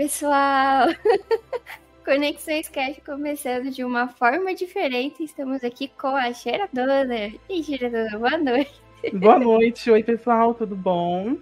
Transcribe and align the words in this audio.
Pessoal! 0.00 0.88
Conexões 2.06 2.70
Cash 2.70 3.00
começando 3.04 3.70
de 3.70 3.84
uma 3.84 4.08
forma 4.08 4.54
diferente. 4.54 5.22
Estamos 5.22 5.62
aqui 5.62 5.88
com 5.88 6.16
a 6.16 6.32
cheiradora. 6.32 7.30
E 7.50 7.62
cheiradora, 7.62 8.18
boa 8.18 8.38
noite. 8.38 8.80
Boa 9.12 9.38
noite, 9.38 9.90
oi 9.90 10.02
pessoal, 10.02 10.54
tudo 10.54 10.74
bom? 10.74 11.36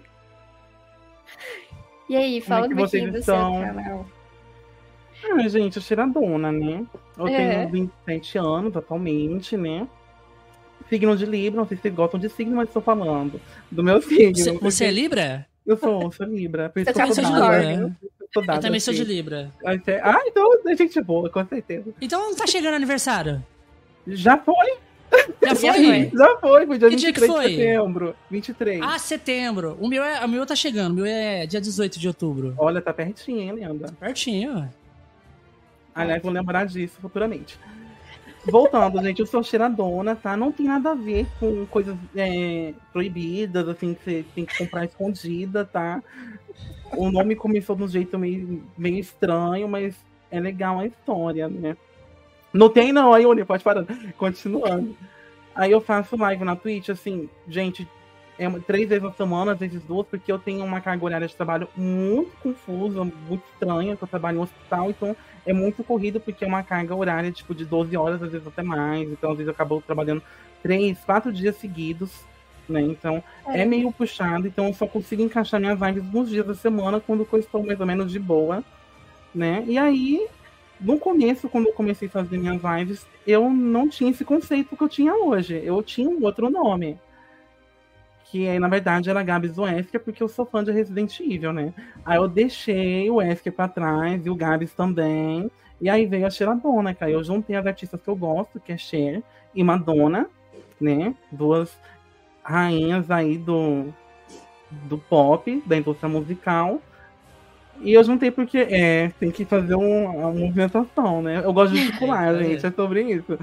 E 2.09 2.17
aí, 2.17 2.41
fala 2.41 2.67
Como 2.67 2.73
é 2.73 2.75
um 2.75 2.79
pouquinho 2.79 3.11
do 3.13 3.19
estão? 3.19 3.53
seu 3.53 3.61
canal. 3.61 4.05
Ah, 5.23 5.47
gente, 5.47 5.77
eu 5.77 5.81
cheiradona, 5.81 6.51
né? 6.51 6.85
Eu 7.17 7.27
É. 7.29 7.37
tenho 7.37 7.69
27 7.69 8.37
anos 8.39 8.75
atualmente, 8.75 9.55
né? 9.55 9.87
Signo 10.89 11.15
de 11.15 11.25
Libra, 11.25 11.61
não 11.61 11.65
sei 11.65 11.77
se 11.77 11.83
vocês 11.83 11.95
gostam 11.95 12.19
de 12.19 12.27
signo, 12.27 12.57
mas 12.57 12.67
estou 12.67 12.81
falando 12.81 13.39
do 13.71 13.81
meu 13.81 14.01
signo. 14.01 14.35
Você, 14.35 14.51
porque 14.51 14.65
você 14.69 14.83
é 14.83 14.91
Libra? 14.91 15.47
Eu 15.65 15.77
sou, 15.77 16.01
eu 16.01 16.11
sou 16.11 16.25
Libra. 16.25 16.69
Por 16.69 16.81
isso 16.81 16.91
Você 16.91 17.13
sou 17.13 17.23
de 17.23 17.31
Libra. 17.31 17.95
Eu 18.35 18.59
também 18.59 18.79
sou 18.79 18.93
de 18.93 19.01
assim. 19.01 19.11
Libra. 19.11 19.51
Ah, 19.65 20.21
então 20.27 20.51
é 20.67 20.75
gente 20.75 21.01
boa, 21.01 21.29
com 21.29 21.45
certeza. 21.45 21.91
Então 21.99 22.35
tá 22.35 22.45
chegando 22.45 22.75
aniversário. 22.75 23.43
Já 24.07 24.37
foi, 24.37 24.77
Já 25.41 25.55
foi? 25.55 26.11
já 26.13 26.37
foi, 26.37 26.65
foi 26.67 26.77
dia 26.77 26.89
Que 26.89 26.95
dia 26.95 27.09
23 27.09 27.13
que 27.13 27.27
foi? 27.27 27.49
de 27.49 27.55
setembro. 27.55 28.15
23. 28.29 28.81
Ah, 28.83 28.99
setembro. 28.99 29.77
O 29.79 29.87
meu, 29.87 30.03
é, 30.03 30.23
o 30.23 30.29
meu 30.29 30.45
tá 30.45 30.55
chegando. 30.55 30.91
O 30.91 30.95
meu 30.95 31.05
é 31.05 31.45
dia 31.47 31.59
18 31.59 31.99
de 31.99 32.07
outubro. 32.07 32.53
Olha, 32.57 32.81
tá 32.81 32.93
pertinho, 32.93 33.39
hein, 33.39 33.51
Leandra? 33.51 33.91
Pertinho. 33.99 34.69
Aliás, 35.93 36.21
vou 36.21 36.31
lembrar 36.31 36.65
disso 36.65 36.97
futuramente. 37.01 37.59
Voltando, 38.45 39.01
gente, 39.03 39.19
eu 39.19 39.25
sou 39.25 39.43
cheiradona, 39.43 40.15
tá? 40.15 40.37
Não 40.37 40.51
tem 40.51 40.67
nada 40.67 40.91
a 40.91 40.95
ver 40.95 41.27
com 41.39 41.65
coisas 41.65 41.95
é, 42.15 42.73
proibidas, 42.93 43.67
assim, 43.67 43.93
que 43.95 44.03
você 44.03 44.25
tem 44.35 44.45
que 44.45 44.57
comprar 44.57 44.85
escondida, 44.85 45.65
tá? 45.65 46.01
O 46.95 47.11
nome 47.11 47.35
começou 47.35 47.75
de 47.75 47.83
um 47.83 47.87
jeito 47.87 48.17
meio, 48.17 48.63
meio 48.77 48.99
estranho, 48.99 49.67
mas 49.67 49.95
é 50.31 50.39
legal 50.39 50.79
a 50.79 50.85
história, 50.85 51.47
né? 51.47 51.75
Não 52.53 52.69
tem 52.69 52.91
não, 52.91 53.13
aí, 53.13 53.25
Uni, 53.25 53.45
pode 53.45 53.63
parar. 53.63 53.85
Continuando. 54.17 54.95
Aí 55.55 55.71
eu 55.71 55.81
faço 55.81 56.17
live 56.17 56.43
na 56.43 56.55
Twitch, 56.55 56.89
assim, 56.89 57.29
gente, 57.47 57.87
é 58.37 58.49
três 58.61 58.87
vezes 58.87 59.03
na 59.03 59.11
semana, 59.11 59.51
às 59.51 59.59
vezes 59.59 59.83
duas, 59.83 60.07
porque 60.07 60.31
eu 60.31 60.39
tenho 60.39 60.63
uma 60.63 60.79
carga 60.79 61.03
horária 61.03 61.27
de 61.27 61.35
trabalho 61.35 61.67
muito 61.75 62.31
confusa, 62.37 63.03
muito 63.03 63.43
estranha, 63.53 63.97
que 63.97 64.03
eu 64.03 64.07
trabalho 64.07 64.37
em 64.37 64.41
hospital, 64.41 64.89
então 64.89 65.15
é 65.45 65.51
muito 65.51 65.83
corrido 65.83 66.19
porque 66.21 66.45
é 66.45 66.47
uma 66.47 66.63
carga 66.63 66.95
horária 66.95 67.31
tipo 67.31 67.53
de 67.53 67.65
12 67.65 67.97
horas, 67.97 68.23
às 68.23 68.31
vezes 68.31 68.47
até 68.47 68.63
mais. 68.63 69.11
Então, 69.11 69.31
às 69.31 69.37
vezes 69.37 69.47
eu 69.47 69.53
acabo 69.53 69.83
trabalhando 69.85 70.23
três, 70.63 70.97
quatro 71.03 71.33
dias 71.33 71.57
seguidos, 71.57 72.23
né? 72.69 72.81
Então 72.81 73.23
é, 73.47 73.61
É. 73.61 73.65
meio 73.65 73.91
puxado, 73.91 74.47
então 74.47 74.67
eu 74.67 74.73
só 74.73 74.85
consigo 74.87 75.21
encaixar 75.21 75.59
minhas 75.59 75.79
lives 75.79 76.03
nos 76.11 76.29
dias 76.29 76.45
da 76.45 76.55
semana 76.55 76.99
quando 76.99 77.27
eu 77.31 77.39
estou 77.39 77.63
mais 77.65 77.79
ou 77.79 77.85
menos 77.85 78.11
de 78.11 78.19
boa, 78.19 78.63
né? 79.33 79.63
E 79.67 79.77
aí, 79.77 80.25
no 80.79 80.97
começo, 80.97 81.49
quando 81.49 81.67
eu 81.67 81.73
comecei 81.73 82.07
a 82.07 82.11
fazer 82.11 82.37
minhas 82.37 82.61
lives, 82.63 83.05
eu 83.27 83.49
não 83.49 83.89
tinha 83.89 84.11
esse 84.11 84.23
conceito 84.23 84.75
que 84.77 84.83
eu 84.83 84.89
tinha 84.89 85.13
hoje. 85.13 85.59
Eu 85.63 85.81
tinha 85.83 86.09
um 86.09 86.23
outro 86.23 86.49
nome. 86.49 86.97
Que 88.25 88.47
aí, 88.47 88.59
na 88.59 88.67
verdade, 88.67 89.09
era 89.09 89.23
Gabs 89.23 89.57
Wesker, 89.57 89.99
porque 89.99 90.21
eu 90.21 90.27
sou 90.27 90.45
fã 90.45 90.63
de 90.63 90.71
Resident 90.71 91.19
Evil, 91.19 91.51
né? 91.51 91.73
Aí 92.05 92.17
eu 92.17 92.27
deixei 92.27 93.09
o 93.09 93.15
Wesker 93.15 93.51
pra 93.51 93.67
trás 93.67 94.23
e 94.23 94.29
o 94.29 94.35
Gabs 94.35 94.71
também. 94.73 95.49
E 95.81 95.89
aí 95.89 96.05
veio 96.05 96.27
a 96.27 96.29
Cheiradona, 96.29 96.93
que 96.93 97.03
aí 97.03 97.13
eu 97.13 97.23
juntei 97.23 97.55
as 97.55 97.65
artistas 97.65 97.99
que 97.99 98.07
eu 98.07 98.15
gosto, 98.15 98.59
que 98.59 98.71
é 98.71 98.77
Cher 98.77 99.23
e 99.55 99.63
Madonna, 99.63 100.27
né? 100.79 101.15
Duas 101.31 101.75
rainhas 102.49 103.09
aí 103.11 103.37
do, 103.37 103.93
do 104.87 104.97
pop, 104.97 105.61
da 105.67 105.77
indústria 105.77 106.09
musical. 106.09 106.81
E 107.81 107.93
eu 107.93 108.03
juntei 108.03 108.31
porque 108.31 108.57
é, 108.57 109.09
tem 109.19 109.31
que 109.31 109.45
fazer 109.45 109.75
um- 109.75 110.05
uma 110.05 110.31
movimentação, 110.31 111.21
né? 111.21 111.41
Eu 111.45 111.53
gosto 111.53 111.73
de 111.73 111.79
gesticular, 111.81 112.33
É. 112.35 112.43
gente, 112.43 112.65
é 112.65 112.71
sobre 112.71 113.03
isso. 113.03 113.37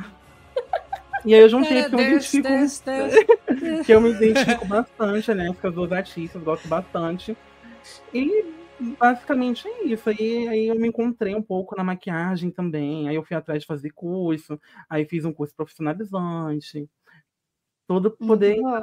E 1.24 1.34
aí 1.34 1.40
eu 1.40 1.48
juntei 1.48 1.82
porque 1.82 1.94
eu 1.94 1.98
me 1.98 2.04
identifico 2.06 2.48
que 3.84 3.92
eu 3.92 4.00
me 4.00 4.10
identifico 4.10 4.66
bastante, 4.66 5.34
né? 5.34 5.48
Com 5.60 5.68
as 5.68 5.74
duas 5.74 5.92
artistas, 5.92 6.42
gosto 6.42 6.68
bastante. 6.68 7.36
E 8.12 8.44
basicamente 9.00 9.66
é 9.66 9.86
isso. 9.86 10.08
Aí, 10.08 10.48
aí 10.48 10.66
eu 10.68 10.76
me 10.76 10.86
encontrei 10.88 11.34
um 11.34 11.42
pouco 11.42 11.74
na 11.76 11.82
maquiagem 11.82 12.50
também. 12.50 13.08
Aí 13.08 13.16
eu 13.16 13.24
fui 13.24 13.36
atrás 13.36 13.62
de 13.62 13.66
fazer 13.66 13.90
curso, 13.90 14.60
aí 14.88 15.04
fiz 15.06 15.24
um 15.24 15.32
curso 15.32 15.54
profissionalizante. 15.56 16.86
Tudo 17.88 18.10
pra 18.10 18.26
poder 18.26 18.58
Uhum. 18.58 18.80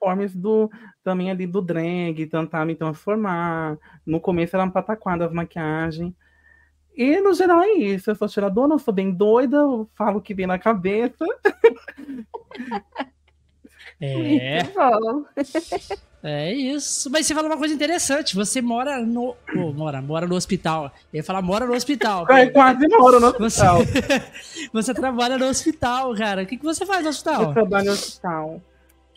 conformes 0.00 0.34
do 0.34 0.70
também 1.04 1.30
ali 1.30 1.46
do 1.46 1.60
drag, 1.60 2.26
tentar 2.26 2.64
me 2.64 2.74
transformar. 2.74 3.78
No 4.06 4.18
começo 4.20 4.56
era 4.56 4.64
uma 4.64 4.72
pataquada 4.72 5.26
as 5.26 5.32
maquiagens. 5.32 6.14
E 6.96 7.20
no 7.20 7.34
geral 7.34 7.62
é 7.62 7.72
isso. 7.74 8.10
Eu 8.10 8.16
sou 8.16 8.28
tiradora, 8.28 8.74
eu 8.74 8.78
sou 8.80 8.94
bem 8.94 9.12
doida, 9.12 9.58
eu 9.58 9.88
falo 9.96 10.18
o 10.18 10.22
que 10.22 10.34
vem 10.34 10.46
na 10.46 10.58
cabeça. 10.58 11.16
É, 14.00 14.62
Muito 14.62 14.74
bom. 14.74 15.24
é 16.22 16.52
isso. 16.52 17.10
Mas 17.10 17.26
você 17.26 17.34
falou 17.34 17.50
uma 17.50 17.56
coisa 17.56 17.74
interessante. 17.74 18.34
Você 18.34 18.60
mora 18.60 19.00
no. 19.00 19.34
Pô, 19.52 19.72
mora, 19.72 20.02
mora 20.02 20.26
no 20.26 20.34
hospital. 20.34 20.92
Eu 21.12 21.18
ia 21.18 21.24
falar 21.24 21.40
mora 21.40 21.66
no 21.66 21.74
hospital. 21.74 22.30
É, 22.30 22.46
quase 22.50 22.86
moro 22.88 23.18
no 23.20 23.32
Você, 23.32 23.62
hospital. 23.62 23.78
você 24.72 24.92
trabalha 24.94 25.38
no 25.38 25.46
hospital, 25.46 26.14
cara. 26.14 26.42
O 26.42 26.46
que, 26.46 26.58
que 26.58 26.64
você 26.64 26.84
faz 26.84 27.00
no 27.00 27.06
Eu 27.06 27.10
hospital? 27.10 27.52
trabalho 27.54 27.86
no 27.86 27.92
hospital. 27.92 28.62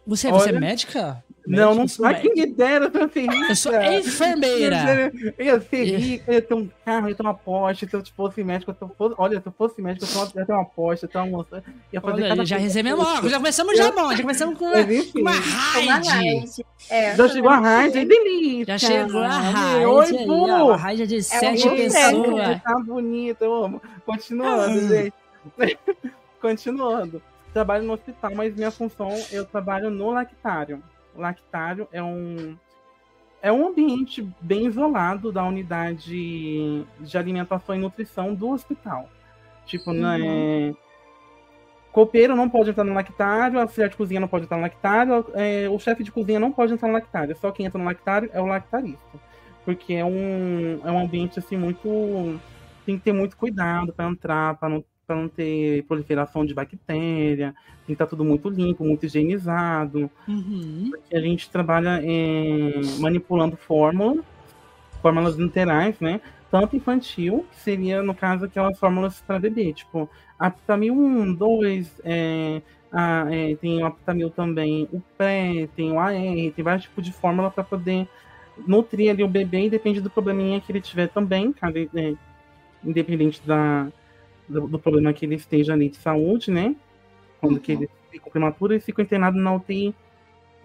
Você, 0.07 0.31
você 0.31 0.50
é 0.50 0.59
médica? 0.59 1.23
Não, 1.49 1.73
não 1.73 1.81
Médica? 1.81 2.03
sai 2.03 2.21
quem 2.21 2.33
me 2.35 2.45
dera 2.45 2.89
pra 2.91 3.09
ser 3.09 3.21
rica. 3.21 3.47
Eu 3.49 3.55
sou 3.55 3.73
enfermeira. 3.81 5.11
Eu 5.37 5.45
ia 5.45 5.59
ser 5.59 5.83
rica, 5.83 6.23
eu 6.27 6.33
ia 6.35 6.41
ter 6.43 6.53
um 6.53 6.69
carro, 6.85 7.05
eu 7.07 7.09
ia 7.09 7.15
ter 7.15 7.23
uma 7.23 7.33
Porsche. 7.33 7.87
Se 7.89 7.95
eu 7.95 8.03
fosse 8.15 8.43
médico, 8.43 8.75
eu 8.79 8.89
fosse, 8.95 9.15
olha, 9.17 9.41
se 9.41 9.47
eu 9.47 9.51
fosse 9.57 9.81
médico, 9.81 10.05
eu 10.05 10.41
ia 10.41 10.45
ter 10.45 10.53
uma 10.53 10.65
Porsche, 10.65 11.05
eu 11.05 11.07
ia 11.07 11.11
ter 11.11 11.17
uma 11.17 11.25
moça. 11.25 11.63
Ia 11.91 12.01
fazer 12.01 12.13
Olha, 12.21 12.29
cada 12.29 12.45
já 12.45 12.57
recebemos 12.57 13.03
logo. 13.03 13.27
Já 13.29 13.38
começamos 13.38 13.75
já 13.77 13.91
bom. 13.91 14.11
Já 14.15 14.21
começamos 14.21 14.57
com 14.59 14.65
uma, 14.65 14.75
Mas 14.75 15.13
uma 15.15 15.31
raid. 15.31 16.65
É, 16.89 17.15
já 17.15 17.27
chegou 17.27 17.49
a 17.49 17.57
raid, 17.57 17.97
aí 17.97 18.05
delícia. 18.05 18.65
Já 18.65 18.77
chegou 18.77 19.21
a 19.21 19.27
raid. 19.39 19.85
Oi, 19.85 20.25
ó, 20.29 20.65
Uma 20.67 20.77
raid 20.77 21.07
de 21.07 21.23
sete 21.23 21.67
pessoas. 21.67 22.61
Tá 22.61 22.75
bonita, 22.85 23.43
eu 23.45 23.63
amo. 23.63 23.81
Continuando, 24.05 24.79
Ah. 24.79 24.88
gente. 24.88 25.13
Continuando. 26.41 27.21
Trabalho 27.53 27.83
no 27.83 27.93
hospital, 27.93 28.31
mas 28.35 28.55
minha 28.55 28.69
função, 28.69 29.09
eu 29.31 29.43
trabalho 29.43 29.89
no 29.89 30.11
lactário. 30.11 30.81
Lactário 31.15 31.87
é 31.91 32.01
um 32.01 32.57
é 33.41 33.51
um 33.51 33.67
ambiente 33.67 34.27
bem 34.41 34.65
isolado 34.65 35.31
da 35.31 35.43
unidade 35.45 36.85
de 36.99 37.17
alimentação 37.17 37.75
e 37.75 37.79
nutrição 37.79 38.35
do 38.35 38.49
hospital. 38.49 39.09
Tipo, 39.65 39.93
né, 39.93 40.75
copeiro 41.91 42.35
não 42.35 42.49
pode 42.49 42.69
entrar 42.69 42.83
no 42.83 42.93
lactário, 42.93 43.59
a 43.59 43.63
auxiliar 43.63 43.89
de 43.89 43.97
cozinha 43.97 44.19
não 44.19 44.27
pode 44.27 44.45
entrar 44.45 44.57
no 44.57 44.63
lactário, 44.63 45.25
é, 45.33 45.69
o 45.69 45.79
chefe 45.79 46.03
de 46.03 46.11
cozinha 46.11 46.39
não 46.39 46.51
pode 46.51 46.73
entrar 46.73 46.87
no 46.87 46.93
lactário. 46.93 47.35
Só 47.37 47.51
quem 47.51 47.65
entra 47.65 47.79
no 47.79 47.85
lactário 47.85 48.29
é 48.33 48.41
o 48.41 48.45
lactarista. 48.45 49.19
Porque 49.65 49.93
é 49.93 50.05
um, 50.05 50.81
é 50.83 50.91
um 50.91 50.99
ambiente 50.99 51.39
assim 51.39 51.57
muito. 51.57 52.39
Tem 52.85 52.97
que 52.97 53.03
ter 53.03 53.13
muito 53.13 53.38
cuidado 53.38 53.94
para 53.94 54.09
entrar, 54.09 54.55
para 54.57 54.69
não, 54.69 54.83
pra 55.09 55.15
não 55.15 55.27
ter 55.27 55.83
proliferação 55.85 56.45
de 56.45 56.53
bactéria. 56.53 57.56
Tem 57.79 57.88
que 57.88 57.94
estar 57.94 58.06
tudo 58.06 58.23
muito 58.23 58.47
limpo, 58.47 58.83
muito 58.85 59.07
higienizado 59.07 60.09
Uhum. 60.27 60.91
que 61.09 61.15
a 61.17 61.19
gente 61.19 61.50
trabalha 61.50 62.00
em 62.03 62.79
manipulando 63.00 63.57
fórmulas, 63.57 64.23
fórmulas 65.01 65.35
literais, 65.35 66.00
né? 66.00 66.21
Tanto 66.51 66.75
infantil, 66.75 67.47
que 67.51 67.59
seria, 67.59 68.03
no 68.03 68.13
caso, 68.13 68.45
aquelas 68.45 68.77
fórmulas 68.77 69.19
para 69.25 69.39
bebê, 69.39 69.73
tipo, 69.73 70.07
Aptamil 70.38 70.94
1, 70.94 71.33
2, 71.33 72.00
é, 72.03 72.62
a- 72.91 73.25
é, 73.31 73.55
tem 73.55 73.81
o 73.81 73.88
Aptamil 73.88 74.29
também, 74.29 74.88
o 74.94 75.01
pré, 75.17 75.67
tem 75.75 75.91
o 75.91 76.00
AR, 76.00 76.13
tem 76.55 76.63
vários 76.63 76.83
tipos 76.85 77.03
de 77.03 77.12
fórmula 77.12 77.50
para 77.50 77.63
poder 77.63 78.07
nutrir 78.67 79.09
ali 79.09 79.23
o 79.23 79.27
bebê, 79.27 79.65
e 79.65 79.69
depende 79.69 80.01
do 80.01 80.09
probleminha 80.12 80.62
que 80.62 80.71
ele 80.71 80.81
tiver 80.81 81.07
também, 81.07 81.55
é, 81.95 82.13
independente 82.83 83.41
da, 83.45 83.88
do, 84.50 84.68
do 84.68 84.80
problema 84.80 85.13
que 85.13 85.25
ele 85.25 85.36
esteja 85.36 85.74
ali 85.74 85.90
de 85.90 85.98
saúde, 85.98 86.51
né? 86.51 86.75
Quando 87.40 87.60
que 87.60 87.72
ele 87.72 87.90
fica 88.12 88.30
prematuro, 88.30 88.74
ele 88.74 88.81
fica 88.81 89.01
internado 89.01 89.38
na 89.38 89.54
UTI 89.54 89.96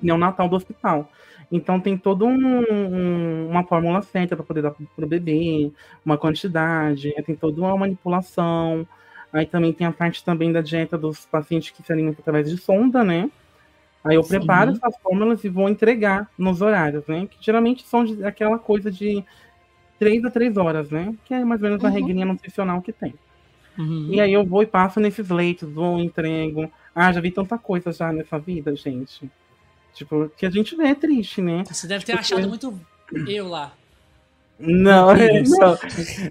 neonatal 0.03 0.49
do 0.49 0.57
hospital. 0.57 1.11
Então 1.53 1.79
tem 1.79 1.97
toda 1.97 2.25
uma 2.25 3.63
fórmula 3.65 4.03
certa 4.03 4.35
para 4.35 4.45
poder 4.45 4.63
dar 4.63 4.71
para 4.73 5.05
o 5.05 5.09
bebê, 5.09 5.71
uma 6.05 6.19
quantidade, 6.19 7.09
né? 7.15 7.23
tem 7.23 7.37
toda 7.37 7.61
uma 7.61 7.77
manipulação. 7.77 8.87
Aí 9.33 9.47
também 9.47 9.73
tem 9.73 9.87
a 9.87 9.93
parte 9.93 10.25
também 10.25 10.53
da 10.53 10.61
dieta 10.61 10.97
dos 10.97 11.27
pacientes 11.27 11.71
que 11.71 11.83
se 11.83 11.93
alimentam 11.93 12.21
através 12.21 12.49
de 12.51 12.57
sonda, 12.57 13.05
né? 13.05 13.31
Aí 14.05 14.17
eu 14.17 14.23
Sim. 14.23 14.39
preparo 14.39 14.71
essas 14.73 14.97
fórmulas 15.03 15.43
e 15.45 15.49
vou 15.49 15.69
entregar 15.69 16.31
nos 16.39 16.61
horários, 16.61 17.07
né? 17.07 17.27
Que 17.27 17.37
geralmente 17.41 17.83
são 17.87 18.05
de, 18.05 18.25
aquela 18.25 18.59
coisa 18.59 18.91
de 18.91 19.25
três 19.99 20.25
a 20.25 20.31
três 20.31 20.57
horas, 20.57 20.91
né? 20.91 21.15
Que 21.25 21.35
é 21.35 21.45
mais 21.45 21.63
ou 21.63 21.69
menos 21.69 21.85
a 21.85 21.89
Uhum. 21.89 21.95
regrinha 21.95 22.27
nutricional 22.27 22.81
que 22.83 22.93
tem. 22.93 23.15
Uhum. 23.79 24.09
E 24.11 24.21
aí 24.21 24.33
eu 24.33 24.45
vou 24.45 24.63
e 24.63 24.67
passo 24.67 25.01
nesses 25.01 25.29
leitos, 25.29 25.69
vou, 25.73 25.99
entrego. 25.99 26.71
Ah, 26.95 27.13
já 27.13 27.21
vi 27.21 27.31
tanta 27.31 27.59
coisa 27.59 27.93
já 27.93 28.13
nessa 28.13 28.39
vida, 28.39 28.75
gente. 28.77 29.29
Tipo, 29.93 30.29
que 30.37 30.47
a 30.47 30.51
gente 30.51 30.77
vê 30.77 30.89
é 30.89 30.95
triste, 30.95 31.41
né? 31.41 31.65
Você 31.67 31.87
deve 31.87 32.05
ter 32.05 32.13
Porque- 32.13 32.35
achado 32.35 32.49
muito 32.49 32.79
eu 33.29 33.49
lá. 33.49 33.73
Não, 34.59 35.09
não. 35.15 35.75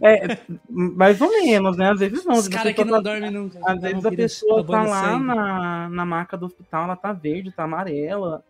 É, 0.02 0.38
mais 0.70 1.20
ou 1.20 1.30
menos, 1.30 1.76
né? 1.78 1.92
Às 1.92 2.00
vezes 2.00 2.24
não. 2.26 2.36
Os 2.36 2.48
caras 2.48 2.74
que 2.74 2.84
não 2.84 3.02
dormem 3.02 3.30
nunca. 3.32 3.60
Às 3.66 3.82
vezes 3.82 4.06
a 4.06 4.12
pessoa 4.12 4.66
tá 4.66 4.84
lá 4.84 5.20
na, 5.20 5.90
na 5.90 6.06
maca 6.06 6.38
do 6.38 6.46
hospital, 6.46 6.86
ela 6.86 6.96
tá 6.96 7.12
verde, 7.12 7.52
tá 7.52 7.64
amarela, 7.64 8.44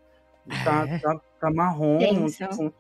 tá, 0.64 0.86
É. 0.88 1.00
tá, 1.00 1.20
tá 1.42 1.52
marrom. 1.52 1.98
Tipo, 1.98 2.74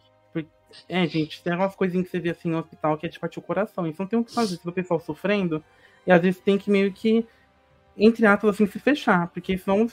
é, 0.90 1.06
gente, 1.08 1.42
tem 1.44 1.54
umas 1.54 1.76
coisinhas 1.76 2.06
que 2.06 2.12
você 2.12 2.20
vê 2.20 2.30
assim 2.30 2.50
no 2.50 2.60
hospital 2.60 2.98
que 2.98 3.06
é 3.06 3.10
de 3.10 3.20
partir 3.20 3.40
o 3.40 3.44
coração. 3.44 3.88
Isso 3.88 4.02
não 4.02 4.08
tem 4.08 4.20
o 4.20 4.24
que 4.24 4.34
fazer, 4.34 4.58
se 4.58 4.68
o 4.68 4.72
pessoal 4.72 5.00
sofrendo. 5.00 5.64
E 6.06 6.12
às 6.12 6.22
vezes 6.22 6.40
tem 6.42 6.58
que 6.58 6.70
meio 6.72 6.92
que, 6.94 7.26
entre 7.98 8.26
aspas, 8.26 8.52
assim, 8.52 8.68
se 8.68 8.80
fechar. 8.80 9.28
Porque 9.30 9.58
senão 9.58 9.88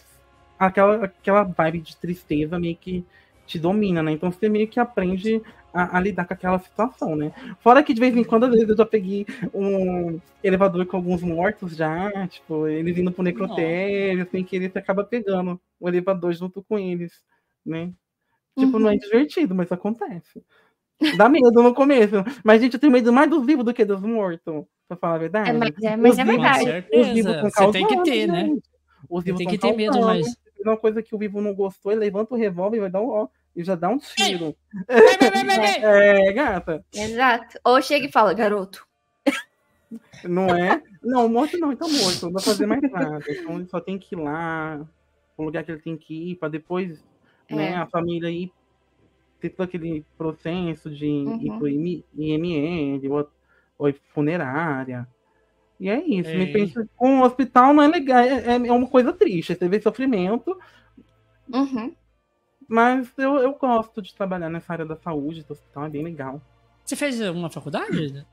aquela, 0.59 1.05
aquela 1.07 1.45
vibe 1.45 1.81
de 1.81 1.97
tristeza 1.97 2.59
meio 2.59 2.77
que 2.77 3.05
te 3.47 3.59
domina, 3.59 4.03
né? 4.03 4.13
Então 4.13 4.31
você 4.31 4.49
meio 4.49 4.69
que 4.69 4.81
aprende 4.81 5.43
a, 5.73 5.99
a 5.99 6.01
lidar 6.01 6.27
com 6.27 6.35
aquela 6.35 6.59
situação, 6.59 7.17
né? 7.17 7.33
Fora 7.61 7.83
que 7.83 7.95
de 7.95 8.01
vez 8.01 8.17
em 8.17 8.25
quando, 8.25 8.45
às 8.45 8.53
vezes, 8.53 8.69
eu 8.69 8.77
já 8.77 8.87
peguei 8.87 9.27
um 9.55 10.21
elevador 10.43 10.87
com 10.87 10.97
alguns 10.97 11.23
mortos 11.23 11.77
já, 11.77 12.11
tipo, 12.29 12.67
eles 12.69 12.97
indo 12.99 13.13
pro 13.13 13.23
necrotério, 13.25 14.23
assim, 14.23 14.45
que 14.45 14.57
ele 14.57 14.67
acaba 14.75 15.05
pegando 15.05 15.61
o 15.81 15.89
elevador 15.89 16.33
junto 16.33 16.63
com 16.65 16.79
eles, 16.79 17.13
né? 17.65 17.93
Tipo, 18.59 18.79
não 18.79 18.89
é 18.91 18.93
Uhum. 18.95 18.99
divertido, 18.99 19.55
mas 19.55 19.73
acontece. 19.73 20.43
Dá 21.17 21.29
medo 21.29 21.51
no 21.63 21.75
começo. 21.75 22.17
Mas, 22.45 22.61
gente, 22.61 22.75
eu 22.75 22.81
tenho 22.81 22.93
medo 22.93 23.13
mais 23.13 23.29
dos 23.31 23.45
vivos 23.45 23.65
do 23.65 23.73
que 23.75 23.85
dos 23.85 24.01
mortos, 24.01 24.65
pra 24.89 24.97
falar 24.97 25.15
a 25.15 25.19
verdade. 25.19 25.51
É, 25.51 25.53
mas 25.53 25.71
é, 25.83 25.97
mas 25.97 26.19
é 26.19 26.25
vivos- 26.25 26.37
Com 26.37 26.43
verdade. 26.43 26.87
Os 26.93 27.07
vivos 27.09 27.33
tão 27.53 27.67
Você 27.67 27.73
tem 27.73 27.87
que 27.87 28.03
ter, 28.03 28.27
né? 28.27 28.57
Os 29.09 29.25
vivos 29.25 29.39
tem 29.39 29.49
que 29.49 29.59
ter 29.59 29.73
medo, 29.75 30.01
mas- 30.01 30.37
Uma 30.65 30.77
coisa 30.77 31.03
que 31.03 31.15
o 31.15 31.19
vivo 31.19 31.41
não 31.41 31.55
gostou, 31.55 31.91
ele 31.91 32.03
levanta 32.03 32.35
o 32.35 32.37
revólver 32.37 32.77
e 32.77 32.81
vai 32.81 32.91
dar 32.91 33.01
um 33.01 33.09
ó, 33.09 33.29
e 33.57 33.65
já 33.65 33.75
dá 33.75 33.89
um 33.89 33.97
tiro. 33.97 34.55
Vai, 34.87 35.17
vai, 35.17 35.31
vai, 35.31 35.45
vai, 35.45 35.57
vai. 35.57 35.81
É, 36.29 36.33
gata. 36.35 36.85
Exato. 36.95 37.59
Ou 37.65 37.81
chega 37.81 38.05
e 38.07 38.13
fala, 38.13 38.35
garoto. 38.35 38.87
Não 40.23 40.49
é? 40.55 40.83
Não, 41.03 41.27
morto 41.29 41.57
não, 41.59 41.73
então 41.73 41.89
morto. 41.91 42.27
Não 42.27 42.33
vai 42.33 42.43
fazer 42.43 42.67
mais 42.67 42.83
nada. 42.83 43.25
Então 43.29 43.57
ele 43.57 43.67
só 43.69 43.81
tem 43.81 43.99
que 43.99 44.15
ir 44.15 44.19
lá, 44.19 44.87
o 45.37 45.43
lugar 45.45 45.65
que 45.65 45.73
ele 45.73 45.81
tem 45.81 45.97
que 45.97 46.33
ir, 46.33 46.37
pra 46.37 46.49
depois, 46.51 47.03
né, 47.51 47.71
É. 47.71 47.77
a 47.77 47.87
família 47.87 48.29
ir 48.31 48.53
ter 49.41 49.51
todo 49.51 49.67
aquele 49.67 50.05
processo 50.19 50.91
de 50.91 51.07
ir 51.07 51.27
Uhum. 51.51 51.59
pro 51.59 51.69
IM- 51.69 52.05
IML, 52.17 53.09
ou, 53.13 53.31
ou 53.79 53.89
ir 53.89 54.01
funerária. 54.13 55.07
E 55.79 55.89
é 55.89 55.99
isso. 56.05 56.31
Me 56.31 56.45
Ei. 56.45 56.53
pensa, 56.53 56.87
o 56.99 57.21
hospital 57.23 57.73
não 57.73 57.83
é 57.83 57.89
legal, 57.89 58.19
é, 58.21 58.55
é 58.55 58.73
uma 58.73 58.87
coisa 58.87 59.13
triste. 59.13 59.55
Você 59.55 59.69
vê 59.69 59.81
sofrimento, 59.81 60.59
Uhum. 61.53 61.95
mas 62.69 63.11
eu, 63.19 63.37
eu 63.39 63.55
gosto 63.55 64.03
de 64.03 64.15
trabalhar 64.15 64.51
nessa 64.51 64.73
área 64.73 64.85
da 64.85 64.97
saúde, 64.97 65.43
do 65.45 65.53
hospital, 65.53 65.87
é 65.87 65.89
bem 65.89 66.05
legal. 66.05 66.41
Você 66.85 66.97
fez 66.97 67.21
uma 67.21 67.49
faculdade? 67.51 68.27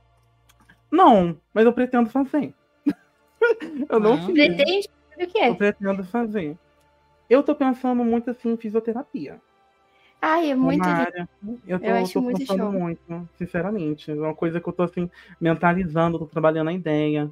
Não, 0.92 1.38
mas 1.53 1.65
eu 1.65 1.74
pretendo 1.74 2.10
fazer. 2.10 2.53
eu 3.89 4.00
não 4.00 4.13
Ah. 4.13 4.18
fiz. 4.25 4.33
Pretende 4.33 4.88
o 5.18 5.21
Eu 5.21 5.27
quê? 5.27 5.56
pretendo 5.56 6.03
fazer. 6.03 6.57
Eu 7.30 7.44
tô 7.44 7.53
pensando 7.56 8.03
muito 8.03 8.30
assim 8.31 8.51
em 8.53 8.57
fisioterapia. 8.57 9.42
Ai, 10.22 10.52
é 10.52 10.56
muito 10.56 10.84
área. 10.84 11.30
Eu 11.66 11.80
tô, 11.80 11.86
Eu 11.86 11.96
acho 11.98 12.14
tô 12.14 12.22
muito 12.22 12.40
pensando 12.40 12.64
show. 12.64 12.72
muito, 12.72 13.30
sinceramente. 13.38 14.10
É 14.12 14.16
uma 14.16 14.34
coisa 14.36 14.60
que 14.60 14.68
eu 14.68 14.74
tô 14.74 14.84
assim, 14.84 15.10
mentalizando, 15.40 16.19
tô 16.19 16.25
trabalhando 16.25 16.69
a 16.69 16.74
ideia. 16.74 17.31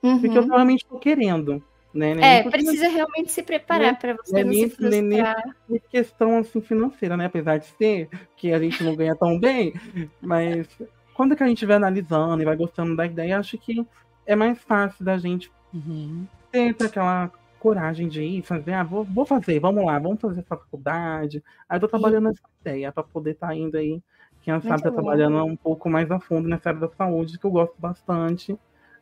Porque 0.00 0.36
eu 0.38 0.42
Uhum. 0.42 0.48
realmente 0.48 0.86
tô 0.86 0.98
querendo. 0.98 1.62
Né? 1.94 2.14
Nem 2.14 2.24
É, 2.24 2.42
porque 2.42 2.58
precisa 2.58 2.88
realmente 2.88 3.32
se 3.32 3.42
preparar 3.42 3.98
pra 3.98 4.14
você 4.14 4.36
né, 4.36 4.44
não 4.44 4.50
nem- 4.50 4.68
se 4.68 4.82
nem- 4.82 5.02
nem- 5.02 5.18
frustrar. 5.24 5.54
é 5.72 5.78
questão 5.90 6.38
assim, 6.38 6.60
financeira, 6.60 7.16
né? 7.16 7.24
Apesar 7.24 7.56
de 7.58 7.64
ser 7.66 8.10
que 8.36 8.52
a 8.52 8.58
gente 8.58 8.84
não 8.84 8.94
ganha 8.94 9.16
tão 9.16 9.40
bem, 9.40 9.72
mas 10.20 10.68
quando 11.14 11.34
que 11.34 11.42
a 11.42 11.46
gente 11.46 11.64
vai 11.64 11.76
analisando 11.76 12.42
e 12.42 12.44
vai 12.44 12.54
gostando 12.56 12.94
da 12.94 13.06
ideia, 13.06 13.38
acho 13.38 13.56
que 13.56 13.84
é 14.26 14.36
mais 14.36 14.60
fácil 14.62 15.02
da 15.02 15.16
gente 15.16 15.50
Uhum. 15.72 16.26
ter 16.52 16.76
aquela 16.84 17.30
coragem 17.58 18.08
de 18.08 18.22
ir 18.22 18.42
fazer, 18.42 18.72
ah, 18.72 18.84
vou, 18.84 19.04
vou 19.04 19.26
fazer, 19.26 19.58
vamos 19.60 19.84
lá, 19.84 19.98
vamos 19.98 20.20
fazer 20.20 20.40
essa 20.40 20.56
faculdade. 20.56 21.42
Aí 21.68 21.76
eu 21.76 21.80
tô 21.80 21.88
trabalhando 21.88 22.24
nessa 22.24 22.40
ideia 22.60 22.92
para 22.92 23.02
poder 23.02 23.32
estar 23.32 23.54
indo 23.54 23.76
aí, 23.76 24.02
quem 24.42 24.60
sabe 24.60 24.82
tá 24.82 24.90
bom. 24.90 24.96
trabalhando 24.96 25.44
um 25.44 25.56
pouco 25.56 25.90
mais 25.90 26.10
a 26.10 26.20
fundo 26.20 26.48
nessa 26.48 26.70
área 26.70 26.80
da 26.80 26.88
saúde, 26.88 27.38
que 27.38 27.44
eu 27.44 27.50
gosto 27.50 27.74
bastante, 27.78 28.56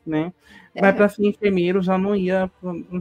né? 0.07 0.33
É. 0.75 0.81
Mas 0.83 0.95
para 0.97 1.09
ser 1.09 1.27
enfermeiro 1.27 1.83
já 1.83 1.99
não 1.99 2.15
ia, 2.17 2.51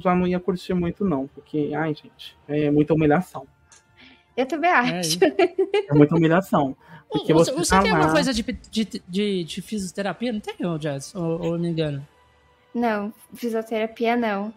já 0.01 0.15
não 0.15 0.27
ia 0.27 0.39
curtir 0.39 0.73
muito 0.73 1.03
não, 1.05 1.27
porque, 1.27 1.71
ai, 1.75 1.93
gente, 1.95 2.37
é 2.47 2.69
muita 2.71 2.93
humilhação. 2.93 3.47
Eu 4.35 4.45
também 4.45 4.69
É 4.69 4.99
acho. 4.99 4.99
isso. 5.01 5.19
É 5.87 5.93
muita 5.93 6.15
humilhação. 6.15 6.75
Porque 7.09 7.33
Você, 7.33 7.51
você, 7.51 7.51
você 7.51 7.75
tá 7.75 7.81
tem 7.81 7.91
lá, 7.91 7.97
alguma 7.97 8.11
coisa 8.11 8.33
de, 8.33 8.43
de, 8.43 9.01
de, 9.07 9.43
de 9.43 9.61
fisioterapia? 9.61 10.33
Não 10.33 10.39
tem, 10.39 10.55
Jess? 10.79 11.13
Ou, 11.15 11.41
ou 11.41 11.59
me 11.59 11.69
engano? 11.69 12.05
Não, 12.73 13.13
fisioterapia 13.33 14.15
não. 14.15 14.53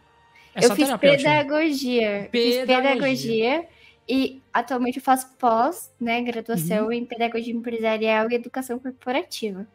É 0.55 0.65
eu 0.65 0.69
só 0.69 0.75
fiz 0.75 0.89
acho. 0.91 0.99
pedagogia. 0.99 2.29
Fiz 2.31 2.57
Pedagogia. 2.57 2.67
pedagogia 2.93 3.65
e 4.09 4.41
atualmente 4.53 4.97
eu 4.99 5.03
faço 5.03 5.29
pós, 5.39 5.93
né, 6.01 6.21
graduação 6.23 6.87
Uhum. 6.87 6.93
em 6.93 7.05
pedagogia 7.05 7.53
empresarial 7.55 8.31
e 8.31 8.35
educação 8.35 8.79
corporativa. 8.79 9.67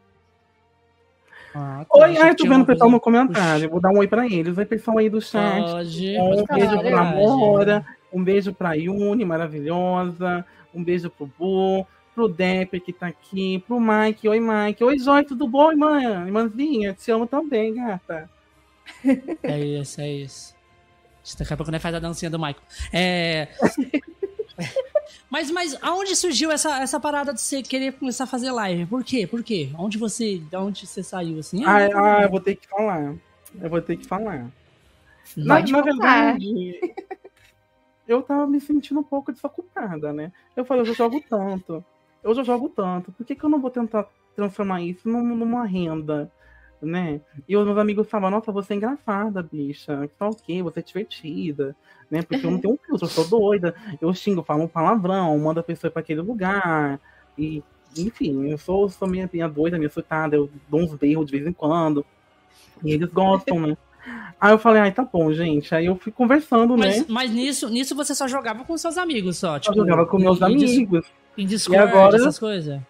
Ah, 1.56 1.86
tá, 1.88 2.00
Oi, 2.00 2.18
ai, 2.18 2.36
tô 2.36 2.46
vendo 2.48 2.64
o 2.64 2.66
pessoal 2.66 2.90
no 2.90 3.00
comentário. 3.00 3.70
Vou 3.70 3.80
dar 3.80 3.92
um 3.92 4.00
oi 4.00 4.08
pra 4.08 4.25
eles. 4.25 4.58
Oi, 4.58 4.66
pessoal 4.66 4.98
aí 4.98 5.08
do 5.08 5.22
chat. 5.22 5.62
Pode, 5.64 6.18
Um 6.18 6.46
pode 6.46 6.60
beijo 6.60 6.75
falar, 6.75 6.81
pra. 6.92 7.04
Mora, 7.16 7.86
um 8.12 8.24
beijo 8.24 8.54
pra 8.54 8.74
Yuni, 8.74 9.24
maravilhosa, 9.24 10.44
um 10.74 10.84
beijo 10.84 11.12
pro 11.12 11.28
Bu, 11.38 11.86
pro 12.16 12.28
Depper 12.28 12.81
que 12.81 12.92
tá 12.92 13.06
aqui, 13.08 13.64
pro 13.68 13.80
Mike, 13.80 14.28
oi 14.28 14.40
Mike, 14.40 14.84
oi 14.84 14.98
Joy, 14.98 15.24
tudo 15.25 15.48
bom, 15.48 15.72
irmã? 15.72 16.25
Irmãzinha, 16.25 16.94
te 16.94 17.12
amo 17.12 17.27
também, 17.27 17.75
gata. 17.75 18.27
É 19.44 19.60
isso, 19.60 20.01
é 20.01 20.10
isso. 20.12 20.56
Daqui 21.38 21.53
a 21.53 21.58
pouco 21.58 21.72
né, 21.72 21.80
faz 21.80 21.96
a 21.96 22.00
dancinha 22.00 22.30
do 22.30 22.38
Michael. 22.38 22.58
É... 22.92 23.48
mas, 25.30 25.50
mas 25.51 25.77
aonde 25.82 26.15
surgiu 26.15 26.51
essa, 26.51 26.80
essa 26.82 27.00
parada 27.00 27.34
de 27.34 27.42
você 27.42 27.63
querer 27.63 27.94
começar 27.94 28.25
a 28.25 28.27
fazer 28.27 28.51
live? 28.51 28.86
Por 28.86 29.03
quê? 29.03 29.25
Por 29.25 29.42
quê? 29.44 29.70
Onde 29.77 29.98
você, 29.98 30.38
de 30.38 30.56
onde 30.58 30.86
você 30.86 31.01
saiu 31.01 31.39
assim? 31.39 31.63
Ah, 31.65 31.77
ah, 31.77 32.22
eu 32.24 32.30
vou 32.30 32.39
ter 32.42 32.56
que 32.56 32.68
falar, 32.68 33.15
eu 33.62 33.70
vou 33.70 33.82
ter 33.82 33.98
que 33.98 34.06
falar. 34.06 34.51
Na, 35.38 35.60
na 35.62 35.82
verdade, 35.82 36.80
eu 38.08 38.22
tava 38.22 38.46
me 38.46 38.60
sentindo 38.60 39.00
um 39.00 39.03
pouco 39.03 39.32
desocupada, 39.32 40.12
né? 40.12 40.32
Eu 40.56 40.65
falei, 40.65 40.82
eu 40.82 40.86
já 40.88 40.94
jogo 40.94 41.24
tanto, 41.27 41.84
eu 42.22 42.36
já 42.36 42.44
jogo 42.44 42.70
tanto, 42.70 43.12
por 43.12 43.25
que, 43.25 43.34
que 43.36 43.44
eu 43.44 43.50
não 43.50 43.62
vou 43.62 43.72
tentar 43.72 44.08
transformar 44.36 44.82
isso 44.82 45.08
num- 45.08 45.36
numa 45.36 45.65
renda, 45.65 46.30
né? 46.84 47.22
E 47.48 47.56
os 47.56 47.66
meus 47.66 47.78
amigos 47.78 48.08
falavam, 48.10 48.38
nossa, 48.38 48.52
você 48.52 48.74
é 48.74 48.75
engraçada, 48.78 49.42
bicha, 49.42 50.10
tá 50.20 50.28
ok, 50.28 50.62
você 50.62 50.80
é 50.80 50.84
divertida, 50.84 51.75
né? 52.12 52.22
Porque 52.22 52.46
eu 52.46 52.52
não 52.52 52.58
tenho 52.60 52.74
um 52.74 52.78
filtro, 52.78 53.06
eu 53.06 53.10
sou 53.10 53.28
doida, 53.28 53.74
eu 54.02 54.13
xingo, 54.13 54.44
falo 54.44 54.63
um 54.63 54.68
palavrão, 54.68 55.38
mando 55.40 55.60
a 55.60 55.63
pessoa 55.63 55.90
pra 55.90 56.02
aquele 56.02 56.22
lugar, 56.22 57.00
e 57.38 57.63
enfim, 57.98 58.48
eu 58.50 58.58
sou, 58.58 58.90
sou 58.90 59.08
minha, 59.08 59.30
minha 59.32 59.48
doida, 59.48 59.78
minha 59.78 59.90
surtada, 59.90 60.36
eu 60.36 60.50
dou 60.70 60.82
uns 60.82 60.94
berros 60.96 61.25
de 61.28 61.32
vez 61.32 61.48
em 61.48 61.54
quando, 61.54 62.06
e 62.84 62.92
eles 62.92 63.10
gostam, 63.12 63.60
né? 63.60 63.78
Aí 64.40 64.52
eu 64.52 64.60
falei, 64.60 64.82
ai, 64.82 64.92
tá 64.92 65.04
bom, 65.06 65.32
gente. 65.32 65.74
Aí 65.74 65.86
eu 65.86 65.96
fui 65.96 66.12
conversando, 66.12 66.78
Mas, 66.78 67.00
né? 67.00 67.06
mas 67.08 67.32
nisso, 67.32 67.70
nisso 67.70 67.96
você 67.96 68.13
só 68.13 68.28
jogava 68.28 68.66
com 68.66 68.78
seus 68.78 68.98
amigos 68.98 69.38
só, 69.38 69.56
Eu 69.56 69.60
tipo... 69.62 69.75
jogava 69.75 70.06
com 70.06 70.18
meus 70.20 70.42
amigos. 70.42 71.06
Em 71.38 71.46
Discord, 71.46 71.82
agora- 71.84 72.16
essas 72.18 72.38
coisas. 72.38 72.82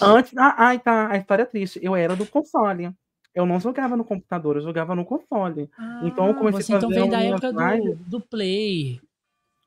Antes. 0.00 0.36
Ah, 0.36 0.54
ai, 0.58 0.78
tá. 0.78 1.10
A 1.10 1.16
história 1.16 1.42
é 1.42 1.46
triste. 1.46 1.80
Eu 1.82 1.96
era 1.96 2.14
do 2.14 2.26
console. 2.26 2.92
Eu 3.34 3.46
não 3.46 3.60
jogava 3.60 3.96
no 3.96 4.04
computador, 4.04 4.56
eu 4.56 4.62
jogava 4.62 4.94
no 4.94 5.04
console. 5.04 5.70
Então 6.02 6.26
eu 6.28 6.34
comecei 6.34 6.62
você 6.62 6.74
a 6.74 6.76
então 6.76 6.88
fazer 6.88 7.00
veio 7.00 7.10
da 7.10 7.18
minhas 7.18 7.42
época 7.42 7.52
do, 7.52 7.94
do 8.10 8.20
Play. 8.20 9.00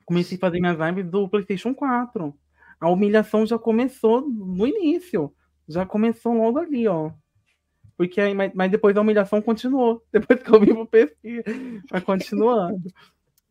Comecei 0.05 0.37
a 0.37 0.39
fazer 0.39 0.59
minhas 0.59 0.77
lives 0.77 1.09
do 1.09 1.29
PlayStation 1.29 1.73
4. 1.73 2.35
A 2.79 2.89
humilhação 2.89 3.45
já 3.45 3.57
começou 3.57 4.21
no 4.21 4.67
início. 4.67 5.33
Já 5.67 5.85
começou 5.85 6.33
logo 6.33 6.59
ali, 6.59 6.87
ó. 6.87 7.11
Porque 7.95 8.19
aí, 8.19 8.33
mas, 8.33 8.51
mas 8.53 8.69
depois 8.69 8.97
a 8.97 9.01
humilhação 9.01 9.41
continuou. 9.41 10.03
Depois 10.11 10.41
que 10.41 10.49
eu 10.49 10.59
vim 10.59 10.73
pro 10.73 10.85
PC, 10.85 11.43
vai 11.89 12.01
continuando. 12.01 12.81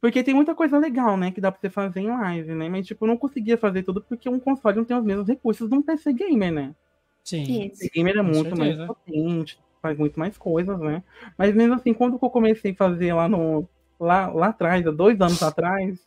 Porque 0.02 0.25
tem 0.25 0.35
muita 0.35 0.52
coisa 0.52 0.76
legal, 0.78 1.16
né? 1.16 1.30
Que 1.30 1.40
dá 1.40 1.52
pra 1.52 1.61
você 1.61 1.71
fazer 1.71 2.00
em 2.00 2.09
live, 2.09 2.52
né? 2.56 2.68
Mas, 2.68 2.85
tipo, 2.88 3.04
eu 3.04 3.09
não 3.09 3.16
conseguia 3.16 3.56
fazer 3.56 3.85
tudo 3.85 4.02
porque 4.02 4.28
um 4.28 4.40
console 4.40 4.78
não 4.78 4.85
tem 4.85 4.97
os 4.97 5.04
mesmos 5.04 5.28
recursos 5.28 5.68
de 5.71 5.76
um 5.76 5.80
PC 5.80 6.12
gamer, 6.12 6.50
né? 6.50 6.75
Sim. 7.23 7.71
O 7.71 7.94
gamer 7.94 8.18
é 8.18 8.23
muito 8.23 8.59
mais 8.59 8.76
potente, 8.85 9.61
faz 9.80 9.97
muito 9.97 10.18
mais 10.18 10.37
coisas, 10.37 10.76
né? 10.80 11.04
Mas 11.38 11.54
mesmo 11.54 11.75
assim, 11.75 11.94
quando 11.94 12.18
eu 12.21 12.30
comecei 12.30 12.73
a 12.73 12.75
fazer 12.75 13.12
lá 13.12 13.28
no. 13.28 13.64
Lá, 14.00 14.26
lá 14.26 14.49
atrás, 14.49 14.85
há 14.85 14.90
dois 14.90 15.21
anos 15.21 15.40
atrás, 15.40 16.00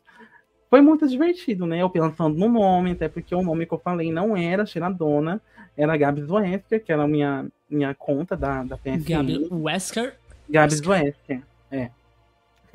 foi 0.69 0.81
muito 0.81 1.07
divertido, 1.07 1.65
né? 1.65 1.81
Eu 1.81 1.89
pensando 1.89 2.37
no 2.37 2.49
nome, 2.49 2.91
até 2.91 3.07
porque 3.07 3.33
o 3.33 3.41
nome 3.41 3.65
que 3.65 3.73
eu 3.73 3.79
falei 3.79 4.11
não 4.11 4.35
era 4.35 4.65
Cheiradona, 4.65 5.41
era 5.77 5.95
Gabs 5.95 6.29
Wesker, 6.29 6.83
que 6.83 6.91
era 6.91 7.03
a 7.03 7.07
minha, 7.07 7.47
minha 7.69 7.95
conta 7.95 8.35
da, 8.35 8.61
da 8.61 8.77
PSN. 8.77 9.05
Gabi 9.07 9.47
Wesker. 9.49 10.17
Gabs 10.49 10.81
Wesker, 10.81 11.41
é. 11.71 11.91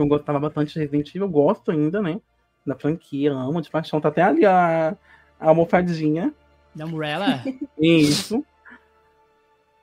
Eu 0.02 0.08
gostava 0.08 0.38
bastante 0.38 0.72
de 0.72 0.80
Resident 0.80 1.08
Evil, 1.10 1.22
eu 1.22 1.28
gosto 1.28 1.70
ainda, 1.70 2.00
né? 2.00 2.20
Da 2.66 2.74
franquia, 2.74 3.32
amo 3.32 3.60
de 3.60 3.70
paixão. 3.70 4.00
Tá 4.00 4.08
até 4.08 4.22
ali 4.22 4.44
a, 4.44 4.96
a 5.38 5.48
almofadinha. 5.48 6.32
Da 6.74 6.84
Umbrella? 6.84 7.42
Isso. 7.78 8.44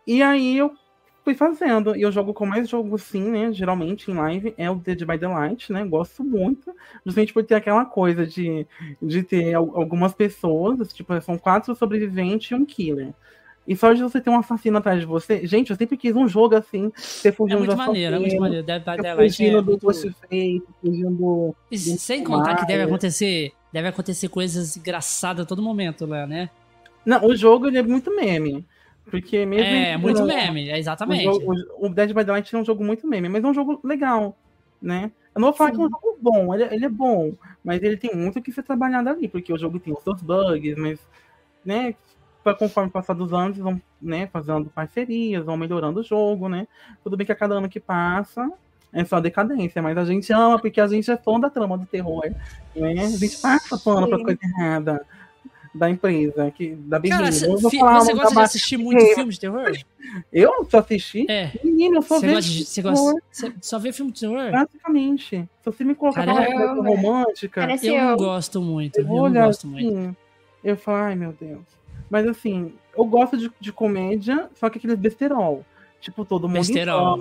E 0.06 0.22
aí 0.22 0.58
eu 0.58 0.72
fui 1.28 1.36
fazendo. 1.36 1.94
E 1.96 2.02
eu 2.02 2.12
jogo 2.12 2.34
com 2.34 2.46
mais 2.46 2.70
jogo 2.70 2.98
sim, 2.98 3.30
né? 3.30 3.52
Geralmente 3.52 4.10
em 4.10 4.14
live 4.14 4.54
é 4.58 4.72
o 4.72 4.76
Dead 4.76 5.04
by 5.06 5.18
Daylight, 5.18 5.74
né? 5.74 5.84
Gosto 5.84 6.24
muito. 6.24 6.74
Justamente 7.06 7.34
por 7.34 7.44
ter 7.44 7.56
aquela 7.56 7.84
coisa 7.84 8.26
de, 8.26 8.66
de 9.02 9.24
ter 9.24 9.54
algumas 9.54 10.14
pessoas, 10.14 10.94
tipo, 10.94 11.20
são 11.20 11.38
quatro 11.38 11.76
sobreviventes 11.76 12.52
e 12.52 12.56
um 12.56 12.66
killer. 12.66 13.14
E 13.68 13.76
só 13.76 13.92
de 13.92 14.02
você 14.02 14.22
ter 14.22 14.30
um 14.30 14.40
assassino 14.40 14.78
atrás 14.78 15.00
de 15.02 15.06
você. 15.06 15.46
Gente, 15.46 15.72
eu 15.72 15.76
sempre 15.76 15.98
quis 15.98 16.16
um 16.16 16.28
jogo 16.28 16.56
assim. 16.56 16.92
Você 16.96 17.32
fugindo 17.32 17.58
é 17.58 17.60
muito 17.66 17.78
maneiro, 17.78 18.16
é 18.16 18.20
muito 18.20 18.40
maneiro. 18.40 18.66
By 18.66 18.80
Daylight 18.80 19.16
fugindo 19.16 19.58
é 19.58 19.62
do 19.62 19.72
muito... 19.72 19.86
Ghostface, 19.86 20.64
fugindo 20.82 21.56
sem 21.70 22.24
contar 22.24 22.56
que 22.56 22.66
deve 22.66 22.84
acontecer, 22.84 23.52
deve 23.74 23.90
acontecer 23.90 24.30
coisas 24.30 24.78
engraçadas 24.78 25.44
a 25.44 25.48
todo 25.48 25.62
momento 25.62 26.06
lá, 26.06 26.26
né? 26.26 26.50
Não, 27.06 27.26
o 27.26 27.36
jogo 27.36 27.68
ele 27.68 27.78
é 27.78 27.84
muito 27.84 28.16
meme. 28.16 28.66
Porque 29.10 29.46
mesmo. 29.46 29.64
É, 29.66 29.96
muito 29.98 30.24
meme, 30.24 30.70
é 30.70 30.74
O, 30.74 30.78
exatamente. 30.78 31.24
jogo- 31.24 31.54
o- 31.80 31.86
o 31.86 31.90
Dead 31.90 32.10
by 32.10 32.24
Daylight 32.26 32.54
é 32.54 32.58
um 32.58 32.66
jogo 32.66 32.84
muito 32.84 33.08
meme, 33.08 33.30
mas 33.30 33.42
é 33.44 33.48
um 33.48 33.54
jogo 33.54 33.80
legal, 33.84 34.36
né? 34.82 35.12
Eu 35.34 35.40
não 35.40 35.48
vou 35.50 35.54
falar 35.58 35.72
que 35.72 35.78
é 35.78 35.80
um 35.80 35.90
jogo 35.90 36.18
bom, 36.20 36.54
ele, 36.54 36.64
ele 36.74 36.86
é 36.86 36.90
bom, 36.90 37.32
mas 37.64 37.82
ele 37.84 37.96
tem 37.96 38.14
muito 38.14 38.42
que 38.42 38.52
ser 38.52 38.64
trabalhado 38.64 39.08
ali, 39.08 39.28
porque 39.30 39.54
o 39.54 39.58
jogo 39.58 39.80
tem 39.80 39.94
os 39.94 40.04
seus 40.04 40.22
bugs, 40.22 40.76
mas, 40.78 41.00
né, 41.64 41.96
conforme 42.56 42.90
passar 42.90 43.14
dos 43.14 43.34
anos, 43.34 43.58
vão, 43.58 43.82
né, 44.02 44.28
fazendo 44.28 44.70
parcerias, 44.70 45.46
vão 45.46 45.58
melhorando 45.58 46.00
o 46.00 46.04
jogo, 46.04 46.48
né? 46.50 46.68
Tudo 47.04 47.18
bem 47.18 47.26
que 47.26 47.32
a 47.32 47.36
cada 47.36 47.56
ano 47.56 47.70
que 47.70 47.80
passa 47.80 48.50
é 48.94 49.04
só 49.06 49.20
decadência, 49.20 49.82
mas 49.82 49.98
a 49.98 50.06
gente 50.06 50.32
ama 50.34 50.60
porque 50.60 50.80
a 50.80 50.88
gente 50.88 51.10
é 51.12 51.18
fã 51.18 51.40
da 51.40 51.50
trama 51.50 51.78
do 51.78 51.86
terror, 51.86 52.24
né? 52.76 52.92
A 53.06 53.10
gente 53.10 53.38
passa 53.38 53.78
pano 53.78 54.04
Sim. 54.08 54.10
pra 54.10 54.24
coisa 54.24 54.40
errada 54.44 55.06
da 55.76 55.90
empresa, 55.90 56.50
que, 56.50 56.74
da 56.76 56.98
Big 56.98 57.14
Cara, 57.16 57.28
Eu 57.28 57.60
você 57.60 58.14
gosta 58.14 58.34
de 58.34 58.42
assistir 58.42 58.78
muito 58.78 59.00
Hey, 59.00 59.14
filme 59.14 59.32
de 59.32 59.40
terror? 59.40 59.72
Eu 60.34 60.66
só 60.72 60.80
assisti 60.80 61.30
É. 61.30 61.52
Menino, 61.64 61.98
eu 61.98 62.02
só 62.02 62.20
Você 62.20 62.26
vejo. 62.28 62.66
Você 62.66 62.82
terror, 62.82 62.96
gosta, 62.96 63.22
você 63.32 63.54
só 63.62 63.78
vê 63.78 63.92
filme 63.92 64.12
de 64.12 64.22
terror? 64.22 64.50
praticamente. 64.50 65.48
Se 65.62 65.66
você 65.66 65.84
me 65.84 65.94
colocar 65.94 66.24
pra 66.24 66.34
uma 66.34 66.46
coisa 66.46 66.74
romântica, 66.82 67.68
Eu 67.84 67.94
eu. 67.94 68.04
não 68.06 68.18
gosto 68.18 68.62
muito, 68.62 68.98
eu 69.00 69.04
eu 69.06 69.30
não 69.30 69.34
gosto 69.34 69.68
muito. 69.68 69.88
assim, 69.98 70.16
eu 70.64 70.78
falo, 70.78 70.98
ai 70.98 71.16
meu 71.16 71.34
Deus. 71.40 71.77
Mas 72.10 72.28
assim, 72.28 72.74
eu 72.98 73.06
gosto 73.06 73.38
de, 73.38 73.52
de 73.60 73.72
comédia, 73.72 74.50
só 74.56 74.70
que 74.70 74.78
aqueles 74.78 74.98
besterol. 74.98 75.66
Tipo, 76.00 76.24
todo 76.24 76.48
mundo 76.48 76.58
Besterol. 76.58 77.18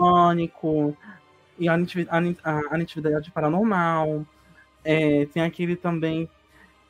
e 1.59 1.69
a 1.69 1.73
a- 2.45 2.63
a 2.75 2.79
natividade 2.79 3.31
paranormal. 3.31 4.25
É, 4.85 5.27
tem 5.27 5.43
aquele 5.43 5.75
também. 5.77 6.29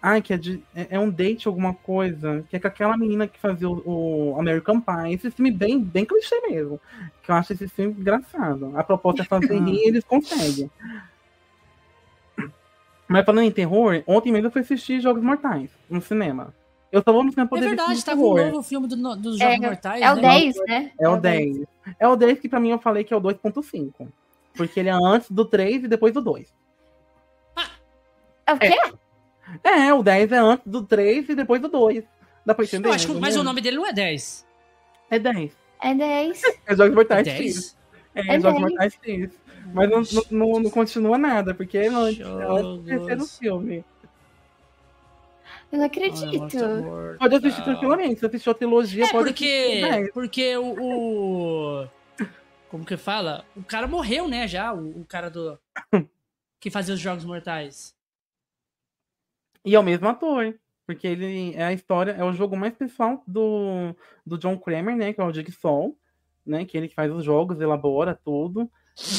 Ai, 0.02 0.20
que 0.20 0.32
é, 0.32 0.36
de, 0.36 0.62
é, 0.74 0.88
é 0.90 1.00
um 1.00 1.08
date 1.10 1.48
alguma 1.48 1.72
coisa, 1.74 2.44
que 2.50 2.56
é 2.56 2.60
com 2.60 2.68
aquela 2.68 2.96
menina 2.96 3.26
que 3.26 3.38
fazia 3.40 3.68
o, 3.68 4.32
o 4.34 4.38
American 4.38 4.80
Pie. 4.80 5.14
Esse 5.14 5.30
filme 5.30 5.50
bem, 5.50 5.80
bem 5.80 6.04
clichê 6.04 6.38
mesmo. 6.48 6.78
Que 7.22 7.30
eu 7.30 7.34
acho 7.34 7.52
esse 7.54 7.66
filme 7.68 7.94
engraçado. 7.98 8.72
A 8.76 8.84
proposta 8.84 9.22
é 9.22 9.24
fazer 9.24 9.58
rir 9.58 9.84
e 9.84 9.88
eles 9.88 10.04
conseguem. 10.04 10.70
Mas 13.08 13.24
falando 13.24 13.44
em 13.44 13.50
terror, 13.52 14.02
ontem 14.06 14.32
mesmo 14.32 14.48
eu 14.48 14.52
fui 14.52 14.60
assistir 14.62 15.00
Jogos 15.00 15.22
Mortais 15.22 15.70
no 15.88 16.00
cinema. 16.02 16.52
Eu 16.96 17.02
só 17.02 17.12
vou 17.12 17.22
no 17.24 17.30
cinema 17.30 17.46
É 17.46 17.50
poder 17.50 17.60
ver 17.62 17.68
verdade, 17.76 18.04
tá 18.04 18.12
o 18.12 18.16
terror. 18.16 18.36
novo 18.46 18.62
filme 18.62 18.88
do, 18.88 18.96
dos 19.16 19.38
Jogos 19.38 19.58
Mortais, 19.58 20.00
É 20.02 20.12
o 20.12 20.16
né? 20.16 20.22
10, 20.22 20.56
né? 20.66 20.90
É 20.98 21.08
o 21.08 21.16
10. 21.18 21.56
É 22.00 22.08
o 22.08 22.16
10 22.16 22.40
que 22.40 22.48
pra 22.48 22.58
mim 22.58 22.70
eu 22.70 22.78
falei 22.78 23.04
que 23.04 23.12
é 23.12 23.16
o 23.16 23.20
2.5. 23.20 24.08
Porque 24.54 24.80
ele 24.80 24.88
é 24.88 24.92
antes 24.92 25.30
do 25.30 25.44
3 25.44 25.84
e 25.84 25.88
depois 25.88 26.14
do 26.14 26.22
2. 26.22 26.48
É 28.46 28.52
o 28.54 28.58
quê? 28.58 28.74
É, 29.62 29.92
o 29.92 30.02
10 30.02 30.32
é 30.32 30.38
antes 30.38 30.66
do 30.66 30.82
3 30.82 31.28
e 31.28 31.34
depois 31.34 31.60
do 31.60 31.68
2. 31.68 32.02
Dá 32.46 32.54
pra 32.54 32.64
entender? 32.64 32.88
Eu 32.88 32.92
acho 32.92 33.06
que, 33.06 33.12
mais 33.12 33.20
ou 33.20 33.20
mas 33.20 33.36
o 33.36 33.42
nome 33.44 33.60
dele 33.60 33.76
não 33.76 33.86
é 33.86 33.92
10. 33.92 34.46
É 35.10 35.18
10. 35.18 35.52
É 35.82 35.94
10. 35.94 36.42
É 36.66 36.74
Jogos 36.76 36.92
É 36.92 36.94
Mortais 36.94 37.28
X. 37.28 37.36
10? 37.36 37.76
É, 38.14 38.36
É 38.36 38.40
Jogos 38.40 38.60
10. 38.60 38.70
Mortais 38.70 38.98
X. 39.02 39.30
Mas 39.74 39.90
não, 39.90 40.02
não, 40.30 40.48
não- 40.52 40.60
não 40.60 40.70
continua 40.70 41.18
nada, 41.18 41.52
porque 41.52 41.76
é 41.76 41.88
antes, 41.88 42.20
é 42.20 42.24
antes 42.24 42.62
do 42.62 42.82
terceiro 42.84 43.26
filme. 43.26 43.84
Eu 45.72 45.78
não 45.78 45.84
acredito. 45.86 46.20
Pode 47.18 47.34
assistir 47.34 47.62
Kombat. 47.62 47.64
tranquilamente. 47.64 48.20
Se 48.20 48.26
assistiu 48.26 48.52
a 48.52 48.54
trilogia, 48.54 49.04
É 49.04 49.10
pode 49.10 49.30
assistir 49.30 49.80
porque, 49.80 49.80
10. 49.90 50.12
porque 50.12 50.56
o, 50.56 50.74
o- 51.82 51.88
Como 52.70 52.84
que 52.84 52.96
fala? 52.96 53.44
O 53.56 53.62
cara 53.62 53.86
morreu, 53.86 54.28
né, 54.28 54.46
já, 54.48 54.72
o, 54.72 55.00
o 55.00 55.04
cara 55.04 55.28
do... 55.30 55.58
Que 56.60 56.70
fazia 56.70 56.94
os 56.94 57.00
Jogos 57.00 57.24
Mortais. 57.24 57.94
E 59.64 59.74
é 59.74 59.78
o 59.78 59.82
mesmo 59.82 60.08
ator. 60.08 60.54
Porque 60.86 61.06
ele 61.06 61.52
é 61.56 61.64
a 61.64 61.72
história, 61.72 62.12
é 62.12 62.22
o 62.24 62.32
jogo 62.32 62.56
mais 62.56 62.72
pessoal 62.74 63.22
do, 63.26 63.94
do 64.24 64.38
John 64.38 64.56
Kramer, 64.56 64.96
né? 64.96 65.12
Que 65.12 65.20
é 65.20 65.24
o 65.24 65.32
Jigsaw, 65.32 65.96
né? 66.46 66.64
Que 66.64 66.76
ele 66.78 66.88
que 66.88 66.94
faz 66.94 67.12
os 67.12 67.24
jogos, 67.24 67.60
elabora 67.60 68.18
tudo. 68.24 68.70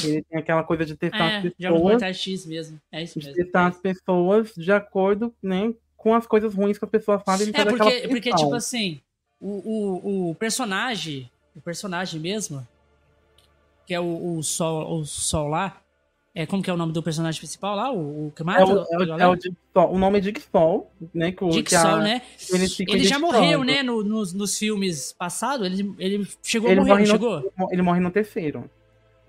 Ele 0.03 0.23
tem 0.23 0.39
aquela 0.39 0.63
coisa 0.63 0.85
de 0.85 0.95
testar 0.95 1.29
É, 1.29 1.37
as 1.37 1.43
Jogos 1.43 1.55
pessoas, 1.57 1.81
Mortais 1.81 2.17
X 2.17 2.45
mesmo. 2.45 2.81
É 2.91 3.03
isso 3.03 3.19
de 3.19 3.27
mesmo. 3.27 3.43
testar 3.43 3.67
as 3.67 3.77
pessoas 3.79 4.53
de 4.55 4.71
acordo, 4.71 5.35
né? 5.43 5.73
Com 5.97 6.13
as 6.13 6.25
coisas 6.27 6.53
ruins 6.53 6.77
que 6.77 6.85
as 6.85 6.91
pessoas 6.91 7.21
fazem. 7.25 7.51
É, 7.53 7.65
porque, 7.65 8.07
porque 8.07 8.29
tipo 8.33 8.53
assim, 8.53 9.01
o, 9.41 9.49
o, 9.49 10.29
o 10.31 10.35
personagem, 10.35 11.29
o 11.55 11.59
personagem 11.59 12.21
mesmo, 12.21 12.65
que 13.85 13.93
é 13.93 13.99
o, 13.99 14.37
o, 14.37 14.43
Sol, 14.43 14.99
o 14.99 15.05
Sol 15.05 15.47
lá, 15.47 15.81
é, 16.35 16.45
como 16.45 16.61
que 16.61 16.69
é 16.69 16.73
o 16.73 16.77
nome 16.77 16.93
do 16.93 17.01
personagem 17.01 17.39
principal 17.39 17.75
lá? 17.75 17.91
O, 17.91 18.27
o 18.27 18.31
que 18.31 18.43
mata? 18.43 18.61
É 18.61 18.65
o, 18.65 18.69
é 18.69 18.97
o, 18.97 19.19
é 19.21 19.27
o, 19.27 19.35
Jigsaw, 19.35 19.91
o 19.91 19.97
nome 19.97 20.19
é 20.19 20.21
Jigsaw, 20.21 20.91
né? 21.13 21.31
Que 21.31 21.43
o, 21.43 21.47
a- 21.49 21.51
Jigsaw, 21.51 21.97
né? 21.97 22.21
Ele, 22.51 22.65
Ele 22.89 23.03
já 23.05 23.17
morreu, 23.17 23.63
né, 23.63 23.81
no- 23.81 24.03
nos, 24.03 24.33
nos 24.33 24.55
filmes 24.57 25.13
passados, 25.13 25.65
ele, 25.65 25.95
ele 25.97 26.27
chegou 26.43 26.69
Ele 26.69 26.79
a 26.79 26.83
morrer, 26.83 26.91
morre, 26.91 27.07
não 27.07 27.13
no, 27.13 27.41
chegou? 27.41 27.53
ele 27.71 27.81
morre 27.81 27.99
no 27.99 28.11
terceiro. 28.11 28.69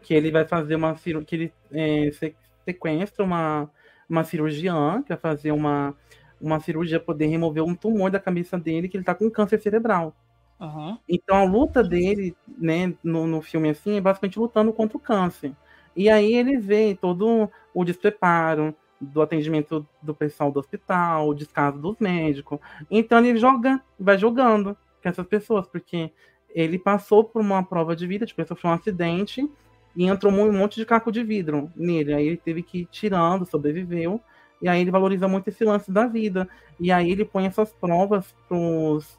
Que 0.02 0.12
ele 0.12 0.30
vai 0.30 0.44
fazer 0.46 0.74
uma 0.74 0.96
cirurgia. 0.96 1.26
Que 1.26 1.34
ele 1.36 1.52
é, 1.72 2.10
se- 2.12 2.34
sequestra 2.64 3.24
uma, 3.24 3.70
uma 4.08 4.22
cirurgiã, 4.24 5.00
que 5.02 5.08
vai 5.08 5.18
fazer 5.18 5.52
uma, 5.52 5.94
uma 6.40 6.60
cirurgia 6.60 7.00
poder 7.00 7.26
remover 7.26 7.62
um 7.62 7.74
tumor 7.74 8.10
da 8.10 8.20
cabeça 8.20 8.58
dele, 8.58 8.88
que 8.88 8.96
ele 8.96 9.04
tá 9.04 9.14
com 9.14 9.30
câncer 9.30 9.60
cerebral. 9.60 10.14
Aham. 10.60 10.98
Então 11.08 11.36
a 11.36 11.44
luta 11.44 11.82
dele, 11.82 12.36
né, 12.46 12.94
no, 13.02 13.26
no 13.26 13.40
filme 13.40 13.68
assim, 13.70 13.96
é 13.96 14.00
basicamente 14.00 14.38
lutando 14.38 14.72
contra 14.72 14.96
o 14.96 15.00
câncer. 15.00 15.52
E 15.96 16.08
aí 16.08 16.34
ele 16.34 16.56
vê 16.58 16.96
todo 17.00 17.50
o 17.74 17.84
despreparo 17.84 18.74
do 19.00 19.22
atendimento 19.22 19.86
do 20.02 20.14
pessoal 20.14 20.50
do 20.50 20.58
hospital, 20.58 21.28
o 21.28 21.34
descaso 21.34 21.78
dos 21.78 21.96
médicos. 21.98 22.58
Então 22.90 23.18
ele 23.24 23.38
joga, 23.38 23.80
vai 23.98 24.18
jogando 24.18 24.76
com 25.02 25.08
essas 25.08 25.26
pessoas, 25.26 25.66
porque 25.66 26.12
ele 26.50 26.78
passou 26.78 27.22
por 27.24 27.40
uma 27.40 27.62
prova 27.62 27.94
de 27.94 28.06
vida, 28.06 28.26
tipo, 28.26 28.40
ele 28.40 28.48
sofreu 28.48 28.70
um 28.70 28.74
acidente 28.74 29.48
e 29.96 30.06
entrou 30.06 30.32
um 30.32 30.52
monte 30.52 30.76
de 30.76 30.86
caco 30.86 31.12
de 31.12 31.22
vidro 31.22 31.70
nele. 31.76 32.14
Aí 32.14 32.26
ele 32.26 32.36
teve 32.36 32.62
que 32.62 32.80
ir 32.80 32.86
tirando, 32.86 33.46
sobreviveu. 33.46 34.20
E 34.60 34.68
aí 34.68 34.80
ele 34.80 34.90
valoriza 34.90 35.28
muito 35.28 35.48
esse 35.48 35.64
lance 35.64 35.90
da 35.90 36.06
vida. 36.06 36.48
E 36.80 36.90
aí 36.90 37.10
ele 37.10 37.24
põe 37.24 37.46
essas 37.46 37.72
provas 37.72 38.34
pros, 38.48 39.18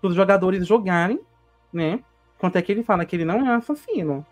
pros 0.00 0.14
jogadores 0.14 0.66
jogarem, 0.66 1.20
né? 1.72 2.00
Quanto 2.38 2.56
é 2.56 2.62
que 2.62 2.72
ele 2.72 2.82
fala 2.82 3.04
que 3.04 3.14
ele 3.14 3.24
não 3.24 3.46
é 3.46 3.54
assassino. 3.54 4.26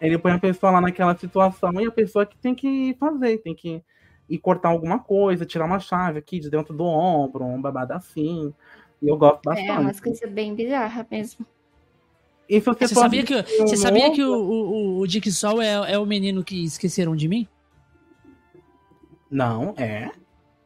Ele 0.00 0.18
põe 0.18 0.32
a 0.32 0.38
pessoa 0.38 0.72
lá 0.72 0.80
naquela 0.80 1.16
situação 1.16 1.80
e 1.80 1.86
a 1.86 1.90
pessoa 1.90 2.26
que 2.26 2.36
tem 2.36 2.54
que 2.54 2.94
fazer, 3.00 3.38
tem 3.38 3.54
que 3.54 3.82
ir 4.28 4.38
cortar 4.38 4.68
alguma 4.68 4.98
coisa, 4.98 5.46
tirar 5.46 5.64
uma 5.64 5.78
chave 5.78 6.18
aqui 6.18 6.38
de 6.38 6.50
dentro 6.50 6.74
do 6.74 6.84
ombro, 6.84 7.44
um 7.44 7.60
babado 7.60 7.94
assim. 7.94 8.52
E 9.00 9.08
eu 9.08 9.16
gosto 9.16 9.40
bastante. 9.44 9.70
É 9.70 9.78
umas 9.78 10.00
coisas 10.00 10.30
bem 10.30 10.54
bizarras 10.54 11.06
mesmo. 11.10 11.46
E 12.48 12.60
se 12.60 12.66
você, 12.66 12.86
Você 12.86 12.94
sabia 12.94 13.24
que, 13.24 13.34
um 13.34 13.66
você 13.66 13.76
sabia 13.76 14.12
que 14.12 14.22
o, 14.22 14.32
o, 14.32 14.98
o 15.00 15.06
Dick 15.06 15.30
Sol 15.32 15.60
é, 15.60 15.92
é 15.92 15.98
o 15.98 16.06
menino 16.06 16.44
que 16.44 16.64
esqueceram 16.64 17.16
de 17.16 17.26
mim? 17.26 17.48
Não, 19.30 19.74
é. 19.76 20.10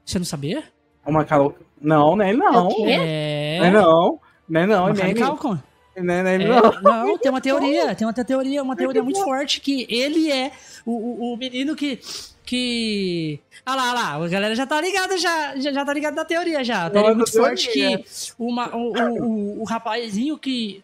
Você 0.05 0.19
não 0.19 0.27
sabia? 0.27 0.65
Uma 1.07 1.25
calo... 1.25 1.55
Não, 1.81 2.15
né? 2.15 2.33
Não. 2.33 2.69
O 2.69 2.77
quê? 2.77 2.91
É. 2.91 3.59
Não 3.59 3.67
é 3.67 3.71
não. 3.71 4.21
Não 4.49 4.61
é 4.61 4.67
não. 4.67 4.89
É 4.89 4.93
Macaulay. 4.93 5.15
Culkin. 5.15 5.63
Não 5.97 6.15
é, 6.15 6.23
não 6.23 6.31
é 6.31 6.35
É, 6.35 6.39
não. 6.39 6.83
não, 6.83 7.19
tem 7.19 7.31
uma 7.31 7.41
teoria, 7.41 7.95
tem 7.95 8.07
uma 8.07 8.13
teoria, 8.13 8.63
uma 8.63 8.77
teoria 8.77 9.03
muito 9.03 9.23
forte 9.23 9.61
que 9.61 9.87
ele 9.89 10.31
é 10.31 10.53
o, 10.87 10.93
o, 10.93 11.35
o 11.35 11.37
menino 11.37 11.75
que 11.75 12.01
que 12.45 13.39
ah 13.65 13.77
lá, 13.77 13.91
ah 13.91 13.93
lá, 13.93 14.25
a 14.25 14.29
galera 14.29 14.55
já 14.55 14.67
tá 14.67 14.81
ligada 14.81 15.17
já, 15.19 15.57
já, 15.57 15.73
já 15.73 15.85
tá 15.85 15.93
ligada 15.93 16.17
na 16.17 16.25
teoria 16.25 16.65
já. 16.65 16.87
A 16.87 16.91
teoria 16.91 17.15
Nossa, 17.15 17.17
muito 17.17 17.33
forte 17.33 17.73
teoria. 17.73 17.99
que 17.99 18.05
uma, 18.39 18.75
o, 18.75 18.93
o, 18.93 19.23
o, 19.23 19.61
o 19.61 19.65
rapazinho 19.65 20.39
que 20.39 20.83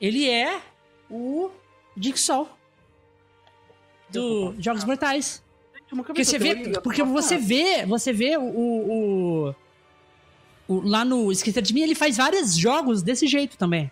ele 0.00 0.28
é 0.28 0.60
o 1.10 1.50
Dick 1.96 2.18
Sol 2.18 2.48
do 4.10 4.54
Jogos 4.58 4.84
Mortais. 4.84 5.42
Porque 5.90 6.24
você 6.24 6.38
vê, 6.38 6.78
porque 6.80 7.02
você 7.02 7.38
vê, 7.38 7.86
você 7.86 8.12
vê 8.12 8.36
o, 8.36 8.42
o, 8.42 9.54
o- 10.68 10.80
lá 10.88 11.04
no 11.04 11.32
Esquecer 11.32 11.62
de 11.62 11.72
Mim, 11.72 11.80
ele 11.80 11.94
faz 11.94 12.16
vários 12.16 12.56
jogos 12.56 13.02
desse 13.02 13.26
jeito 13.26 13.56
também. 13.56 13.90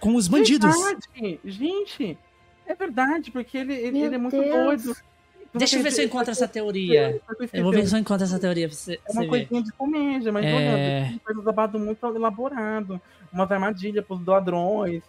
Com 0.00 0.14
os 0.14 0.28
bandidos. 0.28 0.74
Verdade. 0.74 1.40
Gente, 1.44 2.16
é 2.66 2.74
verdade, 2.74 3.30
porque 3.30 3.58
ele, 3.58 3.74
ele, 3.74 3.98
ele 4.00 4.14
é 4.14 4.18
muito 4.18 4.36
Deus. 4.40 4.82
doido. 4.84 4.96
Deixa 5.54 5.76
eu 5.76 5.82
ver 5.82 5.92
se 5.92 6.02
eu 6.02 6.06
encontro 6.06 6.30
essa 6.32 6.48
teoria. 6.48 7.20
Eu 7.52 7.62
vou 7.62 7.72
ver 7.72 7.86
se 7.86 7.94
eu 7.94 7.98
encontro 8.00 8.24
essa 8.24 8.38
teoria 8.40 8.66
pra 8.68 8.76
você, 8.76 8.94
É 8.94 9.12
uma 9.12 9.14
você 9.14 9.20
ver. 9.20 9.28
coisinha 9.28 9.62
de 9.62 9.72
comédia, 9.72 10.32
mas 10.32 10.44
É. 10.44 10.52
olha, 10.52 11.08
tem 11.10 11.18
coisa 11.18 11.42
babado 11.42 11.78
muito 11.78 12.04
elaborado. 12.06 13.00
Umas 13.32 13.50
armadilhas 13.50 14.04
pros 14.04 14.24
ladrões. 14.26 15.02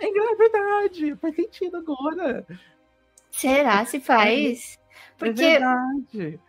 É 0.00 0.06
é 0.06 0.34
verdade, 0.36 1.16
faz 1.20 1.34
sentido 1.36 1.76
agora. 1.78 2.44
Será 3.30 3.84
se 3.84 3.98
faz? 4.00 4.78
É 5.22 5.28
Porque 5.28 5.42
verdade. 5.42 6.40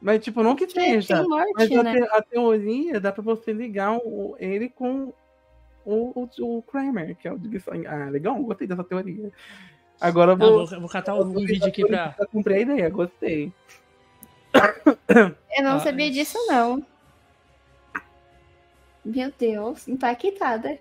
Mas, 0.00 0.24
tipo, 0.24 0.42
não 0.42 0.56
que 0.56 0.68
seja. 0.68 1.16
tem 1.16 1.28
Mas 1.54 1.70
a, 1.70 1.82
né? 1.82 1.92
te- 1.94 2.08
a 2.10 2.22
teoria 2.22 3.00
dá 3.00 3.12
pra 3.12 3.22
você 3.22 3.52
ligar 3.52 3.96
o- 3.98 4.34
ele 4.38 4.68
com 4.68 5.12
o, 5.84 6.24
o, 6.24 6.28
o 6.58 6.62
Kramer, 6.62 7.14
que 7.16 7.28
é 7.28 7.32
o 7.32 7.38
de 7.38 7.62
Ah, 7.86 8.08
legal, 8.10 8.34
gostei 8.42 8.66
dessa 8.66 8.82
teoria. 8.82 9.30
Agora 10.00 10.32
eu 10.32 10.36
Não, 10.36 10.52
vou. 10.54 10.66
vou, 10.66 10.80
vou 10.80 10.88
catar 10.88 11.14
um 11.14 11.32
vídeo 11.32 11.64
aqui 11.68 11.86
pra. 11.86 12.16
Eu 12.18 12.26
comprei 12.28 12.58
a 12.58 12.60
ideia, 12.60 12.90
gostei. 12.90 13.52
Eu 15.54 15.62
não 15.64 15.76
Ah, 15.76 15.80
sabia 15.80 16.10
disso, 16.10 16.38
não. 16.48 16.84
Meu 19.04 19.32
Deus, 19.38 19.86
impactada. 19.86 20.78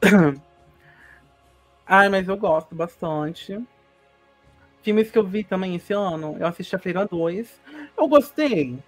Ai, 1.86 2.08
mas 2.08 2.26
eu 2.28 2.36
gosto 2.36 2.74
bastante. 2.74 3.60
Filmes 4.84 5.10
que 5.10 5.18
eu 5.18 5.26
vi 5.26 5.42
também 5.42 5.74
esse 5.74 5.92
ano, 5.92 6.36
eu 6.38 6.46
assisti 6.46 6.76
a 6.76 6.78
Feira 6.78 7.04
2. 7.06 7.60
Eu 7.98 8.06
gostei. 8.06 8.78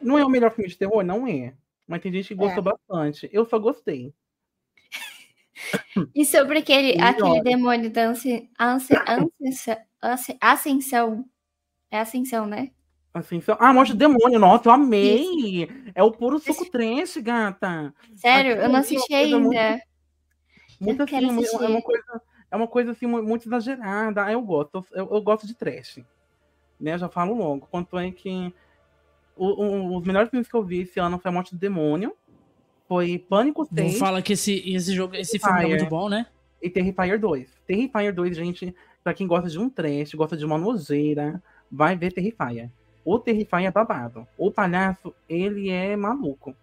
Não 0.00 0.18
é 0.18 0.24
o 0.24 0.28
melhor 0.28 0.50
filme 0.50 0.68
de 0.68 0.76
terror? 0.76 1.04
Não 1.04 1.26
é. 1.28 1.52
Mas 1.86 2.00
tem 2.00 2.10
gente 2.10 2.28
que 2.28 2.34
gostou 2.34 2.62
bastante. 2.62 3.28
Eu 3.32 3.44
só 3.44 3.58
gostei. 3.58 4.12
E 6.14 6.24
sobre 6.24 6.58
aquele, 6.60 6.96
Melhor. 6.96 7.08
aquele 7.10 7.42
demônio 7.42 7.90
da 7.90 8.06
ansi, 8.06 8.48
ansi, 8.58 8.94
ansi- 10.02 10.36
ascensão. 10.40 11.24
É 11.90 12.00
ascensão, 12.00 12.46
né? 12.46 12.70
Só... 13.44 13.58
Ah, 13.60 13.74
Morte 13.74 13.92
do 13.92 13.98
Demônio, 13.98 14.38
nossa, 14.38 14.68
eu 14.68 14.72
amei! 14.72 15.68
É 15.94 16.02
o 16.02 16.10
puro 16.10 16.38
suco 16.38 16.64
trash, 16.70 17.18
gata. 17.18 17.92
Sério, 18.16 18.52
Aquilo 18.52 18.54
eu 18.54 18.56
não 18.56 18.64
é 18.64 18.68
uma 18.68 18.78
assisti 18.78 19.12
muito- 19.36 19.58
ainda. 19.58 19.82
Muito 20.80 21.02
Eu 21.02 21.06
quero 21.06 21.26
assim, 21.26 21.36
é 21.36 21.38
assistir. 21.40 21.64
uma 21.66 21.82
coisa, 21.82 22.22
é 22.52 22.56
uma 22.56 22.68
coisa 22.68 22.92
assim, 22.92 23.06
mu- 23.06 23.22
muito 23.22 23.48
exagerada. 23.48 24.24
Ah, 24.26 24.30
eu 24.32 24.42
gosto, 24.42 24.84
eu, 24.92 25.08
eu 25.10 25.22
gosto 25.22 25.46
de 25.46 25.54
trash. 25.54 26.00
Né? 26.78 26.96
Já 26.98 27.08
falo 27.08 27.34
logo. 27.34 27.66
Quanto 27.70 27.98
é 27.98 28.10
que 28.10 28.52
o- 29.34 29.64
o- 29.64 29.96
os 29.96 30.04
melhores 30.06 30.28
filmes 30.30 30.46
que 30.48 30.54
eu 30.54 30.62
vi 30.62 30.82
esse 30.82 31.00
ano 31.00 31.18
foi 31.18 31.30
A 31.30 31.32
Morte 31.32 31.54
do 31.54 31.58
Demônio, 31.58 32.14
foi 32.86 33.18
Pânico 33.18 33.66
Não 33.72 33.88
6 33.88 33.98
fala 33.98 34.20
que 34.20 34.34
esse, 34.34 34.52
esse 34.74 34.92
jogo, 34.94 35.16
esse 35.16 35.38
filme 35.38 35.58
é 35.58 35.62
Fire. 35.62 35.68
muito 35.78 35.88
bom, 35.88 36.08
né? 36.08 36.26
e 36.60 36.70
Terrifier 36.70 37.18
2. 37.18 37.48
Terrifier 37.66 38.14
2, 38.14 38.36
gente, 38.36 38.72
pra 39.02 39.12
quem 39.12 39.26
gosta 39.26 39.48
de 39.48 39.58
um 39.58 39.68
trash, 39.68 40.14
gosta 40.14 40.36
de 40.36 40.44
uma 40.44 40.56
nojeira, 40.56 41.42
vai 41.68 41.96
ver 41.96 42.12
Terrifier. 42.12 42.70
O 43.04 43.18
Terrifier 43.18 43.64
é 43.64 43.70
babado. 43.72 44.28
O 44.38 44.48
palhaço, 44.48 45.12
ele 45.28 45.70
é 45.70 45.96
maluco. 45.96 46.54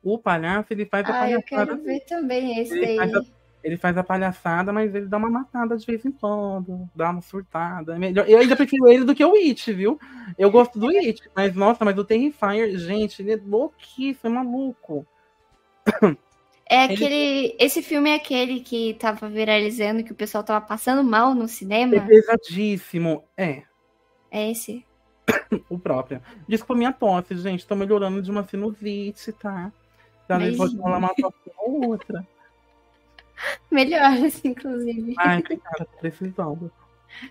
O 0.00 0.16
palhaço, 0.16 0.72
ele 0.72 0.84
faz 0.86 1.08
a 1.08 1.22
Ah, 1.22 1.30
eu 1.30 1.42
quero 1.42 1.76
ver 1.82 2.00
também 2.04 2.60
esse 2.60 2.72
Ele 2.78 2.98
daí. 2.98 3.26
Ele 3.62 3.76
faz 3.76 3.96
a 3.98 4.02
palhaçada, 4.02 4.72
mas 4.72 4.94
ele 4.94 5.06
dá 5.06 5.18
uma 5.18 5.28
matada 5.30 5.76
de 5.76 5.84
vez 5.84 6.04
em 6.04 6.10
quando. 6.10 6.88
Dá 6.94 7.10
uma 7.10 7.20
surtada. 7.20 7.94
É 7.94 7.98
melhor. 7.98 8.26
Eu 8.28 8.38
ainda 8.38 8.56
prefiro 8.56 8.88
ele 8.88 9.04
do 9.04 9.14
que 9.14 9.24
o 9.24 9.34
It, 9.34 9.72
viu? 9.72 9.98
Eu 10.38 10.50
gosto 10.50 10.78
do 10.78 10.88
It. 10.88 11.22
Mas, 11.36 11.54
nossa, 11.54 11.84
mas 11.84 11.96
o 11.98 12.04
Terrifier, 12.04 12.76
gente, 12.78 13.20
ele 13.20 13.32
é 13.34 13.40
louquíssimo, 13.44 14.30
é 14.30 14.42
maluco. 14.42 15.06
É 16.68 16.84
aquele. 16.84 17.56
Esse 17.58 17.82
filme 17.82 18.10
é 18.10 18.14
aquele 18.14 18.60
que 18.60 18.94
tava 18.94 19.28
viralizando, 19.28 20.04
que 20.04 20.12
o 20.12 20.16
pessoal 20.16 20.44
tava 20.44 20.64
passando 20.64 21.02
mal 21.02 21.34
no 21.34 21.44
É 21.44 21.48
cinema. 21.48 22.00
pesadíssimo. 22.00 23.24
É, 23.36 23.62
É 24.30 24.50
esse. 24.50 24.86
o 25.68 25.78
próprio. 25.78 26.22
Desculpa 26.48 26.76
minha 26.78 26.92
tosse, 26.92 27.36
gente. 27.36 27.66
Tô 27.66 27.74
melhorando 27.74 28.22
de 28.22 28.30
uma 28.30 28.44
sinusite, 28.44 29.32
tá? 29.32 29.72
Pode 30.28 30.54
Imagina. 30.54 30.82
falar 30.82 30.98
uma 30.98 31.14
tosse 31.14 31.50
ou 31.58 31.88
outra. 31.88 32.26
Melhores, 33.70 34.44
inclusive. 34.44 35.14
Ai, 35.18 35.42
cara, 35.42 35.84
tô 35.84 35.98
precisando. 35.98 36.70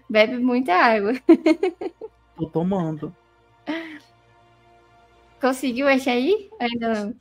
Bebe 0.09 0.37
muita 0.37 0.73
água. 0.75 1.13
Tô 2.35 2.45
tomando. 2.47 3.15
Conseguiu 5.41 5.87
achar 5.87 6.11
aí? 6.11 6.49
Ainda 6.59 6.93
não. 6.93 7.15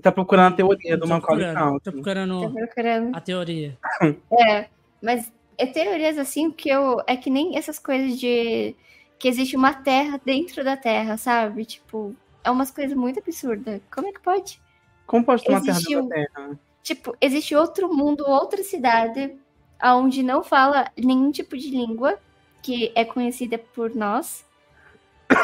Tá 0.00 0.10
procurando 0.10 0.54
a 0.54 0.56
teoria 0.56 0.96
do 0.96 1.06
Macaulay 1.06 1.54
Culkin. 1.54 1.78
Tô 1.80 1.92
procurando 1.92 2.52
procurando. 2.54 3.16
a 3.16 3.20
teoria. 3.20 3.78
É, 4.40 4.68
mas 5.02 5.30
é 5.58 5.66
teorias 5.66 6.16
assim 6.18 6.50
que 6.50 6.68
eu. 6.70 7.02
É 7.06 7.16
que 7.16 7.28
nem 7.30 7.56
essas 7.56 7.78
coisas 7.78 8.18
de. 8.18 8.74
Que 9.18 9.28
existe 9.28 9.56
uma 9.56 9.74
terra 9.74 10.18
dentro 10.24 10.64
da 10.64 10.76
terra, 10.76 11.18
sabe? 11.18 11.66
Tipo, 11.66 12.14
é 12.42 12.50
umas 12.50 12.70
coisas 12.70 12.96
muito 12.96 13.18
absurdas. 13.18 13.80
Como 13.94 14.08
é 14.08 14.12
que 14.12 14.20
pode? 14.20 14.60
Como 15.06 15.24
pode 15.24 15.44
tomar 15.44 15.60
terra 15.60 15.72
Existiu- 15.72 16.08
da 16.08 16.14
terra? 16.14 16.58
Tipo, 16.82 17.16
existe 17.20 17.54
outro 17.54 17.92
mundo, 17.94 18.24
outra 18.26 18.62
cidade, 18.62 19.34
onde 19.82 20.22
não 20.22 20.42
fala 20.42 20.90
nenhum 20.96 21.30
tipo 21.30 21.56
de 21.56 21.70
língua 21.70 22.18
que 22.62 22.92
é 22.94 23.04
conhecida 23.04 23.58
por 23.58 23.94
nós. 23.94 24.44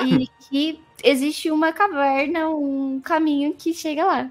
E 0.05 0.27
que 0.49 0.81
existe 1.05 1.51
uma 1.51 1.73
caverna, 1.73 2.49
um 2.49 3.01
caminho 3.01 3.55
que 3.55 3.73
chega 3.75 4.05
lá. 4.05 4.31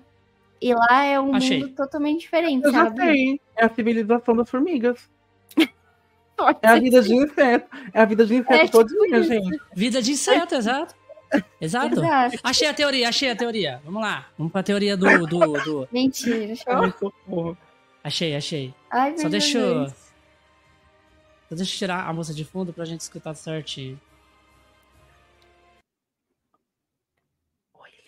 E 0.61 0.73
lá 0.73 1.03
é 1.03 1.19
um 1.19 1.35
Achei. 1.35 1.59
mundo 1.61 1.73
totalmente 1.75 2.21
diferente, 2.21 2.63
Eu 2.65 2.71
já 2.71 2.85
sabe? 2.85 2.97
sei. 3.01 3.41
É 3.55 3.65
a 3.65 3.69
civilização 3.69 4.35
das 4.35 4.49
formigas. 4.49 5.09
É 6.61 6.67
a 6.67 6.75
vida 6.79 7.01
de 7.01 7.15
inseto. 7.15 7.69
É 7.93 8.01
a 8.01 8.05
vida 8.05 8.25
de 8.25 8.35
inseto 8.35 8.53
É, 8.53 8.67
todo 8.67 8.89
tipo 8.89 9.07
dia, 9.07 9.19
isso. 9.19 9.29
gente. 9.29 9.61
Vida 9.73 10.01
de 10.01 10.11
inseto, 10.11 10.53
exato. 10.55 10.93
Exato. 11.59 11.99
Exato. 11.99 12.39
Achei 12.43 12.67
a 12.67 12.73
teoria, 12.73 13.09
achei 13.09 13.29
a 13.29 13.35
teoria. 13.35 13.81
Vamos 13.83 14.01
lá. 14.01 14.27
Vamos 14.37 14.51
pra 14.51 14.63
teoria 14.63 14.95
do. 14.95 15.27
do, 15.27 15.53
do... 15.63 15.89
Mentira, 15.91 16.55
show. 16.57 17.57
Achei, 18.03 18.35
achei. 18.35 18.73
Ai, 18.91 19.11
meu 19.11 19.19
Só 19.19 19.29
deixa 19.29 19.57
eu. 19.57 19.89
Só 19.89 21.55
deixa 21.55 21.73
eu 21.73 21.77
tirar 21.77 22.07
a 22.07 22.13
moça 22.13 22.33
de 22.33 22.43
fundo 22.43 22.73
pra 22.73 22.85
gente 22.85 23.01
escutar 23.01 23.33
certinho. 23.33 23.99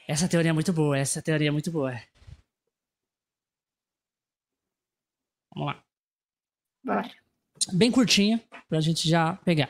Essa 0.08 0.28
teoria 0.30 0.52
é 0.52 0.54
muito 0.54 0.72
boa, 0.72 0.98
essa 0.98 1.22
teoria 1.22 1.50
é 1.50 1.52
muito 1.52 1.70
boa. 1.70 2.00
Vamos 5.54 5.74
lá. 5.74 5.84
Bora. 6.84 7.12
Bem 7.74 7.92
curtinha, 7.92 8.42
pra 8.70 8.80
gente 8.80 9.10
já 9.10 9.34
pegar. 9.38 9.70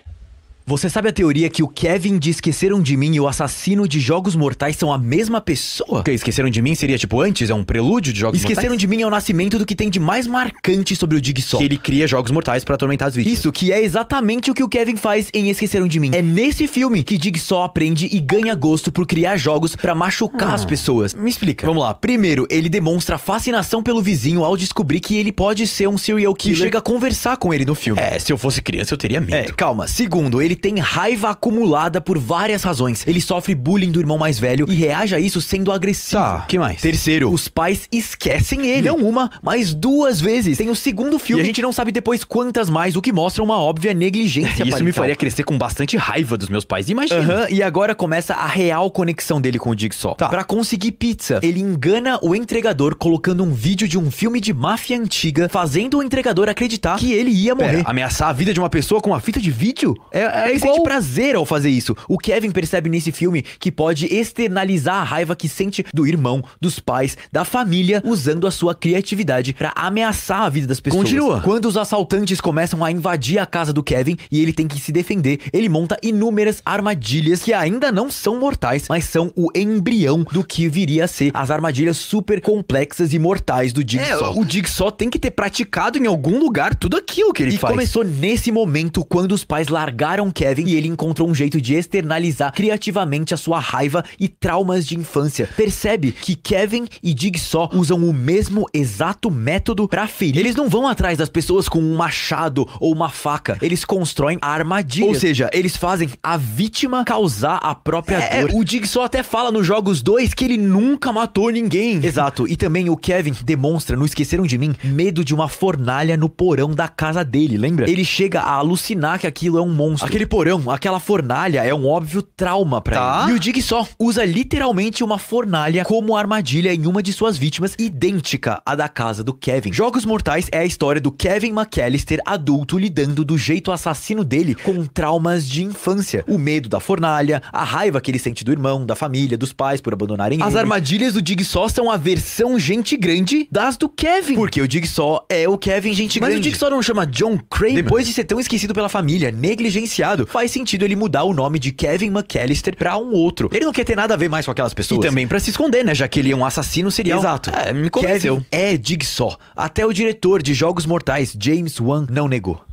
Você 0.70 0.90
sabe 0.90 1.08
a 1.08 1.14
teoria 1.14 1.50
que 1.50 1.64
o 1.64 1.68
Kevin 1.70 2.20
de 2.20 2.30
Esqueceram 2.30 2.82
de 2.82 2.98
Mim 2.98 3.14
e 3.16 3.22
o 3.22 3.26
assassino 3.30 3.88
de 3.88 4.02
Jogos 4.02 4.36
Mortais 4.36 4.76
são 4.76 4.92
a 4.92 4.98
mesma 4.98 5.40
pessoa? 5.40 6.04
Que 6.04 6.12
Esqueceram 6.12 6.50
de 6.50 6.62
Mim 6.62 6.76
seria 6.76 6.98
tipo 6.98 7.22
antes? 7.22 7.50
É 7.50 7.54
um 7.54 7.64
prelúdio 7.64 8.12
de 8.12 8.20
Jogos 8.20 8.38
Esqueceram 8.42 8.72
Mortais? 8.72 8.82
de 8.82 8.86
Mim 8.86 9.02
é 9.02 9.08
o 9.08 9.10
nascimento 9.10 9.58
do 9.58 9.66
que 9.66 9.74
tem 9.74 9.90
de 9.90 9.98
mais 9.98 10.28
marcante 10.28 10.94
sobre 10.94 11.16
o 11.18 11.24
Jigsaw. 11.24 11.58
Que 11.60 11.66
ele 11.66 11.78
cria 11.78 12.06
Jogos 12.06 12.32
Mortais 12.32 12.66
pra 12.66 12.76
atormentar 12.76 13.08
as 13.08 13.16
vítimas. 13.16 13.40
Isso, 13.40 13.50
que 13.50 13.72
é 13.72 13.82
exatamente 13.82 14.52
o 14.52 14.54
que 14.54 14.62
o 14.62 14.68
Kevin 14.68 14.98
faz 14.98 15.30
em 15.34 15.50
Esqueceram 15.50 15.88
de 15.88 16.02
Mim. 16.02 16.12
É 16.14 16.22
nesse 16.22 16.68
filme 16.68 17.02
que 17.02 17.16
Jigsaw 17.18 17.64
aprende 17.64 18.10
e 18.12 18.20
ganha 18.20 18.54
gosto 18.54 18.92
por 18.92 19.08
criar 19.08 19.38
jogos 19.38 19.74
pra 19.74 19.96
machucar 19.96 20.54
as 20.54 20.66
pessoas. 20.66 21.14
Me 21.14 21.30
explica. 21.30 21.66
Vamos 21.66 21.82
lá. 21.82 21.94
Primeiro, 21.94 22.46
ele 22.50 22.68
demonstra 22.68 23.18
fascinação 23.18 23.82
pelo 23.82 24.02
vizinho 24.02 24.44
ao 24.44 24.58
descobrir 24.58 25.00
que 25.00 25.16
ele 25.16 25.32
pode 25.32 25.66
ser 25.66 25.88
um 25.88 25.98
serial 25.98 26.36
killer. 26.36 26.58
chega 26.58 26.80
a 26.80 26.82
conversar 26.82 27.38
com 27.38 27.54
ele 27.54 27.64
no 27.64 27.74
filme. 27.74 28.02
É, 28.02 28.20
se 28.20 28.34
eu 28.34 28.38
fosse 28.38 28.62
criança 28.62 28.94
eu 28.94 28.98
teria 28.98 29.20
É, 29.20 29.22
medo. 29.22 29.54
calma. 29.56 29.88
Segundo, 29.88 30.42
ele 30.42 30.57
tem 30.58 30.80
raiva 30.80 31.30
acumulada 31.30 32.02
por 32.02 32.17
várias 32.17 32.63
razões. 32.63 33.06
Ele 33.08 33.22
sofre 33.22 33.56
bullying 33.56 33.91
do 33.91 34.00
irmão 34.00 34.17
mais 34.17 34.39
velho 34.39 34.65
e 34.70 34.74
reage 34.76 35.15
a 35.15 35.20
isso 35.20 35.39
sendo 35.41 35.72
agressivo. 35.72 36.22
Tá, 36.22 36.46
que 36.48 36.58
mais? 36.60 36.82
Terceiro, 36.82 37.32
os 37.32 37.48
pais 37.48 37.88
esquecem 37.91 38.67
ele. 38.67 38.88
Não 38.88 38.98
uma, 38.98 39.30
mas 39.41 39.74
duas 39.74 40.20
vezes. 40.20 40.58
Tem 40.58 40.70
o 40.70 40.76
segundo 40.76 41.20
filme. 41.20 41.41
E 41.41 41.43
a 41.43 41.46
gente 41.46 41.62
não 41.62 41.72
sabe 41.72 41.91
depois 41.91 42.24
quantas 42.24 42.70
mais, 42.70 42.96
o 42.96 43.02
que 43.02 43.12
mostra 43.12 43.43
uma 43.43 43.58
óbvia 43.58 43.93
negligência 43.93 44.63
Isso 44.67 44.84
me 44.84 44.91
faria 44.91 45.15
crescer 45.15 45.43
com 45.43 45.58
bastante 45.58 45.98
raiva 45.98 46.38
dos 46.38 46.50
meus 46.50 46.65
pais. 46.65 46.89
Imagina. 46.89 47.20
Aham, 47.20 47.48
e 47.50 47.62
agora 47.62 47.96
começa 47.96 48.34
a 48.34 48.48
real 48.48 48.89
conexão 48.91 49.39
dele 49.39 49.60
com 49.60 49.72
o 49.72 49.78
Jigsaw. 49.78 50.15
Tá. 50.15 50.30
Pra 50.30 50.43
conseguir 50.43 50.93
pizza, 50.93 51.39
ele 51.41 51.60
engana 51.60 52.20
o 52.22 52.36
entregador 52.36 52.96
colocando 52.96 53.43
um 53.43 53.54
vídeo 53.54 53.88
de 53.88 53.98
um 53.98 54.10
filme 54.12 54.39
de 54.39 54.54
máfia 54.54 54.98
antiga, 54.98 55.50
fazendo 55.50 56.00
o 56.00 56.04
entregador 56.04 56.50
acreditar 56.50 56.98
que 56.98 57.13
ele 57.13 57.32
ia 57.32 57.56
morrer. 57.56 57.78
Pera, 57.78 57.89
ameaçar 57.89 58.30
a 58.30 58.34
vida 58.34 58.54
de 58.54 58.60
uma 58.60 58.70
pessoa 58.70 59.02
com 59.02 59.12
uma 59.12 59.20
fita 59.20 59.39
de 59.39 59.52
vídeo? 59.52 59.96
É, 60.12 60.22
é 60.22 60.47
ele 60.50 60.60
sente 60.60 60.82
prazer 60.84 61.36
ao 61.36 61.46
fazer 61.46 61.70
isso. 61.70 61.96
O 62.08 62.18
Kevin 62.18 62.52
percebe 62.52 62.90
nesse 62.90 63.12
filme 63.12 63.44
que 63.60 63.72
pode 63.72 64.06
externalizar 64.14 64.96
a 64.96 65.04
raiva 65.04 65.36
que 65.36 65.48
sente 65.50 65.84
do 65.94 66.06
irmão, 66.08 66.44
dos 66.62 66.80
pais, 66.80 67.18
da 67.32 67.44
família, 67.46 68.02
usando 68.06 68.48
a 68.48 68.52
sua 68.52 68.74
criatividade 68.76 69.54
pra 69.54 69.72
ameaçar 69.76 70.42
a 70.42 70.50
vida 70.50 70.68
das 70.68 70.80
pessoas. 70.80 71.04
Continua. 71.04 71.42
Quando 71.42 71.66
os 71.66 71.78
assaltantes 71.78 72.40
começam 72.42 72.84
a 72.84 72.92
invadir 72.92 73.40
a 73.40 73.46
casa 73.46 73.72
do 73.74 73.84
Kevin 73.84 74.18
e 74.32 74.42
ele 74.42 74.54
tem 74.54 74.68
que 74.68 74.80
se 74.80 74.92
defender, 74.92 75.40
ele 75.54 75.70
monta 75.70 75.98
inúmeras 76.04 76.62
armadilhas 76.66 77.42
que 77.42 77.54
ainda 77.54 77.92
não 77.92 78.10
são 78.12 78.40
mortais, 78.40 78.86
mas 78.90 79.06
são 79.06 79.32
o 79.36 79.50
embrião 79.56 80.24
do 80.32 80.44
que 80.44 80.68
viria 80.68 81.06
a 81.06 81.08
ser 81.08 81.32
as 81.34 81.50
armadilhas 81.52 81.98
super 81.98 82.42
complexas 82.42 83.14
e 83.14 83.20
mortais 83.20 83.74
do 83.74 83.82
É, 83.82 83.86
Jigsaw. 83.88 84.38
o 84.40 84.46
Jigsaw 84.48 84.92
tem 84.92 85.10
que 85.10 85.20
ter 85.20 85.32
praticado 85.32 85.98
em 85.98 86.06
algum 86.08 86.40
lugar 86.40 86.76
tudo 86.76 86.98
aquilo 86.98 87.34
que 87.34 87.44
ele 87.44 87.56
E 87.56 87.58
faz. 87.58 87.72
começou 87.74 88.04
nesse 88.04 88.52
momento 88.52 89.04
quando 89.06 89.32
os 89.32 89.44
pais 89.44 89.68
largaram 89.68 90.30
Kevin 90.38 90.67
e 90.67 90.76
ele 90.76 90.88
encontrou 90.88 91.28
um 91.28 91.34
jeito 91.34 91.60
de 91.60 91.73
externalizar 91.73 92.54
criativamente 92.54 93.34
a 93.34 93.38
sua 93.38 93.60
raiva 93.60 94.06
e 94.19 94.28
traumas 94.28 94.86
de 94.86 94.95
infância. 94.95 95.50
Percebe 95.58 96.12
que 96.12 96.36
Kevin 96.36 96.86
e 97.02 97.15
Jigsaw 97.17 97.71
usam 97.73 98.08
o 98.08 98.13
mesmo 98.13 98.67
exato 98.71 99.32
método 99.32 99.88
pra 99.88 100.06
ferir. 100.08 100.38
Eles 100.39 100.56
não 100.56 100.69
vão 100.69 100.88
atrás 100.88 101.17
das 101.17 101.28
pessoas 101.28 101.67
com 101.67 101.80
um 101.80 101.95
machado 101.95 102.69
ou 102.80 102.93
uma 102.93 103.10
faca. 103.10 103.58
Eles 103.63 103.84
constroem 103.84 104.38
armadilhas. 104.39 105.10
Ou 105.10 105.15
seja, 105.15 105.50
eles 105.52 105.76
fazem 105.76 106.12
a 106.21 106.38
vítima 106.38 107.04
causar 107.04 107.56
a 107.56 107.73
própria 107.73 108.17
É, 108.17 108.41
dor. 108.45 108.52
O 108.54 108.63
Jigsaw 108.63 109.02
até 109.02 109.23
fala 109.23 109.52
nos 109.52 109.65
jogos 109.65 110.04
2 110.04 110.36
que 110.36 110.45
ele 110.45 110.58
nunca 110.58 111.12
matou 111.12 111.50
ninguém. 111.50 112.06
Exato. 112.06 112.47
E 112.47 112.56
também 112.56 112.91
o 112.91 112.95
Kevin 112.95 113.34
demonstra 113.43 113.97
no 113.97 114.06
Esqueceram 114.06 114.45
de 114.45 114.56
Mim 114.60 114.76
medo 114.84 115.26
de 115.26 115.34
uma 115.34 115.47
fornalha 115.47 116.15
no 116.15 116.30
porão 116.30 116.76
da 116.76 116.88
casa 116.88 117.26
dele, 117.26 117.58
lembra? 117.58 117.89
Ele 117.89 118.06
chega 118.06 118.41
a 118.41 118.54
alucinar 118.54 119.19
que 119.19 119.26
aquilo 119.26 119.58
é 119.58 119.62
um 119.63 119.73
monstro. 119.73 120.08
Aquele 120.08 120.27
porão, 120.28 120.70
aquela 120.70 121.00
fornalha 121.00 121.63
é 121.63 121.74
um 121.74 121.88
óbvio 121.88 122.22
trauma 122.22 122.82
pra 122.82 122.96
Tá. 122.98 123.24
ele. 123.28 123.34
E 123.36 123.40
o 123.40 123.42
Jigsaw 123.44 123.88
usa 124.00 124.24
literalmente 124.26 125.04
uma 125.04 125.18
fornalha 125.18 125.84
como 125.86 126.16
armadilha 126.16 126.74
em 126.74 126.86
uma 126.86 127.02
de 127.02 127.13
suas 127.13 127.38
vítimas, 127.38 127.76
idêntica 127.80 128.62
à 128.66 128.76
da 128.76 128.88
casa 128.88 129.24
do 129.24 129.34
Kevin. 129.34 129.74
Jogos 129.74 130.06
Mortais 130.06 130.48
é 130.52 130.60
a 130.60 130.66
história 130.66 131.02
do 131.02 131.12
Kevin 131.12 131.52
McAllister 131.52 132.20
adulto 132.26 132.78
lidando 132.78 133.26
do 133.26 133.38
jeito 133.38 133.72
assassino 133.72 134.24
dele 134.24 134.56
com 134.56 134.86
traumas 134.86 135.48
de 135.48 135.63
infância. 135.63 136.24
O 136.28 136.38
medo 136.38 136.70
da 136.70 136.80
fornalha, 136.80 137.42
a 137.52 137.63
raiva 137.63 138.00
que 138.02 138.12
ele 138.12 138.20
sente 138.20 138.44
do 138.44 138.52
irmão, 138.52 138.86
da 138.86 138.96
família, 138.96 139.38
dos 139.38 139.54
pais 139.54 139.82
por 139.82 139.94
abandonarem 139.94 140.42
As 140.42 140.50
ele. 140.54 140.60
armadilhas 140.60 141.13
do 141.13 141.26
Jigsaw 141.28 141.70
são 141.70 141.90
a 141.92 141.98
versão 141.98 142.58
gente 142.60 142.96
grande 142.98 143.48
das 143.52 143.78
do 143.78 143.90
Kevin. 143.90 144.36
Porque 144.36 144.62
o 144.62 144.70
Jigsaw 144.72 145.26
é 145.30 145.48
o 145.48 145.58
Kevin 145.58 145.94
gente 145.94 146.20
Mas 146.20 146.30
o 146.30 146.32
grande. 146.34 146.50
Jigsaw 146.50 146.70
não 146.70 146.82
chama 146.82 147.06
John 147.06 147.38
Kramer? 147.50 147.84
Depois 147.84 148.06
de 148.08 148.13
ser 148.13 148.24
tão 148.24 148.40
esquecido 148.40 148.74
pela 148.74 148.90
família, 148.90 149.32
negligenciado, 149.32 150.07
faz 150.26 150.52
sentido 150.52 150.86
ele 150.86 150.96
mudar 150.96 151.24
o 151.24 151.34
nome 151.34 151.60
de 151.60 151.72
Kevin 151.72 152.08
McAllister 152.08 152.76
pra 152.76 152.98
um 152.98 153.12
outro. 153.12 153.50
Ele 153.52 153.65
não 153.65 153.74
quer 153.74 153.84
ter 153.84 153.96
nada 153.96 154.13
a 154.13 154.17
ver 154.17 154.30
mais 154.30 154.46
com 154.46 154.52
aquelas 154.52 154.74
pessoas. 154.74 155.04
E 155.04 155.08
também 155.08 155.28
pra 155.28 155.39
se 155.39 155.50
esconder, 155.50 155.84
né? 155.84 155.93
Já 155.93 156.08
que 156.08 156.20
ele 156.20 156.32
é 156.32 156.36
um 156.36 156.46
assassino 156.46 156.89
serial. 156.89 157.20
Exato. 157.20 157.50
É, 157.50 157.74
me 157.74 157.89
convenceu. 157.89 158.36
Kevin 158.36 158.48
é 158.52 158.78
Jigsaw. 158.82 159.38
Até 159.56 159.86
o 159.86 159.91
diretor 159.91 160.41
de 160.41 160.54
Jogos 160.54 160.86
Mortais, 160.86 161.36
James 161.39 161.80
Wan, 161.80 162.08
não 162.10 162.28
negou. 162.28 162.63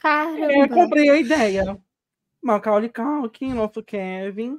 Caramba. 0.00 0.52
É, 0.52 0.68
comprei 0.68 1.10
a 1.10 1.16
ideia. 1.16 1.78
Macaulay 2.42 2.90
Culkin, 2.90 3.54
nosso 3.54 3.82
Kevin, 3.82 4.58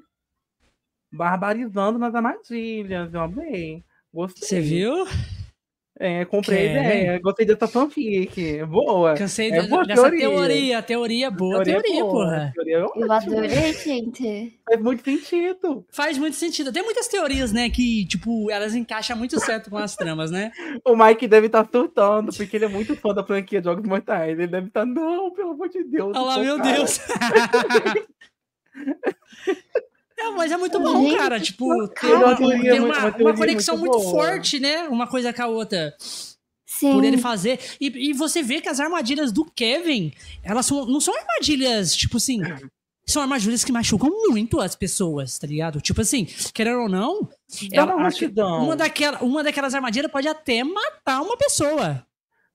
barbarizando 1.12 2.00
nas 2.00 2.16
armadilhas. 2.16 3.14
Eu 3.14 3.22
amei. 3.22 3.84
Gostei. 4.12 4.48
Você 4.48 4.62
viu? 4.62 5.06
É, 5.98 6.26
comprei 6.26 6.68
Kevin. 6.68 6.78
a 6.78 6.82
ideia. 6.84 7.20
Gostei 7.20 7.46
dessa 7.46 7.68
fanfic. 7.70 8.64
Boa. 8.66 9.14
Cansei 9.16 9.50
É 9.50 9.62
de- 9.62 9.68
boa 9.70 9.86
dessa 9.86 10.02
teoria. 10.02 10.20
teoria. 10.30 10.82
Teoria 10.82 11.32
boa, 11.32 11.64
teoria, 11.64 12.02
boa. 12.04 12.12
porra. 12.12 12.52
Teoria 12.54 12.78
é 12.78 12.82
Eu 12.82 13.12
adorei, 13.12 13.74
gente. 13.74 14.60
Faz 14.68 14.82
muito 14.82 15.04
sentido. 15.06 15.86
Faz 15.90 16.18
muito 16.18 16.36
sentido. 16.36 16.74
Tem 16.74 16.84
muitas 16.84 17.08
teorias, 17.08 17.54
né, 17.54 17.70
que, 17.70 18.06
tipo, 18.08 18.52
elas 18.52 18.76
encaixam 18.76 19.16
muito 19.16 19.40
certo 19.40 19.70
com 19.70 19.78
as 19.78 19.96
tramas, 19.96 20.30
né? 20.32 20.52
O 20.86 20.98
Mike 20.98 21.28
deve 21.30 21.48
estar 21.48 21.66
surtando, 21.72 22.34
porque 22.36 22.58
ele 22.58 22.66
é 22.66 22.70
muito 22.70 22.94
fã 22.98 23.14
da 23.14 23.24
franquia 23.24 23.62
de 23.62 23.66
Jogos 23.66 23.88
Mortais. 23.88 24.38
Ele 24.38 24.48
deve 24.48 24.68
estar, 24.68 24.86
não, 24.86 25.32
pelo 25.32 25.52
amor 25.52 25.70
de 25.70 25.82
Deus. 25.86 26.12
Olha 26.14 26.26
lá, 26.26 26.38
meu 26.40 26.58
cara." 26.58 26.74
Deus. 26.76 27.00
É, 30.18 30.30
mas 30.32 30.52
é 30.52 30.58
muito 30.58 30.80
bom, 30.80 31.02
Gente, 31.04 31.18
cara. 31.18 31.40
Tipo, 31.40 31.88
tem 31.90 32.10
É 32.12 32.16
uma 32.16 32.28
muito- 32.36 32.44
uma, 32.86 32.98
uma 33.00 33.18
uma 33.18 33.36
conexão 33.36 33.78
muito 33.78 33.98
muito, 33.98 34.12
forte, 34.12 34.60
né? 34.60 34.88
Uma 34.88 35.08
coisa 35.08 35.34
com 35.34 35.42
a 35.42 35.48
outra. 35.48 35.94
Sim. 36.66 36.92
Por 36.94 37.04
ele 37.04 37.18
fazer. 37.18 37.60
E, 37.80 38.10
e 38.10 38.14
você 38.14 38.42
vê 38.44 38.60
que 38.62 38.68
as 38.70 38.80
armadilhas 38.80 39.32
do 39.32 39.46
Kevin, 39.46 40.12
elas 40.44 40.66
são, 40.66 40.86
não 40.86 41.00
são 41.00 41.14
armadilhas, 41.18 41.96
tipo 41.96 42.18
assim. 42.18 42.42
São 43.08 43.22
armadilhas 43.22 43.64
que 43.64 43.72
machucam 43.72 44.10
muito 44.30 44.60
as 44.60 44.76
pessoas, 44.76 45.38
tá 45.38 45.46
ligado? 45.46 45.80
Tipo 45.80 46.02
assim, 46.02 46.26
querendo 46.54 46.82
ou 46.82 46.90
não, 46.90 47.22
Dá 47.70 47.82
ela- 47.82 47.96
uma 47.96 48.04
ratidão. 48.06 48.64
uma, 48.66 48.76
daquela, 48.76 49.20
uma 49.22 49.44
daquelas 49.44 49.76
armadilhas 49.76 50.12
pode 50.12 50.28
até 50.28 50.64
matar 50.64 51.22
uma 51.22 51.38
pessoa. 51.38 52.06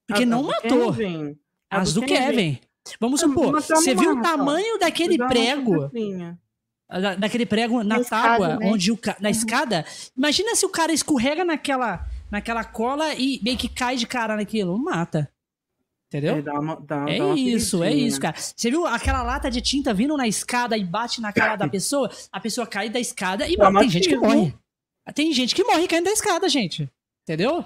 Porque 0.09 0.25
As- 0.25 0.29
não 0.29 0.41
as 0.41 0.47
do 0.63 0.69
matou. 0.77 0.93
Kevin. 0.95 1.37
A 1.71 1.81
As 1.81 1.93
do 1.95 2.03
Kevin. 2.03 2.59
Vamos 2.99 3.23
Ah, 3.23 3.29
supor, 3.29 3.61
você 3.63 3.95
viu 3.95 4.15
o 4.19 4.23
tamanho 4.23 4.79
daquele 4.79 5.17
Dá 5.17 5.27
uma 5.27 5.91
daquele 7.19 7.47
prego 7.47 7.83
na, 7.83 7.97
Na 7.97 8.01
escada, 8.01 8.29
tábua, 8.29 8.57
né? 8.57 8.71
onde 8.71 8.91
o 8.91 8.97
ca- 8.97 9.17
na 9.21 9.31
escada. 9.31 9.85
Imagina 10.17 10.55
se 10.57 10.67
o 10.67 10.69
cara 10.71 10.93
escorrega 10.93 11.45
naquela, 11.45 12.07
naquela 12.31 12.65
cola 12.65 13.15
e 13.15 13.41
meio 13.43 13.57
que 13.57 13.69
cai 13.69 13.97
de 13.97 14.07
cara 14.07 14.37
naquilo, 14.37 14.77
mata. 14.79 15.31
Entendeu? 16.09 16.37
É, 16.37 16.43
dá 16.43 16.55
uma, 16.59 16.75
dá, 16.81 17.05
É 17.09 17.19
dá 17.19 17.27
uma 17.27 17.39
isso, 17.39 17.85
é 17.85 17.93
isso, 17.95 18.21
cara. 18.21 18.35
Você 18.37 18.69
viu 18.69 18.85
aquela 18.85 19.23
lata 19.23 19.49
de 19.49 19.61
tinta 19.61 19.95
vindo 19.95 20.17
na 20.17 20.27
escada 20.27 20.77
e 20.77 20.83
bate 20.85 21.21
na 21.21 21.33
cara 21.33 21.55
da 21.55 21.69
pessoa? 21.69 22.11
A 22.33 22.41
pessoa 22.41 22.67
cai 22.67 22.89
da 22.91 22.99
escada 22.99 23.47
e 23.49 23.57
morre. 23.57 23.79
Tem 23.81 23.91
gente 23.91 24.09
que 24.09 24.17
morre. 24.17 24.55
Tem 25.15 25.33
gente 25.33 25.55
que 25.55 25.63
morre 25.63 25.87
caindo 25.87 26.07
da 26.07 26.11
escada, 26.13 26.49
gente. 26.49 26.91
Entendeu? 27.23 27.63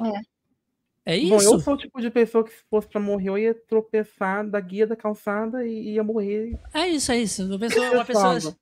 É, 1.06 1.18
Bom, 1.20 1.36
isso. 1.36 1.54
eu 1.54 1.60
sou 1.60 1.74
o 1.74 1.76
tipo 1.78 2.00
de 2.00 2.10
pessoa 2.10 2.44
que 2.44 2.50
se 2.50 2.62
fosse 2.70 2.86
pra 2.88 3.00
morrer, 3.00 3.28
eu 3.30 3.38
ia 3.38 3.54
tropeçar 3.54 4.46
da 4.46 4.58
guia 4.60 4.86
da 4.86 4.96
calçada 4.96 5.66
e 5.66 5.92
ia 5.94 6.02
morrer. 6.04 6.58
É 6.72 6.86
isso, 6.88 7.12
é 7.12 7.18
isso. 7.18 7.44
Uma 7.46 7.58
pessoa, 7.58 7.90
uma 7.92 8.04
pessoa... 8.04 8.56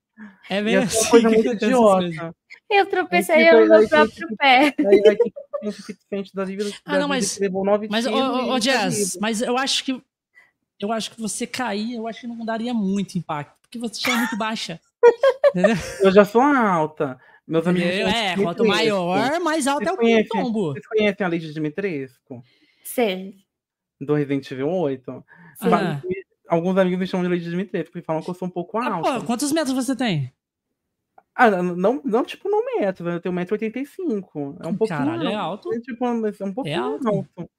É 0.49 0.57
Ia 0.57 0.63
mesmo. 0.63 0.91
ser 0.91 0.99
uma 1.01 1.11
coisa 1.11 1.29
muito 1.31 1.53
idiota. 1.53 2.35
Eu 2.71 2.87
tropecei 2.87 3.51
no 3.53 3.67
meu 3.69 3.89
próprio 3.89 4.29
pé. 4.37 4.75
Aí 4.79 5.01
vai 5.03 5.17
ter 5.17 5.17
que 5.17 5.33
ser 5.65 5.73
suficiente 5.73 6.35
da 6.35 6.45
vida. 6.45 6.65
Ah, 6.85 6.99
não, 6.99 7.09
mas- 7.09 7.35
que 7.35 7.41
levou 7.41 7.65
nove 7.65 7.89
Mas, 7.91 8.07
ô, 8.07 8.59
Jazz, 8.59 9.17
mas 9.21 9.43
eu 9.43 9.57
acho 9.59 9.85
que. 9.85 10.03
Eu 10.81 10.91
acho 10.91 11.13
que 11.13 11.21
você 11.21 11.47
cair, 11.47 11.95
eu 11.95 12.09
acho 12.09 12.23
que 12.23 12.27
não 12.27 12.45
daria 12.45 12.75
muito 12.75 13.17
impacto. 13.17 13.55
Porque 13.63 13.79
você 13.79 14.01
já 14.01 14.13
é 14.15 14.17
muito 14.17 14.37
baixa. 14.37 14.81
Entendeu? 15.55 15.77
Eu 16.01 16.11
já 16.11 16.25
sou 16.25 16.41
alta. 16.41 17.21
Meus 17.47 17.67
amigos. 17.67 17.89
É, 17.91 18.35
quanto 18.37 18.65
maior, 18.65 19.39
mais 19.41 19.67
alto 19.67 19.89
é 19.89 19.93
o 19.93 19.97
conhecem, 19.97 20.29
tombo. 20.29 20.73
vocês 20.73 20.87
conhecem 20.87 21.25
a 21.27 21.29
lei 21.29 21.39
de 21.39 21.53
Dimitrescu? 21.53 22.43
Sei. 22.83 23.35
Do 24.01 24.15
Resident 24.15 24.51
Evil 24.51 24.69
8? 24.69 25.25
Ah. 25.61 26.01
Alguns 26.53 26.77
amigos 26.77 26.99
me 26.99 27.07
chamam 27.07 27.25
de 27.25 27.31
lei 27.31 27.41
de 27.41 27.49
Dimitrescu 27.49 27.97
e 27.99 28.03
falam 28.03 28.21
que 28.23 28.29
eu 28.29 28.35
sou 28.35 28.47
um 28.47 28.51
pouco 28.51 28.77
Ah, 28.77 28.97
alta. 28.97 29.21
pô, 29.21 29.25
quantos 29.27 29.51
metros 29.53 29.73
você 29.75 29.97
tem? 29.97 30.31
Ah, 31.35 31.51
não, 31.51 31.99
não 32.05 32.23
tipo 32.23 32.47
no 32.47 32.63
metro, 32.79 33.09
eu 33.09 33.21
tenho 33.23 33.35
1,85m. 33.35 34.59
É 34.63 34.67
um 34.67 34.77
pouquinho 34.77 34.99
Caralho, 34.99 35.29
é 35.29 35.35
alto. 35.35 35.73
É, 35.73 35.81
tipo, 35.81 36.05
é 36.05 36.11
um 36.11 36.53
pouquinho 36.53 36.83
alto. 36.85 37.09
alto. 37.09 37.51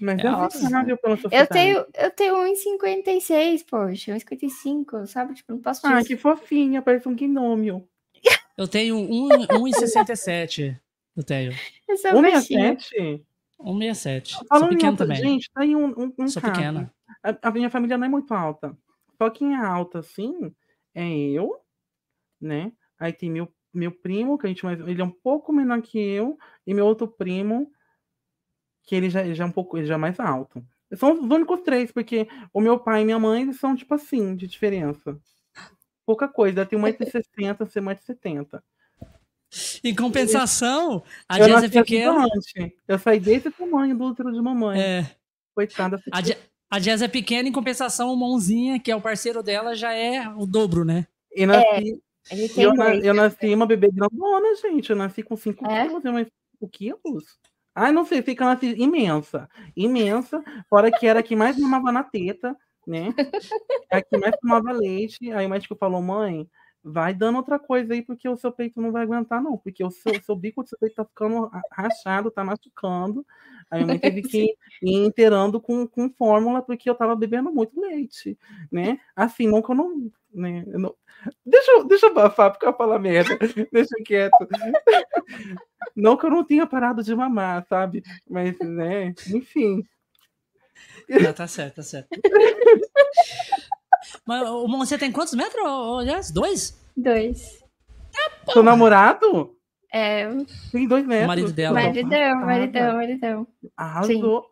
Mas 0.00 0.18
É 0.18 0.22
é, 0.22 0.28
alto. 0.28 0.56
aceitável 0.56 0.96
pela 0.96 1.18
Eu 1.30 1.46
tenho, 1.46 1.84
eu 1.94 2.10
tenho 2.10 2.36
1,56, 2.36 3.66
poxa. 3.68 4.12
1,55, 4.16 5.06
sabe? 5.06 5.34
Tipo, 5.34 5.52
não 5.52 5.60
posso 5.60 5.86
Ah, 5.86 5.96
disso. 5.96 6.06
que 6.08 6.16
fofinha, 6.16 6.80
parece 6.80 7.06
um 7.06 7.14
gnômio. 7.14 7.86
Eu 8.56 8.66
tenho 8.66 8.96
1,67. 8.96 10.80
Eu 11.14 11.22
tenho. 11.22 11.52
Eu 11.86 11.96
sou 11.98 12.22
baixinha. 12.22 12.76
1,67? 12.76 13.20
1,67. 13.60 14.28
Sou 14.28 14.46
Falando 14.48 14.72
em 14.72 14.76
pequeno 14.76 14.96
também. 14.96 15.16
gente, 15.18 15.50
tá 15.52 15.60
aí 15.62 15.76
um, 15.76 15.86
um, 15.88 16.12
um 16.18 16.28
Sou 16.28 16.40
caso. 16.40 16.54
pequena. 16.54 16.93
A, 17.24 17.48
a 17.48 17.50
minha 17.50 17.70
família 17.70 17.96
não 17.96 18.06
é 18.06 18.10
muito 18.10 18.34
alta. 18.34 18.76
Só 19.16 19.30
quem 19.30 19.54
é 19.54 19.56
alta, 19.56 20.00
assim, 20.00 20.54
é 20.94 21.08
eu, 21.08 21.58
né? 22.40 22.70
Aí 22.98 23.12
tem 23.12 23.30
meu, 23.30 23.52
meu 23.72 23.90
primo, 23.90 24.36
que 24.36 24.46
a 24.46 24.48
gente 24.48 24.64
mais. 24.64 24.78
Ele 24.80 25.00
é 25.00 25.04
um 25.04 25.10
pouco 25.10 25.52
menor 25.52 25.80
que 25.80 25.98
eu, 25.98 26.36
e 26.66 26.74
meu 26.74 26.84
outro 26.84 27.08
primo, 27.08 27.72
que 28.82 28.94
ele 28.94 29.08
já, 29.08 29.22
ele 29.22 29.34
já 29.34 29.44
é 29.44 29.46
um 29.46 29.52
pouco, 29.52 29.78
ele 29.78 29.86
já 29.86 29.94
é 29.94 29.98
mais 29.98 30.20
alto. 30.20 30.62
São 30.94 31.12
os 31.12 31.30
únicos 31.30 31.62
três, 31.62 31.90
porque 31.90 32.28
o 32.52 32.60
meu 32.60 32.78
pai 32.78 33.02
e 33.02 33.04
minha 33.04 33.18
mãe, 33.18 33.42
eles 33.42 33.58
são, 33.58 33.74
tipo 33.74 33.94
assim, 33.94 34.36
de 34.36 34.46
diferença. 34.46 35.18
Pouca 36.06 36.28
coisa, 36.28 36.66
tem 36.66 36.78
1,60m, 36.78 37.66
ser 37.66 37.80
1,70m. 37.80 38.62
Em 39.82 39.94
compensação, 39.94 41.02
a 41.28 41.38
Jazz 41.38 41.64
é 41.64 41.68
pequena. 41.68 42.26
Eu 42.86 42.98
saí 42.98 43.20
desse 43.20 43.50
tamanho 43.50 43.96
do 43.96 44.04
útero 44.04 44.32
de 44.32 44.40
mamãe. 44.40 44.80
É, 44.80 45.16
Coitada. 45.54 46.02
a, 46.12 46.20
a 46.70 46.78
Jazz 46.78 47.02
é 47.02 47.08
pequena, 47.08 47.48
em 47.48 47.52
compensação, 47.52 48.12
o 48.12 48.16
Mãozinha, 48.16 48.80
que 48.80 48.90
é 48.90 48.96
o 48.96 49.00
parceiro 49.00 49.42
dela, 49.42 49.74
já 49.74 49.92
é 49.92 50.28
o 50.28 50.46
dobro, 50.46 50.84
né? 50.84 51.06
E 51.34 51.46
nasci, 51.46 52.00
Ele 52.30 52.48
tem 52.48 52.64
eu, 52.64 52.74
na- 52.74 52.94
eu 52.96 53.14
nasci 53.14 53.54
uma 53.54 53.66
bebê 53.66 53.90
grandona, 53.92 54.54
gente. 54.56 54.90
Eu 54.90 54.96
nasci 54.96 55.22
com 55.22 55.36
5 55.36 55.66
É? 55.70 55.86
quilos, 55.86 56.04
eu 56.04 56.12
nasci 56.12 56.30
com 56.60 56.66
5 56.66 56.68
quilos. 56.70 57.24
Ai, 57.74 57.92
não 57.92 58.04
sei, 58.04 58.22
fica 58.22 58.44
nasci 58.44 58.74
imensa. 58.78 59.48
Imensa. 59.76 60.42
Fora 60.70 60.90
que 60.90 61.06
era 61.06 61.20
a 61.20 61.22
que 61.22 61.34
mais 61.36 61.58
mamava 61.58 61.90
na 61.92 62.02
teta, 62.04 62.56
né? 62.86 63.12
É 63.90 63.96
a 63.98 64.02
que 64.02 64.16
mais 64.16 64.34
tomava 64.40 64.70
leite. 64.72 65.30
Aí 65.32 65.44
o 65.46 65.50
médico 65.50 65.74
falou, 65.76 66.00
mãe, 66.00 66.48
vai 66.84 67.14
dando 67.14 67.36
outra 67.36 67.58
coisa 67.58 67.94
aí, 67.94 68.02
porque 68.02 68.28
o 68.28 68.36
seu 68.36 68.52
peito 68.52 68.80
não 68.80 68.92
vai 68.92 69.02
aguentar, 69.04 69.42
não. 69.42 69.56
Porque 69.56 69.82
o 69.82 69.90
seu, 69.90 70.20
seu 70.22 70.36
bico 70.36 70.62
do 70.62 70.68
seu 70.68 70.78
peito 70.78 70.94
tá 70.96 71.04
ficando 71.04 71.46
ra- 71.46 71.62
rachado, 71.72 72.30
tá 72.30 72.44
machucando. 72.44 73.26
Aí 73.70 73.84
mãe 73.84 73.98
teve 73.98 74.20
que 74.22 74.54
ir 74.82 75.06
inteirando 75.06 75.60
com, 75.60 75.86
com 75.86 76.10
fórmula, 76.10 76.60
porque 76.62 76.88
eu 76.90 76.94
tava 76.94 77.16
bebendo 77.16 77.50
muito 77.52 77.80
leite, 77.80 78.38
né? 78.70 78.98
Assim, 79.16 79.46
não 79.46 79.62
que 79.62 79.70
eu 79.70 79.74
não... 79.74 80.10
Né, 80.32 80.64
eu 80.66 80.78
não... 80.78 80.94
Deixa, 81.46 81.70
eu- 81.72 81.84
deixa 81.84 82.06
eu 82.06 82.10
abafar, 82.10 82.50
porque 82.52 82.66
eu 82.66 82.76
falar 82.76 82.98
merda. 82.98 83.38
Deixa 83.72 83.94
quieto. 84.04 84.46
Não 85.96 86.16
que 86.16 86.26
eu 86.26 86.30
não 86.30 86.42
tenha 86.44 86.66
parado 86.66 87.02
de 87.02 87.14
mamar, 87.14 87.64
sabe? 87.68 88.02
Mas, 88.28 88.58
né, 88.58 89.14
enfim. 89.32 89.84
Ah, 91.28 91.32
tá 91.32 91.46
certo, 91.46 91.76
tá 91.76 91.82
certo. 91.82 92.08
Mas 94.26 94.48
o 94.48 94.66
Monse 94.68 94.96
tem 94.98 95.10
quantos 95.12 95.34
metros, 95.34 96.04
Jess? 96.04 96.30
Dois? 96.30 96.78
Dois. 96.96 97.62
Seu 98.52 98.62
namorado 98.62 99.56
É, 99.92 100.26
tem 100.70 100.86
dois 100.86 101.04
O 101.04 101.08
metros. 101.08 101.26
marido 101.26 101.52
dela. 101.52 101.74
maridão, 101.74 102.40
maridão, 102.40 102.94
maridão. 102.94 103.46
Arrasou. 103.76 104.46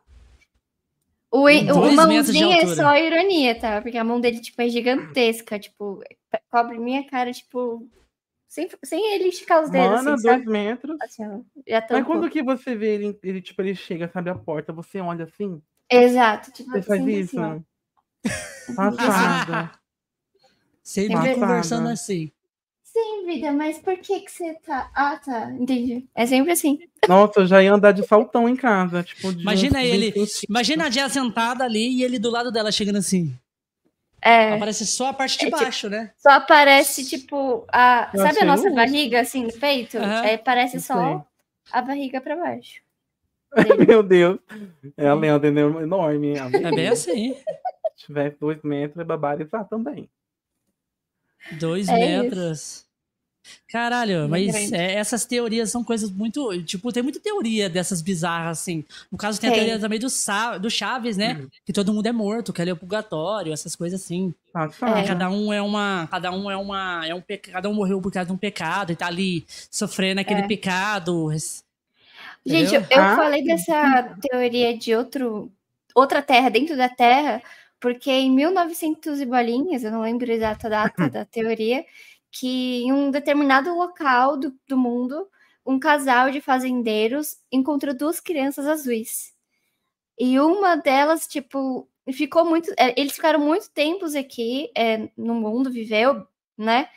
O, 1.31 1.39
o 1.39 1.43
Dois 1.45 1.63
metros 1.65 1.97
de 1.97 1.97
mãozinha 2.07 2.57
é 2.63 2.67
só 2.67 2.95
ironia, 2.97 3.59
tá? 3.59 3.81
Porque 3.81 3.97
a 3.97 4.05
mão 4.05 4.21
dele, 4.21 4.41
tipo, 4.41 4.61
é 4.61 4.69
gigantesca. 4.69 5.59
Tipo, 5.59 6.03
cobre 6.51 6.79
minha 6.79 7.07
cara, 7.07 7.33
tipo... 7.33 7.89
Sem, 8.47 8.69
sem 8.85 9.15
ele 9.15 9.29
esticar 9.29 9.63
os 9.63 9.71
dedos, 9.71 9.89
Mana, 10.03 10.13
assim, 10.15 10.23
dois 10.25 10.41
sabe? 10.41 10.47
metros. 10.51 10.97
Assim, 11.01 11.27
ó, 11.27 11.41
já 11.67 11.81
tô 11.81 11.95
Mas 11.95 12.05
quando 12.05 12.29
que 12.29 12.43
você 12.43 12.75
vê 12.77 12.97
ele, 12.97 13.19
ele, 13.23 13.41
tipo, 13.41 13.63
ele 13.63 13.75
chega, 13.75 14.11
sabe 14.13 14.29
a 14.29 14.35
porta, 14.35 14.75
você 14.75 15.01
olha 15.01 15.25
assim? 15.25 15.63
Exato. 15.91 16.53
Tipo, 16.53 16.71
Você 16.71 16.83
faz 16.83 16.99
sempre 17.01 17.21
isso? 17.21 17.41
assim. 17.41 17.65
Passada. 18.77 19.71
Sempre 20.83 21.17
Sempre- 21.17 21.35
conversando 21.37 21.89
assim. 21.89 22.31
Sim, 22.83 23.25
vida, 23.25 23.51
mas 23.53 23.79
por 23.79 23.97
que 23.97 24.21
que 24.21 24.31
você 24.31 24.53
tá... 24.67 24.91
Ah, 24.95 25.17
tá, 25.17 25.51
entendi. 25.53 26.05
É 26.15 26.27
sempre 26.27 26.53
assim. 26.53 26.79
Nossa, 27.09 27.41
eu 27.41 27.47
já 27.47 27.63
ia 27.63 27.73
andar 27.73 27.93
de 27.93 28.07
saltão 28.07 28.47
em 28.47 28.55
casa. 28.55 29.03
Tipo, 29.03 29.33
de 29.33 29.41
Imagina 29.41 29.83
ele- 29.83 30.11
20 30.11 30.13
centímetros. 30.13 30.43
Imagina 30.47 30.87
a 30.87 30.91
Jess 30.91 31.13
sentada 31.13 31.65
ali 31.65 31.89
e 31.89 32.05
ele 32.05 32.19
do 32.19 32.29
lado 32.31 32.53
dela 32.53 32.71
chegando 32.71 32.99
assim. 32.99 33.35
É, 34.21 34.53
Aparece 34.53 34.87
só 34.87 35.07
a 35.09 35.13
parte 35.15 35.39
de 35.39 35.47
É 35.47 35.49
tipo- 35.49 35.59
baixo, 35.63 35.89
né? 35.89 36.13
só 36.19 36.31
aparece, 36.33 37.09
tipo, 37.09 37.65
a... 37.73 38.11
Eu 38.13 38.21
Sabe 38.21 38.41
a 38.41 38.45
nossa 38.45 38.69
um- 38.69 38.75
barriga, 38.75 39.21
assim, 39.23 39.45
no 39.45 39.53
peito? 39.55 39.97
Aham. 39.97 40.25
É, 40.27 40.37
parece 40.37 40.77
Eu 40.77 40.81
só 40.83 41.27
a 41.73 41.81
barriga 41.81 42.21
pra 42.21 42.37
baixo. 42.37 42.82
Meu 43.87 44.03
Deus. 44.03 44.39
É 44.97 45.09
a 45.09 45.15
lenda 45.15 45.47
enorme. 45.47 46.35
É 46.37 46.71
bem 46.71 46.89
assim. 46.89 47.35
Se 47.97 48.07
tivesse 48.07 48.37
dois 48.41 48.59
metros, 48.63 48.99
é 49.01 49.05
babarizar 49.05 49.69
também. 49.69 50.09
Dois 51.53 51.89
É 51.89 51.97
metros. 51.97 52.85
Caralho, 53.69 54.29
Bem 54.29 54.47
mas 54.53 54.71
é, 54.73 54.95
essas 54.95 55.25
teorias 55.25 55.69
são 55.69 55.83
coisas 55.83 56.09
muito. 56.11 56.63
Tipo, 56.63 56.93
tem 56.93 57.03
muita 57.03 57.19
teoria 57.19 57.69
dessas 57.69 58.01
bizarras, 58.01 58.61
assim. 58.61 58.85
No 59.11 59.19
caso, 59.19 59.41
tem 59.41 59.51
a 59.51 59.53
Tem. 59.53 59.63
teoria 59.65 59.81
também 59.81 59.99
do, 59.99 60.09
Sa 60.09 60.59
do 60.59 60.71
Chaves, 60.71 61.17
né? 61.17 61.35
Uhum. 61.35 61.49
Que 61.67 61.73
todo 61.73 61.93
mundo 61.93 62.07
é 62.07 62.13
morto, 62.13 62.53
que 62.53 62.63
ali 62.63 62.71
é 62.71 62.73
o 62.73 62.77
purgatório, 62.77 63.53
essas 63.53 63.75
coisas 63.75 64.01
assim. 64.01 64.33
Passada. 64.53 65.01
É. 65.01 65.05
Cada 65.09 65.29
um 65.29 65.53
é 65.53 65.61
uma. 65.61 66.07
Cada 66.09 66.31
um 66.31 66.49
é 66.49 66.57
uma. 66.57 67.05
É 67.05 67.15
um. 67.15 67.23
Cada 67.51 67.69
um 67.69 67.75
morreu 67.75 68.01
por 68.01 68.13
causa 68.13 68.29
de 68.29 68.33
um 68.33 68.37
pecado 68.37 68.93
e 68.93 68.97
tá 68.97 69.09
ali 69.09 69.45
sofrendo 69.49 70.21
aquele 70.21 70.43
É. 70.43 70.47
pecado. 70.47 71.29
Gente, 72.45 72.75
eu 72.91 73.05
Ah, 73.05 73.15
falei 73.15 73.45
dessa 73.45 74.17
teoria 74.21 74.77
de 74.77 74.95
outro, 74.95 75.53
outra 75.95 76.23
terra 76.23 76.49
dentro 76.51 76.77
da 76.77 76.89
Terra, 76.89 77.43
porque 77.81 78.11
em 78.11 78.31
1900 78.31 79.21
e 79.21 79.27
bolinhas, 79.27 79.85
eu 79.85 79.91
não 79.93 80.03
lembro 80.03 80.31
a 80.31 80.35
exata 80.35 80.69
data 80.69 80.95
da 81.11 81.25
teoria, 81.25 81.85
que 82.31 82.83
em 82.85 82.93
um 82.93 83.11
determinado 83.11 83.75
local 83.75 84.37
do, 84.37 84.55
do 84.69 84.77
mundo, 84.77 85.29
um 85.65 85.79
casal 85.79 86.31
de 86.31 86.41
fazendeiros 86.41 87.37
encontrou 87.53 87.95
duas 87.95 88.19
crianças 88.21 88.67
azuis. 88.67 89.33
E 90.19 90.39
uma 90.41 90.77
delas, 90.77 91.27
tipo, 91.27 91.89
ficou 92.13 92.45
muito. 92.45 92.73
é, 92.79 92.99
Eles 93.01 93.15
ficaram 93.15 93.41
muito 93.41 93.71
tempos 93.71 94.15
aqui 94.15 94.71
é, 94.77 95.09
no 95.17 95.35
mundo, 95.35 95.71
viveu, 95.71 96.27
né? 96.57 96.89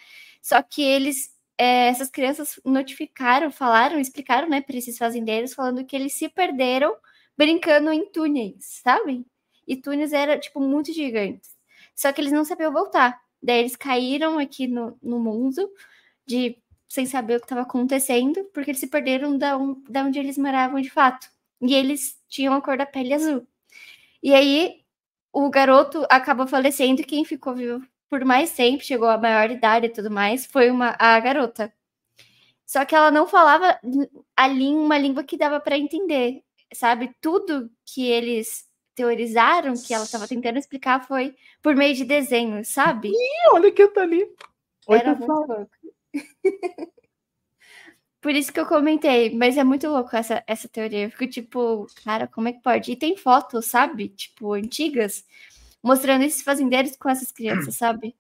Só 0.42 0.62
que 0.62 0.82
eles 0.84 1.35
é, 1.58 1.88
essas 1.88 2.10
crianças 2.10 2.60
notificaram, 2.66 3.52
falaram, 3.52 4.00
explicaram, 4.00 4.50
né, 4.50 4.62
para 4.62 4.78
esses 4.78 4.98
fazendeiros, 4.98 5.54
falando 5.54 5.86
que 5.86 5.96
eles 5.96 6.14
se 6.14 6.30
perderam 6.30 6.96
brincando 7.38 7.92
em 7.92 8.10
túneis, 8.12 8.82
sabe? 8.84 9.26
E 9.68 9.76
túneis 9.76 10.14
era, 10.14 10.38
tipo, 10.38 10.60
muito 10.60 10.94
gigantes. 10.94 11.56
Só 11.96 12.12
que 12.12 12.22
eles 12.22 12.32
não 12.32 12.46
sabiam 12.46 12.72
voltar. 12.72 13.20
Daí 13.42 13.60
eles 13.60 13.76
caíram 13.76 14.40
aqui 14.40 14.68
no, 14.68 14.98
no 15.02 15.20
mundo, 15.20 15.70
de 16.26 16.58
sem 16.88 17.06
saber 17.06 17.38
o 17.38 17.40
que 17.40 17.46
estava 17.46 17.62
acontecendo, 17.62 18.44
porque 18.54 18.72
eles 18.72 18.80
se 18.80 18.88
perderam 18.88 19.38
da, 19.38 19.58
um, 19.58 19.82
da 19.90 20.04
onde 20.04 20.20
eles 20.20 20.38
moravam 20.38 20.82
de 20.82 20.90
fato. 20.90 21.28
E 21.62 21.74
eles 21.74 22.18
tinham 22.30 22.54
a 22.54 22.62
cor 22.62 22.78
da 22.78 22.86
pele 22.86 23.14
azul. 23.14 23.48
E 24.24 24.34
aí, 24.34 24.82
o 25.32 25.50
garoto 25.50 26.06
acabou 26.10 26.48
falecendo 26.48 27.02
e 27.02 27.06
quem 27.06 27.26
ficou 27.26 27.56
vivo 27.56 27.86
por 28.16 28.24
mais 28.24 28.54
tempo, 28.54 28.82
chegou 28.82 29.10
à 29.10 29.18
maior 29.18 29.52
idade 29.52 29.88
e 29.88 29.90
tudo 29.90 30.10
mais, 30.10 30.46
foi 30.46 30.72
uma, 30.72 30.96
a 30.98 31.20
garota. 31.20 31.74
Só 32.66 32.86
que 32.86 32.96
ela 32.96 33.12
não 33.12 33.28
falava 33.28 33.78
a 34.38 34.48
língua, 34.48 34.84
uma 34.86 34.98
língua 34.98 35.22
que 35.22 35.36
dava 35.36 35.60
para 35.60 35.78
entender, 35.78 36.42
sabe? 36.74 37.14
Tudo 37.20 37.70
que 37.86 38.08
eles 38.08 38.70
teorizaram, 38.96 39.74
que 39.74 39.94
ela 39.94 40.06
estava 40.06 40.30
tentando 40.30 40.58
explicar, 40.58 41.06
foi 41.06 41.36
por 41.62 41.76
meio 41.76 41.94
de 41.94 42.06
desenhos, 42.06 42.70
sabe? 42.70 43.10
Ih, 43.10 43.52
olha 43.52 43.70
quem 43.70 43.92
tá 43.92 44.04
ali. 44.04 44.26
Oi, 44.88 44.98
Era 44.98 45.14
muito 45.14 45.34
louco. 45.34 45.70
Por 48.22 48.34
isso 48.34 48.52
que 48.54 48.60
eu 48.62 48.66
comentei, 48.66 49.36
mas 49.36 49.58
é 49.58 49.64
muito 49.64 49.90
louco 49.90 50.16
essa, 50.16 50.42
essa 50.48 50.70
teoria. 50.70 51.04
Eu 51.04 51.12
fico 51.12 51.28
tipo, 51.28 51.86
cara, 52.06 52.28
como 52.28 52.48
é 52.48 52.54
que 52.54 52.62
pode? 52.62 52.94
E 52.94 52.96
tem 52.96 53.18
fotos, 53.18 53.66
sabe? 53.66 54.08
Tipo, 54.08 54.54
antigas, 54.54 55.26
mostrando 55.86 56.24
esses 56.24 56.42
fazendeiros 56.42 56.96
com 56.98 57.08
essas 57.10 57.32
crianças, 57.32 57.76
sabe? 57.78 58.16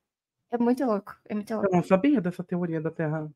É 0.51 0.57
muito 0.57 0.85
louco, 0.85 1.15
é 1.27 1.33
muito 1.33 1.51
Eu 1.51 1.57
louco. 1.57 1.75
não 1.75 1.83
sabia 1.83 2.21
dessa 2.21 2.43
teoria 2.43 2.79
da 2.79 2.91
Terra. 2.91 3.29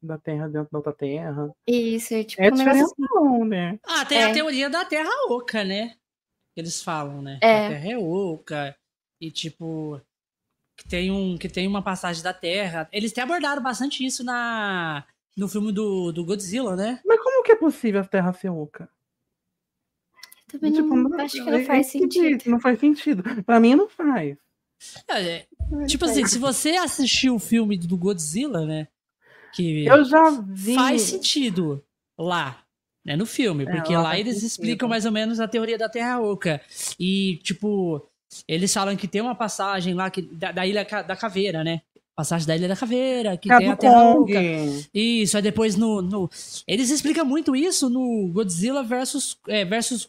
Da 0.00 0.18
Terra 0.18 0.46
dentro 0.48 0.68
da 0.70 0.78
outra 0.78 0.92
Terra. 0.92 1.50
Isso, 1.66 2.14
é 2.14 2.22
tipo 2.22 2.40
É 2.42 2.48
um 2.52 2.54
negócio 2.56 2.86
diferentão, 2.96 3.44
né? 3.44 3.78
Ah, 3.84 4.04
tem 4.04 4.18
É. 4.18 4.24
a 4.30 4.32
teoria 4.32 4.70
da 4.70 4.84
Terra 4.84 5.10
Oca, 5.30 5.64
né? 5.64 5.96
Que 6.54 6.60
eles 6.60 6.82
falam, 6.82 7.20
né? 7.22 7.38
É. 7.42 7.66
A 7.66 7.68
Terra 7.70 7.88
é 7.92 7.98
oca. 7.98 8.76
E 9.20 9.30
tipo. 9.30 10.00
Que 10.78 10.86
tem, 10.86 11.10
um, 11.10 11.36
que 11.38 11.48
tem 11.48 11.66
uma 11.66 11.82
passagem 11.82 12.22
da 12.22 12.34
Terra. 12.34 12.86
Eles 12.92 13.10
até 13.10 13.22
abordaram 13.22 13.62
bastante 13.62 14.04
isso 14.04 14.22
na, 14.22 15.06
no 15.36 15.48
filme 15.48 15.72
do, 15.72 16.12
do 16.12 16.24
Godzilla, 16.24 16.76
né? 16.76 17.00
Mas 17.04 17.18
como 17.22 17.42
que 17.42 17.52
é 17.52 17.56
possível 17.56 18.02
a 18.02 18.04
Terra 18.04 18.32
ser 18.34 18.50
oca? 18.50 18.88
Também 20.58 20.72
Tipo, 20.72 20.96
não, 20.96 21.08
não- 21.10 21.20
acho 21.20 21.34
que 21.34 21.50
não 21.50 21.54
é- 21.58 21.64
faz 21.64 21.86
é 21.86 21.90
sentido. 21.90 22.24
esquisito, 22.24 22.50
Não 22.50 22.60
faz 22.60 22.78
sentido. 22.80 23.22
Pra 23.44 23.60
mim 23.60 23.74
não 23.74 23.88
faz. 23.88 24.36
É, 25.08 25.46
Não 25.70 25.86
tipo 25.86 26.04
faz. 26.04 26.16
assim, 26.16 26.26
se 26.26 26.38
você 26.38 26.70
assistiu 26.70 27.34
o 27.36 27.38
filme 27.38 27.76
do 27.78 27.96
Godzilla, 27.96 28.66
né? 28.66 28.88
Que 29.54 29.86
Eu 29.86 30.04
já 30.04 30.30
vi. 30.48 30.74
faz 30.74 31.02
sentido 31.02 31.82
lá, 32.18 32.62
né, 33.04 33.16
no 33.16 33.24
filme, 33.24 33.64
É, 33.64 33.72
porque 33.72 33.94
lá 33.94 34.02
lá 34.02 34.08
faz 34.10 34.20
eles 34.20 34.34
sentido. 34.34 34.48
explicam 34.50 34.88
mais 34.88 35.06
ou 35.06 35.12
menos 35.12 35.40
a 35.40 35.48
teoria 35.48 35.78
da 35.78 35.88
Terra 35.88 36.20
Oca. 36.20 36.60
E, 37.00 37.38
tipo, 37.42 38.06
eles 38.46 38.72
falam 38.72 38.96
que 38.96 39.08
tem 39.08 39.20
uma 39.22 39.34
passagem 39.34 39.94
lá 39.94 40.10
que, 40.10 40.20
da, 40.22 40.52
da 40.52 40.66
Ilha 40.66 40.84
da 40.84 41.16
Caveira, 41.16 41.64
né? 41.64 41.80
Passagem 42.14 42.46
da 42.46 42.56
Ilha 42.56 42.68
da 42.68 42.76
Caveira, 42.76 43.36
que 43.36 43.50
É 43.52 43.58
tem 43.58 43.68
a 43.70 43.76
Terra 43.76 44.12
Kong. 44.14 44.32
Oca. 44.32 44.88
Isso, 44.94 45.36
aí 45.36 45.42
depois 45.42 45.76
no, 45.76 46.00
no- 46.02 46.30
Eles 46.66 46.90
explicam 46.90 47.24
muito 47.26 47.54
isso 47.56 47.88
no 47.90 48.28
Godzilla 48.32 48.82
versus, 48.82 49.38
é, 49.48 49.64
versus 49.64 50.08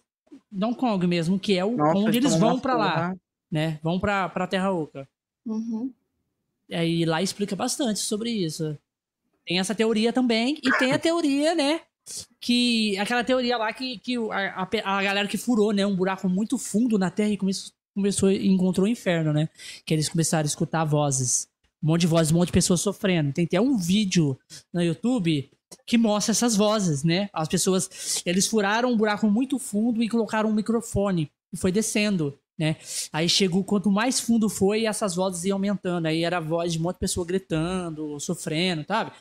Donkey 0.52 0.80
Kong 0.80 1.08
mesmo, 1.08 1.40
que 1.40 1.58
é 1.58 1.64
o 1.64 1.76
Nossa, 1.76 1.98
onde 1.98 2.18
eles 2.18 2.36
vão 2.36 2.54
uma 2.54 2.62
pra 2.62 2.76
lá, 2.76 3.16
né? 3.52 3.80
Vão 3.84 4.00
pra, 4.00 4.30
pra 4.30 4.48
Terra 4.48 4.72
Oca. 4.72 5.08
Uhum. 5.46 5.92
Aí 6.72 7.06
lá 7.06 7.22
explica 7.22 7.56
bastante 7.56 8.00
sobre 8.00 8.32
isso. 8.32 8.78
Tem 9.46 9.60
essa 9.60 9.74
teoria 9.74 10.12
também, 10.12 10.60
e 10.62 10.72
tem 10.78 10.92
a 10.92 11.00
teoria, 11.00 11.56
né? 11.56 11.82
Que. 12.40 12.98
Aquela 12.98 13.24
teoria 13.24 13.58
lá 13.58 13.72
que, 13.72 13.98
que 14.00 14.16
a, 14.18 14.64
a 14.64 14.98
a 14.98 15.04
galera 15.04 15.28
que 15.28 15.38
furou, 15.38 15.72
né? 15.72 15.86
Um 15.86 15.96
buraco 15.96 16.28
muito 16.28 16.58
fundo 16.58 16.98
na 16.98 17.10
Terra 17.10 17.30
e 17.30 17.38
começou, 17.38 17.72
começou 17.94 18.32
e 18.32 18.48
encontrou 18.48 18.86
o 18.86 18.90
inferno, 18.90 19.32
né? 19.32 19.50
Que 19.86 19.94
eles 19.94 20.10
começaram 20.10 20.46
a 20.46 20.48
escutar 20.48 20.84
vozes. 20.84 21.48
Um 21.82 21.88
monte 21.88 22.02
de 22.02 22.08
vozes, 22.08 22.32
um 22.32 22.36
monte 22.36 22.48
de 22.48 22.54
pessoas 22.54 22.82
sofrendo. 22.82 23.32
Tem 23.32 23.46
até 23.46 23.62
um 23.62 23.78
vídeo 23.78 24.38
no 24.74 24.82
YouTube 24.82 25.50
que 25.86 25.98
mostra 25.98 26.32
essas 26.32 26.56
vozes, 26.56 27.04
né? 27.04 27.30
As 27.34 27.48
pessoas. 27.48 28.22
Eles 28.26 28.48
furaram 28.48 28.92
um 28.92 28.98
buraco 28.98 29.30
muito 29.30 29.58
fundo 29.60 30.02
e 30.04 30.10
colocaram 30.10 30.50
um 30.50 30.54
microfone. 30.54 31.32
E 31.52 31.58
foi 31.58 31.72
descendo, 31.72 32.38
né? 32.58 32.76
Aí 33.12 33.30
chegou, 33.30 33.64
quanto 33.64 33.90
mais 33.90 34.20
fundo 34.20 34.50
foi, 34.50 34.86
essas 34.86 35.16
vozes 35.16 35.44
iam 35.46 35.56
aumentando. 35.56 36.08
Aí 36.08 36.24
era 36.24 36.38
a 36.38 36.42
voz 36.42 36.74
de 36.74 36.80
um 36.80 36.84
monte 36.84 36.96
de 36.96 37.00
pessoa 37.02 37.26
gritando, 37.26 38.20
sofrendo, 38.20 38.86
sabe? 38.88 39.12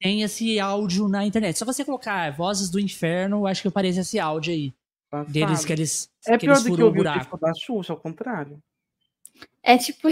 Tem 0.00 0.22
esse 0.22 0.60
áudio 0.60 1.08
na 1.08 1.26
internet. 1.26 1.58
Só 1.58 1.64
você 1.64 1.84
colocar 1.84 2.30
vozes 2.36 2.70
do 2.70 2.78
inferno, 2.78 3.46
acho 3.46 3.62
que 3.62 3.68
aparece 3.68 4.00
esse 4.00 4.18
áudio 4.18 4.52
aí. 4.52 4.72
Passado. 5.10 5.32
Deles 5.32 5.64
que 5.64 5.72
eles, 5.72 6.10
É 6.26 6.32
que 6.36 6.46
pior 6.46 6.52
eles 6.52 6.62
do 6.62 6.70
que 6.70 6.76
furou 6.76 6.90
o 6.90 6.94
buraco. 6.94 7.38
da 7.38 7.52
Xuxa, 7.54 7.92
ao 7.92 7.98
contrário. 7.98 8.62
É 9.62 9.76
tipo, 9.78 10.08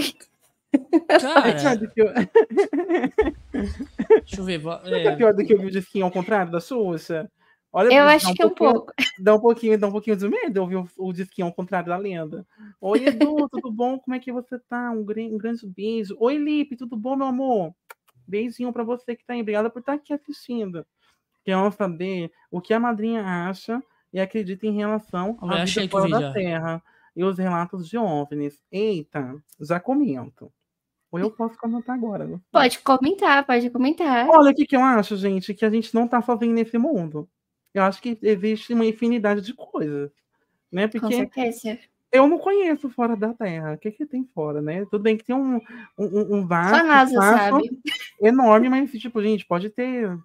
Cara, 1.21 1.53
pior 1.55 1.77
do 1.77 1.89
que, 1.89 2.01
eu- 2.01 2.13
deixa 4.21 4.41
eu 4.41 4.43
ver. 4.43 4.61
é 4.85 5.03
é, 5.05 5.15
pior 5.15 5.33
do 5.33 5.45
que 5.45 5.53
ouvir 5.53 5.67
o 5.67 5.71
disquinho 5.71 6.05
ao 6.05 6.11
contrário 6.11 6.51
da 6.51 6.59
Xuxa. 6.59 7.29
Olha, 7.71 7.93
eu 7.93 8.07
acho 8.07 8.33
que 8.33 8.41
é 8.41 8.45
um 8.45 8.49
pouco. 8.49 8.91
Dá 9.19 9.35
um 9.35 9.39
pouquinho, 9.39 9.77
dá 9.77 9.87
um 9.87 9.91
pouquinho 9.91 10.15
de 10.15 10.27
medo 10.27 10.61
ouvir 10.61 10.77
o, 10.77 10.87
o 10.97 11.13
disquinho 11.13 11.47
ao 11.47 11.53
contrário 11.53 11.89
da 11.89 11.97
lenda. 11.97 12.45
Oi, 12.81 13.05
Edu, 13.05 13.47
tudo 13.51 13.71
bom? 13.71 13.99
Como 13.99 14.15
é 14.15 14.19
que 14.19 14.31
você 14.31 14.57
tá? 14.59 14.91
Um, 14.91 15.01
um 15.01 15.37
grande 15.37 15.67
beijo. 15.67 16.15
Oi, 16.19 16.37
Lipe, 16.37 16.75
tudo 16.75 16.95
bom, 16.95 17.15
meu 17.15 17.27
amor? 17.27 17.73
Beijinho 18.27 18.73
pra 18.73 18.83
você 18.83 19.15
que 19.15 19.25
tá 19.25 19.33
aí. 19.33 19.41
Obrigada 19.41 19.69
por 19.69 19.79
estar 19.79 19.93
aqui 19.93 20.13
assistindo. 20.13 20.85
Queremos 21.43 21.75
saber 21.75 22.31
o 22.51 22.59
que 22.59 22.73
a 22.73 22.79
madrinha 22.79 23.23
acha 23.23 23.81
e 24.11 24.19
acredita 24.19 24.65
em 24.65 24.75
relação 24.75 25.37
Eu 25.41 25.49
à 25.49 25.65
vida 25.65 25.89
fora 25.89 26.09
da 26.09 26.31
vídeo, 26.31 26.61
ó. 26.63 26.79
E 27.17 27.23
os 27.23 27.39
relatos 27.39 27.89
de 27.89 27.97
OVNIs. 27.97 28.61
Eita, 28.71 29.35
já 29.59 29.79
comento. 29.79 30.53
Ou 31.11 31.19
eu 31.19 31.31
posso 31.31 31.57
comentar 31.57 31.95
agora. 31.95 32.27
né? 32.27 32.39
Pode 32.51 32.77
comentar, 32.77 33.43
pode 33.43 33.67
comentar. 33.71 34.29
Olha 34.29 34.51
o 34.51 34.53
que, 34.53 34.67
que 34.67 34.75
eu 34.75 34.83
acho, 34.83 35.17
gente, 35.17 35.51
que 35.55 35.65
a 35.65 35.69
gente 35.71 35.95
não 35.95 36.07
tá 36.07 36.21
sozinho 36.21 36.53
nesse 36.53 36.77
mundo. 36.77 37.27
Eu 37.73 37.81
acho 37.81 37.99
que 38.03 38.19
existe 38.21 38.71
uma 38.71 38.85
infinidade 38.85 39.41
de 39.41 39.51
coisas. 39.55 40.11
Né? 40.71 40.87
Com 40.87 40.99
Porque 40.99 41.15
certeza. 41.15 41.79
eu 42.11 42.27
não 42.27 42.37
conheço 42.37 42.87
fora 42.91 43.15
da 43.15 43.33
Terra. 43.33 43.73
O 43.73 43.77
que, 43.79 43.89
que 43.89 44.05
tem 44.05 44.23
fora, 44.35 44.61
né? 44.61 44.85
Tudo 44.85 44.99
bem 44.99 45.17
que 45.17 45.25
tem 45.25 45.35
um, 45.35 45.59
um, 45.97 46.37
um 46.37 46.45
vasto 46.45 46.85
NASA 46.85 47.51
enorme, 48.21 48.69
mas 48.69 48.91
tipo, 48.91 49.23
gente, 49.23 49.43
pode 49.43 49.71
ter 49.71 50.15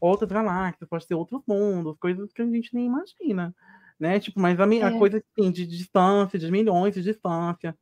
outras 0.00 0.30
galáxias, 0.30 0.88
pode 0.88 1.04
ter 1.04 1.16
outros 1.16 1.42
mundos, 1.48 1.96
coisas 1.98 2.32
que 2.32 2.42
a 2.42 2.46
gente 2.46 2.72
nem 2.72 2.86
imagina. 2.86 3.52
Né? 3.98 4.20
Tipo, 4.20 4.38
mas 4.40 4.58
a, 4.60 4.66
mi- 4.66 4.82
a 4.82 4.88
É. 4.90 4.98
coisa 4.98 5.18
assim, 5.18 5.50
de 5.50 5.66
distância, 5.66 6.38
de 6.38 6.50
milhões 6.50 6.94
de 6.94 7.02
distância 7.02 7.76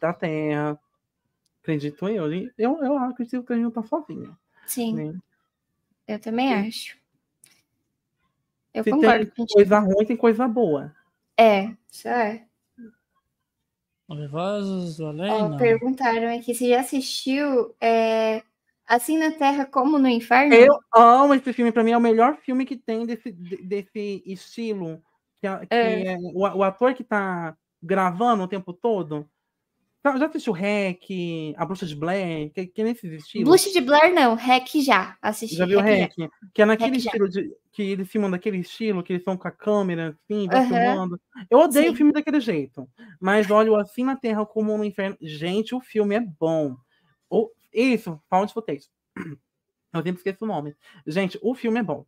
da 0.00 0.12
Terra. 0.12 0.78
Acredito 1.60 2.08
eu. 2.08 2.32
Eu, 2.58 2.82
eu 2.84 2.98
acredito 2.98 3.42
que 3.44 3.52
a 3.52 3.56
gente 3.56 3.64
não 3.64 3.70
tá 3.70 3.82
sozinho. 3.82 4.36
Sim, 4.66 4.94
Né? 4.94 5.18
eu 6.08 6.18
também 6.20 6.52
acho. 6.54 6.96
Eu 8.72 8.84
Se 8.84 8.90
concordo 8.90 9.30
tem 9.32 9.46
coisa 9.46 9.78
ruim, 9.80 10.06
tem 10.06 10.16
coisa 10.16 10.48
boa. 10.48 10.94
É, 11.36 11.74
isso 11.90 12.08
é. 12.08 12.46
Vozes 14.30 14.98
do 14.98 15.06
além, 15.06 15.48
não. 15.48 15.56
perguntaram 15.56 16.36
aqui 16.36 16.54
se 16.54 16.68
já 16.68 16.80
assistiu 16.80 17.74
é, 17.80 18.42
Assim 18.86 19.16
na 19.16 19.30
Terra 19.32 19.64
como 19.64 19.98
no 19.98 20.06
Inferno? 20.08 20.52
Eu 20.54 20.78
amo 20.94 21.32
esse 21.34 21.50
filme, 21.52 21.72
pra 21.72 21.82
mim 21.82 21.92
é 21.92 21.96
o 21.96 22.00
melhor 22.00 22.36
filme 22.38 22.66
que 22.66 22.76
tem 22.76 23.06
desse, 23.06 23.32
de- 23.32 23.56
desse 23.62 24.22
estilo. 24.26 25.02
Que, 25.42 25.46
a- 25.48 25.58
que 25.66 25.74
É. 25.74 26.12
é 26.14 26.16
o, 26.18 26.38
o 26.38 26.62
ator 26.62 26.94
que 26.94 27.02
tá 27.02 27.56
gravando 27.82 28.44
o 28.44 28.48
tempo 28.48 28.72
todo. 28.72 29.28
Tá, 30.00 30.16
Já 30.16 30.26
assistiu 30.26 30.52
Hack, 30.52 31.02
A 31.56 31.64
Bruxa 31.66 31.84
de 31.86 31.94
Blair, 31.96 32.52
que, 32.52 32.66
que 32.68 32.80
é 32.80 32.84
nesse 32.84 33.06
estilo? 33.16 33.44
Bruxa 33.44 33.70
de 33.70 33.80
Blair, 33.80 34.14
não. 34.14 34.34
Hack 34.36 34.68
já. 34.80 35.16
Assisti. 35.20 35.56
Já 35.56 35.66
viu 35.66 35.80
Hack? 35.80 36.14
Que 36.54 36.62
é 36.62 36.64
naquele 36.64 36.90
Hack 36.92 37.00
já. 37.00 37.10
estilo 37.10 37.28
de. 37.28 37.52
Que 37.72 37.82
eles 37.82 38.08
filmam 38.08 38.30
daquele 38.30 38.58
estilo, 38.58 39.02
que 39.02 39.12
eles 39.12 39.20
estão 39.22 39.36
com 39.36 39.48
a 39.48 39.50
câmera, 39.50 40.16
assim, 40.24 40.46
Aham. 40.52 40.66
filmando. 40.68 41.20
Eu 41.50 41.58
odeio 41.58 41.86
Sim. 41.88 41.92
o 41.92 41.96
filme 41.96 42.12
daquele 42.12 42.38
jeito. 42.40 42.88
Mas 43.20 43.50
olha, 43.50 43.76
Assim 43.80 44.04
na 44.04 44.14
Terra 44.16 44.46
como 44.46 44.76
no 44.78 44.84
Inferno. 44.84 45.16
Gente, 45.20 45.74
o 45.74 45.80
filme 45.80 46.14
é 46.14 46.20
bom. 46.20 46.76
O, 47.30 47.50
isso, 47.72 48.20
found 48.30 48.52
footage. 48.52 48.86
Eu 49.92 50.02
sempre 50.02 50.12
esqueço 50.18 50.44
o 50.44 50.48
nome. 50.48 50.74
Gente, 51.06 51.38
o 51.42 51.54
filme 51.54 51.80
é 51.80 51.82
bom. 51.82 52.04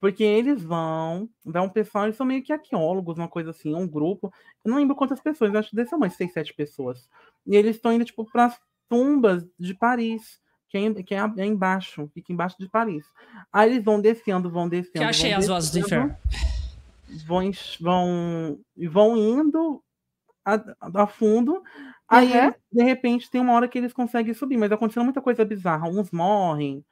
Porque 0.00 0.24
eles 0.24 0.62
vão, 0.62 1.28
vai 1.44 1.62
um 1.62 1.68
pessoal, 1.68 2.04
eles 2.04 2.16
são 2.16 2.24
meio 2.24 2.42
que 2.42 2.52
arqueólogos, 2.52 3.18
uma 3.18 3.28
coisa 3.28 3.50
assim, 3.50 3.74
um 3.74 3.86
grupo. 3.86 4.32
Eu 4.64 4.70
não 4.70 4.78
lembro 4.78 4.96
quantas 4.96 5.20
pessoas, 5.20 5.54
acho 5.54 5.70
que 5.70 5.76
deve 5.76 5.90
ser 5.90 5.96
umas 5.96 6.14
seis, 6.14 6.32
sete 6.32 6.54
pessoas. 6.54 7.06
E 7.46 7.54
eles 7.54 7.76
estão 7.76 7.92
indo, 7.92 8.04
tipo, 8.04 8.24
para 8.24 8.46
as 8.46 8.58
tumbas 8.88 9.46
de 9.58 9.74
Paris, 9.74 10.40
que 10.70 10.78
é, 10.78 11.02
que 11.02 11.14
é 11.14 11.18
é 11.36 11.44
embaixo, 11.44 12.10
fica 12.14 12.32
embaixo 12.32 12.56
de 12.58 12.68
Paris. 12.68 13.04
Aí 13.52 13.70
eles 13.70 13.84
vão 13.84 14.00
descendo, 14.00 14.50
vão 14.50 14.68
descendo. 14.68 15.00
Que 15.00 15.04
achei 15.04 15.30
vão 15.30 15.38
as 15.38 15.46
vozes 15.46 15.70
do 15.70 15.78
inferno. 15.80 16.16
Vão, 17.26 17.50
vão, 17.80 18.60
e 18.76 18.88
vão 18.88 19.16
indo 19.16 19.82
a, 20.44 21.02
a 21.02 21.06
fundo. 21.06 21.62
Aí, 22.08 22.32
eles, 22.32 22.54
de 22.72 22.82
repente, 22.82 23.30
tem 23.30 23.40
uma 23.40 23.52
hora 23.52 23.68
que 23.68 23.78
eles 23.78 23.92
conseguem 23.92 24.32
subir, 24.32 24.56
mas 24.56 24.72
acontecendo 24.72 25.04
muita 25.04 25.20
coisa 25.20 25.44
bizarra. 25.44 25.88
Uns 25.88 26.10
morrem, 26.10 26.84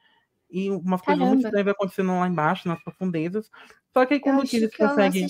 e 0.49 0.69
umas 0.69 1.01
coisas 1.01 1.19
muito 1.19 1.41
Caramba. 1.41 1.47
estranhas 1.47 1.65
vai 1.65 1.73
acontecendo 1.73 2.19
lá 2.19 2.27
embaixo, 2.27 2.67
nas 2.67 2.83
profundezas. 2.83 3.49
Só 3.93 4.05
que 4.05 4.15
aí, 4.15 4.19
Eu 4.19 4.23
quando 4.23 4.47
que 4.47 4.57
eles 4.57 4.71
que 4.71 4.77
conseguem. 4.77 5.27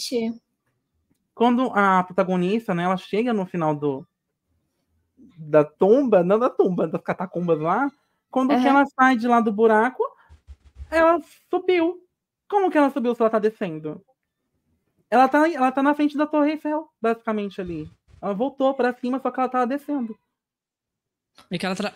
Quando 1.33 1.71
a 1.73 2.03
protagonista, 2.03 2.73
né, 2.73 2.83
ela 2.83 2.97
chega 2.97 3.33
no 3.33 3.45
final 3.45 3.75
do 3.75 4.05
da 5.37 5.63
tumba, 5.63 6.23
não 6.23 6.37
da 6.37 6.49
tumba, 6.49 6.87
das 6.87 7.01
catacumbas 7.01 7.59
lá, 7.59 7.89
quando 8.29 8.49
que 8.49 8.55
Aham. 8.55 8.67
ela 8.67 8.85
sai 8.85 9.15
de 9.15 9.27
lá 9.27 9.39
do 9.39 9.51
buraco, 9.51 10.03
ela 10.91 11.19
subiu. 11.49 12.05
Como 12.47 12.69
que 12.69 12.77
ela 12.77 12.89
subiu 12.89 13.15
se 13.15 13.21
ela 13.21 13.29
tá 13.29 13.39
descendo? 13.39 14.03
Ela 15.09 15.27
tá, 15.27 15.49
ela 15.49 15.71
tá 15.71 15.81
na 15.81 15.93
frente 15.95 16.17
da 16.17 16.27
Torre 16.27 16.51
Eiffel, 16.51 16.89
basicamente 17.01 17.59
ali. 17.59 17.89
Ela 18.21 18.33
voltou 18.33 18.73
pra 18.73 18.93
cima, 18.93 19.19
só 19.19 19.31
que 19.31 19.39
ela 19.39 19.49
tava 19.49 19.67
descendo. 19.67 20.17
E 21.49 21.57
que 21.57 21.65
ela 21.65 21.75
tra... 21.75 21.93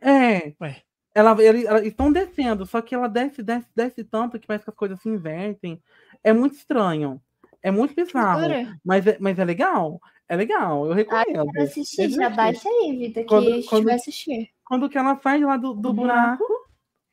É. 0.00 0.54
Ué. 0.60 0.82
Ela, 1.18 1.42
ele- 1.42 1.66
elas 1.66 1.86
estão 1.86 2.12
descendo, 2.12 2.66
só 2.66 2.82
que 2.82 2.94
ela 2.94 3.08
desce, 3.08 3.42
desce, 3.42 3.66
desce 3.74 4.04
tanto 4.04 4.38
que 4.38 4.46
parece 4.46 4.64
que 4.64 4.70
as 4.70 4.76
coisas 4.76 5.00
se 5.00 5.08
invertem. 5.08 5.80
É 6.22 6.30
muito 6.30 6.56
estranho. 6.56 7.18
É 7.62 7.70
muito 7.70 7.94
bizarro. 7.94 8.40
Loucura. 8.40 8.78
Mas 8.84 9.06
é, 9.06 9.16
mas 9.18 9.38
é 9.38 9.44
legal. 9.44 9.98
É 10.28 10.36
legal, 10.36 10.84
eu 10.86 10.92
recomendo. 10.92 11.50
Quero 11.52 11.64
assistir, 11.64 12.02
É 12.02 12.08
já 12.10 12.28
baixa 12.28 12.68
aí, 12.68 12.96
Vida, 12.98 13.22
que 13.22 13.28
Quando- 13.28 13.48
a 13.48 13.50
gente 13.52 13.66
quando- 13.68 13.84
vai 13.84 13.94
assistir. 13.94 14.50
Quando 14.64 14.90
que 14.90 14.98
ela 14.98 15.16
sai 15.22 15.40
lá 15.40 15.56
do, 15.56 15.72
do 15.72 15.92
buraco, 15.92 16.44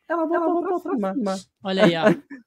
ela 0.10 0.26
voltou, 0.26 0.82
pra 0.82 1.14
cima. 1.14 1.36
Olha 1.64 1.86
aí, 1.86 1.94
ó. 1.96 2.04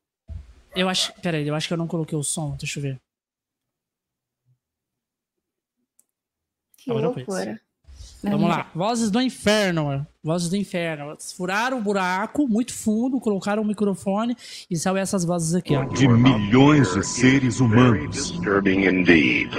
Eu 0.77 0.91
acho. 0.91 1.11
Peraí, 1.23 1.49
eu 1.49 1.55
acho 1.55 1.69
que 1.69 1.73
eu 1.73 1.79
não 1.79 1.87
coloquei 1.87 2.19
o 2.19 2.23
som. 2.23 2.55
Deixa 2.59 2.79
eu 2.79 2.83
ver. 2.83 3.01
Que 6.77 6.91
Agora 6.91 7.07
eu 7.07 7.15
loucura. 8.23 8.37
Vamos 8.37 8.49
lá. 8.57 8.71
Vozes 8.75 9.11
do 9.11 9.21
inferno. 9.21 10.07
Vozes 10.23 10.49
do 10.49 10.57
inferno. 10.57 11.11
Eles 11.11 11.33
Furaram 11.33 11.79
o 11.79 11.81
buraco 11.81 12.49
muito 12.49 12.73
fundo, 12.75 13.21
colocaram 13.21 13.63
o 13.63 13.67
microfone 13.67 14.37
e 14.71 14.77
saiu 14.77 14.97
essas 14.97 15.25
vozes 15.25 15.55
aqui, 15.55 15.77
ó. 15.77 15.85
de 15.85 16.09
milhões 16.09 16.93
de 16.95 17.07
seres 17.07 17.59
Very 17.59 17.73
humanos. 17.73 18.17
disturbing 18.17 18.85
indeed. 18.87 19.51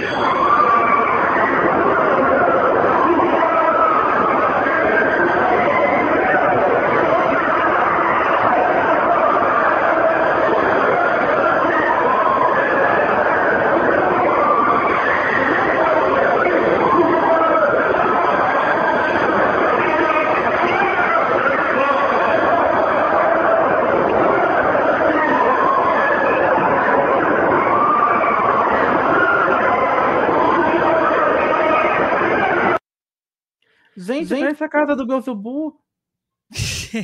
Gente, 33.96 34.28
parece 34.28 34.62
a 34.62 34.67
casa 34.78 34.96
do 34.96 35.06
Belzebu. 35.06 35.80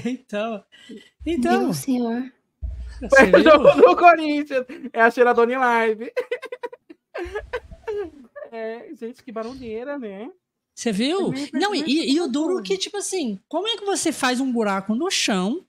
então. 0.04 0.64
Então. 1.26 1.64
Meu 1.64 1.74
senhor. 1.74 2.30
Você 3.00 3.08
Parece 3.08 3.36
o 3.36 3.42
jogo 3.42 3.72
do 3.80 3.96
Corinthians. 3.96 4.66
É 4.92 5.00
a 5.00 5.10
cheiradona 5.10 5.58
live. 5.58 6.12
É, 8.52 8.94
gente, 8.94 9.20
que 9.24 9.32
barulheira, 9.32 9.98
né? 9.98 10.30
Você 10.76 10.92
viu? 10.92 11.32
Nem 11.32 11.50
Não, 11.52 11.74
e, 11.74 12.12
e 12.12 12.20
o 12.20 12.28
duro 12.28 12.62
que, 12.62 12.78
tipo 12.78 12.96
assim, 12.96 13.36
como 13.48 13.66
é 13.66 13.76
que 13.76 13.84
você 13.84 14.12
faz 14.12 14.40
um 14.40 14.52
buraco 14.52 14.94
no 14.94 15.10
chão, 15.10 15.66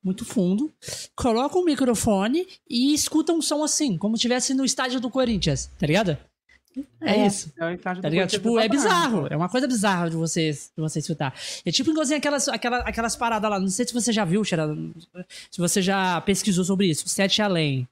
muito 0.00 0.24
fundo, 0.24 0.72
coloca 1.16 1.58
um 1.58 1.64
microfone 1.64 2.46
e 2.68 2.94
escuta 2.94 3.32
um 3.32 3.42
som 3.42 3.64
assim, 3.64 3.98
como 3.98 4.16
se 4.16 4.22
tivesse 4.22 4.54
no 4.54 4.64
estádio 4.64 5.00
do 5.00 5.10
Corinthians, 5.10 5.66
tá 5.76 5.86
ligado? 5.86 6.16
É, 7.00 7.16
É. 7.16 7.26
isso. 7.26 7.52
É 7.58 7.76
Tá 7.76 7.94
do 7.94 8.08
ligado? 8.08 8.30
Tipo, 8.30 8.58
é 8.58 8.68
do 8.68 8.72
bizarro. 8.72 9.26
É 9.28 9.36
uma 9.36 9.48
coisa 9.48 9.66
bizarra 9.66 10.08
de 10.10 10.16
você, 10.16 10.50
de 10.52 10.70
você 10.76 11.00
escutar. 11.00 11.34
É 11.64 11.70
tipo 11.70 11.90
igualzinho 11.90 12.18
aquelas, 12.18 12.48
aquela, 12.48 12.78
aquelas 12.78 13.16
paradas 13.16 13.50
lá. 13.50 13.58
Não 13.58 13.68
sei 13.68 13.86
se 13.86 13.92
você 13.92 14.12
já 14.12 14.24
viu, 14.24 14.44
Xera, 14.44 14.68
se 15.50 15.58
você 15.60 15.82
já 15.82 16.20
pesquisou 16.20 16.64
sobre 16.64 16.86
isso. 16.86 17.08
Sete 17.08 17.42
Além. 17.42 17.88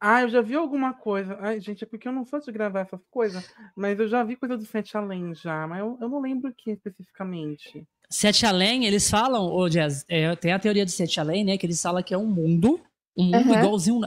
Ah, 0.00 0.20
eu 0.22 0.28
já 0.28 0.42
vi 0.42 0.54
alguma 0.54 0.92
coisa. 0.92 1.38
Ai, 1.40 1.60
gente, 1.60 1.82
é 1.82 1.86
porque 1.86 2.06
eu 2.06 2.12
não 2.12 2.26
sou 2.26 2.38
de 2.38 2.52
gravar 2.52 2.80
essas 2.80 3.00
coisas, 3.10 3.50
mas 3.74 3.98
eu 3.98 4.06
já 4.06 4.22
vi 4.22 4.36
coisa 4.36 4.56
do 4.56 4.66
Sete 4.66 4.96
Além 4.96 5.34
já, 5.34 5.66
mas 5.66 5.80
eu, 5.80 5.96
eu 6.00 6.08
não 6.08 6.20
lembro 6.20 6.50
o 6.50 6.54
que 6.54 6.72
especificamente. 6.72 7.86
Sete 8.10 8.44
Além, 8.44 8.84
eles 8.84 9.08
falam, 9.08 9.46
ô 9.46 9.66
Jazz, 9.68 10.04
é, 10.08 10.36
tem 10.36 10.52
a 10.52 10.58
teoria 10.58 10.84
de 10.84 10.92
Sete 10.92 11.18
Além, 11.20 11.42
né? 11.42 11.56
Que 11.56 11.64
eles 11.64 11.80
falam 11.80 12.02
que 12.02 12.12
é 12.12 12.18
um 12.18 12.26
mundo, 12.26 12.78
um 13.16 13.24
mundo 13.24 13.50
Aham. 13.52 13.58
igualzinho. 13.58 14.00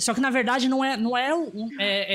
Só 0.00 0.14
que 0.14 0.20
na 0.20 0.30
verdade 0.30 0.68
não 0.68 0.84
é. 0.84 0.96
Não 0.96 1.16
é, 1.16 1.34
um, 1.34 1.68
é, 1.78 2.06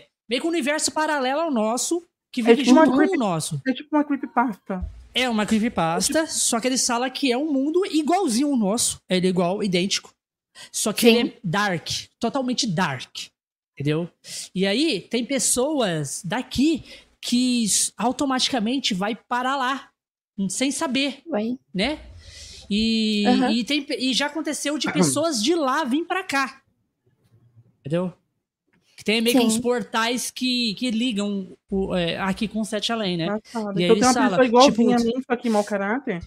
é 0.00 0.06
meio 0.28 0.40
que 0.40 0.46
um 0.46 0.50
universo 0.50 0.92
paralelo 0.92 1.40
ao 1.40 1.50
nosso, 1.50 2.06
que 2.32 2.42
vive 2.42 2.62
tipo 2.62 2.72
uma 2.72 2.86
junto 2.86 3.08
com 3.08 3.14
o 3.16 3.18
nosso. 3.18 3.60
É 3.66 3.72
tipo 3.72 3.94
uma 3.94 4.04
creepypasta. 4.04 4.90
É 5.14 5.28
uma 5.28 5.44
creepypasta, 5.44 6.26
só 6.26 6.58
que 6.58 6.66
eles 6.66 6.86
falam 6.86 7.10
que 7.10 7.30
é 7.30 7.36
um 7.36 7.52
mundo 7.52 7.84
igualzinho 7.86 8.48
ao 8.48 8.56
nosso. 8.56 8.98
Ele 9.08 9.26
é 9.26 9.30
igual, 9.30 9.62
idêntico. 9.62 10.10
Só 10.70 10.92
que 10.92 11.02
Sim. 11.02 11.16
ele 11.16 11.28
é 11.28 11.38
dark, 11.44 11.88
totalmente 12.18 12.66
dark. 12.66 13.10
Entendeu? 13.74 14.08
E 14.54 14.66
aí, 14.66 15.00
tem 15.00 15.24
pessoas 15.24 16.22
daqui 16.24 16.84
que 17.20 17.64
automaticamente 17.96 18.94
vai 18.94 19.14
para 19.14 19.56
lá, 19.56 19.90
sem 20.48 20.70
saber, 20.70 21.22
Ué. 21.26 21.56
né? 21.74 22.00
E, 22.70 23.24
Aham. 23.26 23.50
e, 23.50 23.64
tem, 23.64 23.86
e 23.98 24.14
já 24.14 24.26
aconteceu 24.26 24.78
de 24.78 24.90
pessoas 24.92 25.42
de 25.42 25.54
lá 25.54 25.84
vir 25.84 26.06
pra 26.06 26.24
cá. 26.24 26.61
Entendeu? 27.82 28.12
Que 28.96 29.04
tem 29.04 29.20
meio 29.20 29.34
que 29.36 29.42
Sim. 29.42 29.48
uns 29.48 29.58
portais 29.58 30.30
que, 30.30 30.74
que 30.74 30.90
ligam 30.90 31.56
o- 31.70 31.94
é, 31.94 32.18
aqui 32.18 32.46
com 32.46 32.60
o 32.60 32.64
Sete 32.64 32.92
Além, 32.92 33.16
né? 33.16 33.24
Engraçado. 33.24 33.80
E 33.80 33.84
aí 33.84 33.90
então 33.90 33.96
ele 33.96 34.00
tem 34.00 34.04
uma 34.08 34.14
fala, 34.14 34.28
pessoa 34.30 34.46
igualzinha 34.46 34.96
tipo- 34.96 35.10
a 35.10 35.12
mim, 35.16 35.24
só 35.28 35.36
que 35.36 35.50
mau 35.50 35.64
caráter. 35.64 36.22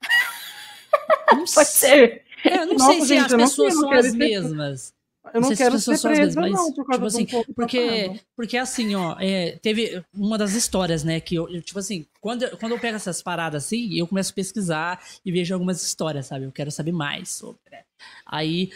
Não 1.32 1.44
Pode 1.44 1.68
ser. 1.68 2.22
É, 2.44 2.58
eu 2.62 2.66
não 2.66 2.74
Nossa, 2.74 2.92
sei 2.92 3.00
se 3.02 3.06
gente, 3.08 3.24
as 3.26 3.32
eu 3.32 3.38
não 3.38 3.44
pessoas 3.46 3.74
não 3.74 3.80
são 3.82 3.92
as 3.92 4.14
mesmas. 4.14 4.94
Eu 5.34 5.40
não, 5.42 5.48
sei 5.48 5.56
se 5.56 5.62
quero 5.62 5.74
as 5.76 5.80
pessoas 5.84 6.00
ser 6.00 6.02
são 6.02 6.10
as 6.12 6.18
mesmas, 6.18 6.50
não, 6.50 6.64
mas, 6.66 6.74
por 6.74 6.86
causa 6.86 7.18
tipo 7.18 7.36
assim, 7.36 7.50
um 7.50 7.54
Porque, 7.54 7.86
passado. 8.08 8.20
porque 8.34 8.56
assim, 8.56 8.94
ó, 8.94 9.16
é, 9.20 9.52
teve 9.62 10.02
uma 10.14 10.38
das 10.38 10.54
histórias, 10.54 11.04
né, 11.04 11.20
que 11.20 11.34
eu, 11.34 11.48
eu, 11.50 11.60
tipo 11.62 11.78
assim, 11.78 12.06
quando, 12.20 12.44
eu- 12.44 12.56
quando 12.56 12.72
eu 12.72 12.78
pego 12.80 12.96
essas 12.96 13.22
paradas 13.22 13.64
assim, 13.66 13.94
eu 13.96 14.06
começo 14.08 14.32
a 14.32 14.34
pesquisar 14.34 15.04
e 15.24 15.30
vejo 15.30 15.52
algumas 15.54 15.82
histórias, 15.84 16.26
sabe? 16.26 16.46
Eu 16.46 16.52
quero 16.52 16.70
saber 16.70 16.92
mais 16.92 17.28
sobre, 17.28 17.60
né? 17.70 17.82
Aí, 18.26 18.70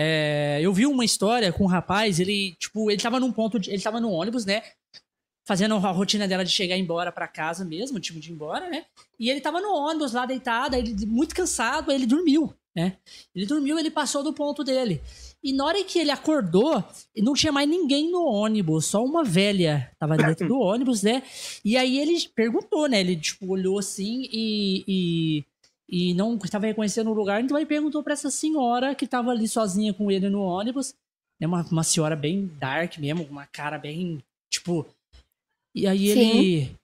é, 0.00 0.60
eu 0.62 0.72
vi 0.72 0.86
uma 0.86 1.04
história 1.04 1.52
com 1.52 1.64
um 1.64 1.66
rapaz, 1.66 2.20
ele, 2.20 2.54
tipo, 2.54 2.88
ele 2.88 3.02
tava 3.02 3.18
num 3.18 3.32
ponto, 3.32 3.58
de, 3.58 3.68
ele 3.68 3.82
tava 3.82 4.00
no 4.00 4.12
ônibus, 4.12 4.44
né? 4.44 4.62
Fazendo 5.44 5.74
a 5.74 5.90
rotina 5.90 6.28
dela 6.28 6.44
de 6.44 6.52
chegar 6.52 6.76
embora 6.76 7.10
pra 7.10 7.26
casa 7.26 7.64
mesmo, 7.64 7.98
tipo, 7.98 8.20
de 8.20 8.30
ir 8.30 8.34
embora, 8.34 8.70
né? 8.70 8.84
E 9.18 9.28
ele 9.28 9.40
tava 9.40 9.60
no 9.60 9.74
ônibus 9.74 10.12
lá 10.12 10.24
deitado, 10.24 10.76
ele 10.76 10.94
muito 11.04 11.34
cansado, 11.34 11.90
ele 11.90 12.06
dormiu, 12.06 12.54
né? 12.76 12.96
Ele 13.34 13.44
dormiu, 13.44 13.76
ele 13.76 13.90
passou 13.90 14.22
do 14.22 14.32
ponto 14.32 14.62
dele. 14.62 15.02
E 15.42 15.52
na 15.52 15.64
hora 15.64 15.82
que 15.82 15.98
ele 15.98 16.12
acordou, 16.12 16.84
não 17.16 17.34
tinha 17.34 17.50
mais 17.50 17.68
ninguém 17.68 18.08
no 18.08 18.24
ônibus, 18.24 18.86
só 18.86 19.04
uma 19.04 19.24
velha 19.24 19.90
tava 19.98 20.16
dentro 20.16 20.46
do 20.46 20.60
ônibus, 20.60 21.02
né? 21.02 21.24
E 21.64 21.76
aí 21.76 21.98
ele 21.98 22.14
perguntou, 22.36 22.88
né? 22.88 23.00
Ele, 23.00 23.16
tipo, 23.16 23.48
olhou 23.48 23.80
assim 23.80 24.28
e, 24.30 24.84
e, 24.86 25.44
e 25.88 26.12
não 26.14 26.36
estava 26.36 26.66
reconhecendo 26.66 27.10
o 27.10 27.14
lugar, 27.14 27.42
então 27.42 27.56
ele 27.56 27.66
perguntou 27.66 28.02
pra 28.02 28.12
essa 28.12 28.30
senhora 28.30 28.94
que 28.94 29.06
tava 29.06 29.30
ali 29.30 29.48
sozinha 29.48 29.94
com 29.94 30.10
ele 30.10 30.28
no 30.28 30.42
ônibus, 30.42 30.94
né? 31.40 31.46
Uma, 31.46 31.62
uma 31.70 31.82
senhora 31.82 32.14
bem 32.14 32.46
dark 32.58 32.98
mesmo, 32.98 33.24
uma 33.30 33.46
cara 33.46 33.78
bem, 33.78 34.22
tipo... 34.50 34.86
E 35.74 35.86
aí 35.86 36.12
Sim. 36.12 36.38
ele 36.38 36.76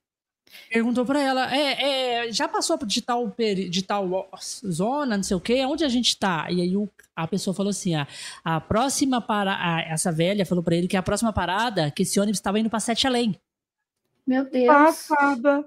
perguntou 0.70 1.04
pra 1.04 1.20
ela, 1.20 1.52
é, 1.52 2.26
é, 2.28 2.32
já 2.32 2.46
passou 2.46 2.76
de 2.86 3.02
tal, 3.02 3.34
de 3.70 3.82
tal 3.82 4.30
zona, 4.70 5.16
não 5.16 5.24
sei 5.24 5.36
o 5.36 5.40
quê, 5.40 5.64
onde 5.64 5.84
a 5.84 5.88
gente 5.88 6.16
tá? 6.16 6.46
E 6.50 6.60
aí 6.60 6.76
o- 6.76 6.88
a 7.16 7.26
pessoa 7.26 7.52
falou 7.54 7.70
assim, 7.70 7.94
ah, 7.96 8.06
a 8.44 8.60
próxima 8.60 9.20
parada, 9.20 9.82
essa 9.88 10.12
velha 10.12 10.46
falou 10.46 10.62
pra 10.62 10.76
ele 10.76 10.86
que 10.86 10.96
a 10.96 11.02
próxima 11.02 11.32
parada, 11.32 11.90
que 11.90 12.02
esse 12.02 12.20
ônibus 12.20 12.38
estava 12.38 12.60
indo 12.60 12.70
pra 12.70 12.78
Sete 12.78 13.06
Além. 13.06 13.34
Meu 14.26 14.48
Deus. 14.48 14.66
Passada. 14.66 15.64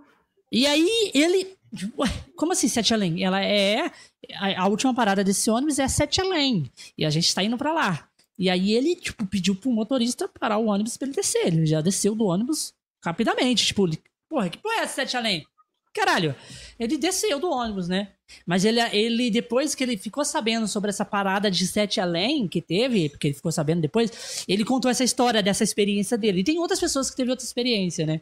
E 0.51 0.65
aí 0.65 1.11
ele, 1.13 1.56
ué, 1.97 2.07
como 2.35 2.51
assim 2.51 2.67
Sete 2.67 2.93
Além? 2.93 3.23
Ela 3.23 3.43
é, 3.43 3.91
a, 4.35 4.63
a 4.63 4.67
última 4.67 4.93
parada 4.93 5.23
desse 5.23 5.49
ônibus 5.49 5.79
é 5.79 5.87
Sete 5.87 6.21
Além, 6.21 6.71
e 6.97 7.05
a 7.05 7.09
gente 7.09 7.33
tá 7.33 7.43
indo 7.43 7.57
pra 7.57 7.73
lá. 7.73 8.09
E 8.37 8.49
aí 8.49 8.73
ele, 8.73 8.95
tipo, 8.95 9.25
pediu 9.25 9.55
pro 9.55 9.71
motorista 9.71 10.27
parar 10.27 10.57
o 10.57 10.67
ônibus 10.67 10.95
pra 10.97 11.07
ele 11.07 11.15
descer, 11.15 11.47
ele 11.47 11.65
já 11.65 11.81
desceu 11.81 12.13
do 12.13 12.25
ônibus 12.25 12.73
rapidamente, 13.03 13.65
tipo, 13.65 13.87
porra, 14.29 14.49
que 14.49 14.57
porra 14.57 14.75
é 14.75 14.79
essa 14.79 14.95
Sete 14.95 15.17
Além? 15.17 15.45
Caralho, 15.93 16.35
ele 16.79 16.95
desceu 16.95 17.39
do 17.39 17.49
ônibus, 17.49 17.87
né? 17.87 18.11
Mas 18.45 18.65
ele, 18.65 18.79
ele, 18.95 19.31
depois 19.31 19.73
que 19.73 19.83
ele 19.83 19.97
ficou 19.97 20.23
sabendo 20.23 20.67
sobre 20.67 20.89
essa 20.89 21.03
parada 21.03 21.49
de 21.49 21.65
Sete 21.65 21.99
Além 21.99 22.47
que 22.47 22.61
teve, 22.61 23.09
porque 23.09 23.27
ele 23.27 23.33
ficou 23.33 23.51
sabendo 23.51 23.81
depois, 23.81 24.45
ele 24.47 24.63
contou 24.63 24.91
essa 24.91 25.03
história 25.03 25.41
dessa 25.41 25.63
experiência 25.63 26.15
dele. 26.15 26.41
E 26.41 26.43
tem 26.43 26.59
outras 26.59 26.79
pessoas 26.79 27.09
que 27.09 27.15
teve 27.15 27.31
outra 27.31 27.45
experiência, 27.45 28.05
né? 28.05 28.21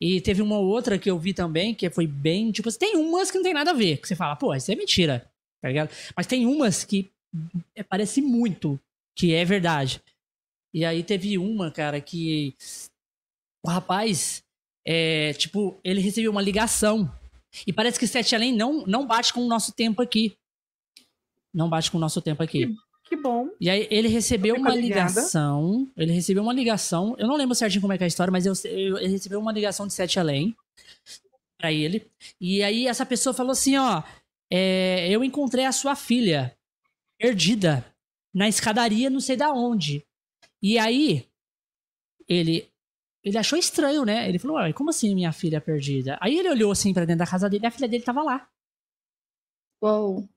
E 0.00 0.20
teve 0.20 0.42
uma 0.42 0.58
outra 0.58 0.98
que 0.98 1.10
eu 1.10 1.18
vi 1.18 1.34
também, 1.34 1.74
que 1.74 1.88
foi 1.90 2.06
bem, 2.06 2.50
tipo, 2.50 2.68
assim, 2.68 2.78
tem 2.78 2.96
umas 2.96 3.30
que 3.30 3.36
não 3.36 3.44
tem 3.44 3.54
nada 3.54 3.70
a 3.70 3.74
ver, 3.74 3.98
que 3.98 4.08
você 4.08 4.16
fala, 4.16 4.36
pô, 4.36 4.54
isso 4.54 4.70
é 4.70 4.76
mentira, 4.76 5.30
tá 5.60 5.68
ligado? 5.68 5.90
Mas 6.16 6.26
tem 6.26 6.46
umas 6.46 6.84
que 6.84 7.10
é, 7.74 7.82
parece 7.82 8.20
muito 8.22 8.80
que 9.14 9.34
é 9.34 9.44
verdade. 9.44 10.00
E 10.72 10.84
aí 10.84 11.02
teve 11.02 11.38
uma, 11.38 11.70
cara, 11.70 12.00
que 12.00 12.54
o 13.64 13.68
rapaz, 13.68 14.42
é, 14.86 15.32
tipo, 15.32 15.78
ele 15.82 16.00
recebeu 16.00 16.30
uma 16.30 16.42
ligação. 16.42 17.10
E 17.66 17.72
parece 17.72 17.98
que 17.98 18.06
Sete 18.06 18.34
Além 18.34 18.54
não, 18.54 18.86
não 18.86 19.06
bate 19.06 19.32
com 19.32 19.40
o 19.40 19.48
nosso 19.48 19.72
tempo 19.72 20.02
aqui. 20.02 20.36
Não 21.52 21.68
bate 21.68 21.90
com 21.90 21.96
o 21.96 22.00
nosso 22.00 22.20
tempo 22.20 22.42
aqui. 22.42 22.74
Que 23.06 23.14
bom. 23.16 23.48
E 23.60 23.70
aí 23.70 23.86
ele 23.90 24.08
recebeu 24.08 24.56
uma 24.56 24.74
ligada. 24.74 25.08
ligação. 25.10 25.88
Ele 25.96 26.12
recebeu 26.12 26.42
uma 26.42 26.52
ligação. 26.52 27.14
Eu 27.18 27.28
não 27.28 27.36
lembro 27.36 27.54
certinho 27.54 27.80
como 27.80 27.92
é 27.92 27.96
que 27.98 28.02
é 28.04 28.06
a 28.06 28.08
história, 28.08 28.32
mas 28.32 28.44
eu, 28.46 28.52
eu- 28.68 28.98
ele 28.98 29.08
recebeu 29.08 29.40
uma 29.40 29.52
ligação 29.52 29.86
de 29.86 29.92
Sete 29.94 30.18
Além 30.18 30.56
pra 31.58 31.72
ele. 31.72 32.04
E 32.40 32.62
aí 32.64 32.86
essa 32.88 33.06
pessoa 33.06 33.32
falou 33.32 33.52
assim: 33.52 33.76
ó, 33.76 34.02
é, 34.52 35.08
eu 35.08 35.22
encontrei 35.22 35.64
a 35.64 35.72
sua 35.72 35.94
filha 35.94 36.56
perdida 37.18 37.84
na 38.34 38.48
escadaria, 38.48 39.08
não 39.08 39.20
sei 39.20 39.36
da 39.36 39.52
onde. 39.52 40.04
E 40.62 40.76
aí 40.78 41.24
ele 42.28 42.68
ele 43.22 43.38
achou 43.38 43.58
estranho, 43.58 44.04
né? 44.04 44.28
Ele 44.28 44.38
falou: 44.38 44.56
Ué, 44.56 44.72
como 44.72 44.90
assim 44.90 45.14
minha 45.14 45.32
filha 45.32 45.60
perdida? 45.60 46.18
Aí 46.20 46.36
ele 46.38 46.50
olhou 46.50 46.72
assim 46.72 46.92
pra 46.92 47.04
dentro 47.04 47.20
da 47.24 47.26
casa 47.30 47.48
dele 47.48 47.64
e 47.64 47.68
a 47.68 47.70
filha 47.70 47.88
dele 47.88 48.02
tava 48.04 48.22
lá. 48.24 48.48
Uou. 49.80 50.28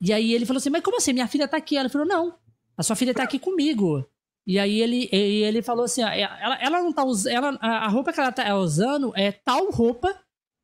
E 0.00 0.12
aí 0.12 0.32
ele 0.32 0.46
falou 0.46 0.58
assim, 0.58 0.70
mas 0.70 0.82
como 0.82 0.96
assim? 0.96 1.12
Minha 1.12 1.28
filha 1.28 1.48
tá 1.48 1.56
aqui. 1.56 1.76
Ela 1.76 1.88
falou, 1.88 2.06
não, 2.06 2.38
a 2.76 2.82
sua 2.82 2.96
filha 2.96 3.14
tá 3.14 3.22
aqui 3.22 3.38
comigo. 3.38 4.08
E 4.46 4.58
aí 4.58 4.80
ele, 4.80 5.08
e 5.12 5.42
ele 5.42 5.60
falou 5.60 5.84
assim, 5.84 6.02
ó, 6.02 6.08
ela, 6.08 6.58
ela 6.62 6.82
não 6.82 6.92
tá 6.92 7.04
usando, 7.04 7.58
a 7.60 7.84
a 7.84 7.88
roupa 7.88 8.12
que 8.12 8.20
ela 8.20 8.32
tá 8.32 8.56
usando 8.56 9.12
é 9.14 9.30
tal 9.30 9.70
roupa, 9.70 10.18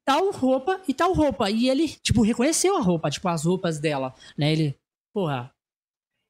tal 0.06 0.30
roupa 0.30 0.80
e 0.88 0.94
tal 0.94 1.12
roupa. 1.12 1.50
E 1.50 1.68
ele, 1.68 1.88
tipo, 1.88 2.22
reconheceu 2.22 2.76
a 2.76 2.80
roupa, 2.80 3.10
tipo, 3.10 3.28
as 3.28 3.44
roupas 3.44 3.78
dela, 3.78 4.14
né? 4.38 4.52
Ele, 4.52 4.78
porra, 5.12 5.52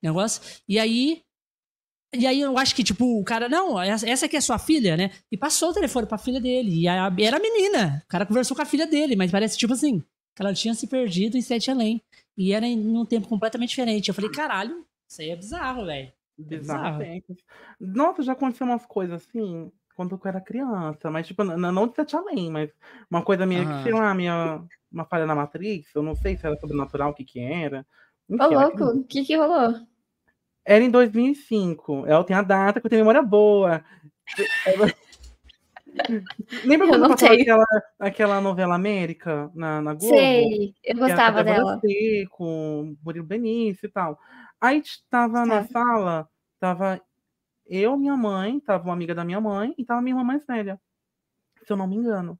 negócio. 0.03 0.43
E 0.69 0.81
aí, 0.81 1.23
e 2.13 2.27
aí 2.27 2.41
eu 2.41 2.59
acho 2.59 2.75
que, 2.75 2.83
tipo, 2.83 3.21
o 3.21 3.25
cara, 3.25 3.49
não, 3.49 3.81
essa, 3.81 4.27
aqui 4.27 4.37
é 4.37 4.41
sua 4.41 4.59
filha, 4.59 4.97
né? 4.97 5.11
E 5.31 5.37
passou 5.37 5.71
o 5.71 5.75
telefone 5.75 6.07
pra 6.07 6.19
filha 6.19 6.41
dele. 6.41 6.83
E 6.83 6.89
a, 6.89 7.13
era 7.19 7.39
menina. 7.39 8.03
O 8.05 8.09
cara 8.09 8.27
conversou 8.27 8.57
com 8.57 8.63
a 8.63 8.67
filha 8.67 8.87
dele, 8.87 9.15
mas 9.15 9.31
parece, 9.31 9.57
tipo 9.57 9.73
assim, 9.73 10.01
que 10.01 10.43
ela 10.43 10.55
tinha 10.55 10.75
se 10.75 10.87
perdido 10.87 11.37
em 11.37 11.43
Sete 11.43 11.71
Além. 11.71 12.03
E 12.37 12.53
era 12.53 12.67
em 12.67 12.77
num 12.77 13.05
tempo 13.07 13.29
completamente 13.29 13.71
diferente. 13.71 14.09
Eu 14.09 14.15
falei, 14.15 14.31
caralho, 14.31 14.85
isso 15.09 15.21
aí 15.23 15.31
é 15.31 15.37
bizarro, 15.37 15.87
velho. 15.87 16.13
Bizarro. 16.37 17.05
Nossa, 17.81 18.23
já 18.23 18.33
aconteceu 18.33 18.67
umas 18.67 18.85
coisas 18.87 19.23
assim 19.25 19.71
quando 19.97 20.17
eu 20.17 20.21
era 20.29 20.41
criança, 20.41 21.09
mas 21.11 21.27
tipo, 21.27 21.45
n- 21.45 21.57
não 21.57 21.87
de 21.87 21.95
sete 21.95 22.17
além, 22.17 22.51
mas 22.51 22.69
uma 23.09 23.23
coisa 23.23 23.47
minha, 23.47 23.65
que, 23.65 23.83
sei 23.85 23.93
lá, 23.93 24.13
minha, 24.13 24.61
uma 24.91 25.05
falha 25.05 25.25
na 25.25 25.37
Matrix, 25.37 25.95
eu 25.95 26.03
não 26.03 26.17
sei 26.17 26.37
se 26.37 26.45
era 26.45 26.57
sobrenatural, 26.59 27.11
o 27.11 27.15
que 27.15 27.25
que 27.25 27.39
era. 27.39 27.87
Enfim, 28.29 28.43
Ô, 28.43 28.47
era 28.47 28.61
louco, 28.67 28.85
o 28.85 29.05
que 29.05 29.25
que 29.25 29.37
rolou? 29.37 29.75
Era 30.65 30.83
em 30.83 30.91
2005. 30.91 32.07
Eu 32.07 32.25
tenho 32.25 32.41
a 32.41 32.43
data 32.43 32.81
que 32.81 32.87
eu 32.87 32.91
tenho 32.91 33.03
memória 33.03 33.23
boa. 33.23 33.85
Lembra 36.65 36.87
Eu 36.87 36.91
quando 36.93 37.03
não 37.03 37.09
passava 37.09 37.33
tenho. 37.33 37.43
aquela, 37.43 37.65
aquela 37.99 38.41
novela 38.41 38.75
América 38.75 39.51
na, 39.55 39.81
na 39.81 39.95
Globo? 39.95 40.09
Sei, 40.17 40.75
eu 40.85 40.95
era 40.97 41.07
gostava 41.09 41.39
com 41.39 41.45
dela. 41.45 41.81
Seco, 41.81 42.97
Murilo 43.05 43.27
Benício 43.27 43.87
e 43.87 43.91
tal. 43.91 44.19
Aí 44.61 44.83
tava 45.11 45.45
na 45.47 45.65
sala, 45.65 46.29
tava 46.61 47.01
eu, 47.67 47.97
minha 47.97 48.17
mãe, 48.17 48.61
tava 48.61 48.85
uma 48.85 48.95
amiga 48.95 49.15
da 49.15 49.25
minha 49.25 49.41
mãe 49.41 49.75
e 49.79 49.85
tava 49.85 50.03
minha 50.03 50.13
irmã 50.15 50.25
mais 50.25 50.45
velha, 50.47 50.81
se 51.65 51.73
eu 51.73 51.77
não 51.77 51.87
me 51.87 51.97
engano. 51.97 52.39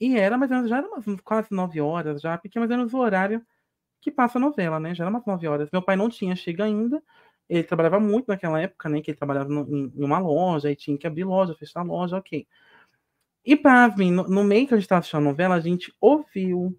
E 0.00 0.16
era 0.18 0.36
mais 0.38 0.50
ou 0.50 0.56
menos, 0.58 0.70
já 0.70 0.78
era 0.78 0.88
umas 0.88 1.04
quase 1.22 1.48
nove 1.52 1.80
horas 1.80 2.20
já, 2.20 2.36
porque 2.38 2.58
mais 2.58 2.70
ou 2.70 2.76
menos 2.78 2.94
o 2.94 2.98
horário 2.98 3.42
que 4.00 4.10
passa 4.10 4.38
a 4.38 4.42
novela, 4.42 4.80
né? 4.80 4.94
Já 4.94 5.04
era 5.04 5.10
umas 5.10 5.26
nove 5.26 5.48
horas. 5.48 5.70
Meu 5.72 5.82
pai 5.82 5.96
não 5.96 6.08
tinha 6.10 6.36
chega 6.36 6.64
ainda, 6.64 7.02
ele 7.48 7.64
trabalhava 7.64 8.00
muito 8.00 8.28
naquela 8.28 8.60
época, 8.60 8.88
né? 8.88 9.00
Que 9.02 9.12
ele 9.12 9.18
trabalhava 9.18 9.48
no- 9.50 9.68
em, 9.68 9.92
em 9.96 10.04
uma 10.04 10.18
loja, 10.18 10.68
aí 10.68 10.76
tinha 10.76 10.98
que 10.98 11.06
abrir 11.06 11.24
loja, 11.24 11.54
fechar 11.56 11.82
loja, 11.84 12.16
ok. 12.18 12.46
E 13.44 13.56
pasmem, 13.56 14.10
no, 14.10 14.24
no 14.24 14.44
meio 14.44 14.66
que 14.66 14.74
a 14.74 14.78
gente 14.78 14.88
tava 14.88 15.00
assistindo 15.00 15.20
a 15.20 15.24
novela, 15.24 15.54
a 15.56 15.60
gente 15.60 15.92
ouviu 16.00 16.78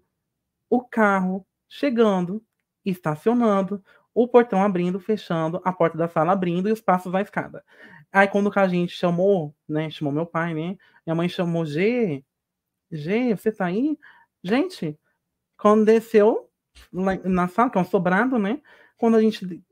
o 0.70 0.82
carro 0.82 1.46
chegando, 1.68 2.42
estacionando, 2.84 3.82
o 4.14 4.26
portão 4.28 4.62
abrindo, 4.62 4.98
fechando, 4.98 5.60
a 5.64 5.72
porta 5.72 5.98
da 5.98 6.08
sala 6.08 6.32
abrindo 6.32 6.68
e 6.68 6.72
os 6.72 6.80
passos 6.80 7.12
da 7.12 7.20
escada. 7.20 7.64
Aí 8.12 8.26
quando 8.28 8.50
a 8.54 8.68
gente 8.68 8.92
chamou, 8.94 9.54
né, 9.68 9.90
chamou 9.90 10.12
meu 10.12 10.26
pai, 10.26 10.54
né, 10.54 10.76
minha 11.06 11.14
mãe 11.14 11.28
chamou 11.28 11.66
G, 11.66 12.24
G, 12.90 13.34
você 13.36 13.52
tá 13.52 13.66
aí? 13.66 13.98
Gente, 14.42 14.98
quando 15.58 15.84
desceu 15.84 16.50
na 16.92 17.48
sala, 17.48 17.70
que 17.70 17.78
é 17.78 17.80
um 17.80 17.84
sobrado, 17.84 18.38
né, 18.38 18.60
quando 18.96 19.16
a 19.16 19.20
gente, 19.20 19.62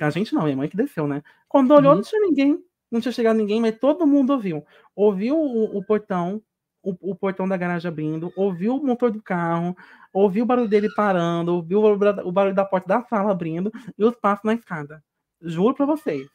a 0.00 0.10
gente 0.10 0.34
não, 0.34 0.44
minha 0.44 0.56
mãe 0.56 0.68
que 0.68 0.76
desceu, 0.76 1.06
né, 1.06 1.22
quando 1.48 1.72
olhou 1.72 1.92
Uhum. 1.92 1.98
não 1.98 2.04
tinha 2.04 2.20
ninguém, 2.20 2.64
não 2.94 3.00
tinha 3.00 3.12
chegado 3.12 3.36
ninguém, 3.36 3.60
mas 3.60 3.76
todo 3.76 4.06
mundo 4.06 4.32
ouviu. 4.32 4.64
Ouviu 4.94 5.36
o, 5.36 5.78
o 5.78 5.84
portão, 5.84 6.40
o, 6.80 6.96
o 7.00 7.14
portão 7.14 7.48
da 7.48 7.56
garagem 7.56 7.88
abrindo, 7.88 8.32
ouviu 8.36 8.76
o 8.76 8.86
motor 8.86 9.10
do 9.10 9.20
carro, 9.20 9.76
ouviu 10.12 10.44
o 10.44 10.46
barulho 10.46 10.68
dele 10.68 10.88
parando, 10.94 11.54
ouviu 11.54 11.80
o 11.80 11.96
barulho, 11.96 12.28
o 12.28 12.32
barulho 12.32 12.54
da 12.54 12.64
porta 12.64 12.86
da 12.86 13.02
sala 13.02 13.32
abrindo 13.32 13.72
e 13.98 14.04
os 14.04 14.14
passos 14.14 14.44
na 14.44 14.54
escada. 14.54 15.02
Juro 15.42 15.74
pra 15.74 15.84
vocês. 15.84 16.28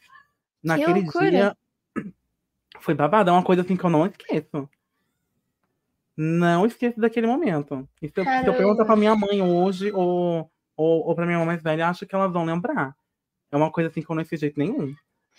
Naquele 0.61 1.03
dia 1.03 1.55
foi 2.81 2.93
babado, 2.93 3.29
é 3.29 3.33
uma 3.33 3.43
coisa 3.43 3.61
assim 3.61 3.77
que 3.77 3.83
eu 3.83 3.89
não 3.89 4.05
esqueço. 4.05 4.69
Não 6.17 6.65
esqueço 6.65 6.99
daquele 6.99 7.25
momento. 7.25 7.87
E 8.01 8.09
se 8.09 8.19
eu, 8.19 8.25
se 8.25 8.45
eu 8.45 8.53
perguntar 8.53 8.83
pra 8.83 8.97
minha 8.97 9.15
mãe 9.15 9.41
hoje 9.41 9.93
ou, 9.93 10.51
ou, 10.75 11.07
ou 11.07 11.15
pra 11.15 11.25
minha 11.25 11.37
mãe 11.37 11.47
mais 11.47 11.63
velha, 11.63 11.87
acho 11.87 12.05
que 12.05 12.13
elas 12.13 12.33
vão 12.33 12.43
lembrar. 12.43 12.93
É 13.49 13.55
uma 13.55 13.71
coisa 13.71 13.89
assim 13.89 14.01
que 14.01 14.09
eu 14.09 14.15
não 14.15 14.21
esqueço 14.21 14.41
de 14.41 14.47
jeito 14.47 14.59
nenhum. 14.59 14.93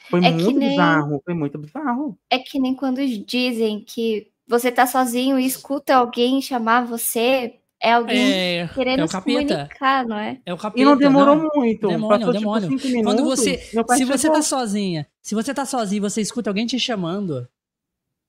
Foi 0.09 0.20
É 0.24 0.32
que 0.32 0.42
muito 0.42 0.59
nem- 0.59 0.70
bizarro, 0.70 1.22
foi 1.24 1.34
muito 1.34 1.59
bizarro. 1.59 2.18
É 2.28 2.38
que 2.38 2.59
nem 2.59 2.74
quando 2.74 3.01
dizem 3.24 3.80
que 3.86 4.28
você 4.46 4.72
tá 4.72 4.86
sozinho 4.86 5.38
e 5.38 5.46
escuta 5.46 5.94
alguém 5.94 6.40
chamar 6.42 6.84
você, 6.84 7.55
é 7.80 7.92
alguém 7.92 8.32
É, 8.32 8.68
querendo 8.74 9.01
é 9.01 9.05
o 9.05 9.09
se 9.09 9.20
comunicar, 9.20 10.05
não 10.07 10.16
é? 10.18 10.40
É 10.44 10.53
o 10.53 10.57
capeta. 10.57 10.80
E 10.80 10.84
não 10.84 10.96
demorou 10.96 11.36
não. 11.36 11.48
muito. 11.55 11.86
Demônio, 11.86 12.18
passou 12.26 12.32
demônio. 12.32 12.68
tipo 12.68 12.80
cinco 12.82 13.03
Quando 13.05 13.18
minutos. 13.18 13.38
você, 13.40 13.57
se 13.59 14.05
você 14.05 14.18
chegou. 14.18 14.36
tá 14.36 14.42
sozinha, 14.42 15.07
se 15.22 15.34
você 15.34 15.55
tá 15.55 15.64
sozinho 15.64 15.98
e 15.98 16.01
você 16.01 16.20
escuta 16.20 16.51
alguém 16.51 16.66
te 16.66 16.78
chamando 16.80 17.46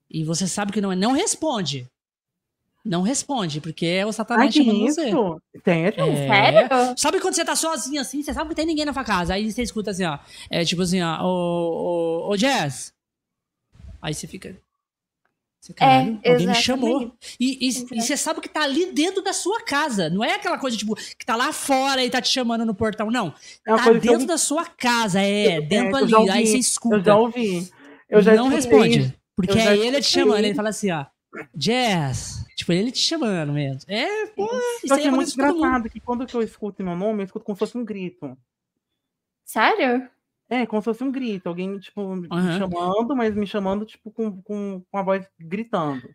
e 0.08 0.22
você 0.24 0.46
sabe 0.46 0.72
que 0.72 0.80
não 0.80 0.92
é, 0.92 0.96
não 0.96 1.12
responde. 1.12 1.88
Não 2.84 3.02
responde, 3.02 3.60
porque 3.60 3.86
é 3.86 4.04
o 4.04 4.08
Ai, 4.08 4.12
satanás 4.12 4.52
que 4.52 4.64
chamando 4.64 4.80
você. 4.80 5.08
isso? 5.08 5.40
Sério? 5.64 6.02
É. 6.04 6.16
Sério? 6.28 6.68
Sabe 6.96 7.20
quando 7.20 7.34
você 7.34 7.44
tá 7.44 7.54
sozinho 7.54 8.00
assim, 8.00 8.22
você 8.22 8.34
sabe 8.34 8.50
que 8.50 8.56
tem 8.56 8.66
ninguém 8.66 8.84
na 8.84 8.92
sua 8.92 9.04
casa, 9.04 9.34
aí 9.34 9.50
você 9.52 9.62
escuta 9.62 9.92
assim, 9.92 10.04
ó, 10.04 10.18
é 10.50 10.64
tipo 10.64 10.82
assim, 10.82 11.00
ó, 11.00 11.22
ô, 11.22 12.26
ô, 12.26 12.30
ô 12.32 12.36
Jazz. 12.36 12.92
Aí 14.00 14.12
você 14.14 14.26
fica... 14.26 14.56
Você, 15.60 15.72
caralho, 15.74 16.18
alguém 16.26 16.48
me 16.48 16.54
chamou. 16.56 17.14
E, 17.38 17.68
e- 17.68 17.86
e 17.92 18.00
você 18.02 18.16
sabe 18.16 18.40
que 18.40 18.48
tá 18.48 18.62
ali 18.64 18.90
dentro 18.92 19.22
da 19.22 19.32
sua 19.32 19.62
casa. 19.62 20.10
Não 20.10 20.24
é 20.24 20.34
aquela 20.34 20.58
coisa, 20.58 20.76
tipo, 20.76 20.96
que 20.96 21.24
tá 21.24 21.36
lá 21.36 21.52
fora 21.52 22.04
e 22.04 22.10
tá 22.10 22.20
te 22.20 22.30
chamando 22.30 22.66
no 22.66 22.74
portão. 22.74 23.12
Não. 23.12 23.32
É 23.64 23.76
tá 23.76 23.82
que 23.84 23.88
eu- 23.90 24.00
dentro 24.00 24.26
da 24.26 24.36
sua 24.36 24.64
casa, 24.66 25.20
é. 25.20 25.60
Dentro 25.60 25.98
eu 26.00 26.08
já 26.08 26.16
ali. 26.16 26.26
ouvi, 26.26 26.30
aí 26.40 26.46
você 26.48 26.56
Eu 26.56 26.58
escuta. 26.58 27.02
já 27.04 27.16
ouvi. 27.16 27.70
Eu 28.10 28.20
já 28.20 28.34
não 28.34 28.48
responde. 28.48 29.14
Porque 29.36 29.52
Eu 29.56 29.58
é 29.62 29.76
ele 29.76 30.00
te 30.00 30.08
chamando. 30.08 30.38
Ele 30.44 30.52
fala 30.52 30.70
assim, 30.70 30.90
ó. 30.90 31.06
Jazz. 31.54 32.41
Tipo, 32.56 32.72
ele 32.72 32.92
te 32.92 32.98
chamando 33.00 33.52
mesmo. 33.52 33.80
É, 33.90 34.26
pô. 34.26 34.46
Isso 34.46 34.88
Só 34.88 34.94
aí 34.94 35.02
que 35.02 35.08
é 35.08 35.10
muito 35.10 35.32
engraçado 35.32 35.88
que 35.88 36.00
quando 36.00 36.26
eu 36.32 36.42
escuto 36.42 36.82
meu 36.82 36.96
nome, 36.96 37.22
eu 37.22 37.24
escuto 37.26 37.44
como 37.44 37.56
se 37.56 37.60
fosse 37.60 37.78
um 37.78 37.84
grito. 37.84 38.36
Sério? 39.44 40.08
É, 40.48 40.66
como 40.66 40.82
se 40.82 40.86
fosse 40.86 41.02
um 41.04 41.10
grito. 41.10 41.48
Alguém, 41.48 41.78
tipo, 41.78 42.14
me 42.14 42.28
Aham. 42.30 42.58
chamando, 42.58 43.16
mas 43.16 43.34
me 43.34 43.46
chamando, 43.46 43.86
tipo, 43.86 44.10
com, 44.10 44.42
com, 44.42 44.82
com 44.90 44.98
a 44.98 45.02
voz 45.02 45.26
gritando. 45.38 46.14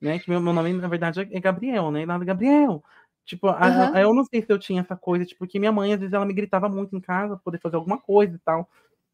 Né? 0.00 0.18
Que 0.18 0.30
meu, 0.30 0.40
meu 0.40 0.52
nome, 0.52 0.72
na 0.74 0.88
verdade, 0.88 1.20
é 1.20 1.40
Gabriel, 1.40 1.90
né? 1.90 2.06
Nada 2.06 2.24
Gabriel. 2.24 2.82
Tipo, 3.24 3.48
a- 3.48 3.58
a- 3.68 3.68
Aham. 3.68 4.00
eu 4.00 4.14
não 4.14 4.24
sei 4.24 4.42
se 4.42 4.52
eu 4.52 4.58
tinha 4.58 4.82
essa 4.82 4.96
coisa, 4.96 5.24
tipo, 5.24 5.38
porque 5.40 5.58
minha 5.58 5.72
mãe, 5.72 5.92
às 5.94 6.00
vezes, 6.00 6.12
ela 6.14 6.26
me 6.26 6.34
gritava 6.34 6.68
muito 6.68 6.96
em 6.96 7.00
casa 7.00 7.34
pra 7.34 7.44
poder 7.44 7.60
fazer 7.60 7.76
alguma 7.76 7.98
coisa 7.98 8.34
e 8.36 8.38
tal. 8.40 8.68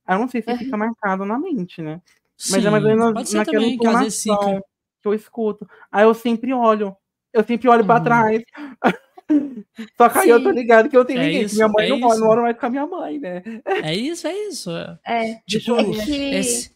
Aí 0.07 0.17
eu 0.17 0.21
não 0.21 0.29
sei 0.29 0.43
se 0.43 0.51
Aham. 0.51 0.59
fica 0.59 0.77
marcado 0.77 1.25
na 1.25 1.39
mente, 1.39 1.83
né? 1.83 2.03
Mas 2.51 2.65
é 2.65 2.71
mais 2.71 2.85
ou 2.85 2.91
Sim, 2.91 2.97
menos 2.97 3.15
Pode 3.15 3.29
ser 3.31 3.39
naquela 3.39 3.65
também, 3.65 3.79
que 3.79 3.87
às 3.87 3.99
vezes 4.01 4.27
entonação 4.27 4.55
fica. 4.55 4.67
Que 5.05 5.09
eu 5.09 5.15
escuto. 5.15 5.69
Aí 5.93 6.03
eu 6.05 6.15
sempre 6.15 6.53
olho. 6.55 6.97
Eu 7.33 7.45
sempre 7.45 7.69
olho 7.69 7.85
pra 7.85 7.97
Uhum. 7.99 8.03
trás. 8.05 8.43
Só 9.99 10.09
que 10.09 10.19
aí 10.19 10.29
eu 10.31 10.43
tô 10.43 10.51
ligado 10.51 10.89
que 10.89 10.97
eu 10.97 11.05
tenho 11.05 11.21
É 11.21 11.27
ninguém. 11.27 11.43
isso, 11.43 11.57
minha 11.57 11.69
mãe 11.69 11.87
é 11.87 11.89
não 11.91 11.99
mora, 11.99 12.19
mora 12.21 12.43
mais 12.43 12.59
com 12.59 12.67
a 12.67 12.71
minha 12.71 12.87
mãe, 12.87 13.19
né? 13.19 13.43
É 13.83 13.95
isso, 13.95 14.27
é 14.27 14.35
isso. 14.49 14.71
É. 15.05 15.41
Tipo, 15.47 15.77
É 15.81 16.05
que 16.05 16.35
esse- 16.35 16.71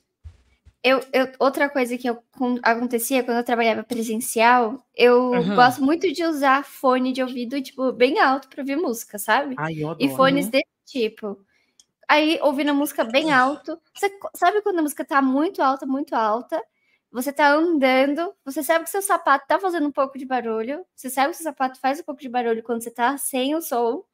eu, 0.82 1.00
eu- 1.12 1.28
outra 1.38 1.68
coisa 1.70 1.96
que 1.96 2.08
eu- 2.08 2.18
com- 2.36 2.58
acontecia 2.62 3.22
quando 3.22 3.38
eu 3.38 3.44
trabalhava 3.44 3.82
presencial, 3.82 4.84
eu 4.96 5.32
Aham. 5.34 5.54
gosto 5.54 5.82
muito 5.82 6.10
de 6.12 6.24
usar 6.24 6.64
fone 6.64 7.12
de 7.12 7.22
ouvido, 7.22 7.60
tipo, 7.62 7.92
bem 7.92 8.18
alto 8.18 8.48
pra 8.48 8.60
ouvir 8.62 8.76
música, 8.76 9.18
sabe? 9.18 9.54
Ai, 9.58 9.74
eu 9.82 9.90
adoro. 9.90 10.04
E 10.04 10.14
fones 10.16 10.46
né? 10.46 10.52
desse 10.52 10.66
tipo. 11.00 11.38
Aí, 12.08 12.38
ouvindo 12.42 12.70
a 12.70 12.74
música 12.74 13.04
bem 13.04 13.30
alto. 13.30 13.78
Você 13.94 14.10
sabe 14.34 14.62
quando 14.62 14.78
a 14.78 14.82
música 14.82 15.04
tá 15.04 15.20
muito 15.22 15.62
alta, 15.62 15.84
muito 15.86 16.14
alta? 16.14 16.60
Você 17.10 17.32
tá 17.32 17.50
andando, 17.52 18.34
você 18.44 18.62
sabe 18.62 18.84
que 18.84 18.90
seu 18.90 19.00
sapato 19.02 19.46
tá 19.46 19.58
fazendo 19.58 19.86
um 19.88 19.92
pouco 19.92 20.18
de 20.18 20.26
barulho. 20.26 20.84
Você 20.94 21.08
sabe 21.08 21.30
que 21.30 21.36
seu 21.38 21.44
sapato 21.44 21.80
faz 21.80 22.00
um 22.00 22.02
pouco 22.04 22.20
de 22.20 22.28
barulho 22.28 22.62
quando 22.62 22.82
você 22.82 22.90
tá 22.90 23.16
sem 23.16 23.54
o 23.54 23.62
som, 23.62 24.04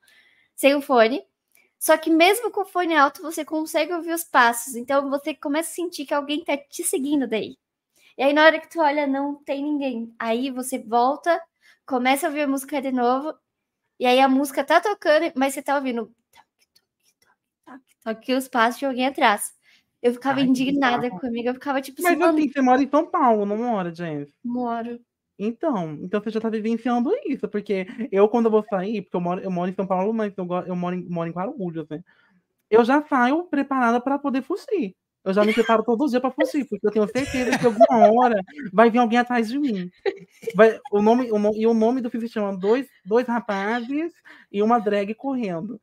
sem 0.56 0.74
o 0.74 0.82
fone. 0.82 1.24
Só 1.78 1.96
que 1.98 2.10
mesmo 2.10 2.50
com 2.50 2.62
o 2.62 2.66
fone 2.66 2.96
alto, 2.96 3.22
você 3.22 3.44
consegue 3.44 3.92
ouvir 3.94 4.12
os 4.12 4.24
passos. 4.24 4.76
Então 4.76 5.10
você 5.10 5.34
começa 5.34 5.70
a 5.70 5.74
sentir 5.74 6.06
que 6.06 6.14
alguém 6.14 6.44
tá 6.44 6.56
te 6.58 6.84
seguindo 6.84 7.28
daí. 7.28 7.58
E 8.18 8.22
aí, 8.24 8.32
na 8.32 8.44
hora 8.44 8.60
que 8.60 8.70
tu 8.70 8.80
olha, 8.80 9.06
não 9.06 9.36
tem 9.44 9.62
ninguém. 9.62 10.14
Aí 10.18 10.50
você 10.50 10.78
volta, 10.78 11.40
começa 11.86 12.26
a 12.26 12.30
ouvir 12.30 12.42
a 12.42 12.48
música 12.48 12.82
de 12.82 12.92
novo. 12.92 13.34
E 14.00 14.06
aí 14.06 14.20
a 14.20 14.28
música 14.28 14.64
tá 14.64 14.80
tocando, 14.80 15.32
mas 15.36 15.54
você 15.54 15.62
tá 15.62 15.76
ouvindo 15.76 16.06
toque, 16.06 16.68
toque, 16.74 17.14
toque, 17.64 17.64
toque, 17.64 17.96
toque, 18.04 18.34
os 18.34 18.48
passos 18.48 18.80
de 18.80 18.86
alguém 18.86 19.06
atrás. 19.08 19.53
Eu 20.04 20.12
ficava 20.12 20.40
Ai, 20.40 20.44
indignada 20.44 21.08
comigo. 21.08 21.48
Eu 21.48 21.54
ficava 21.54 21.80
tipo 21.80 22.02
Mas 22.02 22.20
assim, 22.20 22.40
assim, 22.40 22.52
você 22.52 22.60
mora 22.60 22.82
em 22.82 22.90
São 22.90 23.06
Paulo, 23.06 23.46
não 23.46 23.56
mora, 23.56 23.92
Jess? 23.94 24.28
moro. 24.44 25.00
Então, 25.38 25.98
então 26.02 26.20
você 26.20 26.28
já 26.28 26.38
tá 26.38 26.50
vivenciando 26.50 27.10
isso, 27.26 27.48
porque 27.48 27.86
eu, 28.12 28.28
quando 28.28 28.44
eu 28.44 28.50
vou 28.50 28.62
sair, 28.68 29.00
porque 29.00 29.16
eu 29.16 29.20
moro, 29.20 29.40
eu 29.40 29.50
moro 29.50 29.70
em 29.70 29.74
São 29.74 29.86
Paulo, 29.86 30.12
mas 30.12 30.34
eu, 30.36 30.46
eu 30.66 30.76
moro, 30.76 30.94
em, 30.94 31.08
moro 31.08 31.28
em 31.28 31.32
Guarulhos, 31.32 31.88
né? 31.88 32.02
Eu 32.70 32.84
já 32.84 33.02
saio 33.02 33.44
preparada 33.44 33.98
para 33.98 34.18
poder 34.18 34.42
fugir. 34.42 34.94
Eu 35.24 35.32
já 35.32 35.42
me 35.42 35.54
preparo 35.54 35.82
todos 35.82 36.04
os 36.04 36.10
dias 36.10 36.20
para 36.20 36.30
fugir, 36.30 36.68
porque 36.68 36.86
eu 36.86 36.92
tenho 36.92 37.08
certeza 37.08 37.58
que 37.58 37.64
alguma 37.64 38.12
hora 38.12 38.38
vai 38.74 38.90
vir 38.90 38.98
alguém 38.98 39.18
atrás 39.18 39.48
de 39.48 39.58
mim. 39.58 39.90
Vai, 40.54 40.78
o 40.92 41.00
nome, 41.00 41.32
o 41.32 41.54
e 41.56 41.66
o 41.66 41.72
nome 41.72 42.02
do 42.02 42.10
filme 42.10 42.28
se 42.28 42.34
chama 42.34 42.54
Dois, 42.54 42.86
dois 43.06 43.26
Rapazes 43.26 44.12
e 44.52 44.62
uma 44.62 44.78
Drag 44.78 45.14
Correndo. 45.14 45.80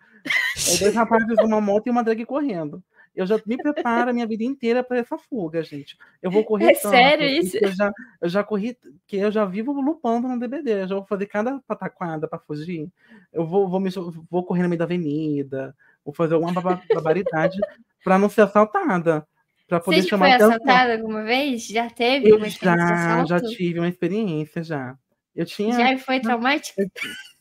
É 0.73 0.77
dois 0.77 0.93
rapazes 0.93 1.35
numa 1.37 1.59
moto 1.59 1.87
e 1.87 1.89
uma 1.89 2.03
drag 2.03 2.23
correndo. 2.25 2.83
Eu 3.13 3.25
já 3.25 3.39
me 3.45 3.57
preparo 3.57 4.09
a 4.09 4.13
minha 4.13 4.25
vida 4.25 4.43
inteira 4.43 4.83
para 4.83 4.97
essa 4.97 5.17
fuga, 5.17 5.61
gente. 5.61 5.97
Eu 6.21 6.31
vou 6.31 6.45
correr 6.45 6.71
É 6.71 6.73
tanto, 6.75 6.91
sério 6.91 7.27
isso? 7.27 7.57
Eu 7.57 7.71
já, 7.71 7.91
eu 8.21 8.29
já 8.29 8.43
corri, 8.43 8.77
que 9.05 9.17
eu 9.17 9.29
já 9.31 9.43
vivo 9.43 9.73
lupando 9.73 10.27
no 10.27 10.39
DBD. 10.39 10.83
Eu 10.83 10.87
já 10.87 10.95
vou 10.95 11.05
fazer 11.05 11.25
cada 11.25 11.59
pataquada 11.67 12.27
para 12.27 12.39
fugir. 12.39 12.87
Eu 13.33 13.45
vou, 13.45 13.67
vou, 13.67 13.79
me, 13.79 13.89
vou 14.29 14.45
correr 14.45 14.63
no 14.63 14.69
meio 14.69 14.79
da 14.79 14.85
avenida, 14.85 15.75
vou 16.05 16.13
fazer 16.13 16.35
alguma 16.35 16.53
barbaridade 16.53 17.59
para 18.03 18.17
não 18.17 18.29
ser 18.29 18.41
assaltada. 18.41 19.27
Para 19.67 19.79
poder 19.79 19.97
Você 19.97 20.03
já 20.03 20.09
chamar 20.09 20.37
foi 20.37 20.47
assaltada 20.47 20.93
alguma 20.93 21.23
vez? 21.23 21.67
Já 21.67 21.89
teve 21.89 22.29
Eu 22.29 22.37
uma 22.37 22.47
experiência 22.47 22.87
já, 22.87 23.25
já 23.25 23.39
tive 23.41 23.79
uma 23.79 23.87
experiência 23.87 24.63
já. 24.63 24.97
Eu 25.35 25.45
tinha. 25.45 25.73
Já 25.73 25.97
foi 25.97 26.19
traumático? 26.19 26.81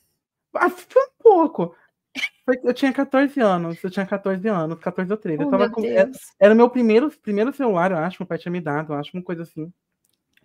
Ah, 0.52 0.68
foi 0.68 1.00
um 1.00 1.22
pouco. 1.22 1.76
Eu 2.64 2.74
tinha 2.74 2.92
14 2.92 3.40
anos, 3.40 3.82
eu 3.82 3.90
tinha 3.90 4.04
14 4.04 4.48
anos, 4.48 4.78
14 4.78 5.10
ou 5.10 5.16
13. 5.16 5.42
eu 5.42 5.48
Oh, 5.48 5.56
meu 5.56 5.70
com, 5.70 5.82
era, 5.84 6.52
o 6.52 6.56
meu 6.56 6.68
primeiro, 6.68 7.10
primeiro 7.22 7.52
celular, 7.52 7.92
eu 7.92 7.98
acho, 7.98 8.16
meu 8.20 8.26
pai 8.26 8.38
tinha 8.38 8.50
me 8.50 8.60
dado, 8.60 8.92
eu 8.92 8.98
acho, 8.98 9.10
uma 9.14 9.22
coisa 9.22 9.42
assim. 9.42 9.72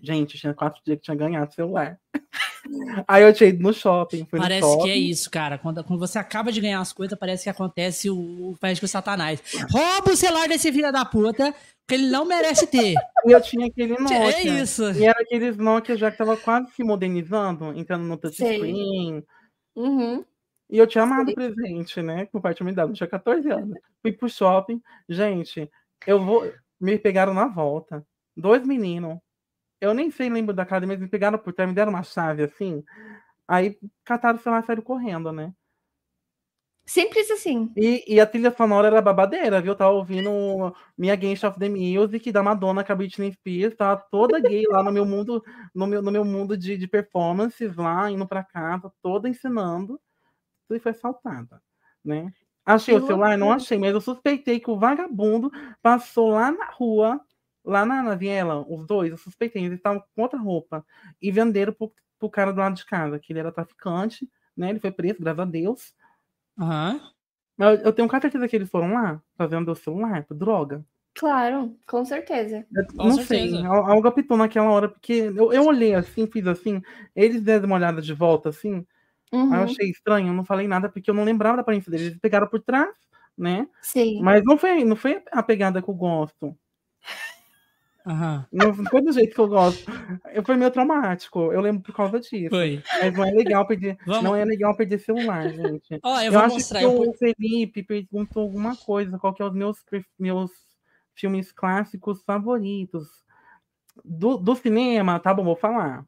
Gente, 0.02 0.38
tinha 0.38 0.54
quatro 0.54 0.82
dias 0.86 0.98
que 1.00 1.06
tinha 1.06 1.18
ganhado 1.18 1.50
o 1.50 1.54
celular. 1.54 1.98
Aí 3.08 3.24
eu 3.24 3.34
tinha 3.34 3.50
ido 3.50 3.62
no 3.62 3.74
shopping, 3.74 4.26
fui 4.30 4.40
Parece 4.40 4.62
no 4.62 4.74
shopping. 4.74 4.84
que 4.84 4.90
é 4.92 4.96
isso, 4.96 5.30
cara. 5.30 5.58
Quando, 5.58 5.84
quando 5.84 6.00
você 6.00 6.20
acaba 6.20 6.52
de 6.52 6.62
ganhar 6.62 6.80
as 6.80 6.92
coisas, 6.92 7.18
parece 7.18 7.44
que 7.44 7.50
acontece 7.50 8.10
o, 8.10 8.52
o 8.52 8.58
faz 8.60 8.80
com 8.80 8.86
o 8.86 8.90
satanás. 8.90 9.42
Rouba 9.72 10.12
o 10.12 10.18
celular 10.18 10.48
desse 10.48 10.72
filho 10.72 10.92
da 10.92 11.06
puta, 11.06 11.54
que 11.88 11.96
ele 11.96 12.08
não 12.08 12.26
merece 12.26 12.68
ter. 12.68 12.96
E 13.26 13.32
eu 13.32 13.42
tinha 13.42 13.68
aquele 13.68 13.98
Nokia. 13.98 14.18
é 14.18 14.44
isso. 14.44 14.92
E 14.92 15.06
era 15.06 15.20
aqueles 15.22 15.58
Nokia 15.58 15.96
já 15.96 16.12
que 16.12 16.18
tava 16.18 16.36
quase 16.38 16.72
se 16.72 16.84
modernizando, 16.84 17.72
entrando 17.78 18.04
no 18.04 18.18
touchscreen. 18.18 19.24
Uhum. 19.76 20.24
E 20.76 20.78
eu 20.78 20.86
tinha 20.86 21.06
amado 21.06 21.32
o 21.32 21.34
presente, 21.34 22.02
né? 22.02 22.26
Que 22.26 22.36
o 22.36 22.42
pai 22.42 22.54
tinha 22.54 22.66
me 22.66 22.74
dado. 22.74 22.92
Eu 22.92 22.96
tinha 22.96 23.08
14 23.08 23.50
anos. 23.50 23.80
Fui 24.02 24.12
pro 24.12 24.28
shopping. 24.28 24.82
Gente, 25.08 25.72
eu 26.06 26.22
vou. 26.22 26.52
Me 26.78 27.00
pegaram 27.00 27.34
na 27.34 27.48
volta. 27.48 28.06
Dois 28.36 28.68
meninos. 28.68 29.18
Eu 29.80 29.94
nem 29.94 30.12
sei, 30.12 30.30
lembro 30.30 30.54
da 30.54 30.66
cara, 30.66 30.86
mas 30.86 31.00
me 31.00 31.08
pegaram 31.08 31.38
por 31.38 31.54
trás, 31.54 31.70
me 31.70 31.74
deram 31.74 31.94
uma 31.94 32.04
chave 32.04 32.44
assim. 32.44 32.84
Aí 33.48 33.80
cataram 34.04 34.38
o 34.38 34.42
celular 34.42 34.64
e 34.64 34.66
saíram 34.66 34.84
correndo, 34.84 35.32
né? 35.32 35.54
Simples 36.86 37.32
assim. 37.32 37.72
E, 37.78 38.04
e 38.06 38.20
a 38.20 38.26
trilha 38.26 38.52
sonora 38.52 38.88
era 38.88 39.02
babadeira, 39.02 39.62
viu? 39.62 39.72
Eu 39.72 39.78
tava 39.78 39.92
ouvindo 39.92 40.76
Minha 40.98 41.16
Gangsta 41.16 41.48
of 41.48 41.58
the 41.58 41.70
Music 41.70 42.34
da 42.34 42.44
Madonna 42.44 42.84
com 42.84 42.92
a 42.92 42.96
Britney 42.96 43.32
Spears, 43.32 43.78
tava 43.78 44.04
toda 44.12 44.42
gay 44.42 44.66
lá 44.68 44.84
no 44.84 44.92
meu 44.92 45.06
mundo, 45.06 45.42
no 45.74 45.88
meu, 45.88 46.02
no 46.02 46.12
meu 46.12 46.26
mundo 46.26 46.58
de, 46.58 46.78
de 46.78 46.86
performances 46.86 47.78
lá, 47.78 48.12
indo 48.12 48.28
pra 48.28 48.44
casa, 48.44 48.92
toda 49.02 49.30
ensinando. 49.30 49.98
E 50.70 50.80
foi 50.80 50.92
assaltada, 50.92 51.62
né? 52.04 52.32
Achei 52.66 52.96
Que 52.96 53.02
o 53.04 53.06
celular? 53.06 53.38
Não 53.38 53.48
loucura. 53.48 53.64
achei, 53.64 53.78
mas 53.78 53.94
eu 53.94 54.02
suspeitei 54.02 54.60
que 54.60 54.70
o 54.72 54.80
vagabundo 54.80 55.52
passou 55.82 56.32
lá 56.32 56.52
na 56.52 56.66
rua, 56.72 57.22
lá 57.64 57.86
na, 57.86 58.02
na 58.02 58.16
viela, 58.16 58.66
os 58.68 58.86
dois, 58.88 59.12
eu 59.12 59.18
suspeitei, 59.18 59.64
eles 59.66 59.78
estavam 59.78 60.04
com 60.16 60.22
outra 60.22 60.40
roupa, 60.40 60.84
e 61.22 61.32
venderam 61.32 61.74
pro, 61.74 61.94
pro 62.18 62.30
cara 62.30 62.52
do 62.52 62.60
lado 62.60 62.76
de 62.76 62.86
casa, 62.86 63.20
que 63.20 63.32
ele 63.32 63.40
era 63.40 63.52
traficante, 63.52 64.28
né? 64.58 64.70
Ele 64.72 64.80
foi 64.80 64.92
preso, 64.92 65.20
graças 65.20 65.40
a 65.42 65.46
Deus. 65.46 65.94
Aham. 66.60 67.00
Mas 67.58 67.80
eu, 67.80 67.86
eu 67.86 67.94
tenho 67.94 68.08
quase 68.08 68.24
certeza 68.24 68.48
que 68.48 68.56
eles 68.56 68.70
foram 68.70 68.94
lá 68.94 69.22
fazendo 69.38 69.72
o 69.72 69.76
celular 69.76 70.26
por 70.26 70.36
droga. 70.36 70.84
Claro, 71.14 71.78
com 71.88 72.04
certeza. 72.04 72.66
Eu 72.76 72.86
Com 72.88 73.04
não 73.06 73.12
certeza. 73.12 73.56
sei, 73.58 73.66
al- 73.66 73.90
algo 73.92 74.08
apitou 74.08 74.36
naquela 74.38 74.70
hora, 74.70 74.90
porque 74.90 75.32
eu, 75.36 75.54
eu 75.54 75.66
olhei 75.66 75.94
assim, 75.94 76.28
fiz 76.28 76.46
assim, 76.48 76.82
eles 77.16 77.42
deram 77.42 77.68
uma 77.68 77.76
olhada 77.76 78.02
de 78.02 78.14
volta 78.14 78.50
assim, 78.50 78.86
Uhum. 79.32 79.54
aí 79.54 79.60
eu 79.60 79.64
achei 79.66 79.90
estranho, 79.90 80.28
eu 80.30 80.34
não 80.34 80.46
falei 80.46 80.68
nada 80.68 80.90
porque 80.90 81.10
eu 81.10 81.14
não 81.14 81.24
lembrava 81.24 81.58
da 81.58 81.62
aparência 81.62 81.92
deles. 81.92 82.08
Eles 82.08 82.20
pegaram 82.20 82.48
por 82.48 82.62
trás, 82.62 82.96
né? 83.38 83.68
Sim. 83.82 84.22
Mas 84.22 84.44
não 84.44 84.58
foi, 84.58 84.84
não 84.84 84.96
foi 84.96 85.22
a 85.32 85.44
pegada 85.44 85.82
que 85.82 85.90
eu 85.90 85.94
gosto. 85.94 86.58
Aham. 88.08 88.46
Não 88.52 88.72
foi 88.74 89.02
do 89.02 89.12
jeito 89.12 89.34
que 89.34 89.42
eu 89.42 89.48
gosto. 89.48 89.84
Eu 90.32 90.44
foi 90.44 90.56
meio 90.56 90.70
traumático. 90.70 91.52
Eu 91.52 91.60
lembro 91.60 91.82
por 91.82 91.96
causa 91.96 92.20
disso. 92.20 92.50
Foi. 92.52 92.84
Mas 93.02 93.14
não 93.16 93.26
é 93.26 93.32
legal 93.32 93.66
perder, 93.66 93.98
Vamos. 94.06 94.24
não 94.24 94.36
é 94.36 94.46
legal 94.46 94.76
perder 94.78 95.00
celular, 95.00 95.50
gente. 95.50 96.00
Ó, 96.04 96.20
eu 96.20 96.26
Eu, 96.26 96.32
vou 96.34 96.42
acho 96.42 96.56
mostrar. 96.56 96.80
que 96.80 96.86
eu 96.86 97.10
o 97.10 97.14
Felipe 97.14 97.82
perguntou 97.82 98.44
alguma 98.44 98.76
coisa, 98.76 99.18
qual 99.18 99.34
que 99.34 99.42
é 99.42 99.46
os 99.46 99.54
meus, 99.54 99.84
meus 100.20 100.52
filmes 101.16 101.52
clássicos 101.52 102.22
favoritos. 102.24 103.08
Do, 104.04 104.38
do 104.38 104.56
cinema, 104.56 105.20
tá 105.20 105.34
bom, 105.34 105.44
vou 105.44 105.56
falar. 105.56 106.06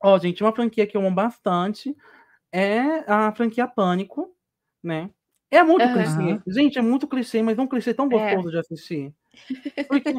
Ó, 0.00 0.16
gente, 0.18 0.44
uma 0.44 0.52
franquia 0.52 0.86
que 0.86 0.96
eu 0.96 1.00
amo 1.00 1.10
bastante 1.10 1.96
é 2.56 3.04
a 3.06 3.32
franquia 3.32 3.66
Pânico, 3.66 4.34
né? 4.82 5.10
É 5.50 5.62
muito 5.62 5.84
Aham. 5.84 5.92
clichê. 5.92 6.40
Gente, 6.46 6.78
é 6.78 6.82
muito 6.82 7.06
clichê, 7.06 7.42
mas 7.42 7.58
é 7.58 7.62
um 7.62 7.66
clichê 7.66 7.94
tão 7.94 8.08
gostoso 8.08 8.50
de 8.50 8.58
assistir. 8.58 9.14
Porque 9.88 10.12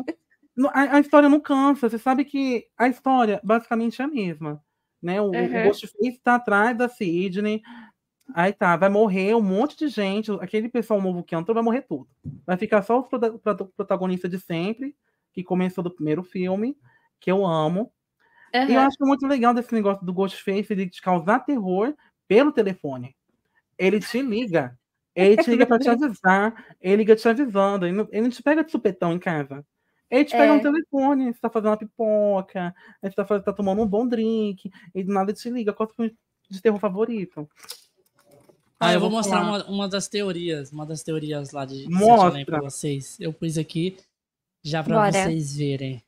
a, 0.73 0.95
a 0.95 0.99
história 0.99 1.27
não 1.27 1.39
cansa. 1.39 1.89
Você 1.89 1.97
sabe 1.97 2.23
que 2.23 2.67
a 2.77 2.87
história 2.87 3.41
basicamente 3.43 4.01
é 4.01 4.05
a 4.05 4.07
mesma. 4.07 4.63
Né? 5.01 5.21
O, 5.21 5.25
o 5.25 5.35
Uhum. 5.35 5.63
Ghostface 5.63 6.19
tá 6.23 6.35
atrás 6.35 6.77
da 6.77 6.87
Sidney. 6.87 7.61
Aí 8.33 8.53
tá, 8.53 8.75
vai 8.75 8.89
morrer 8.89 9.35
um 9.35 9.41
monte 9.41 9.77
de 9.77 9.87
gente. 9.87 10.31
Aquele 10.39 10.69
pessoal 10.69 11.01
novo 11.01 11.23
que 11.23 11.35
entrou 11.35 11.53
vai 11.55 11.63
morrer 11.63 11.81
tudo. 11.81 12.07
Vai 12.45 12.57
ficar 12.57 12.81
só 12.81 12.99
os 12.99 13.07
prota- 13.07 13.37
prota- 13.37 13.65
protagonistas 13.65 14.29
de 14.31 14.39
sempre, 14.39 14.95
que 15.33 15.43
começou 15.43 15.83
do 15.83 15.91
primeiro 15.93 16.23
filme, 16.23 16.77
que 17.19 17.31
eu 17.31 17.45
amo. 17.45 17.91
E 18.53 18.73
eu 18.73 18.79
acho 18.79 18.97
muito 19.01 19.27
legal 19.27 19.53
desse 19.53 19.73
negócio 19.73 20.05
do 20.05 20.13
Ghostface 20.13 20.73
de 20.73 20.89
causar 21.01 21.39
terror 21.39 21.93
pelo 22.27 22.51
telefone. 22.51 23.15
Ele 23.77 23.99
te 23.99 24.21
liga. 24.21 24.77
Ele 25.15 25.37
te 25.41 25.49
liga 25.49 25.65
pra 25.65 25.79
te 25.79 25.89
avisar. 25.89 26.65
Ele 26.81 26.97
liga 26.97 27.15
te 27.15 27.27
avisando. 27.27 27.85
Ele 27.85 27.95
não, 27.97 28.07
ele 28.11 28.21
não 28.21 28.29
te 28.29 28.41
pega 28.43 28.63
de 28.63 28.71
supetão 28.71 29.13
em 29.13 29.19
casa. 29.19 29.65
Ele 30.09 30.25
te 30.25 30.31
pega 30.31 30.53
É. 30.53 30.55
no 30.55 30.61
telefone. 30.61 31.33
Você 31.33 31.39
tá 31.39 31.49
fazendo 31.49 31.69
uma 31.69 31.77
pipoca. 31.77 32.73
Você 33.01 33.11
tá, 33.15 33.25
fazendo- 33.25 33.43
tá 33.43 33.53
tomando 33.53 33.81
um 33.81 33.87
bom 33.87 34.07
drink. 34.07 34.69
E 34.93 35.03
do 35.03 35.11
nada 35.13 35.31
ele 35.31 35.37
te 35.37 35.49
liga. 35.49 35.73
Qual 35.73 35.87
é 35.87 35.91
o 35.91 35.95
filme 35.95 36.15
de 36.49 36.61
terror 36.61 36.79
favorito? 36.79 37.49
Ah, 38.79 38.93
eu 38.93 38.99
vou 38.99 39.09
vou 39.09 39.17
mostrar 39.17 39.41
uma, 39.41 39.65
uma 39.67 39.89
das 39.89 40.07
teorias, 40.07 40.71
uma 40.71 40.85
das 40.85 41.01
teorias 41.01 41.51
lá 41.51 41.65
de 41.65 41.89
Mostra. 41.89 42.45
Pra 42.45 42.61
vocês. 42.61 43.17
Eu 43.19 43.33
pus 43.33 43.57
aqui 43.57 43.97
já 44.63 44.83
pra 44.83 44.95
Bora. 44.95 45.11
vocês 45.11 45.55
verem. 45.57 46.03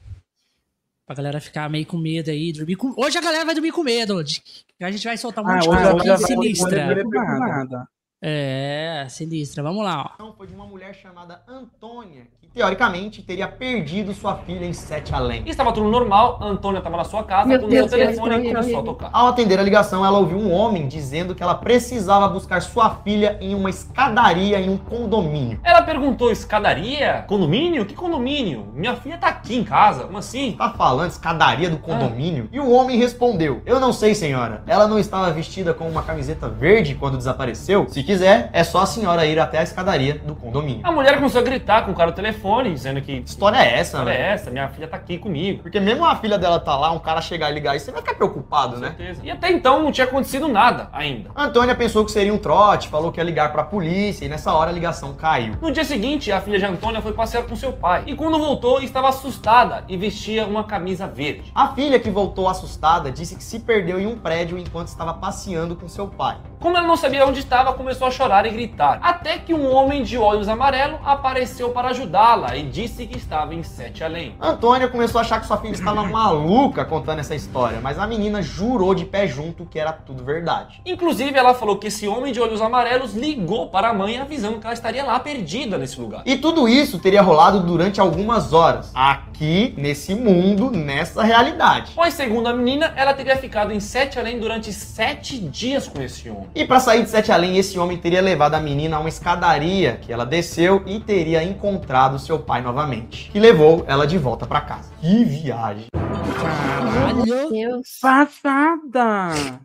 Pra 1.10 1.16
galera 1.16 1.42
ficar 1.42 1.68
meio 1.72 1.88
com 1.88 1.98
medo 1.98 2.30
aí, 2.30 2.54
dormir 2.54 2.76
com... 2.76 2.94
Hoje 2.96 3.18
a 3.18 3.22
galera 3.22 3.44
vai 3.44 3.56
dormir 3.56 3.72
com 3.72 3.82
medo. 3.82 4.20
A 4.20 4.92
gente 4.92 5.04
vai 5.04 5.18
soltar 5.18 5.44
um 5.44 5.48
monte 5.48 5.64
de 5.64 5.68
coisa 5.68 6.18
sinistra. 6.20 7.04
nada. 7.04 7.88
É, 8.22 9.06
sinistra. 9.10 9.64
Vamos 9.64 9.84
lá, 9.84 10.14
ó. 10.20 10.24
Não, 10.24 10.34
foi 10.34 10.46
de 10.46 10.54
uma 10.54 10.66
mulher 10.66 10.94
chamada 10.94 11.42
Antônia, 11.48 12.28
que 12.42 12.48
teoricamente 12.48 13.22
teria 13.22 13.48
perdido 13.48 14.14
sua 14.14 14.36
filha 14.40 14.66
em 14.66 14.74
Sete 14.74 15.16
Além. 15.16 15.44
Estava 15.48 15.72
tudo 15.72 15.88
normal, 15.90 16.38
a 16.42 16.46
Antônia 16.48 16.80
estava 16.80 16.98
na 16.98 17.06
sua 17.06 17.24
casa 17.24 17.48
Meu 17.48 17.60
quando 17.60 17.72
Deus, 17.72 17.88
o 17.88 17.90
telefone 17.90 18.30
Deus, 18.30 18.42
Deus, 18.42 18.54
começou 18.56 18.80
a 18.82 18.84
tocar. 18.84 19.10
Ao 19.14 19.28
atender 19.28 19.58
a 19.58 19.64
ligação, 19.64 20.06
ela 20.06 20.20
ouviu 20.20 20.38
um 20.38 20.52
homem 20.52 20.86
dizendo 20.90 21.34
que 21.34 21.42
ela 21.42 21.56
precisava 21.56 22.28
buscar 22.28 22.62
sua 22.62 22.90
filha 22.90 23.38
em 23.40 23.56
uma 23.56 23.70
escadaria 23.70 24.60
em 24.60 24.70
um 24.70 24.78
condomínio. 24.78 25.62
Ela 25.64 25.82
perguntou: 25.82 26.30
escadaria? 26.30 27.24
Condomínio? 27.26 27.86
Que 27.86 27.96
condomínio? 27.96 28.68
Minha 28.74 28.98
filha 28.98 29.18
tá 29.18 29.28
aqui 29.28 29.56
em 29.56 29.64
casa. 29.64 30.04
Como 30.04 30.18
assim? 30.18 30.56
Tá 30.58 30.72
falando 30.72 31.12
escadaria 31.12 31.70
do 31.70 31.78
condomínio? 31.78 32.50
E 32.52 32.60
o 32.60 32.70
homem 32.70 32.98
respondeu: 32.98 33.62
Eu 33.66 33.80
não 33.80 33.94
sei, 33.94 34.14
senhora. 34.14 34.62
Ela 34.68 34.90
não 34.90 35.00
estava 35.00 35.32
vestida 35.32 35.74
com 35.74 35.88
uma 35.88 36.04
camiseta 36.04 36.50
verde 36.50 36.96
quando 36.96 37.18
desapareceu? 37.18 37.88
Se 37.88 38.09
quiser, 38.10 38.50
é 38.54 38.64
só 38.64 38.80
a 38.82 38.86
senhora 38.88 39.24
ir 39.28 39.40
até 39.40 39.60
a 39.60 39.64
escadaria 39.64 40.16
do 40.16 40.34
condomínio. 40.34 40.82
A 40.84 40.92
mulher 40.92 41.18
começou 41.18 41.42
a 41.42 41.44
gritar 41.44 41.86
com 41.86 41.92
o 41.92 41.96
cara 41.96 42.10
no 42.10 42.16
telefone, 42.16 42.74
dizendo 42.74 43.00
que. 43.02 43.24
História 43.24 43.58
é 43.58 43.78
essa, 43.78 44.04
né? 44.04 44.32
essa, 44.32 44.50
minha 44.50 44.68
filha 44.70 44.88
tá 44.88 44.98
aqui 44.98 45.20
comigo. 45.20 45.62
Porque 45.62 45.80
mesmo 45.80 46.04
a 46.04 46.16
filha 46.16 46.36
dela 46.36 46.60
tá 46.60 46.76
lá, 46.76 46.92
um 46.92 46.98
cara 46.98 47.22
chegar 47.22 47.52
e 47.52 47.54
ligar 47.54 47.74
aí, 47.74 47.80
você 47.80 47.92
vai 47.92 48.02
ficar 48.02 48.16
preocupado, 48.16 48.76
Com 48.76 48.82
né? 48.82 48.96
certeza. 48.98 49.22
E 49.24 49.30
até 49.30 49.52
então 49.52 49.84
não 49.84 49.92
tinha 49.92 50.08
acontecido 50.08 50.48
nada 50.48 50.90
ainda. 50.92 51.30
A 51.36 51.46
Antônia 51.46 51.76
pensou 51.76 52.04
que 52.04 52.12
seria 52.12 52.34
um 52.34 52.40
trote, 52.40 52.88
falou 52.88 53.12
que 53.12 53.20
ia 53.20 53.24
ligar 53.24 53.52
pra 53.52 53.64
polícia 53.64 54.26
e 54.26 54.28
nessa 54.28 54.52
hora 54.54 54.72
a 54.72 54.74
ligação 54.74 55.14
caiu. 55.14 55.56
No 55.62 55.72
dia 55.72 55.84
seguinte, 55.84 56.32
a 56.32 56.42
filha 56.42 56.58
de 56.58 56.66
Antônia 56.66 57.04
foi 57.04 57.14
passear 57.14 57.44
com 57.44 57.56
seu 57.56 57.74
pai. 57.74 58.06
E 58.08 58.16
quando 58.16 58.40
voltou, 58.40 58.82
estava 58.82 59.10
assustada 59.10 59.84
e 59.88 59.96
vestia 59.96 60.48
uma 60.48 60.64
camisa 60.64 61.06
verde. 61.06 61.52
A 61.54 61.68
filha 61.76 62.00
que 62.00 62.10
voltou 62.10 62.50
assustada 62.50 63.12
disse 63.12 63.36
que 63.36 63.44
se 63.44 63.60
perdeu 63.60 64.00
em 64.00 64.08
um 64.08 64.18
prédio 64.18 64.58
enquanto 64.58 64.88
estava 64.88 65.14
passeando 65.14 65.76
com 65.76 65.88
seu 65.88 66.08
pai. 66.08 66.38
Como 66.60 66.76
ela 66.76 66.88
não 66.88 66.98
sabia 66.98 67.26
onde 67.26 67.40
estava, 67.40 67.72
começou 67.74 67.99
a 68.08 68.12
chorar 68.12 68.46
e 68.46 68.50
gritar. 68.50 69.00
Até 69.02 69.38
que 69.38 69.54
um 69.54 69.74
homem 69.74 70.04
de 70.04 70.18
olhos 70.18 70.48
amarelo 70.48 71.00
apareceu 71.06 71.70
para 71.70 71.90
ajudá-la 71.90 72.56
e 72.56 72.64
disse 72.64 73.06
que 73.06 73.18
estava 73.18 73.54
em 73.54 73.64
Sete 73.64 74.04
Além. 74.04 74.36
Antônia 74.40 74.88
começou 74.88 75.20
a 75.20 75.22
achar 75.22 75.40
que 75.40 75.48
sua 75.48 75.58
filha 75.58 75.74
estava 75.74 76.04
maluca 76.08 76.86
contando 76.86 77.20
essa 77.20 77.36
história, 77.36 77.80
mas 77.82 78.00
a 78.00 78.08
menina 78.08 78.42
jurou 78.42 78.94
de 78.94 79.06
pé 79.06 79.28
junto 79.28 79.66
que 79.66 79.80
era 79.80 79.92
tudo 79.92 80.24
verdade. 80.24 80.82
Inclusive, 80.86 81.38
ela 81.38 81.54
falou 81.54 81.78
que 81.78 81.88
esse 81.88 82.08
homem 82.08 82.34
de 82.34 82.40
olhos 82.40 82.62
amarelos 82.62 83.14
ligou 83.14 83.68
para 83.70 83.90
a 83.90 83.94
mãe 83.94 84.18
avisando 84.18 84.60
que 84.60 84.66
ela 84.66 84.74
estaria 84.74 85.04
lá 85.04 85.20
perdida 85.20 85.78
nesse 85.78 86.00
lugar. 86.00 86.24
E 86.26 86.38
tudo 86.38 86.68
isso 86.68 87.00
teria 87.00 87.22
rolado 87.22 87.60
durante 87.62 88.00
algumas 88.00 88.54
horas, 88.54 88.92
aqui, 88.94 89.74
nesse 89.78 90.14
mundo, 90.16 90.72
nessa 90.72 91.24
realidade. 91.24 91.92
Pois, 91.96 92.14
segundo 92.14 92.48
a 92.48 92.54
menina, 92.54 92.94
ela 92.96 93.14
teria 93.14 93.38
ficado 93.38 93.72
em 93.72 93.80
Sete 93.80 94.20
Além 94.20 94.40
durante 94.40 94.72
sete 94.74 95.38
dias 95.40 95.88
com 95.88 96.02
esse 96.02 96.30
homem. 96.30 96.48
E 96.56 96.66
para 96.66 96.80
sair 96.80 97.04
de 97.04 97.10
Sete 97.10 97.32
Além, 97.32 97.58
esse 97.58 97.78
homem 97.80 97.89
teria 97.98 98.22
levado 98.22 98.56
a 98.56 98.60
menina 98.60 98.98
a 98.98 99.00
uma 99.00 99.10
escadaria 99.10 99.98
que 99.98 100.12
ela 100.12 100.26
desceu 100.26 100.84
e 100.86 101.00
teria 101.00 101.44
encontrado 101.44 102.18
seu 102.20 102.40
pai 102.40 102.62
novamente, 102.62 103.30
que 103.32 103.40
levou 103.40 103.84
ela 103.88 104.06
de 104.06 104.18
volta 104.18 104.46
para 104.46 104.62
casa. 104.62 104.92
Que 105.02 105.24
viagem! 105.24 105.88
Caralho, 105.94 107.26
Meu 107.26 107.50
Deus. 107.50 108.00
Passada! 108.02 109.60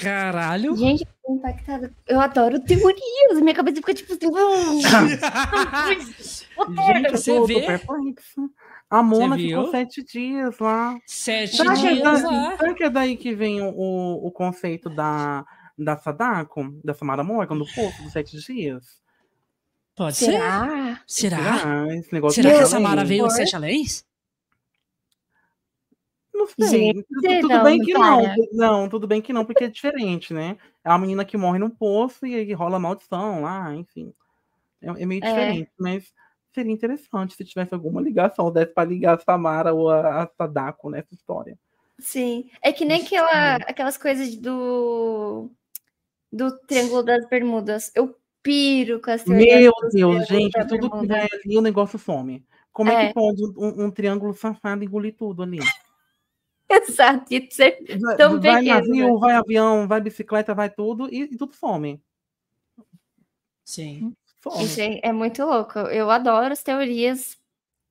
caralho. 0.00 0.76
Gente, 0.76 1.04
impactada. 1.28 1.92
Eu 2.06 2.20
adoro 2.20 2.60
teorias. 2.60 3.40
Minha 3.40 3.54
cabeça 3.54 3.76
fica 3.76 3.94
tipo 3.94 4.12
assim. 4.12 4.26
hum. 4.28 4.80
Gente, 5.88 6.46
eu 6.56 7.10
Você 7.10 7.34
tô, 7.34 7.46
vê? 7.46 7.80
A 8.90 9.02
Mona 9.02 9.36
ficou 9.36 9.70
sete 9.70 10.02
dias 10.04 10.58
lá. 10.58 10.96
Sete 11.06 11.56
Será 11.56 11.74
que, 11.74 11.86
é 11.86 11.92
dias 11.94 12.22
da- 12.22 12.30
lá. 12.30 12.56
será 12.56 12.74
que 12.74 12.84
é 12.84 12.90
daí 12.90 13.16
que 13.16 13.34
vem 13.34 13.60
o, 13.60 14.26
o 14.26 14.30
conceito 14.30 14.88
da, 14.88 15.44
da 15.78 15.96
Sadako, 15.96 16.78
da 16.84 16.92
Samara 16.92 17.22
Morgan, 17.22 17.56
do 17.56 17.64
poço 17.66 18.02
dos 18.02 18.12
sete 18.12 18.36
dias? 18.38 19.00
Pode 19.94 20.16
ser. 20.16 20.32
Será? 20.32 21.02
Será? 21.06 21.58
Será? 21.58 21.96
Esse 21.96 22.12
negócio 22.12 22.42
Será 22.42 22.54
que 22.56 22.62
a? 22.62 22.66
Samara 22.66 23.04
veio 23.04 23.24
aos 23.24 23.32
Por? 23.34 23.38
Sete 23.40 23.56
Aléns? 23.56 24.06
Não 26.32 26.46
sei. 26.46 26.92
Gente, 26.92 27.06
tudo, 27.40 27.48
não, 27.48 27.64
bem 27.64 27.80
que 27.80 27.92
não. 27.92 28.22
para. 28.22 28.34
Não, 28.52 28.88
tudo 28.88 29.06
bem 29.08 29.20
que 29.20 29.32
não, 29.32 29.44
porque 29.44 29.64
é 29.64 29.68
diferente, 29.68 30.32
né? 30.32 30.56
É 30.84 30.88
uma 30.88 30.98
menina 30.98 31.24
que 31.24 31.36
morre 31.36 31.58
num 31.58 31.70
poço 31.70 32.26
e 32.26 32.34
aí 32.34 32.52
rola 32.52 32.78
maldição 32.78 33.42
lá, 33.42 33.74
enfim. 33.74 34.12
É, 34.80 35.02
é 35.02 35.06
meio 35.06 35.22
É. 35.24 35.28
diferente, 35.28 35.70
mas 35.78 36.12
seria 36.54 36.72
interessante 36.72 37.34
se 37.34 37.44
tivesse 37.44 37.74
alguma 37.74 38.00
ligação, 38.00 38.52
desse 38.52 38.72
pra 38.72 38.84
ligar 38.84 39.16
a 39.16 39.20
Samara 39.20 39.74
ou 39.74 39.90
a, 39.90 40.22
a 40.22 40.28
Sadako 40.28 40.90
nessa 40.90 41.12
história. 41.12 41.58
Sim. 41.98 42.48
É 42.62 42.72
que 42.72 42.84
nem 42.84 43.02
aquela, 43.02 43.56
aquelas 43.56 43.96
coisas 43.96 44.36
do. 44.36 45.50
Do 46.32 46.58
Triângulo 46.66 47.02
das 47.02 47.28
Bermudas. 47.28 47.90
Eu 47.94 48.14
piro 48.42 49.00
com 49.00 49.10
as 49.10 49.22
teorias 49.22 49.60
Meu 49.60 49.72
Deus, 49.92 50.26
gente, 50.26 50.66
tudo 50.66 50.90
que 50.90 51.06
vai 51.06 51.28
ali, 51.32 51.58
o 51.58 51.62
negócio 51.62 51.98
some. 51.98 52.44
Como 52.72 52.90
é, 52.90 53.04
É. 53.04 53.08
que 53.08 53.14
pode 53.14 53.42
um, 53.56 53.86
um 53.86 53.90
triângulo 53.90 54.32
safado 54.34 54.84
engolir 54.84 55.16
tudo 55.16 55.42
ali? 55.42 55.58
Exato. 56.70 57.32
E 57.32 57.48
ser 57.50 57.78
Vai, 58.00 58.16
Tão 58.16 58.40
vai 58.40 58.62
pequeno, 58.62 58.74
navio, 58.74 59.18
vai 59.18 59.34
avião, 59.34 59.88
vai 59.88 60.00
bicicleta, 60.00 60.54
vai 60.54 60.68
tudo 60.70 61.12
e, 61.12 61.22
e 61.22 61.36
tudo 61.36 61.54
some. 61.54 62.00
Sim. 63.64 64.14
Isso 64.60 64.80
é, 64.80 65.00
é 65.02 65.12
muito 65.12 65.44
louco. 65.44 65.78
Eu 65.78 66.10
adoro 66.10 66.52
as 66.52 66.62
teorias 66.62 67.36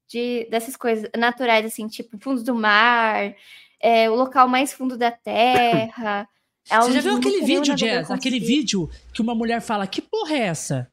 de, 0.07 0.47
dessas 0.49 0.75
coisas 0.75 1.09
naturais, 1.15 1.65
assim, 1.65 1.87
tipo 1.87 2.17
fundos 2.19 2.43
do 2.43 2.55
mar, 2.55 3.35
é, 3.79 4.09
o 4.09 4.15
local 4.15 4.47
mais 4.47 4.73
fundo 4.73 4.97
da 4.97 5.11
Terra. 5.11 6.27
É 6.69 6.79
Você 6.79 6.93
já 6.93 7.01
viu 7.01 7.17
aquele 7.17 7.41
vídeo, 7.41 7.75
Jazz? 7.75 8.11
Aquele 8.11 8.39
vídeo 8.39 8.89
que 9.13 9.21
uma 9.21 9.35
mulher 9.35 9.61
fala, 9.61 9.87
que 9.87 10.01
porra 10.01 10.33
é 10.33 10.39
essa? 10.39 10.91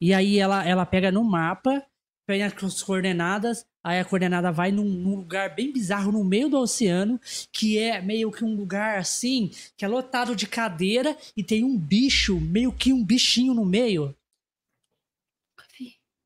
E 0.00 0.14
aí 0.14 0.38
ela, 0.38 0.66
ela 0.66 0.86
pega 0.86 1.10
no 1.12 1.22
mapa, 1.22 1.84
pega 2.26 2.46
as 2.46 2.82
coordenadas, 2.82 3.64
aí 3.84 4.00
a 4.00 4.04
coordenada 4.04 4.50
vai 4.50 4.72
num, 4.72 4.84
num 4.84 5.16
lugar 5.16 5.54
bem 5.54 5.72
bizarro 5.72 6.10
no 6.10 6.24
meio 6.24 6.48
do 6.48 6.58
oceano, 6.58 7.20
que 7.52 7.78
é 7.78 8.00
meio 8.00 8.30
que 8.30 8.44
um 8.44 8.54
lugar 8.54 8.98
assim, 8.98 9.50
que 9.76 9.84
é 9.84 9.88
lotado 9.88 10.34
de 10.34 10.46
cadeira 10.46 11.16
e 11.36 11.42
tem 11.42 11.62
um 11.64 11.78
bicho, 11.78 12.40
meio 12.40 12.72
que 12.72 12.92
um 12.92 13.04
bichinho 13.04 13.54
no 13.54 13.64
meio. 13.64 14.14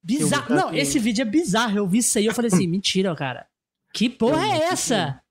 Bizarro. 0.02 0.54
Não, 0.54 0.74
esse 0.74 0.98
vídeo 0.98 1.22
é 1.22 1.26
bizarro. 1.26 1.76
Eu 1.76 1.86
vi 1.86 1.98
isso 1.98 2.16
aí 2.16 2.26
eu 2.26 2.34
falei 2.34 2.50
assim, 2.52 2.66
mentira, 2.68 3.14
cara. 3.14 3.46
Que 3.92 4.08
porra 4.08 4.46
é 4.46 4.62
essa? 4.68 5.22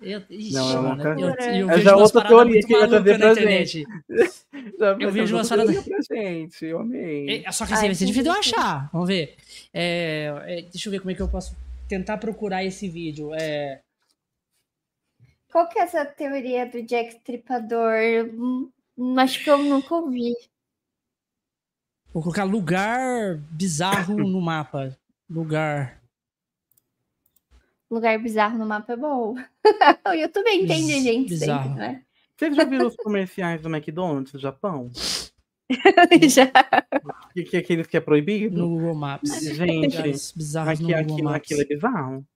Eu, 0.00 0.22
ixi, 0.30 0.52
Não, 0.54 0.72
eu 0.72 0.82
mano, 0.82 0.96
nunca 0.96 1.14
vi. 1.14 1.20
eu, 1.22 1.28
eu 1.28 1.70
É 1.70 1.74
vejo 1.74 1.82
já 1.84 1.96
umas 1.96 2.02
outra 2.14 2.22
paradas 2.22 2.36
teoria 2.38 2.52
muito 2.54 2.66
que 2.66 2.72
eu 2.74 2.80
ia 2.80 2.88
trazer 2.88 3.18
malucas 3.18 3.18
na 3.18 3.34
pra 3.34 3.42
internet. 3.42 3.84
Já 4.78 4.96
Eu 4.98 5.12
vejo 5.12 5.36
umas 5.36 5.48
paradas- 5.48 5.84
pra 5.84 5.98
gente, 6.16 6.64
eu 6.64 6.78
amei. 6.80 7.44
É, 7.44 7.52
só 7.52 7.66
que 7.66 7.72
Ai, 7.72 7.78
assim, 7.78 7.86
vai 7.88 7.94
ser 7.94 8.06
difícil 8.06 8.32
eu 8.32 8.38
achar. 8.38 8.90
Vamos 8.92 9.08
ver. 9.08 9.36
É, 9.74 10.32
é, 10.46 10.62
deixa 10.62 10.88
eu 10.88 10.90
ver 10.90 11.00
como 11.00 11.10
é 11.10 11.14
que 11.14 11.20
eu 11.20 11.28
posso 11.28 11.54
tentar 11.86 12.16
procurar 12.16 12.64
esse 12.64 12.88
vídeo. 12.88 13.34
É, 13.34 13.80
Qual 15.52 15.68
que 15.68 15.78
é 15.78 15.82
essa 15.82 16.04
teoria 16.06 16.64
do 16.66 16.82
Jack 16.82 17.16
Stripador? 17.16 17.92
Hum, 18.32 18.70
hum, 18.96 19.18
Acho 19.18 19.44
que 19.44 19.50
eu 19.50 19.58
nunca 19.58 19.94
ouvi. 19.94 20.32
vou 22.12 22.22
colocar 22.22 22.44
lugar 22.44 23.36
bizarro 23.50 24.16
no 24.16 24.40
mapa. 24.40 24.96
Lugar. 25.28 26.00
Lugar 27.94 28.18
bizarro 28.18 28.58
no 28.58 28.66
mapa 28.66 28.92
é 28.92 28.96
bom. 28.96 29.34
o 30.08 30.12
YouTube 30.12 30.50
entende 30.50 30.92
a 30.94 31.00
gente 31.00 31.28
bizarro. 31.28 31.62
sempre, 31.68 31.78
né? 31.78 32.02
Vocês 32.36 32.56
já 32.56 32.64
viram 32.64 32.88
os 32.88 32.96
comerciais 32.96 33.62
do 33.62 33.74
McDonald's 33.74 34.32
no 34.32 34.40
Japão? 34.40 34.90
Já. 36.28 36.50
Que, 37.32 37.44
que 37.44 37.56
aqueles 37.56 37.86
que 37.86 37.96
é 37.96 38.00
proibido? 38.00 38.58
No 38.58 38.68
Google 38.68 38.94
Maps. 38.94 39.30
Gente, 39.40 39.96
Lugares 39.96 40.32
bizarros 40.32 40.80
no 40.80 40.86
aqui, 40.86 40.94
Google 40.94 41.14
aquilo, 41.14 41.30
Maps. 41.30 41.36
aquilo 41.36 41.60
é 41.60 41.64
bizarro. 41.64 42.26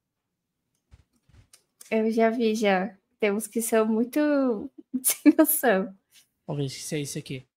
Eu 1.91 2.11
já 2.11 2.31
vi, 2.31 2.55
já. 2.55 2.97
Temos 3.19 3.49
que 3.49 3.61
são 3.61 3.87
muito 3.87 4.71
sem 5.03 5.35
noção. 5.37 5.93
Vamos 6.47 6.63
ver 6.63 6.69
se 6.69 6.95
é 6.95 7.01
isso 7.01 7.19
aqui. 7.19 7.48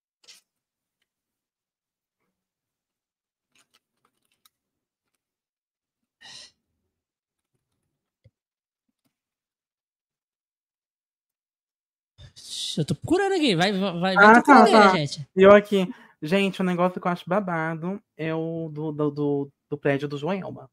Eu 12.78 12.86
tô 12.86 12.96
procurando 12.96 13.34
aqui. 13.34 13.56
Vai, 13.56 13.72
vai, 13.72 14.00
vai 14.00 14.16
Ah, 14.18 14.42
tá, 14.42 14.64
aí, 14.64 14.72
tá. 14.72 14.96
gente. 14.96 15.28
E 15.36 15.42
eu 15.44 15.52
aqui, 15.52 15.94
gente, 16.22 16.62
o 16.62 16.64
negócio 16.64 17.00
que 17.02 17.08
eu 17.08 17.12
acho 17.12 17.28
babado 17.30 18.02
é 18.18 18.34
o 18.34 18.70
do, 18.72 18.92
do, 18.92 19.12
do, 19.12 19.52
do 19.70 19.78
prédio 19.78 20.08
do 20.08 20.18
Joelma, 20.18 20.70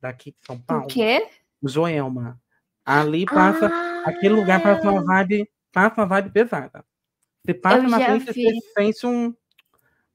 daqui 0.00 0.30
de 0.32 0.46
São 0.46 0.58
Paulo. 0.58 0.84
O 0.84 0.86
quê? 0.88 1.28
Joelma. 1.62 2.40
Ali 2.84 3.26
passa, 3.26 3.66
Ah, 3.70 4.02
aquele 4.06 4.34
lugar 4.34 4.62
passa 4.62 4.90
uma 4.90 5.04
vibe, 5.04 5.50
passa 5.72 6.00
uma 6.00 6.06
vibe 6.06 6.30
pesada. 6.30 6.84
Você 7.44 7.54
passa 7.54 7.78
Eu 7.84 7.90
na 7.90 8.00
frente, 8.00 8.32
vi. 8.32 8.44
você 8.44 8.72
sente 8.72 9.06
um, 9.06 9.34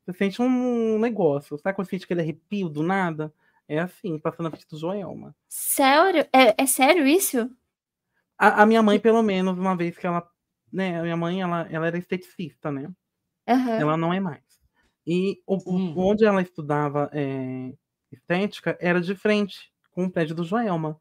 você 0.05 0.17
sente 0.17 0.41
um 0.41 0.97
negócio. 0.99 1.57
Sabe 1.59 1.75
quando 1.75 1.85
você 1.87 1.91
sente 1.91 2.05
aquele 2.05 2.21
arrepio 2.21 2.69
do 2.69 2.81
nada? 2.83 3.33
É 3.67 3.79
assim, 3.79 4.19
passando 4.19 4.45
na 4.45 4.51
frente 4.51 4.67
do 4.67 4.77
Joelma. 4.77 5.35
Sério? 5.47 6.25
É, 6.33 6.61
é 6.61 6.65
sério 6.65 7.07
isso? 7.07 7.49
A, 8.37 8.63
a 8.63 8.65
minha 8.65 8.83
mãe, 8.83 8.99
pelo 8.99 9.21
menos, 9.23 9.57
uma 9.57 9.75
vez 9.75 9.97
que 9.97 10.05
ela, 10.05 10.27
né, 10.73 11.01
minha 11.03 11.17
mãe, 11.17 11.41
ela, 11.41 11.67
ela 11.71 11.87
era 11.87 11.97
esteticista, 11.99 12.71
né? 12.71 12.89
Aham. 13.47 13.79
ela 13.79 13.97
não 13.97 14.13
é 14.13 14.19
mais. 14.19 14.43
E 15.05 15.41
o, 15.47 15.57
o- 15.57 15.77
Hum. 15.77 15.93
onde 15.97 16.25
ela 16.25 16.41
estudava 16.41 17.09
é, 17.13 17.73
estética 18.11 18.77
era 18.81 19.01
de 19.01 19.15
frente 19.15 19.71
com 19.91 20.05
o 20.05 20.11
prédio 20.11 20.35
do 20.35 20.43
Joelma. 20.43 20.99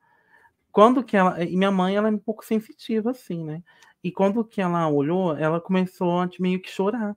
Quando 0.73 1.05
que 1.05 1.17
ela. 1.17 1.43
E 1.45 1.57
minha 1.57 1.71
mãe, 1.73 1.97
ela 1.97 2.09
é 2.09 2.13
um 2.13 2.19
pouco 2.19 2.45
sensitiva, 2.45 3.11
assim, 3.13 3.45
né? 3.45 3.63
E 4.05 4.13
quando 4.13 4.45
que 4.45 4.61
ela 4.63 4.89
olhou, 4.89 5.37
ela 5.37 5.61
começou 5.61 6.21
a 6.21 6.29
meio 6.41 6.61
que 6.63 6.71
chorar. 6.71 7.17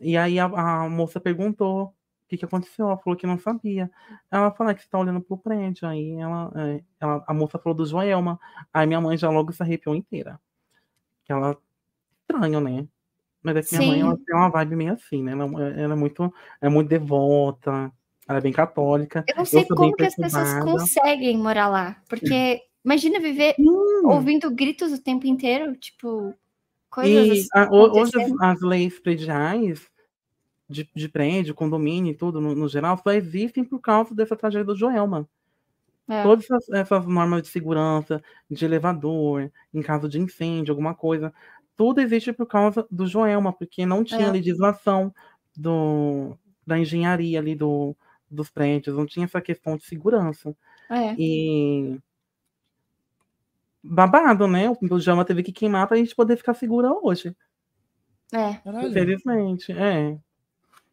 E 0.00 0.16
aí 0.16 0.38
a, 0.38 0.44
a 0.46 0.88
moça 0.88 1.20
perguntou 1.20 1.86
o 1.86 1.94
que, 2.28 2.36
que 2.38 2.44
aconteceu. 2.44 2.86
Ela 2.86 2.98
falou 2.98 3.16
que 3.18 3.26
não 3.26 3.38
sabia. 3.38 3.90
Ela 4.30 4.50
falou 4.52 4.70
"Ah, 4.72 4.74
que 4.74 4.82
você 4.82 4.88
tá 4.88 4.98
olhando 4.98 5.20
pro 5.20 5.38
prédio. 5.38 5.86
Aí 5.88 6.12
ela, 6.18 6.52
é, 6.56 6.84
ela- 7.00 7.24
a 7.26 7.34
moça 7.34 7.58
falou 7.58 7.76
do 7.76 7.86
Joelma. 7.86 8.38
Aí 8.72 8.86
minha 8.86 9.00
mãe 9.00 9.16
já 9.16 9.30
logo 9.30 9.52
se 9.52 9.62
arrepiou 9.62 9.94
inteira. 9.94 10.40
Que 11.24 11.32
ela. 11.32 11.56
Estranho, 12.22 12.60
né? 12.60 12.86
Mas 13.42 13.56
é 13.56 13.62
que 13.62 13.76
minha 13.76 13.88
mãe 13.88 14.00
Sim. 14.00 14.06
ela 14.06 14.18
tem 14.24 14.36
uma 14.36 14.48
vibe 14.48 14.76
meio 14.76 14.92
assim, 14.94 15.22
né? 15.22 15.32
Ela, 15.32 15.44
ela 15.44 15.92
é 15.92 15.96
muito, 15.96 16.32
é 16.62 16.68
muito 16.68 16.88
devota, 16.88 17.92
ela 18.26 18.38
é 18.38 18.40
bem 18.40 18.52
católica. 18.52 19.24
Eu 19.28 19.36
não 19.36 19.44
sei 19.44 19.60
bem 19.60 19.68
como 19.68 19.94
que 19.94 20.04
as 20.06 20.16
pessoas 20.16 20.54
conseguem 20.62 21.36
morar 21.36 21.68
lá. 21.68 22.02
Porque 22.08 22.62
imagina 22.82 23.20
viver 23.20 23.54
Hum. 23.58 24.08
ouvindo 24.08 24.50
gritos 24.50 24.92
o 24.92 25.02
tempo 25.02 25.26
inteiro, 25.26 25.76
tipo, 25.76 26.34
coisas 26.90 27.28
E 27.28 27.32
assim 27.32 27.48
hoje 27.70 28.22
as, 28.22 28.32
as 28.40 28.60
leis 28.62 28.98
prediais 28.98 29.90
de, 30.68 30.88
de 30.94 31.08
prédio, 31.08 31.54
condomínio 31.54 32.12
e 32.12 32.16
tudo, 32.16 32.40
no, 32.40 32.54
no 32.54 32.68
geral, 32.68 32.98
só 33.02 33.12
existem 33.12 33.64
por 33.64 33.80
causa 33.80 34.14
dessa 34.14 34.36
tragédia 34.36 34.64
do 34.64 34.76
Joelma. 34.76 35.28
É. 36.08 36.22
Todas 36.22 36.44
essas, 36.44 36.68
essas 36.70 37.06
normas 37.06 37.42
de 37.42 37.48
segurança, 37.48 38.22
de 38.50 38.64
elevador, 38.64 39.50
em 39.72 39.82
caso 39.82 40.08
de 40.08 40.20
incêndio, 40.20 40.72
alguma 40.72 40.94
coisa, 40.94 41.32
tudo 41.76 42.00
existe 42.00 42.32
por 42.32 42.46
causa 42.46 42.86
do 42.90 43.06
Joelma, 43.06 43.52
porque 43.52 43.86
não 43.86 44.04
tinha 44.04 44.28
É. 44.28 44.30
legislação 44.30 45.14
do, 45.56 46.36
da 46.66 46.78
engenharia 46.78 47.38
ali 47.40 47.54
do, 47.54 47.96
dos 48.30 48.50
prédios, 48.50 48.96
não 48.96 49.06
tinha 49.06 49.24
essa 49.24 49.40
questão 49.40 49.76
de 49.76 49.84
segurança. 49.84 50.54
É. 50.90 51.14
E 51.18 51.98
babado, 53.82 54.46
né? 54.46 54.70
O 54.90 54.98
Joelma 54.98 55.24
teve 55.24 55.42
que 55.42 55.52
queimar 55.52 55.86
pra 55.86 55.96
gente 55.96 56.14
poder 56.14 56.36
ficar 56.36 56.54
segura 56.54 56.90
hoje. 56.92 57.34
É. 58.32 58.60
Infelizmente, 58.86 59.72
é. 59.72 60.18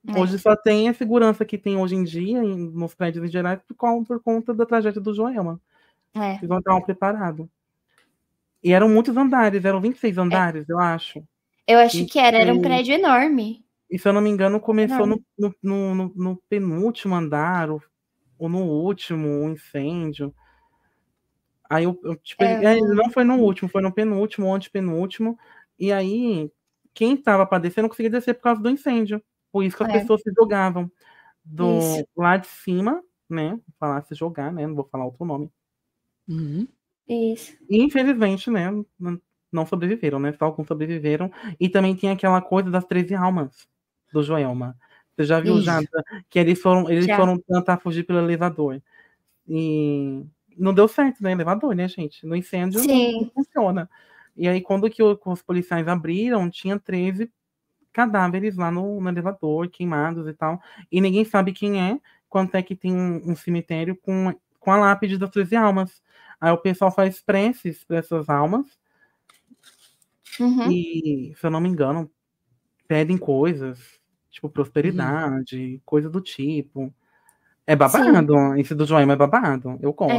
É. 0.08 0.20
Hoje 0.20 0.39
só 0.39 0.56
tem 0.56 0.89
a 0.89 0.93
segurança 0.93 1.45
que 1.45 1.58
tem 1.58 1.78
hoje 1.78 1.95
em 1.95 2.04
dia 2.04 2.41
nos 2.41 2.95
prédios 2.95 3.24
em 3.24 3.28
geral 3.32 3.62
por, 3.78 4.06
por 4.06 4.22
conta 4.22 4.54
da 4.54 4.66
tragédia 4.66 4.99
do 4.99 5.14
Joelma. 5.14 5.62
É. 6.16 6.36
Eles 6.38 6.49
não 6.49 6.58
estavam 6.58 6.82
preparados. 6.82 7.47
E 8.64 8.74
eram 8.74 8.89
muitos 8.89 9.16
andares, 9.16 9.64
eram 9.66 9.80
26 9.82 10.18
andares, 10.18 10.68
eu 10.70 10.80
acho. 10.80 11.24
Eu 11.68 11.80
acho 11.80 12.06
que 12.06 12.20
era, 12.20 12.38
era 12.39 12.54
um 12.54 12.62
prédio 12.62 12.93
enorme. 12.95 13.64
E 13.89 13.97
se 13.99 14.08
eu 14.08 14.14
não 14.14 14.22
me 14.22 14.30
engano, 14.30 14.60
começou 14.60 15.06
no, 15.06 15.22
no, 15.38 15.95
no- 15.95 16.14
no- 16.16 16.41
penúltimo 16.49 17.16
andar, 17.16 17.70
ou, 17.70 17.82
ou 18.39 18.47
no 18.49 18.60
último, 18.64 19.28
o 19.45 19.49
incêndio. 19.52 20.34
Aí 21.70 21.84
eu, 21.86 21.99
eu, 22.04 22.16
tipo, 22.18 22.43
É, 22.43 22.54
ele- 22.54 22.66
é, 22.66 22.95
não 22.95 23.10
foi 23.10 23.24
no 23.24 23.36
último, 23.36 23.70
foi 23.70 23.82
no 23.82 23.91
penúltimo, 23.91 24.47
ou 24.47 24.54
antepenúltimo. 24.56 25.38
E 25.80 25.91
aí, 25.91 26.52
quem 26.93 27.16
tava 27.18 27.45
para 27.45 27.60
descer 27.60 27.82
não 27.82 27.89
conseguia 27.89 28.10
descer 28.10 28.34
por 28.36 28.41
causa 28.43 28.62
do 28.62 28.70
incêndio. 28.70 29.22
Por 29.52 29.64
isso 29.64 29.78
que 29.78 29.84
as 29.84 29.89
É. 29.89 29.99
pessoas 29.99 30.22
se 30.22 30.32
jogavam 30.38 30.91
do 31.43 31.78
Isso. 31.80 32.08
lá 32.16 32.38
de 32.38 32.47
cima, 32.47 33.02
né? 33.30 33.52
Vou 33.52 33.62
falar 33.80 34.02
se 34.04 34.16
jogar, 34.16 34.52
né? 34.54 34.66
Não 34.68 34.76
vou 34.76 34.88
falar 34.91 35.06
outro 35.06 35.26
nome. 35.26 35.49
Uhum. 36.28 36.68
Isso. 37.08 37.58
E 37.70 37.82
infelizmente, 37.84 38.49
né? 38.49 38.70
Não 39.52 39.66
sobreviveram, 39.66 40.20
né? 40.20 40.32
Só 40.34 40.45
alguns 40.45 40.68
sobreviveram. 40.68 41.32
E 41.60 41.68
também 41.68 41.95
tem 41.95 42.10
aquela 42.10 42.41
coisa 42.41 42.70
das 42.72 42.86
13 42.86 43.14
almas 43.16 43.68
do 44.14 44.24
Joelma. 44.24 44.78
Você 45.16 45.26
já 45.26 45.39
viu 45.41 45.60
já 45.62 45.80
que 46.30 46.39
eles 46.39 46.62
foram, 46.62 46.89
eles 46.89 47.06
Já. 47.06 47.18
foram 47.18 47.38
tentar 47.38 47.78
fugir 47.80 48.04
pelo 48.06 48.20
elevador. 48.20 48.82
E 49.47 50.24
não 50.58 50.74
deu 50.74 50.88
certo, 50.88 51.22
né? 51.22 51.32
Elevador, 51.34 51.76
né, 51.76 51.88
gente? 51.88 52.26
No 52.26 52.36
incêndio 52.36 52.80
não- 52.80 52.88
Sim. 52.88 53.22
não 53.24 53.30
funciona. 53.32 53.89
E 54.38 54.47
aí, 54.47 54.62
quando 54.62 54.89
que 54.89 55.04
os 55.04 55.41
policiais 55.41 55.88
abriram, 55.88 56.49
tinha 56.49 56.80
13 56.80 57.30
cadáveres 57.94 58.56
lá 58.56 58.72
no, 58.72 59.00
no 59.02 59.10
elevador, 59.10 59.70
queimados 59.70 60.28
e 60.28 60.34
tal. 60.34 60.62
E 60.92 61.00
ninguém 61.02 61.26
sabe 61.26 61.52
quem 61.54 61.82
é, 61.82 62.00
quanto 62.30 62.56
é 62.56 62.62
que 62.64 62.76
tem 62.76 62.94
um, 62.96 63.32
um 63.32 63.36
cemitério 63.36 63.96
com, 63.96 64.34
com 64.60 64.72
a 64.72 64.78
lápide 64.78 65.18
das 65.18 65.30
13 65.30 65.56
almas. 65.56 66.02
Aí 66.39 66.52
o 66.52 66.58
pessoal 66.58 66.92
faz 66.92 67.22
preces 67.22 67.84
para 67.84 67.98
essas 67.98 68.30
almas 68.30 68.66
Uhum. 70.39 70.72
e, 70.72 71.34
se 71.39 71.46
eu 71.46 71.52
não 71.52 71.60
me 71.60 71.68
engano, 71.70 72.10
pedem 72.88 73.18
coisas, 73.18 73.80
tipo 74.30 74.50
prosperidade, 74.50 75.82
coisa 75.86 76.10
do 76.10 76.22
tipo. 76.22 76.94
É 77.68 77.76
babado. 77.76 78.56
Esse 78.58 78.74
do 78.74 78.86
Joelma 78.86 79.14
é 79.14 79.16
babado. 79.18 79.78
Eu 79.82 79.94
gosto. 79.94 80.14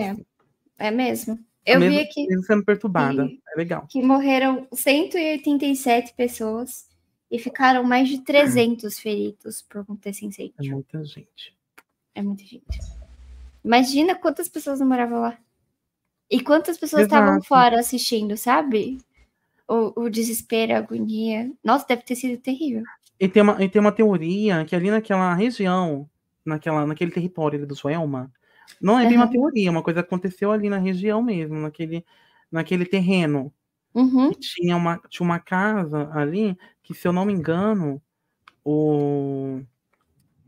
É, 0.79 0.87
é 0.89 0.91
mesmo. 0.91 1.39
Eu 1.64 1.79
Mesmo 1.81 1.97
vi 1.97 2.03
aqui 2.03 2.27
mesmo 2.27 2.43
sendo 2.45 2.64
perturbada. 2.64 3.27
que- 3.27 3.41
É 3.55 3.57
legal. 3.59 3.87
que 3.89 4.03
morreram 4.03 4.66
187 4.73 6.12
pessoas 6.14 6.89
e 7.33 7.39
ficaram 7.39 7.83
mais 7.83 8.11
de 8.11 8.20
300 8.20 8.99
feridos 9.01 9.62
por 9.62 9.87
conta 9.87 10.11
desse 10.11 10.26
É 10.26 10.28
incêndio. 10.28 10.74
muita 10.74 11.03
gente. 11.03 11.57
É 12.14 12.20
muita 12.20 12.45
gente. 12.45 12.78
Imagina 13.64 14.14
quantas 14.14 14.51
pessoas 14.51 14.80
não 14.80 14.87
moravam 14.87 15.22
lá. 15.22 15.39
E 16.30 16.43
quantas 16.43 16.76
pessoas 16.76 17.05
estavam 17.05 17.43
fora 17.43 17.80
assistindo, 17.80 18.37
sabe? 18.37 18.99
O, 19.66 20.03
o 20.03 20.11
desespero, 20.11 20.74
a 20.74 20.78
agonia. 20.78 21.51
Nossa, 21.64 21.87
deve 21.89 22.03
ter 22.03 22.16
sido 22.16 22.39
terrível. 22.39 22.83
E 23.18 23.26
tem, 23.26 23.43
uma, 23.43 23.64
e 23.64 23.68
tem 23.68 23.80
uma 23.80 23.93
teoria 23.93 24.64
que 24.66 24.76
ali 24.76 24.91
naquela 24.91 25.33
região, 25.35 26.09
naquela, 26.45 26.87
naquele 26.87 27.12
território 27.12 27.59
ali 27.59 27.66
do 27.66 27.74
Joelma, 27.74 28.30
não 28.80 28.99
é 28.99 29.07
bem 29.07 29.16
uma 29.16 29.24
Aham. 29.24 29.33
teoria, 29.33 29.70
uma 29.70 29.83
coisa 29.83 30.01
aconteceu 30.01 30.53
ali 30.53 30.68
na 30.68 30.78
região 30.78 31.22
mesmo, 31.22 31.57
naquele, 31.57 32.05
naquele 32.51 32.85
terreno. 32.85 33.53
Uhum. 33.95 34.30
tinha 34.33 34.76
uma, 34.76 34.99
tinha 35.09 35.24
uma 35.24 35.39
casa 35.39 36.11
ali 36.14 36.57
que, 36.93 36.99
se 37.01 37.09
eu 37.09 37.12
não 37.12 37.24
me 37.24 37.32
engano, 37.32 38.03
o. 38.64 39.61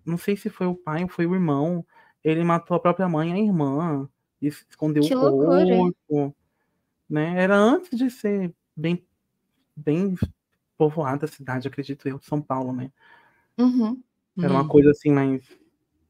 Não 0.04 0.18
sei 0.18 0.36
se 0.36 0.50
foi 0.50 0.66
o 0.66 0.74
pai 0.74 1.02
ou 1.02 1.08
foi 1.08 1.26
o 1.26 1.34
irmão. 1.34 1.84
Ele 2.22 2.44
matou 2.44 2.76
a 2.76 2.80
própria 2.80 3.08
mãe 3.08 3.30
e 3.30 3.34
a 3.34 3.38
irmã. 3.38 4.08
E 4.40 4.48
escondeu 4.48 5.02
Que 5.04 5.14
o 5.14 5.20
loucura. 5.20 5.76
corpo. 6.08 6.36
Né? 7.08 7.42
Era 7.42 7.56
antes 7.56 7.98
de 7.98 8.10
ser 8.10 8.54
bem, 8.76 9.06
bem 9.76 10.14
povoada 10.76 11.26
a 11.26 11.28
cidade, 11.28 11.68
acredito 11.68 12.08
eu, 12.08 12.18
de 12.18 12.24
São 12.26 12.40
Paulo, 12.42 12.72
né? 12.72 12.90
Uhum. 13.58 14.02
Era 14.38 14.52
uma 14.52 14.62
Uhum. 14.62 14.68
coisa 14.68 14.90
assim 14.90 15.10
mais, 15.12 15.42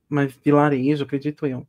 mais 0.08 0.32
vilarejo, 0.32 1.04
acredito 1.04 1.46
eu. 1.46 1.66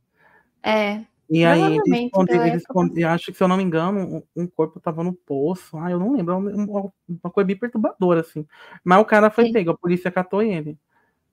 É. 0.62 1.04
E 1.28 1.44
aí, 1.44 1.60
eles 1.84 2.10
eles 2.30 2.64
eu 2.96 3.08
acho 3.08 3.26
que, 3.32 3.36
se 3.36 3.42
eu 3.42 3.48
não 3.48 3.56
me 3.56 3.62
engano, 3.62 4.22
um, 4.36 4.46
corpo 4.46 4.78
tava 4.78 5.02
no 5.02 5.12
poço. 5.12 5.76
Ah, 5.76 5.90
eu 5.90 5.98
não 5.98 6.12
lembro. 6.12 6.34
é 6.34 6.36
uma, 6.36 6.92
uma 7.08 7.30
coisa 7.30 7.46
bem 7.46 7.58
perturbadora, 7.58 8.20
assim. 8.20 8.46
Mas 8.84 9.00
o 9.00 9.04
cara 9.04 9.28
foi 9.28 9.46
Sim. 9.46 9.52
pego, 9.52 9.72
a 9.72 9.76
polícia 9.76 10.10
catou 10.10 10.40
ele. 10.40 10.78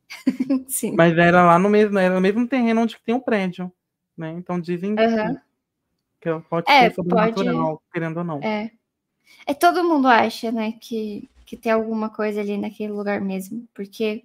Sim. 0.67 0.95
Mas 0.95 1.15
era 1.17 1.45
lá 1.45 1.59
no 1.59 1.69
mesmo, 1.69 1.97
era 1.99 2.15
no 2.15 2.21
mesmo 2.21 2.47
terreno 2.47 2.81
onde 2.81 2.99
tem 3.05 3.13
um 3.13 3.19
prédio, 3.19 3.71
né? 4.17 4.31
Então 4.31 4.59
dizem 4.59 4.95
Aham. 4.97 5.37
que 6.19 6.29
pode 6.49 6.71
É, 6.71 6.89
ser 6.89 6.95
sobrenatural, 6.95 7.81
querendo 7.91 8.17
ou 8.17 8.23
não. 8.23 8.41
É. 8.41 8.71
É 9.45 9.53
todo 9.53 9.83
mundo 9.83 10.07
acha, 10.07 10.51
né, 10.51 10.73
que, 10.73 11.27
que 11.45 11.57
tem 11.57 11.71
alguma 11.71 12.09
coisa 12.09 12.41
ali 12.41 12.57
naquele 12.57 12.93
lugar 12.93 13.21
mesmo. 13.21 13.67
Porque 13.73 14.23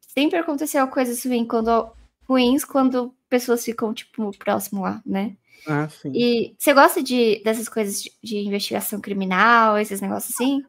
sempre 0.00 0.38
aconteceu 0.38 0.86
coisas 0.88 1.24
ruins 1.24 1.48
quando, 1.48 1.90
ruins 2.28 2.64
quando 2.64 3.14
pessoas 3.28 3.64
ficam, 3.64 3.92
tipo, 3.94 4.30
próximo 4.38 4.82
lá, 4.82 5.02
né? 5.04 5.36
Ah, 5.66 5.88
sim. 5.88 6.12
E 6.14 6.54
você 6.58 6.74
gosta 6.74 7.02
de, 7.02 7.42
dessas 7.42 7.68
coisas 7.68 8.02
de, 8.02 8.12
de 8.22 8.38
investigação 8.38 9.00
criminal, 9.00 9.78
esses 9.78 10.00
negócios 10.00 10.34
assim? 10.34 10.62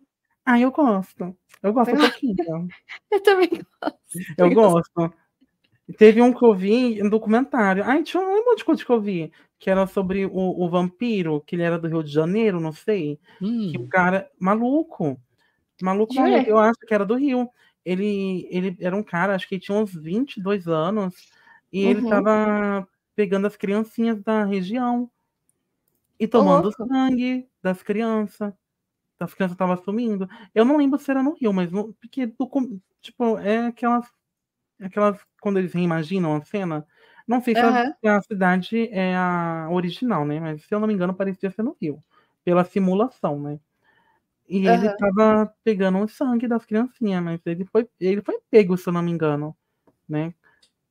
Ah, 0.45 0.59
eu 0.59 0.71
gosto. 0.71 1.35
Eu 1.61 1.73
gosto 1.73 1.95
um 1.95 1.99
pouquinho. 1.99 2.35
Eu 3.11 3.23
também 3.23 3.49
gosto. 3.49 3.99
Eu 4.37 4.51
gosto. 4.51 5.13
Teve 5.97 6.21
um 6.21 6.33
que 6.33 6.43
eu 6.43 6.53
vi 6.55 7.01
um 7.03 7.09
documentário. 7.09 7.83
Ai, 7.83 8.03
tinha 8.03 8.21
um 8.21 8.43
monte 8.45 8.59
de 8.59 8.65
coisa 8.65 8.83
que 8.83 8.91
eu 8.91 8.99
vi. 9.01 9.31
Que 9.59 9.69
era 9.69 9.85
sobre 9.87 10.25
o, 10.25 10.31
o 10.33 10.69
vampiro, 10.69 11.41
que 11.41 11.55
ele 11.55 11.63
era 11.63 11.77
do 11.79 11.87
Rio 11.87 12.03
de 12.03 12.11
Janeiro, 12.11 12.59
não 12.59 12.71
sei. 12.71 13.19
Hum, 13.41 13.71
Que 13.71 13.77
o 13.77 13.87
cara. 13.87 14.29
Maluco. 14.39 15.19
Maluco, 15.81 16.13
maluco. 16.15 16.49
Eu 16.49 16.57
acho 16.57 16.79
que 16.87 16.93
era 16.93 17.05
do 17.05 17.15
Rio. 17.15 17.49
Ele, 17.85 18.47
ele 18.51 18.75
era 18.79 18.95
um 18.95 19.03
cara, 19.03 19.35
acho 19.35 19.47
que 19.47 19.55
ele 19.55 19.61
tinha 19.61 19.77
uns 19.77 19.93
22 19.93 20.67
anos. 20.67 21.13
E 21.75 21.85
ele 21.85 22.01
Uhum. 22.01 22.09
tava 22.09 22.87
pegando 23.15 23.47
as 23.47 23.57
criancinhas 23.57 24.21
da 24.23 24.45
região. 24.45 25.11
E 26.19 26.27
tomando 26.27 26.67
louco. 26.67 26.87
sangue 26.87 27.47
das 27.61 27.83
crianças. 27.83 28.53
As 29.19 29.33
crianças 29.33 29.55
estavam 29.55 29.77
sumindo. 29.77 30.27
Eu 30.55 30.65
não 30.65 30.77
lembro 30.77 30.99
se 30.99 31.11
era 31.11 31.23
no 31.23 31.35
Rio, 31.35 31.53
mas 31.53 31.71
no, 31.71 31.93
porque 31.95 32.27
tipo, 33.01 33.39
é 33.39 33.67
aquelas, 33.67 34.07
aquelas 34.81 35.19
quando 35.41 35.59
eles 35.59 35.73
reimaginam 35.73 36.35
a 36.35 36.41
cena. 36.45 36.87
Não 37.27 37.41
sei 37.41 37.55
se 37.55 37.65
a- 37.65 37.71
Aham. 37.71 37.93
se 38.01 38.07
a, 38.09 38.21
cidade 38.23 38.89
é 38.91 39.15
a 39.15 39.69
original, 39.71 40.25
né? 40.25 40.39
Mas 40.39 40.63
se 40.65 40.75
eu 40.75 40.79
não 40.79 40.87
me 40.87 40.93
engano, 40.95 41.13
parecia 41.15 41.51
ser 41.51 41.63
no 41.63 41.77
Rio, 41.81 42.03
pela 42.45 42.65
simulação, 42.65 43.39
né? 43.41 43.59
E 44.47 44.67
ele 44.67 44.89
Aham. 44.89 44.97
tava 44.97 45.55
pegando 45.63 45.99
o 45.99 46.07
sangue 46.07 46.47
das 46.47 46.65
criancinhas, 46.65 47.23
mas 47.23 47.41
ele 47.45 47.65
foi, 47.65 47.89
ele 47.99 48.21
foi 48.21 48.39
pego, 48.51 48.77
se 48.77 48.87
eu 48.89 48.93
não 48.93 49.01
me 49.01 49.11
engano, 49.11 49.55
né? 50.09 50.33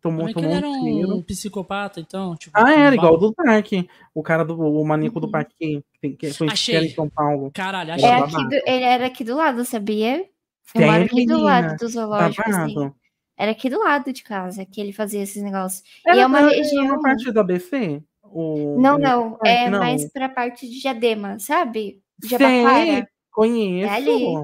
Tomou, 0.04 0.18
como 0.18 0.28
é 0.28 0.32
que 0.34 0.38
ele 0.38 0.60
tomou 0.60 0.98
era 0.98 1.14
um 1.14 1.16
um, 1.16 1.22
psicopata, 1.22 1.98
então? 1.98 2.36
Tipo, 2.36 2.52
Ah, 2.58 2.70
era 2.74 2.90
um 2.90 2.94
igual 2.94 3.16
do 3.16 3.32
parque. 3.32 3.88
O 4.14 4.22
cara 4.22 4.44
do 4.44 4.60
o 4.60 4.84
maníaco 4.84 5.18
do 5.18 5.24
Uhum. 5.24 5.32
parque 5.32 5.54
que, 5.58 5.82
tem- 5.98 6.14
que 6.14 6.30
foi 6.34 6.46
em 6.46 6.90
São 6.90 7.08
Paulo. 7.08 7.50
Caralho, 7.54 7.92
É 7.92 7.94
achei. 7.94 8.08
É 8.10 8.20
do- 8.48 8.54
ele 8.54 8.84
era 8.84 9.06
aqui 9.06 9.24
do 9.24 9.34
lado, 9.34 9.64
sabia? 9.64 10.26
Eu 10.74 10.86
moro 10.86 11.04
aqui 11.04 11.24
do 11.24 11.38
lado 11.38 11.76
do 11.78 11.88
zoológico, 11.88 12.42
assim. 12.42 12.74
Babado. 12.74 12.94
Era 13.38 13.50
aqui 13.52 13.70
do 13.70 13.78
lado 13.80 14.12
de 14.12 14.22
casa 14.22 14.66
que 14.66 14.78
ele 14.78 14.92
fazia 14.92 15.22
esses 15.22 15.42
negócios. 15.42 15.82
Era, 16.06 16.16
e 16.18 16.20
é 16.20 16.26
uma 16.26 16.38
era- 16.38 16.48
região. 16.50 16.84
era 16.84 16.98
parte 17.00 17.32
do 17.32 17.40
ABC? 17.40 18.02
O, 18.22 18.78
Não, 18.78 18.98
não. 18.98 19.38
É 19.42 19.70
Não. 19.70 19.78
mais 19.78 20.06
pra 20.12 20.28
parte 20.28 20.68
de 20.68 20.80
Diadema, 20.80 21.38
sabe? 21.38 22.02
De 22.18 22.28
Sei, 22.28 22.38
Jabaquara. 22.38 23.08
conheço. 23.32 23.90
É 23.90 23.96
ali. 23.96 24.34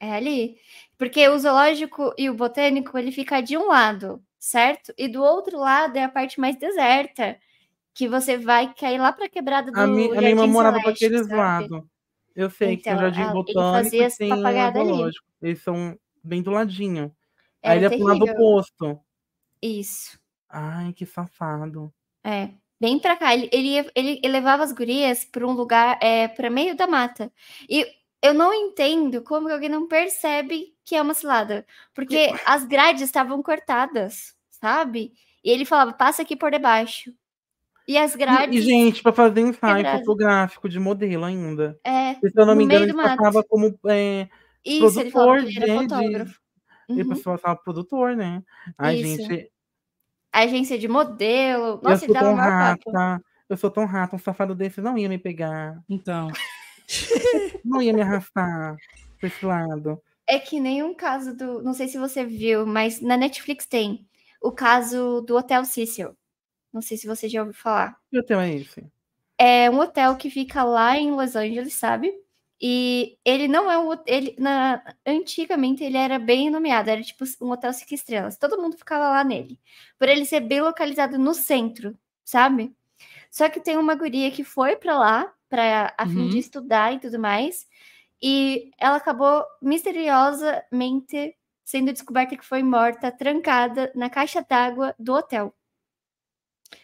É 0.00 0.12
ali. 0.14 0.56
Porque 0.96 1.28
o 1.28 1.38
zoológico 1.38 2.14
e 2.16 2.30
o 2.30 2.34
botânico, 2.34 2.96
ele 2.96 3.12
fica 3.12 3.40
de 3.42 3.56
um 3.58 3.66
lado, 3.68 4.22
certo? 4.42 4.92
E 4.98 5.06
do 5.08 5.22
outro 5.22 5.56
lado 5.58 5.96
é 5.96 6.02
a 6.02 6.08
parte 6.08 6.40
mais 6.40 6.56
deserta, 6.56 7.38
que 7.94 8.08
você 8.08 8.36
vai 8.36 8.74
cair 8.74 8.98
lá 8.98 9.12
pra 9.12 9.28
quebrada 9.28 9.70
do 9.70 9.78
A, 9.78 9.86
mi, 9.86 10.06
a 10.06 10.08
minha 10.08 10.14
Jardim 10.14 10.28
irmã 10.30 10.46
morava 10.48 10.80
para 10.80 10.90
aqueles 10.90 11.28
lados. 11.28 11.82
Eu 12.34 12.50
sei 12.50 12.76
que 12.76 12.82
tem 12.82 12.92
o 12.92 12.96
Então, 12.96 13.04
Jardim 13.04 13.20
ela- 13.20 13.30
ele 13.30 13.34
Botânico 13.34 13.60
fazia 13.84 14.00
e 14.00 14.02
essa 14.04 14.18
tem 14.18 14.32
o 14.32 14.36
papagaiada 14.36 14.80
ali. 14.80 15.10
Eles 15.40 15.62
são 15.62 15.96
bem 16.24 16.42
do 16.42 16.50
ladinho. 16.50 17.14
Era 17.62 17.74
Aí 17.74 17.78
ele 17.78 17.86
é 17.86 17.96
pro 17.96 18.06
lado 18.06 18.18
do 18.18 18.24
terrível. 18.24 18.42
posto. 18.44 19.00
Isso. 19.62 20.18
Ai, 20.48 20.92
que 20.92 21.06
safado. 21.06 21.92
É. 22.24 22.48
Bem 22.80 22.98
pra 22.98 23.14
cá. 23.16 23.32
Ele, 23.32 23.48
ele, 23.52 23.76
ele, 23.94 24.20
ele 24.24 24.28
levava 24.32 24.64
as 24.64 24.72
gurias 24.72 25.24
pra 25.24 25.46
um 25.46 25.52
lugar, 25.52 25.98
é, 26.02 26.26
pra 26.26 26.50
meio 26.50 26.74
da 26.74 26.86
mata. 26.88 27.30
E 27.68 27.86
eu 28.22 28.32
não 28.32 28.54
entendo 28.54 29.20
como 29.22 29.48
que 29.48 29.52
alguém 29.52 29.68
não 29.68 29.86
percebe 29.88 30.74
que 30.84 30.94
é 30.94 31.02
uma 31.02 31.14
cilada. 31.14 31.66
Porque 31.94 32.32
as 32.46 32.64
grades 32.64 33.02
estavam 33.02 33.42
cortadas, 33.42 34.34
sabe? 34.48 35.12
E 35.44 35.50
ele 35.50 35.64
falava, 35.64 35.92
passa 35.92 36.22
aqui 36.22 36.36
por 36.36 36.50
debaixo. 36.50 37.12
E 37.86 37.98
as 37.98 38.14
grades. 38.14 38.60
e, 38.60 38.62
gente, 38.64 39.02
para 39.02 39.12
fazer 39.12 39.40
ensaio 39.40 39.76
quebrado. 39.76 39.98
fotográfico 39.98 40.68
de 40.68 40.78
modelo 40.78 41.24
ainda. 41.24 41.76
é, 41.84 42.14
Se 42.14 42.30
eu 42.36 42.46
não 42.46 42.54
me 42.54 42.64
engano, 42.64 42.84
ele 42.84 42.94
passava 42.94 43.42
como 43.42 43.76
é, 43.88 44.28
isso, 44.64 45.00
ele 45.00 45.10
falava 45.10 45.40
que 45.40 45.46
ele 45.46 45.54
produtor 45.54 45.68
era 45.68 45.80
de- 45.80 45.86
de- 45.86 45.94
fotógrafo. 45.94 46.40
ele 46.88 47.02
Uhum. 47.02 47.08
passava 47.22 47.56
produtor, 47.56 48.16
né? 48.16 48.42
Ai, 48.78 48.96
Isso. 48.96 49.22
gente, 49.24 49.50
Agência 50.32 50.78
de 50.78 50.86
modelo. 50.88 51.64
eu 51.64 51.80
Nossa, 51.82 52.04
ele 52.04 52.12
sou 52.12 52.14
dava 52.14 52.26
tão 52.26 52.36
maior 52.36 52.78
papo. 52.78 52.90
rata. 52.92 53.24
Eu 53.48 53.56
sou 53.56 53.70
tão 53.70 53.84
rata, 53.84 54.16
um 54.16 54.18
safado 54.18 54.54
desse 54.54 54.80
não 54.80 54.96
ia 54.96 55.08
me 55.08 55.18
pegar. 55.18 55.78
Então. 55.90 56.28
Não 57.64 57.80
ia 57.80 57.92
me 57.92 58.02
arrastar 58.02 58.76
pra 59.18 59.28
esse 59.28 59.44
lado. 59.44 60.00
É 60.26 60.38
que 60.38 60.60
nem 60.60 60.82
um 60.82 60.94
caso 60.94 61.36
do. 61.36 61.62
Não 61.62 61.74
sei 61.74 61.88
se 61.88 61.98
você 61.98 62.24
viu, 62.24 62.66
mas 62.66 63.00
na 63.00 63.16
Netflix 63.16 63.66
tem 63.66 64.06
o 64.40 64.52
caso 64.52 65.20
do 65.22 65.36
Hotel 65.36 65.64
Cecil. 65.64 66.16
Não 66.72 66.80
sei 66.80 66.96
se 66.96 67.06
você 67.06 67.28
já 67.28 67.40
ouviu 67.40 67.54
falar. 67.54 67.96
Que 68.10 68.18
hotel 68.18 68.40
é 68.40 68.54
esse? 68.54 68.84
É 69.38 69.70
um 69.70 69.78
hotel 69.78 70.16
que 70.16 70.30
fica 70.30 70.64
lá 70.64 70.96
em 70.96 71.10
Los 71.10 71.36
Angeles, 71.36 71.74
sabe? 71.74 72.12
E 72.64 73.18
ele 73.24 73.48
não 73.48 73.70
é 73.70 73.76
um 73.76 73.90
ele 74.06 74.36
na 74.38 74.80
antigamente 75.04 75.82
ele 75.82 75.96
era 75.96 76.16
bem 76.18 76.48
nomeado, 76.48 76.90
era 76.90 77.02
tipo 77.02 77.24
um 77.40 77.50
hotel 77.50 77.72
cinco 77.72 77.92
estrelas. 77.92 78.38
Todo 78.38 78.60
mundo 78.60 78.78
ficava 78.78 79.08
lá 79.08 79.24
nele, 79.24 79.58
por 79.98 80.08
ele 80.08 80.24
ser 80.24 80.40
bem 80.40 80.60
localizado 80.60 81.18
no 81.18 81.34
centro, 81.34 81.98
sabe? 82.24 82.72
Só 83.30 83.48
que 83.48 83.60
tem 83.60 83.76
uma 83.76 83.96
guria 83.96 84.30
que 84.30 84.44
foi 84.44 84.76
pra 84.76 84.96
lá 84.96 85.34
para 85.52 85.94
a 85.98 86.06
fim 86.08 86.20
Uhum. 86.20 86.28
de 86.28 86.38
estudar 86.38 86.94
e 86.94 86.98
tudo 86.98 87.18
mais, 87.18 87.66
e 88.22 88.70
ela 88.78 88.96
acabou 88.96 89.44
misteriosamente 89.60 91.36
sendo 91.64 91.92
descoberta 91.92 92.36
que 92.36 92.44
foi 92.44 92.62
morta 92.62 93.12
trancada 93.12 93.92
na 93.94 94.08
caixa 94.10 94.42
d'água 94.48 94.94
do 94.98 95.12
hotel. 95.14 95.54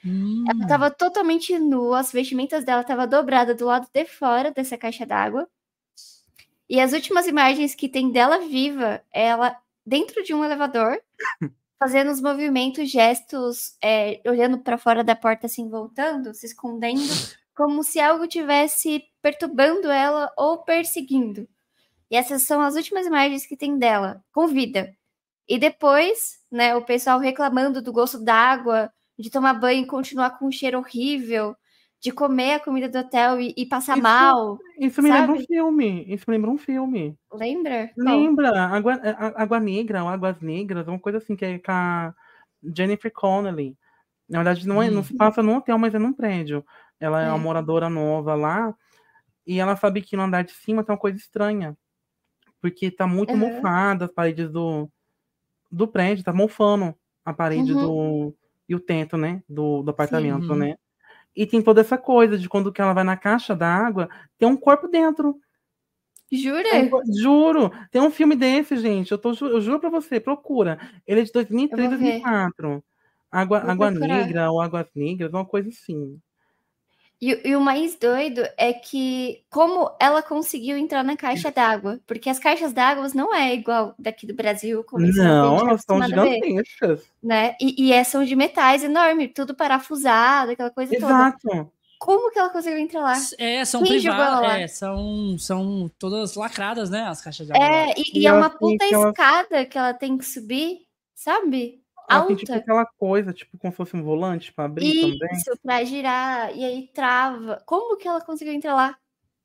Hum, 0.04 0.44
Ela 0.46 0.66
tava 0.68 0.90
totalmente 0.90 1.58
nua, 1.58 2.00
as 2.00 2.12
vestimentas 2.12 2.64
dela 2.64 2.82
estavam 2.82 3.06
dobradas 3.08 3.56
do 3.56 3.64
lado 3.66 3.88
de 3.92 4.04
fora 4.04 4.50
dessa 4.50 4.76
caixa 4.76 5.06
d'água. 5.06 5.48
E 6.68 6.80
as 6.80 6.92
últimas 6.92 7.26
imagens 7.26 7.74
que 7.74 7.88
tem 7.88 8.10
dela 8.12 8.38
viva, 8.40 9.02
ela 9.12 9.56
dentro 9.86 10.22
de 10.22 10.34
um 10.34 10.44
elevador, 10.44 11.00
fazendo 11.78 12.10
os 12.10 12.20
movimentos, 12.20 12.90
gestos, 12.90 13.76
é, 13.82 14.20
olhando 14.26 14.58
para 14.58 14.76
fora 14.76 15.02
da 15.02 15.16
porta, 15.16 15.46
assim, 15.46 15.68
voltando, 15.70 16.34
se 16.34 16.46
escondendo, 16.46 17.00
como 17.58 17.82
se 17.82 17.98
algo 17.98 18.28
tivesse 18.28 19.02
perturbando 19.20 19.90
ela 19.90 20.30
ou 20.36 20.58
perseguindo. 20.62 21.48
E 22.08 22.16
essas 22.16 22.42
são 22.42 22.62
as 22.62 22.76
últimas 22.76 23.04
imagens 23.04 23.44
que 23.44 23.56
tem 23.56 23.76
dela, 23.76 24.22
com 24.32 24.46
vida. 24.46 24.94
E 25.48 25.58
depois, 25.58 26.38
né, 26.52 26.76
o 26.76 26.84
pessoal 26.84 27.18
reclamando 27.18 27.82
do 27.82 27.92
gosto 27.92 28.22
da 28.22 28.32
água, 28.34 28.92
de 29.18 29.28
tomar 29.28 29.54
banho 29.54 29.82
e 29.82 29.86
continuar 29.86 30.38
com 30.38 30.46
um 30.46 30.52
cheiro 30.52 30.78
horrível, 30.78 31.56
de 32.00 32.12
comer 32.12 32.52
a 32.54 32.60
comida 32.60 32.88
do 32.88 32.98
hotel 33.00 33.40
e, 33.40 33.52
e 33.56 33.66
passar 33.66 33.94
Isso- 33.94 34.02
mal. 34.04 34.56
Isso 34.78 35.02
me 35.02 35.10
lembra 35.10 35.32
um 35.32 35.34
Sabe? 35.34 35.46
filme. 35.48 36.04
Isso 36.06 36.24
me 36.28 36.36
lembra 36.36 36.50
um 36.50 36.58
filme. 36.58 37.16
Lembra? 37.32 37.90
Lembra? 37.96 38.66
Água, 38.66 38.94
a- 39.02 39.42
Água 39.42 39.58
Negra, 39.58 40.04
ou 40.04 40.08
Águas 40.08 40.40
Negras, 40.40 40.86
uma 40.86 40.98
coisa 41.00 41.18
assim, 41.18 41.34
que 41.34 41.44
é 41.44 41.58
com 41.58 41.72
a 41.72 42.14
Jennifer 42.62 43.12
Connelly. 43.12 43.76
Na 44.28 44.38
verdade, 44.38 44.68
não, 44.68 44.80
é, 44.80 44.88
não 44.90 45.02
se 45.02 45.16
passa 45.16 45.42
num 45.42 45.56
hotel, 45.56 45.76
mas 45.76 45.92
é 45.94 45.98
num 45.98 46.12
prédio. 46.12 46.64
Ela 47.00 47.22
é, 47.22 47.26
É. 47.26 47.30
uma 47.30 47.38
moradora 47.38 47.88
nova 47.90 48.34
lá, 48.34 48.74
e 49.46 49.60
ela 49.60 49.76
sabe 49.76 50.02
que 50.02 50.16
no 50.16 50.24
andar 50.24 50.44
de 50.44 50.52
cima 50.52 50.84
tem 50.84 50.92
uma 50.94 51.00
coisa 51.00 51.18
estranha. 51.18 51.76
Porque 52.62 52.90
tá 52.90 53.06
muito 53.06 53.34
Aham. 53.34 53.40
mofada 53.40 54.06
as 54.06 54.12
paredes 54.12 54.50
do, 54.50 54.88
do 55.70 55.88
prédio, 55.88 56.24
tá 56.24 56.32
mofando 56.32 56.94
a 57.24 57.32
parede 57.34 57.72
Uhum. 57.74 57.78
do. 57.80 58.34
e 58.68 58.74
o 58.76 58.80
teto, 58.80 59.16
né? 59.18 59.42
Do, 59.48 59.82
do 59.82 59.90
apartamento, 59.92 60.50
Uhum. 60.50 60.58
né? 60.58 60.76
E 61.36 61.46
tem 61.46 61.62
toda 61.62 61.80
essa 61.82 61.98
coisa 61.98 62.38
de 62.38 62.48
quando 62.48 62.72
que 62.72 62.80
ela 62.82 62.94
vai 62.94 63.04
na 63.04 63.16
caixa 63.16 63.54
d'água, 63.56 64.08
tem 64.38 64.48
um 64.48 64.56
corpo 64.56 64.88
dentro. 64.88 65.38
Jura? 66.32 66.64
Tem 66.70 66.90
Juro, 67.22 67.70
tem 67.90 68.02
um 68.02 68.10
filme 68.10 68.36
desse, 68.36 68.76
gente. 68.78 69.12
Eu, 69.12 69.18
tô, 69.18 69.30
eu 69.46 69.60
juro 69.60 69.80
pra 69.80 69.90
você, 69.90 70.20
procura. 70.20 70.78
Ele 71.06 71.20
é 71.22 71.24
de 71.24 71.32
2003, 71.32 71.90
Eu 71.92 71.98
vou 71.98 71.98
ver. 71.98 72.20
2004. 72.20 72.84
Água, 73.30 73.60
Vou 73.60 73.70
Água 73.70 73.90
procurar. 73.90 74.08
Negra 74.26 74.50
ou 74.50 74.60
Águas 74.60 74.86
Negras, 74.94 75.32
uma 75.32 75.46
coisa 75.46 75.68
assim. 75.70 76.20
E, 77.20 77.48
e 77.48 77.56
o 77.56 77.60
mais 77.60 77.96
doido 77.96 78.42
é 78.56 78.72
que 78.72 79.42
como 79.50 79.90
ela 80.00 80.22
conseguiu 80.22 80.76
entrar 80.76 81.02
na 81.02 81.16
caixa 81.16 81.50
d'água, 81.50 81.98
porque 82.06 82.30
as 82.30 82.38
caixas 82.38 82.72
d'água 82.72 83.08
não 83.12 83.34
é 83.34 83.52
igual 83.54 83.92
daqui 83.98 84.24
do 84.24 84.34
Brasil, 84.34 84.84
como 84.84 85.04
Não, 85.04 85.68
elas 85.68 85.82
são 85.82 85.98
ver, 85.98 86.06
gigantescas. 86.06 87.10
né? 87.20 87.56
E, 87.60 87.86
e 87.86 87.92
é, 87.92 88.04
são 88.04 88.24
de 88.24 88.36
metais 88.36 88.84
enormes, 88.84 89.32
tudo 89.34 89.52
parafusado, 89.54 90.52
aquela 90.52 90.70
coisa 90.70 90.92
toda. 90.94 91.06
Exato. 91.06 91.72
Como 91.98 92.30
que 92.30 92.38
ela 92.38 92.50
conseguiu 92.50 92.78
entrar 92.78 93.00
lá? 93.00 93.14
É, 93.38 93.64
são 93.64 93.80
ela 93.80 93.88
privadas. 93.88 94.50
É, 94.52 94.68
são, 94.68 95.36
são 95.36 95.90
todas 95.98 96.36
lacradas, 96.36 96.88
né? 96.88 97.02
As 97.02 97.20
caixas 97.20 97.46
de 97.48 97.52
água. 97.52 97.66
lá. 97.66 97.74
É, 97.74 97.94
e, 97.96 98.02
e 98.14 98.20
E 98.20 98.26
é 98.26 98.28
ela 98.28 98.38
uma 98.38 98.50
puta 98.50 98.84
escada 98.84 99.66
que 99.66 99.76
ela 99.76 99.92
tem 99.92 100.16
que 100.16 100.24
subir, 100.24 100.82
sabe? 101.16 101.82
Ela 102.08 102.24
tem 102.24 102.36
tipo 102.36 102.52
Alta. 102.52 102.62
aquela 102.62 102.86
coisa, 102.86 103.32
tipo, 103.32 103.58
como 103.58 103.72
se 103.72 103.76
fosse 103.76 103.96
um 103.96 104.02
volante 104.02 104.52
pra 104.52 104.64
abrir 104.64 105.00
também. 105.00 105.32
Isso, 105.32 105.58
pra 105.62 105.84
girar. 105.84 106.56
E 106.56 106.64
aí 106.64 106.88
trava. 106.94 107.62
Como 107.66 107.96
que 107.96 108.08
ela 108.08 108.20
conseguiu 108.20 108.54
entrar 108.54 108.74
lá? 108.74 108.96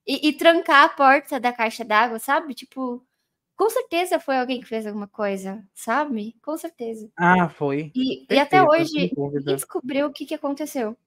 E, 0.08 0.30
e 0.30 0.34
trancar 0.34 0.86
a 0.86 0.90
porta 0.90 1.40
da 1.40 1.52
caixa 1.52 1.84
d'água, 1.84 2.20
sabe? 2.20 2.54
Tipo, 2.54 3.06
com 3.56 3.70
certeza 3.70 4.20
foi 4.20 4.38
alguém 4.38 4.62
que 4.62 4.68
fez 4.68 4.86
alguma 4.86 5.08
coisa, 5.08 5.64
sabe? 5.74 6.36
Com 6.42 6.58
certeza. 6.58 7.10
Ah, 7.18 7.50
foi. 7.50 7.92
E, 7.96 8.26
e 8.34 8.40
até 8.40 8.62
hoje, 8.64 9.12
descobriu 9.46 10.08
o 10.08 10.14
que, 10.14 10.26
que 10.26 10.36
aconteceu. 10.36 10.98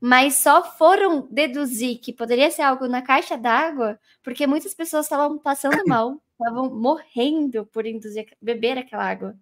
Mas 0.00 0.34
só 0.36 0.62
foram 0.62 1.26
deduzir 1.30 1.98
que 1.98 2.12
poderia 2.12 2.50
ser 2.50 2.62
algo 2.62 2.86
na 2.86 3.00
caixa 3.00 3.36
d'água, 3.36 3.98
porque 4.22 4.46
muitas 4.46 4.74
pessoas 4.74 5.06
estavam 5.06 5.38
passando 5.38 5.82
mal, 5.88 6.20
estavam 6.32 6.70
morrendo 6.74 7.64
por 7.66 7.86
induzir, 7.86 8.26
beber 8.40 8.78
aquela 8.78 9.04
água. 9.04 9.36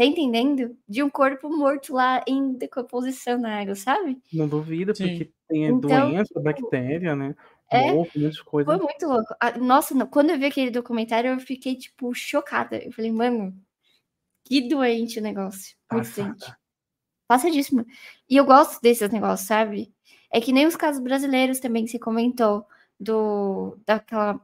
Tá 0.00 0.06
entendendo? 0.06 0.74
De 0.88 1.02
um 1.02 1.10
corpo 1.10 1.50
morto 1.54 1.92
lá 1.92 2.24
em 2.26 2.54
decomposição 2.54 3.38
na 3.38 3.60
água, 3.60 3.74
sabe? 3.74 4.18
Não 4.32 4.48
duvido, 4.48 4.96
Sim. 4.96 5.08
porque 5.08 5.30
tem 5.46 5.66
Então, 5.66 5.78
doença, 6.10 6.40
bactéria, 6.40 7.14
né? 7.14 7.36
É, 7.70 7.92
de 7.92 8.42
coisa. 8.42 8.70
Foi 8.70 8.78
muito 8.78 9.06
louco. 9.06 9.34
Ah, 9.38 9.58
Nossa, 9.58 9.94
não, 9.94 10.06
quando 10.06 10.30
eu 10.30 10.38
vi 10.38 10.46
aquele 10.46 10.70
documentário, 10.70 11.32
eu 11.32 11.38
fiquei, 11.38 11.76
tipo, 11.76 12.14
chocada. 12.14 12.82
Eu 12.82 12.90
falei, 12.92 13.12
mano, 13.12 13.54
que 14.46 14.66
doente 14.66 15.18
o 15.18 15.22
negócio. 15.22 15.76
Muito 15.92 16.06
Passada. 16.06 16.28
doente. 16.30 16.54
Passadíssimo. 17.28 17.84
E 18.26 18.38
eu 18.38 18.46
gosto 18.46 18.80
desses 18.80 19.10
negócios, 19.10 19.46
sabe? 19.46 19.92
É 20.32 20.40
que 20.40 20.50
nem 20.50 20.66
os 20.66 20.76
casos 20.76 21.02
brasileiros 21.02 21.60
também 21.60 21.84
que 21.84 21.90
você 21.90 21.98
comentou, 21.98 22.64
do, 22.98 23.76
daquela, 23.84 24.40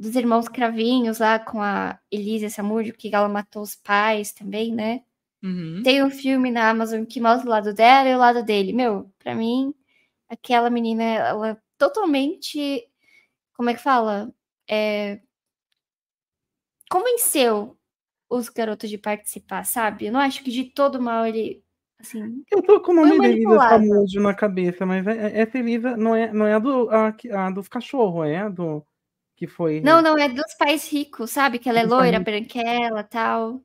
dos 0.00 0.16
irmãos 0.16 0.48
cravinhos 0.48 1.18
lá 1.18 1.38
com 1.38 1.60
a 1.60 1.98
Elisa 2.10 2.48
Samúdio, 2.48 2.94
que 2.94 3.14
ela 3.14 3.28
matou 3.28 3.60
os 3.60 3.76
pais 3.76 4.32
também, 4.32 4.74
né? 4.74 5.02
Uhum. 5.42 5.82
Tem 5.84 6.02
um 6.02 6.10
filme 6.10 6.50
na 6.50 6.70
Amazon 6.70 7.04
que 7.04 7.20
mostra 7.20 7.46
o 7.46 7.50
lado 7.50 7.74
dela 7.74 8.08
e 8.08 8.14
o 8.14 8.18
lado 8.18 8.42
dele. 8.42 8.72
Meu, 8.72 9.12
pra 9.18 9.34
mim, 9.34 9.74
aquela 10.26 10.70
menina, 10.70 11.04
ela 11.04 11.62
totalmente. 11.76 12.82
Como 13.52 13.68
é 13.68 13.74
que 13.74 13.82
fala? 13.82 14.32
É, 14.66 15.20
convenceu 16.90 17.76
os 18.28 18.48
garotos 18.48 18.88
de 18.88 18.96
participar, 18.96 19.64
sabe? 19.64 20.06
Eu 20.06 20.12
não 20.12 20.20
acho 20.20 20.42
que 20.42 20.50
de 20.50 20.64
todo 20.64 21.00
mal 21.00 21.26
ele. 21.26 21.62
Assim. 21.98 22.42
Eu 22.50 22.62
tô 22.62 22.80
com 22.80 22.92
o 22.92 22.94
nome 22.94 23.18
da 23.18 23.28
Elisa. 23.28 23.58
Samúdio 23.58 24.22
na 24.22 24.32
cabeça, 24.32 24.86
mas 24.86 25.06
é- 25.06 25.26
é- 25.26 25.40
essa 25.42 25.58
Elisa 25.58 25.94
não 25.94 26.16
é, 26.16 26.32
não 26.32 26.46
é 26.46 26.54
a, 26.54 26.58
do, 26.58 26.88
a, 26.88 27.14
a 27.34 27.50
dos 27.50 27.68
cachorros, 27.68 28.26
é 28.26 28.38
a 28.38 28.48
do. 28.48 28.82
Que 29.40 29.46
foi. 29.46 29.80
Não, 29.80 30.02
não, 30.02 30.18
é 30.18 30.28
dos 30.28 30.52
pais 30.52 30.92
ricos, 30.92 31.30
sabe? 31.30 31.58
Que 31.58 31.70
ela 31.70 31.80
é 31.80 31.82
loira, 31.82 32.20
branquela 32.20 33.02
tal. 33.02 33.62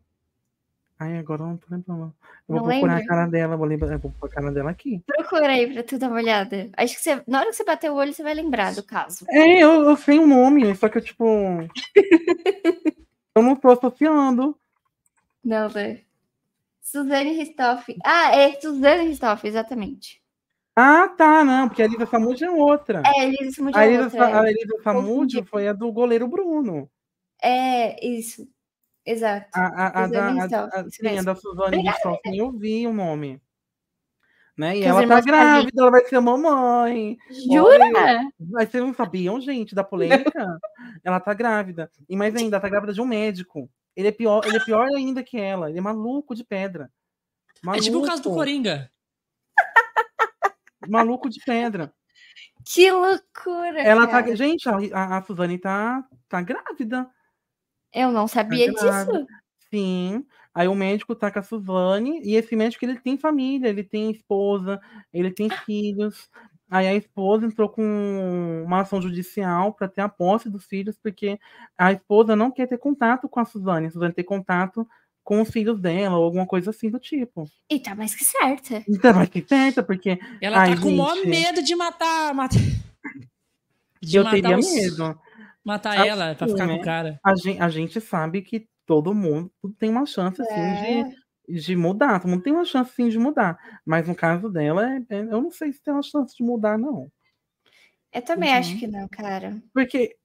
Ai, 0.97 1.17
agora 1.17 1.41
eu 1.41 1.47
não 1.47 1.57
tô 1.57 1.67
lembrando. 1.69 2.15
Eu 2.47 2.47
vou 2.47 2.55
Não 2.55 2.63
procurar 2.63 2.95
lembra? 2.95 3.03
a 3.03 3.05
cara 3.05 3.27
dela, 3.27 3.57
vou 3.57 3.67
lembrar, 3.67 3.97
vou 3.97 4.13
pôr 4.17 4.27
a 4.27 4.29
cara 4.29 4.51
dela 4.53 4.71
aqui. 4.71 5.03
Procura 5.05 5.49
aí 5.49 5.73
pra 5.73 5.83
tu 5.83 5.99
dar 5.99 6.07
uma 6.07 6.15
olhada. 6.15 6.69
Acho 6.77 6.95
que 6.95 7.01
você, 7.01 7.21
na 7.27 7.39
hora 7.39 7.49
que 7.49 7.57
você 7.57 7.65
bater 7.65 7.91
o 7.91 7.95
olho, 7.95 8.13
você 8.13 8.23
vai 8.23 8.33
lembrar 8.33 8.73
do 8.73 8.83
caso. 8.83 9.25
É, 9.27 9.61
eu, 9.61 9.83
eu 9.83 9.97
sei 9.97 10.17
o 10.17 10.25
nome, 10.25 10.73
só 10.75 10.87
que 10.87 10.97
eu, 10.97 11.01
tipo. 11.01 11.25
eu 13.35 13.43
não 13.43 13.57
tô 13.57 13.71
associando. 13.71 14.57
Não, 15.43 15.67
né? 15.67 16.03
Suzane 16.81 17.33
Ristoff. 17.33 17.93
Ah, 18.01 18.33
é 18.33 18.53
Suzane 18.61 19.09
Ristoff, 19.09 19.45
exatamente. 19.45 20.23
Ah, 20.75 21.07
tá, 21.07 21.43
não, 21.43 21.69
porque 21.69 21.81
a 21.81 21.85
Elisa 21.85 22.05
Samúdio 22.05 22.47
é 22.47 22.51
outra. 22.51 23.01
É, 23.05 23.25
Elisa 23.25 23.61
a 23.73 23.85
é 23.85 23.87
Elisa, 23.87 24.03
outra, 24.03 24.19
Sa- 24.19 24.29
é. 24.29 24.33
a 24.33 24.51
Elisa 24.51 25.45
foi 25.45 25.67
a 25.67 25.73
do 25.73 25.91
goleiro 25.91 26.27
Bruno. 26.27 26.89
É, 27.41 28.05
isso. 28.05 28.47
Exato. 29.05 29.47
A, 29.53 29.67
a, 29.67 30.03
a 30.03 30.07
da, 30.07 30.27
a, 30.27 30.81
a, 30.81 30.89
sim, 30.89 31.17
a 31.17 31.21
da 31.21 31.35
Suzane 31.35 31.77
Ristoff, 31.77 32.19
eu 32.25 32.51
vi 32.51 32.87
o 32.87 32.93
nome. 32.93 33.39
Né? 34.57 34.77
E 34.77 34.81
Que 34.81 34.87
ela 34.87 35.07
tá 35.07 35.21
grávida, 35.21 35.81
ela 35.81 35.91
vai 35.91 36.05
ser 36.05 36.19
mamãe. 36.19 37.17
Jura? 37.45 38.29
Mas 38.39 38.69
vocês 38.69 38.83
não 38.83 38.93
sabiam, 38.93 39.39
gente, 39.39 39.75
da 39.75 39.83
polêmica? 39.83 40.59
ela 41.03 41.19
tá 41.19 41.33
grávida. 41.33 41.91
E 42.09 42.15
mais 42.15 42.35
ainda, 42.35 42.55
ela 42.55 42.61
tá 42.61 42.69
grávida 42.69 42.93
de 42.93 43.01
um 43.01 43.05
médico. 43.05 43.69
Ele 43.95 44.07
é 44.07 44.11
pior, 44.11 44.45
ele 44.45 44.57
é 44.57 44.63
pior 44.63 44.87
ainda 44.95 45.23
que 45.23 45.37
ela. 45.37 45.69
Ele 45.69 45.77
é 45.77 45.81
maluco 45.81 46.33
de 46.33 46.43
pedra. 46.43 46.89
É 47.73 47.79
tipo 47.79 47.99
o 47.99 48.05
caso 48.05 48.21
do 48.23 48.29
Maluco. 48.29 48.41
Coringa. 48.41 48.89
Maluco 50.89 51.29
de 51.29 51.39
pedra. 51.45 51.93
Que 52.65 52.91
loucura, 52.91 53.81
Ela 53.81 54.07
tá. 54.07 54.23
cara. 54.23 54.35
Gente, 54.35 54.67
a, 54.67 54.77
a, 54.93 55.17
a 55.17 55.21
Suzane 55.21 55.57
tá, 55.57 56.03
tá 56.27 56.41
grávida. 56.41 57.09
Eu 57.93 58.11
não 58.11 58.27
sabia 58.27 58.73
Tá 58.73 59.03
disso. 59.03 59.27
Sim. 59.69 60.25
Aí 60.53 60.67
o 60.67 60.75
médico 60.75 61.15
tá 61.15 61.29
com 61.29 61.39
a 61.39 61.43
Suzane, 61.43 62.21
e 62.23 62.35
esse 62.35 62.55
médico 62.55 62.85
ele 62.85 62.97
tem 62.99 63.17
família, 63.17 63.67
ele 63.67 63.83
tem 63.83 64.09
esposa, 64.09 64.79
ele 65.13 65.31
tem 65.31 65.49
filhos. 65.49 66.29
Aí 66.69 66.87
a 66.87 66.95
esposa 66.95 67.45
entrou 67.45 67.69
com 67.69 68.63
uma 68.65 68.81
ação 68.81 69.01
judicial 69.01 69.73
para 69.73 69.87
ter 69.87 70.01
a 70.01 70.09
posse 70.09 70.49
dos 70.49 70.65
filhos, 70.65 70.97
porque 70.97 71.39
a 71.77 71.91
esposa 71.91 72.35
não 72.35 72.51
quer 72.51 72.67
ter 72.67 72.77
contato 72.77 73.29
com 73.29 73.39
a 73.39 73.45
Suzane, 73.45 73.87
a 73.87 73.91
Suzane 73.91 74.13
ter 74.13 74.23
contato 74.23 74.87
com 75.25 75.41
os 75.41 75.49
filhos 75.49 75.77
dela, 75.81 76.17
ou 76.17 76.23
alguma 76.23 76.45
coisa 76.45 76.69
assim 76.69 76.89
do 76.89 76.99
tipo. 76.99 77.49
E 77.69 77.79
tá 77.79 77.93
mais 77.95 78.13
que 78.15 78.23
certa. 78.23 78.81
Então, 78.87 79.13
mas 79.15 79.27
que 79.27 79.41
certa, 79.45 79.81
porque 79.83 80.17
Ela 80.39 80.59
Ai, 80.59 80.75
tá 80.75 80.81
com 80.81 80.89
o 80.89 80.95
maior 80.97 81.15
gente. 81.15 81.27
medo 81.27 81.61
de 81.63 81.75
matar. 81.75 82.33
matar 82.33 82.59
de 84.01 84.17
eu 84.17 84.23
matar 84.23 84.35
teria 84.41 84.57
os- 84.57 84.71
medo. 84.73 85.19
Matar 85.63 85.97
Assim, 85.99 86.07
ela 86.09 86.35
pra 86.35 86.47
ficar 86.47 86.67
com 86.67 86.73
né? 86.75 86.79
o 86.79 86.81
cara. 86.83 87.19
A 87.25 87.35
gente, 87.35 87.59
a 87.59 87.69
gente 87.69 87.99
sabe 87.99 88.43
que 88.43 88.67
todo 88.85 89.15
mundo 89.15 89.51
tem 89.79 89.89
uma 89.89 90.05
chance 90.05 90.39
assim, 90.39 90.53
É. 90.53 91.03
de, 91.49 91.59
de 91.61 91.75
mudar. 91.75 92.19
Todo 92.19 92.29
mundo 92.29 92.43
tem 92.43 92.53
uma 92.53 92.63
chance 92.65 92.93
sim 92.93 93.09
de 93.09 93.17
mudar. 93.17 93.57
Mas 93.83 94.07
no 94.07 94.13
caso 94.13 94.47
dela, 94.47 94.87
é- 94.87 95.01
é- 95.09 95.21
eu 95.21 95.41
não 95.41 95.49
sei 95.49 95.73
se 95.73 95.81
tem 95.81 95.91
uma 95.91 96.03
chance 96.03 96.35
de 96.37 96.43
mudar, 96.43 96.77
não. 96.77 97.11
Eu 98.13 98.21
também 98.21 98.51
Uhum. 98.51 98.57
acho 98.59 98.77
que 98.77 98.85
não, 98.85 99.07
cara. 99.07 99.57
Porque. 99.73 100.15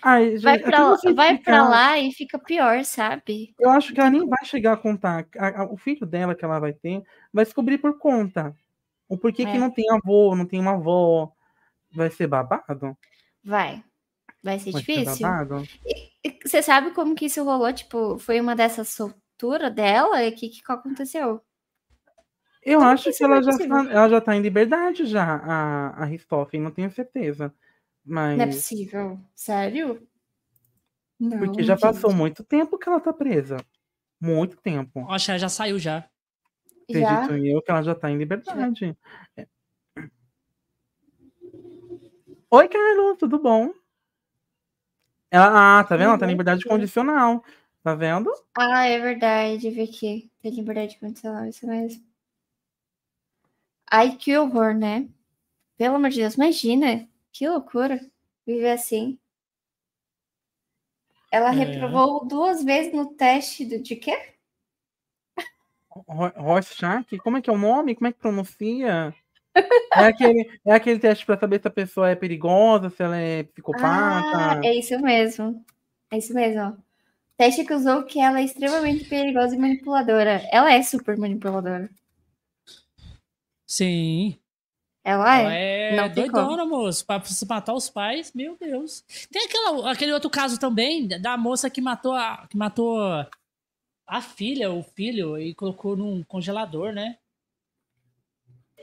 Ai, 0.00 0.36
Vai 0.38 0.54
gente, 0.58 0.64
pra, 0.64 0.76
até 0.78 0.84
lá- 0.84 0.90
você 0.96 1.12
vai 1.12 1.38
pra 1.38 1.68
lá 1.68 1.98
e 1.98 2.12
fica 2.12 2.38
pior, 2.38 2.84
sabe? 2.84 3.54
Eu 3.58 3.70
acho 3.70 3.92
que 3.92 4.00
ela 4.00 4.10
nem 4.10 4.26
vai 4.28 4.44
chegar 4.44 4.72
a 4.72 4.76
contar. 4.76 5.26
A- 5.38 5.62
a- 5.62 5.64
o 5.72 5.76
filho 5.76 6.06
dela 6.06 6.34
que 6.34 6.44
ela 6.44 6.58
vai 6.58 6.72
ter 6.72 7.02
vai 7.32 7.44
descobrir 7.44 7.78
por 7.78 7.98
conta. 7.98 8.54
O 9.08 9.18
porquê 9.18 9.44
que 9.44 9.52
É. 9.52 9.58
não 9.58 9.70
tem 9.70 9.84
avô, 9.90 10.34
não 10.34 10.46
tem 10.46 10.58
uma 10.60 10.72
avó. 10.72 11.30
Vai 11.94 12.10
ser 12.10 12.26
babado? 12.26 12.96
Vai. 13.44 13.84
Vai 14.42 14.58
ser 14.58 14.72
Vai 14.72 14.82
ser 14.82 14.92
difícil. 15.04 15.28
babado? 15.28 15.62
E 16.24 16.38
Você 16.44 16.62
sabe 16.62 16.90
como 16.92 17.14
que 17.14 17.26
isso 17.26 17.44
rolou? 17.44 17.72
Tipo, 17.72 18.18
foi 18.18 18.40
uma 18.40 18.56
dessas 18.56 18.88
solturas 18.88 19.72
dela? 19.74 20.26
O 20.26 20.34
que, 20.34 20.48
que 20.48 20.60
aconteceu? 20.68 21.40
Eu 22.64 22.78
Como 22.78 22.90
acho 22.90 23.10
que 23.10 23.16
que, 23.18 23.24
ela 23.24 23.38
é 23.38 23.42
já, 23.42 23.58
tá, 23.58 23.64
ela 23.90 24.08
já 24.08 24.20
tá 24.20 24.36
em 24.36 24.40
liberdade 24.40 25.04
já, 25.04 25.24
a, 25.36 25.88
a 26.02 26.04
Ristoffen, 26.04 26.60
não 26.60 26.70
tenho 26.70 26.90
certeza. 26.92 27.52
Mas. 28.04 28.36
Não 28.36 28.44
é 28.44 28.48
possível. 28.48 29.20
Sério? 29.34 30.06
Não, 31.18 31.38
Porque 31.38 31.62
já 31.62 31.74
gente. 31.74 31.82
passou 31.82 32.12
muito 32.12 32.42
tempo 32.42 32.78
que 32.78 32.88
ela 32.88 33.00
tá 33.00 33.12
presa. 33.12 33.56
Muito 34.20 34.56
tempo. 34.56 35.08
Acho 35.08 35.26
que 35.26 35.30
ela 35.30 35.38
já 35.38 35.48
saiu 35.48 35.78
já. 35.78 36.08
Já? 36.90 37.24
Acredito 37.24 37.46
eu 37.46 37.62
que 37.62 37.70
ela 37.70 37.82
já 37.82 37.94
tá 37.94 38.10
em 38.10 38.18
liberdade. 38.18 38.96
É. 39.36 39.46
Oi, 42.50 42.68
Carlos, 42.68 43.18
tudo 43.18 43.38
bom? 43.38 43.72
Ela, 45.30 45.80
ah, 45.80 45.84
tá 45.84 45.96
vendo? 45.96 46.10
Ela 46.10 46.18
tá 46.18 46.26
em 46.26 46.30
liberdade 46.30 46.64
condicional. 46.64 47.42
Tá 47.82 47.94
vendo? 47.94 48.30
Ah, 48.56 48.84
é 48.86 49.00
verdade. 49.00 49.70
Vê 49.70 49.82
aqui. 49.82 50.30
Tem 50.42 50.52
liberdade 50.52 50.98
condicional, 50.98 51.46
isso 51.46 51.66
mesmo. 51.66 52.04
Ai, 53.90 54.16
que 54.16 54.36
horror, 54.36 54.74
né? 54.74 55.08
Pelo 55.76 55.96
amor 55.96 56.10
de 56.10 56.20
Deus, 56.20 56.34
imagina. 56.34 57.08
Que 57.32 57.48
loucura 57.48 57.98
viver 58.46 58.72
assim. 58.72 59.18
Ela 61.30 61.48
É. 61.50 61.52
reprovou 61.52 62.26
duas 62.26 62.62
vezes 62.62 62.92
no 62.92 63.14
teste 63.14 63.64
do, 63.64 63.82
de 63.82 63.96
quê? 63.96 64.34
Ro- 65.90 66.32
Rorschach? 66.36 67.06
Como 67.18 67.36
é 67.38 67.42
que 67.42 67.48
é 67.50 67.52
o 67.52 67.58
nome? 67.58 67.94
Como 67.94 68.06
é 68.06 68.12
que 68.12 68.18
pronuncia? 68.18 69.14
É 69.54 70.04
aquele, 70.06 70.60
é 70.64 70.72
aquele 70.72 70.98
teste 70.98 71.26
pra 71.26 71.38
saber 71.38 71.60
se 71.60 71.68
a 71.68 71.70
pessoa 71.70 72.08
é 72.10 72.14
perigosa, 72.14 72.88
se 72.90 73.02
ela 73.02 73.16
é 73.16 73.42
psicopata. 73.44 74.58
Ah, 74.58 74.60
é 74.64 74.74
isso 74.74 74.98
mesmo. 75.00 75.64
É 76.10 76.18
isso 76.18 76.34
mesmo. 76.34 76.60
ó. 76.62 76.72
Teste 77.36 77.64
que 77.64 77.74
usou 77.74 78.04
que 78.04 78.20
ela 78.20 78.40
é 78.40 78.44
extremamente 78.44 79.04
perigosa 79.06 79.54
e 79.54 79.58
manipuladora. 79.58 80.42
Ela 80.50 80.72
é 80.72 80.82
super 80.82 81.16
manipuladora. 81.18 81.90
Sim. 83.66 84.38
Ela 85.04 85.40
Ela 85.40 85.54
é. 85.54 85.92
é 85.92 85.96
não 85.96 86.08
doidona, 86.08 86.64
moço. 86.64 87.04
Pra 87.04 87.20
se 87.22 87.46
matar 87.46 87.74
os 87.74 87.90
pais, 87.90 88.32
meu 88.34 88.56
Deus. 88.58 89.04
Tem 89.30 89.44
aquela, 89.44 89.90
aquele 89.90 90.12
outro 90.12 90.30
caso 90.30 90.58
também 90.58 91.08
da 91.08 91.36
moça 91.36 91.68
que 91.68 91.80
matou 91.80 92.12
a, 92.12 92.46
que 92.48 92.56
matou 92.56 92.98
a 94.06 94.20
filha, 94.20 94.70
o 94.70 94.82
filho, 94.82 95.38
e 95.38 95.54
colocou 95.54 95.96
num 95.96 96.22
congelador, 96.22 96.92
né? 96.92 97.16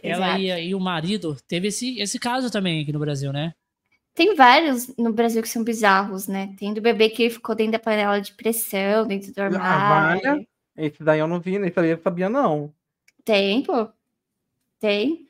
Ela 0.01 0.39
Exato. 0.39 0.41
e, 0.41 0.67
e 0.69 0.75
o 0.75 0.79
marido. 0.79 1.37
Teve 1.47 1.67
esse, 1.69 1.99
esse 1.99 2.19
caso 2.19 2.51
também 2.51 2.81
aqui 2.81 2.91
no 2.91 2.99
Brasil, 2.99 3.31
né? 3.31 3.53
Tem 4.13 4.35
vários 4.35 4.93
no 4.97 5.13
Brasil 5.13 5.41
que 5.41 5.47
são 5.47 5.63
bizarros, 5.63 6.27
né? 6.27 6.53
Tem 6.57 6.73
do 6.73 6.81
bebê 6.81 7.09
que 7.09 7.29
ficou 7.29 7.55
dentro 7.55 7.73
da 7.73 7.79
panela 7.79 8.19
de 8.19 8.33
pressão, 8.33 9.07
dentro 9.07 9.33
do 9.33 9.39
A 9.39 9.45
armário. 9.45 10.45
Esse 10.75 11.03
daí 11.03 11.19
eu 11.19 11.27
não 11.27 11.39
vi, 11.39 11.55
eu 11.55 12.01
sabia, 12.01 12.29
não. 12.29 12.73
Tem, 13.23 13.63
pô. 13.63 13.87
Tem. 14.79 15.28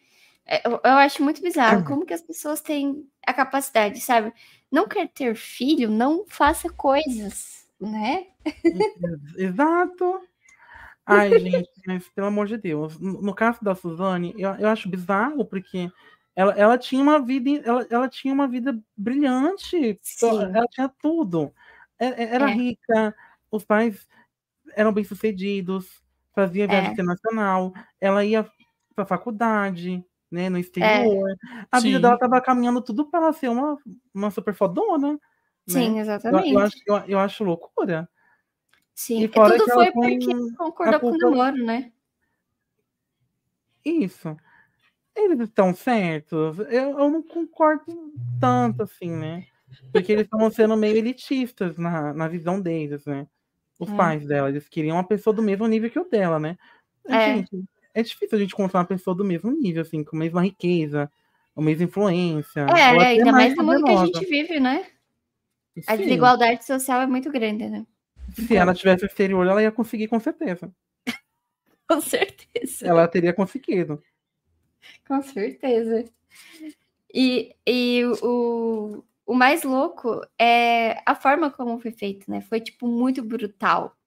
É, 0.50 0.68
Eu, 0.68 0.72
eu 0.84 0.91
acho 0.97 1.24
muito 1.24 1.41
bizarro 1.43 1.86
como 1.86 2.06
que 2.06 2.14
as 2.14 2.22
pessoas 2.22 2.60
têm 2.60 3.08
a 3.26 3.32
capacidade, 3.34 4.02
sabe? 4.02 4.34
Não 4.72 4.88
quer 4.88 5.08
ter 5.08 5.36
filho, 5.36 5.89
não 5.91 6.26
faça 6.28 6.68
coisas, 6.72 7.68
né? 7.80 8.26
Ex- 8.64 9.36
Exato. 9.38 10.22
Ai, 11.06 11.38
gente, 11.39 11.70
mas 11.88 12.08
pelo 12.10 12.28
amor 12.28 12.47
de 12.47 12.58
Deus. 12.58 13.00
No 13.00 13.34
caso 13.34 13.60
da 13.64 13.76
Suzane, 13.76 14.34
eu, 14.38 14.50
eu 14.56 14.68
acho 14.70 14.89
bizarro, 14.89 15.45
porque 15.45 15.91
ela, 16.36 16.54
ela 16.54 16.78
tinha 16.78 17.02
uma 17.02 17.20
vida, 17.20 17.62
ela, 17.64 17.88
ela 17.89 18.10
tinha 18.10 18.34
uma 18.34 18.47
vida 18.47 18.80
brilhante. 18.97 20.00
Sim. 20.02 20.41
Ela 20.41 20.66
tinha 20.72 20.89
tudo. 21.02 21.54
É- 22.00 22.24
é- 22.24 22.36
Era 22.36 22.50
É. 22.50 22.54
rica, 22.54 23.16
os 23.52 23.64
pais 23.64 24.08
eram 24.76 24.91
bem-sucedidos, 24.93 26.02
fazia 26.34 26.68
viagem 26.68 26.89
É. 26.89 26.93
internacional, 26.93 27.74
ela 28.00 28.24
ia 28.24 28.50
pra 28.95 29.06
faculdade, 29.06 30.04
né, 30.32 30.50
no 30.50 30.58
exterior. 30.58 31.36
A 31.72 31.80
vida 31.80 31.98
Sim. 31.98 32.02
dela 32.02 32.18
tava 32.18 32.42
caminhando 32.42 32.82
tudo 32.82 33.06
para 33.10 33.20
ela 33.20 33.34
ser 33.34 33.50
uma, 33.50 33.78
uma 34.14 34.32
super 34.32 34.54
fodona. 34.54 35.14
né? 35.14 35.20
Sim, 35.68 35.96
Eu, 35.96 36.02
exatamente. 36.02 36.54
eu, 36.54 36.60
acho, 36.60 36.78
eu, 36.86 36.96
eu 37.08 37.20
acho 37.20 37.44
loucura. 37.44 38.10
Sim. 38.94 39.24
E 39.24 39.28
fora 39.28 39.58
Tudo 39.58 39.72
foi 39.72 39.92
porque 39.92 40.34
concordou 40.58 41.00
com 41.00 41.08
o 41.12 41.18
namoro, 41.18 41.64
né? 41.64 41.92
Isso. 43.84 44.36
Eles 45.16 45.40
estão 45.40 45.74
certos? 45.74 46.60
Eu, 46.60 47.00
eu 47.00 47.10
não 47.10 47.24
concordo 47.24 47.86
tanto 48.40 48.84
assim, 48.84 49.10
né? 49.10 49.46
Porque 49.92 50.12
eles 50.12 50.24
estão 50.26 50.50
sendo 50.52 50.76
meio 50.76 50.98
elitistas 50.98 51.78
na, 51.78 52.14
na 52.14 52.28
visão 52.28 52.60
deles, 52.60 53.06
né? 53.06 53.28
Os 53.80 53.90
É. 53.90 53.96
pais 53.96 54.26
dela, 54.26 54.50
eles 54.50 54.68
queriam 54.68 54.98
uma 54.98 55.08
pessoa 55.08 55.34
do 55.34 55.42
mesmo 55.42 55.66
nível 55.68 55.90
que 55.90 56.00
o 56.00 56.10
dela, 56.10 56.38
né? 56.40 56.58
É. 57.08 57.36
Gente, 57.36 57.64
é 58.00 58.04
difícil 58.04 58.38
a 58.38 58.41
gente 58.41 58.54
encontrar 58.54 58.80
uma 58.80 58.86
pessoa 58.86 59.16
do 59.16 59.24
mesmo 59.24 59.52
nível, 59.52 59.82
assim, 59.82 60.04
com 60.04 60.16
a 60.16 60.20
mesma 60.20 60.41
riqueza, 60.43 61.12
a 61.56 61.62
mesma 61.62 61.86
influência. 61.86 62.62
É, 62.62 62.64
até 62.64 63.08
ainda 63.08 63.32
mais 63.32 63.56
no 63.56 63.64
mundo 63.64 63.84
que 63.84 63.91
a 63.91 64.06
gente 64.06 64.26
vive, 64.26 64.60
né? 64.60 64.86
A 65.88 65.95
Sim, 65.95 66.04
desigualdade 66.04 66.66
social 66.66 67.02
é 67.02 67.08
muito 67.08 67.32
grande, 67.32 67.70
né? 67.70 67.86
Se 68.34 68.56
ela 68.56 68.74
tivesse 68.74 69.06
exterior, 69.06 69.45
ela 69.45 69.62
ia 69.62 69.72
conseguir 69.72 70.08
com 70.08 70.20
certeza. 70.20 70.72
Com 71.88 72.02
certeza. 72.02 72.86
Ela 72.86 73.08
teria 73.08 73.34
conseguido. 73.34 74.02
Com 75.08 75.22
certeza. 75.24 76.06
E, 77.12 77.56
e 77.66 78.04
o, 78.22 79.04
o 79.26 79.34
mais 79.34 79.64
louco 79.64 80.22
é 80.38 81.02
a 81.04 81.16
forma 81.16 81.50
como 81.50 81.80
foi 81.80 81.91
feito, 81.91 82.30
né? 82.30 82.41
Foi, 82.41 82.62
tipo, 82.62 82.88
muito 82.88 83.24
brutal. 83.24 83.97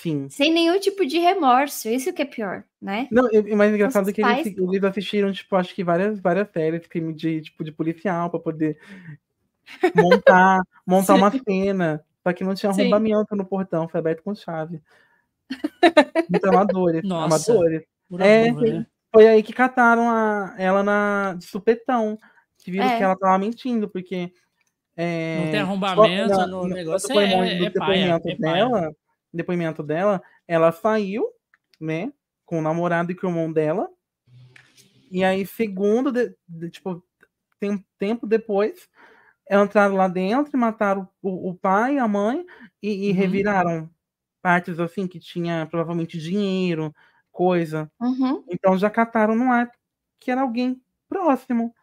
Sim. 0.00 0.28
Sem 0.28 0.52
nenhum 0.52 0.78
tipo 0.78 1.04
de 1.06 1.18
remorso. 1.18 1.88
Isso 1.88 2.12
que 2.12 2.20
é 2.22 2.26
pior, 2.26 2.62
né? 2.80 3.08
Não, 3.10 3.26
e- 3.32 3.54
mais 3.56 3.72
engraçado 3.72 4.10
é 4.10 4.12
que 4.12 4.20
eles, 4.22 4.32
pais- 4.42 4.46
eles 4.56 4.84
assistiram, 4.84 5.32
tipo, 5.32 5.56
acho 5.56 5.74
que 5.74 5.82
várias, 5.82 6.20
várias 6.20 6.48
séries 6.50 6.82
de 6.82 6.88
crime 6.88 7.12
de, 7.14 7.40
tipo, 7.40 7.64
de 7.64 7.72
policial 7.72 8.28
pra 8.30 8.38
poder 8.38 8.78
montar, 9.94 10.60
montar 10.86 11.14
uma 11.14 11.30
cena. 11.30 12.04
Só 12.22 12.32
que 12.32 12.44
não 12.44 12.54
tinha 12.54 12.72
Sim. 12.72 12.82
arrombamento 12.82 13.34
no 13.34 13.44
portão, 13.46 13.88
foi 13.88 13.98
aberto 14.00 14.22
com 14.22 14.34
chave. 14.34 14.80
Muito 16.28 16.44
amadores. 16.48 17.02
Nossa. 17.04 17.52
amadores. 17.52 17.82
É, 18.20 18.50
burra, 18.52 18.66
né? 18.66 18.86
Foi 19.12 19.26
aí 19.26 19.42
que 19.42 19.52
cataram 19.54 20.10
a, 20.10 20.54
ela 20.58 20.82
na, 20.82 21.34
de 21.38 21.46
supetão. 21.46 22.18
Que 22.58 22.70
viram 22.70 22.86
É. 22.86 22.96
que 22.98 23.02
ela 23.02 23.16
tava 23.16 23.38
mentindo, 23.38 23.88
porque. 23.88 24.30
é, 24.96 25.40
Não 25.44 25.50
tem 25.50 25.60
arrombamento 25.60 26.34
só- 26.34 26.46
no 26.46 26.64
no- 26.66 26.74
negócio, 26.74 27.08
depoimento- 27.08 27.42
é- 27.44 27.58
é 27.58 27.64
é 27.64 27.70
paia. 27.70 28.20
dela, 28.38 28.92
depoimento 29.32 29.82
dela, 29.82 30.22
ela 30.46 30.72
saiu, 30.72 31.28
né, 31.80 32.12
com 32.46 32.58
o 32.58 32.62
namorado 32.62 33.12
e 33.12 33.14
com 33.16 33.26
o 33.26 33.30
irmão 33.30 33.52
dela. 33.52 33.88
E 35.10 35.24
aí, 35.24 35.46
segundo, 35.46 36.12
de- 36.12 36.34
de- 36.48 36.70
tipo, 36.70 37.02
tem, 37.60 37.84
tempo 37.98 38.26
depois, 38.26 38.88
entraram 39.50 39.96
lá 39.96 40.08
dentro 40.08 40.52
e 40.56 40.60
mataram 40.60 41.08
o, 41.22 41.50
o 41.50 41.56
pai, 41.56 41.98
a 41.98 42.08
mãe, 42.08 42.44
e, 42.82 43.10
e 43.10 43.12
Uhum. 43.12 43.12
reviraram 43.12 43.90
partes 44.42 44.80
assim 44.80 45.08
que 45.08 45.20
tinha 45.20 45.66
provavelmente 45.68 46.18
dinheiro, 46.18 46.94
coisa. 47.32 47.90
Uhum, 48.00 48.48
Então 48.48 48.78
já 48.78 48.90
cataram 48.90 49.36
no 49.36 49.52
ar 49.52 49.70
que 50.20 50.30
era 50.30 50.42
alguém 50.42 50.82
próximo. 51.08 51.74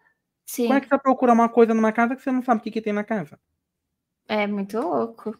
sim. 0.45 0.65
Como 0.65 0.77
é 0.79 0.81
que 0.81 0.89
você 0.89 0.99
procura 0.99 1.33
uma 1.33 1.49
coisa 1.49 1.73
numa 1.75 1.93
casa 1.93 2.15
que 2.15 2.21
você 2.23 2.31
não 2.31 2.43
sabe 2.43 2.61
o 2.61 2.63
que, 2.63 2.71
que 2.71 2.81
tem 2.81 2.93
na 2.93 3.03
casa? 3.05 3.39
É 4.27 4.45
muito 4.45 4.79
louco. 4.79 5.35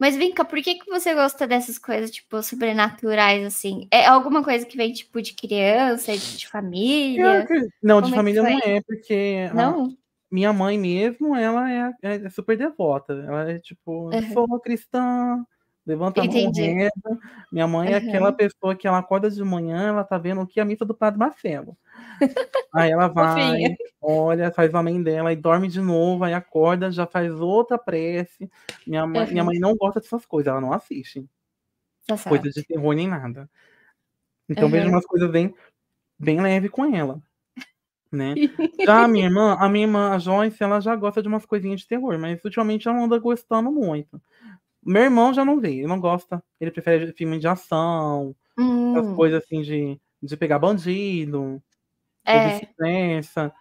Mas 0.00 0.16
vem 0.16 0.32
cá, 0.32 0.44
por 0.46 0.60
que, 0.62 0.76
que 0.76 0.86
você 0.90 1.14
gosta 1.14 1.46
dessas 1.46 1.76
coisas, 1.78 2.10
tipo, 2.10 2.42
sobrenaturais, 2.42 3.44
assim? 3.44 3.86
É 3.92 4.06
alguma 4.06 4.42
coisa 4.42 4.64
que 4.64 4.74
vem, 4.76 4.92
tipo, 4.94 5.20
de 5.20 5.34
criança, 5.34 6.10
de, 6.16 6.38
de 6.38 6.46
Eu 6.46 6.50
família? 6.50 7.38
acredito- 7.40 7.72
Não, 7.82 8.00
de 8.00 8.04
Como 8.04 8.06
é 8.06 8.10
que 8.10 8.16
família 8.16 8.42
não 8.42 8.58
é, 8.60 8.80
porque 8.82 9.46
a 9.50 9.54
Não? 9.54 9.96
minha 10.30 10.52
mãe 10.54 10.78
mesmo, 10.78 11.36
ela 11.36 11.70
é, 11.70 11.92
é 12.02 12.30
super 12.30 12.56
devota. 12.56 13.12
Ela 13.12 13.50
é 13.52 13.58
tipo, 13.58 14.08
Uhum. 14.08 14.32
sou 14.32 14.58
cristã, 14.60 15.44
levanta 15.90 16.22
a 16.22 16.24
mão 16.24 16.50
Entendi. 16.50 16.52
reza. 16.52 16.92
Minha 17.52 17.66
mãe 17.68 17.92
é 17.92 17.96
Uhum. 17.96 17.98
aquela 17.98 18.32
pessoa 18.32 18.76
que 18.76 18.86
ela 18.88 18.98
acorda 18.98 19.30
de 19.30 19.42
manhã, 19.44 19.88
ela 19.88 20.04
tá 20.04 20.18
vendo 20.18 20.46
que 20.46 20.60
é 20.60 20.62
a 20.62 20.66
missa 20.66 20.84
do 20.84 20.94
Padre 20.94 21.18
Marcelo. 21.20 21.76
Aí 22.74 22.90
ela 22.92 23.08
vai, 23.08 23.58
olha, 24.00 24.52
faz 24.52 24.72
o 24.74 24.76
amém 24.78 25.02
dela 25.02 25.32
e 25.32 25.36
dorme 25.36 25.68
de 25.68 25.80
novo, 25.80 26.24
aí 26.24 26.34
acorda, 26.34 26.90
já 26.92 27.06
faz 27.06 27.32
outra 27.34 27.78
prece. 27.78 28.50
Minha 28.86 29.06
mãe, 29.06 29.28
minha 29.30 29.42
Uhum. 29.42 29.46
mãe 29.46 29.58
não 29.60 29.76
gosta 29.76 30.00
dessas 30.00 30.26
coisas, 30.26 30.50
ela 30.52 30.60
não 30.60 30.72
assiste. 30.72 31.26
Tá 32.06 32.16
certo. 32.16 32.26
coisa 32.26 32.50
de 32.50 32.64
terror 32.64 32.94
nem 32.94 33.08
nada. 33.08 33.48
Então 34.48 34.68
Uhum. 34.68 34.70
vejo 34.70 34.88
umas 34.88 35.06
coisas 35.06 35.30
bem, 35.30 35.54
bem 36.18 36.40
leve 36.42 36.68
com 36.70 36.84
ela. 36.94 37.22
Né? 38.12 38.40
Já 38.86 39.04
a 39.04 39.08
minha 39.08 39.26
irmã, 39.26 39.56
a 39.60 39.68
minha 39.68 39.86
irmã, 39.86 40.12
a 40.14 40.18
Joyce, 40.18 40.62
ela 40.62 40.80
já 40.80 40.96
gosta 40.96 41.22
de 41.22 41.28
umas 41.28 41.46
coisinhas 41.46 41.80
de 41.82 41.88
terror, 41.88 42.18
mas 42.18 42.44
ultimamente 42.44 42.88
ela 42.88 42.96
não 42.98 43.04
anda 43.06 43.18
gostando 43.18 43.70
muito. 43.72 44.22
Meu 44.84 45.02
irmão 45.04 45.34
já 45.34 45.44
não 45.44 45.60
vê, 45.60 45.70
ele 45.78 45.86
não 45.86 46.00
gosta. 46.00 46.42
Ele 46.60 46.70
prefere 46.70 47.12
filme 47.12 47.38
de 47.38 47.46
ação, 47.48 48.34
as 48.94 49.02
Hum, 49.02 49.16
coisas 49.16 49.42
assim 49.44 49.62
de, 49.62 50.00
de 50.22 50.36
pegar 50.36 50.58
bandido, 50.58 51.62
é, 52.24 52.38
vice-versa. 52.40 53.52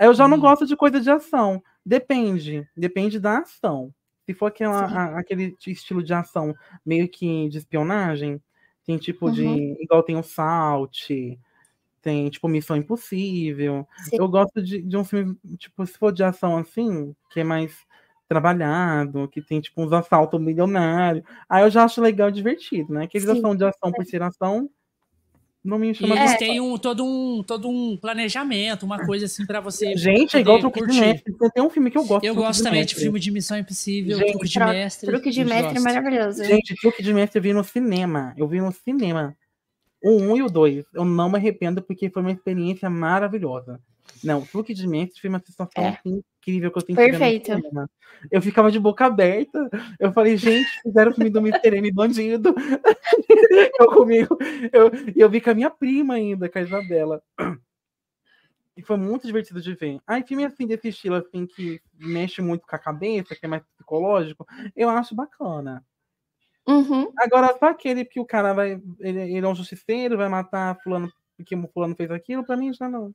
Eu 0.00 0.14
já 0.14 0.28
não 0.28 0.38
Hum. 0.38 0.40
gosto 0.42 0.66
de 0.66 0.76
coisa 0.76 1.00
de 1.00 1.10
ação. 1.10 1.62
Depende, 1.84 2.68
depende 2.76 3.20
da 3.20 3.38
ação. 3.40 3.94
Se 4.26 4.34
for 4.34 4.46
aquela, 4.46 4.86
a- 4.86 5.18
aquele 5.20 5.56
estilo 5.66 6.02
de 6.02 6.14
ação 6.14 6.54
meio 6.86 7.08
que 7.08 7.48
de 7.48 7.58
espionagem, 7.58 8.42
tem 8.84 8.98
tipo 8.98 9.30
de. 9.30 9.44
Uhum. 9.46 9.76
Igual 9.80 10.02
tem 10.02 10.16
o 10.16 10.22
Salt, 10.22 11.10
tem 12.02 12.30
tipo 12.30 12.48
Missão 12.48 12.76
Impossível. 12.76 13.86
Sim. 13.96 14.16
Eu 14.18 14.28
gosto 14.28 14.62
de, 14.62 14.82
de 14.82 14.96
um 14.96 15.04
filme, 15.04 15.36
tipo, 15.58 15.84
se 15.86 15.98
for 15.98 16.12
de 16.12 16.22
ação 16.24 16.56
assim, 16.56 17.14
que 17.30 17.40
é 17.40 17.44
mais 17.44 17.86
trabalhado, 18.28 19.28
que 19.28 19.40
tem 19.40 19.60
tipo 19.60 19.82
uns 19.82 19.92
assaltos 19.92 20.40
milionários. 20.40 21.24
Aí 21.48 21.62
eu 21.64 21.70
já 21.70 21.84
acho 21.84 22.00
legal 22.00 22.28
e 22.28 22.32
divertido, 22.32 22.92
né? 22.92 23.04
Aqueles 23.04 23.28
Sim. 23.28 23.38
ação 23.38 23.56
de 23.56 23.64
ação 23.64 23.90
por 23.90 24.04
ser 24.04 24.22
ação, 24.22 24.68
não 25.64 25.78
me 25.78 25.90
E 25.90 25.94
chama 25.94 26.16
eles 26.16 26.32
de 26.32 26.38
têm 26.38 26.60
um, 26.60 26.78
todo, 26.78 27.04
um, 27.04 27.42
todo 27.42 27.68
um 27.68 27.96
planejamento, 27.96 28.84
uma 28.84 29.04
coisa 29.04 29.26
assim 29.26 29.44
pra 29.44 29.60
você. 29.60 29.96
Gente, 29.96 30.36
é 30.36 30.40
igual 30.40 30.58
Truque 30.60 30.80
de 30.80 30.86
curtir. 30.86 31.00
Mestre. 31.00 31.34
Tem 31.52 31.62
um 31.62 31.70
filme 31.70 31.90
que 31.90 31.98
eu 31.98 32.04
gosto. 32.04 32.24
Eu 32.24 32.34
gosto 32.34 32.62
também 32.62 32.84
de 32.84 32.94
filme 32.94 33.18
de 33.18 33.30
Missão 33.30 33.58
Impossível, 33.58 34.18
Gente, 34.18 34.32
Truque 34.32 34.48
de 34.48 34.58
Mestre. 34.60 35.10
truque 35.10 35.30
de 35.30 35.44
mestre 35.44 35.76
é 35.76 35.80
maravilhoso. 35.80 36.44
Gente, 36.44 36.74
Truque 36.76 37.02
de 37.02 37.12
Mestre 37.12 37.38
eu 37.38 37.42
vi 37.42 37.52
no 37.52 37.64
cinema. 37.64 38.34
Eu 38.36 38.46
vi 38.46 38.60
no 38.60 38.72
cinema. 38.72 39.36
O 40.02 40.12
1 40.12 40.36
e 40.36 40.42
o 40.42 40.48
2. 40.48 40.84
Eu 40.94 41.04
não 41.04 41.28
me 41.28 41.36
arrependo 41.36 41.82
porque 41.82 42.08
foi 42.08 42.22
uma 42.22 42.30
experiência 42.30 42.88
maravilhosa. 42.88 43.80
Não, 44.22 44.42
Truque 44.42 44.72
de 44.72 44.86
Mestre 44.86 45.20
foi 45.20 45.28
uma 45.28 45.40
sensação 45.40 45.84
É. 45.84 45.98
incrível 46.48 46.70
que 46.70 46.78
eu 46.78 46.82
tenho 46.82 46.96
que 46.98 47.04
ver 47.04 47.18
Perfeito. 47.18 47.52
Eu 48.30 48.40
ficava 48.40 48.70
de 48.70 48.80
boca 48.80 49.06
aberta. 49.06 49.68
Eu 50.00 50.12
falei, 50.12 50.36
gente, 50.36 50.68
fizeram 50.82 51.10
o 51.10 51.14
filme 51.14 51.30
do 51.30 51.40
Mr. 51.40 51.76
M 51.76 51.92
bandido. 51.92 52.54
eu 53.78 53.86
comigo. 53.88 54.36
Eu, 54.72 54.90
e 55.14 55.20
eu 55.20 55.28
vi 55.28 55.40
com 55.40 55.50
a 55.50 55.54
minha 55.54 55.70
prima 55.70 56.14
ainda, 56.14 56.48
com 56.48 56.58
a 56.58 56.62
Isabela. 56.62 57.22
E 58.76 58.82
foi 58.82 58.96
muito 58.96 59.26
divertido 59.26 59.60
de 59.60 59.74
ver. 59.74 60.00
Aí, 60.06 60.22
filme 60.26 60.44
assim, 60.44 60.66
desse 60.66 60.88
estilo, 60.88 61.16
assim, 61.16 61.46
que 61.46 61.80
mexe 61.98 62.40
muito 62.40 62.66
com 62.66 62.74
a 62.74 62.78
cabeça, 62.78 63.34
que 63.34 63.44
é 63.44 63.48
mais 63.48 63.62
psicológico, 63.74 64.46
eu 64.74 64.88
acho 64.88 65.14
bacana. 65.14 65.84
Uhum, 66.66 67.10
Agora, 67.18 67.56
só 67.58 67.66
aquele 67.66 68.04
que 68.04 68.20
o 68.20 68.26
cara 68.26 68.52
vai. 68.52 68.80
Ele, 69.00 69.20
ele 69.36 69.46
é 69.46 69.48
um 69.48 69.54
justiceiro, 69.54 70.18
vai 70.18 70.28
matar 70.28 70.78
fulano 70.82 71.10
porque 71.38 71.54
o 71.54 71.68
fulano 71.68 71.94
fez 71.94 72.10
aquilo, 72.10 72.44
pra 72.44 72.56
mim 72.56 72.72
já 72.72 72.88
não. 72.88 73.14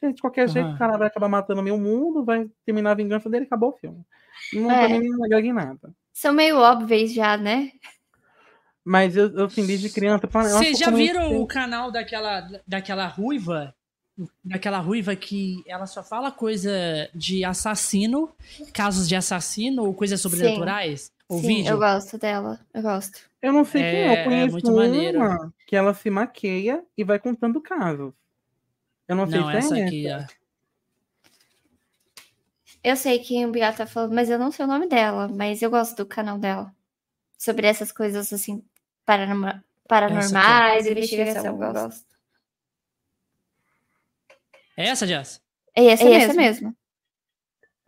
Porque, 0.00 0.14
De 0.14 0.20
qualquer 0.20 0.48
jeito, 0.48 0.68
o 0.70 0.78
cara 0.78 0.96
vai 0.96 1.08
acabar 1.08 1.28
matando 1.28 1.62
meio 1.62 1.78
mundo, 1.78 2.24
vai 2.24 2.48
terminar 2.64 2.92
a 2.92 2.94
vingança 2.94 3.28
dele 3.28 3.44
e 3.44 3.46
acabou 3.46 3.70
o 3.70 3.76
filme. 3.78 4.02
Não, 4.52 4.70
É. 4.70 4.88
pra 4.88 4.98
mim 4.98 5.08
não 5.08 5.24
agrega 5.24 5.46
em 5.48 5.52
nada. 5.52 5.92
São 6.12 6.32
meio 6.32 6.56
óbvios 6.58 7.12
já, 7.12 7.36
né? 7.36 7.72
Mas 8.84 9.16
eu, 9.16 9.28
eu 9.36 9.44
assim, 9.46 9.66
desde 9.66 9.90
criança. 9.90 10.26
Vocês 10.26 10.78
já 10.78 10.90
viram 10.90 11.40
o 11.40 11.46
canal 11.46 11.90
daquela, 11.90 12.48
daquela 12.66 13.06
ruiva? 13.06 13.74
Daquela 14.42 14.78
ruiva 14.78 15.14
que 15.14 15.62
ela 15.66 15.86
só 15.86 16.02
fala 16.02 16.32
coisa 16.32 16.72
de 17.14 17.44
assassino, 17.44 18.30
casos 18.72 19.08
de 19.08 19.14
assassino 19.14 19.84
ou 19.84 19.94
coisas 19.94 20.20
sobrenaturais? 20.20 21.12
O 21.28 21.38
Sim, 21.40 21.46
vídeo. 21.46 21.70
eu 21.72 21.78
gosto 21.78 22.18
dela. 22.18 22.58
Eu 22.74 22.82
gosto. 22.82 23.20
Eu 23.42 23.52
não 23.52 23.64
sei 23.64 23.82
quem 23.82 23.90
é, 23.90 24.06
É, 24.06 24.08
eu 24.08 24.12
é 24.12 24.24
conheço 24.24 24.52
muito 24.52 24.72
maneiro. 24.72 25.18
uma 25.18 25.52
que 25.66 25.76
ela 25.76 25.92
se 25.94 26.08
maqueia 26.10 26.82
e 26.96 27.04
vai 27.04 27.18
contando 27.18 27.60
casos. 27.60 28.12
Eu 29.08 29.16
não, 29.16 29.26
sei 29.28 29.40
Não, 29.40 29.50
essa 29.50 29.78
é 29.78 29.84
aqui. 29.84 30.04
Eu 32.84 32.94
sei 32.96 33.18
quem 33.18 33.44
o 33.46 33.50
Biá 33.50 33.72
tá 33.72 33.86
falando, 33.86 34.14
mas 34.14 34.28
eu 34.30 34.38
não 34.38 34.52
sei 34.52 34.64
o 34.64 34.68
nome 34.68 34.86
dela. 34.86 35.28
Mas 35.28 35.62
eu 35.62 35.70
gosto 35.70 35.96
do 35.96 36.06
canal 36.06 36.38
dela. 36.38 36.72
Sobre 37.36 37.66
essas 37.66 37.90
coisas 37.90 38.32
assim, 38.32 38.62
paranorma- 39.06 39.64
paranormais, 39.88 40.86
investigação. 40.86 41.46
Eu 41.46 41.72
gosto. 41.72 42.04
É 44.76 44.88
essa, 44.88 45.06
Jess? 45.06 45.40
É 45.74 45.86
essa, 45.86 46.04
É 46.04 46.08
é 46.08 46.14
essa 46.22 46.34
mesmo. 46.34 46.76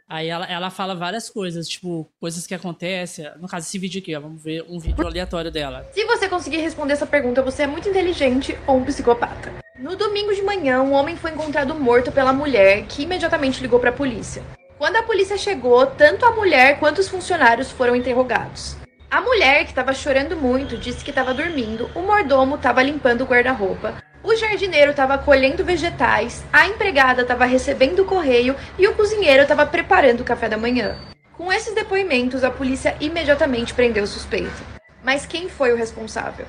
Aí 0.09 0.27
ela, 0.29 0.45
ela 0.47 0.71
fala 0.71 0.97
várias 0.97 1.31
coisas, 1.31 1.69
tipo, 1.69 2.11
coisas 2.19 2.45
que 2.47 2.55
acontecem. 2.55 3.31
No 3.39 3.47
caso, 3.47 3.67
esse 3.69 3.79
vídeo 3.79 4.01
aqui, 4.01 4.15
ó. 4.17 4.21
Vamos 4.21 4.43
ver 4.43 4.65
um 4.69 4.79
vídeo 4.81 5.07
aleatório 5.07 5.53
dela. 5.53 5.89
Se 5.93 6.05
você 6.05 6.29
conseguir 6.29 6.57
responder 6.57 6.95
essa 6.95 7.07
pergunta, 7.07 7.43
você 7.43 7.63
é 7.63 7.67
muito 7.69 7.89
inteligente 7.89 8.59
ou 8.67 8.79
um 8.79 8.85
psicopata. 8.85 9.53
No 9.81 9.97
domingo 9.97 10.35
de 10.35 10.43
manhã, 10.43 10.83
um 10.83 10.93
homem 10.93 11.17
foi 11.17 11.31
encontrado 11.31 11.75
morto 11.75 12.13
pela 12.13 12.35
mulher, 12.35 12.85
que 12.87 13.05
imediatamente 13.05 13.63
ligou 13.63 13.81
para 13.81 13.89
a 13.89 13.95
polícia. 13.95 14.43
Quando 14.77 14.97
a 14.97 15.03
polícia 15.03 15.39
chegou, 15.39 15.87
tanto 15.87 16.27
a 16.27 16.33
mulher 16.33 16.79
quanto 16.79 16.99
os 16.99 17.09
funcionários 17.09 17.71
foram 17.71 17.97
interrogados. 17.97 18.77
A 19.11 19.23
mulher, 19.23 19.65
que 19.65 19.71
estava 19.71 19.95
chorando 19.95 20.37
muito, 20.37 20.77
disse 20.77 21.03
que 21.03 21.09
estava 21.09 21.33
dormindo, 21.33 21.91
o 21.95 22.03
mordomo 22.03 22.57
estava 22.57 22.83
limpando 22.83 23.23
o 23.23 23.27
guarda-roupa, 23.27 23.95
o 24.23 24.37
jardineiro 24.37 24.91
estava 24.91 25.17
colhendo 25.17 25.65
vegetais, 25.65 26.45
a 26.53 26.67
empregada 26.67 27.23
estava 27.23 27.47
recebendo 27.47 28.01
o 28.01 28.05
correio 28.05 28.55
e 28.79 28.87
o 28.87 28.95
cozinheiro 28.95 29.45
estava 29.45 29.65
preparando 29.65 30.21
o 30.21 30.25
café 30.25 30.47
da 30.47 30.59
manhã. 30.59 30.99
Com 31.39 31.51
esses 31.51 31.75
depoimentos, 31.75 32.45
a 32.45 32.51
polícia 32.51 32.95
imediatamente 33.01 33.73
prendeu 33.73 34.05
o 34.05 34.07
suspeito. 34.07 34.63
Mas 35.03 35.25
quem 35.25 35.49
foi 35.49 35.73
o 35.73 35.77
responsável? 35.77 36.45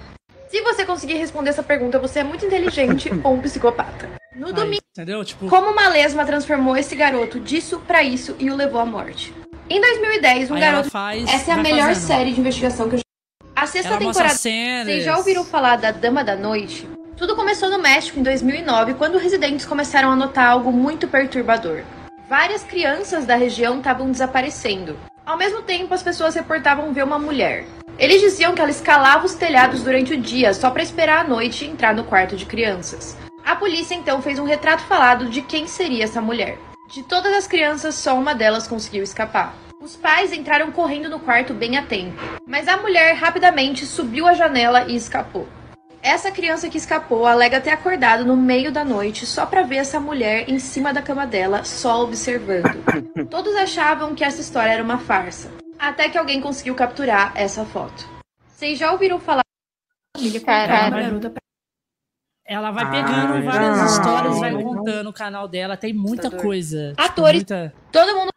Se 0.52 0.60
você 0.60 0.86
conseguir 0.86 1.14
responder 1.14 1.52
essa 1.52 1.64
pergunta, 1.64 1.98
você 1.98 2.20
é 2.20 2.24
muito 2.26 2.46
inteligente 2.46 3.10
ou 3.24 3.36
um 3.36 3.40
psicopata. 3.40 4.10
No 4.36 4.48
Aí, 4.48 4.54
domingo, 4.54 4.84
entendeu? 4.92 5.24
Tipo, 5.24 5.48
como 5.48 5.72
uma 5.72 5.88
lesma 5.88 6.26
transformou 6.26 6.76
esse 6.76 6.94
garoto 6.94 7.40
disso 7.40 7.82
pra 7.88 8.04
isso 8.04 8.36
e 8.38 8.52
o 8.52 8.56
levou 8.58 8.82
à 8.82 8.86
morte. 8.86 9.34
Em 9.70 9.80
2010, 9.80 10.52
um 10.52 10.56
aí 10.56 10.60
garoto. 10.60 10.90
faz. 10.90 11.24
Essa 11.34 11.52
é 11.52 11.54
a 11.54 11.58
melhor 11.58 11.88
fazendo. 11.88 12.06
série 12.06 12.34
de 12.34 12.42
investigação 12.42 12.90
que 12.90 12.96
eu 12.96 13.00
já. 13.00 13.04
A 13.56 13.66
sexta 13.66 13.92
Ela 13.92 14.00
temporada. 14.00 14.34
Vocês 14.34 15.06
já 15.06 15.18
ouviram 15.18 15.46
falar 15.46 15.78
da 15.78 15.92
Dama 15.92 16.22
da 16.22 16.36
Noite? 16.36 16.86
Tudo 17.16 17.34
começou 17.34 17.70
no 17.70 17.80
México 17.80 18.20
em 18.20 18.24
2009, 18.24 18.96
quando 18.96 19.18
residentes 19.18 19.66
começaram 19.66 20.12
a 20.12 20.18
notar 20.18 20.50
algo 20.50 20.70
muito 20.70 21.08
perturbador. 21.08 21.84
Várias 22.28 22.64
crianças 22.64 23.26
da 23.26 23.36
região 23.36 23.78
estavam 23.78 24.12
desaparecendo. 24.12 25.00
Ao 25.26 25.38
mesmo 25.38 25.62
tempo, 25.62 25.94
as 25.94 26.04
pessoas 26.04 26.36
reportavam 26.36 26.92
ver 26.92 27.06
uma 27.06 27.20
mulher. 27.20 27.66
Eles 27.98 28.22
diziam 28.22 28.54
que 28.54 28.62
ela 28.62 28.72
escalava 28.72 29.26
os 29.26 29.36
telhados 29.36 29.84
durante 29.84 30.14
o 30.14 30.22
dia 30.22 30.54
só 30.54 30.70
para 30.72 30.84
esperar 30.84 31.26
a 31.26 31.28
noite 31.28 31.66
e 31.66 31.70
entrar 31.70 31.94
no 31.94 32.04
quarto 32.04 32.36
de 32.36 32.46
crianças. 32.46 33.18
A 33.46 33.56
polícia 33.56 33.96
então 33.96 34.22
fez 34.22 34.40
um 34.40 34.46
retrato 34.46 34.84
falado 34.84 35.30
de 35.30 35.42
quem 35.42 35.68
seria 35.68 36.04
essa 36.04 36.22
mulher. 36.22 36.58
De 36.90 37.04
todas 37.04 37.34
as 37.34 37.48
crianças, 37.48 37.96
só 37.96 38.18
uma 38.18 38.36
delas 38.36 38.68
conseguiu 38.68 39.04
escapar. 39.04 39.56
Os 39.82 39.96
pais 39.96 40.32
entraram 40.32 40.72
correndo 40.72 41.10
no 41.10 41.20
quarto 41.20 41.54
bem 41.54 41.78
a 41.78 41.82
tempo, 41.82 42.20
mas 42.46 42.68
a 42.68 42.78
mulher 42.78 43.16
rapidamente 43.16 43.86
subiu 43.86 44.28
a 44.28 44.34
janela 44.34 44.86
e 44.88 44.96
escapou. 44.96 45.48
Essa 46.04 46.32
criança 46.32 46.68
que 46.68 46.78
escapou 46.78 47.26
alega 47.26 47.62
ter 47.62 47.70
acordado 47.70 48.26
no 48.26 48.36
meio 48.36 48.72
da 48.72 48.84
noite 48.84 49.26
só 49.26 49.46
para 49.46 49.62
ver 49.62 49.78
essa 49.78 50.00
mulher 50.00 50.50
em 50.50 50.58
cima 50.58 50.92
da 50.92 51.02
cama 51.02 51.26
dela, 51.26 51.64
só 51.64 52.04
observando. 52.04 52.84
Todos 53.30 53.56
achavam 53.56 54.16
que 54.16 54.24
essa 54.24 54.42
história 54.42 54.72
era 54.72 54.84
uma 54.84 54.98
farsa, 54.98 55.52
até 55.82 56.08
que 56.10 56.18
alguém 56.18 56.40
conseguiu 56.40 56.76
capturar 56.76 57.34
essa 57.36 57.66
foto. 57.66 58.08
Vocês 58.48 58.78
já 58.78 58.92
ouviram 58.92 59.20
falar 59.20 59.42
garota 60.16 61.34
Ela 62.46 62.70
vai 62.72 62.84
Ah, 62.84 62.90
pegando 62.92 63.44
várias 63.46 63.78
não. 63.78 63.86
histórias, 63.86 64.40
vai 64.40 64.64
contando 64.64 65.10
o 65.10 65.14
canal 65.14 65.48
dela. 65.48 65.76
Tem 65.76 65.94
muita 65.94 66.30
coisa. 66.30 66.90
Tipo, 66.90 67.02
Atores. 67.02 67.40
muita, 67.42 67.74
Todo 67.92 68.16
mundo 68.16 68.30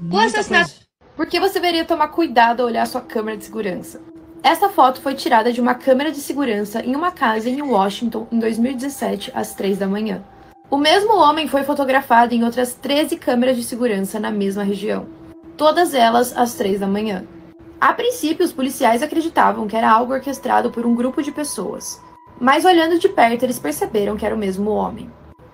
muita 0.00 0.26
assassinato. 0.40 0.70
coisa. 0.70 0.84
Por 1.14 1.26
que 1.26 1.38
você 1.38 1.54
deveria 1.60 1.84
tomar 1.84 2.08
cuidado 2.08 2.60
ao 2.60 2.66
olhar 2.66 2.86
sua 2.86 3.02
câmera 3.02 3.36
de 3.36 3.44
segurança? 3.44 4.00
Essa 4.42 4.68
foto 4.70 5.00
foi 5.02 5.14
tirada 5.14 5.52
de 5.52 5.60
uma 5.60 5.74
câmera 5.74 6.10
de 6.10 6.18
segurança 6.18 6.82
em 6.82 6.96
uma 6.96 7.12
casa 7.12 7.48
em 7.50 7.60
Washington 7.60 8.26
em 8.32 8.38
2017, 8.38 9.30
às 9.34 9.54
3 9.54 9.78
da 9.78 9.86
manhã. 9.86 10.24
O 10.70 10.78
mesmo 10.78 11.14
homem 11.16 11.46
foi 11.46 11.62
fotografado 11.62 12.34
em 12.34 12.42
outras 12.42 12.74
13 12.74 13.16
câmeras 13.18 13.56
de 13.56 13.62
segurança 13.64 14.18
na 14.18 14.30
mesma 14.30 14.62
região, 14.62 15.06
todas 15.60 15.92
elas 15.92 16.34
às 16.34 16.54
3 16.54 16.80
da 16.80 16.86
manhã. 16.86 17.26
A 17.78 17.92
princípio, 17.92 18.46
os 18.46 18.50
policiais 18.50 19.02
acreditavam 19.02 19.68
que 19.68 19.76
era 19.76 19.90
algo 19.90 20.14
orquestrado 20.14 20.70
por 20.70 20.86
um 20.86 20.94
grupo 20.94 21.22
de 21.22 21.30
pessoas, 21.30 22.00
mas 22.40 22.64
olhando 22.64 22.98
de 22.98 23.10
perto, 23.10 23.42
eles 23.42 23.58
perceberam 23.58 24.16
que 24.16 24.24
era 24.24 24.34
o 24.34 24.38
mesmo 24.38 24.70
homem. 24.70 25.10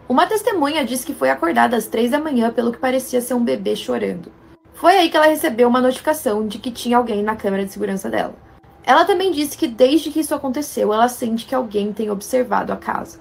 Uma 0.09 0.29
testemunha 0.29 0.85
disse 0.85 1.05
que 1.05 1.13
foi 1.13 1.29
acordada 1.29 1.77
às 1.77 1.89
3 1.89 2.13
da 2.13 2.21
manhã 2.21 2.53
pelo 2.53 2.71
que 2.71 2.79
parecia 2.79 3.21
ser 3.21 3.35
um 3.35 3.43
bebê 3.43 3.75
chorando. 3.75 4.31
Foi 4.75 4.97
aí 4.97 5.11
que 5.11 5.17
ela 5.17 5.27
recebeu 5.27 5.67
uma 5.67 5.81
notificação 5.81 6.47
de 6.47 6.61
que 6.61 6.71
tinha 6.71 6.99
alguém 6.99 7.21
na 7.21 7.35
câmera 7.35 7.65
de 7.65 7.73
segurança 7.73 8.09
dela. 8.09 8.37
Ela 8.85 9.05
também 9.05 9.33
disse 9.33 9.59
que 9.59 9.67
desde 9.67 10.13
que 10.13 10.21
isso 10.21 10.37
aconteceu, 10.37 10.93
ela 10.93 11.09
sente 11.09 11.45
que 11.45 11.55
alguém 11.55 11.93
tem 11.93 12.13
observado 12.13 12.73
a 12.73 12.77
casa. 12.77 13.19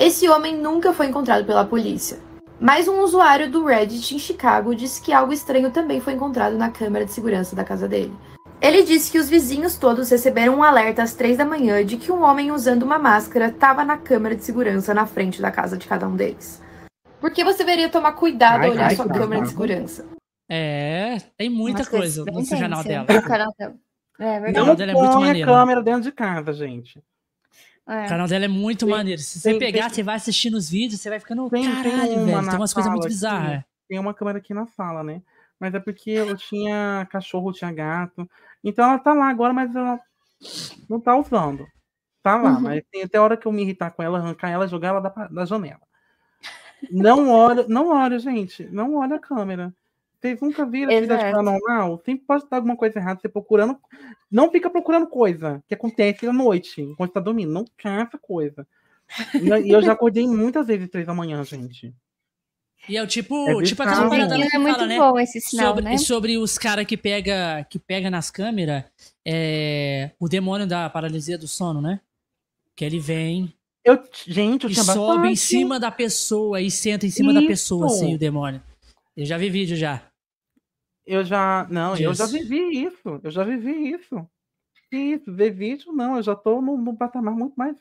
Esse 0.00 0.28
homem 0.28 0.56
nunca 0.56 0.92
foi 0.92 1.06
encontrado 1.06 1.44
pela 1.44 1.64
polícia. 1.64 2.18
Mas 2.60 2.88
um 2.88 3.00
usuário 3.00 3.50
do 3.50 3.64
Reddit 3.64 4.14
em 4.14 4.18
Chicago 4.18 4.74
disse 4.74 5.02
que 5.02 5.12
algo 5.12 5.32
estranho 5.32 5.70
também 5.70 6.00
foi 6.00 6.12
encontrado 6.12 6.56
na 6.56 6.70
câmera 6.70 7.04
de 7.04 7.12
segurança 7.12 7.54
da 7.56 7.64
casa 7.64 7.88
dele. 7.88 8.14
Ele 8.60 8.82
disse 8.82 9.10
que 9.10 9.18
os 9.18 9.28
vizinhos 9.28 9.76
todos 9.76 10.08
receberam 10.08 10.56
um 10.56 10.62
alerta 10.62 11.02
às 11.02 11.14
três 11.14 11.36
da 11.36 11.44
manhã 11.44 11.84
de 11.84 11.96
que 11.96 12.10
um 12.10 12.22
homem 12.22 12.50
usando 12.50 12.82
uma 12.82 12.98
máscara 12.98 13.48
estava 13.48 13.84
na 13.84 13.98
câmera 13.98 14.34
de 14.34 14.44
segurança 14.44 14.94
na 14.94 15.04
frente 15.06 15.42
da 15.42 15.50
casa 15.50 15.76
de 15.76 15.86
cada 15.86 16.08
um 16.08 16.16
deles. 16.16 16.62
Por 17.20 17.30
que 17.30 17.44
você 17.44 17.58
deveria 17.58 17.88
tomar 17.88 18.12
cuidado 18.12 18.60
Ai, 18.60 18.66
ao 18.66 18.72
olhar 18.72 18.86
ai, 18.88 18.96
sua 18.96 19.06
que 19.06 19.18
câmera 19.18 19.42
de 19.42 19.48
segurança? 19.48 20.06
É, 20.48 21.18
tem 21.36 21.50
muita 21.50 21.84
coisa 21.84 22.24
no 22.24 22.46
canal 22.46 22.84
dela. 22.84 23.06
no 23.10 23.22
canal 23.22 23.54
dela. 23.58 23.74
É 24.18 24.24
Não, 24.24 24.42
verdade. 24.42 24.66
Não 24.66 24.76
dela 24.76 24.92
é 25.26 25.42
a 25.42 25.46
câmera 25.46 25.82
dentro 25.82 26.02
de 26.02 26.12
casa, 26.12 26.52
gente. 26.52 27.02
É. 27.86 28.06
O 28.06 28.08
canal 28.08 28.26
dela 28.26 28.46
é 28.46 28.48
muito 28.48 28.86
Tem- 28.86 28.94
maneiro. 28.94 29.20
Se 29.20 29.38
você 29.40 29.50
tem- 29.50 29.58
pegar, 29.58 29.86
tem- 29.86 29.94
você 29.96 30.02
vai 30.02 30.16
assistindo 30.16 30.54
os 30.54 30.68
vídeos, 30.70 31.00
você 31.00 31.10
vai 31.10 31.20
ficando. 31.20 31.48
Tem- 31.50 31.62
tem 31.64 31.72
Caralho, 31.74 32.12
uma 32.14 32.24
velho. 32.26 32.48
Tem 32.50 32.58
umas 32.58 32.72
coisas 32.74 32.90
muito 32.92 33.06
bizarras. 33.08 33.62
Tem 33.88 33.98
uma 33.98 34.14
câmera 34.14 34.38
aqui 34.38 34.54
na 34.54 34.66
sala, 34.66 35.02
né? 35.04 35.20
Mas 35.60 35.74
é 35.74 35.80
porque 35.80 36.10
eu 36.10 36.36
tinha 36.36 37.06
cachorro, 37.10 37.52
tinha 37.52 37.70
gato. 37.72 38.28
Então 38.62 38.84
ela 38.88 38.98
tá 38.98 39.12
lá 39.12 39.28
agora, 39.28 39.52
mas 39.52 39.74
ela 39.74 40.00
não 40.88 40.98
tá 40.98 41.14
usando. 41.16 41.66
Tá 42.22 42.36
lá, 42.36 42.52
Uhum. 42.54 42.60
mas 42.60 42.82
tem 42.90 43.02
até 43.02 43.20
hora 43.20 43.36
que 43.36 43.46
eu 43.46 43.52
me 43.52 43.62
irritar 43.62 43.90
com 43.90 44.02
ela, 44.02 44.18
arrancar 44.18 44.48
ela, 44.48 44.66
jogar 44.66 44.88
ela 44.88 45.00
da, 45.00 45.10
da 45.28 45.44
janela. 45.44 45.80
Não 46.90 47.28
olha, 47.30 47.66
não 47.68 47.88
olha, 47.90 48.18
gente. 48.18 48.64
Não 48.70 48.96
olha 48.96 49.16
a 49.16 49.20
câmera. 49.20 49.74
Vocês 50.24 50.40
nunca 50.40 50.64
viram 50.64 50.90
atividade 50.90 51.20
Exato. 51.20 51.36
paranormal? 51.36 52.02
Sempre 52.02 52.24
pode 52.26 52.44
estar 52.44 52.56
alguma 52.56 52.76
coisa 52.76 52.98
errada, 52.98 53.20
você 53.20 53.28
procurando. 53.28 53.76
Não 54.30 54.50
fica 54.50 54.70
procurando 54.70 55.06
coisa 55.06 55.62
que 55.68 55.74
acontece 55.74 56.26
à 56.26 56.32
noite, 56.32 56.80
enquanto 56.80 57.12
tá 57.12 57.20
dormindo. 57.20 57.52
Não 57.52 57.66
caça 57.76 58.16
coisa. 58.16 58.66
E 59.34 59.70
eu- 59.70 59.82
já 59.82 59.92
acordei 59.92 60.26
muitas 60.26 60.66
vezes 60.66 60.88
três 60.88 61.06
da 61.06 61.12
manhã, 61.12 61.44
gente. 61.44 61.94
E 62.88 62.96
é 62.96 63.02
o 63.02 63.06
tipo, 63.06 63.34
É 63.50 63.62
tipo 63.62 63.82
aquela 63.82 64.08
parada 64.08 64.34
É 64.34 64.58
muito 64.58 64.74
fala, 64.76 64.86
né? 64.86 64.98
bom 64.98 65.18
esse 65.18 65.40
sinal, 65.42 65.68
sobre, 65.68 65.84
né? 65.84 65.98
sobre 65.98 66.38
os 66.38 66.56
caras 66.56 66.86
que 66.86 66.96
pega, 66.96 67.66
que 67.68 67.78
pega 67.78 68.10
nas 68.10 68.30
câmeras 68.30 68.84
é, 69.26 70.10
o 70.18 70.26
demônio 70.26 70.66
da 70.66 70.88
paralisia 70.88 71.36
do 71.36 71.46
sono, 71.46 71.82
né? 71.82 72.00
Que 72.74 72.84
ele 72.84 72.98
vem 72.98 73.54
Eu, 73.84 74.02
gente, 74.26 74.64
eu 74.64 74.70
e 74.70 74.74
sobe 74.74 75.28
em 75.28 75.36
cima 75.36 75.78
da 75.78 75.90
pessoa 75.90 76.62
e 76.62 76.70
senta 76.70 77.06
em 77.06 77.10
cima 77.10 77.32
da 77.32 77.42
pessoa, 77.42 77.86
Isso. 77.86 77.96
assim, 77.96 78.14
o 78.14 78.18
demônio. 78.18 78.62
Eu 79.16 79.24
já 79.24 79.38
vi 79.38 79.48
vídeo 79.48 79.76
já. 79.76 80.02
Eu 81.06 81.24
já. 81.24 81.66
Não, 81.70 81.96
eu 81.96 82.14
já 82.14 82.26
vivi 82.26 82.84
isso. 82.84 83.20
Eu 83.22 83.30
já 83.30 83.44
vivi 83.44 83.90
isso. 83.92 84.26
Isso, 84.90 85.34
ver 85.34 85.50
vídeo, 85.50 85.92
não. 85.92 86.16
Eu 86.16 86.22
já 86.22 86.34
tô 86.36 86.60
num, 86.62 86.76
num 86.76 86.94
patamar 86.96 87.34
muito 87.34 87.54
mais. 87.56 87.76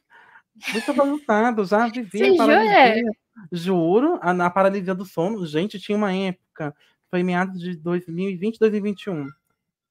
Muito 0.71 0.89
avançado. 0.91 1.63
Já 1.65 1.87
vivi 1.87 2.23
a 2.23 2.25
jura? 2.27 2.37
paralisia. 2.37 3.11
Juro, 3.51 4.19
a, 4.21 4.33
na 4.33 4.49
paralisia 4.49 4.95
do 4.95 5.05
sono. 5.05 5.45
Gente, 5.45 5.79
tinha 5.79 5.97
uma 5.97 6.13
época. 6.13 6.75
Foi 7.09 7.21
meados 7.23 7.59
de 7.59 7.75
2020, 7.77 8.57
2021. 8.59 9.27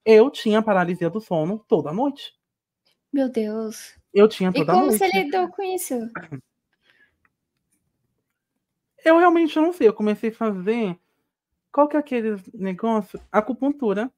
Eu 0.04 0.30
tinha 0.30 0.60
paralisia 0.60 1.08
do 1.08 1.20
sono 1.20 1.64
toda 1.68 1.92
noite. 1.92 2.32
Meu 3.12 3.28
Deus. 3.28 3.94
Eu 4.12 4.26
tinha 4.28 4.50
E 4.50 4.52
toda 4.52 4.72
como 4.72 4.86
noite. 4.86 4.98
você 4.98 5.08
lidou 5.08 5.48
com 5.48 5.62
isso? 5.62 5.94
Eu 9.04 9.18
realmente 9.18 9.56
não 9.56 9.72
sei. 9.72 9.88
Eu 9.88 9.94
comecei 9.94 10.30
a 10.30 10.34
fazer. 10.34 10.98
Qual 11.72 11.88
que 11.88 11.96
é 11.96 12.00
aquele 12.00 12.36
negócio? 12.54 13.18
Acupuntura. 13.32 14.12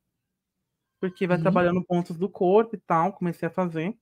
Porque 1.01 1.27
vai 1.27 1.37
Uhum. 1.37 1.43
trabalhando 1.43 1.85
pontos 1.85 2.17
do 2.17 2.29
corpo 2.29 2.75
e 2.77 2.79
tal. 2.81 3.13
Comecei 3.13 3.47
a 3.49 3.51
fazer. 3.51 3.97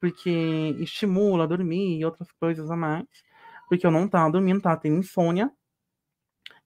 Porque 0.00 0.30
estimula 0.78 1.46
dormir 1.48 1.98
e 1.98 2.04
outras 2.04 2.30
coisas 2.32 2.70
a 2.70 2.76
mais. 2.76 3.06
Porque 3.68 3.86
eu 3.86 3.90
não 3.90 4.08
tava 4.08 4.30
dormindo, 4.32 4.60
tava 4.60 4.80
tendo 4.80 4.98
insônia. 4.98 5.50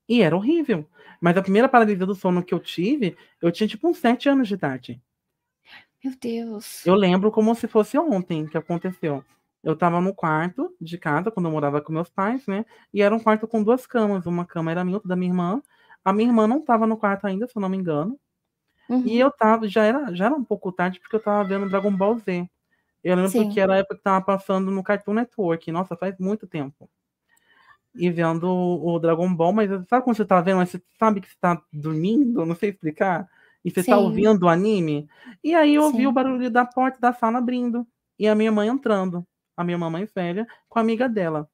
E 0.09 0.23
era 0.23 0.37
horrível. 0.37 0.89
Mas 1.21 1.37
a 1.37 1.43
primeira 1.43 1.69
paralisia 1.69 2.07
do 2.07 2.15
sono 2.15 2.43
que 2.43 2.55
eu 2.55 2.61
tive, 2.61 3.17
eu 3.41 3.53
tinha 3.53 3.69
tipo 3.69 3.89
uns 3.89 3.99
7 3.99 4.29
anos 4.29 4.49
de 4.49 4.55
idade. 4.55 5.03
Meu 6.03 6.15
Deus. 6.21 6.87
Eu 6.87 6.95
lembro 6.95 7.31
como 7.31 7.55
se 7.55 7.67
fosse 7.67 7.99
ontem 7.99 8.47
que 8.47 8.57
aconteceu. 8.57 9.25
Eu 9.63 9.77
tava 9.77 10.01
no 10.01 10.15
quarto 10.15 10.75
de 10.81 10.97
casa, 10.97 11.31
quando 11.31 11.47
eu 11.47 11.53
morava 11.53 11.81
com 11.83 11.93
meus 11.93 12.09
pais, 12.09 12.47
né? 12.47 12.65
E 12.95 13.03
era 13.03 13.15
um 13.15 13.19
quarto 13.19 13.47
com 13.49 13.63
duas 13.63 13.87
camas. 13.87 14.25
Uma 14.27 14.47
cama 14.47 14.71
era 14.71 14.85
minha, 14.85 14.97
outra 14.97 15.09
da 15.09 15.17
minha 15.17 15.31
irmã. 15.31 15.61
A 16.09 16.13
minha 16.13 16.31
irmã 16.31 16.47
não 16.47 16.59
tava 16.59 16.87
no 16.87 16.97
quarto 16.97 17.27
ainda, 17.27 17.47
se 17.47 17.55
eu 17.55 17.61
não 17.61 17.69
me 17.69 17.77
engano. 17.77 18.19
Uhum. 18.89 19.03
E 19.05 19.21
eu 19.21 19.31
tava, 19.31 19.69
já 19.69 19.85
era, 19.85 20.15
já 20.15 20.25
era 20.25 20.35
um 20.35 20.43
pouco 20.43 20.73
tarde, 20.73 20.99
porque 20.99 21.15
eu 21.15 21.21
tava 21.21 21.47
vendo 21.47 21.69
Dragon 21.69 21.95
Ball 21.95 22.17
Z. 22.17 22.49
Eu 23.05 23.15
lembro 23.15 23.31
Sim. 23.31 23.51
que 23.51 23.61
era 23.61 23.75
a 23.75 23.77
época 23.77 23.97
que 23.97 24.03
tava 24.03 24.25
passando 24.25 24.71
no 24.71 24.83
Cartoon 24.83 25.13
Network. 25.13 25.71
Nossa, 25.71 25.95
faz 25.97 26.19
muito 26.19 26.47
tempo. 26.47 26.89
E 27.95 28.09
vendo 28.11 28.49
o, 28.49 28.95
o 28.95 28.99
Dragon 28.99 29.35
Ball, 29.35 29.53
mas 29.53 29.69
sabe 29.87 30.03
quando 30.03 30.17
você 30.17 30.25
tá 30.25 30.41
vendo, 30.41 30.57
mas 30.57 30.71
você 30.71 30.83
sabe 30.99 31.21
que 31.21 31.29
você 31.29 31.37
tá 31.39 31.61
dormindo? 31.71 32.47
Não 32.47 32.55
sei 32.55 32.71
explicar. 32.71 33.29
E 33.63 33.71
você 33.71 33.85
tá 33.85 33.99
Sim. 33.99 34.03
ouvindo 34.03 34.45
o 34.45 34.49
anime. 34.49 35.07
E 35.45 35.55
aí 35.55 35.75
eu 35.75 35.83
ouvi 35.83 35.99
Sim. 35.99 36.07
o 36.07 36.13
barulho 36.13 36.51
da 36.51 36.65
porta 36.65 36.99
da 36.99 37.13
sala 37.13 37.37
abrindo. 37.37 37.87
E 38.19 38.27
a 38.27 38.35
minha 38.35 38.51
mãe 38.51 38.67
entrando. 38.67 39.27
A 39.55 39.63
minha 39.63 39.77
mamãe 39.77 40.09
velha 40.15 40.47
com 40.71 40.79
a 40.79 40.83
amiga 40.83 41.07
dela. 41.07 41.47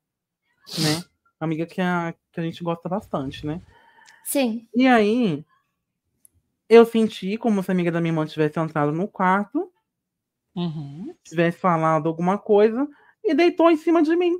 Né? 0.78 1.02
Amiga 1.40 1.66
que 1.66 1.80
a, 1.80 2.14
que 2.32 2.38
a 2.38 2.42
gente 2.44 2.62
gosta 2.62 2.88
bastante, 2.88 3.44
né? 3.44 3.60
Sim. 4.24 4.68
E 4.74 4.86
aí, 4.86 5.44
eu 6.68 6.84
senti 6.84 7.38
como 7.38 7.62
se 7.62 7.70
a 7.70 7.74
amiga 7.74 7.90
da 7.90 8.00
minha 8.02 8.10
irmã 8.12 8.26
tivesse 8.26 8.58
entrado 8.58 8.92
no 8.92 9.08
quarto, 9.08 9.70
Uhum. 10.54 11.14
tivesse 11.24 11.58
falado 11.58 12.08
alguma 12.08 12.38
coisa 12.38 12.88
e 13.24 13.34
deitou 13.34 13.70
em 13.70 13.76
cima 13.76 14.02
de 14.02 14.14
mim. 14.16 14.36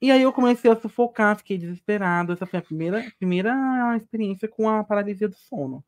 E 0.00 0.10
aí 0.10 0.22
eu 0.22 0.32
comecei 0.32 0.70
a 0.70 0.76
sufocar, 0.76 1.36
fiquei 1.36 1.56
desesperado. 1.56 2.32
Essa 2.32 2.46
foi 2.46 2.58
a 2.58 2.62
primeira, 2.62 3.04
primeira 3.18 3.54
experiência 3.96 4.48
com 4.48 4.68
a 4.68 4.82
paralisia 4.82 5.28
do 5.28 5.36
sono. 5.36 5.84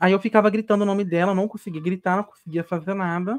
Aí 0.00 0.12
eu 0.12 0.20
ficava 0.20 0.50
gritando 0.50 0.82
o 0.82 0.86
nome 0.86 1.04
dela, 1.04 1.34
não 1.34 1.48
conseguia 1.48 1.82
gritar, 1.82 2.16
não 2.16 2.24
conseguia 2.24 2.64
fazer 2.64 2.94
nada. 2.94 3.38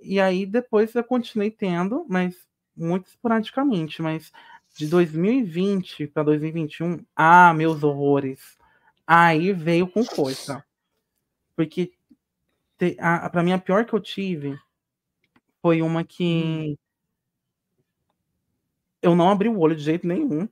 E 0.00 0.20
aí 0.20 0.46
depois 0.46 0.94
eu 0.94 1.04
continuei 1.04 1.50
tendo, 1.50 2.06
mas 2.08 2.34
muito 2.76 3.06
esporadicamente. 3.08 4.00
Mas 4.02 4.32
de 4.78 4.86
2020 4.86 6.06
para 6.06 6.22
2021, 6.22 7.04
ah, 7.16 7.52
meus 7.52 7.82
horrores. 7.82 8.56
Aí 9.04 9.52
veio 9.52 9.88
com 9.88 10.04
força. 10.04 10.64
Porque 11.56 11.90
te, 12.78 12.96
a, 13.00 13.28
pra 13.28 13.42
mim 13.42 13.50
a 13.50 13.58
pior 13.58 13.84
que 13.84 13.92
eu 13.92 13.98
tive 13.98 14.56
foi 15.60 15.82
uma 15.82 16.04
que 16.04 16.78
eu 19.02 19.16
não 19.16 19.28
abri 19.30 19.48
o 19.48 19.58
olho 19.58 19.74
de 19.74 19.82
jeito 19.82 20.06
nenhum, 20.06 20.48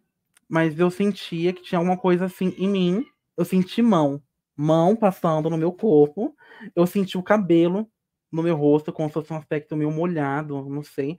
mas 0.48 0.76
eu 0.76 0.90
sentia 0.90 1.52
que 1.52 1.62
tinha 1.62 1.78
alguma 1.78 1.96
coisa 1.96 2.24
assim 2.24 2.52
em 2.58 2.68
mim. 2.68 3.06
Eu 3.36 3.44
senti 3.44 3.80
mão, 3.80 4.20
mão 4.56 4.96
passando 4.96 5.48
no 5.48 5.56
meu 5.56 5.70
corpo. 5.70 6.36
Eu 6.74 6.84
senti 6.84 7.16
o 7.16 7.22
cabelo 7.22 7.88
no 8.32 8.42
meu 8.42 8.56
rosto, 8.56 8.92
como 8.92 9.08
se 9.08 9.14
fosse 9.14 9.32
um 9.32 9.36
aspecto 9.36 9.76
meio 9.76 9.92
molhado, 9.92 10.68
não 10.68 10.82
sei. 10.82 11.16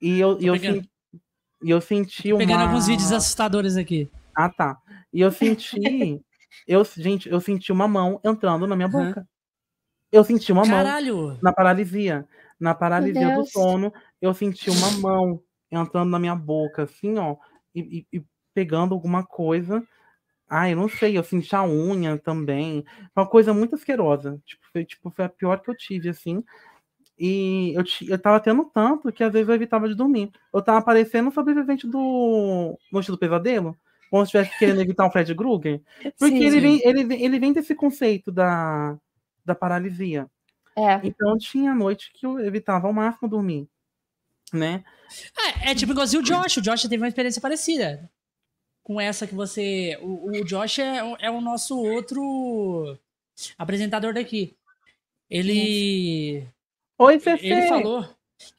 E 0.00 0.20
eu, 0.20 0.40
e 0.40 0.46
eu, 0.46 0.54
pegando. 0.54 0.88
E 1.62 1.70
eu 1.70 1.80
senti 1.80 2.32
uma... 2.32 2.38
Pegando 2.38 2.62
alguns 2.64 2.86
vídeos 2.86 3.12
assustadores 3.12 3.76
aqui. 3.76 4.10
Ah, 4.34 4.48
tá. 4.50 4.78
E 5.12 5.20
eu 5.20 5.30
senti. 5.32 5.76
eu, 6.66 6.84
gente, 6.84 7.28
eu 7.28 7.40
senti 7.40 7.72
uma 7.72 7.88
mão 7.88 8.20
entrando 8.24 8.66
na 8.66 8.76
minha 8.76 8.88
boca. 8.88 9.26
Eu 10.12 10.22
senti 10.24 10.52
uma 10.52 10.64
mão 10.64 10.84
Caralho! 10.84 11.38
na 11.42 11.52
paralisia. 11.52 12.26
Na 12.58 12.74
paralisia 12.74 13.34
do 13.34 13.44
sono, 13.46 13.92
eu 14.20 14.32
senti 14.32 14.70
uma 14.70 14.90
mão 14.92 15.42
entrando 15.70 16.10
na 16.10 16.18
minha 16.18 16.34
boca, 16.34 16.84
assim, 16.84 17.18
ó, 17.18 17.36
e, 17.74 18.06
e- 18.12 18.18
e 18.18 18.24
pegando 18.54 18.94
alguma 18.94 19.24
coisa. 19.26 19.82
Ah, 20.48 20.70
eu 20.70 20.76
não 20.76 20.88
sei, 20.88 21.18
eu 21.18 21.24
senti 21.24 21.54
a 21.56 21.64
unha 21.64 22.16
também. 22.18 22.84
Uma 23.14 23.26
coisa 23.26 23.52
muito 23.52 23.74
asquerosa. 23.74 24.40
Tipo, 24.46 24.62
foi, 24.72 24.84
tipo, 24.84 25.10
foi 25.10 25.24
a 25.24 25.28
pior 25.28 25.60
que 25.60 25.68
eu 25.68 25.76
tive, 25.76 26.08
assim. 26.08 26.42
E 27.18 27.72
eu, 27.74 27.82
eu 28.08 28.18
tava 28.18 28.38
tendo 28.40 28.64
tanto 28.64 29.10
que 29.10 29.24
às 29.24 29.32
vezes 29.32 29.48
eu 29.48 29.54
evitava 29.54 29.88
de 29.88 29.94
dormir. 29.94 30.30
Eu 30.52 30.60
tava 30.60 30.84
parecendo 30.84 31.28
um 31.28 31.32
sobrevivente 31.32 31.86
do 31.86 32.78
Noite 32.92 33.10
do 33.10 33.18
Pesadelo. 33.18 33.76
Como 34.10 34.24
se 34.24 34.28
estivesse 34.28 34.58
querendo 34.58 34.80
evitar 34.80 35.06
o 35.06 35.10
Fred 35.10 35.34
Krueger. 35.34 35.80
Porque 36.18 36.36
Sim. 36.36 36.44
ele 36.44 36.60
vem, 36.60 36.80
ele, 36.84 37.14
ele 37.14 37.38
vem 37.38 37.52
desse 37.52 37.74
conceito 37.74 38.30
da, 38.30 38.96
da 39.44 39.54
paralisia. 39.54 40.28
É. 40.76 41.00
Então 41.02 41.38
tinha 41.38 41.74
noite 41.74 42.12
que 42.12 42.26
eu 42.26 42.38
evitava 42.38 42.86
ao 42.86 42.92
máximo 42.92 43.28
dormir. 43.28 43.66
Né? 44.52 44.84
É, 45.64 45.70
é 45.70 45.74
tipo 45.74 45.92
igualzinho 45.92 46.22
o 46.22 46.24
Josh. 46.24 46.58
O 46.58 46.62
Josh 46.62 46.82
teve 46.82 46.98
uma 46.98 47.08
experiência 47.08 47.40
parecida. 47.40 48.10
Com 48.82 49.00
essa 49.00 49.26
que 49.26 49.34
você. 49.34 49.98
O, 50.02 50.30
o 50.30 50.44
Josh 50.44 50.78
é, 50.78 50.98
é 51.20 51.30
o 51.30 51.40
nosso 51.40 51.76
outro 51.78 52.96
apresentador 53.58 54.12
daqui. 54.12 54.54
Ele. 55.28 56.46
Oi, 56.98 57.20
Cecê! 57.20 57.46
Ele 57.46 57.68
falou 57.68 58.08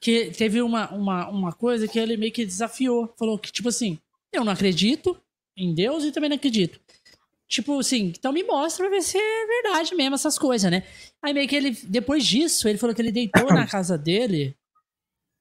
que 0.00 0.30
teve 0.30 0.62
uma, 0.62 0.90
uma, 0.92 1.28
uma 1.28 1.52
coisa 1.52 1.88
que 1.88 1.98
ele 1.98 2.16
meio 2.16 2.32
que 2.32 2.46
desafiou. 2.46 3.12
Falou 3.18 3.38
que, 3.38 3.50
tipo 3.50 3.68
assim, 3.68 3.98
eu 4.32 4.44
não 4.44 4.52
acredito 4.52 5.20
em 5.56 5.74
Deus 5.74 6.04
e 6.04 6.12
também 6.12 6.30
não 6.30 6.36
acredito. 6.36 6.80
Tipo 7.48 7.80
assim, 7.80 8.12
então 8.16 8.32
me 8.32 8.44
mostra 8.44 8.86
pra 8.86 8.94
ver 8.94 9.02
se 9.02 9.16
é 9.16 9.46
verdade 9.46 9.94
mesmo 9.94 10.14
essas 10.14 10.38
coisas, 10.38 10.70
né? 10.70 10.84
Aí 11.22 11.32
meio 11.32 11.48
que 11.48 11.56
ele, 11.56 11.70
depois 11.84 12.24
disso, 12.24 12.68
ele 12.68 12.78
falou 12.78 12.94
que 12.94 13.00
ele 13.00 13.10
deitou 13.10 13.46
na 13.46 13.66
casa 13.66 13.96
dele, 13.96 14.54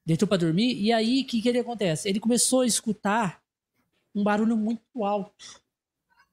deitou 0.06 0.28
pra 0.28 0.38
dormir, 0.38 0.74
e 0.82 0.92
aí 0.94 1.22
o 1.22 1.28
que, 1.28 1.42
que 1.42 1.50
ele 1.50 1.60
acontece? 1.60 2.08
Ele 2.08 2.20
começou 2.20 2.62
a 2.62 2.66
escutar 2.66 3.42
um 4.16 4.24
barulho 4.24 4.56
muito 4.56 5.04
alto. 5.04 5.34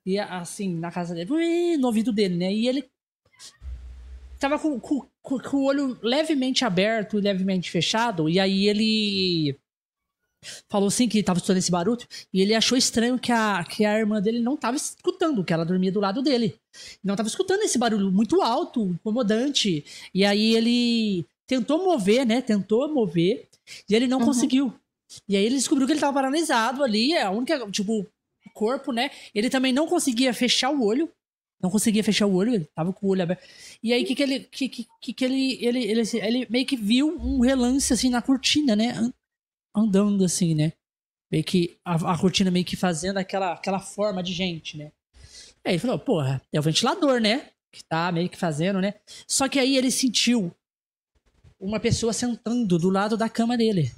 E 0.06 0.18
assim, 0.18 0.78
na 0.78 0.92
casa 0.92 1.14
dele, 1.14 1.76
no 1.76 1.88
ouvido 1.88 2.12
dele, 2.12 2.36
né? 2.36 2.52
E 2.52 2.68
ele 2.68 2.88
tava 4.38 4.58
com, 4.58 4.78
com, 4.78 5.08
com- 5.24 5.38
com 5.40 5.56
o 5.56 5.64
olho 5.64 5.98
levemente 6.02 6.64
aberto 6.64 7.18
e 7.18 7.22
levemente 7.22 7.70
fechado, 7.70 8.28
e 8.28 8.38
aí 8.38 8.68
ele 8.68 9.56
falou 10.68 10.88
assim 10.88 11.08
que 11.08 11.22
tava 11.22 11.38
escutando 11.38 11.56
esse 11.56 11.70
barulho, 11.70 12.06
e 12.32 12.42
ele 12.42 12.54
achou 12.54 12.76
estranho 12.76 13.18
que 13.18 13.32
a, 13.32 13.64
que 13.64 13.82
a 13.84 13.98
irmã 13.98 14.20
dele 14.20 14.40
não 14.40 14.56
tava 14.58 14.76
escutando, 14.76 15.42
que 15.42 15.52
ela 15.54 15.64
dormia 15.64 15.90
do 15.90 16.00
lado 16.00 16.20
dele. 16.22 16.54
Não 17.02 17.16
tava 17.16 17.28
escutando 17.28 17.62
esse 17.62 17.78
barulho 17.78 18.12
muito 18.12 18.42
alto, 18.42 18.84
incomodante. 18.90 19.82
E 20.12 20.22
aí 20.24 20.54
ele 20.54 21.24
tentou 21.46 21.82
mover, 21.82 22.26
né? 22.26 22.42
Tentou 22.42 22.92
mover, 22.92 23.48
e 23.88 23.94
ele 23.94 24.06
não 24.06 24.18
Uhum. 24.18 24.26
conseguiu. 24.26 24.74
E 25.26 25.34
aí 25.36 25.44
ele 25.46 25.54
descobriu 25.56 25.86
que 25.86 25.94
ele 25.94 26.00
tava 26.00 26.12
paralisado 26.12 26.84
ali, 26.84 27.16
a 27.16 27.30
única, 27.30 27.66
tipo, 27.70 28.00
o 28.00 28.50
corpo, 28.52 28.92
né? 28.92 29.10
Ele 29.34 29.48
também 29.48 29.72
não 29.72 29.86
conseguia 29.86 30.34
fechar 30.34 30.68
o 30.70 30.84
olho. 30.84 31.10
Não 31.64 31.70
conseguia 31.70 32.04
fechar 32.04 32.26
o 32.26 32.34
olho, 32.34 32.54
ele 32.54 32.68
tava 32.74 32.92
com 32.92 33.06
o 33.06 33.10
olho 33.10 33.22
aberto. 33.22 33.42
E 33.82 33.90
aí, 33.92 34.02
o 34.04 34.06
que 34.06 34.14
que 34.14 34.22
ele, 34.22 34.40
que, 34.40 34.68
que, 34.68 35.12
que 35.14 35.24
ele, 35.24 35.64
ele, 35.64 35.82
ele, 35.82 36.02
ele 36.20 36.46
meio 36.50 36.66
que 36.66 36.76
viu 36.76 37.08
um 37.18 37.40
relance, 37.40 37.90
assim, 37.90 38.10
na 38.10 38.20
cortina, 38.20 38.76
né? 38.76 38.90
An- 38.90 39.12
Andando, 39.74 40.24
assim, 40.24 40.54
né? 40.54 40.74
Meio 41.32 41.42
que, 41.42 41.76
a, 41.82 42.12
a 42.12 42.18
cortina 42.18 42.50
meio 42.50 42.66
que 42.66 42.76
fazendo 42.76 43.16
aquela, 43.16 43.54
aquela 43.54 43.80
forma 43.80 44.22
de 44.22 44.32
gente, 44.32 44.76
né? 44.76 44.92
Aí 45.64 45.72
ele 45.72 45.78
falou, 45.78 45.98
porra, 45.98 46.42
é 46.52 46.60
o 46.60 46.62
ventilador, 46.62 47.18
né? 47.18 47.48
Que 47.72 47.82
tá 47.82 48.12
meio 48.12 48.28
que 48.28 48.36
fazendo, 48.36 48.80
né? 48.80 48.94
Só 49.26 49.48
que 49.48 49.58
aí 49.58 49.76
ele 49.76 49.90
sentiu 49.90 50.54
uma 51.58 51.80
pessoa 51.80 52.12
sentando 52.12 52.78
do 52.78 52.90
lado 52.90 53.16
da 53.16 53.28
cama 53.28 53.56
dele. 53.56 53.90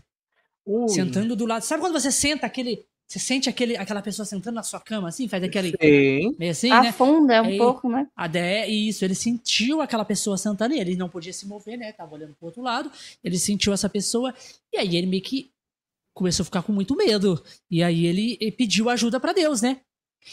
Ui, 0.65 0.89
Sentando 0.89 1.35
do 1.35 1.45
lado. 1.45 1.63
Sabe 1.63 1.81
quando 1.83 1.93
você 2.01 2.13
senta 2.13 2.47
aquele. 2.47 2.87
Você 3.09 3.21
sente 3.21 3.49
aquele, 3.49 3.77
aquela 3.77 4.03
pessoa 4.03 4.27
sentando 4.27 4.57
na 4.57 4.65
sua 4.65 4.81
cama, 4.81 5.09
assim? 5.09 5.29
Faz 5.29 5.43
aquele. 5.45 5.73
sei. 5.81 6.35
Meio 6.37 6.51
assim, 6.51 6.71
né? 6.71 6.89
Afunda 6.89 7.41
um 7.43 7.47
Aí- 7.47 7.59
pouco, 7.59 7.89
né? 7.89 8.09
Até 8.17 8.67
isso, 8.69 9.05
ele 9.05 9.15
sentiu 9.15 9.81
aquela 9.81 10.05
pessoa 10.05 10.37
sentando 10.37 10.75
e 10.75 10.81
ele 10.81 10.97
não 10.97 11.09
podia 11.09 11.33
se 11.33 11.47
mover, 11.47 11.79
né? 11.79 11.93
Tava 11.93 12.15
olhando 12.15 12.35
pro 12.35 12.47
outro 12.47 12.63
lado. 12.63 12.91
Ele 13.23 13.39
sentiu 13.39 13.73
essa 13.73 13.89
pessoa 13.89 14.35
e 14.73 14.77
aí 14.79 14.97
ele 14.97 15.07
meio 15.07 15.23
que 15.23 15.53
começou 16.13 16.43
a 16.43 16.47
ficar 16.47 16.63
com 16.63 16.73
muito 16.73 16.97
medo. 16.97 17.41
E 17.71 17.81
aí 17.81 18.07
ele, 18.07 18.37
ele 18.41 18.51
pediu 18.51 18.91
ajuda 18.91 19.21
pra 19.21 19.33
Deus, 19.33 19.63
né? 19.63 19.81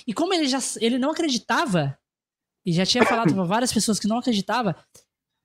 E 0.07 0.13
como 0.13 0.33
ele 0.33 0.47
já 0.47 0.57
ele 0.81 0.97
não 0.97 1.11
acreditava 1.11 1.95
e 2.65 2.73
já 2.73 2.85
tinha 2.85 3.05
falado 3.05 3.35
pra 3.35 3.43
várias 3.43 3.71
pessoas 3.71 3.99
que 3.99 4.07
não 4.07 4.17
acreditava, 4.17 4.75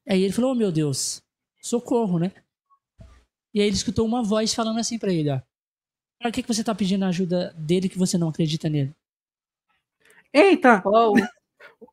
aí 0.09 0.23
ele 0.23 0.33
falou: 0.33 0.53
"Oh, 0.53 0.55
meu 0.55 0.73
Deus, 0.73 1.21
socorro, 1.61 2.19
né?" 2.19 2.33
E 3.53 3.61
aí 3.61 3.67
ele 3.67 3.77
escutou 3.77 4.07
uma 4.07 4.23
voz 4.23 4.55
falando 4.55 4.79
assim 4.79 4.99
pra 4.99 5.13
ele, 5.13 5.29
ó: 5.31 5.41
"Pra 6.19 6.31
que 6.33 6.43
que 6.43 6.49
você 6.49 6.63
tá 6.65 6.75
pedindo 6.75 7.05
ajuda 7.05 7.55
dele 7.57 7.89
que 7.89 7.99
você 7.99 8.17
não 8.19 8.29
acredita 8.29 8.69
nele?" 8.69 8.93
Eita! 10.33 10.83
Uou. 10.85 11.15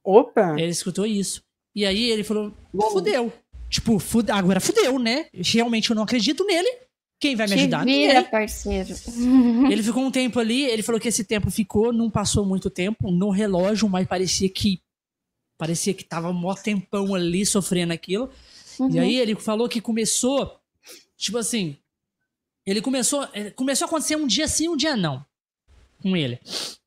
Opa! 0.03 0.55
Ele 0.57 0.69
escutou 0.71 1.05
isso. 1.05 1.43
E 1.73 1.85
aí 1.85 2.09
ele 2.09 2.23
falou: 2.23 2.53
fudeu. 2.91 3.31
Tipo, 3.69 3.99
fude- 3.99 4.31
agora 4.31 4.59
fudeu, 4.59 4.99
né? 4.99 5.25
Realmente 5.33 5.89
eu 5.89 5.95
não 5.95 6.03
acredito 6.03 6.45
nele. 6.45 6.67
Quem 7.19 7.35
vai 7.35 7.47
me 7.47 7.53
Te 7.55 7.59
ajudar? 7.61 7.85
vira, 7.85 8.23
parceiro. 8.23 8.89
Ele 9.71 9.81
ficou 9.81 10.03
um 10.03 10.11
tempo 10.11 10.37
ali, 10.39 10.63
ele 10.65 10.83
falou 10.83 10.99
que 10.99 11.07
esse 11.07 11.23
tempo 11.23 11.49
ficou, 11.49 11.93
não 11.93 12.09
passou 12.09 12.45
muito 12.45 12.69
tempo 12.69 13.09
no 13.09 13.29
relógio, 13.29 13.87
mas 13.89 14.05
parecia 14.07 14.49
que. 14.49 14.81
Parecia 15.57 15.93
que 15.93 16.03
tava 16.03 16.33
mó 16.33 16.53
tempão 16.53 17.15
ali 17.15 17.45
sofrendo 17.45 17.93
aquilo. 17.93 18.29
E 18.77 18.83
Uhum. 18.83 18.99
aí 18.99 19.15
ele 19.15 19.33
falou 19.35 19.69
que 19.69 19.79
começou, 19.79 20.59
tipo 21.15 21.37
assim, 21.37 21.77
ele 22.65 22.81
começou, 22.81 23.27
eh, 23.33 23.51
começou 23.51 23.85
a 23.85 23.87
acontecer 23.87 24.15
um 24.15 24.27
dia 24.27 24.47
sim, 24.47 24.67
um 24.69 24.75
dia 24.77 24.95
não, 24.95 25.25
com 26.01 26.15
ele. 26.15 26.39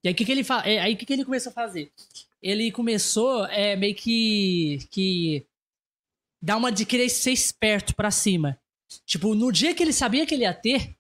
E 0.03 0.09
aí 0.09 0.13
o 0.13 0.17
que 0.17 0.25
que 0.25 0.33
ele 0.33 0.45
fa- 0.45 0.63
eh, 0.67 0.79
aí 0.79 0.97
que 0.97 1.07
que 1.07 1.13
ele 1.13 1.25
começou 1.25 1.51
a 1.51 1.55
fazer? 1.55 1.93
Ele 2.43 2.71
começou 2.71 3.45
é 3.47 3.75
meio 3.77 3.95
que 3.95 4.79
que 4.91 5.45
dar 6.43 6.57
uma 6.57 6.71
de 6.71 6.85
querer 6.87 7.09
ser 7.09 7.33
esperto 7.33 7.95
pra 7.95 8.11
cima. 8.11 8.59
Tipo, 9.05 9.35
no 9.35 9.51
dia 9.53 9.75
que 9.75 9.83
ele 9.83 9.93
sabia 9.93 10.25
que 10.25 10.35
ele 10.35 10.45
ia 10.45 10.55
ter, 10.55 10.95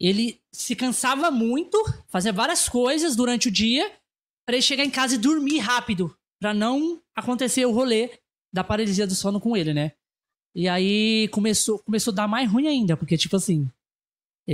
ele 0.00 0.40
se 0.52 0.76
cansava 0.76 1.30
muito, 1.30 1.76
fazia 2.08 2.32
várias 2.32 2.68
coisas 2.68 3.16
durante 3.16 3.48
o 3.48 3.50
dia, 3.50 3.90
pra 4.46 4.54
ele 4.54 4.62
chegar 4.62 4.84
em 4.84 4.90
casa 4.90 5.16
e 5.16 5.18
dormir 5.18 5.58
rápido, 5.58 6.16
pra 6.40 6.54
não 6.54 7.02
acontecer 7.14 7.66
o 7.66 7.72
rolê 7.72 8.18
da 8.52 8.62
paralisia 8.64 9.06
do 9.06 9.14
sono 9.14 9.40
com 9.40 9.56
ele, 9.56 9.74
né? 9.74 9.92
E 10.54 10.68
aí 10.68 11.28
começou, 11.28 11.80
começou 11.80 12.12
a 12.12 12.14
dar 12.16 12.28
mais 12.28 12.50
ruim 12.50 12.66
ainda, 12.68 12.96
porque, 12.96 13.18
tipo 13.18 13.36
assim, 13.36 13.68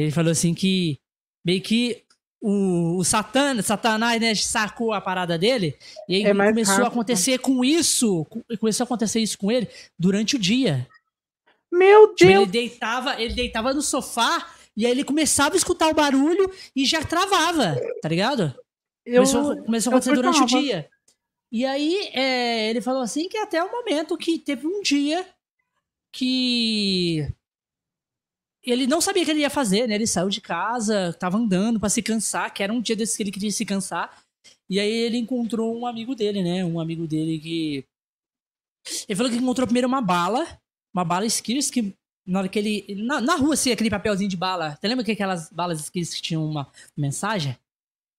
ele 0.02 0.10
falou 0.10 0.32
assim 0.32 0.52
que 0.54 0.98
meio 1.44 1.60
que 1.62 2.02
o, 2.42 2.98
o 2.98 3.04
Satan, 3.04 3.62
Satanás, 3.62 4.20
né, 4.20 4.34
sacou 4.34 4.92
a 4.92 5.00
parada 5.00 5.38
dele, 5.38 5.78
e 6.08 6.16
aí 6.16 6.24
É 6.24 6.34
começou 6.34 6.74
a 6.74 6.76
rápido. 6.78 6.92
acontecer 6.92 7.38
com 7.38 7.64
isso, 7.64 8.24
com- 8.26 8.42
começou 8.58 8.84
a 8.84 8.86
acontecer 8.86 9.20
isso 9.20 9.38
com 9.38 9.50
ele 9.50 9.66
durante 9.98 10.36
o 10.36 10.38
dia. 10.38 10.86
Meu 11.72 12.08
Tipo, 12.14 12.30
Deus! 12.30 12.42
ele 12.42 12.50
deitava, 12.52 13.20
ele 13.20 13.32
deitava 13.34 13.72
no 13.72 13.80
sofá 13.80 14.46
e 14.76 14.84
aí 14.84 14.92
ele 14.92 15.04
começava 15.04 15.54
a 15.54 15.56
escutar 15.56 15.88
o 15.88 15.94
barulho 15.94 16.50
e 16.76 16.84
já 16.84 17.02
travava, 17.02 17.76
tá 18.02 18.08
ligado? 18.08 18.54
eu, 19.06 19.14
Começou, 19.22 19.56
começou 19.64 19.90
a 19.90 19.96
acontecer 19.96 20.14
durante 20.14 20.42
o 20.42 20.46
dia. 20.46 20.88
E 21.52 21.64
aí, 21.64 22.10
é, 22.12 22.68
ele 22.70 22.80
falou 22.80 23.00
assim 23.02 23.28
que 23.28 23.36
até 23.38 23.62
o 23.62 23.70
momento 23.70 24.16
que 24.18 24.38
teve 24.38 24.66
um 24.66 24.82
dia 24.82 25.24
que 26.12 27.28
ele 28.64 28.86
não 28.86 29.00
sabia 29.00 29.22
o 29.22 29.24
que 29.26 29.30
ele 29.30 29.40
ia 29.40 29.50
fazer, 29.50 29.86
né? 29.86 29.94
Ele 29.94 30.06
saiu 30.06 30.28
de 30.28 30.40
casa, 30.40 31.12
tava 31.18 31.36
andando 31.36 31.78
pra 31.78 31.88
se 31.88 32.02
cansar, 32.02 32.52
que 32.52 32.62
era 32.62 32.72
um 32.72 32.80
dia 32.80 32.96
desses 32.96 33.16
que 33.16 33.22
ele 33.22 33.30
queria 33.30 33.50
se 33.50 33.64
cansar. 33.64 34.22
E 34.68 34.80
aí 34.80 34.90
ele 34.90 35.18
encontrou 35.18 35.76
um 35.76 35.86
amigo 35.86 36.14
dele, 36.14 36.42
né? 36.42 36.64
Um 36.64 36.80
amigo 36.80 37.06
dele 37.06 37.38
que. 37.38 37.84
Ele 39.08 39.16
falou 39.16 39.30
que 39.30 39.38
encontrou 39.38 39.66
primeiro 39.66 39.88
uma 39.88 40.00
bala, 40.00 40.46
uma 40.94 41.04
bala 41.04 41.26
Skittles, 41.26 41.70
que 41.70 41.94
na 42.26 42.40
hora 42.40 42.48
que 42.48 42.58
ele. 42.58 43.02
Na, 43.04 43.20
na 43.20 43.36
rua, 43.36 43.54
assim, 43.54 43.70
aquele 43.70 43.90
papelzinho 43.90 44.30
de 44.30 44.36
bala. 44.36 44.78
Você 44.80 44.88
lembra 44.88 45.04
que 45.04 45.12
aquelas 45.12 45.50
balas 45.50 45.80
Skittles 45.80 46.14
que 46.14 46.22
tinham 46.22 46.44
uma 46.44 46.70
mensagem? 46.96 47.56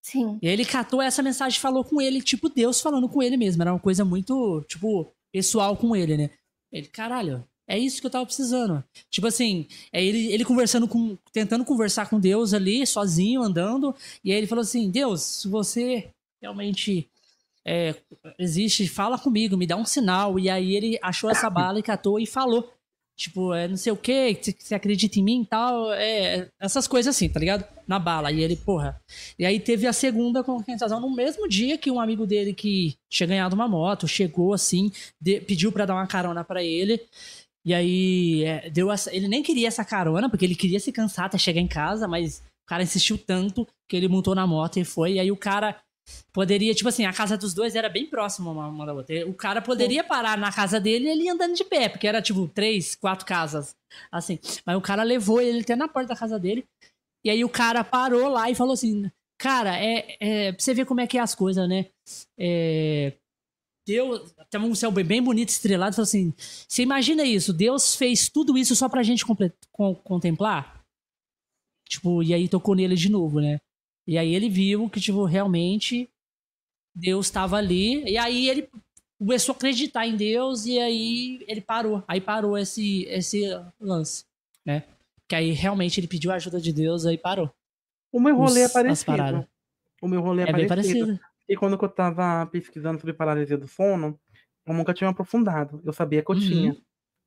Sim. 0.04 0.38
E 0.40 0.48
aí 0.48 0.54
ele 0.54 0.66
catou 0.66 1.02
essa 1.02 1.24
mensagem 1.24 1.58
e 1.58 1.62
falou 1.62 1.84
com 1.84 2.00
ele, 2.00 2.22
tipo 2.22 2.48
Deus 2.48 2.80
falando 2.80 3.10
com 3.10 3.24
ele 3.24 3.36
mesmo. 3.36 3.64
Era 3.64 3.74
uma 3.74 3.80
coisa 3.80 4.06
muito, 4.06 4.64
tipo, 4.68 5.12
pessoal 5.34 5.76
com 5.76 5.96
ele, 5.96 6.16
né? 6.16 6.30
Ele, 6.72 6.88
caralho, 6.88 7.44
é 7.68 7.78
isso 7.78 8.00
que 8.00 8.08
eu 8.08 8.12
tava 8.12 8.26
precisando. 8.26 8.84
Tipo 9.10 9.28
assim, 9.28 9.68
é 9.92 10.04
ele, 10.04 10.32
ele 10.32 10.46
conversando 10.46 10.88
com. 10.88 11.18
tentando 11.34 11.66
conversar 11.66 12.10
com 12.10 12.20
Deus 12.20 12.54
ali, 12.54 12.86
sozinho, 12.86 13.42
andando. 13.42 13.96
E 14.24 14.32
aí 14.32 14.38
ele 14.38 14.48
falou 14.48 14.62
assim: 14.62 14.90
Deus, 14.90 15.22
se 15.22 15.48
você 15.48 16.10
realmente 16.42 17.10
é, 17.66 17.96
existe, 18.38 18.88
fala 18.88 19.18
comigo, 19.18 19.58
me 19.58 19.66
dá 19.66 19.76
um 19.76 19.86
sinal. 19.86 20.38
E 20.40 20.50
aí 20.50 20.76
ele 20.76 21.00
achou 21.02 21.30
essa 21.30 21.50
bala 21.50 21.80
e 21.80 21.84
catou 21.84 22.20
e 22.20 22.26
falou. 22.26 22.72
Tipo, 23.18 23.54
é 23.54 23.66
não 23.66 23.78
sei 23.78 23.94
o 23.94 23.96
que, 23.96 24.38
você 24.60 24.76
acredita 24.76 25.18
em 25.18 25.24
mim 25.24 25.42
e 25.44 25.46
tal. 25.46 25.94
É, 25.94 26.50
essas 26.60 26.86
coisas 26.86 27.16
assim, 27.16 27.30
tá 27.30 27.40
ligado? 27.40 27.66
Na 27.88 27.98
bala. 27.98 28.30
E 28.30 28.44
ele, 28.44 28.58
porra. 28.58 29.02
E 29.40 29.46
aí 29.46 29.58
teve 29.58 29.88
a 29.88 29.94
segunda 29.94 30.44
concretização 30.44 31.00
no 31.00 31.16
mesmo 31.16 31.48
dia 31.48 31.78
que 31.78 31.90
um 31.90 32.00
amigo 32.02 32.28
dele 32.28 32.54
que 32.54 32.94
tinha 33.10 33.26
ganhado 33.26 33.56
uma 33.56 33.70
moto 33.70 34.06
chegou 34.06 34.54
assim, 34.54 34.92
de- 35.20 35.40
pediu 35.40 35.72
pra 35.72 35.86
dar 35.86 35.94
uma 35.96 36.06
carona 36.06 36.44
pra 36.44 36.62
ele. 36.62 37.00
E 37.66 37.74
aí 37.74 38.44
é, 38.44 38.70
deu 38.70 38.92
essa, 38.92 39.14
ele 39.14 39.28
nem 39.28 39.42
queria 39.42 39.68
essa 39.68 39.84
carona, 39.84 40.30
porque 40.30 40.46
ele 40.46 40.56
queria 40.56 40.80
se 40.80 40.92
cansar 40.92 41.26
até 41.26 41.38
chegar 41.38 41.60
em 41.60 41.68
casa, 41.68 42.08
mas 42.08 42.44
o 42.64 42.68
cara 42.68 42.84
insistiu 42.84 43.18
tanto 43.18 43.68
que 43.90 43.96
ele 43.96 44.08
montou 44.08 44.36
na 44.36 44.46
moto 44.46 44.78
e 44.78 44.86
foi. 44.86 45.14
E 45.14 45.20
aí 45.20 45.32
o 45.32 45.38
cara 45.38 45.76
poderia, 46.32 46.76
tipo 46.76 46.88
assim, 46.90 47.06
a 47.06 47.14
casa 47.14 47.36
dos 47.36 47.54
dois 47.54 47.76
era 47.76 47.90
bem 47.90 48.06
próxima 48.06 48.52
uma, 48.52 48.86
da 48.86 48.94
outra. 48.94 49.28
O 49.28 49.34
cara 49.34 49.62
poderia 49.62 50.04
parar 50.04 50.38
na 50.38 50.52
casa 50.52 50.80
dele 50.80 51.06
e 51.06 51.10
ele 51.10 51.24
ia 51.24 51.34
andando 51.34 51.56
de 51.56 51.64
pé, 51.64 51.90
porque 51.90 52.08
era 52.08 52.22
tipo 52.22 52.48
três, 52.48 52.94
quatro 52.94 53.26
casas, 53.26 53.76
assim. 54.12 54.40
Mas 54.66 54.78
o 54.78 54.82
cara 54.82 55.02
levou 55.02 55.42
ele 55.42 55.62
até 55.62 55.76
na 55.76 55.88
porta 55.88 56.10
da 56.10 56.20
casa 56.20 56.40
dele. 56.40 56.66
E 57.24 57.30
aí 57.32 57.44
o 57.44 57.50
cara 57.50 57.84
parou 57.84 58.28
lá 58.28 58.50
e 58.50 58.56
falou 58.56 58.74
assim: 58.74 59.10
Cara, 59.38 59.78
é, 59.78 60.16
é 60.20 60.52
pra 60.52 60.64
você 60.64 60.74
ver 60.74 60.86
como 60.86 61.02
é 61.02 61.08
que 61.08 61.18
é 61.18 61.22
as 61.22 61.34
coisas, 61.34 61.68
né? 61.68 61.88
É, 62.38 63.14
Deus. 63.86 64.34
Tava 64.50 64.66
um 64.66 64.76
céu 64.76 64.92
bem- 64.92 65.06
bem 65.06 65.22
bonito, 65.22 65.50
estrelado. 65.50 65.96
Falou 65.96 66.04
assim: 66.06 66.34
Você 66.68 66.82
imagina 66.84 67.24
isso? 67.24 67.54
Deus 67.54 67.96
fez 67.96 68.30
tudo 68.30 68.58
isso 68.58 68.76
só 68.76 68.90
pra 68.90 69.04
gente 69.04 69.26
con- 69.72 69.96
contemplar? 69.96 70.82
Tipo, 71.88 72.24
e 72.24 72.34
aí 72.34 72.48
tocou 72.50 72.76
nele 72.76 72.96
de 72.96 73.10
novo, 73.10 73.40
né? 73.40 73.60
E 74.08 74.18
aí 74.18 74.34
ele 74.34 74.50
viu 74.50 74.90
que, 74.90 75.00
tipo, 75.00 75.24
realmente 75.26 76.10
Deus 76.96 77.28
estava 77.28 77.58
ali. 77.58 78.04
E 78.10 78.18
aí 78.18 78.50
ele 78.50 78.68
começou 79.20 79.54
a 79.54 79.56
acreditar 79.56 80.06
em 80.08 80.16
Deus 80.16 80.66
e 80.66 80.80
aí 80.80 81.44
ele 81.48 81.62
parou. 81.62 82.04
Aí 82.08 82.20
parou 82.20 82.58
esse, 82.58 83.04
esse 83.06 83.42
lance, 83.80 84.26
né? 84.66 84.84
Que 85.28 85.36
aí 85.36 85.52
realmente 85.52 86.00
ele 86.00 86.08
pediu 86.08 86.32
a 86.32 86.36
ajuda 86.36 86.60
de 86.60 86.72
Deus, 86.74 87.06
aí 87.06 87.18
parou. 87.18 87.50
O 88.12 88.20
meu 88.20 88.36
rolê 88.36 88.62
é 88.62 88.66
Os- 88.66 88.72
paradas. 88.72 89.04
parecido. 89.04 89.48
O 90.02 90.08
meu 90.08 90.22
rolê 90.22 90.44
é, 90.44 90.50
É 90.50 90.54
bem 90.54 90.68
parecido. 90.68 91.06
parecido. 91.06 91.25
E 91.48 91.56
quando 91.56 91.78
eu 91.82 91.90
tava 91.90 92.46
pesquisando 92.48 93.00
sobre 93.00 93.14
paralisia 93.14 93.58
do 93.58 93.68
sono, 93.68 94.20
eu 94.66 94.74
nunca 94.74 94.94
tinha 94.94 95.10
aprofundado. 95.10 95.82
Eu 95.86 95.94
sabia 95.94 96.24
que 96.24 96.32
eu 96.32 96.36
Uhum. 96.36 96.42
tinha. 96.42 96.78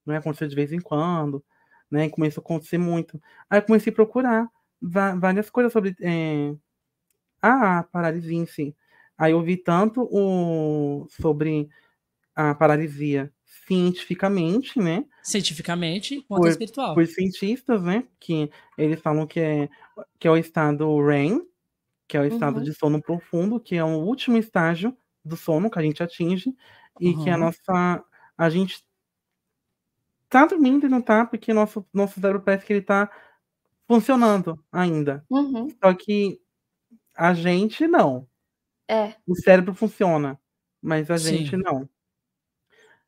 Né? 0.06 0.16
Acontecia 0.16 0.48
de 0.48 0.56
vez 0.56 0.72
em 0.72 0.80
quando. 0.80 1.44
Né? 1.90 2.06
E 2.06 2.10
começou 2.10 2.40
a 2.40 2.44
acontecer 2.44 2.78
muito. 2.78 3.20
Aí 3.48 3.58
eu 3.58 3.62
comecei 3.62 3.92
a 3.92 3.96
procurar 3.96 4.48
várias 4.80 5.48
coisas 5.50 5.72
sobre 5.72 5.94
é, 6.00 6.54
a 7.42 7.82
paralisia 7.84 8.36
em 8.36 8.46
si. 8.46 8.74
Aí 9.16 9.32
eu 9.32 9.42
vi 9.42 9.56
tanto 9.56 10.02
o, 10.10 11.06
sobre 11.10 11.68
a 12.34 12.54
paralisia 12.54 13.32
cientificamente, 13.44 14.78
né? 14.78 15.04
Cientificamente 15.22 16.22
quanto 16.28 16.42
Por- 16.42 16.50
espiritual. 16.50 16.94
por 16.94 17.06
cientistas, 17.06 17.82
né? 17.82 18.04
Que 18.20 18.50
eles 18.76 19.00
falam 19.00 19.26
que 19.26 19.40
é, 19.40 19.68
que 20.18 20.28
é 20.28 20.30
o 20.30 20.36
estado 20.36 21.00
REM, 21.04 21.42
que 22.08 22.16
é 22.16 22.20
o 22.20 22.26
estado 22.26 22.58
Uhum. 22.58 22.64
de 22.64 22.74
sono 22.74 23.02
profundo, 23.02 23.60
que 23.60 23.76
é 23.76 23.84
o 23.84 23.88
último 24.00 24.36
estágio 24.38 24.96
do 25.24 25.36
sono 25.36 25.70
que 25.70 25.78
a 25.78 25.82
gente 25.82 26.02
atinge, 26.02 26.54
e 27.00 27.14
que 27.16 27.30
a 27.30 27.34
Uhum. 27.34 27.40
nossa. 27.40 28.04
A 28.38 28.50
gente 28.50 28.82
tá 30.28 30.46
dormindo 30.46 30.86
e 30.86 30.88
não 30.88 31.00
tá, 31.00 31.24
porque 31.26 31.52
nosso, 31.54 31.86
nosso 31.92 32.20
cérebro 32.20 32.42
parece 32.42 32.66
que 32.66 32.72
ele 32.74 32.82
tá 32.82 33.10
funcionando 33.88 34.62
ainda. 34.72 35.24
Uhum. 35.30 35.68
Só 35.82 35.94
que 35.94 36.40
a 37.16 37.34
gente 37.34 37.86
não. 37.88 38.28
É. 38.88 39.14
O 39.26 39.36
cérebro 39.36 39.74
funciona, 39.74 40.40
mas 40.82 41.10
a 41.10 41.18
Sim. 41.18 41.38
gente 41.38 41.56
não. 41.56 41.88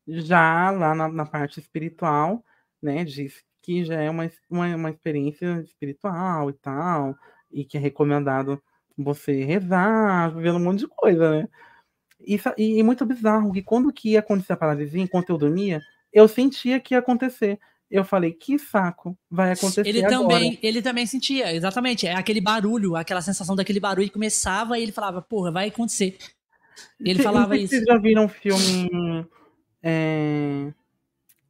Já 0.07 0.71
lá 0.71 0.95
na, 0.95 1.09
na 1.09 1.27
parte 1.27 1.61
espiritual, 1.61 2.45
né, 2.83 3.05
diz 3.05 3.45
que 3.63 3.85
já 3.85 4.01
é 4.01 4.09
uma, 4.11 4.31
uma, 4.49 4.75
uma 4.75 4.91
experiência 4.91 5.61
espiritual 5.63 6.49
e 6.51 6.55
tal, 6.55 7.15
e 7.51 7.65
que 7.65 7.77
é 7.77 7.81
recomendado 7.81 8.61
você 9.03 9.45
rezar, 9.45 10.31
vendo 10.35 10.57
um 10.57 10.63
monte 10.65 10.81
de 10.81 10.89
coisa, 10.89 11.31
né? 11.31 11.49
Isso, 12.27 12.49
e, 12.57 12.79
e 12.79 12.83
muito 12.83 13.05
bizarro 13.07 13.53
que 13.53 13.63
quando 13.63 13.93
que 13.93 14.11
ia 14.11 14.21
acontecer 14.21 14.53
a 14.53 14.57
paralisia, 14.57 15.03
enquanto 15.03 15.31
eu 15.31 15.39
dormia, 15.39 15.81
eu 16.13 16.29
sentia 16.29 16.79
que 16.81 16.95
ia 16.95 16.99
acontecer. 16.99 17.59
Eu 17.91 18.05
falei, 18.05 18.33
que 18.33 18.57
saco, 18.57 19.19
vai 19.29 19.51
acontecer 19.51 19.89
Ele 19.89 20.05
agora. 20.05 20.21
também, 20.21 20.59
ele 20.63 20.81
também 20.81 21.07
sentia, 21.07 21.53
exatamente. 21.53 22.07
É 22.07 22.15
aquele 22.15 22.41
barulho, 22.41 22.95
aquela 22.95 23.21
sensação 23.21 23.57
daquele 23.57 23.81
barulho 23.81 24.07
que 24.07 24.13
começava 24.13 24.79
e 24.79 24.83
ele 24.83 24.93
falava, 24.93 25.21
porra, 25.21 25.51
vai 25.51 25.69
acontecer. 25.69 26.17
E 27.01 27.11
ele 27.11 27.21
falava 27.21 27.57
isso. 27.57 27.75
Vocês 27.75 27.85
já 27.85 27.99
viram 27.99 28.27
um 28.27 28.29
filme. 28.29 29.27
É... 29.83 30.73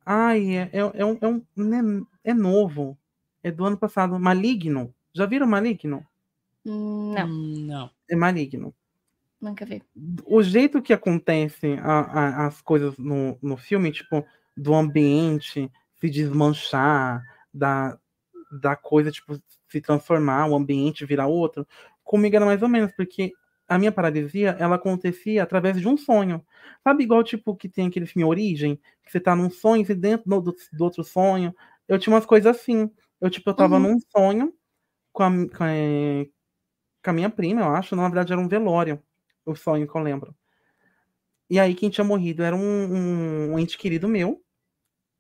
Ai, 0.05 0.57
é, 0.57 0.71
é, 0.73 0.79
é 0.79 1.05
um, 1.05 1.19
é, 1.21 1.27
um- 1.27 1.43
não 1.55 2.07
é, 2.25 2.31
é 2.31 2.35
novo. 2.35 2.97
É 3.43 3.51
do 3.51 3.65
ano 3.65 3.77
passado. 3.77 4.19
Maligno. 4.19 4.95
Já 5.13 5.27
viram 5.27 5.47
Maligno? 5.47 6.07
Não, 6.65 7.27
não. 7.29 7.91
É 8.09 8.17
Maligno. 8.17 8.75
nunca 9.41 9.65
vi. 9.65 9.83
O 10.25 10.43
jeito 10.43 10.83
que 10.83 10.93
acontece 10.93 11.75
a- 11.83 12.01
a- 12.45 12.47
as 12.47 12.61
coisas 12.63 12.97
no, 12.99 13.39
no 13.43 13.57
filme, 13.57 13.91
tipo, 13.93 14.25
do 14.57 14.75
ambiente 14.75 15.71
se 15.97 16.11
desmanchar, 16.11 17.23
da, 17.53 17.99
da 18.61 18.77
coisa, 18.77 19.11
tipo, 19.11 19.39
se 19.69 19.81
transformar, 19.81 20.47
o 20.49 20.55
ambiente 20.57 21.05
virar 21.07 21.27
outro, 21.29 21.67
comigo 22.05 22.37
era 22.37 22.47
mais 22.47 22.63
ou 22.63 22.69
menos, 22.69 22.93
porque 22.93 23.33
a 23.69 23.79
minha 23.79 23.93
paralisia, 23.93 24.57
ela 24.59 24.77
acontecia 24.77 25.43
através 25.43 25.81
de 25.81 25.89
um 25.89 25.97
sonho. 25.97 26.45
Sabe, 26.85 27.05
igual, 27.05 27.23
tipo, 27.25 27.57
que 27.57 27.69
tem 27.69 27.87
aquele 27.89 28.07
filme 28.07 28.25
Origem, 28.25 28.77
que 29.05 29.11
você 29.13 29.21
tá 29.21 29.37
num 29.37 29.51
sonho 29.51 29.85
e 29.89 29.95
dentro 29.95 30.29
do, 30.41 30.57
do 30.73 30.85
outro 30.85 31.05
sonho. 31.05 31.55
Eu 31.89 31.99
tinha 31.99 32.15
umas 32.15 32.27
coisas 32.27 32.57
assim. 32.57 32.91
Eu, 33.21 33.31
tipo, 33.31 33.49
eu 33.51 33.55
tava 33.55 33.77
Uhum. 33.77 33.83
num 33.95 33.99
sonho 34.11 34.53
com 35.13 35.23
a, 35.25 35.31
com, 35.31 35.65
a, 35.65 35.69
com 37.05 37.11
a 37.11 37.13
minha 37.13 37.31
prima, 37.31 37.63
eu 37.63 37.69
acho. 37.75 37.97
Na 37.97 38.05
verdade, 38.05 38.33
era 38.33 38.41
um 38.41 38.49
velório, 38.49 39.03
o 39.47 39.55
sonho 39.57 39.89
que 39.89 39.97
eu 39.97 40.03
lembro. 40.03 40.35
E 41.49 41.59
aí, 41.59 41.75
quem 41.75 41.91
tinha 41.91 42.05
morrido 42.05 42.43
era 42.43 42.55
um, 42.55 42.61
um, 42.61 43.53
um 43.55 43.59
ente 43.59 43.77
querido 43.77 44.07
meu. 44.09 44.41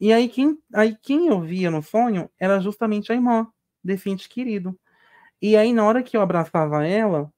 E 0.00 0.12
aí 0.12 0.28
quem, 0.28 0.58
aí, 0.74 0.96
quem 1.02 1.28
eu 1.28 1.40
via 1.42 1.70
no 1.70 1.82
sonho 1.82 2.30
era 2.38 2.60
justamente 2.60 3.12
a 3.12 3.16
irmã 3.16 3.48
desse 3.84 4.10
ente 4.10 4.28
querido. 4.28 4.78
E 5.42 5.56
aí, 5.56 5.72
na 5.72 5.84
hora 5.84 6.02
que 6.02 6.16
eu 6.16 6.22
abraçava 6.22 6.86
ela, 6.86 7.30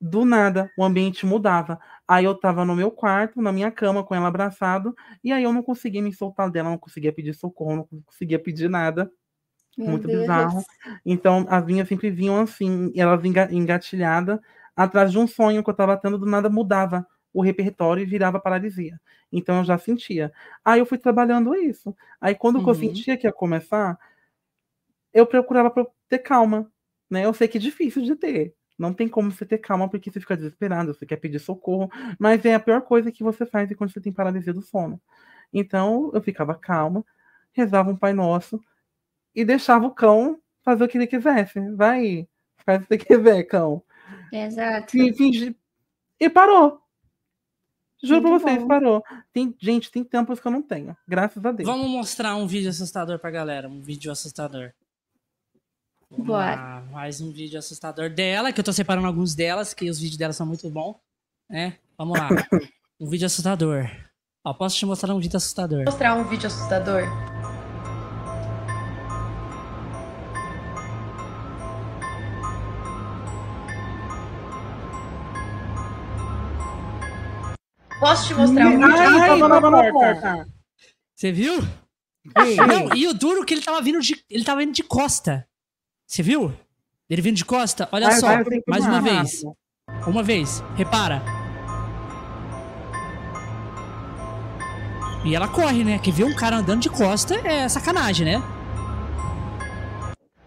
do 0.00 0.24
nada 0.24 0.70
o 0.78 0.84
ambiente 0.84 1.26
mudava. 1.26 1.78
Aí 2.08 2.24
eu 2.24 2.34
tava 2.38 2.64
no 2.64 2.76
meu 2.76 2.90
quarto, 2.90 3.42
na 3.42 3.52
minha 3.52 3.70
cama, 3.72 4.04
com 4.04 4.14
ela 4.14 4.28
abraçado, 4.28 4.94
e 5.24 5.32
aí 5.32 5.44
eu 5.44 5.52
não 5.52 5.62
conseguia 5.62 6.02
me 6.02 6.12
soltar 6.12 6.50
dela, 6.50 6.70
não 6.70 6.78
conseguia 6.78 7.12
pedir 7.12 7.34
socorro, 7.34 7.76
não 7.76 7.88
conseguia 8.06 8.38
pedir 8.38 8.68
nada. 8.70 9.10
Meu 9.78 9.98
muito 9.98 10.08
Deus. 10.08 10.34
bizarro. 10.36 10.66
Então 11.04 11.46
as 11.48 11.64
minhas 11.64 11.88
sempre 11.88 12.10
vinham 12.10 12.40
assim, 12.40 12.92
elas 12.96 13.24
enga- 13.24 13.48
engatilhadas 13.52 14.40
atrás 14.76 15.10
de 15.12 15.18
um 15.18 15.26
sonho 15.26 15.62
que 15.64 15.70
eu 15.70 15.74
tava 15.74 15.96
tendo, 15.96 16.18
do 16.18 16.26
nada 16.26 16.48
mudava 16.50 17.06
o 17.32 17.42
repertório 17.42 18.02
e 18.02 18.06
virava 18.06 18.40
paralisia. 18.40 19.00
Então 19.32 19.58
eu 19.58 19.64
já 19.64 19.78
sentia. 19.78 20.32
Aí 20.64 20.80
eu 20.80 20.86
fui 20.86 20.98
trabalhando 20.98 21.54
isso. 21.54 21.94
Aí 22.20 22.34
quando 22.34 22.62
que 22.62 22.68
eu 22.68 22.74
Uhum. 22.74 22.78
sentia 22.80 23.16
que 23.16 23.26
ia 23.26 23.32
começar, 23.32 23.98
eu 25.12 25.26
procurava 25.26 25.72
ter 26.08 26.18
calma, 26.18 26.70
né? 27.10 27.24
Eu 27.24 27.34
sei 27.34 27.48
que 27.48 27.58
é 27.58 27.60
difícil 27.60 28.02
de 28.02 28.14
ter. 28.16 28.54
Não 28.78 28.94
tem 28.94 29.08
como 29.08 29.30
você 29.30 29.44
ter 29.44 29.58
calma 29.58 29.88
porque 29.88 30.10
você 30.10 30.20
fica 30.20 30.36
desesperado, 30.36 30.94
você 30.94 31.04
quer 31.06 31.16
pedir 31.16 31.40
socorro, 31.40 31.90
mas 32.18 32.44
é 32.44 32.54
a 32.54 32.60
pior 32.60 32.82
coisa 32.82 33.10
que 33.10 33.22
você 33.24 33.44
faz 33.44 33.74
quando 33.74 33.92
você 33.92 34.00
tem 34.00 34.12
paralisia 34.12 34.52
do 34.54 34.62
sono. 34.62 35.00
Então 35.52 36.10
eu 36.14 36.20
ficava 36.22 36.54
calma, 36.54 37.04
rezava 37.52 37.90
um 37.90 37.96
Pai 37.96 38.12
Nosso 38.12 38.60
e 39.40 39.44
deixava 39.44 39.86
o 39.86 39.90
cão 39.90 40.38
fazer 40.64 40.84
o 40.84 40.88
que 40.88 40.98
ele 40.98 41.06
quisesse. 41.06 41.60
Vai, 41.74 42.26
faz 42.64 42.82
o 42.82 42.86
que 42.86 42.88
você 42.88 42.98
quiser, 42.98 43.42
cão. 43.44 43.82
Exato. 44.32 44.96
E, 44.96 45.12
fingi- 45.14 45.56
e 46.20 46.28
parou. 46.30 46.80
Juro 48.02 48.20
pra 48.20 48.30
Muito 48.30 48.42
vocês, 48.44 48.60
bom. 48.60 48.68
parou. 48.68 49.04
Tem, 49.32 49.54
gente, 49.60 49.90
tem 49.90 50.04
tempos 50.04 50.38
que 50.38 50.46
eu 50.46 50.52
não 50.52 50.62
tenho. 50.62 50.96
Graças 51.06 51.44
a 51.44 51.50
Deus. 51.52 51.68
Vamos 51.68 51.88
mostrar 51.88 52.36
um 52.36 52.46
vídeo 52.46 52.70
assustador 52.70 53.18
pra 53.18 53.30
galera. 53.30 53.68
Um 53.68 53.80
vídeo 53.80 54.10
assustador. 54.12 54.72
Bora. 56.10 56.82
mais 56.90 57.20
um 57.20 57.30
vídeo 57.30 57.58
assustador 57.58 58.08
dela, 58.08 58.52
que 58.52 58.60
eu 58.60 58.64
tô 58.64 58.72
separando 58.72 59.06
alguns 59.06 59.34
delas, 59.34 59.74
que 59.74 59.90
os 59.90 59.98
vídeos 59.98 60.16
delas 60.16 60.36
são 60.36 60.46
muito 60.46 60.68
bons. 60.70 60.96
Né? 61.48 61.76
Vamos 61.96 62.18
lá. 62.18 62.28
Um 63.00 63.08
vídeo 63.08 63.26
assustador. 63.26 63.88
Ó, 64.44 64.52
posso 64.52 64.76
te 64.76 64.84
mostrar 64.84 65.14
um 65.14 65.20
vídeo 65.20 65.36
assustador? 65.36 65.84
mostrar 65.84 66.16
um 66.16 66.24
vídeo 66.24 66.48
assustador? 66.48 67.02
Posso 77.98 78.28
te 78.28 78.34
mostrar 78.34 78.66
um 78.66 78.70
vídeo 78.78 78.86
Ai, 78.96 79.06
assustador? 79.06 79.48
tava 79.50 79.70
na 79.70 79.92
porta. 79.92 80.46
Você 81.14 81.32
viu? 81.32 81.54
Ei, 82.36 82.56
Não, 82.56 82.94
e 82.94 83.06
o 83.08 83.14
duro 83.14 83.44
que 83.44 83.54
ele 83.54 83.62
tava 83.62 83.80
vindo 83.80 84.00
de. 84.00 84.22
Ele 84.30 84.44
tava 84.44 84.60
vindo 84.60 84.72
de 84.72 84.82
costa. 84.82 85.46
Você 86.06 86.22
viu? 86.22 86.52
Ele 87.10 87.22
vindo 87.22 87.36
de 87.36 87.44
costa? 87.44 87.88
Olha 87.90 88.08
vai, 88.08 88.20
só, 88.20 88.26
vai, 88.26 88.44
mais 88.66 88.84
uma 88.84 89.02
filmar, 89.02 89.02
vez. 89.02 89.42
rápido. 89.42 89.56
Uma 90.06 90.22
vez, 90.22 90.62
repara. 90.76 91.22
E 95.24 95.34
ela 95.34 95.48
corre, 95.48 95.82
né? 95.82 95.98
Que 95.98 96.12
ver 96.12 96.24
um 96.24 96.36
cara 96.36 96.56
andando 96.56 96.80
de 96.80 96.90
costa 96.90 97.34
é 97.46 97.68
sacanagem, 97.68 98.24
né? 98.26 98.42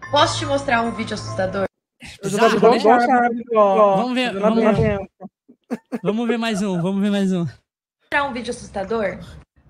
Posso 0.10 0.40
te 0.40 0.45
mostrar 0.45 0.82
um 0.84 0.91
vídeo 0.91 1.14
assustador? 1.14 1.65
Bizarro, 2.23 2.60
né? 2.60 2.80
Vamos 3.53 4.14
ver, 4.14 4.40
vamos 4.40 4.64
lá. 4.64 4.72
Vamos 6.03 6.27
ver 6.27 6.38
mais 6.38 6.61
um, 6.61 6.81
vamos 6.81 7.02
ver 7.02 7.11
mais 7.11 7.31
um. 7.31 7.45
mostrar 8.03 8.30
um 8.30 8.34
vídeo 8.34 8.52
assustador? 8.52 9.19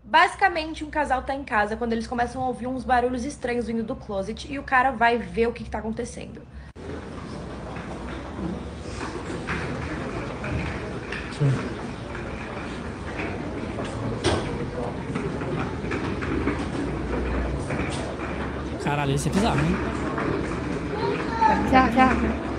Basicamente, 0.03 0.83
um 0.83 0.89
casal 0.89 1.23
tá 1.23 1.33
em 1.33 1.43
casa 1.43 1.77
quando 1.77 1.93
eles 1.93 2.07
começam 2.07 2.41
a 2.41 2.47
ouvir 2.47 2.67
uns 2.67 2.83
barulhos 2.83 3.23
estranhos 3.23 3.67
vindo 3.67 3.83
do 3.83 3.95
closet 3.95 4.51
e 4.51 4.59
o 4.59 4.63
cara 4.63 4.91
vai 4.91 5.17
ver 5.17 5.47
o 5.47 5.53
que, 5.53 5.63
que 5.63 5.69
tá 5.69 5.79
acontecendo. 5.79 6.41
Caralho, 18.83 19.15
esse 19.15 19.29
é 19.29 19.31
bizarro, 19.31 19.59
hein? 19.59 19.75
Já, 21.71 21.89
já. 21.91 22.51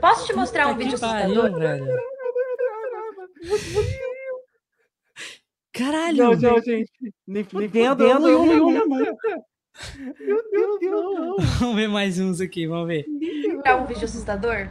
Posso 0.00 0.26
te 0.26 0.32
mostrar 0.34 0.68
um 0.68 0.76
Pariu, 1.34 1.58
velho. 1.58 1.86
Caralho! 5.72 6.16
Não, 6.16 6.32
não, 6.32 6.62
gente. 6.62 6.90
Nem, 7.26 7.46
nem 7.52 7.68
vendo, 7.68 8.18
não. 8.18 8.46
Meu 8.46 8.72
Deus, 10.78 11.14
não. 11.14 11.36
Vamos 11.36 11.76
ver 11.76 11.88
mais 11.88 12.18
uns 12.18 12.40
aqui, 12.40 12.66
vamos 12.66 12.86
ver. 12.86 13.04
mostrar 13.66 13.76
um 13.76 13.86
vídeo 13.86 14.04
assustador? 14.04 14.68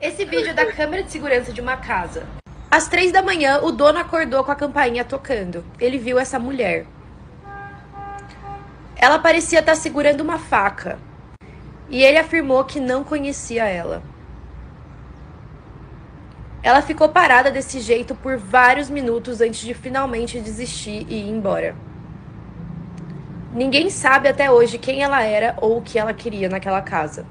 Esse 0.00 0.24
vídeo 0.24 0.50
é 0.50 0.54
da 0.54 0.70
câmera 0.70 1.02
de 1.02 1.10
segurança 1.10 1.52
de 1.52 1.60
uma 1.60 1.76
casa. 1.76 2.26
Às 2.70 2.88
três 2.88 3.10
da 3.10 3.22
manhã, 3.22 3.60
o 3.62 3.72
dono 3.72 3.98
acordou 3.98 4.44
com 4.44 4.52
a 4.52 4.56
campainha 4.56 5.04
tocando. 5.04 5.64
Ele 5.80 5.98
viu 5.98 6.18
essa 6.18 6.38
mulher. 6.38 6.86
Ela 8.94 9.18
parecia 9.18 9.60
estar 9.60 9.74
segurando 9.74 10.20
uma 10.20 10.38
faca. 10.38 10.98
E 11.88 12.02
ele 12.02 12.18
afirmou 12.18 12.64
que 12.64 12.78
não 12.78 13.02
conhecia 13.02 13.64
ela. 13.64 14.02
Ela 16.66 16.82
ficou 16.82 17.08
parada 17.08 17.48
desse 17.48 17.78
jeito 17.78 18.12
por 18.12 18.36
vários 18.36 18.90
minutos 18.90 19.40
antes 19.40 19.60
de 19.60 19.72
finalmente 19.72 20.40
desistir 20.40 21.06
e 21.08 21.14
ir 21.14 21.28
embora. 21.28 21.76
Ninguém 23.54 23.88
sabe 23.88 24.28
até 24.28 24.50
hoje 24.50 24.76
quem 24.76 25.00
ela 25.00 25.22
era 25.22 25.56
ou 25.62 25.78
o 25.78 25.82
que 25.82 25.96
ela 25.96 26.12
queria 26.12 26.48
naquela 26.48 26.82
casa. 26.82 27.24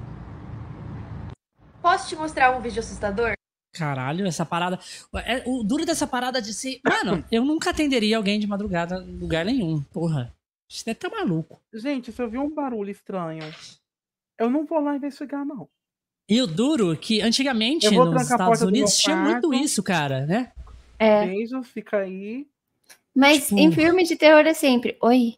Posso 1.81 2.07
te 2.07 2.15
mostrar 2.15 2.55
um 2.55 2.61
vídeo 2.61 2.79
assustador? 2.79 3.33
Caralho, 3.73 4.25
essa 4.25 4.45
parada. 4.45 4.79
é- 5.25 5.43
o 5.45 5.65
duro 5.65 5.85
dessa 5.85 6.07
parada 6.07 6.41
de 6.41 6.53
ser. 6.53 6.79
Mano, 6.81 7.21
eu 7.29 7.43
nunca 7.43 7.71
atenderia 7.71 8.15
alguém 8.15 8.39
de 8.39 8.47
madrugada 8.47 9.03
em 9.03 9.17
lugar 9.17 9.43
nenhum. 9.43 9.83
Porra. 9.91 10.33
Você 10.69 10.85
deve 10.85 10.97
tá 10.97 11.09
maluco. 11.09 11.59
Gente, 11.73 12.09
se 12.09 12.21
eu 12.21 12.29
vi 12.29 12.37
um 12.37 12.49
barulho 12.49 12.89
estranho, 12.89 13.43
eu 14.39 14.49
não 14.49 14.65
vou 14.65 14.79
lá 14.79 14.95
investigar, 14.95 15.45
não. 15.45 15.67
E 16.27 16.41
o 16.41 16.47
duro 16.47 16.95
que 16.97 17.21
antigamente 17.21 17.85
Eu 17.85 18.05
nos 18.05 18.21
Estados 18.23 18.61
Unidos 18.61 18.97
tinha 18.97 19.15
muito 19.15 19.53
isso, 19.53 19.83
cara, 19.83 20.25
né? 20.25 20.51
É. 20.97 21.25
Beijos, 21.27 21.67
fica 21.67 21.97
aí. 21.97 22.47
Mas 23.15 23.47
Tipo- 23.47 23.59
em 23.59 23.71
filme 23.71 24.03
de 24.03 24.15
terror 24.15 24.45
é 24.45 24.53
sempre: 24.53 24.97
Oi, 25.01 25.35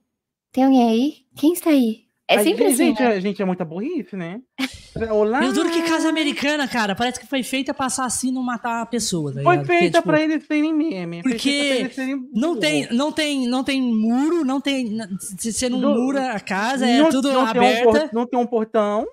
tem 0.51 0.63
alguém 0.63 0.89
aí? 0.89 1.13
Quem 1.35 1.53
está 1.53 1.71
aí? 1.71 2.05
É 2.29 2.43
sempre 2.43 2.65
assim. 2.65 2.75
gente, 2.75 3.01
né? 3.01 3.17
é, 3.17 3.21
gente, 3.21 3.41
é 3.41 3.45
muita 3.45 3.63
burrice, 3.63 4.15
né? 4.15 4.41
Olá! 5.11 5.43
E 5.45 5.47
o 5.49 5.53
duro 5.53 5.69
que 5.71 5.81
casa 5.83 6.09
americana, 6.09 6.67
cara, 6.67 6.93
parece 6.95 7.19
que 7.21 7.27
foi 7.27 7.41
feita 7.43 7.73
pra 7.73 7.85
assassino 7.85 8.41
matar 8.43 8.81
a 8.81 8.85
pessoa, 8.85 9.31
tá 9.33 9.41
Foi 9.41 9.53
ligado? 9.55 9.65
Porque, 9.65 9.79
feita 9.79 9.97
tipo, 9.99 10.07
pra 10.09 10.21
eles 10.21 10.45
serem 10.45 10.73
meme. 10.73 11.21
Porque 11.21 11.37
feita 11.39 11.85
pra 11.85 11.93
serem 11.93 12.29
Não 12.33 12.57
tem, 12.59 12.87
não 12.91 13.11
tem, 13.13 13.47
não 13.47 13.63
tem 13.63 13.81
muro, 13.81 14.43
não 14.43 14.59
tem. 14.59 14.97
se 15.19 15.53
Você 15.53 15.69
não 15.69 15.79
Do- 15.79 15.89
mura 15.93 16.31
a 16.33 16.39
casa, 16.39 16.85
é 16.87 16.97
não, 16.99 17.09
tudo 17.09 17.31
não 17.31 17.45
Tem 17.51 17.61
um 17.61 17.65
aberta. 17.65 18.09
não 18.13 18.25
tem 18.27 18.39
um 18.39 18.45
portão, 18.47 19.07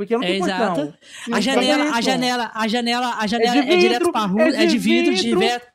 porque 0.00 0.16
não 0.16 0.22
É 0.22 0.26
tem 0.28 0.42
exato. 0.42 0.74
portão. 0.76 0.94
A 1.26 1.30
Não 1.30 1.40
janela, 1.42 1.82
tem 1.84 1.92
a 1.92 2.00
janela, 2.00 2.50
a 2.54 2.68
janela, 2.68 3.14
a 3.18 3.26
janela 3.26 3.56
é, 3.56 3.60
vidro, 3.62 3.78
direto 3.80 4.12
pra 4.12 4.24
rua, 4.24 4.42
é 4.44 4.48
é 4.48 4.60
de 4.64 4.66
de 4.68 4.78
vidro, 4.78 5.12
vidro. 5.14 5.40
direto, 5.40 5.66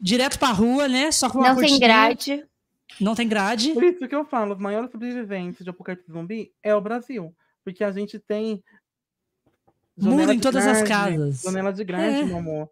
direto 0.00 0.38
pra 0.38 0.48
rua, 0.48 0.88
né? 0.88 1.12
Só 1.12 1.28
com 1.28 1.36
uma 1.40 1.48
Não 1.48 1.56
tem 1.56 1.68
cortina. 1.68 1.86
grade. 1.86 2.44
Não 2.98 3.14
tem 3.14 3.28
grade. 3.28 3.74
Por 3.74 3.84
isso 3.84 4.08
que 4.08 4.14
eu 4.14 4.24
falo, 4.24 4.54
os 4.54 4.58
maiores 4.58 4.90
sobreviventes 4.90 5.62
de 5.62 5.68
apocalipse 5.68 6.10
zumbi 6.10 6.52
é 6.62 6.74
o 6.74 6.80
Brasil. 6.80 7.36
Porque 7.62 7.84
a 7.84 7.92
gente 7.92 8.18
tem. 8.18 8.64
Muro 9.94 10.32
em 10.32 10.40
todas 10.40 10.66
as 10.66 10.82
grade, 10.82 11.16
casas. 11.16 11.42
Janela 11.42 11.70
de 11.70 11.84
grade, 11.84 12.20
É. 12.20 12.24
meu 12.24 12.38
amor. 12.38 12.70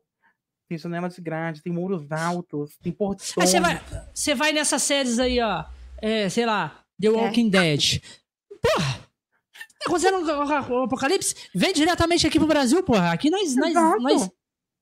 Tem 0.70 0.78
janela 0.78 1.11
de 1.11 1.20
grade, 1.20 1.62
tem 1.62 1.70
muros 1.73 2.11
altos, 2.11 2.78
tem 2.82 2.90
portões. 2.93 3.35
Aí 3.39 3.47
você 3.47 3.61
vai, 3.61 3.82
você 4.15 4.35
vai 4.35 4.53
nessas 4.53 4.82
séries 4.82 5.19
aí, 5.19 5.39
ó. 5.39 5.65
É, 6.01 6.31
sei 6.31 6.47
lá, 6.47 6.82
The 6.99 7.11
Walking 7.11 7.51
Dead. 7.51 8.01
Porra! 8.62 9.03
Tá 9.52 9.86
acontecendo 9.86 10.18
o, 10.18 10.80
o 10.80 10.84
apocalipse? 10.84 11.34
Vem 11.54 11.72
diretamente 11.72 12.26
aqui 12.26 12.38
pro 12.38 12.48
Brasil, 12.48 12.82
porra. 12.82 13.12
Aqui 13.12 13.30
nós, 13.30 13.54
nós, 13.56 13.74
nós, 13.74 14.30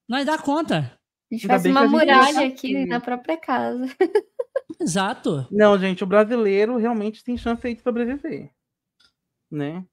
nós 0.09 0.27
dá 0.27 0.39
conta. 0.39 0.99
A 1.31 1.35
gente 1.35 1.47
faz 1.47 1.65
uma 1.65 1.87
muralha 1.87 2.35
tá 2.35 2.45
aqui 2.45 2.87
na 2.87 3.01
própria 3.01 3.37
casa. 3.37 3.85
Exato. 4.81 5.47
Não, 5.51 5.79
gente, 5.79 6.03
o 6.03 6.07
brasileiro 6.07 6.77
realmente 6.77 7.23
tem 7.23 7.37
chance 7.37 7.65
aí 7.67 7.75
de 7.75 7.83
sobreviver. 7.83 8.51
Né? 9.51 9.85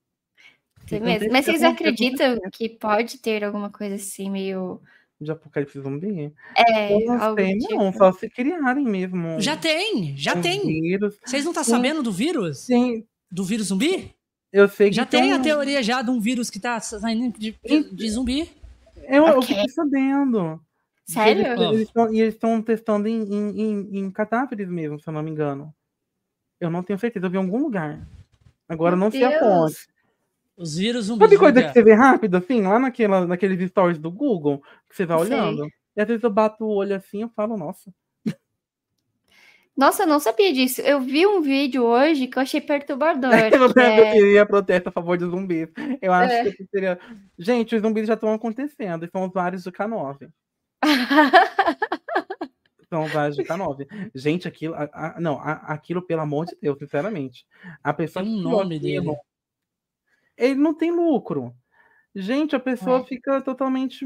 Mesmo. 0.92 1.32
Mas 1.32 1.46
vocês 1.46 1.64
acreditam 1.64 2.40
que 2.54 2.70
pode 2.70 3.18
ter 3.20 3.44
alguma 3.44 3.70
coisa 3.70 3.96
assim, 3.96 4.30
meio. 4.30 4.82
De 5.20 5.32
apocalipse 5.32 5.80
zumbi? 5.82 6.34
É, 6.56 6.94
Eu 6.94 7.06
não 7.06 7.36
sei, 7.36 7.56
não. 7.58 7.92
tipo. 7.92 7.98
Só 7.98 8.12
se 8.14 8.30
criarem 8.30 8.86
mesmo. 8.86 9.42
Já 9.42 9.58
tem, 9.58 10.16
já 10.16 10.36
um 10.36 10.42
tem. 10.42 10.62
Vírus. 10.62 11.18
Vocês 11.26 11.44
não 11.44 11.52
estão 11.52 11.64
Sim. 11.64 11.72
sabendo 11.72 12.02
do 12.04 12.12
vírus? 12.12 12.60
Sim, 12.66 13.06
Do 13.30 13.44
vírus 13.44 13.68
zumbi? 13.68 14.16
Eu 14.52 14.68
sei 14.68 14.90
que 14.90 14.96
Já 14.96 15.06
tem 15.06 15.34
a 15.34 15.38
um- 15.38 15.42
teoria 15.42 15.82
já 15.84 16.02
de 16.02 16.10
um 16.10 16.20
vírus 16.20 16.50
que 16.50 16.60
tá 16.60 16.80
saindo 16.80 17.38
de, 17.38 17.56
de- 17.64 18.10
zumbi. 18.10 18.50
Eu, 19.08 19.28
eu 19.28 19.38
Ok. 19.40 19.44
fiquei 19.56 19.70
sabendo. 19.70 20.60
Sério? 21.06 21.46
E 22.12 22.20
eles 22.20 22.34
estão 22.34 22.62
testando 22.62 23.08
em, 23.08 23.22
em, 23.24 23.62
em, 23.62 23.98
em 24.00 24.12
cadáveres 24.12 24.68
mesmo, 24.68 25.00
se 25.00 25.08
eu 25.08 25.14
não 25.14 25.24
me 25.24 25.32
engano. 25.32 25.74
Eu 26.60 26.70
não 26.70 26.84
tenho 26.84 27.00
certeza, 27.00 27.26
eu 27.26 27.30
vi 27.30 27.38
em 27.38 27.42
algum 27.42 27.60
lugar. 27.62 28.06
Agora 28.68 28.96
eu 28.96 28.98
Meu 28.98 29.06
não 29.06 29.12
sei 29.12 29.24
a 29.24 29.40
fonte. 29.40 29.88
Os 30.58 30.76
vírus 30.76 31.06
zumbis. 31.06 31.28
Sabe 31.30 31.38
coisa 31.40 31.54
Julia? 31.56 31.68
que 31.68 31.74
você 31.74 31.84
vê 31.84 31.94
rápido, 31.94 32.36
assim, 32.36 32.62
lá 32.62 32.80
naquela, 32.80 33.26
naqueles 33.28 33.70
stories 33.70 34.00
do 34.00 34.12
Google, 34.12 34.62
que 34.90 34.96
você 34.96 35.06
vai 35.06 35.18
Sei. 35.20 35.28
olhando? 35.28 35.68
E 35.96 36.02
às 36.02 36.08
vezes 36.08 36.24
eu 36.24 36.32
bato 36.32 36.66
o 36.66 36.70
olho 36.76 36.96
assim 36.96 37.24
e 37.24 37.30
falo, 37.30 37.56
nossa. 37.56 37.94
Nossa, 39.78 40.04
eu 40.04 40.08
não 40.08 40.20
sabia 40.20 40.52
disso. 40.52 40.82
Eu 40.82 41.00
vi 41.00 41.28
um 41.28 41.40
vídeo 41.42 41.84
hoje 41.86 42.26
que 42.28 42.38
eu 42.38 42.42
achei 42.42 42.60
perturbador. 42.60 43.30
Eu 43.54 43.74
que 43.74 43.80
é- 43.80 44.12
queria 44.14 44.46
protesto 44.46 44.90
a 44.90 44.92
favor 44.92 45.18
de 45.18 45.26
zumbis. 45.26 45.70
Eu 46.02 46.12
acho 46.12 46.34
É. 46.34 46.52
que 46.52 46.66
seria. 46.66 47.00
Gente, 47.38 47.76
os 47.76 47.82
zumbis 47.82 48.08
já 48.08 48.16
estão 48.16 48.34
acontecendo, 48.34 49.06
e 49.06 49.10
são 49.10 49.26
usuários 49.28 49.64
de 49.64 49.72
K9. 49.72 50.30
São 52.90 53.04
usuários 53.04 53.36
de 53.36 53.44
K9. 53.44 53.86
Gente, 54.16 54.48
aquilo. 54.48 54.74
a- 54.74 54.90
a- 54.94 55.20
não, 55.20 55.38
a- 55.42 55.74
aquilo, 55.74 56.02
pelo 56.02 56.22
amor 56.22 56.46
de 56.46 56.56
Deus, 56.62 56.78
sinceramente. 56.80 57.46
A 57.84 57.94
pessoa 57.94 58.24
Tem 58.24 58.34
um 58.34 58.42
nome 58.42 58.80
dele. 58.80 58.98
aquilo, 59.00 59.18
Ele 60.38 60.56
não 60.56 60.74
tem 60.74 60.90
lucro. 60.90 61.54
Gente, 62.16 62.56
a 62.56 62.60
pessoa 62.62 63.02
É. 63.02 63.04
fica 63.04 63.42
totalmente 63.42 64.06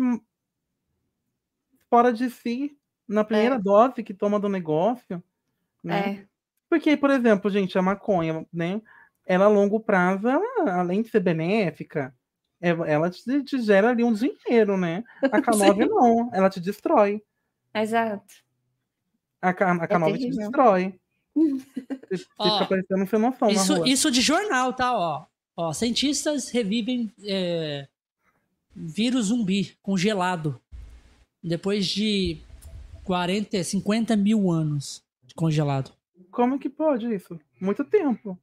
fora 1.89 2.11
de 2.11 2.29
si 2.31 2.75
na 3.07 3.23
primeira 3.23 3.59
dose 3.59 4.01
que 4.03 4.13
toma 4.15 4.39
do 4.39 4.49
negócio. 4.49 5.23
Né? 5.83 6.09
É. 6.21 6.25
Porque, 6.69 6.95
por 6.95 7.09
exemplo, 7.09 7.49
gente, 7.51 7.77
a 7.77 7.81
maconha, 7.81 8.45
né? 8.53 8.81
Ela 9.25 9.45
a 9.45 9.49
longo 9.49 9.79
prazo, 9.79 10.27
ela, 10.27 10.79
além 10.79 11.01
de 11.01 11.09
ser 11.09 11.19
benéfica, 11.19 12.13
é- 12.61 12.69
ela 12.69 13.09
te, 13.09 13.43
te 13.43 13.59
gera 13.61 13.89
ali 13.89 14.03
um 14.03 14.13
dinheiro, 14.13 14.77
né? 14.77 15.03
A 15.23 15.41
K9 15.41 15.87
não, 15.87 16.29
ela 16.33 16.49
te 16.49 16.59
destrói. 16.59 17.21
Exato. 17.73 18.23
A, 19.41 19.53
K, 19.53 19.71
a 19.71 19.87
K9 19.87 20.05
te 20.13 20.19
terrível. 20.19 20.37
destrói. 20.37 20.99
Você, 22.11 22.17
você 22.17 22.25
Ó, 22.37 22.53
fica 22.59 22.65
parecendo 22.67 23.03
um 23.03 23.07
sem 23.07 23.19
noção 23.19 23.47
na 23.47 23.53
Isso, 23.53 23.73
rua. 23.75 23.87
isso 23.87 24.11
de 24.11 24.19
jornal, 24.19 24.73
tá? 24.73 24.93
Ó, 24.93 25.25
ó 25.55 25.71
cientistas 25.71 26.49
revivem 26.49 27.09
é, 27.23 27.87
vírus 28.75 29.27
zumbi 29.27 29.77
congelado 29.81 30.61
depois 31.41 31.87
de 31.87 32.37
40, 33.05 33.63
50 33.63 34.17
mil 34.17 34.51
anos 34.51 35.01
congelado. 35.33 35.91
Como 36.31 36.59
que 36.59 36.69
pode 36.69 37.13
isso? 37.13 37.39
Muito 37.59 37.83
tempo. 37.83 38.37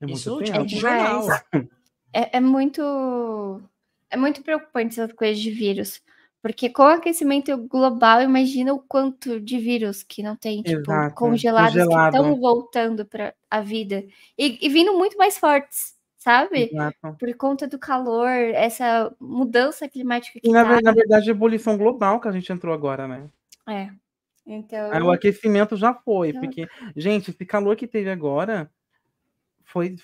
É 0.00 0.06
muito 0.06 0.18
Isso 0.18 0.38
tempo. 0.38 0.58
é 0.58 0.64
de 0.64 0.76
jornal. 0.76 1.26
É, 2.12 2.36
é 2.38 2.40
muito. 2.40 3.60
É 4.10 4.16
muito 4.16 4.42
preocupante 4.42 4.98
essas 4.98 5.12
coisas 5.14 5.38
de 5.38 5.50
vírus. 5.50 6.00
Porque 6.40 6.70
com 6.70 6.82
o 6.82 6.86
aquecimento 6.86 7.56
global, 7.66 8.22
imagina 8.22 8.72
o 8.72 8.78
quanto 8.78 9.40
de 9.40 9.58
vírus 9.58 10.04
que 10.04 10.22
não 10.22 10.36
tem, 10.36 10.62
tipo, 10.62 10.90
Exato, 10.90 11.14
congelados 11.16 11.72
congelado. 11.74 12.12
que 12.12 12.18
estão 12.18 12.36
voltando 12.40 13.04
para 13.04 13.34
a 13.50 13.60
vida. 13.60 14.04
E, 14.38 14.56
e 14.64 14.68
vindo 14.68 14.96
muito 14.96 15.18
mais 15.18 15.36
fortes, 15.36 15.96
sabe? 16.16 16.70
Exato. 16.72 17.16
Por 17.18 17.34
conta 17.36 17.66
do 17.66 17.76
calor, 17.76 18.30
essa 18.30 19.12
mudança 19.20 19.88
climática 19.88 20.38
que 20.40 20.48
E 20.48 20.52
na, 20.52 20.64
tá. 20.64 20.80
na 20.80 20.92
verdade, 20.92 21.28
a 21.28 21.32
ebulição 21.32 21.76
global 21.76 22.20
que 22.20 22.28
a 22.28 22.32
gente 22.32 22.52
entrou 22.52 22.72
agora, 22.72 23.08
né? 23.08 23.28
É. 23.68 23.90
Então. 24.50 24.90
Aí 24.92 25.02
o 25.02 25.10
aquecimento 25.10 25.76
já 25.76 25.92
foi, 25.92 26.30
Então- 26.30 26.40
porque, 26.40 26.66
gente, 26.96 27.30
esse 27.30 27.44
calor 27.44 27.76
que 27.76 27.86
teve 27.86 28.10
agora 28.10 28.70
foi 29.64 29.96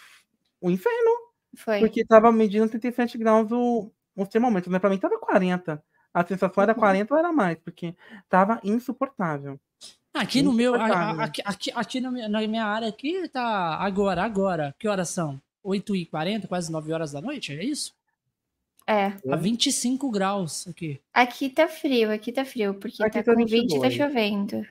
o 0.61 0.71
inferno, 0.71 1.11
Foi. 1.57 1.81
porque 1.81 2.05
tava 2.05 2.31
medindo 2.31 2.69
37 2.69 3.17
graus 3.17 3.51
o, 3.51 3.91
os 4.15 4.29
termômetros, 4.29 4.71
né? 4.71 4.79
Pra 4.79 4.91
mim 4.91 4.99
tava 4.99 5.19
40. 5.19 5.83
A 6.13 6.25
sensação 6.25 6.63
era 6.63 6.73
Uhum. 6.73 6.79
40 6.79 7.15
ou 7.15 7.19
era 7.19 7.33
mais, 7.33 7.59
porque 7.59 7.95
tava 8.29 8.61
insuportável. 8.63 9.59
Aqui 10.13 10.43
no 10.43 10.53
meu, 10.53 10.75
a- 10.75 10.77
a- 10.77 10.81
Insuportável. 10.87 11.21
aqui, 11.25 11.43
aqui, 11.45 11.73
aqui 11.75 12.01
na, 12.01 12.11
minha, 12.11 12.29
na 12.29 12.47
minha 12.47 12.65
área 12.67 12.87
aqui 12.89 13.27
tá 13.31 13.77
agora, 13.81 14.23
agora. 14.23 14.75
Que 14.79 14.87
horas 14.87 15.09
são? 15.09 15.41
8h40, 15.65 16.47
quase 16.47 16.71
9 16.71 16.93
horas 16.93 17.13
da 17.13 17.21
noite, 17.23 17.53
é 17.53 17.65
isso? 17.65 17.95
É. 18.87 19.13
A 19.31 19.37
25 19.37 20.11
graus 20.11 20.69
aqui. 20.69 21.01
Aqui 21.13 21.49
tá 21.49 21.67
frio, 21.69 22.11
aqui 22.11 22.31
tá 22.31 22.45
frio, 22.45 22.75
porque 22.75 23.03
Aqui 23.03 23.23
tá 23.23 23.25
tá 23.25 23.35
com 23.35 23.45
20 23.45 23.51
e 23.51 23.81
tá 23.81 23.89
22. 23.89 23.95
chovendo. 23.95 24.67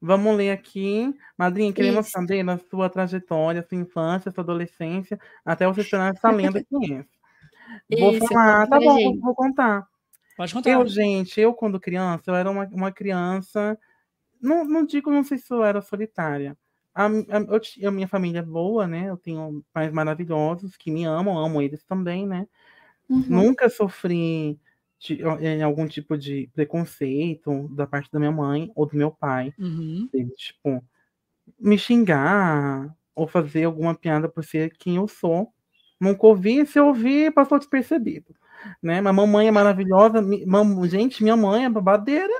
Vamos 0.00 0.36
ler 0.36 0.50
aqui. 0.50 1.12
Madrinha, 1.36 1.72
queremos 1.72 2.06
Isso. 2.06 2.12
saber 2.12 2.44
da 2.44 2.56
sua 2.56 2.88
trajetória, 2.88 3.66
sua 3.68 3.78
infância, 3.78 4.30
sua 4.30 4.44
adolescência, 4.44 5.18
até 5.44 5.66
você 5.66 5.82
tornar 5.82 6.14
essa 6.14 6.30
lenda 6.30 6.62
que 6.62 6.94
é. 6.94 7.04
Vou 7.98 8.12
Isso, 8.12 8.26
falar, 8.28 8.66
tá 8.68 8.78
bom, 8.78 8.96
gente. 8.96 9.18
vou 9.20 9.34
contar. 9.34 9.86
Pode 10.36 10.54
contar. 10.54 10.70
Eu, 10.70 10.86
gente, 10.86 11.40
eu 11.40 11.52
quando 11.52 11.80
criança, 11.80 12.30
eu 12.30 12.36
era 12.36 12.50
uma, 12.50 12.64
uma 12.72 12.92
criança. 12.92 13.76
Não, 14.40 14.64
não 14.64 14.86
digo, 14.86 15.10
não 15.10 15.24
sei 15.24 15.36
se 15.36 15.52
eu 15.52 15.64
era 15.64 15.82
solitária. 15.82 16.56
A, 16.94 17.06
a, 17.06 17.10
eu, 17.80 17.88
a 17.88 17.90
minha 17.90 18.08
família 18.08 18.38
é 18.38 18.42
boa, 18.42 18.86
né? 18.86 19.08
Eu 19.08 19.16
tenho 19.16 19.64
pais 19.72 19.92
maravilhosos 19.92 20.76
que 20.76 20.90
me 20.90 21.04
amam, 21.04 21.36
amo 21.36 21.60
eles 21.60 21.84
também, 21.84 22.26
né? 22.26 22.46
Uhum. 23.08 23.24
Nunca 23.28 23.68
sofri 23.68 24.58
de, 24.98 25.20
em 25.40 25.62
algum 25.62 25.86
tipo 25.86 26.16
de 26.18 26.48
preconceito 26.54 27.68
da 27.74 27.86
parte 27.86 28.10
da 28.12 28.18
minha 28.18 28.32
mãe 28.32 28.70
ou 28.74 28.86
do 28.86 28.96
meu 28.96 29.10
pai. 29.10 29.54
Uhum. 29.58 30.08
Tipo, 30.36 30.82
me 31.58 31.78
xingar 31.78 32.94
ou 33.14 33.26
fazer 33.26 33.64
alguma 33.64 33.94
piada 33.94 34.28
por 34.28 34.44
ser 34.44 34.70
quem 34.78 34.96
eu 34.96 35.08
sou. 35.08 35.52
Nunca 36.00 36.26
ouvi, 36.26 36.64
se 36.66 36.78
eu 36.78 36.86
ouvi, 36.88 37.30
passou 37.30 37.58
despercebido. 37.58 38.34
Né? 38.82 39.00
Mas 39.00 39.14
mamãe 39.14 39.48
é 39.48 39.50
maravilhosa. 39.50 40.20
mi- 40.22 40.44
mam- 40.46 40.86
gente, 40.88 41.22
minha 41.22 41.36
mãe 41.36 41.64
é 41.64 41.68
babadeira. 41.70 42.32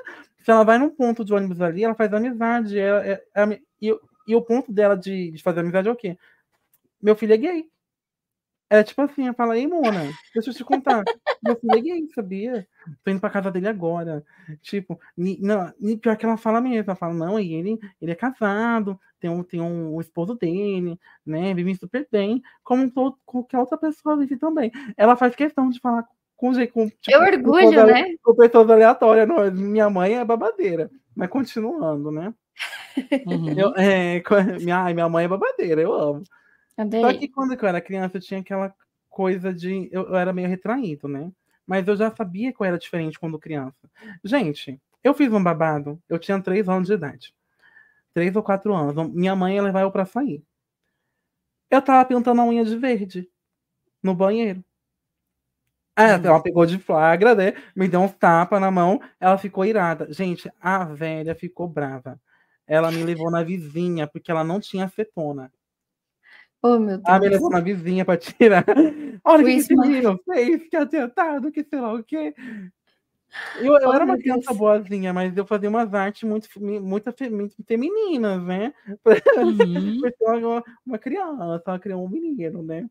Se 0.44 0.50
ela 0.50 0.64
vai 0.64 0.78
num 0.78 0.90
ponto 0.90 1.24
de 1.24 1.32
ônibus 1.34 1.60
ali, 1.60 1.84
ela 1.84 1.94
faz 1.94 2.12
amizade. 2.12 2.78
ela- 2.78 3.04
é- 3.06 3.22
é 3.34 3.60
e, 3.80 3.92
o- 3.92 4.00
e 4.26 4.34
o 4.34 4.42
ponto 4.42 4.72
dela 4.72 4.96
de, 4.96 5.30
de 5.32 5.42
fazer 5.42 5.60
amizade 5.60 5.88
é 5.88 5.92
o 5.92 5.96
quê? 5.96 6.16
Meu 7.02 7.16
filho 7.16 7.34
é 7.34 7.36
gay. 7.36 7.64
É 8.70 8.82
tipo 8.82 9.00
assim, 9.02 9.26
eu 9.26 9.34
falo, 9.34 9.54
ei, 9.54 9.66
Mona, 9.66 10.10
deixa 10.34 10.50
eu 10.50 10.54
te 10.54 10.62
contar. 10.64 11.02
Meu 11.42 11.56
filho 11.56 11.74
é 11.76 11.80
gay, 11.80 12.06
sabia? 12.14 12.66
Tô 13.02 13.10
indo 13.10 13.20
pra 13.20 13.30
casa 13.30 13.50
dele 13.50 13.66
agora. 13.68 14.22
Tipo, 14.60 15.00
ni- 15.16 15.38
não, 15.40 15.72
e 15.80 15.96
pior 15.96 16.16
que 16.16 16.26
ela 16.26 16.36
fala 16.36 16.60
mesmo, 16.60 16.84
ela 16.90 16.96
fala, 16.96 17.14
não, 17.14 17.40
e 17.40 17.54
ele, 17.54 17.78
ele 18.00 18.12
é 18.12 18.14
casado, 18.14 18.98
tem 19.18 19.30
um, 19.30 19.42
tem 19.42 19.60
um, 19.60 19.94
o 19.94 20.00
esposo 20.00 20.34
dele, 20.34 20.98
né? 21.24 21.54
Vive 21.54 21.74
super 21.76 22.06
bem, 22.12 22.42
como 22.62 22.90
todo, 22.90 23.16
qualquer 23.24 23.58
outra 23.58 23.78
pessoa 23.78 24.16
vive 24.18 24.36
também. 24.36 24.70
Ela 24.96 25.16
faz 25.16 25.34
questão 25.34 25.70
de 25.70 25.80
falar 25.80 26.04
com 26.36 26.52
gente 26.52 26.70
com, 26.70 26.86
tipo, 26.88 27.00
Eu 27.10 27.20
orgulho, 27.20 27.54
pessoas 27.70 27.78
ale- 27.78 27.92
né? 27.92 28.14
com 28.22 28.34
pessoas 28.34 28.70
aleatórias. 28.70 29.26
Não, 29.26 29.50
minha 29.50 29.88
mãe 29.88 30.14
é 30.14 30.24
babadeira. 30.24 30.90
Mas 31.16 31.30
continuando, 31.30 32.10
né? 32.10 32.32
Uhum. 33.26 33.54
Eu, 33.58 33.72
é, 33.76 34.22
minha, 34.60 34.78
ai, 34.78 34.94
minha 34.94 35.08
mãe 35.08 35.24
é 35.24 35.28
babadeira, 35.28 35.80
eu 35.80 35.92
amo. 35.94 36.22
Só 37.00 37.12
que 37.18 37.28
quando 37.28 37.54
eu 37.54 37.68
era 37.68 37.80
criança, 37.80 38.16
eu 38.16 38.20
tinha 38.20 38.40
aquela 38.40 38.74
coisa 39.08 39.52
de. 39.52 39.88
Eu, 39.90 40.08
eu 40.08 40.16
era 40.16 40.32
meio 40.32 40.48
retraído, 40.48 41.08
né? 41.08 41.30
Mas 41.66 41.86
eu 41.86 41.96
já 41.96 42.10
sabia 42.14 42.52
que 42.52 42.60
eu 42.60 42.66
era 42.66 42.78
diferente 42.78 43.18
quando 43.18 43.38
criança. 43.38 43.90
Gente, 44.24 44.80
eu 45.02 45.12
fiz 45.12 45.32
um 45.32 45.42
babado, 45.42 46.00
eu 46.08 46.18
tinha 46.18 46.40
três 46.40 46.68
anos 46.68 46.88
de 46.88 46.94
idade. 46.94 47.34
Três 48.14 48.34
ou 48.34 48.42
quatro 48.42 48.74
anos. 48.74 49.10
Minha 49.12 49.36
mãe 49.36 49.56
ia 49.56 49.62
levar 49.62 49.82
eu 49.82 49.90
pra 49.90 50.06
sair. 50.06 50.42
Eu 51.70 51.82
tava 51.82 52.06
pintando 52.08 52.40
a 52.40 52.44
unha 52.44 52.64
de 52.64 52.76
verde 52.76 53.28
no 54.02 54.14
banheiro. 54.14 54.64
Hum. 55.98 56.02
ela 56.24 56.40
pegou 56.42 56.64
de 56.64 56.78
flagra, 56.78 57.34
né? 57.34 57.54
Me 57.74 57.88
deu 57.88 58.00
uns 58.00 58.12
tapas 58.12 58.60
na 58.60 58.70
mão, 58.70 59.00
ela 59.18 59.36
ficou 59.36 59.64
irada. 59.64 60.12
Gente, 60.12 60.50
a 60.60 60.84
velha 60.84 61.34
ficou 61.34 61.68
brava. 61.68 62.20
Ela 62.66 62.92
me 62.92 63.02
levou 63.02 63.30
na 63.30 63.42
vizinha, 63.42 64.06
porque 64.06 64.30
ela 64.30 64.44
não 64.44 64.60
tinha 64.60 64.84
acetona. 64.84 65.52
Oh, 66.62 66.78
meu 66.78 67.00
Ah, 67.04 67.18
me 67.20 67.28
Deus. 67.28 67.34
levou 67.34 67.50
na 67.50 67.60
vizinha 67.60 68.04
pra 68.04 68.16
tirar. 68.16 68.64
Olha 69.24 69.42
o 69.42 69.44
que, 69.44 69.50
esse 69.52 69.76
menino 69.76 70.18
fez, 70.24 70.68
que 70.68 70.76
atentado, 70.76 71.52
que 71.52 71.62
sei 71.64 71.80
lá 71.80 71.92
o 71.94 72.02
quê. 72.02 72.34
Eu, 73.54 73.74
eu 73.74 73.88
Oh, 73.88 73.92
era 73.94 74.04
uma 74.04 74.16
criança 74.18 74.52
Deus. 74.52 74.58
boazinha, 74.58 75.12
mas 75.12 75.36
eu 75.36 75.46
fazia 75.46 75.68
umas 75.68 75.92
artes 75.94 76.22
muito, 76.24 76.48
muito, 76.60 76.80
muito 77.30 77.64
femininas, 77.66 78.42
né? 78.44 78.72
Uhum. 79.36 80.00
Uma, 80.20 80.64
uma 80.86 80.98
criança, 80.98 81.62
ela 81.66 81.78
criou 81.78 82.04
um 82.04 82.08
menino, 82.08 82.62
né? 82.62 82.88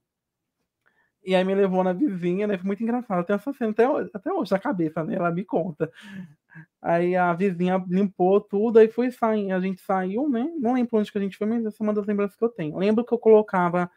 E 1.23 1.35
aí 1.35 1.43
me 1.43 1.53
levou 1.55 1.83
na 1.83 1.93
vizinha, 1.93 2.47
né? 2.47 2.57
Foi 2.57 2.65
muito 2.67 2.83
engraçado. 2.83 3.25
Tem 3.25 3.35
essa 3.35 3.51
cena 3.53 3.71
até 3.71 3.87
hoje, 3.89 4.09
até 4.13 4.31
hoje 4.31 4.51
na 4.51 4.59
cabeça, 4.59 5.03
né? 5.03 5.15
Ela 5.15 5.31
me 5.31 5.43
conta. 5.43 5.91
Aí 6.81 7.15
a 7.15 7.33
vizinha 7.33 7.83
limpou 7.87 8.39
tudo, 8.39 8.79
aí 8.79 8.87
foi 8.87 9.11
sair. 9.11 9.51
A 9.51 9.59
gente 9.59 9.81
saiu, 9.81 10.29
né? 10.29 10.49
Não 10.59 10.73
lembro 10.73 10.97
onde 10.97 11.11
que 11.11 11.17
a 11.17 11.21
gente 11.21 11.37
foi, 11.37 11.47
mas 11.47 11.65
essa 11.65 11.77
é 11.81 11.83
uma 11.83 11.93
das 11.93 12.05
lembranças 12.05 12.37
que 12.37 12.43
eu 12.43 12.49
tenho. 12.49 12.77
Lembro 12.77 13.03
que 13.03 13.13
eu 13.13 13.17
colocava 13.17 13.89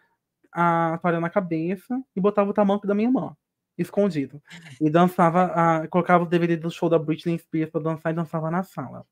a 0.53 0.99
toalha 1.01 1.21
na 1.21 1.31
cabeça 1.31 2.03
e 2.17 2.21
botava 2.21 2.51
o 2.51 2.55
tamanco 2.55 2.87
da 2.87 2.95
minha 2.95 3.09
irmã, 3.09 3.37
escondido. 3.79 4.43
E 4.81 4.91
dançava, 4.91 5.45
a, 5.45 5.89
colocava 5.89 6.25
o 6.25 6.27
DVD 6.27 6.57
do 6.57 6.71
show 6.71 6.89
da 6.89 6.99
Britney 6.99 7.39
Spears 7.39 7.71
pra 7.71 7.81
dançar 7.81 8.13
e 8.13 8.17
dançava 8.17 8.51
na 8.51 8.63
sala. 8.63 9.07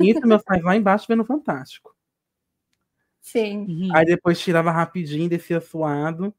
Isso 0.00 0.26
meus 0.26 0.42
pais 0.42 0.62
lá 0.62 0.76
embaixo 0.76 1.06
vendo 1.08 1.24
Fantástico. 1.24 1.94
Sim. 3.20 3.66
Uhum. 3.68 3.90
Aí 3.94 4.06
depois 4.06 4.40
tirava 4.40 4.70
rapidinho, 4.70 5.28
descia 5.28 5.60
suado. 5.60 6.34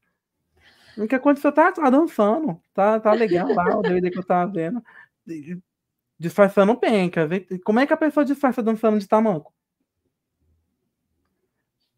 O 0.98 1.08
que 1.08 1.16
aconteceu? 1.16 1.52
Tá, 1.52 1.72
tá 1.72 1.90
dançando. 1.90 2.60
Tá, 2.74 3.00
tá 3.00 3.14
legal 3.14 3.48
lá 3.54 3.78
o 3.78 3.82
DVD 3.82 4.10
que 4.10 4.20
eu 4.20 4.26
tava 4.26 4.52
vendo. 4.52 4.84
Disfarçando 6.20 6.76
penca. 6.78 7.28
Como 7.64 7.80
é 7.80 7.88
que 7.88 7.94
a 7.94 7.98
pessoa 7.98 8.26
disfarça 8.26 8.62
dançando 8.62 9.00
de 9.00 9.08
tamanco? 9.08 9.54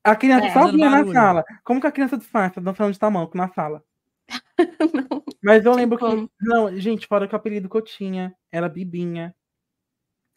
A 0.03 0.15
criança 0.15 0.45
É, 0.47 0.49
sozinha 0.51 0.89
na 0.89 1.05
sala. 1.07 1.43
Como 1.63 1.81
que 1.81 1.87
a 1.87 1.91
criança 1.91 2.17
disfarça 2.17 2.59
dançando 2.61 2.91
de 2.91 2.99
tamanco 2.99 3.37
na 3.37 3.47
sala? 3.49 3.83
Mas 5.43 5.65
eu 5.65 5.73
lembro 5.73 5.97
Como? 5.97 6.27
que. 6.27 6.33
Não, 6.39 6.75
gente, 6.79 7.07
fora 7.07 7.27
que 7.27 7.33
o 7.33 7.37
apelido 7.37 7.69
que 7.69 7.77
eu 7.77 7.81
tinha 7.81 8.35
era 8.51 8.69
Bibinha. 8.69 9.35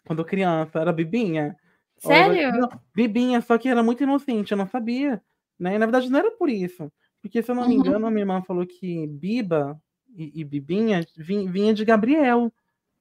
Quando 0.07 0.25
criança, 0.25 0.81
era 0.81 0.93
Bibinha. 0.93 1.57
Sério? 1.99 2.53
Não, 2.61 2.69
Bibinha, 2.95 3.41
só 3.41 3.57
que 3.57 3.69
era 3.69 3.83
muito 3.83 4.03
inocente, 4.03 4.53
eu 4.53 4.59
não 4.59 4.67
sabia. 4.67 5.23
Né? 5.59 5.77
E, 5.77 5.79
na 5.79 5.87
verdade, 5.87 6.11
não 6.11 6.19
era 6.19 6.31
por 6.33 6.51
isso. 6.51 6.93
Porque, 7.23 7.43
se 7.43 7.51
eu 7.51 7.55
não 7.55 7.67
me 7.67 7.75
Uhum. 7.75 7.81
engano, 7.81 8.07
a 8.07 8.11
minha 8.11 8.23
irmã 8.23 8.43
falou 8.43 8.67
que 8.67 9.07
Biba 9.07 9.81
e, 10.15 10.41
e 10.41 10.45
Bibinha 10.45 11.01
vin- 11.17 11.51
vinha 11.51 11.73
de 11.73 11.85
Gabriel, 11.85 12.53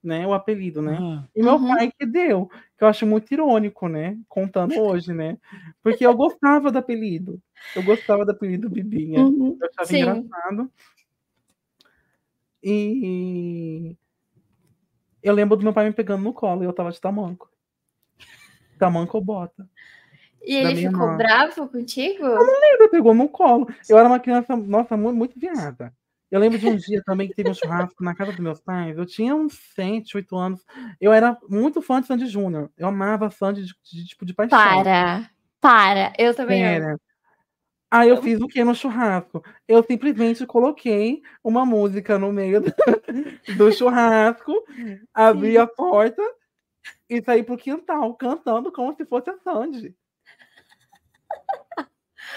né? 0.06 0.26
O 0.26 0.34
apelido, 0.34 0.82
né? 0.82 0.96
Aham. 0.96 1.28
E 1.34 1.42
meu 1.42 1.54
Uhum. 1.54 1.68
pai 1.68 1.90
que 1.98 2.06
deu, 2.06 2.48
que 2.76 2.84
eu 2.84 2.88
acho 2.88 3.06
muito 3.06 3.32
irônico, 3.32 3.88
né? 3.88 4.18
Contando 4.28 4.74
hoje, 4.80 5.12
né? 5.12 5.38
Porque 5.82 6.06
eu 6.06 6.14
gostava 6.14 6.70
do 6.70 6.78
apelido. 6.78 7.40
Eu 7.74 7.82
gostava 7.82 8.24
do 8.24 8.30
apelido 8.30 8.70
Bibinha. 8.70 9.20
Uhum. 9.20 9.58
Eu 9.60 9.68
achava 9.70 9.86
Sim. 9.88 10.00
engraçado. 10.00 10.70
E 12.62 13.96
eu 15.22 15.34
lembro 15.34 15.56
do 15.56 15.62
meu 15.62 15.72
pai 15.72 15.86
me 15.86 15.92
pegando 15.92 16.22
no 16.22 16.32
colo 16.32 16.62
e 16.62 16.66
eu 16.66 16.72
tava 16.72 16.90
de 16.90 17.00
tamanco. 17.00 17.50
Tamanco 18.78 19.16
ou 19.16 19.24
bota. 19.24 19.68
E 20.42 20.54
ele 20.56 20.76
ficou 20.76 21.06
irmã. 21.06 21.16
bravo 21.16 21.68
contigo? 21.68 22.24
Ele 22.26 22.88
pegou 22.88 23.14
no 23.14 23.28
colo. 23.28 23.66
Eu 23.88 23.98
era 23.98 24.06
uma 24.06 24.20
criança, 24.20 24.54
nossa, 24.56 24.96
muito, 24.96 25.16
muito 25.16 25.40
viada. 25.40 25.92
Eu 26.30 26.40
lembro 26.40 26.58
de 26.58 26.66
um 26.66 26.74
dia 26.76 27.02
também 27.04 27.28
que 27.28 27.34
teve 27.34 27.50
um 27.50 27.54
churrasco 27.54 28.02
na 28.02 28.14
casa 28.14 28.32
dos 28.32 28.40
meus 28.40 28.60
pais. 28.60 28.96
Eu 28.98 29.06
tinha 29.06 29.34
uns 29.34 29.54
7, 29.74 30.16
8 30.16 30.36
anos. 30.36 30.64
Eu 31.00 31.12
era 31.12 31.38
muito 31.48 31.80
fã 31.80 32.00
de 32.00 32.06
Sandy 32.08 32.26
Júnior. 32.26 32.70
Eu 32.76 32.88
amava 32.88 33.30
Sandy 33.30 33.64
de, 33.64 33.74
de- 33.84 34.04
tipo 34.06 34.24
de 34.24 34.34
paixão. 34.34 34.58
Para. 34.58 35.30
Para. 35.60 36.12
Eu 36.18 36.34
também. 36.34 36.62
Sério. 36.62 37.00
Aí 37.90 38.08
eu 38.08 38.20
fiz 38.20 38.40
o 38.40 38.48
que 38.48 38.64
no 38.64 38.74
churrasco? 38.74 39.44
Eu 39.68 39.80
simplesmente 39.84 40.44
coloquei 40.44 41.22
uma 41.44 41.64
música 41.64 42.18
no 42.18 42.32
meio 42.32 42.60
do, 42.60 42.72
do 43.56 43.70
churrasco, 43.72 44.52
abri 45.14 45.56
a 45.56 45.66
porta 45.68 46.20
e 47.08 47.22
saí 47.22 47.44
pro 47.44 47.56
quintal 47.56 48.12
cantando 48.14 48.72
como 48.72 48.92
se 48.96 49.04
fosse 49.04 49.30
a 49.30 49.38
Sandy. 49.38 49.94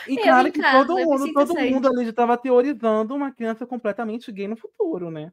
E 0.05 0.17
Eu 0.19 0.23
claro 0.23 0.51
que 0.51 0.61
casa, 0.61 0.85
todo 0.85 0.99
eu 0.99 1.05
mundo, 1.05 1.33
todo 1.33 1.55
mundo 1.55 1.87
ali 1.87 2.03
já 2.03 2.09
estava 2.11 2.37
teorizando 2.37 3.15
uma 3.15 3.31
criança 3.31 3.65
completamente 3.65 4.31
gay 4.31 4.47
no 4.47 4.57
futuro, 4.57 5.09
né? 5.09 5.31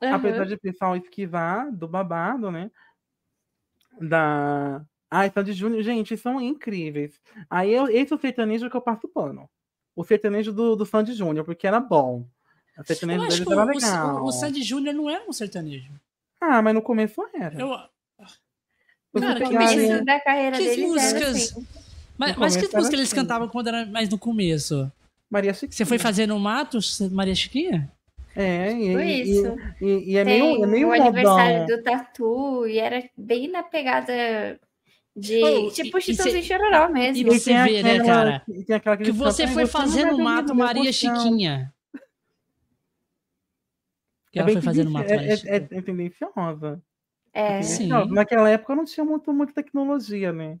Apesar 0.00 0.40
Aham. 0.40 0.46
de 0.48 0.54
o 0.54 0.60
pessoal 0.60 0.96
esquivar 0.96 1.70
do 1.72 1.88
babado, 1.88 2.50
né? 2.50 2.70
Da. 4.00 4.84
Ai, 5.10 5.30
Sandy 5.30 5.52
Júnior, 5.52 5.82
gente, 5.82 6.16
são 6.16 6.40
incríveis. 6.40 7.20
Aí 7.48 7.72
eu, 7.72 7.86
esse 7.88 8.12
é 8.12 8.16
o 8.16 8.18
sertanejo 8.18 8.68
que 8.68 8.76
eu 8.76 8.80
passo 8.82 9.08
pano. 9.08 9.48
O 9.94 10.02
sertanejo 10.04 10.52
do, 10.52 10.74
do 10.74 10.84
Sandy 10.84 11.12
Júnior, 11.12 11.44
porque 11.44 11.66
era 11.66 11.78
bom. 11.78 12.26
O 12.76 12.80
Eu 12.80 12.84
sertanejo 12.84 13.20
deles 13.28 13.46
que 13.46 13.52
era 13.52 13.64
o, 13.64 13.68
legal. 13.68 14.24
o, 14.24 14.28
o 14.28 14.32
Sandy 14.32 14.62
Júnior 14.62 14.94
não 14.94 15.08
era 15.08 15.24
um 15.28 15.32
sertanejo. 15.32 15.92
Ah, 16.40 16.60
mas 16.60 16.74
no 16.74 16.82
começo 16.82 17.24
era. 17.32 17.58
Eu, 17.60 17.68
Cara, 19.20 19.40
que 19.46 20.04
da 20.04 20.20
carreira 20.20 20.56
Que 20.56 20.64
deles 20.64 20.78
era 20.78 20.88
músicas? 20.88 21.36
assim. 21.36 21.66
Mas, 22.18 22.36
mas 22.36 22.56
que 22.56 22.76
música 22.76 22.94
eles 22.96 23.08
assim. 23.08 23.16
cantavam 23.16 23.48
quando 23.48 23.68
era 23.68 23.86
mais 23.86 24.08
no 24.08 24.18
começo? 24.18 24.90
Maria 25.30 25.52
Chiquinha. 25.52 25.72
Você 25.76 25.84
foi 25.84 25.98
fazer 25.98 26.26
no 26.26 26.38
Matos, 26.38 27.00
Maria 27.10 27.34
Chiquinha? 27.34 27.90
É, 28.36 28.72
e, 28.72 28.92
Foi 28.92 29.06
e- 29.06 29.22
isso. 29.22 29.56
e- 29.80 30.12
e 30.12 30.16
é 30.16 30.24
Tem 30.24 30.42
meio, 30.42 30.64
é 30.64 30.66
meio 30.66 30.86
o 30.88 30.90
modão. 30.90 31.06
aniversário 31.06 31.66
do 31.66 31.82
Tatu 31.82 32.66
e 32.66 32.78
era 32.78 33.08
bem 33.16 33.48
na 33.48 33.62
pegada 33.62 34.12
de. 35.16 35.40
Oh, 35.44 35.70
tipo 35.70 36.00
Chitãozinho 36.00 36.42
Chororó 36.42 36.88
mesmo. 36.88 37.16
e 37.16 37.24
você 37.24 37.54
vê, 37.62 37.82
né, 37.82 38.04
cara? 38.04 38.42
tem 38.66 38.74
aquela 38.76 38.96
Que 38.96 39.04
eles 39.04 39.16
você 39.16 39.42
cantam, 39.46 39.54
foi 39.54 39.62
"Ai, 39.62 39.66
você 39.68 39.78
não 39.78 39.86
fazer 39.86 40.04
no 40.10 40.18
mato 40.18 40.54
Maria 40.54 40.82
colchão". 40.84 41.16
Chiquinha. 41.20 41.72
Que 44.32 44.38
É 44.40 44.42
ela 44.42 44.52
foi 44.52 44.62
fazer 44.62 44.84
no 44.84 44.90
mato 44.90 45.10
é, 45.10 45.16
Maria 45.16 45.32
é, 45.32 45.36
Chiquinha. 45.36 45.54
é, 45.70 45.78
é 45.78 45.82
tendenciosa. 45.82 46.82
É. 47.32 47.62
Sim. 47.62 47.88
Naquela 48.10 48.48
época 48.50 48.74
não 48.74 48.84
tinha 48.84 49.04
muito, 49.04 49.32
muita 49.32 49.52
tecnologia, 49.52 50.32
né? 50.32 50.58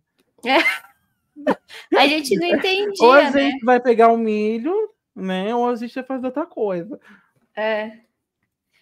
A 1.96 2.06
gente 2.06 2.36
não 2.36 2.46
entendia, 2.46 3.06
Ou 3.06 3.12
a 3.12 3.30
né? 3.30 3.32
gente 3.32 3.64
vai 3.64 3.80
pegar 3.80 4.08
o 4.08 4.16
milho, 4.16 4.72
né? 5.14 5.54
Ou 5.54 5.68
a 5.68 5.76
gente 5.76 5.94
vai 5.94 6.04
fazer 6.04 6.26
outra 6.26 6.46
coisa. 6.46 6.98
É. 7.56 7.98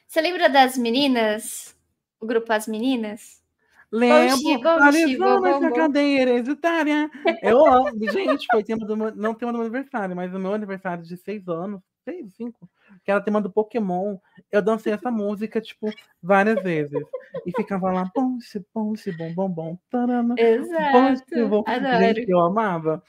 Você 0.07 0.21
lembra 0.21 0.49
das 0.49 0.77
meninas? 0.77 1.77
O 2.21 2.27
grupo 2.27 2.53
As 2.53 2.69
Meninas? 2.69 3.43
Lembro, 3.91 4.69
analisando 4.69 5.47
essa 5.47 5.71
cadeira 5.71 6.31
hereditária. 6.31 7.11
Eu 7.43 7.67
amo. 7.67 7.91
Gente, 8.11 8.47
foi 8.51 8.65
tema 8.65 8.87
do 8.87 8.97
não 8.97 9.35
tema 9.35 9.53
do 9.53 9.59
meu 9.59 9.67
aniversário, 9.67 10.17
mas 10.17 10.33
no 10.33 10.39
meu 10.39 10.55
aniversário 10.55 11.05
de 11.05 11.15
seis 11.19 11.47
anos, 11.47 11.83
seis, 12.03 12.33
cinco, 12.35 12.71
que 13.05 13.11
era 13.11 13.21
tema 13.21 13.41
do 13.41 13.51
Pokémon, 13.51 14.17
eu 14.51 14.63
dancei 14.63 14.93
essa 14.93 15.11
música, 15.11 15.61
tipo, 15.61 15.91
várias 16.23 16.63
vezes. 16.63 17.05
E 17.47 17.53
ficava 17.53 17.91
lá, 17.91 18.09
ponche, 18.15 18.61
ponche, 18.73 19.11
bom, 19.11 19.33
bom, 19.35 19.49
bom, 19.49 19.79
tarana, 19.91 20.35
Exato. 20.37 20.93
ponche, 20.93 21.45
bom. 21.49 21.63
Adoro, 21.67 21.99
Gente, 21.99 22.31
eu 22.31 22.41
amava. 22.41 23.03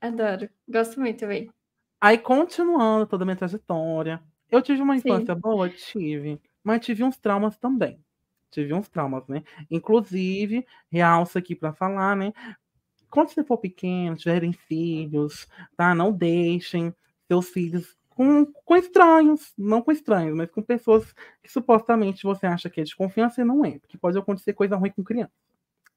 adoro. 0.00 0.48
Gosto 0.68 1.00
muito 1.00 1.20
também. 1.20 1.50
Aí, 2.00 2.16
continuando 2.16 3.06
toda 3.06 3.24
a 3.24 3.26
minha 3.26 3.36
trajetória, 3.36 4.22
eu 4.50 4.62
tive 4.62 4.80
uma 4.80 4.96
Sim. 4.96 5.08
infância 5.08 5.34
boa? 5.34 5.68
Tive. 5.68 6.40
Mas 6.62 6.84
tive 6.84 7.02
uns 7.02 7.16
traumas 7.16 7.56
também. 7.56 8.00
Tive 8.50 8.72
uns 8.72 8.88
traumas, 8.88 9.26
né? 9.26 9.42
Inclusive, 9.70 10.64
realço 10.90 11.36
aqui 11.36 11.54
pra 11.56 11.72
falar, 11.72 12.16
né? 12.16 12.32
Quando 13.10 13.30
você 13.30 13.42
for 13.42 13.58
pequeno, 13.58 14.16
tiverem 14.16 14.52
filhos, 14.52 15.48
tá? 15.76 15.94
Não 15.94 16.12
deixem 16.12 16.94
seus 17.26 17.48
filhos 17.50 17.97
com, 18.18 18.46
com 18.64 18.76
estranhos. 18.76 19.52
Não 19.58 19.80
com 19.82 19.92
estranhos, 19.92 20.36
mas 20.36 20.50
com 20.50 20.62
pessoas 20.62 21.14
que 21.42 21.50
supostamente 21.52 22.24
você 22.24 22.46
acha 22.46 22.68
que 22.70 22.80
é 22.80 22.84
de 22.84 22.96
confiança 22.96 23.40
e 23.40 23.44
não 23.44 23.64
é. 23.64 23.78
Porque 23.78 23.98
pode 23.98 24.18
acontecer 24.18 24.52
coisa 24.54 24.76
ruim 24.76 24.90
com 24.90 25.04
criança, 25.04 25.32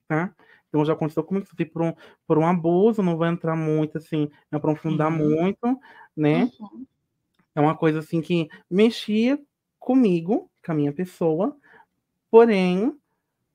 tá? 0.07 0.33
Então 0.69 0.85
já 0.85 0.93
aconteceu 0.93 1.23
comigo, 1.23 1.47
sofri 1.47 1.65
por 1.65 1.81
um, 1.83 1.93
por 2.27 2.37
um 2.39 2.47
abuso, 2.47 3.03
não 3.03 3.17
vou 3.17 3.27
entrar 3.27 3.55
muito, 3.55 3.97
assim, 3.97 4.29
me 4.51 4.57
aprofundar 4.57 5.11
Uhum. 5.11 5.17
muito, 5.31 5.79
né? 6.17 6.45
Uhum. 6.59 6.85
É 7.55 7.61
uma 7.61 7.75
coisa 7.75 7.99
assim 7.99 8.21
que 8.21 8.49
mexia 8.69 9.39
comigo, 9.79 10.49
com 10.65 10.71
a 10.71 10.75
minha 10.75 10.93
pessoa, 10.93 11.57
porém 12.31 12.95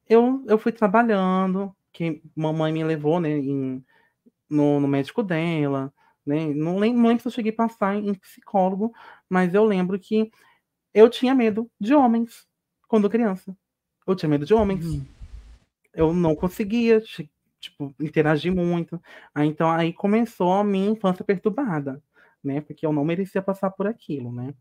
eu, 0.08 0.44
eu 0.48 0.58
fui 0.58 0.72
trabalhando, 0.72 1.74
que 1.92 2.22
mamãe 2.36 2.72
me 2.72 2.84
levou, 2.84 3.20
né, 3.20 3.30
em- 3.38 3.84
no, 4.50 4.80
no 4.80 4.88
médico 4.88 5.22
dela, 5.22 5.92
né? 6.26 6.46
Não 6.54 6.78
lembro, 6.78 6.98
não 7.00 7.08
lembro 7.08 7.22
se 7.22 7.28
eu 7.28 7.32
cheguei 7.32 7.52
a 7.52 7.56
passar 7.56 7.96
em 7.96 8.14
psicólogo, 8.14 8.92
mas 9.28 9.54
eu 9.54 9.64
lembro 9.64 9.98
que 9.98 10.30
eu 10.94 11.10
tinha 11.10 11.34
medo 11.34 11.70
de 11.80 11.94
homens 11.94 12.46
quando 12.88 13.10
criança. 13.10 13.56
Eu 14.06 14.16
tinha 14.16 14.28
medo 14.30 14.46
de 14.46 14.54
homens 14.54 14.84
Uhum. 14.86 15.06
eu 15.94 16.12
não 16.14 16.34
conseguia, 16.36 17.00
ti- 17.00 17.30
tipo, 17.60 17.94
interagir 18.00 18.54
muito. 18.54 19.00
Aí, 19.34 19.48
então, 19.48 19.70
aí 19.70 19.92
começou 19.92 20.52
a 20.54 20.64
minha 20.64 20.90
infância 20.90 21.24
perturbada, 21.24 22.02
né? 22.44 22.60
Porque 22.60 22.86
eu 22.86 22.92
não 22.92 23.04
merecia 23.04 23.42
passar 23.42 23.70
por 23.70 23.86
aquilo, 23.86 24.32
né? 24.32 24.54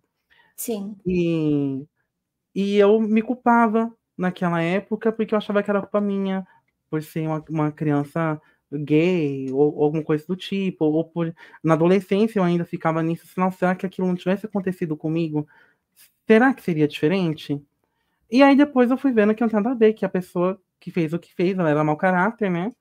Sim. 0.55 0.95
E, 1.05 1.85
e 2.55 2.77
eu 2.77 2.99
me 3.01 3.21
culpava 3.21 3.93
naquela 4.17 4.61
época 4.61 5.11
porque 5.11 5.33
eu 5.33 5.37
achava 5.37 5.63
que 5.63 5.69
era 5.69 5.81
culpa 5.81 6.01
minha 6.01 6.47
por 6.89 7.01
ser 7.03 7.27
uma, 7.27 7.43
uma 7.49 7.71
criança 7.71 8.41
gay 8.71 9.51
ou, 9.51 9.75
ou 9.75 9.83
alguma 9.85 10.03
coisa 10.03 10.25
do 10.27 10.35
tipo, 10.35 10.85
ou 10.85 11.05
por 11.05 11.33
na 11.63 11.73
adolescência 11.75 12.39
eu 12.39 12.43
ainda 12.43 12.65
ficava 12.65 13.01
nisso, 13.03 13.27
não, 13.37 13.51
será 13.51 13.75
que 13.75 13.85
aquilo 13.85 14.07
não 14.07 14.15
tivesse 14.15 14.45
acontecido 14.45 14.97
comigo? 14.97 15.47
Será 16.27 16.53
que 16.53 16.61
seria 16.63 16.87
diferente? 16.87 17.61
E 18.31 18.43
aí 18.43 18.55
depois 18.55 18.91
eu 18.91 18.97
fui 18.97 19.11
vendo 19.11 19.33
que 19.35 19.41
não 19.41 19.49
tinha 19.49 19.61
nada 19.61 19.75
a 19.75 19.77
ver, 19.79 19.93
que 19.93 20.05
a 20.05 20.09
pessoa 20.09 20.59
que 20.79 20.91
fez 20.91 21.13
o 21.13 21.19
que 21.19 21.33
fez, 21.33 21.57
ela 21.57 21.69
era 21.69 21.83
mau 21.83 21.97
caráter, 21.97 22.49
né? 22.49 22.71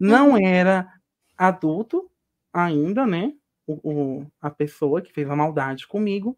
Não 0.00 0.36
era 0.36 0.92
adulto 1.36 2.10
ainda, 2.52 3.06
né? 3.06 3.34
O, 3.66 4.20
o- 4.22 4.26
a 4.40 4.50
pessoa 4.50 5.02
que 5.02 5.12
fez 5.12 5.28
a 5.30 5.36
maldade 5.36 5.86
comigo, 5.86 6.36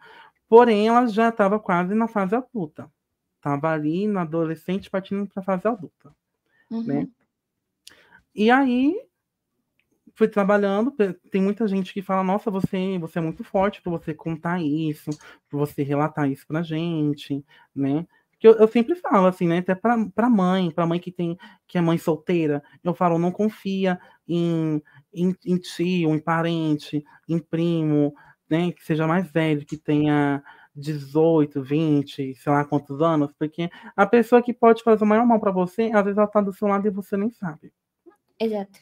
porém 0.48 0.88
ela 0.88 1.06
já 1.08 1.28
estava 1.30 1.58
quase 1.60 1.94
na 1.94 2.08
fase 2.08 2.34
adulta. 2.34 2.90
Tava 3.40 3.70
ali 3.72 4.06
na 4.06 4.22
adolescente 4.22 4.90
partindo 4.90 5.26
para 5.28 5.42
a 5.42 5.44
fase 5.44 5.68
adulta. 5.68 6.14
Uhum. 6.70 6.84
Né? 6.84 7.08
E 8.40 8.50
aí 8.50 8.94
fui 10.14 10.28
trabalhando. 10.28 10.94
Tem 11.30 11.42
muita 11.42 11.66
gente 11.68 11.92
que 11.92 12.02
fala: 12.02 12.22
Nossa, 12.24 12.50
você, 12.50 12.98
você 12.98 13.18
é 13.18 13.22
muito 13.22 13.44
forte 13.44 13.82
para 13.82 13.92
você 13.92 14.14
contar 14.14 14.60
isso, 14.62 15.10
para 15.48 15.58
você 15.58 15.82
relatar 15.82 16.30
isso 16.30 16.46
pra 16.46 16.62
gente, 16.62 17.44
né? 17.74 18.06
Que 18.38 18.48
eu, 18.48 18.54
eu 18.54 18.66
sempre 18.68 18.94
falo 18.96 19.26
assim, 19.26 19.46
né? 19.46 19.58
Até 19.58 19.74
pra, 19.74 19.96
pra 20.14 20.30
mãe, 20.30 20.70
pra 20.70 20.86
mãe 20.86 20.98
que 20.98 21.12
tem 21.12 21.36
que 21.68 21.76
é 21.78 21.80
mãe 21.82 21.98
solteira, 21.98 22.62
eu 22.82 22.94
falo: 22.94 23.18
Não 23.18 23.30
confia 23.32 24.00
em, 24.26 24.82
em, 25.12 25.34
em 25.44 25.56
tio, 25.58 26.14
em 26.14 26.18
parente, 26.18 27.04
em 27.28 27.38
primo, 27.38 28.14
né? 28.48 28.72
Que 28.72 28.82
seja 28.84 29.06
mais 29.06 29.30
velho, 29.30 29.66
que 29.66 29.76
tenha 29.76 30.42
18, 30.74 31.62
20, 31.62 32.34
sei 32.34 32.52
lá 32.52 32.64
quantos 32.64 33.02
anos, 33.02 33.30
porque 33.38 33.68
a 33.96 34.06
pessoa 34.06 34.42
que 34.42 34.54
pode 34.54 34.82
fazer 34.82 35.04
o 35.04 35.06
maior 35.06 35.26
mal 35.26 35.38
pra 35.40 35.52
você, 35.52 35.90
às 35.92 36.04
vezes 36.04 36.16
ela 36.18 36.26
tá 36.26 36.40
do 36.40 36.52
seu 36.54 36.68
lado 36.68 36.86
e 36.86 36.90
você 36.90 37.16
nem 37.18 37.30
sabe. 37.30 37.70
Exato. 38.40 38.80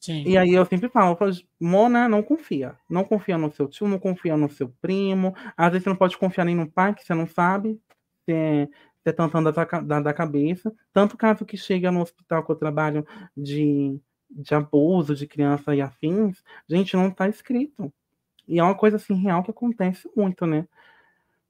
Sim. 0.00 0.22
E 0.26 0.36
aí 0.38 0.52
eu 0.52 0.64
sempre 0.66 0.88
falo, 0.88 1.12
eu 1.12 1.16
falo, 1.16 1.32
Mona, 1.60 2.08
não 2.08 2.22
confia. 2.22 2.76
Não 2.88 3.02
confia 3.04 3.36
no 3.36 3.50
seu 3.50 3.66
tio, 3.68 3.88
não 3.88 3.98
confia 3.98 4.36
no 4.36 4.48
seu 4.48 4.68
primo. 4.80 5.34
Às 5.56 5.70
vezes 5.72 5.84
você 5.84 5.90
não 5.90 5.96
pode 5.96 6.16
confiar 6.16 6.44
nem 6.44 6.54
no 6.54 6.70
pai, 6.70 6.94
que 6.94 7.04
você 7.04 7.14
não 7.14 7.26
sabe. 7.26 7.80
Se 8.24 8.32
é, 8.32 8.68
se 9.04 9.12
tantando 9.12 9.50
da, 9.52 9.66
ca- 9.66 9.80
da, 9.80 10.00
da 10.00 10.12
cabeça. 10.12 10.72
Tanto 10.92 11.16
caso 11.16 11.44
que 11.44 11.56
chega 11.56 11.90
no 11.90 12.02
hospital 12.02 12.44
que 12.44 12.52
eu 12.52 12.56
trabalho 12.56 13.06
de, 13.36 13.98
de 14.30 14.54
abuso 14.54 15.14
de 15.14 15.26
criança 15.26 15.74
e 15.74 15.80
afins, 15.80 16.42
gente, 16.68 16.96
não 16.96 17.10
tá 17.10 17.28
escrito. 17.28 17.92
E 18.48 18.58
é 18.60 18.62
uma 18.62 18.76
coisa 18.76 18.96
assim 18.96 19.14
real 19.14 19.42
que 19.44 19.50
acontece 19.52 20.10
muito, 20.16 20.46
né? 20.46 20.66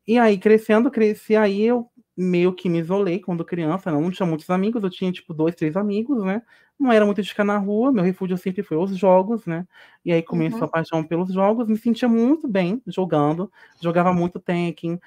E 0.07 0.19
aí, 0.19 0.39
crescendo, 0.39 0.91
cresci, 0.91 1.35
aí 1.37 1.63
eu 1.63 1.91
meio 2.17 2.55
que 2.55 2.69
me 2.69 2.79
isolei 2.81 3.21
quando 3.21 3.45
criança, 3.45 3.91
não 3.91 4.11
tinha 4.11 4.27
muitos 4.27 4.49
amigos, 4.51 4.83
eu 4.83 4.91
tinha 4.91 5.13
tipo 5.13 5.35
dois, 5.35 5.55
três 5.55 5.77
amigos, 5.77 6.23
né? 6.25 6.43
Não 6.79 6.93
era 6.93 7.05
muito 7.07 7.23
de 7.23 7.29
ficar 7.29 7.45
na 7.45 7.59
rua, 7.59 7.93
meu 7.93 8.05
refúgio 8.05 8.37
sempre 8.39 8.63
foi 8.63 8.77
os 8.79 8.97
jogos, 8.97 9.47
né? 9.47 9.67
E 10.05 10.13
aí 10.13 10.23
começou 10.23 10.67
Uhum. 10.67 10.69
a 10.69 10.71
paixão 10.71 11.05
pelos 11.05 11.33
jogos, 11.33 11.69
me 11.69 11.77
sentia 11.77 12.09
muito 12.09 12.49
bem 12.49 12.83
jogando, 12.87 13.51
jogava 13.81 14.13
muito 14.13 14.39
Tekken, 14.41 14.99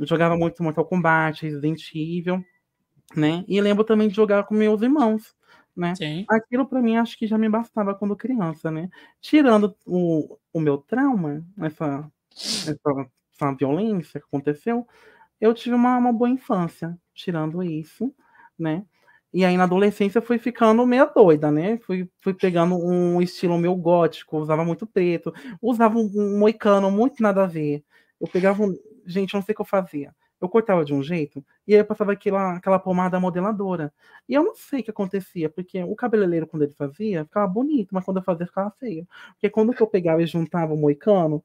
jogava 0.00 0.36
muito 0.36 0.62
Mortal 0.62 0.84
Kombat, 0.86 1.42
Resident 1.44 1.82
Evil, 1.94 2.44
né? 3.16 3.44
E 3.48 3.60
lembro 3.60 3.84
também 3.84 4.08
de 4.08 4.14
jogar 4.14 4.44
com 4.44 4.54
meus 4.54 4.82
irmãos, 4.82 5.34
né? 5.76 5.98
Sim. 5.98 6.28
Aquilo 6.28 6.66
pra 6.66 6.80
mim 6.82 6.96
acho 6.96 7.18
que 7.18 7.26
já 7.26 7.36
me 7.38 7.48
bastava 7.48 7.94
quando 7.94 8.16
criança, 8.16 8.70
né? 8.70 8.88
Tirando 9.20 9.76
o, 9.86 10.38
o 10.52 10.60
meu 10.60 10.78
trauma, 10.78 11.44
essa, 11.60 12.10
essa, 12.62 13.10
essa 13.34 13.52
violência 13.54 14.20
que 14.20 14.26
aconteceu, 14.26 14.86
eu 15.44 15.52
tive 15.52 15.74
uma, 15.76 15.98
uma 15.98 16.10
boa 16.10 16.30
infância, 16.30 16.96
tirando 17.12 17.62
isso, 17.62 18.14
né? 18.58 18.82
E 19.30 19.44
aí 19.44 19.56
na 19.58 19.64
adolescência 19.64 20.18
eu 20.18 20.22
fui 20.22 20.38
ficando 20.38 20.86
meio 20.86 21.12
doida, 21.14 21.50
né? 21.50 21.76
Fui, 21.78 22.08
fui 22.22 22.32
pegando 22.32 22.76
um 22.76 23.20
estilo 23.20 23.58
meio 23.58 23.74
gótico, 23.76 24.38
usava 24.38 24.64
muito 24.64 24.86
preto, 24.86 25.34
usava 25.60 25.98
um, 25.98 26.38
moicano 26.38 26.90
muito 26.90 27.22
nada 27.22 27.42
a 27.44 27.46
ver. 27.46 27.84
Eu 28.18 28.26
pegava 28.26 28.62
um. 28.62 28.74
Gente, 29.04 29.34
eu 29.34 29.38
não 29.38 29.44
sei 29.44 29.52
o 29.52 29.56
que 29.56 29.60
eu 29.60 29.66
fazia. 29.66 30.14
Eu 30.40 30.48
cortava 30.48 30.82
de 30.82 30.94
um 30.94 31.02
jeito 31.02 31.44
e 31.66 31.74
aí 31.74 31.80
eu 31.80 31.84
passava 31.84 32.12
aquela, 32.12 32.56
aquela 32.56 32.78
pomada 32.78 33.20
modeladora. 33.20 33.92
E 34.26 34.32
eu 34.34 34.42
não 34.42 34.54
sei 34.54 34.80
o 34.80 34.84
que 34.84 34.90
acontecia, 34.90 35.50
porque 35.50 35.82
o 35.82 35.94
cabeleireiro, 35.94 36.46
quando 36.46 36.62
ele 36.62 36.72
fazia, 36.72 37.24
ficava 37.24 37.46
bonito, 37.46 37.94
mas 37.94 38.04
quando 38.04 38.18
eu 38.18 38.22
fazia, 38.22 38.46
ficava 38.46 38.70
feio. 38.80 39.06
Porque 39.34 39.50
quando 39.50 39.74
eu 39.78 39.86
pegava 39.86 40.22
e 40.22 40.26
juntava 40.26 40.72
o 40.72 40.76
moicano, 40.76 41.44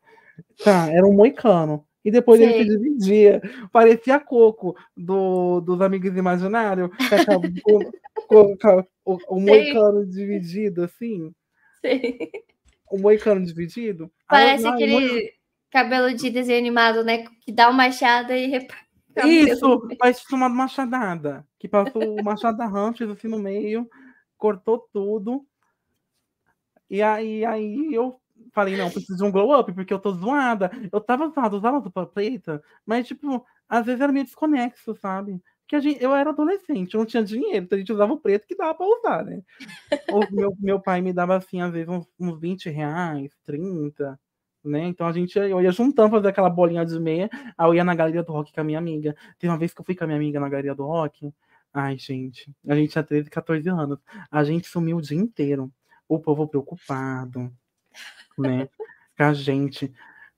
tá, 0.64 0.90
era 0.92 1.06
um 1.06 1.14
moicano. 1.14 1.86
E 2.04 2.12
depois 2.12 2.40
ele 2.40 2.54
se 2.54 2.66
dividia. 2.66 3.42
Parecia 3.72 4.20
coco 4.20 4.76
do, 4.96 5.60
dos 5.62 5.82
amigos 5.82 6.16
imaginários. 6.16 6.90
o, 9.06 9.14
o 9.14 9.18
Sei. 9.18 9.46
moicano 9.46 10.06
dividido, 10.06 10.84
assim. 10.84 11.34
Sei. 11.82 12.32
O 12.90 12.98
moicano 12.98 13.46
dividido. 13.46 14.12
Parece 14.28 14.68
aquele 14.68 15.34
cabelo 15.70 16.14
de 16.14 16.30
desenho 16.30 16.60
animado, 16.60 17.04
né? 17.04 17.26
Que 17.42 17.52
dá 17.52 17.68
uma 17.68 17.86
machada 17.86 18.38
e 18.38 18.58
o 18.58 18.68
cabelo. 19.14 19.34
Isso, 19.34 19.88
mas 20.00 20.22
tinha 20.22 20.38
uma 20.38 20.50
machadada. 20.50 21.46
Que 21.60 21.68
passou 21.68 22.16
o 22.20 22.24
machada 22.24 22.66
Hunter 22.66 23.10
assim 23.10 23.28
no 23.28 23.38
meio, 23.38 23.88
cortou 24.38 24.88
tudo. 24.94 25.46
E 26.90 27.02
aí, 27.02 27.46
aí 27.46 27.94
eu 27.94 28.20
falei, 28.54 28.78
não, 28.78 28.90
preciso 28.90 29.18
de 29.18 29.24
um 29.24 29.32
glow 29.32 29.58
up, 29.60 29.72
porque 29.74 29.94
eu 29.94 30.00
tô 30.00 30.12
zoada. 30.12 30.72
Eu 30.92 31.02
tava 31.02 31.30
zoada, 31.30 31.56
usava 31.56 31.80
roupa 31.80 32.06
preta, 32.06 32.62
mas, 32.86 33.08
tipo, 33.08 33.46
às 33.68 33.86
vezes 33.86 34.02
era 34.02 34.12
meio 34.12 34.26
desconexo, 34.26 34.96
sabe? 34.96 35.42
Porque 35.62 35.76
a 35.76 35.80
gente, 35.80 36.04
eu 36.04 36.16
era 36.16 36.32
adolescente, 36.32 36.96
eu 36.96 37.00
não 37.00 37.06
tinha 37.06 37.24
dinheiro, 37.24 37.66
então 37.66 37.76
a 37.76 37.80
gente 37.80 37.94
usava 37.94 38.12
o 38.12 38.20
preto 38.20 38.48
que 38.48 38.56
dava 38.56 38.74
pra 38.74 38.88
usar, 38.88 39.24
né? 39.24 39.44
O 40.12 40.36
meu, 40.36 40.56
meu 40.60 40.80
pai 40.80 41.02
me 41.02 41.14
dava, 41.14 41.38
assim, 41.38 41.62
às 41.62 41.72
vezes, 41.72 41.88
uns, 41.88 42.08
uns 42.20 42.40
20 42.40 42.70
reais, 42.70 43.32
30, 43.46 44.20
né? 44.64 44.86
Então 44.88 45.08
a 45.08 45.12
gente, 45.12 45.38
eu 45.38 45.62
ia 45.62 45.72
juntando, 45.72 46.10
fazer 46.10 46.30
aquela 46.30 46.50
bolinha 46.50 46.86
de 46.86 47.00
meia, 47.00 47.30
aí 47.58 47.68
eu 47.68 47.76
ia 47.76 47.84
na 47.84 47.94
galeria 47.96 48.24
do 48.24 48.32
rock 48.32 48.52
com 48.52 48.62
a 48.62 48.64
minha 48.64 48.80
amiga. 48.80 49.16
Teve 49.38 49.52
uma 49.52 49.60
vez 49.60 49.74
que 49.74 49.82
eu 49.82 49.86
fui 49.86 49.96
com 49.96 50.04
a 50.04 50.08
minha 50.08 50.18
amiga 50.18 50.40
na 50.40 50.50
galeria 50.50 50.74
do 50.74 50.86
rock, 50.86 51.32
ai, 51.74 51.98
gente, 51.98 52.52
a 52.68 52.76
gente 52.76 52.92
tinha 52.92 53.04
13, 53.04 53.30
14 53.30 53.70
anos, 53.70 54.00
a 54.32 54.44
gente 54.44 54.68
sumiu 54.68 54.98
o 54.98 55.02
dia 55.02 55.18
inteiro. 55.18 55.72
O 56.08 56.20
povo 56.20 56.48
preocupado, 56.48 57.54
né? 58.38 58.68
Com 59.18 59.24
a 59.24 59.34
gente. 59.34 59.92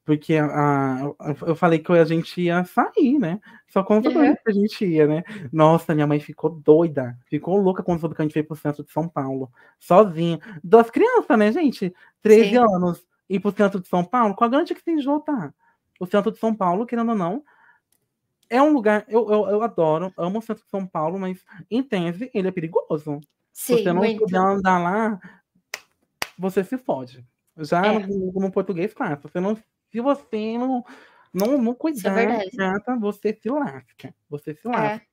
Porque 0.03 0.35
a, 0.35 0.45
a- 0.47 1.35
eu 1.47 1.55
falei 1.55 1.77
que 1.79 1.91
a 1.91 2.03
gente 2.03 2.41
ia 2.41 2.63
sair, 2.65 3.19
né? 3.19 3.39
Só 3.67 3.85
soube 3.85 4.07
Uhum. 4.09 4.35
que 4.35 4.49
a 4.49 4.51
gente 4.51 4.83
ia, 4.85 5.05
né? 5.07 5.23
Nossa, 5.53 5.93
minha 5.93 6.07
mãe 6.07 6.19
ficou 6.19 6.49
doida. 6.49 7.17
Ficou 7.27 7.55
louca 7.57 7.83
quando 7.83 7.99
soube 7.99 8.15
que 8.15 8.21
a 8.21 8.25
gente 8.25 8.33
veio 8.33 8.45
pro 8.47 8.55
centro 8.55 8.83
de 8.83 8.91
São 8.91 9.07
Paulo. 9.07 9.51
Sozinha. 9.79 10.39
Das 10.63 10.89
crianças, 10.89 11.37
né, 11.37 11.51
gente? 11.51 11.93
13 12.21 12.49
Sim. 12.49 12.57
anos. 12.57 13.05
Ir 13.29 13.39
pro 13.39 13.51
centro 13.55 13.79
de 13.79 13.87
São 13.87 14.03
Paulo. 14.03 14.35
Qual 14.35 14.47
a 14.47 14.51
garantia 14.51 14.75
que 14.75 14.83
tem 14.83 14.97
de 14.97 15.05
voltar? 15.05 15.53
O 15.99 16.05
centro 16.07 16.31
de 16.31 16.39
São 16.39 16.53
Paulo, 16.53 16.85
querendo 16.85 17.09
ou 17.09 17.15
não, 17.15 17.43
é 18.49 18.61
um 18.61 18.73
lugar. 18.73 19.05
Eu, 19.07 19.31
eu, 19.31 19.47
eu 19.49 19.61
adoro, 19.63 20.11
amo 20.17 20.39
o 20.39 20.41
centro 20.41 20.63
de 20.63 20.69
São 20.69 20.85
Paulo, 20.85 21.17
mas 21.19 21.45
em 21.69 21.81
tese 21.83 22.29
ele 22.33 22.47
é 22.47 22.51
perigoso. 22.51 23.21
Se 23.53 23.77
Sim, 23.77 23.83
você 23.83 23.93
não 23.93 24.01
muito. 24.01 24.19
puder 24.25 24.39
andar 24.39 24.79
lá, 24.79 25.19
você 26.37 26.63
se 26.63 26.77
fode. 26.77 27.23
Já 27.57 27.85
É. 27.85 27.99
no, 27.99 28.31
no 28.33 28.51
português, 28.51 28.93
claro. 28.93 29.17
Se 29.17 29.23
você 29.23 29.39
não, 29.39 29.55
se 29.55 29.99
você 30.01 30.57
não, 30.57 30.85
não, 31.33 31.61
não 31.61 31.73
cuidar, 31.73 32.17
é 32.19 32.49
gata, 32.55 32.95
você 32.97 33.37
se 33.41 33.49
lasca. 33.49 34.13
Você 34.29 34.53
se 34.55 34.67
É. 34.67 34.71
lasca. 34.71 35.05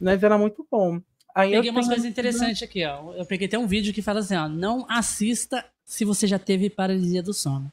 Mas 0.00 0.22
era 0.22 0.38
muito 0.38 0.66
bom. 0.70 1.00
Aí 1.34 1.52
eu 1.52 1.58
Peguei 1.60 1.70
umas 1.70 1.86
coisas 1.86 2.04
interessantes 2.06 2.62
aqui, 2.62 2.84
ó. 2.86 3.12
Eu 3.12 3.26
peguei 3.26 3.46
até 3.46 3.58
um 3.58 3.66
vídeo 3.66 3.92
que 3.92 4.00
fala 4.00 4.20
assim, 4.20 4.36
ó. 4.36 4.48
Não 4.48 4.86
assista 4.90 5.64
se 5.84 6.04
você 6.04 6.26
já 6.26 6.38
teve 6.38 6.70
paralisia 6.70 7.22
do 7.22 7.34
sono. 7.34 7.70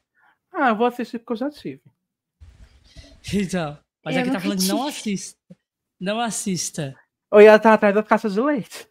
Ah, 0.52 0.70
eu 0.70 0.76
vou 0.76 0.86
assistir 0.86 1.20
porque 1.20 1.34
eu 1.34 1.38
já 1.38 1.50
tive. 1.50 1.82
Então, 3.34 3.78
mas 4.04 4.16
Eu 4.16 4.22
aqui 4.22 4.32
tá 4.32 4.40
falando 4.42 4.60
de 4.60 4.68
não 4.68 4.78
tive. 4.80 4.90
assista. 4.90 5.56
Não 6.00 6.20
assista. 6.20 6.96
Eu 7.32 7.40
ia 7.42 7.56
estar 7.56 7.74
atrás 7.74 7.96
das 7.96 8.06
caixas 8.06 8.34
de 8.34 8.42
leite. 8.42 8.88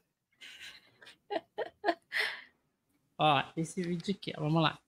Ó, 3.19 3.43
esse 3.57 3.83
vídeo 3.83 4.15
aqui, 4.17 4.33
ó. 4.37 4.41
Vamos 4.41 4.63
lá. 4.63 4.79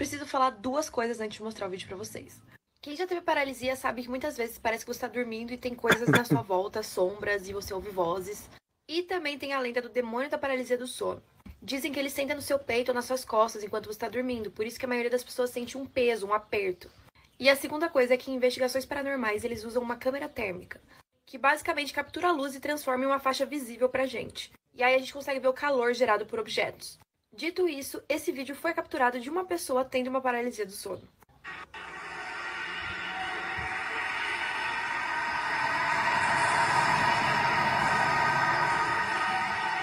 Preciso 0.00 0.24
falar 0.24 0.52
duas 0.52 0.88
coisas 0.88 1.20
antes 1.20 1.36
de 1.36 1.42
mostrar 1.42 1.66
o 1.66 1.70
vídeo 1.70 1.86
pra 1.86 1.94
vocês. 1.94 2.40
Quem 2.80 2.96
já 2.96 3.06
teve 3.06 3.20
paralisia 3.20 3.76
sabe 3.76 4.00
que 4.00 4.08
muitas 4.08 4.34
vezes 4.34 4.58
parece 4.58 4.82
que 4.82 4.90
você 4.90 5.00
tá 5.00 5.08
dormindo 5.08 5.52
e 5.52 5.58
tem 5.58 5.74
coisas 5.74 6.08
na 6.08 6.24
sua 6.24 6.40
volta, 6.40 6.82
sombras, 6.82 7.46
e 7.46 7.52
você 7.52 7.74
ouve 7.74 7.90
vozes. 7.90 8.48
E 8.88 9.02
também 9.02 9.38
tem 9.38 9.52
a 9.52 9.60
lenda 9.60 9.82
do 9.82 9.90
demônio 9.90 10.30
da 10.30 10.38
paralisia 10.38 10.78
do 10.78 10.86
sono. 10.86 11.22
Dizem 11.60 11.92
que 11.92 11.98
ele 11.98 12.08
senta 12.08 12.34
no 12.34 12.40
seu 12.40 12.58
peito 12.58 12.88
ou 12.88 12.94
nas 12.94 13.04
suas 13.04 13.26
costas 13.26 13.62
enquanto 13.62 13.84
você 13.84 13.90
está 13.90 14.08
dormindo, 14.08 14.50
por 14.50 14.64
isso 14.64 14.78
que 14.78 14.86
a 14.86 14.88
maioria 14.88 15.10
das 15.10 15.22
pessoas 15.22 15.50
sente 15.50 15.76
um 15.76 15.84
peso, 15.84 16.26
um 16.26 16.32
aperto. 16.32 16.90
E 17.38 17.50
a 17.50 17.54
segunda 17.54 17.90
coisa 17.90 18.14
é 18.14 18.16
que 18.16 18.30
em 18.30 18.36
investigações 18.36 18.86
paranormais 18.86 19.44
eles 19.44 19.64
usam 19.64 19.82
uma 19.82 19.96
câmera 19.96 20.30
térmica, 20.30 20.80
que 21.26 21.36
basicamente 21.36 21.92
captura 21.92 22.28
a 22.28 22.32
luz 22.32 22.54
e 22.54 22.60
transforma 22.60 23.04
em 23.04 23.06
uma 23.06 23.20
faixa 23.20 23.44
visível 23.44 23.90
pra 23.90 24.06
gente. 24.06 24.50
E 24.72 24.82
aí 24.82 24.94
a 24.94 24.98
gente 24.98 25.12
consegue 25.12 25.40
ver 25.40 25.48
o 25.48 25.52
calor 25.52 25.92
gerado 25.92 26.24
por 26.24 26.38
objetos. 26.38 26.98
Dito 27.40 27.66
isso, 27.66 28.02
esse 28.06 28.30
vídeo 28.30 28.54
foi 28.54 28.74
capturado 28.74 29.18
de 29.18 29.30
uma 29.30 29.46
pessoa 29.46 29.82
tendo 29.82 30.08
uma 30.08 30.20
paralisia 30.20 30.66
do 30.66 30.72
sono. 30.72 31.00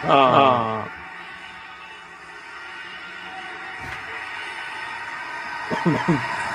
Ah. 0.03 0.87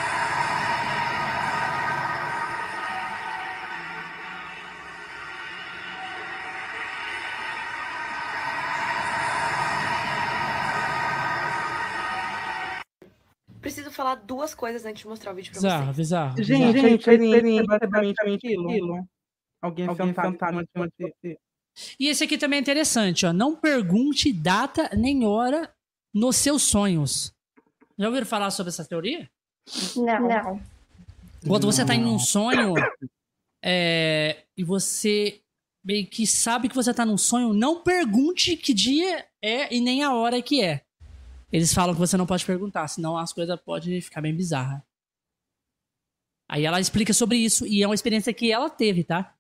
duas 14.43 14.55
coisas 14.55 14.85
antes 14.85 15.03
de 15.03 15.09
mostrar 15.09 15.33
o 15.33 15.35
vídeo 15.37 15.53
pra 15.53 15.61
Bizarro, 15.61 15.85
vocês. 15.85 15.97
bizarro. 15.97 16.37
Gente, 16.39 16.47
bizarro. 16.49 16.73
gente, 16.73 17.11
a 17.11 17.15
experiência 17.15 17.61
é 17.61 17.67
basicamente 17.87 18.21
aquilo. 18.21 19.09
Alguém, 19.63 19.87
Alguém 19.87 20.07
sentado 20.09 20.61
em 20.61 20.67
cima 20.67 20.89
de 20.89 20.93
você. 20.99 21.39
E 21.99 22.09
esse 22.09 22.25
aqui 22.25 22.37
também 22.37 22.59
é 22.59 22.61
interessante, 22.61 23.25
ó. 23.25 23.33
Não 23.33 23.55
pergunte 23.55 24.33
data 24.33 24.91
nem 24.97 25.25
hora 25.25 25.73
nos 26.13 26.37
seus 26.37 26.63
sonhos. 26.63 27.33
Já 27.97 28.09
ouviram 28.09 28.27
falar 28.27 28.51
sobre 28.51 28.71
essa 28.71 28.85
teoria? 28.85 29.31
Não. 29.97 30.29
Não. 30.29 30.63
Quando 31.47 31.67
você 31.67 31.85
tá 31.85 31.95
em 31.95 32.05
um 32.05 32.19
sonho 32.19 32.75
é, 33.65 34.45
e 34.57 34.65
você 34.65 35.41
meio 35.85 36.07
que 36.07 36.27
sabe 36.27 36.69
que 36.69 36.75
você 36.75 36.93
tá 36.93 37.07
num 37.07 37.17
sonho, 37.19 37.53
não 37.53 37.83
pergunte 37.83 38.57
que 38.57 38.75
dia 38.75 39.25
é 39.41 39.73
e 39.73 39.81
nem 39.81 40.03
a 40.03 40.13
hora 40.13 40.43
que 40.43 40.61
é. 40.61 40.83
Eles 41.53 41.75
falam 41.75 41.95
que 41.95 42.01
você 42.01 42.17
não 42.17 42.27
pode 42.27 42.47
perguntar, 42.47 42.89
senão 42.89 43.17
as 43.17 43.33
coisas 43.33 43.61
podem 43.61 44.01
ficar 44.01 44.23
bem 44.23 44.35
bizarras. 44.35 44.81
Aí 46.49 46.65
ela 46.65 46.81
explica 46.81 47.13
sobre 47.13 47.37
isso 47.37 47.67
e 47.67 47.83
é 47.83 47.87
uma 47.87 47.95
experiência 47.95 48.33
que 48.33 48.51
ela 48.51 48.71
teve, 48.71 49.05
tá? 49.05 49.35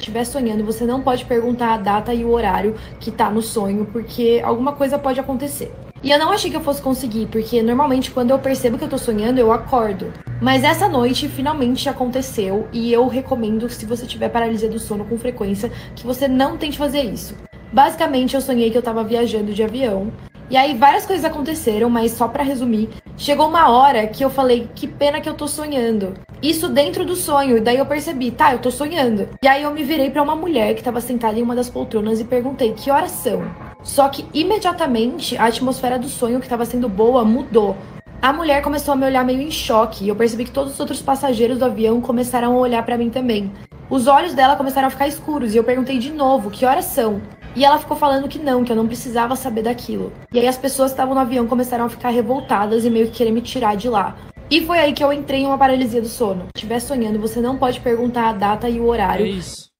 estiver 0.00 0.24
sonhando, 0.24 0.64
você 0.64 0.84
não 0.84 1.02
pode 1.02 1.24
perguntar 1.26 1.74
a 1.74 1.76
data 1.76 2.14
e 2.14 2.24
o 2.24 2.30
horário 2.30 2.74
que 2.98 3.10
tá 3.10 3.30
no 3.30 3.42
sonho, 3.42 3.86
porque 3.86 4.40
alguma 4.42 4.72
coisa 4.72 4.98
pode 4.98 5.20
acontecer. 5.20 5.72
E 6.02 6.10
eu 6.10 6.18
não 6.18 6.32
achei 6.32 6.50
que 6.50 6.56
eu 6.56 6.62
fosse 6.62 6.80
conseguir, 6.80 7.26
porque 7.26 7.62
normalmente 7.62 8.10
quando 8.10 8.30
eu 8.30 8.38
percebo 8.38 8.78
que 8.78 8.84
eu 8.84 8.88
tô 8.88 8.96
sonhando, 8.96 9.38
eu 9.38 9.52
acordo. 9.52 10.10
Mas 10.40 10.64
essa 10.64 10.88
noite 10.88 11.28
finalmente 11.28 11.88
aconteceu 11.88 12.66
e 12.72 12.90
eu 12.90 13.06
recomendo, 13.06 13.68
se 13.68 13.84
você 13.84 14.06
tiver 14.06 14.30
paralisia 14.30 14.70
do 14.70 14.78
sono 14.78 15.04
com 15.04 15.18
frequência, 15.18 15.70
que 15.94 16.06
você 16.06 16.26
não 16.26 16.56
tente 16.56 16.78
fazer 16.78 17.02
isso. 17.02 17.36
Basicamente, 17.70 18.34
eu 18.34 18.40
sonhei 18.40 18.70
que 18.70 18.78
eu 18.78 18.82
tava 18.82 19.04
viajando 19.04 19.52
de 19.52 19.62
avião. 19.62 20.10
E 20.50 20.56
aí 20.56 20.74
várias 20.74 21.06
coisas 21.06 21.24
aconteceram, 21.24 21.88
mas 21.88 22.10
só 22.10 22.26
para 22.26 22.42
resumir, 22.42 22.88
chegou 23.16 23.46
uma 23.46 23.70
hora 23.70 24.04
que 24.08 24.24
eu 24.24 24.28
falei, 24.28 24.68
que 24.74 24.88
pena 24.88 25.20
que 25.20 25.28
eu 25.28 25.34
tô 25.34 25.46
sonhando. 25.46 26.14
Isso 26.42 26.68
dentro 26.68 27.04
do 27.04 27.14
sonho, 27.14 27.58
e 27.58 27.60
daí 27.60 27.76
eu 27.76 27.86
percebi, 27.86 28.32
tá, 28.32 28.52
eu 28.52 28.58
tô 28.58 28.68
sonhando. 28.68 29.28
E 29.40 29.46
aí 29.46 29.62
eu 29.62 29.70
me 29.70 29.84
virei 29.84 30.10
para 30.10 30.20
uma 30.20 30.34
mulher 30.34 30.74
que 30.74 30.82
tava 30.82 31.00
sentada 31.00 31.38
em 31.38 31.42
uma 31.42 31.54
das 31.54 31.70
poltronas 31.70 32.18
e 32.18 32.24
perguntei: 32.24 32.72
"Que 32.72 32.90
horas 32.90 33.12
são?". 33.12 33.44
Só 33.84 34.08
que 34.08 34.26
imediatamente 34.34 35.36
a 35.36 35.44
atmosfera 35.44 35.96
do 35.96 36.08
sonho 36.08 36.40
que 36.40 36.48
tava 36.48 36.64
sendo 36.64 36.88
boa 36.88 37.24
mudou. 37.24 37.76
A 38.20 38.32
mulher 38.32 38.60
começou 38.60 38.92
a 38.92 38.96
me 38.96 39.06
olhar 39.06 39.24
meio 39.24 39.40
em 39.40 39.52
choque 39.52 40.04
e 40.04 40.08
eu 40.08 40.16
percebi 40.16 40.44
que 40.44 40.50
todos 40.50 40.74
os 40.74 40.80
outros 40.80 41.00
passageiros 41.00 41.58
do 41.58 41.64
avião 41.64 42.00
começaram 42.00 42.56
a 42.56 42.58
olhar 42.58 42.84
para 42.84 42.98
mim 42.98 43.08
também. 43.08 43.52
Os 43.88 44.08
olhos 44.08 44.34
dela 44.34 44.56
começaram 44.56 44.88
a 44.88 44.90
ficar 44.90 45.06
escuros 45.06 45.54
e 45.54 45.58
eu 45.58 45.64
perguntei 45.64 45.98
de 45.98 46.10
novo: 46.10 46.50
"Que 46.50 46.66
horas 46.66 46.86
são?". 46.86 47.20
E 47.56 47.64
ela 47.64 47.78
ficou 47.78 47.96
falando 47.96 48.28
que 48.28 48.38
não, 48.38 48.64
que 48.64 48.70
eu 48.72 48.76
não 48.76 48.86
precisava 48.86 49.34
saber 49.34 49.62
daquilo. 49.62 50.12
E 50.32 50.38
aí 50.38 50.46
as 50.46 50.56
pessoas 50.56 50.90
que 50.90 50.94
estavam 50.94 51.14
no 51.14 51.20
avião 51.20 51.46
começaram 51.46 51.84
a 51.84 51.88
ficar 51.88 52.10
revoltadas 52.10 52.84
e 52.84 52.90
meio 52.90 53.06
que 53.10 53.18
querer 53.18 53.32
me 53.32 53.42
tirar 53.42 53.76
de 53.76 53.88
lá. 53.88 54.16
E 54.50 54.64
foi 54.64 54.78
aí 54.78 54.92
que 54.92 55.02
eu 55.02 55.12
entrei 55.12 55.40
em 55.42 55.46
uma 55.46 55.58
paralisia 55.58 56.00
do 56.00 56.08
sono. 56.08 56.44
Se 56.46 56.50
estiver 56.56 56.80
sonhando, 56.80 57.20
você 57.20 57.40
não 57.40 57.58
pode 57.58 57.80
perguntar 57.80 58.28
a 58.28 58.32
data 58.32 58.68
e 58.68 58.80
o 58.80 58.84
É 58.84 58.88
horário. 58.88 59.26
isso. 59.26 59.70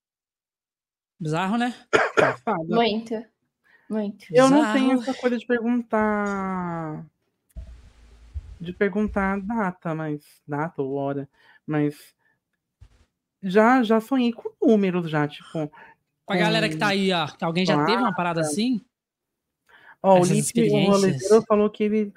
Bizarro, 1.18 1.56
né? 1.58 1.74
Muito. 2.68 3.14
Muito. 3.88 4.26
Eu 4.30 4.48
não 4.48 4.58
Bizarro. 4.58 4.72
tenho 4.78 4.92
essa 5.00 5.14
coisa 5.14 5.36
de 5.38 5.46
perguntar. 5.46 7.04
De 8.60 8.72
perguntar 8.72 9.40
data, 9.40 9.94
mas. 9.94 10.22
Data 10.46 10.82
ou 10.82 10.94
hora. 10.94 11.28
Mas. 11.66 11.96
Já, 13.42 13.82
já 13.82 14.00
sonhei 14.00 14.32
com 14.32 14.50
números, 14.64 15.10
já, 15.10 15.26
tipo. 15.26 15.70
Com 16.30 16.34
a 16.34 16.36
galera 16.36 16.68
que 16.68 16.76
tá 16.76 16.86
aí, 16.86 17.12
ó, 17.12 17.26
que 17.26 17.44
alguém 17.44 17.66
já 17.66 17.84
teve 17.84 18.00
uma 18.00 18.14
parada 18.14 18.40
assim? 18.40 18.80
Ó, 20.00 20.20
o 20.20 20.24
Lipe, 20.24 20.62
o 20.70 21.42
falou 21.42 21.68
que 21.68 21.82
ele 21.82 22.12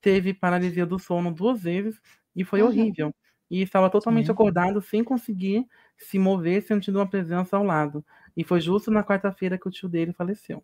teve 0.00 0.32
paralisia 0.32 0.86
do 0.86 0.96
sono 0.96 1.32
duas 1.32 1.60
vezes 1.60 2.00
e 2.36 2.44
foi 2.44 2.62
Uhum. 2.62 2.68
horrível. 2.68 3.12
E 3.50 3.60
estava 3.60 3.90
totalmente 3.90 4.26
Sim. 4.26 4.32
acordado, 4.32 4.80
sem 4.80 5.02
conseguir 5.02 5.66
se 5.96 6.20
mover, 6.20 6.62
sentindo 6.62 7.00
uma 7.00 7.10
presença 7.10 7.56
ao 7.56 7.64
lado. 7.64 8.04
E 8.36 8.44
foi 8.44 8.60
justo 8.60 8.92
na 8.92 9.02
quarta-feira 9.02 9.58
que 9.58 9.66
o 9.66 9.70
tio 9.72 9.88
dele 9.88 10.12
faleceu. 10.12 10.62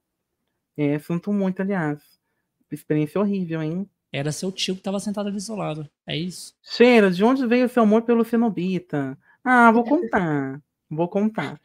É, 0.77 0.97
sinto 1.01 1.33
muito, 1.33 1.63
aliás. 1.63 2.01
Experiência 2.71 3.21
horrível, 3.21 3.61
hein? 3.61 3.91
Era 4.13 4.31
seu 4.31 4.53
tio 4.53 4.77
que 4.77 4.83
tava 4.83 5.01
sentado 5.01 5.27
ali 5.27 5.37
do 5.37 5.43
seu 5.43 5.57
lado. 5.57 5.91
É 6.07 6.17
isso. 6.17 6.55
Cheira, 6.63 7.11
de 7.11 7.25
onde 7.25 7.45
veio 7.45 7.69
seu 7.69 7.83
amor 7.83 8.03
pelo 8.03 8.25
cenobita? 8.25 9.19
Ah, 9.43 9.73
vou 9.73 9.83
contar. 9.83 10.63
Vou 10.89 11.09
contar. 11.09 11.61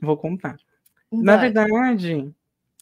Vou 0.00 0.16
contar. 0.16 0.56
Na 1.10 1.36
verdade, 1.36 2.32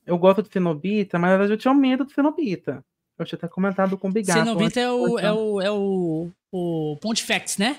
eu 0.06 0.18
gosto 0.18 0.42
de 0.42 0.50
cenobita, 0.50 1.18
mas 1.18 1.30
na 1.30 1.36
verdade 1.36 1.52
eu 1.52 1.58
tinha 1.58 1.74
medo 1.74 2.04
de 2.04 2.12
cenobita. 2.12 2.84
Eu 3.18 3.26
tinha 3.26 3.36
até 3.36 3.48
comentado 3.48 3.96
com 3.98 4.08
o 4.08 4.12
Bigato. 4.12 4.38
Cenobita 4.38 4.80
é 4.80 4.90
o, 4.90 5.18
é 5.18 5.32
o, 5.32 5.60
é 5.60 5.70
o, 5.70 6.30
o 6.50 6.96
Pontifex, 7.00 7.58
né? 7.58 7.78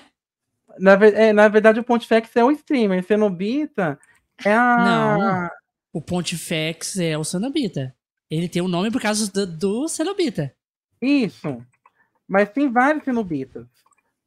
Na, 0.78 0.92
é, 0.92 1.32
na 1.32 1.48
verdade, 1.48 1.80
o 1.80 1.84
Pontifex 1.84 2.34
é 2.36 2.44
o 2.44 2.50
streamer. 2.50 3.04
Cenobita 3.04 3.98
é 4.44 4.52
a. 4.52 4.76
Não. 4.78 5.50
O 5.92 6.00
Pontifex 6.00 6.98
é 6.98 7.16
o 7.16 7.24
Cenobita. 7.24 7.94
Ele 8.30 8.48
tem 8.48 8.62
o 8.62 8.68
nome 8.68 8.90
por 8.90 9.00
causa 9.00 9.30
do, 9.30 9.46
do 9.46 9.88
Cenobita. 9.88 10.54
Isso. 11.00 11.64
Mas 12.26 12.50
tem 12.50 12.70
vários 12.70 13.04
cenobitas. 13.04 13.66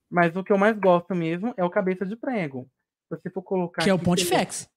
Mas 0.10 0.36
o 0.36 0.44
que 0.44 0.54
eu 0.54 0.58
mais 0.58 0.78
gosto 0.78 1.14
mesmo 1.14 1.54
é 1.58 1.64
o 1.64 1.70
cabeça 1.70 2.06
de 2.06 2.16
prego. 2.16 2.70
Se 3.10 3.18
você 3.18 3.30
for 3.30 3.42
colocar. 3.42 3.84
Que 3.84 3.90
é 3.90 3.94
o 3.94 4.00
Pontifex. 4.00 4.70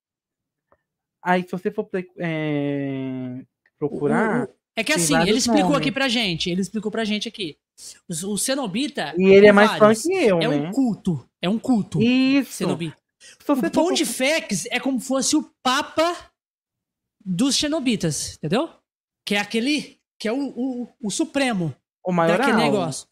Aí, 1.22 1.42
se 1.42 1.50
você 1.50 1.70
for 1.70 1.88
é, 2.18 3.42
procurar. 3.78 4.48
É 4.76 4.84
que 4.84 4.94
Tem 4.94 5.02
assim, 5.02 5.28
ele 5.28 5.38
explicou 5.38 5.70
nomes. 5.70 5.78
aqui 5.80 5.92
pra 5.92 6.08
gente. 6.08 6.48
Ele 6.48 6.60
explicou 6.60 6.90
pra 6.90 7.04
gente 7.04 7.28
aqui. 7.28 7.58
O, 8.08 8.32
o 8.32 8.38
Cenobita. 8.38 9.14
E 9.18 9.24
ele 9.24 9.46
é 9.46 9.52
mais 9.52 9.72
fã 9.72 9.94
que 9.94 10.12
eu, 10.12 10.40
É 10.40 10.48
né? 10.48 10.68
um 10.68 10.72
culto. 10.72 11.28
É 11.42 11.48
um 11.48 11.58
culto. 11.58 12.00
Isso. 12.00 12.52
Cenobita. 12.52 12.96
O 13.46 13.70
Pontifex 13.70 14.66
é 14.66 14.80
como 14.80 14.98
se 15.00 15.06
fosse 15.06 15.36
o 15.36 15.50
Papa 15.62 16.16
dos 17.22 17.54
Xenobitas, 17.56 18.36
entendeu? 18.36 18.70
Que 19.26 19.34
é 19.34 19.38
aquele. 19.40 19.98
Que 20.18 20.28
é 20.28 20.32
o, 20.32 20.48
o, 20.56 20.88
o 21.02 21.10
Supremo 21.10 21.74
o 22.04 22.12
maior 22.12 22.38
daquele 22.38 22.56
negócio. 22.56 23.06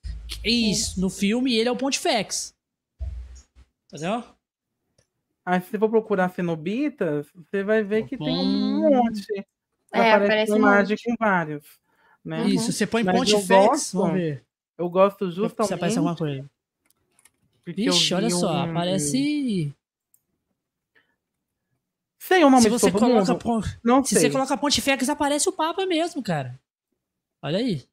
Isso, 0.44 1.00
no 1.00 1.10
filme 1.10 1.56
ele 1.56 1.68
é 1.68 1.72
o 1.72 1.76
Pontifex. 1.76 2.54
Entendeu? 3.92 4.24
Aí, 5.50 5.62
se 5.62 5.70
você 5.70 5.78
for 5.78 5.88
procurar 5.88 6.28
cenobitas, 6.28 7.26
você 7.34 7.62
vai 7.62 7.82
ver 7.82 8.06
que 8.06 8.18
tem 8.18 8.28
um 8.38 8.42
Hum. 8.42 8.90
monte. 8.90 9.46
É, 9.90 10.12
aparece 10.12 10.52
uma 10.52 10.56
um 10.56 10.60
imagem 10.60 10.96
monte. 10.96 11.04
com 11.04 11.24
vários. 11.24 11.64
Né? 12.22 12.46
Isso, 12.48 12.70
você 12.70 12.86
põe 12.86 13.02
Mas 13.02 13.14
eu 13.14 13.20
Pontifex. 13.40 13.92
Vamos 13.94 14.12
ver. 14.12 14.44
Eu 14.76 14.90
gosto 14.90 15.30
Se 15.30 15.36
justamente. 15.36 15.72
aparece 15.72 15.96
alguma 15.96 16.14
coisa. 16.16 16.50
porque 17.64 17.80
eu 17.82 17.92
Vixe, 17.94 18.12
olha 18.14 18.28
só, 18.30 18.52
um- 18.52 18.70
aparece. 18.70 19.74
Sei 22.18 22.44
o 22.44 22.50
nome 22.50 22.62
Se 22.62 22.68
de 22.68 22.78
você 22.78 22.92
coloca. 22.92 23.34
Pon- 23.36 23.62
Não 23.82 24.04
Se 24.04 24.14
sei. 24.16 24.22
você 24.24 24.30
coloca 24.30 24.54
Pontifex, 24.56 25.08
aparece 25.08 25.48
o 25.48 25.52
Papa 25.52 25.86
mesmo, 25.86 26.22
cara. 26.22 26.60
Olha 27.42 27.58
aí. 27.58 27.86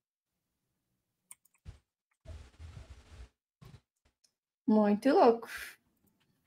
Muito 4.67 5.09
louco. 5.09 5.47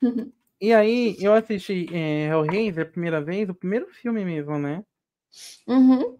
E 0.61 0.73
aí, 0.73 1.15
eu 1.19 1.33
assisti 1.33 1.87
é, 1.93 2.27
Hellraiser 2.27 2.85
a 2.85 2.89
primeira 2.89 3.21
vez, 3.21 3.47
o 3.47 3.53
primeiro 3.53 3.87
filme 3.87 4.25
mesmo, 4.25 4.57
né? 4.57 4.83
Uhum. 5.65 6.17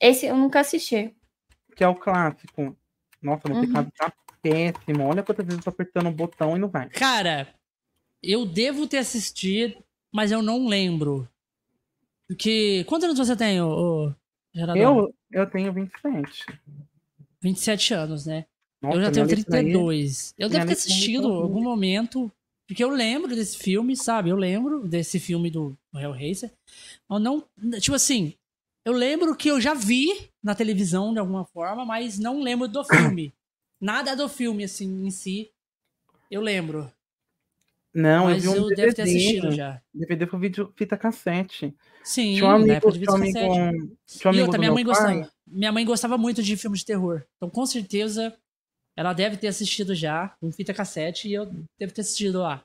Esse 0.00 0.26
eu 0.26 0.36
nunca 0.36 0.60
assisti. 0.60 1.14
Que 1.74 1.82
é 1.82 1.88
o 1.88 1.94
clássico. 1.94 2.76
Nossa, 3.22 3.48
meu 3.48 3.56
Uhum. 3.56 3.62
teclado 3.64 3.90
tá 3.96 4.12
péssimo. 4.42 5.04
Olha 5.06 5.22
quantas 5.22 5.44
vezes 5.46 5.58
eu 5.58 5.64
tô 5.64 5.70
apertando 5.70 6.08
o 6.08 6.12
botão 6.12 6.54
e 6.54 6.58
não 6.60 6.68
vai. 6.68 6.88
Cara, 6.90 7.48
eu 8.22 8.44
devo 8.44 8.86
ter 8.86 8.98
assistido, 8.98 9.82
mas 10.12 10.30
eu 10.30 10.42
não 10.42 10.66
lembro. 10.66 11.26
Porque. 12.28 12.84
Quantos 12.86 13.04
anos 13.08 13.18
você 13.18 13.36
tem, 13.36 13.60
ô, 13.60 13.68
ô? 14.08 14.14
Eu, 14.74 15.14
eu 15.30 15.46
tenho 15.50 15.72
27. 15.72 16.46
27 17.42 17.94
anos, 17.94 18.26
né? 18.26 18.46
Nossa, 18.82 18.96
eu 18.96 19.02
já 19.02 19.10
tenho 19.10 19.26
letra 19.26 19.56
aí- 19.56 19.64
32. 19.64 20.34
Eu 20.36 20.48
devo 20.48 20.66
ter 20.66 20.72
assistido 20.72 21.22
tá 21.22 21.28
em 21.28 21.42
algum 21.42 21.62
momento. 21.62 22.30
Porque 22.66 22.82
eu 22.82 22.88
lembro 22.90 23.34
desse 23.34 23.58
filme, 23.58 23.96
sabe? 23.96 24.30
Eu 24.30 24.36
lembro 24.36 24.86
desse 24.88 25.20
filme 25.20 25.50
do 25.50 25.76
Hellraiser. 25.94 26.52
Eu 27.08 27.18
não. 27.18 27.44
Tipo 27.80 27.94
assim, 27.94 28.34
eu 28.84 28.92
lembro 28.92 29.36
que 29.36 29.48
eu 29.48 29.60
já 29.60 29.72
vi 29.74 30.30
na 30.42 30.54
televisão 30.54 31.12
de 31.12 31.18
alguma 31.20 31.44
forma, 31.44 31.84
mas 31.84 32.18
não 32.18 32.40
lembro 32.42 32.66
do 32.68 32.84
filme. 32.84 33.32
Nada 33.80 34.16
do 34.16 34.28
filme, 34.28 34.64
assim, 34.64 35.06
em 35.06 35.10
si. 35.10 35.50
Eu 36.30 36.40
lembro. 36.40 36.90
Não, 37.94 38.24
mas 38.24 38.44
eu 38.44 38.52
vi 38.52 38.58
um 38.58 38.62
eu 38.62 38.68
DVD. 38.68 38.82
devo 38.82 38.94
ter 38.94 39.02
assistido 39.02 39.50
já. 39.52 39.80
DVD 39.94 40.26
foi 40.26 40.38
vídeo, 40.40 40.72
fita 40.76 40.96
cassete. 40.98 41.74
Sim, 42.02 42.34
Tinha 42.34 42.44
um 42.46 42.48
na 42.48 42.54
amigo, 42.56 42.72
época 42.72 42.92
de 42.92 42.98
tinha 43.00 43.12
um 43.12 43.18
videocassete. 43.20 43.60
amigo, 43.60 43.96
tinha 44.06 44.30
um 44.30 44.34
E 44.34 44.40
amigo 44.40 44.42
outra, 44.42 44.58
do 44.58 44.60
minha 44.60 44.72
mãe 44.72 44.84
pai. 44.84 44.94
gostava. 44.94 45.32
Minha 45.46 45.72
mãe 45.72 45.84
gostava 45.84 46.18
muito 46.18 46.42
de 46.42 46.56
filmes 46.56 46.80
de 46.80 46.86
terror. 46.86 47.22
Então, 47.36 47.48
com 47.48 47.64
certeza, 47.64 48.36
ela 48.96 49.12
deve 49.12 49.36
ter 49.36 49.48
assistido 49.48 49.94
já, 49.94 50.30
com 50.40 50.50
fita 50.52 50.74
cassete, 50.74 51.28
e 51.28 51.34
eu 51.34 51.46
devo 51.78 51.92
ter 51.94 52.00
assistido 52.00 52.40
lá. 52.40 52.64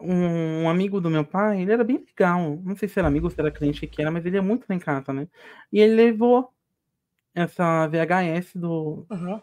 um, 0.00 0.62
um 0.64 0.68
amigo 0.68 1.00
do 1.00 1.10
meu 1.10 1.24
pai, 1.24 1.60
ele 1.62 1.72
era 1.72 1.84
bem 1.84 1.98
legal. 1.98 2.58
Não 2.64 2.76
sei 2.76 2.88
se 2.88 2.98
era 2.98 3.08
amigo 3.08 3.26
ou 3.26 3.30
se 3.30 3.40
era 3.40 3.50
cliente 3.50 3.86
que 3.86 4.00
era, 4.00 4.10
mas 4.10 4.24
ele 4.24 4.36
ia 4.36 4.42
muito 4.42 4.66
lá 4.68 4.74
em 4.74 4.78
casa, 4.78 5.12
né? 5.12 5.28
E 5.72 5.80
ele 5.80 5.94
levou 5.94 6.52
essa 7.34 7.86
VHS 7.88 8.56
do, 8.56 9.06
do 9.08 9.42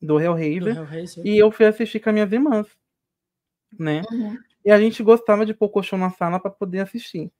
Do 0.00 0.20
Hellraiser 0.20 0.76
Hellraiser. 0.76 1.26
e 1.26 1.36
eu 1.38 1.50
fui 1.50 1.66
assistir 1.66 2.00
com 2.00 2.10
as 2.10 2.14
minhas 2.14 2.32
irmãs, 2.32 2.66
né? 3.78 4.02
Uhum. 4.10 4.38
E 4.64 4.70
a 4.70 4.78
gente 4.80 5.02
gostava 5.02 5.46
de 5.46 5.54
pôr 5.54 5.68
colchão 5.70 5.98
na 5.98 6.10
sala 6.10 6.40
para 6.40 6.50
poder 6.50 6.80
assistir. 6.80 7.32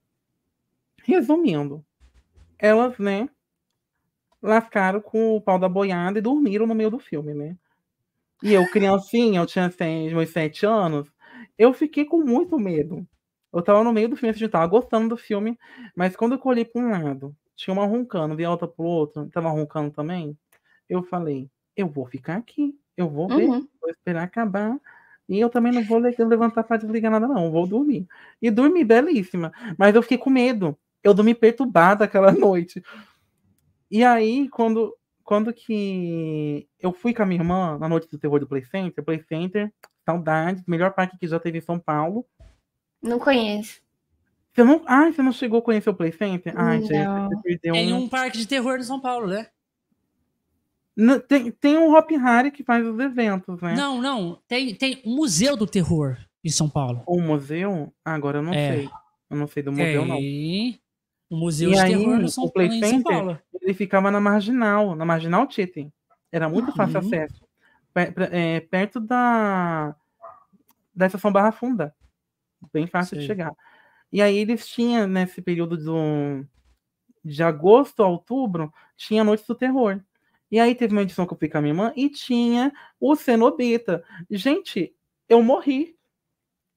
Resumindo, 1.05 1.85
elas, 2.59 2.99
né, 2.99 3.29
lascaram 4.43 5.01
com 5.01 5.37
o 5.37 5.41
pau 5.41 5.59
da 5.59 5.69
boiada 5.69 6.19
e 6.19 6.23
dormiram 6.23 6.67
no 6.67 6.75
meio 6.75 6.91
do 6.91 6.99
filme, 6.99 7.35
né? 7.35 7.57
E 8.43 8.53
eu, 8.53 8.67
criancinha, 8.69 9.41
eu 9.41 9.47
tinha 9.47 9.71
seis, 9.71 10.13
meus 10.13 10.31
sete 10.31 10.67
anos, 10.67 11.11
eu 11.59 11.73
fiquei 11.73 12.05
com 12.05 12.23
muito 12.23 12.59
medo. 12.59 13.07
Eu 13.53 13.63
tava 13.63 13.83
no 13.83 13.93
meio 13.93 14.09
do 14.09 14.17
filme, 14.17 14.35
eu 14.41 14.49
tava 14.51 14.67
gostando 14.67 15.09
do 15.09 15.17
filme, 15.17 15.59
mas 15.97 16.15
quando 16.17 16.35
eu 16.35 16.41
olhei 16.45 16.65
para 16.65 16.83
um 16.83 16.91
lado, 16.91 17.35
tinha 17.55 17.73
uma 17.73 17.87
roncando, 17.87 18.37
vi 18.37 18.45
a 18.45 18.51
outra 18.51 18.69
pro 18.69 18.85
outro, 18.85 19.29
tava 19.31 19.49
roncando 19.49 19.91
também, 19.91 20.37
eu 20.89 21.03
falei, 21.03 21.51
eu 21.77 21.89
vou 21.89 22.07
ficar 22.07 22.37
aqui, 22.37 22.75
eu 22.97 23.09
vou 23.09 23.29
ver, 23.31 23.47
Uhum. 23.49 23.69
vou 23.81 23.91
esperar 23.91 24.25
acabar. 24.25 24.79
E 25.29 25.41
eu 25.41 25.51
também 25.51 25.73
não 25.73 25.85
vou 25.85 25.99
le- 25.99 26.15
levantar 26.19 26.63
para 26.65 26.77
desligar 26.77 27.11
nada, 27.11 27.27
não. 27.27 27.51
Vou 27.51 27.67
dormir. 27.67 28.07
E 28.41 28.51
dormi 28.51 28.85
belíssima. 28.85 29.53
Mas 29.79 29.95
eu 29.95 30.03
fiquei 30.03 30.19
com 30.19 30.31
medo. 30.31 30.79
Eu 31.03 31.13
dormi 31.13 31.35
perturbada 31.35 32.05
aquela 32.05 32.31
noite. 32.33 32.83
E 33.91 34.05
aí, 34.05 34.49
quando, 34.49 34.97
quando 35.27 35.53
que 35.53 36.69
eu 36.81 36.93
fui 36.93 37.13
com 37.13 37.23
a 37.23 37.27
minha 37.27 37.41
irmã 37.41 37.77
na 37.79 37.89
noite 37.89 38.09
do 38.09 38.17
terror 38.17 38.39
do 38.39 38.47
Play 38.47 38.65
Center, 38.65 39.05
Play 39.05 39.21
Center, 39.29 39.73
saudades, 40.05 40.63
melhor 40.67 40.93
parque 40.95 41.19
que 41.19 41.27
já 41.27 41.41
teve 41.41 41.59
em 41.59 41.61
São 41.61 41.79
Paulo. 41.81 42.25
Não 43.03 43.19
conheço. 43.19 43.81
Você 44.55 44.63
não, 44.65 44.83
ai, 44.87 45.13
você 45.13 45.21
não 45.23 45.33
chegou 45.33 45.59
a 45.59 45.63
conhecer 45.63 45.91
o 45.91 45.95
Play 45.95 46.13
Center? 46.13 46.55
Ai, 46.57 46.81
gente, 46.81 46.93
Não. 46.95 47.29
você 47.29 47.43
perdeu 47.43 47.75
Tem 47.75 47.93
um. 47.93 47.97
um 48.05 48.09
parque 48.09 48.39
de 48.39 48.47
terror 48.47 48.79
em 48.79 48.85
São 48.85 49.01
Paulo, 49.01 49.27
né? 49.27 49.49
Não, 50.97 51.21
Tem, 51.21 51.51
tem 51.51 51.77
um 51.77 51.95
Hop 51.95 52.09
Harry 52.13 52.51
que 52.51 52.63
faz 52.65 52.87
os 52.87 52.99
eventos, 52.99 53.61
né? 53.61 53.75
Não, 53.75 54.01
não. 54.01 54.41
Tem, 54.49 54.75
tem 54.75 55.03
um 55.05 55.15
museu 55.17 55.57
do 55.57 55.67
terror 55.67 56.17
em 56.43 56.49
São 56.51 56.71
Paulo. 56.71 57.03
O 57.07 57.21
museu? 57.21 57.93
Ah, 58.05 58.15
agora 58.15 58.39
eu 58.39 58.43
não 58.43 58.55
É. 58.55 58.77
sei. 58.77 58.89
Eu 59.29 59.37
não 59.37 59.47
sei 59.49 59.63
do 59.63 59.73
museu, 59.73 60.07
não. 60.07 60.19
Um 61.31 61.39
museu 61.39 61.71
E 61.71 61.75
de 61.75 61.81
aí, 61.81 61.97
terror 61.97 62.19
no 62.19 62.29
São, 62.29 62.45
o 62.45 62.51
Play 62.53 62.69
em 62.69 62.81
São 62.81 62.89
Center, 62.89 63.13
Paulo. 63.13 63.39
Ele 63.61 63.75
ficava 63.75 64.11
na 64.11 64.21
Marginal, 64.21 64.95
na 64.95 65.05
Marginal 65.05 65.47
Tietê. 65.47 65.91
Era 66.31 66.49
muito 66.49 66.73
fácil 66.73 67.01
Uhum. 67.01 67.07
acesso. 67.07 67.45
Pe- 67.93 68.13
pe- 68.13 68.29
é, 68.31 68.61
perto 68.61 69.01
da, 69.01 69.97
da 70.95 71.07
estação 71.07 71.33
Barra 71.33 71.51
Funda. 71.51 71.95
Bem 72.73 72.87
fácil 72.87 73.15
de 73.17 73.23
Sei. 73.23 73.27
chegar. 73.29 73.53
E 74.13 74.23
aí 74.23 74.37
eles 74.39 74.67
tinham, 74.69 75.07
nesse 75.09 75.43
período 75.43 75.77
do, 75.77 76.47
de 77.25 77.43
agosto 77.43 78.03
a 78.03 78.07
outubro, 78.09 78.73
tinha 78.97 79.25
Noites 79.25 79.47
do 79.47 79.55
Terror. 79.55 80.01
E 80.51 80.61
aí 80.61 80.75
teve 80.77 80.93
uma 80.93 81.03
edição 81.03 81.27
que 81.27 81.33
eu 81.33 81.39
fui 81.39 81.49
com 81.49 81.59
a 81.59 81.61
minha 81.61 81.73
irmã 81.73 81.93
e 81.97 82.09
tinha 82.09 82.73
o 83.01 83.17
Cenobita. 83.17 84.05
Gente, 84.31 84.95
eu 85.29 85.43
morri. 85.43 85.96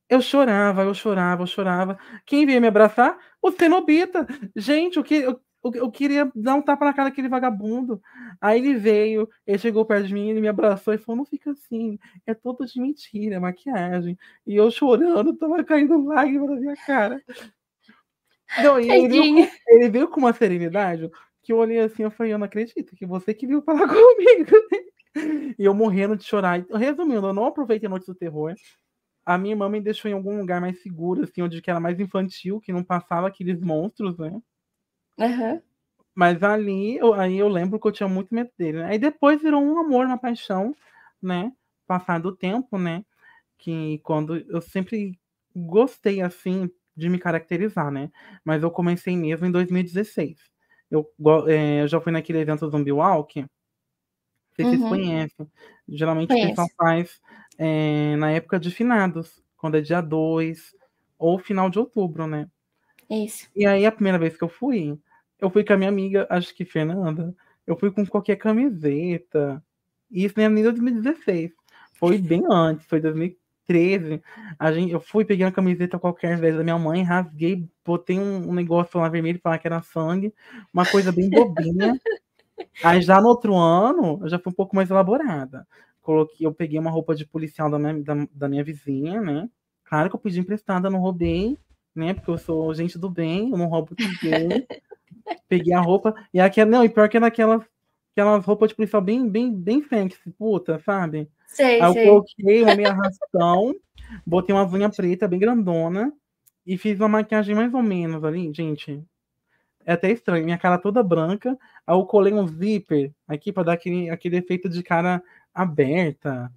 Eu 0.10 0.22
chorava, 0.22 0.84
eu 0.84 0.94
chorava, 0.94 1.44
eu 1.44 1.48
chorava. 1.48 1.98
Quem 2.26 2.46
veio 2.46 2.60
me 2.62 2.68
abraçar? 2.68 3.18
O 3.42 3.52
Cenobita. 3.52 4.26
Gente, 4.56 4.98
eu, 4.98 5.04
que, 5.04 5.16
eu, 5.16 5.40
eu- 5.64 5.72
eu 5.76 5.92
queria 5.92 6.32
dar 6.36 6.56
um 6.56 6.62
tapa 6.62 6.86
na 6.86 6.94
cara 6.94 7.10
daquele 7.10 7.30
vagabundo. 7.30 8.02
Aí 8.42 8.60
ele 8.60 8.74
veio, 8.76 9.30
ele 9.46 9.58
chegou 9.60 9.86
perto 9.86 10.08
de 10.08 10.14
mim, 10.14 10.30
ele 10.30 10.42
me 10.42 10.48
abraçou 10.48 10.94
e 10.94 10.98
falou: 10.98 11.18
não 11.18 11.26
fica 11.26 11.52
assim, 11.52 12.00
é 12.26 12.34
tudo 12.34 12.66
de 12.66 12.82
mentira, 12.82 13.36
é 13.36 13.40
maquiagem. 13.40 14.18
E 14.48 14.56
eu 14.56 14.72
chorando, 14.72 15.36
tava 15.38 15.64
caindo 15.64 16.04
lágrimas 16.06 16.50
na 16.50 16.56
minha 16.60 16.76
cara. 16.78 17.22
Não, 18.64 18.80
ele, 18.80 19.08
veio, 19.08 19.50
ele 19.68 19.90
veio 19.90 20.08
com 20.08 20.20
uma 20.20 20.34
serenidade 20.34 21.10
que 21.44 21.54
eu 21.54 21.58
olhei 21.58 21.80
assim 21.80 22.06
e 22.06 22.10
falei: 22.10 22.34
eu 22.34 22.38
não 22.40 22.46
acredito 22.46 22.96
que 22.96 23.06
você 23.06 23.34
que 23.34 23.48
veio 23.48 23.62
falar 23.62 23.88
comigo. 23.88 24.52
E 25.58 25.66
eu 25.66 25.74
morrendo 25.74 26.16
de 26.16 26.24
chorar. 26.24 26.64
Resumindo, 26.74 27.28
eu 27.28 27.34
não 27.34 27.46
aproveitei 27.46 27.88
a 27.88 27.90
noite 27.90 28.06
do 28.08 28.16
terror. 28.16 28.54
A 29.30 29.38
minha 29.38 29.54
irmã 29.54 29.70
me 29.70 29.82
deixou 29.82 30.10
em 30.12 30.14
algum 30.14 30.38
lugar 30.40 30.62
mais 30.62 30.82
seguro, 30.82 31.24
assim, 31.24 31.42
onde 31.42 31.62
que 31.62 31.70
era 31.70 31.80
mais 31.80 32.00
infantil, 32.00 32.60
que 32.62 32.74
não 32.74 32.84
passava 32.84 33.28
aqueles 33.28 33.62
monstros, 33.62 34.18
né? 34.18 34.42
Aham. 35.18 35.62
Mas 36.16 36.44
ali, 36.44 36.98
eu, 36.98 37.14
aí 37.14 37.38
eu 37.38 37.48
lembro 37.48 37.80
que 37.80 37.88
eu 37.88 37.92
tinha 37.92 38.10
muito 38.10 38.34
medo 38.34 38.52
dele. 38.58 38.80
né? 38.80 38.86
Aí 38.88 39.00
depois 39.00 39.42
virou 39.42 39.62
um 39.64 39.78
amor, 39.80 40.06
uma 40.06 40.18
paixão, 40.18 40.76
né? 41.22 41.52
Passar 41.88 42.20
do 42.20 42.36
tempo, 42.36 42.78
né? 42.78 43.04
Que 43.58 44.00
quando 44.00 44.38
eu 44.38 44.62
sempre 44.62 45.20
gostei, 45.56 46.22
assim, 46.22 46.70
de 46.98 47.10
me 47.10 47.20
caracterizar, 47.20 47.92
né? 47.92 48.12
Mas 48.46 48.64
eu 48.64 48.72
comecei 48.72 49.18
mesmo 49.18 49.46
em 49.48 49.52
2016. 49.52 50.40
Eu, 50.92 51.08
é, 51.50 51.84
eu 51.84 51.88
já 51.90 52.02
fui 52.02 52.12
naquele 52.14 52.40
evento 52.40 52.70
Zombie 52.70 52.94
Walk. 52.94 53.42
Não 53.42 53.48
sei 54.56 54.66
se 54.66 54.70
vocês 54.72 54.84
Uhum. 54.84 54.86
conhecem. 54.86 55.48
Geralmente 55.88 56.36
o 56.36 56.40
Conheço. 56.40 56.40
pessoal 56.40 56.70
faz 56.78 57.20
é, 57.60 58.16
na 58.16 58.32
época 58.32 58.58
de 58.58 58.72
finados, 58.72 59.44
quando 59.58 59.76
é 59.76 59.82
dia 59.82 60.00
2 60.00 60.74
ou 61.18 61.38
final 61.38 61.70
de 61.70 61.78
outubro, 61.78 62.26
né? 62.26 62.48
Isso. 63.10 63.50
E 63.54 63.66
aí, 63.66 63.86
a 63.86 63.92
primeira 63.92 64.18
vez 64.18 64.38
que 64.38 64.44
eu 64.44 64.48
fui, 64.48 64.98
eu 65.42 65.50
fui 65.50 65.66
com 65.66 65.74
a 65.74 65.78
minha 65.78 65.90
amiga, 65.90 66.26
acho 66.30 66.56
que 66.56 66.64
Fernanda. 66.64 67.36
Eu 67.68 67.76
fui 67.76 67.92
com 67.92 68.06
qualquer 68.06 68.38
camiseta. 68.38 69.62
Isso 70.10 70.36
nem 70.38 70.46
era 70.46 70.54
nem 70.54 70.64
2016. 70.64 71.52
Foi 71.96 72.18
bem 72.18 72.44
antes, 72.50 72.86
foi 72.86 73.02
2013. 73.02 74.24
A 74.58 74.72
gente, 74.72 74.94
eu 74.94 75.02
fui, 75.02 75.26
peguei 75.26 75.46
uma 75.46 75.52
camiseta 75.52 76.00
qualquer 76.00 76.38
vez 76.38 76.56
da 76.56 76.64
minha 76.64 76.80
mãe, 76.80 77.04
rasguei, 77.04 77.68
botei 77.86 78.18
um, 78.18 78.50
um 78.50 78.54
negócio 78.54 79.00
lá 79.00 79.10
vermelho 79.10 79.40
falar 79.44 79.60
que 79.60 79.68
era 79.68 79.82
sangue. 79.82 80.34
Uma 80.74 80.86
coisa 80.86 81.12
bem 81.12 81.30
bobinha. 81.30 82.00
Aí 82.84 83.02
já 83.02 83.20
no 83.20 83.28
outro 83.28 83.56
ano, 83.56 84.20
eu 84.22 84.30
já 84.30 84.40
fui 84.40 84.52
um 84.52 84.56
pouco 84.56 84.76
mais 84.76 84.90
elaborada. 84.90 85.68
Coloquei, 86.10 86.48
eu 86.48 86.52
peguei 86.52 86.80
uma 86.80 86.90
roupa 86.90 87.14
de 87.14 87.24
policial 87.24 87.70
da 87.70 87.78
minha, 87.78 88.02
da, 88.02 88.16
da 88.34 88.50
minha 88.50 88.64
vizinha, 88.64 89.22
né? 89.22 89.48
Claro 89.84 90.10
que 90.10 90.16
eu 90.16 90.20
pedi 90.20 90.40
emprestada, 90.40 90.90
não 90.90 90.98
roubei, 90.98 91.56
né? 91.94 92.16
Porque 92.16 92.32
eu 92.32 92.38
sou 92.40 92.74
gente 92.74 92.98
do 92.98 93.08
bem, 93.08 93.52
eu 93.52 93.56
não 93.56 93.68
roubo 93.68 93.94
ninguém. 94.00 94.66
Peguei 95.48 95.72
a 95.72 95.80
roupa. 95.80 96.16
E 96.34 96.40
aquela, 96.40 96.68
não, 96.68 96.84
e 96.84 96.90
pior 96.90 97.08
que 97.10 97.16
era 97.16 97.28
aquelas, 97.28 97.64
roupas 98.44 98.70
de 98.70 98.76
policial 98.76 99.04
bem, 99.04 99.30
bem, 99.30 99.54
bem 99.54 99.84
sexy, 99.84 100.32
puta, 100.32 100.80
sabe? 100.80 101.30
Sei, 101.46 101.80
Aí 101.80 101.88
eu 101.88 101.94
sei. 101.94 102.08
coloquei 102.08 102.64
uma 102.64 102.76
meia 102.76 102.90
arrastão, 102.90 103.76
botei 104.26 104.56
uma 104.56 104.68
unha 104.68 104.90
preta 104.90 105.28
bem 105.28 105.38
grandona 105.38 106.12
e 106.66 106.76
fiz 106.76 107.00
uma 107.00 107.08
maquiagem 107.08 107.54
mais 107.54 107.72
ou 107.72 107.84
menos 107.84 108.24
ali, 108.24 108.52
gente. 108.52 109.00
É 109.86 109.94
até 109.94 110.12
estranho, 110.12 110.44
minha 110.44 110.58
cara 110.58 110.80
toda 110.80 111.04
branca. 111.04 111.56
Aí 111.86 111.96
eu 111.96 112.04
colei 112.06 112.34
um 112.34 112.48
zíper 112.48 113.14
aqui 113.28 113.52
pra 113.52 113.62
dar 113.62 113.74
aquele, 113.74 114.10
aquele 114.10 114.38
efeito 114.38 114.68
de 114.68 114.82
cara 114.82 115.22
aberta. 115.54 116.52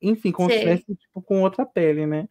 Enfim, 0.00 0.30
como 0.32 0.48
se 0.48 0.56
estivesse 0.56 0.94
tipo, 0.94 1.22
com 1.22 1.42
outra 1.42 1.64
pele, 1.64 2.06
né? 2.06 2.28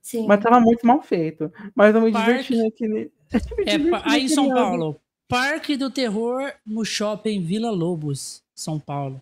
Sim. 0.00 0.26
Mas 0.26 0.42
tava 0.42 0.60
muito 0.60 0.86
mal 0.86 1.00
feito. 1.02 1.52
Mas 1.74 1.94
eu 1.94 2.00
me 2.00 2.12
Parque- 2.12 2.30
diverti 2.30 2.56
naquele. 2.56 3.12
É, 3.66 3.74
aí 4.04 4.24
em 4.24 4.28
São 4.28 4.44
ano. 4.44 4.54
Paulo, 4.54 5.00
Parque 5.26 5.76
do 5.76 5.90
Terror 5.90 6.52
no 6.64 6.84
Shopping 6.84 7.42
Vila 7.42 7.70
Lobos, 7.70 8.44
São 8.54 8.78
Paulo. 8.78 9.20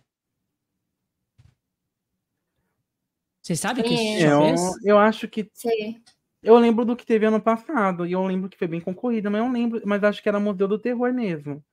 Vocês 3.40 3.58
sabem 3.58 3.84
que. 3.84 3.94
É, 3.94 4.22
é 4.22 4.32
eu, 4.32 4.54
eu 4.84 4.98
acho 4.98 5.28
que 5.28 5.48
Sei. 5.54 6.00
Eu 6.42 6.58
lembro 6.58 6.84
do 6.84 6.96
que 6.96 7.06
teve 7.06 7.24
ano 7.24 7.40
passado, 7.40 8.04
e 8.04 8.12
eu 8.12 8.26
lembro 8.26 8.48
que 8.48 8.58
foi 8.58 8.66
bem 8.66 8.80
concorrida, 8.80 9.30
mas 9.30 9.38
eu 9.40 9.46
não 9.46 9.52
lembro, 9.52 9.80
mas 9.84 10.02
acho 10.02 10.20
que 10.20 10.28
era 10.28 10.40
Museu 10.40 10.66
do 10.66 10.78
Terror 10.78 11.12
mesmo. 11.12 11.64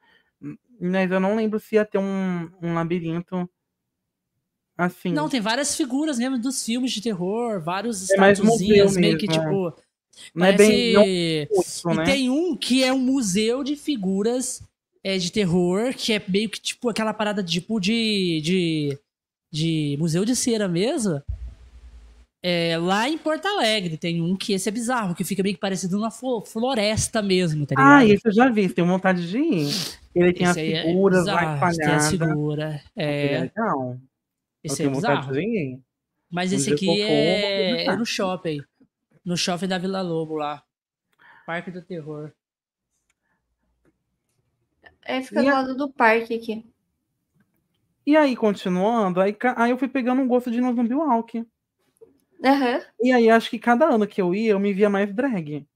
Mas 0.79 1.09
eu 1.09 1.19
não 1.19 1.35
lembro 1.35 1.59
se 1.59 1.75
ia 1.75 1.83
ter 1.83 1.97
um, 1.97 2.51
um 2.61 2.75
labirinto 2.75 3.49
assim. 4.85 5.11
Não, 5.11 5.27
tem 5.29 5.41
várias 5.41 5.75
figuras 5.75 6.17
mesmo 6.17 6.37
dos 6.39 6.63
filmes 6.63 6.91
de 6.91 7.01
terror, 7.01 7.61
vários 7.61 8.09
É 8.09 8.17
mais 8.17 8.39
estatuzinhas, 8.39 8.95
meio 8.97 9.17
que 9.17 9.27
mesmo, 9.27 9.41
é. 9.41 9.45
tipo. 9.45 9.73
não 10.35 10.45
é 10.45 10.51
parece- 10.53 10.71
bem 10.71 10.93
não 10.93 11.01
é 11.01 11.47
muito, 11.85 11.91
E 11.91 11.97
né? 11.97 12.03
tem 12.05 12.29
um 12.29 12.55
que 12.55 12.83
é 12.83 12.91
um 12.93 12.99
museu 12.99 13.63
de 13.63 13.75
figuras 13.75 14.61
é, 15.03 15.17
de 15.17 15.31
terror, 15.31 15.93
que 15.93 16.13
é 16.13 16.21
meio 16.27 16.49
que 16.49 16.59
tipo 16.59 16.89
aquela 16.89 17.13
parada 17.13 17.43
tipo 17.43 17.79
de. 17.79 18.41
de, 18.43 18.97
de 19.51 19.95
museu 19.99 20.25
de 20.25 20.35
cera 20.35 20.67
mesmo. 20.67 21.21
É, 22.41 22.77
lá 22.77 23.09
em 23.09 23.17
Porto 23.17 23.45
Alegre 23.47 23.97
tem 23.97 24.21
um 24.21 24.33
que 24.33 24.53
esse 24.53 24.69
é 24.69 24.71
bizarro, 24.71 25.13
que 25.13 25.25
fica 25.25 25.43
meio 25.43 25.55
que 25.55 25.59
parecido 25.61 25.97
numa 25.97 26.09
flo- 26.09 26.45
floresta 26.45 27.21
mesmo, 27.21 27.65
tá 27.65 27.75
ligado? 27.75 27.93
Ah, 27.97 28.05
esse 28.05 28.25
eu 28.25 28.31
já 28.31 28.49
vi, 28.49 28.69
tenho 28.69 28.87
vontade 28.87 29.29
de 29.29 29.37
ir. 29.37 29.69
Ele 30.15 30.31
tem 30.33 30.47
as 30.47 30.55
Esse 30.55 30.59
aí 30.61 30.73
é 30.73 30.83
figuras 30.85 31.25
lá 31.25 31.35
bizarro, 31.35 31.59
tem 31.59 31.67
as 31.67 31.73
espalhadas. 32.05 32.09
figuras. 32.11 32.81
É 32.95 33.35
É, 33.35 33.51
legal. 34.63 34.63
Eu 34.63 34.71
esse 34.73 34.81
é 34.81 34.85
tenho 34.85 34.95
vontade 34.95 35.27
bizarro. 35.27 35.83
Mas 36.31 36.51
esse 36.53 36.71
aqui 36.73 36.85
que 36.85 37.01
é, 37.01 37.85
é 37.85 37.95
no 37.95 38.05
shopping. 38.05 38.61
No 39.25 39.35
shopping 39.35 39.67
da 39.67 39.77
Vila 39.77 40.01
Lobo 40.01 40.35
lá. 40.35 40.63
Parque 41.45 41.71
do 41.71 41.81
Terror. 41.81 42.31
É, 45.03 45.21
fica 45.21 45.41
E 45.41 45.45
do 45.45 45.49
a- 45.49 45.53
lado 45.53 45.75
do 45.75 45.89
parque 45.91 46.35
aqui. 46.35 46.65
E 48.05 48.15
aí, 48.15 48.35
continuando, 48.35 49.21
aí, 49.21 49.35
aí 49.55 49.71
eu 49.71 49.77
fui 49.77 49.87
pegando 49.87 50.21
um 50.21 50.27
gosto 50.27 50.49
de 50.49 50.59
no 50.61 50.73
Zombie 50.73 50.95
Walk. 50.95 51.45
Aham. 52.43 52.81
E 53.01 53.11
aí, 53.11 53.29
acho 53.29 53.49
que 53.49 53.59
cada 53.59 53.85
ano 53.85 54.07
que 54.07 54.21
eu 54.21 54.33
ia, 54.33 54.51
eu 54.51 54.59
me 54.59 54.73
via 54.73 54.89
mais 54.89 55.13
drag. 55.13 55.67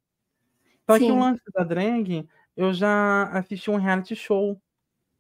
Só 0.90 0.98
que 0.98 1.06
Sim. 1.06 1.12
o 1.12 1.20
lance 1.20 1.42
da 1.54 1.64
drag, 1.64 2.28
eu 2.58 2.74
já 2.74 3.26
assisti 3.32 3.70
um 3.70 3.76
reality 3.76 4.16
show, 4.16 4.60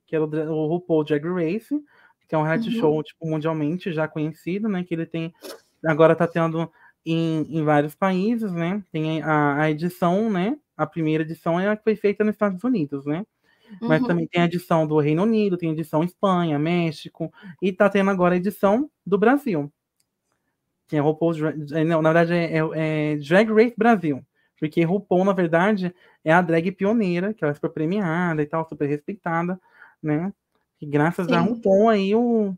que 0.06 0.16
era 0.16 0.26
o, 0.26 0.28
o 0.28 0.68
RuPaul 0.68 1.04
Drag 1.04 1.24
Race, 1.26 1.74
que 2.28 2.36
é 2.36 2.38
um 2.38 2.44
reality 2.44 2.70
Uhum. 2.70 2.80
show, 2.80 3.04
tipo, 3.04 3.28
mundialmente 3.30 3.92
já 3.94 4.08
conhecido, 4.08 4.70
né? 4.70 4.84
Que 4.84 4.94
ele 4.96 5.06
tem. 5.06 5.34
Agora 5.86 6.16
tá 6.16 6.28
tendo 6.28 6.72
em, 7.06 7.42
em 7.60 7.64
vários 7.64 7.96
países, 7.96 8.52
né? 8.54 8.84
Tem 8.92 9.22
a, 9.22 9.62
a 9.64 9.72
edição, 9.72 10.30
né? 10.30 10.58
A 10.78 10.86
primeira 10.88 11.24
edição 11.24 11.60
é 11.60 11.70
a 11.70 11.78
que 11.78 11.84
foi 11.84 11.96
feita 11.96 12.24
nos 12.24 12.36
Estados 12.36 12.64
Unidos, 12.64 13.06
né? 13.06 13.26
Mas 13.88 14.02
Uhum. 14.02 14.08
também 14.08 14.28
tem 14.28 14.42
a 14.42 14.46
edição 14.46 14.88
do 14.88 15.00
Reino 15.00 15.24
Unido, 15.24 15.58
tem 15.58 15.70
a 15.70 15.74
edição 15.74 16.04
Espanha, 16.04 16.60
México, 16.60 17.32
e 17.62 17.72
tá 17.74 17.90
tendo 17.90 18.12
agora 18.12 18.36
a 18.36 18.38
edição 18.38 18.90
do 19.06 19.18
Brasil. 19.18 19.72
Que 20.88 20.98
é 20.98 21.00
RuPaul's 21.00 21.38
é, 21.74 21.84
Não, 21.84 22.02
na 22.02 22.12
verdade 22.14 22.34
é, 22.34 22.58
é- 22.58 23.14
é 23.14 23.18
Drag 23.18 23.50
Race 23.52 23.74
Brasil. 23.78 24.26
Porque 24.60 24.84
RuPaul, 24.84 25.26
na 25.26 25.34
verdade, 25.34 25.94
é 26.24 26.32
a 26.32 26.42
drag 26.42 26.72
pioneira, 26.72 27.34
que 27.34 27.44
ela 27.44 27.52
é 27.52 27.56
super 27.56 27.70
premiada 27.72 28.42
e 28.42 28.46
tal, 28.46 28.68
super 28.68 28.88
respeitada, 28.88 29.60
né? 30.02 30.32
E 30.84 30.86
graças 30.86 31.32
a 31.32 31.40
Sim. 31.42 31.48
RuPaul 31.48 31.88
aí 31.88 32.14
o 32.14 32.54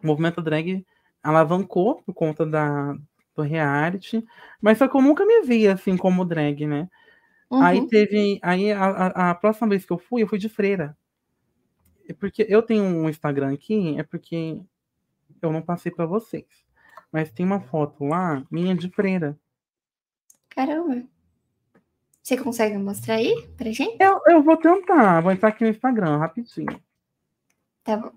movimento 0.00 0.40
drag 0.40 0.86
alavancou 1.20 2.00
por 2.04 2.14
conta 2.14 2.46
da, 2.46 2.96
do 3.34 3.42
reality. 3.42 4.24
Mas 4.62 4.78
só 4.78 4.86
que 4.86 4.96
eu 4.96 5.02
nunca 5.02 5.26
me 5.26 5.42
vi 5.42 5.66
assim 5.66 5.96
como 5.96 6.24
drag, 6.24 6.68
né? 6.68 6.88
Aí 7.50 7.80
Uhum. 7.80 7.88
teve. 7.88 8.38
Aí 8.42 8.70
a, 8.70 8.84
a, 8.84 9.30
a 9.30 9.34
próxima 9.34 9.70
vez 9.70 9.84
que 9.84 9.92
eu 9.92 9.98
fui, 9.98 10.22
eu 10.22 10.28
fui 10.28 10.38
de 10.38 10.48
freira. 10.48 10.96
É 12.08 12.12
porque 12.12 12.46
eu 12.48 12.62
tenho 12.62 12.84
um 12.84 13.08
Instagram 13.08 13.52
aqui, 13.52 13.98
é 13.98 14.04
porque 14.04 14.62
eu 15.42 15.50
não 15.50 15.60
passei 15.60 15.90
pra 15.90 16.06
vocês. 16.06 16.46
Mas 17.10 17.32
tem 17.32 17.44
uma 17.44 17.60
foto 17.60 18.04
lá, 18.04 18.46
minha 18.52 18.72
de 18.76 18.88
freira. 18.88 19.36
Caramba. 20.48 21.02
Você 22.22 22.36
consegue 22.36 22.78
mostrar 22.78 23.14
aí 23.16 23.48
pra 23.56 23.72
gente? 23.72 23.96
Eu, 24.00 24.20
eu 24.28 24.42
vou 24.44 24.56
tentar, 24.56 25.20
vou 25.22 25.32
entrar 25.32 25.48
aqui 25.48 25.64
no 25.64 25.70
Instagram 25.70 26.18
rapidinho. 26.18 26.80
Tá 27.88 27.96
bom. 27.96 28.12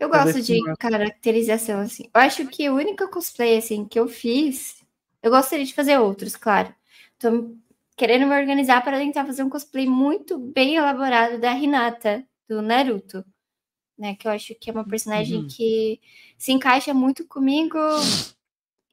Eu 0.00 0.08
gosto 0.08 0.40
de 0.40 0.58
caracterização, 0.78 1.80
assim. 1.80 2.04
Eu 2.14 2.20
acho 2.22 2.46
que 2.46 2.70
o 2.70 2.76
único 2.76 3.06
cosplay, 3.10 3.58
assim, 3.58 3.84
que 3.84 3.98
eu 4.00 4.08
fiz... 4.08 4.82
Eu 5.22 5.30
gostaria 5.30 5.66
de 5.66 5.74
fazer 5.74 5.98
outros, 5.98 6.34
claro. 6.34 6.74
Tô 7.18 7.54
querendo 7.94 8.26
me 8.26 8.34
organizar 8.40 8.82
para 8.82 8.96
tentar 8.98 9.26
fazer 9.26 9.42
um 9.42 9.50
cosplay 9.50 9.84
muito 9.86 10.38
bem 10.38 10.76
elaborado 10.76 11.38
da 11.38 11.52
Hinata, 11.52 12.24
do 12.48 12.62
Naruto. 12.62 13.22
Né? 13.98 14.16
Que 14.16 14.26
eu 14.28 14.32
acho 14.32 14.54
que 14.54 14.70
é 14.70 14.72
uma 14.72 14.88
personagem 14.88 15.40
Uhum. 15.40 15.48
que 15.48 16.00
se 16.38 16.52
encaixa 16.52 16.94
muito 16.94 17.26
comigo 17.26 17.78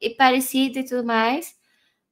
e 0.00 0.10
parecida 0.10 0.80
e 0.80 0.84
tudo 0.84 1.04
mais. 1.04 1.56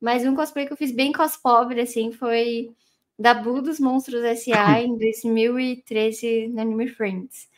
Mas 0.00 0.24
um 0.24 0.34
cosplay 0.34 0.66
que 0.66 0.72
eu 0.72 0.76
fiz 0.76 0.92
bem 0.92 1.12
cospobre, 1.12 1.80
assim, 1.80 2.12
foi 2.12 2.74
da 3.18 3.34
Boo 3.34 3.60
dos 3.62 3.78
Monstros 3.80 4.22
S.A. 4.24 4.80
em 4.82 4.96
2013 4.98 6.48
no 6.48 6.60
Anime 6.60 6.88
Friends. 6.88 7.48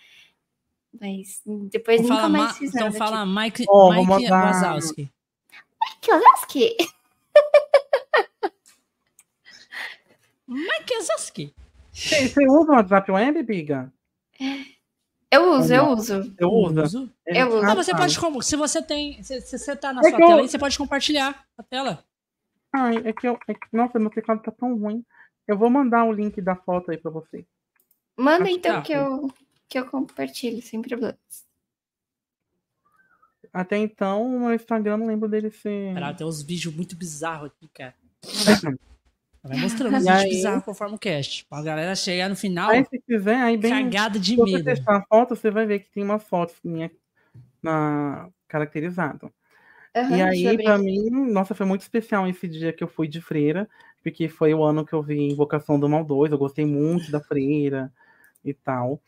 Mas 0.98 1.42
depois 1.70 2.00
Então 2.00 2.16
nunca 2.16 2.28
mais 2.28 2.44
Ma- 2.44 2.54
fiz 2.54 2.70
então 2.74 2.86
nada. 2.86 2.98
fala 2.98 3.26
Mike, 3.26 3.64
Ó, 3.68 3.92
vou 3.92 4.06
Mike 4.06 4.06
mandar- 4.30 4.44
Wazowski. 4.46 5.04
Tipo, 5.04 6.00
que 6.00 6.10
Lasky! 6.10 6.76
Mike 10.48 10.94
Wazowski. 10.94 11.54
Você, 11.92 12.28
você 12.28 12.46
usa 12.48 12.72
o 12.72 12.74
WhatsApp 12.76 13.10
Web, 13.10 13.42
Biga? 13.42 13.92
Eu 15.30 15.52
uso, 15.54 15.74
eu 15.74 15.82
Não. 15.84 15.92
uso. 15.94 16.34
Eu 16.38 16.48
uso. 16.50 16.82
Uso. 16.82 17.12
Eu 17.26 17.48
uso. 17.48 17.66
Ah, 17.66 17.72
Ah, 17.72 17.74
você 17.74 17.92
pode. 17.94 18.44
Se 18.44 18.56
você 18.56 18.80
tem. 18.82 19.22
Se, 19.22 19.40
se 19.40 19.58
você 19.58 19.74
tá 19.76 19.92
na 19.92 20.00
É 20.00 20.04
sua 20.04 20.16
que 20.16 20.22
eu- 20.22 20.26
tela 20.28 20.40
aí, 20.42 20.48
você 20.48 20.58
pode 20.58 20.78
compartilhar 20.78 21.44
a 21.58 21.62
tela. 21.62 22.04
Ai, 22.72 22.96
é 23.04 23.12
que 23.12 23.26
eu. 23.26 23.38
é 23.48 23.54
que- 23.54 23.60
nossa, 23.72 23.98
meu 23.98 24.10
teclado 24.10 24.40
tá 24.42 24.52
tão 24.52 24.76
ruim. 24.78 25.04
Eu 25.46 25.56
vou 25.56 25.70
mandar 25.70 26.04
o 26.04 26.12
link 26.12 26.40
da 26.40 26.56
foto 26.56 26.90
aí 26.90 26.98
pra 26.98 27.10
você. 27.10 27.46
Manda 28.16 28.44
Acho 28.44 28.54
então 28.54 28.82
que 28.82 28.88
que 28.88 28.92
eu, 28.94 29.30
que 29.68 29.78
eu 29.78 29.86
compartilho, 29.86 30.60
sem 30.62 30.80
problemas. 30.82 31.16
Até 33.52 33.76
então, 33.78 34.24
o 34.36 34.40
meu 34.40 34.54
Instagram 34.54 34.98
não 34.98 35.06
lembro 35.06 35.28
dele 35.28 35.50
ser. 35.50 35.94
Pera, 35.94 36.12
tem 36.12 36.26
uns 36.26 36.42
vídeos 36.42 36.74
muito 36.74 36.96
bizarros 36.96 37.50
aqui, 37.50 37.68
cara. 37.68 37.94
Vai 39.42 39.58
mostrando 39.60 39.94
os 39.96 40.02
vídeos 40.02 40.20
aí? 40.22 40.28
bizarros 40.30 40.64
conforme 40.64 40.96
o 40.96 40.98
cast. 40.98 41.46
Pra 41.46 41.62
galera 41.62 41.94
chegar 41.94 42.28
no 42.28 42.34
final, 42.34 42.70
Aí, 42.70 42.84
se 42.84 42.98
quiser, 43.00 43.36
aí 43.36 43.56
bem. 43.56 43.70
cagada 43.70 44.18
de 44.18 44.30
Se 44.32 44.36
você 44.36 44.52
medo. 44.54 44.64
testar 44.64 44.96
a 44.96 45.02
foto, 45.06 45.36
você 45.36 45.50
vai 45.52 45.64
ver 45.64 45.78
que 45.80 45.90
tem 45.90 46.02
uma 46.02 46.18
foto 46.18 46.52
minha 46.64 46.90
na 47.62 48.28
caracterizado. 48.48 49.32
Aham, 49.94 50.16
E 50.16 50.20
aí, 50.22 50.48
aqui. 50.48 50.82
mim, 50.82 51.10
nossa, 51.30 51.54
foi 51.54 51.64
muito 51.64 51.82
especial 51.82 52.26
esse 52.28 52.48
dia 52.48 52.72
que 52.72 52.82
eu 52.82 52.88
fui 52.88 53.06
de 53.06 53.20
freira, 53.20 53.68
porque 54.06 54.28
foi 54.28 54.54
o 54.54 54.62
ano 54.62 54.86
que 54.86 54.92
eu 54.92 55.02
vi 55.02 55.18
Invocação 55.32 55.80
do 55.80 55.88
Mal 55.88 56.04
2, 56.04 56.30
eu 56.30 56.38
gostei 56.38 56.64
muito 56.64 57.10
da 57.10 57.20
freira 57.20 57.92
e 58.44 58.54
tal. 58.54 59.02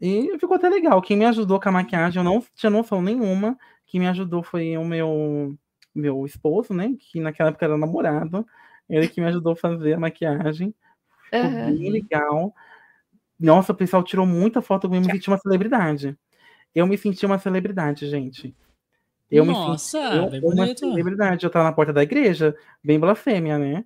E 0.00 0.30
ficou 0.38 0.56
até 0.56 0.70
legal. 0.70 1.02
Quem 1.02 1.14
me 1.14 1.26
ajudou 1.26 1.60
com 1.60 1.68
a 1.68 1.72
maquiagem, 1.72 2.18
eu 2.18 2.24
não 2.24 2.42
tinha 2.54 2.70
noção 2.70 3.02
nenhuma. 3.02 3.54
Quem 3.84 4.00
me 4.00 4.08
ajudou 4.08 4.42
foi 4.42 4.78
o 4.78 4.84
meu, 4.84 5.54
meu 5.94 6.24
esposo, 6.24 6.72
né? 6.72 6.94
Que 6.98 7.20
naquela 7.20 7.50
época 7.50 7.66
era 7.66 7.76
namorado. 7.76 8.46
Ele 8.88 9.06
que 9.08 9.20
me 9.20 9.26
ajudou 9.26 9.52
a 9.52 9.56
fazer 9.56 9.92
a 9.92 10.00
maquiagem. 10.00 10.74
Ficou 11.24 11.50
bem 11.50 11.90
legal. 11.90 12.54
Nossa, 13.38 13.72
o 13.72 13.76
pessoal 13.76 14.02
tirou 14.02 14.24
muita 14.24 14.62
foto 14.62 14.88
comigo, 14.88 15.04
eu 15.04 15.08
me 15.08 15.12
senti 15.18 15.28
uma 15.28 15.36
celebridade. 15.36 16.16
Eu 16.74 16.86
me 16.86 16.96
senti 16.96 17.26
uma 17.26 17.38
celebridade, 17.38 18.08
gente. 18.08 18.56
Eu 19.32 19.46
me 19.46 19.52
Nossa, 19.52 19.98
eu- 19.98 20.28
bem 20.30 20.40
uma 20.40 20.54
bonito. 20.54 20.78
celebridade. 20.80 21.44
Eu 21.46 21.50
tava 21.50 21.64
na 21.64 21.72
porta 21.72 21.90
da 21.92 22.02
igreja, 22.02 22.54
bem 22.84 23.00
blasfêmia, 23.00 23.58
né? 23.58 23.82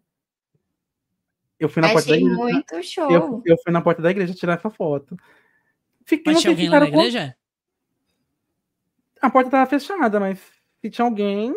Eu 1.59 1.69
fui 1.69 1.81
na 1.81 1.89
porta 1.93 2.09
da 2.09 2.15
Achei 2.15 2.27
igreja. 2.27 2.43
muito 2.43 2.83
show. 2.83 3.11
Eu, 3.11 3.43
eu 3.47 3.57
fui 3.63 3.73
na 3.73 3.81
porta 3.81 4.03
da 4.03 4.11
igreja 4.11 4.35
tirar 4.35 4.55
essa 4.55 4.69
foto. 4.69 5.17
Fiquei, 6.05 6.33
Mas 6.33 6.43
tinha 6.43 6.53
alguém 6.53 6.69
lá 6.69 6.81
na 6.81 6.91
com- 6.91 6.99
igreja? 6.99 7.37
A 9.23 9.31
porta 9.31 9.51
tava 9.51 9.71
fechada, 9.71 10.19
mas 10.21 10.39
se 10.81 10.91
tinha 10.91 11.05
alguém, 11.07 11.55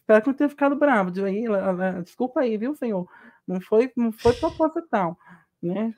espero 0.00 0.22
que 0.22 0.28
não 0.28 0.34
tenha 0.34 0.48
ficado 0.48 0.76
bravo. 0.76 1.10
De 1.10 1.22
aí, 1.24 1.44
desculpa 2.04 2.40
aí, 2.40 2.56
viu, 2.56 2.74
senhor? 2.76 3.08
Não 3.46 3.60
foi, 3.60 3.92
não 3.96 4.10
foi 4.12 4.32
proposital, 4.34 5.18
né? 5.62 5.92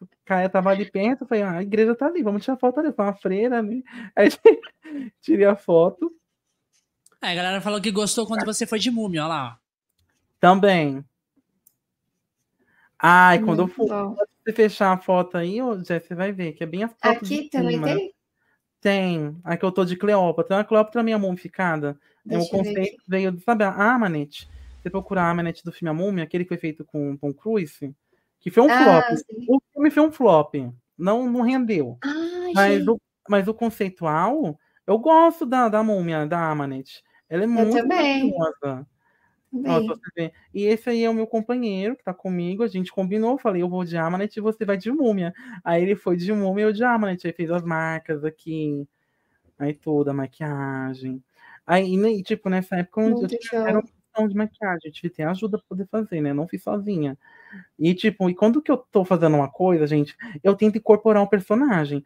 O 0.00 0.06
Caia 0.24 0.48
tava 0.48 0.70
ali 0.70 0.90
perto, 0.90 1.22
eu 1.22 1.28
falei, 1.28 1.42
ah, 1.42 1.58
a 1.58 1.62
igreja 1.62 1.94
tá 1.94 2.06
ali, 2.06 2.22
vamos 2.22 2.42
tirar 2.44 2.56
foto 2.56 2.80
ali, 2.80 2.92
foi 2.92 3.04
uma 3.04 3.14
freira 3.14 3.58
ali. 3.58 3.84
Aí 4.16 4.28
tirei 5.20 5.44
a 5.46 5.54
foto. 5.56 6.12
É, 7.22 7.32
a 7.32 7.34
galera 7.34 7.60
falou 7.60 7.80
que 7.80 7.90
gostou 7.90 8.26
quando 8.26 8.44
você 8.44 8.66
foi 8.66 8.78
de 8.78 8.90
múmia, 8.90 9.22
olha 9.24 9.28
lá. 9.28 9.58
Também. 10.40 11.04
Ai, 12.98 13.40
quando 13.40 13.62
eu 13.62 13.68
for 13.68 14.16
você 14.44 14.52
fechar 14.52 14.92
a 14.92 14.98
foto 14.98 15.36
aí, 15.36 15.58
Jé, 15.84 16.00
você 16.00 16.14
vai 16.14 16.32
ver 16.32 16.52
que 16.52 16.62
é 16.64 16.66
bem 16.66 16.84
as 16.84 16.92
fotos 16.92 17.28
Aqui 17.28 17.48
também 17.50 17.72
cima. 17.72 17.86
tem? 17.86 18.14
Tem. 18.80 19.36
Aqui 19.44 19.64
eu 19.64 19.72
tô 19.72 19.84
de 19.84 19.96
Cleópatra. 19.96 20.60
A 20.60 20.64
Cleópatra 20.64 21.00
é 21.00 21.04
minha 21.04 21.18
mumificada. 21.18 21.98
É 22.28 22.36
o 22.36 22.38
Deixa 22.38 22.56
ver 22.56 22.64
conceito 22.64 23.02
veio 23.06 23.32
de, 23.32 23.40
sabe, 23.42 23.64
a 23.64 23.70
Amanet. 23.94 24.48
Você 24.80 24.90
procurar 24.90 25.24
a 25.24 25.30
Amanet 25.30 25.62
do 25.64 25.72
filme 25.72 25.90
A 25.90 25.94
Múmia, 25.94 26.24
aquele 26.24 26.44
que 26.44 26.48
foi 26.48 26.58
feito 26.58 26.84
com 26.84 27.16
Tom 27.16 27.32
Cruise, 27.32 27.94
que 28.40 28.50
foi 28.50 28.62
um 28.62 28.70
Ah, 28.70 29.02
flop. 29.02 29.18
sim. 29.18 29.44
O 29.48 29.60
filme 29.72 29.90
foi 29.90 30.02
um 30.04 30.12
flop. 30.12 30.54
Não, 30.96 31.30
não 31.30 31.42
rendeu. 31.42 31.98
Ai, 32.02 32.52
Mas 32.54 32.78
gente. 32.78 32.90
o, 32.90 33.00
mas 33.28 33.48
o 33.48 33.54
conceitual, 33.54 34.58
eu 34.86 34.98
gosto 34.98 35.44
da, 35.44 35.68
da 35.68 35.82
múmia, 35.82 36.26
da 36.26 36.50
Amanet. 36.50 37.02
Ela 37.28 37.44
é 37.44 37.46
muito 37.46 37.76
também. 37.76 38.32
Nossa. 38.32 38.86
E 40.52 40.64
esse 40.64 40.90
aí 40.90 41.04
é 41.04 41.10
o 41.10 41.14
meu 41.14 41.26
companheiro 41.26 41.96
que 41.96 42.04
tá 42.04 42.12
comigo. 42.12 42.62
A 42.62 42.68
gente 42.68 42.92
combinou. 42.92 43.32
eu 43.32 43.38
Falei, 43.38 43.62
eu 43.62 43.68
vou 43.68 43.84
de 43.84 43.96
Amanet 43.96 44.36
e 44.36 44.40
você 44.40 44.64
vai 44.64 44.76
de 44.76 44.90
múmia. 44.90 45.32
Aí 45.64 45.82
ele 45.82 45.96
foi 45.96 46.16
de 46.16 46.32
múmia 46.32 46.64
e 46.64 46.68
eu 46.68 46.72
de 46.72 46.84
Amanet. 46.84 47.26
Aí 47.26 47.32
fez 47.32 47.50
as 47.50 47.62
marcas 47.62 48.24
aqui. 48.24 48.86
Aí 49.58 49.74
toda 49.74 50.10
a 50.10 50.14
maquiagem. 50.14 51.22
Aí, 51.66 51.96
né, 51.96 52.22
tipo, 52.22 52.48
nessa 52.48 52.76
época 52.76 53.02
eu, 53.02 53.22
eu 53.22 53.28
tinha 53.28 53.60
era 53.62 53.82
uma 54.18 54.28
de 54.28 54.34
maquiagem. 54.34 54.80
Eu 54.86 54.92
tive 54.92 55.10
que 55.10 55.16
ter 55.16 55.24
ajuda 55.24 55.58
pra 55.58 55.66
poder 55.68 55.86
fazer, 55.88 56.20
né? 56.20 56.32
Não 56.32 56.48
fiz 56.48 56.62
sozinha. 56.62 57.16
E, 57.78 57.94
tipo, 57.94 58.28
e 58.30 58.34
quando 58.34 58.62
que 58.62 58.70
eu 58.70 58.76
tô 58.78 59.04
fazendo 59.04 59.36
uma 59.36 59.50
coisa, 59.50 59.86
gente, 59.86 60.16
eu 60.42 60.54
tento 60.54 60.78
incorporar 60.78 61.22
um 61.22 61.26
personagem. 61.26 62.04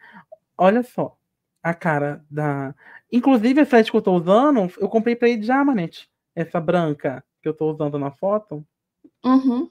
Olha 0.57 0.82
só. 0.82 1.16
A 1.62 1.72
cara 1.74 2.24
da. 2.30 2.74
Inclusive, 3.10 3.60
essa 3.60 3.76
set 3.76 3.90
que 3.90 3.97
eu 3.97 4.02
tô 4.02 4.12
usando, 4.16 4.68
eu 4.78 4.89
comprei 4.89 5.14
pra 5.14 5.28
ele 5.28 5.43
de 5.43 5.51
Amanet. 5.52 6.09
Essa 6.34 6.60
branca 6.60 7.22
que 7.40 7.48
eu 7.48 7.55
tô 7.55 7.70
usando 7.70 7.98
na 7.98 8.10
foto, 8.10 8.66
Uhum. 9.24 9.70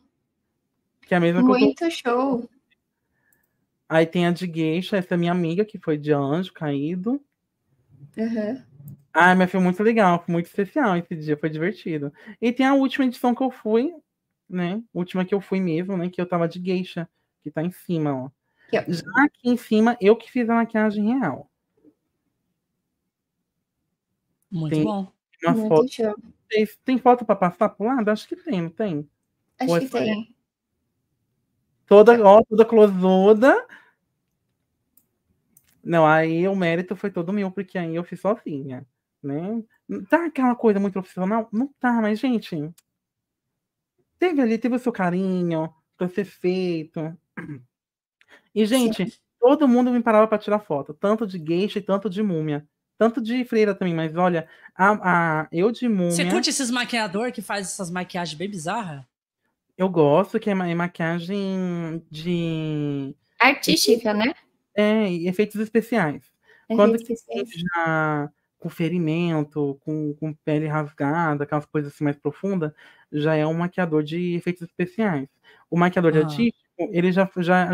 que 1.05 1.13
é 1.13 1.17
a 1.17 1.19
mesma 1.19 1.43
que 1.43 1.49
eu 1.49 1.53
tô. 1.53 1.59
Muito 1.59 1.91
show. 1.91 2.49
Aí 3.89 4.05
tem 4.05 4.25
a 4.25 4.31
de 4.31 4.45
Geisha, 4.49 4.95
essa 4.97 5.15
é 5.15 5.17
minha 5.17 5.33
amiga, 5.33 5.65
que 5.65 5.77
foi 5.77 5.97
de 5.97 6.13
anjo 6.13 6.53
caído. 6.53 7.21
Aham. 8.17 8.63
Ah, 9.13 9.35
mas 9.35 9.51
foi 9.51 9.59
muito 9.59 9.83
legal, 9.83 10.23
foi 10.23 10.31
muito 10.31 10.45
especial 10.45 10.95
esse 10.95 11.13
dia, 11.17 11.35
foi 11.35 11.49
divertido. 11.49 12.13
E 12.41 12.53
tem 12.53 12.65
a 12.65 12.73
última 12.73 13.03
edição 13.05 13.35
que 13.35 13.43
eu 13.43 13.51
fui, 13.51 13.93
né? 14.49 14.81
Última 14.93 15.25
que 15.25 15.35
eu 15.35 15.41
fui 15.41 15.59
mesmo, 15.59 15.97
né? 15.97 16.09
Que 16.09 16.21
eu 16.21 16.25
tava 16.25 16.47
de 16.47 16.63
Geisha, 16.63 17.09
que 17.43 17.51
tá 17.51 17.61
em 17.61 17.71
cima, 17.71 18.15
ó. 18.15 18.25
Ó. 18.25 18.31
Já 18.87 19.03
aqui 19.25 19.49
em 19.49 19.57
cima, 19.57 19.97
eu 19.99 20.15
que 20.15 20.31
fiz 20.31 20.49
a 20.49 20.55
maquiagem 20.55 21.19
real. 21.19 21.50
Muito 24.51 24.75
Tem- 24.75 24.83
bom. 24.83 25.11
Uma 25.43 25.53
Muito 25.53 25.67
foto. 25.69 25.91
show. 25.91 26.15
Tem, 26.49 26.67
tem 26.85 26.97
foto 26.97 27.25
pra 27.25 27.35
passar 27.35 27.69
pro 27.69 27.85
lado? 27.87 28.09
Acho 28.09 28.27
que 28.27 28.35
tem, 28.35 28.61
não 28.61 28.69
tem? 28.69 29.09
Acho 29.59 29.71
Ou 29.71 29.79
que 29.79 29.85
é? 29.85 29.89
tem. 29.89 30.35
Toda, 31.87 32.23
ó, 32.23 32.43
toda 32.43 32.65
closuda. 32.65 33.65
Não, 35.83 36.05
aí 36.05 36.47
o 36.47 36.55
mérito 36.55 36.95
foi 36.95 37.09
todo 37.09 37.33
meu, 37.33 37.51
porque 37.51 37.77
aí 37.77 37.95
eu 37.95 38.03
fiz 38.03 38.19
sozinha. 38.19 38.85
né? 39.23 39.63
Tá 40.09 40.25
aquela 40.25 40.55
coisa 40.55 40.79
muito 40.79 40.93
profissional? 40.93 41.47
Não 41.51 41.67
tá, 41.79 41.93
mas, 42.01 42.19
gente, 42.19 42.71
teve 44.19 44.41
ali, 44.41 44.57
teve 44.57 44.75
o 44.75 44.79
seu 44.79 44.91
carinho 44.91 45.73
pra 45.97 46.07
ser 46.07 46.25
feito. 46.25 47.15
E, 48.53 48.65
gente, 48.65 49.19
todo 49.39 49.67
mundo 49.67 49.91
me 49.91 50.01
parava 50.01 50.27
pra 50.27 50.37
tirar 50.37 50.59
foto, 50.59 50.93
tanto 50.93 51.25
de 51.25 51.37
geisha 51.43 51.79
e 51.79 51.81
tanto 51.81 52.09
de 52.09 52.21
múmia. 52.21 52.67
Tanto 53.01 53.19
de 53.19 53.43
freira 53.45 53.73
também, 53.73 53.95
mas 53.95 54.15
olha, 54.15 54.47
a, 54.75 55.39
a, 55.41 55.47
eu 55.51 55.71
de 55.71 55.89
múmia. 55.89 56.11
Você 56.11 56.29
curte 56.29 56.51
esses 56.51 56.69
maquiador 56.69 57.31
que 57.31 57.41
faz 57.41 57.65
essas 57.65 57.89
maquiagens 57.89 58.37
bem 58.37 58.47
bizarras? 58.47 59.03
Eu 59.75 59.89
gosto, 59.89 60.39
que 60.39 60.51
é 60.51 60.53
ma- 60.53 60.67
é 60.69 60.75
maquiagem 60.75 62.05
de. 62.11 63.15
Artística, 63.39 64.13
né? 64.13 64.31
É, 64.75 65.11
e 65.11 65.27
efeitos 65.27 65.59
especiais. 65.59 66.21
É 66.69 66.75
Quando 66.75 66.93
especiais. 66.95 67.49
tem 67.49 67.59
já 67.61 68.29
com 68.59 68.69
ferimento, 68.69 69.79
com, 69.83 70.13
com 70.13 70.31
pele 70.45 70.67
rasgada, 70.67 71.43
aquelas 71.43 71.65
coisas 71.65 71.91
assim 71.91 72.03
mais 72.03 72.17
profundas, 72.17 72.71
já 73.11 73.33
é 73.35 73.47
um 73.47 73.55
maquiador 73.55 74.03
de 74.03 74.35
efeitos 74.35 74.61
especiais. 74.61 75.27
O 75.71 75.75
maquiador 75.75 76.11
de 76.11 76.19
Ah. 76.19 76.21
artístico, 76.21 76.59
ele 76.77 77.11
já, 77.11 77.27
já, 77.37 77.67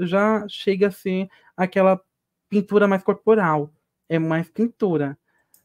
já 0.00 0.46
chega 0.48 0.86
a 0.86 0.90
ser 0.90 1.28
aquela 1.54 2.00
pintura 2.48 2.88
mais 2.88 3.02
corporal. 3.02 3.70
É 4.10 4.18
mais 4.18 4.50
pintura. 4.50 5.16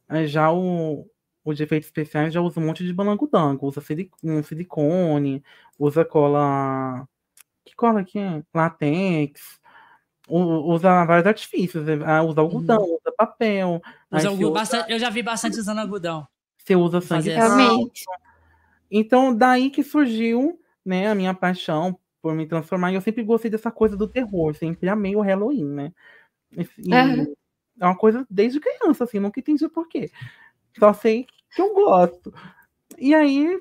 Aí 0.08 0.28
já 0.28 0.52
o, 0.54 1.10
o 1.44 1.54
de 1.54 1.64
efeitos 1.64 1.88
especiais 1.88 2.32
já 2.32 2.40
usa 2.40 2.60
um 2.60 2.66
monte 2.68 2.86
de 2.86 2.94
balangudango. 2.94 3.66
Usa 3.68 3.82
sili- 3.82 4.12
um 4.24 4.44
silicone, 4.44 5.44
usa 5.80 6.06
cola. 6.06 7.08
Que 7.66 7.76
cola 7.76 8.04
que 8.04 8.20
é? 8.20 8.44
Latex. 8.54 9.60
Usa 10.30 11.06
vários 11.06 11.26
artifícios. 11.28 11.88
é, 11.88 11.94
ah, 12.06 12.22
Usa 12.24 12.42
algodão, 12.42 12.84
usa 12.84 13.12
papel. 13.18 13.82
Usa 14.12 14.30
usa- 14.32 14.52
bastante- 14.52 14.92
eu 14.92 15.00
já 15.00 15.10
vi 15.10 15.24
bastante 15.24 15.60
usando 15.60 15.80
algodão. 15.80 16.28
você 16.58 16.76
usa 16.76 17.02
sangue 17.02 17.30
Realmente. 17.30 18.04
então, 18.90 19.36
daí 19.36 19.70
que 19.72 19.84
surgiu, 19.84 20.60
né, 20.86 21.08
a 21.10 21.16
minha 21.16 21.34
paixão 21.34 22.00
por 22.22 22.34
me 22.36 22.48
transformar. 22.48 22.92
E 22.92 22.96
eu 22.96 23.02
sempre 23.02 23.24
gostei 23.24 23.50
dessa 23.52 23.72
coisa 23.72 23.96
do 23.98 24.08
terror, 24.08 24.56
sempre 24.56 24.88
amei 24.90 25.16
o 25.16 25.22
Halloween, 25.22 25.66
né? 25.66 25.92
E- 26.52 26.94
Aham. 26.94 27.28
É 27.80 27.86
uma 27.86 27.98
coisa 27.98 28.26
desde 28.30 28.60
criança, 28.60 29.04
assim, 29.04 29.20
nunca 29.20 29.40
entendi 29.40 29.68
por 29.70 29.88
quê. 29.88 30.12
Só 30.80 30.94
sei 30.94 31.26
que 31.56 31.62
eu 31.62 31.74
gosto. 31.74 32.34
E 32.98 33.16
aí 33.16 33.60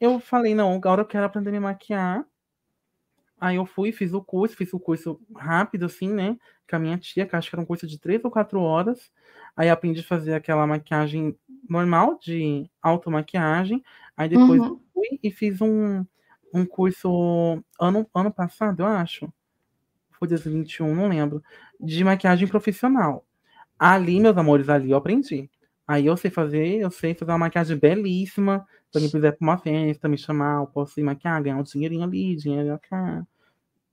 eu 0.00 0.20
falei, 0.20 0.54
não, 0.54 0.74
agora 0.74 1.02
eu 1.02 1.06
quero 1.06 1.26
aprender 1.26 1.50
a 1.50 1.52
me 1.54 1.60
maquiar. 1.60 2.26
Aí 3.40 3.56
eu 3.56 3.66
fui, 3.66 3.92
fiz 3.92 4.12
o 4.12 4.22
curso, 4.22 4.56
fiz 4.56 4.72
o 4.72 4.80
curso 4.80 5.20
rápido, 5.36 5.86
assim, 5.86 6.08
né? 6.12 6.36
Com 6.68 6.76
a 6.76 6.78
minha 6.78 6.98
tia, 6.98 7.24
que 7.26 7.36
acho 7.36 7.48
que 7.48 7.54
era 7.54 7.62
um 7.62 7.66
curso 7.66 7.86
de 7.86 7.98
três 7.98 8.24
ou 8.24 8.30
quatro 8.30 8.60
horas. 8.60 9.12
Aí 9.56 9.68
aprendi 9.70 10.00
a 10.00 10.04
fazer 10.04 10.34
aquela 10.34 10.66
maquiagem 10.66 11.38
normal 11.68 12.18
de 12.20 12.68
automaquiagem. 12.82 13.82
Aí 14.16 14.28
depois 14.28 14.60
Uhum. 14.60 14.66
eu 14.66 14.80
fui 14.92 15.20
e 15.22 15.30
fiz 15.30 15.60
um, 15.60 16.04
um 16.52 16.66
curso 16.66 17.62
ano, 17.80 18.08
ano 18.14 18.32
passado, 18.32 18.80
eu 18.82 18.86
acho. 18.86 19.32
Foi 20.18 20.28
2021, 20.28 20.94
não 20.96 21.08
lembro. 21.08 21.42
De 21.80 22.04
maquiagem 22.04 22.48
profissional. 22.48 23.26
Ali, 23.78 24.20
meus 24.20 24.36
amores, 24.36 24.68
ali 24.68 24.90
eu 24.90 24.96
aprendi. 24.98 25.50
Aí 25.86 26.06
eu 26.06 26.16
sei 26.16 26.30
fazer, 26.30 26.78
eu 26.80 26.90
sei 26.90 27.14
fazer 27.14 27.30
uma 27.32 27.38
maquiagem 27.38 27.76
belíssima. 27.78 28.66
Se 28.90 28.98
alguém 28.98 29.10
quiser 29.10 29.32
pra 29.36 29.46
uma 29.46 29.58
festa, 29.58 30.08
me 30.08 30.18
chamar, 30.18 30.60
eu 30.62 30.66
posso 30.66 30.98
ir 31.00 31.02
maquiar, 31.02 31.42
ganhar 31.42 31.56
um 31.56 31.62
dinheirinho 31.62 32.02
ali, 32.04 32.36
dinheiro 32.36 32.78
cá. 32.90 33.26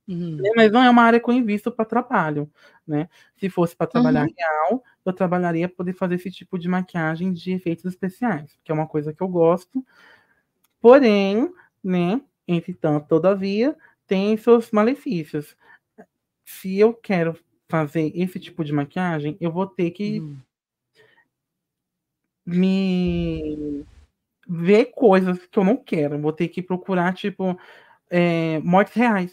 Uhum. 0.08 0.36
né? 0.36 0.50
Mas 0.56 0.70
não 0.72 0.82
é 0.82 0.90
uma 0.90 1.02
área 1.02 1.20
que 1.20 1.28
eu 1.28 1.34
invisto 1.34 1.72
para 1.72 1.84
trabalho, 1.84 2.50
né? 2.86 3.08
Se 3.38 3.48
fosse 3.50 3.74
para 3.76 3.86
trabalhar 3.88 4.24
Uhum. 4.26 4.34
real, 4.38 4.84
eu 5.04 5.12
trabalharia 5.12 5.68
para 5.68 5.76
poder 5.78 5.92
fazer 5.94 6.16
esse 6.16 6.30
tipo 6.30 6.58
de 6.58 6.68
maquiagem 6.68 7.32
de 7.32 7.52
efeitos 7.52 7.84
especiais, 7.84 8.58
que 8.64 8.70
é 8.70 8.74
uma 8.74 8.86
coisa 8.86 9.12
que 9.12 9.22
eu 9.22 9.28
gosto. 9.28 9.84
Porém, 10.80 11.52
né, 11.82 12.20
entretanto, 12.46 13.06
todavia, 13.08 13.76
tem 14.06 14.36
seus 14.36 14.70
malefícios. 14.70 15.56
Se 16.44 16.78
eu 16.78 16.94
quero 16.94 17.36
fazer 17.68 18.12
esse 18.14 18.38
tipo 18.38 18.64
de 18.64 18.72
maquiagem, 18.72 19.36
eu 19.40 19.50
vou 19.50 19.66
ter 19.66 19.90
que 19.90 20.20
Uhum. 20.20 20.36
me 22.44 23.84
ver 24.48 24.86
coisas 24.86 25.44
que 25.46 25.58
eu 25.58 25.64
não 25.64 25.76
quero. 25.76 26.20
Vou 26.20 26.32
ter 26.32 26.48
que 26.48 26.62
procurar, 26.62 27.12
tipo, 27.14 27.58
é, 28.10 28.58
mortes 28.60 28.94
reais. 28.94 29.32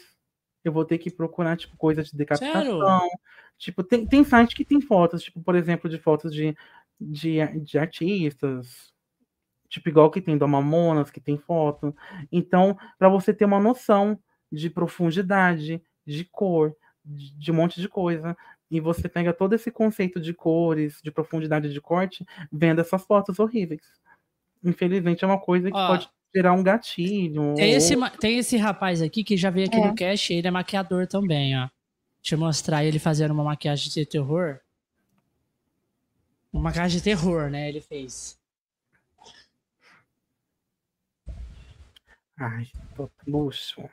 Eu 0.64 0.72
vou 0.72 0.86
ter 0.86 0.98
que 0.98 1.12
procurar, 1.12 1.58
tipo, 1.58 1.78
coisas 1.78 2.08
de 2.10 2.18
decapitação. 2.18 3.10
Tipo, 3.58 3.84
tem, 3.84 4.06
tem 4.08 4.24
site 4.24 4.56
que 4.56 4.66
tem 4.66 4.82
fotos, 4.82 5.24
tipo, 5.24 5.42
por 5.42 5.56
exemplo, 5.56 5.90
de 5.90 6.00
fotos 6.00 6.34
de, 6.34 6.56
de, 7.00 7.38
de 7.62 7.78
artistas. 7.78 8.92
Tipo, 9.70 9.90
igual 9.90 10.10
que 10.12 10.22
tem 10.22 10.38
do 10.38 10.48
Mamonas, 10.48 11.12
que 11.12 11.22
tem 11.22 11.38
foto. 11.38 11.96
Então, 12.32 12.78
para 12.98 13.10
você 13.10 13.34
ter 13.34 13.46
uma 13.46 13.60
noção 13.60 14.20
de 14.52 14.70
profundidade, 14.70 15.82
de 16.06 16.26
cor, 16.26 16.76
de, 17.06 17.52
um 17.52 17.56
monte 17.56 17.80
de 17.82 17.88
coisa. 17.90 18.36
E 18.72 18.80
você 18.80 19.08
pega 19.08 19.32
todo 19.34 19.54
esse 19.54 19.70
conceito 19.72 20.20
de 20.20 20.34
cores, 20.34 21.00
de 21.04 21.12
profundidade 21.12 21.72
de 21.72 21.80
corte, 21.82 22.26
vendo 22.52 22.82
essas 22.82 23.04
fotos 23.04 23.38
horríveis. 23.40 23.82
Infelizmente, 24.64 25.24
é 25.24 25.28
uma 25.28 25.40
coisa 25.40 25.70
que 25.70 25.78
Ó, 25.78 25.88
pode 25.88 26.10
gerar 26.34 26.54
um 26.54 26.64
gatilho. 26.64 27.54
Tem 27.56 27.72
ou- 27.72 27.78
esse, 27.78 27.96
tem 28.20 28.38
esse 28.40 28.58
rapaz 28.58 29.02
aqui 29.02 29.24
que 29.24 29.38
já 29.38 29.50
veio 29.50 29.68
aqui 29.68 29.78
É. 29.78 29.88
no 29.88 29.94
cast, 29.94 30.34
ele 30.34 30.48
é 30.48 30.52
maquiador 30.52 31.06
também, 31.06 31.56
ó. 31.60 31.70
Deixa 32.22 32.36
eu 32.36 32.40
mostrar 32.40 32.84
ele 32.86 32.98
fazendo 33.00 33.32
uma 33.32 33.44
maquiagem 33.44 33.92
de 33.92 34.06
terror. 34.06 34.60
Uma 36.52 36.64
maquiagem 36.64 36.98
de 36.98 37.04
terror, 37.04 37.50
né? 37.50 37.68
Ele 37.70 37.82
fez. 37.82 38.40
Ai, 42.38 42.68
tô 42.96 43.10
luxo. 43.28 43.88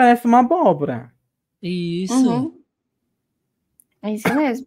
Parece 0.00 0.26
uma 0.26 0.38
abóbora. 0.38 1.14
Isso. 1.60 2.14
Uhum. 2.14 2.64
É 4.00 4.14
isso 4.14 4.34
mesmo. 4.34 4.66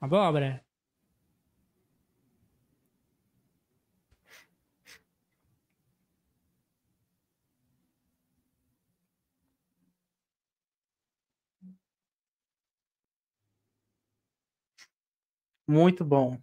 Abóbora. 0.00 0.64
Muito 15.68 16.02
bom. 16.02 16.40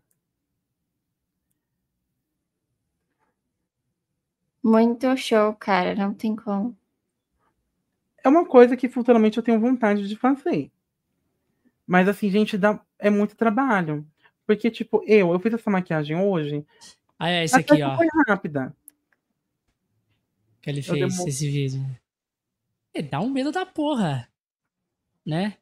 Muito 4.63 5.17
show, 5.17 5.55
cara. 5.55 5.95
Não 5.95 6.13
tem 6.13 6.35
como. 6.35 6.76
É 8.27 8.29
uma 8.29 8.45
coisa 8.45 8.75
que 8.75 8.89
futuramente 8.89 9.37
eu 9.37 9.43
tenho 9.43 9.57
vontade 9.57 10.05
de 10.05 10.15
fazer. 10.17 10.69
Mas 11.87 12.09
assim, 12.09 12.29
gente, 12.29 12.57
dá, 12.57 12.77
é 12.99 13.09
muito 13.09 13.37
trabalho. 13.37 14.05
Porque, 14.45 14.69
tipo, 14.69 15.01
eu, 15.07 15.31
eu 15.31 15.39
fiz 15.39 15.53
essa 15.53 15.69
maquiagem 15.69 16.17
hoje. 16.17 16.65
Ah, 17.17 17.29
é 17.29 17.45
esse 17.45 17.55
aqui, 17.55 17.77
que 17.77 17.81
ó. 17.83 17.95
foi 17.95 18.07
rápida. 18.27 18.75
Que 20.61 20.69
ele 20.69 20.79
Eu 20.79 20.83
fez 20.83 21.15
demo- 21.15 21.27
esse 21.29 21.49
vídeo. 21.49 21.85
É, 22.93 23.01
dá 23.01 23.21
um 23.21 23.29
medo 23.29 23.49
da 23.49 23.65
porra. 23.65 24.27
Né? 25.25 25.55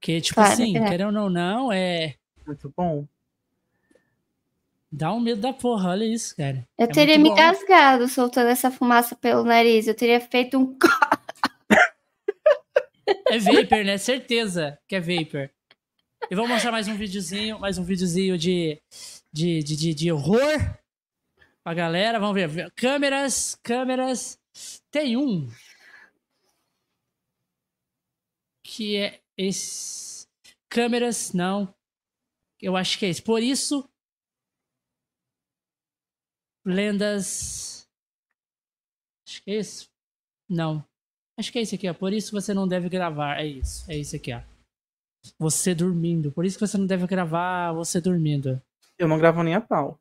Que, 0.00 0.18
tipo 0.22 0.36
Claro, 0.36 0.52
assim, 0.54 0.78
é. 0.78 0.88
querendo 0.88 1.20
ou 1.20 1.28
não, 1.28 1.70
é. 1.70 2.14
Muito 2.46 2.72
bom. 2.74 3.06
Dá 4.90 5.12
um 5.12 5.20
medo 5.20 5.42
da 5.42 5.52
porra, 5.52 5.90
olha 5.90 6.04
isso, 6.04 6.34
cara. 6.36 6.66
Eu 6.78 6.84
É 6.84 6.88
teria 6.88 7.18
me 7.18 7.28
bom. 7.28 7.34
gasgado 7.34 8.08
soltando 8.08 8.48
essa 8.48 8.70
fumaça 8.70 9.14
pelo 9.14 9.44
nariz. 9.44 9.86
Eu 9.86 9.94
teria 9.94 10.20
feito 10.22 10.56
um. 10.58 10.78
É 13.34 13.38
Vapor, 13.40 13.84
né? 13.84 13.98
Certeza 13.98 14.78
que 14.86 14.94
é 14.94 15.00
Vapor. 15.00 15.50
E 16.30 16.36
vou 16.36 16.46
mostrar 16.46 16.70
mais 16.70 16.86
um 16.86 16.96
videozinho, 16.96 17.58
mais 17.58 17.78
um 17.78 17.82
videozinho 17.82 18.38
de, 18.38 18.80
de, 19.32 19.60
de, 19.60 19.76
de, 19.76 19.92
de 19.92 20.12
horror 20.12 20.56
pra 21.64 21.74
galera. 21.74 22.20
Vamos 22.20 22.36
ver. 22.36 22.70
Câmeras, 22.76 23.56
câmeras. 23.56 24.40
Tem 24.88 25.16
um 25.16 25.50
que 28.62 28.98
é 28.98 29.20
esse. 29.36 30.28
Câmeras, 30.68 31.32
não. 31.32 31.74
Eu 32.62 32.76
acho 32.76 32.96
que 32.96 33.04
é 33.04 33.08
esse. 33.08 33.20
Por 33.20 33.42
isso, 33.42 33.90
lendas. 36.64 37.90
Acho 39.26 39.42
que 39.42 39.50
é 39.50 39.54
esse. 39.54 39.88
Não. 40.48 40.86
Acho 41.36 41.50
que 41.52 41.58
é 41.58 41.62
esse 41.62 41.74
aqui, 41.74 41.88
ó. 41.88 41.94
Por 41.94 42.12
isso 42.12 42.32
você 42.32 42.54
não 42.54 42.66
deve 42.68 42.88
gravar. 42.88 43.38
É 43.40 43.46
isso. 43.46 43.84
É 43.90 43.96
esse 43.96 44.16
aqui, 44.16 44.32
ó. 44.32 44.40
Você 45.38 45.74
dormindo. 45.74 46.30
Por 46.30 46.44
isso 46.44 46.58
que 46.58 46.66
você 46.66 46.76
não 46.78 46.86
deve 46.86 47.06
gravar 47.06 47.72
você 47.72 48.00
dormindo. 48.00 48.60
Eu 48.98 49.08
não 49.08 49.18
gravo 49.18 49.42
nem 49.42 49.54
a 49.54 49.60
pau. 49.60 49.98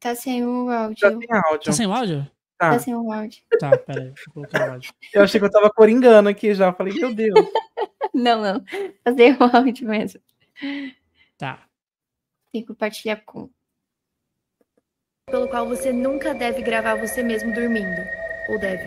Tá 0.00 0.14
sem 0.14 0.44
o 0.44 0.66
Tá 0.66 0.84
áudio. 0.84 0.98
sem 1.00 1.32
áudio. 1.32 1.64
Tá 1.64 1.72
sem 1.72 1.86
o 1.86 1.92
áudio? 1.92 2.30
Tá. 2.58 2.70
Tá 2.72 2.78
sem 2.78 2.94
o 2.94 3.12
áudio. 3.12 3.42
Tá, 3.58 3.78
peraí, 3.78 4.06
deixa 4.08 4.24
eu 4.28 4.32
colocar 4.32 4.68
o 4.68 4.72
áudio. 4.72 4.92
Eu 5.12 5.22
achei 5.22 5.40
que 5.40 5.46
eu 5.46 5.50
tava 5.50 5.70
coringando 5.70 6.28
aqui 6.28 6.54
já. 6.54 6.72
Falei, 6.72 6.94
meu 6.94 7.14
Deus. 7.14 7.34
Não, 8.14 8.42
não. 8.42 8.60
Tá 9.02 9.14
sem 9.16 9.32
o 9.32 9.42
áudio 9.56 9.88
mesmo. 9.88 10.20
Tá. 11.38 11.66
Tem 12.52 12.60
que 12.60 12.68
compartilhar 12.68 13.16
com. 13.24 13.48
Pelo 15.32 15.48
qual 15.48 15.66
você 15.66 15.90
nunca 15.92 16.34
deve 16.34 16.60
gravar 16.60 16.94
você 16.94 17.22
mesmo 17.22 17.52
dormindo. 17.52 18.06
Ou 18.48 18.58
deve. 18.58 18.84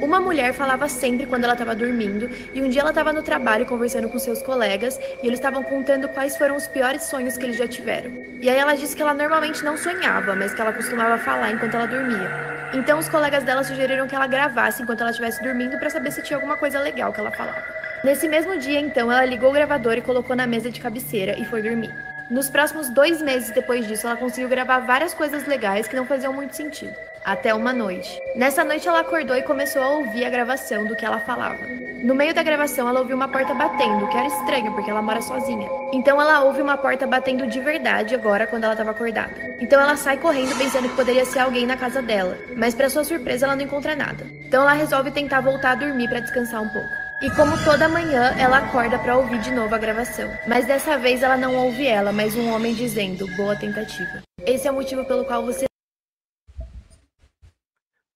Uma 0.00 0.20
mulher 0.20 0.54
falava 0.54 0.88
sempre 0.88 1.26
quando 1.26 1.44
ela 1.44 1.54
estava 1.54 1.74
dormindo, 1.74 2.30
e 2.54 2.62
um 2.62 2.68
dia 2.68 2.82
ela 2.82 2.90
estava 2.90 3.12
no 3.12 3.22
trabalho 3.22 3.66
conversando 3.66 4.08
com 4.08 4.18
seus 4.18 4.40
colegas, 4.40 4.98
e 5.22 5.26
eles 5.26 5.40
estavam 5.40 5.62
contando 5.62 6.08
quais 6.08 6.36
foram 6.36 6.56
os 6.56 6.68
piores 6.68 7.02
sonhos 7.02 7.36
que 7.36 7.44
eles 7.44 7.56
já 7.56 7.66
tiveram. 7.66 8.12
E 8.40 8.48
aí 8.48 8.56
ela 8.56 8.76
disse 8.76 8.94
que 8.94 9.02
ela 9.02 9.12
normalmente 9.12 9.64
não 9.64 9.76
sonhava, 9.76 10.36
mas 10.36 10.54
que 10.54 10.60
ela 10.60 10.72
costumava 10.72 11.18
falar 11.18 11.50
enquanto 11.50 11.74
ela 11.74 11.86
dormia. 11.86 12.30
Então 12.72 12.98
os 12.98 13.08
colegas 13.08 13.42
dela 13.42 13.64
sugeriram 13.64 14.06
que 14.06 14.14
ela 14.14 14.26
gravasse 14.26 14.82
enquanto 14.82 15.00
ela 15.00 15.10
estivesse 15.10 15.42
dormindo 15.42 15.78
para 15.78 15.90
saber 15.90 16.12
se 16.12 16.22
tinha 16.22 16.36
alguma 16.36 16.56
coisa 16.56 16.78
legal 16.78 17.12
que 17.12 17.18
ela 17.18 17.32
falava. 17.32 17.64
Nesse 18.04 18.28
mesmo 18.28 18.56
dia, 18.56 18.78
então, 18.78 19.10
ela 19.10 19.24
ligou 19.24 19.50
o 19.50 19.52
gravador 19.52 19.94
e 19.94 20.02
colocou 20.02 20.36
na 20.36 20.46
mesa 20.46 20.70
de 20.70 20.80
cabeceira 20.80 21.36
e 21.36 21.44
foi 21.44 21.60
dormir. 21.60 21.92
Nos 22.30 22.50
próximos 22.50 22.90
dois 22.90 23.22
meses 23.22 23.50
depois 23.50 23.88
disso, 23.88 24.06
ela 24.06 24.16
conseguiu 24.16 24.50
gravar 24.50 24.80
várias 24.80 25.14
coisas 25.14 25.46
legais 25.46 25.88
que 25.88 25.96
não 25.96 26.04
faziam 26.04 26.30
muito 26.30 26.54
sentido. 26.54 26.94
Até 27.24 27.54
uma 27.54 27.72
noite. 27.72 28.20
Nessa 28.36 28.62
noite, 28.62 28.86
ela 28.86 29.00
acordou 29.00 29.34
e 29.34 29.42
começou 29.42 29.82
a 29.82 29.88
ouvir 29.88 30.26
a 30.26 30.30
gravação 30.30 30.84
do 30.84 30.94
que 30.94 31.06
ela 31.06 31.18
falava. 31.18 31.58
No 32.02 32.14
meio 32.14 32.34
da 32.34 32.42
gravação, 32.42 32.86
ela 32.86 33.00
ouviu 33.00 33.16
uma 33.16 33.28
porta 33.28 33.54
batendo, 33.54 34.06
que 34.08 34.16
era 34.16 34.26
estranho 34.26 34.72
porque 34.74 34.90
ela 34.90 35.00
mora 35.00 35.22
sozinha. 35.22 35.68
Então, 35.90 36.20
ela 36.20 36.42
ouve 36.42 36.60
uma 36.60 36.76
porta 36.76 37.06
batendo 37.06 37.46
de 37.46 37.60
verdade 37.60 38.14
agora 38.14 38.46
quando 38.46 38.64
ela 38.64 38.74
estava 38.74 38.90
acordada. 38.90 39.32
Então, 39.58 39.80
ela 39.80 39.96
sai 39.96 40.18
correndo 40.18 40.56
pensando 40.58 40.88
que 40.88 40.96
poderia 40.96 41.24
ser 41.24 41.38
alguém 41.38 41.66
na 41.66 41.78
casa 41.78 42.02
dela, 42.02 42.36
mas 42.56 42.74
para 42.74 42.90
sua 42.90 43.04
surpresa, 43.04 43.46
ela 43.46 43.56
não 43.56 43.64
encontra 43.64 43.96
nada. 43.96 44.26
Então, 44.46 44.62
ela 44.62 44.74
resolve 44.74 45.10
tentar 45.10 45.40
voltar 45.40 45.72
a 45.72 45.76
dormir 45.76 46.08
para 46.08 46.20
descansar 46.20 46.62
um 46.62 46.68
pouco. 46.68 47.07
E 47.20 47.28
como 47.34 47.52
toda 47.64 47.88
manhã, 47.88 48.30
ela 48.38 48.58
acorda 48.58 48.98
para 48.98 49.16
ouvir 49.16 49.40
de 49.40 49.50
novo 49.50 49.74
a 49.74 49.78
gravação. 49.78 50.28
Mas 50.46 50.66
dessa 50.66 50.96
vez 50.96 51.22
ela 51.22 51.36
não 51.36 51.56
ouve 51.56 51.84
ela, 51.86 52.12
mas 52.12 52.36
um 52.36 52.48
homem 52.52 52.74
dizendo: 52.74 53.26
"Boa 53.36 53.56
tentativa". 53.58 54.22
Esse 54.46 54.68
é 54.68 54.70
o 54.70 54.74
motivo 54.74 55.04
pelo 55.04 55.24
qual 55.24 55.44
você 55.44 55.66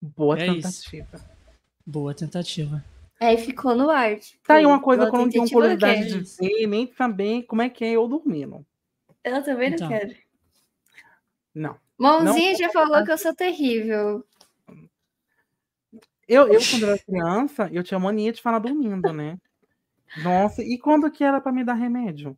Boa 0.01 0.39
É 0.39 0.47
isso. 0.49 0.83
tentativa. 0.91 1.21
Boa 1.87 2.15
tentativa. 2.15 2.85
Aí 3.21 3.37
ficou 3.39 3.75
no 3.75 3.89
ar. 3.91 4.19
tipo, 4.19 4.43
Tá 4.47 4.55
aí 4.55 4.67
uma 4.67 4.81
coisa 4.81 5.03
boa 5.03 5.11
que 5.11 5.17
eu 5.17 5.21
não 5.21 5.31
tenho 5.31 5.45
tentativa, 5.45 5.61
curiosidade 5.61 6.23
de 6.25 6.37
ver, 6.49 6.67
nem 6.67 6.93
saber 6.97 7.43
como 7.45 7.63
é 7.63 7.69
que 7.69 7.85
é 7.85 7.91
eu 7.93 8.07
dormindo. 8.09 8.65
Eu 9.25 9.43
também 9.45 9.71
não 9.71 9.77
Então. 9.77 9.89
quero. 9.89 10.15
Não. 11.55 11.77
Mãozinha 11.99 12.53
Não- 12.53 12.59
já 12.59 12.69
falou 12.71 13.05
que 13.05 13.13
eu 13.13 13.19
sou 13.19 13.33
terrível. 13.35 14.25
Eu, 16.29 16.49
eu, 16.49 16.61
quando 16.71 16.87
era 16.87 16.99
criança, 16.99 17.69
eu 17.73 17.83
tinha 17.83 17.99
mania 17.99 18.33
de 18.33 18.41
falar 18.41 18.59
dormindo, 18.59 19.13
né? 19.13 19.37
Nossa, 20.23 20.63
e 20.63 20.79
quando 20.79 21.11
que 21.11 21.25
era 21.25 21.41
pra 21.41 21.53
me 21.53 21.65
dar 21.65 21.75
remédio? 21.75 22.37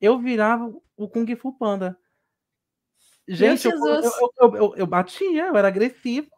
Eu 0.00 0.18
virava 0.18 0.72
o 0.96 1.08
Kung 1.08 1.26
Fu 1.36 1.52
Panda. 1.52 1.96
Gente, 3.26 3.66
eu, 3.66 3.72
eu, 3.72 4.54
eu, 4.54 4.74
eu, 4.76 4.86
batia, 4.86 5.46
eu 5.46 5.56
era 5.56 5.68
agressivo, 5.68 6.28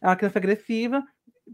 era 0.00 0.10
uma 0.10 0.16
criança 0.16 0.38
agressiva, 0.38 1.06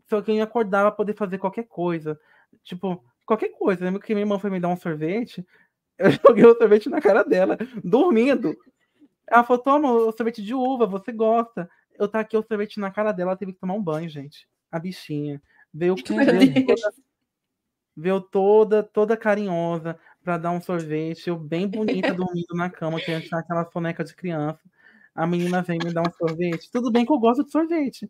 só 0.08 0.22
que 0.22 0.30
eu 0.30 0.36
ia 0.36 0.44
acordar 0.44 0.82
pra 0.82 0.90
poder 0.90 1.14
fazer 1.14 1.38
qualquer 1.38 1.64
coisa. 1.64 2.18
Tipo, 2.64 3.04
qualquer 3.26 3.50
coisa. 3.50 3.84
Lembro 3.84 4.00
que 4.00 4.14
minha 4.14 4.22
irmã 4.22 4.38
foi 4.38 4.48
me 4.48 4.60
dar 4.60 4.68
um 4.68 4.76
sorvete, 4.76 5.46
eu 5.98 6.10
joguei 6.10 6.46
o 6.46 6.56
sorvete 6.56 6.88
na 6.88 7.00
cara 7.00 7.22
dela, 7.22 7.58
dormindo. 7.84 8.56
Ela 9.26 9.44
falou, 9.44 9.62
toma 9.62 9.92
o 9.92 10.12
sorvete 10.12 10.42
de 10.42 10.54
uva, 10.54 10.86
você 10.86 11.12
gosta. 11.12 11.68
Eu 11.98 12.08
taquei 12.08 12.38
o 12.38 12.44
sorvete 12.46 12.78
na 12.78 12.90
cara 12.90 13.12
dela, 13.12 13.32
ela 13.32 13.38
teve 13.38 13.52
que 13.52 13.58
tomar 13.58 13.74
um 13.74 13.82
banho, 13.82 14.08
gente. 14.08 14.48
A 14.70 14.78
bichinha. 14.78 15.40
Veio, 15.72 15.94
veio, 15.94 16.66
toda, 16.66 16.92
veio 17.96 18.20
toda, 18.20 18.82
toda 18.82 19.16
carinhosa 19.16 19.98
pra 20.22 20.38
dar 20.38 20.50
um 20.50 20.60
sorvete. 20.60 21.28
Eu 21.28 21.36
bem 21.38 21.68
bonita 21.68 22.12
dormindo 22.14 22.54
na 22.54 22.70
cama, 22.70 23.00
querendo 23.00 23.22
tirar 23.22 23.40
aquela 23.40 23.64
soneca 23.70 24.02
de 24.04 24.14
criança. 24.14 24.60
A 25.14 25.26
menina 25.26 25.62
vem 25.62 25.78
me 25.82 25.92
dar 25.92 26.02
um 26.02 26.12
sorvete. 26.12 26.70
Tudo 26.70 26.90
bem 26.90 27.06
que 27.06 27.12
eu 27.12 27.18
gosto 27.18 27.44
de 27.44 27.50
sorvete. 27.50 28.08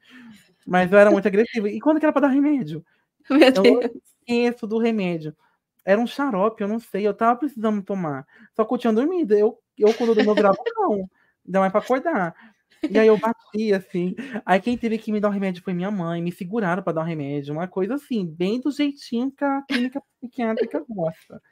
Mas 0.66 0.90
eu 0.90 0.98
era 0.98 1.10
muito 1.10 1.28
agressiva. 1.28 1.68
E 1.68 1.80
quando 1.80 2.00
que 2.00 2.04
era 2.04 2.12
pra 2.12 2.22
dar 2.22 2.28
remédio? 2.28 2.84
Meu 3.30 3.40
Eu 3.40 3.90
Deus. 4.26 4.60
do 4.62 4.78
remédio. 4.78 5.36
Era 5.84 6.00
um 6.00 6.06
xarope, 6.06 6.62
eu 6.62 6.68
não 6.68 6.80
sei. 6.80 7.06
Eu 7.06 7.14
tava 7.14 7.38
precisando 7.38 7.80
tomar. 7.82 8.26
Só 8.56 8.64
que 8.64 8.74
eu 8.74 8.78
tinha 8.78 8.92
dormido. 8.92 9.34
Eu, 9.34 9.58
eu 9.78 9.94
quando 9.94 10.10
eu 10.10 10.14
durmo, 10.16 10.32
eu 10.32 10.34
gravo, 10.34 10.58
não. 10.74 11.08
Ainda 11.46 11.60
mais 11.60 11.70
pra 11.70 11.80
acordar. 11.80 12.34
E 12.90 12.98
aí 12.98 13.06
eu 13.08 13.18
bati, 13.18 13.72
assim. 13.72 14.14
Aí 14.44 14.60
quem 14.60 14.76
teve 14.76 14.98
que 14.98 15.10
me 15.10 15.20
dar 15.20 15.28
o 15.28 15.32
remédio 15.32 15.62
foi 15.62 15.72
minha 15.72 15.90
mãe. 15.90 16.22
Me 16.22 16.30
seguraram 16.30 16.82
pra 16.82 16.92
dar 16.92 17.02
o 17.02 17.04
remédio. 17.04 17.52
Uma 17.54 17.66
coisa 17.66 17.94
assim, 17.94 18.24
bem 18.26 18.60
do 18.60 18.70
jeitinho 18.70 19.30
que 19.30 19.44
a 19.44 19.62
clínica 19.62 20.00
psiquiátrica 20.20 20.84
gosta. 20.88 21.42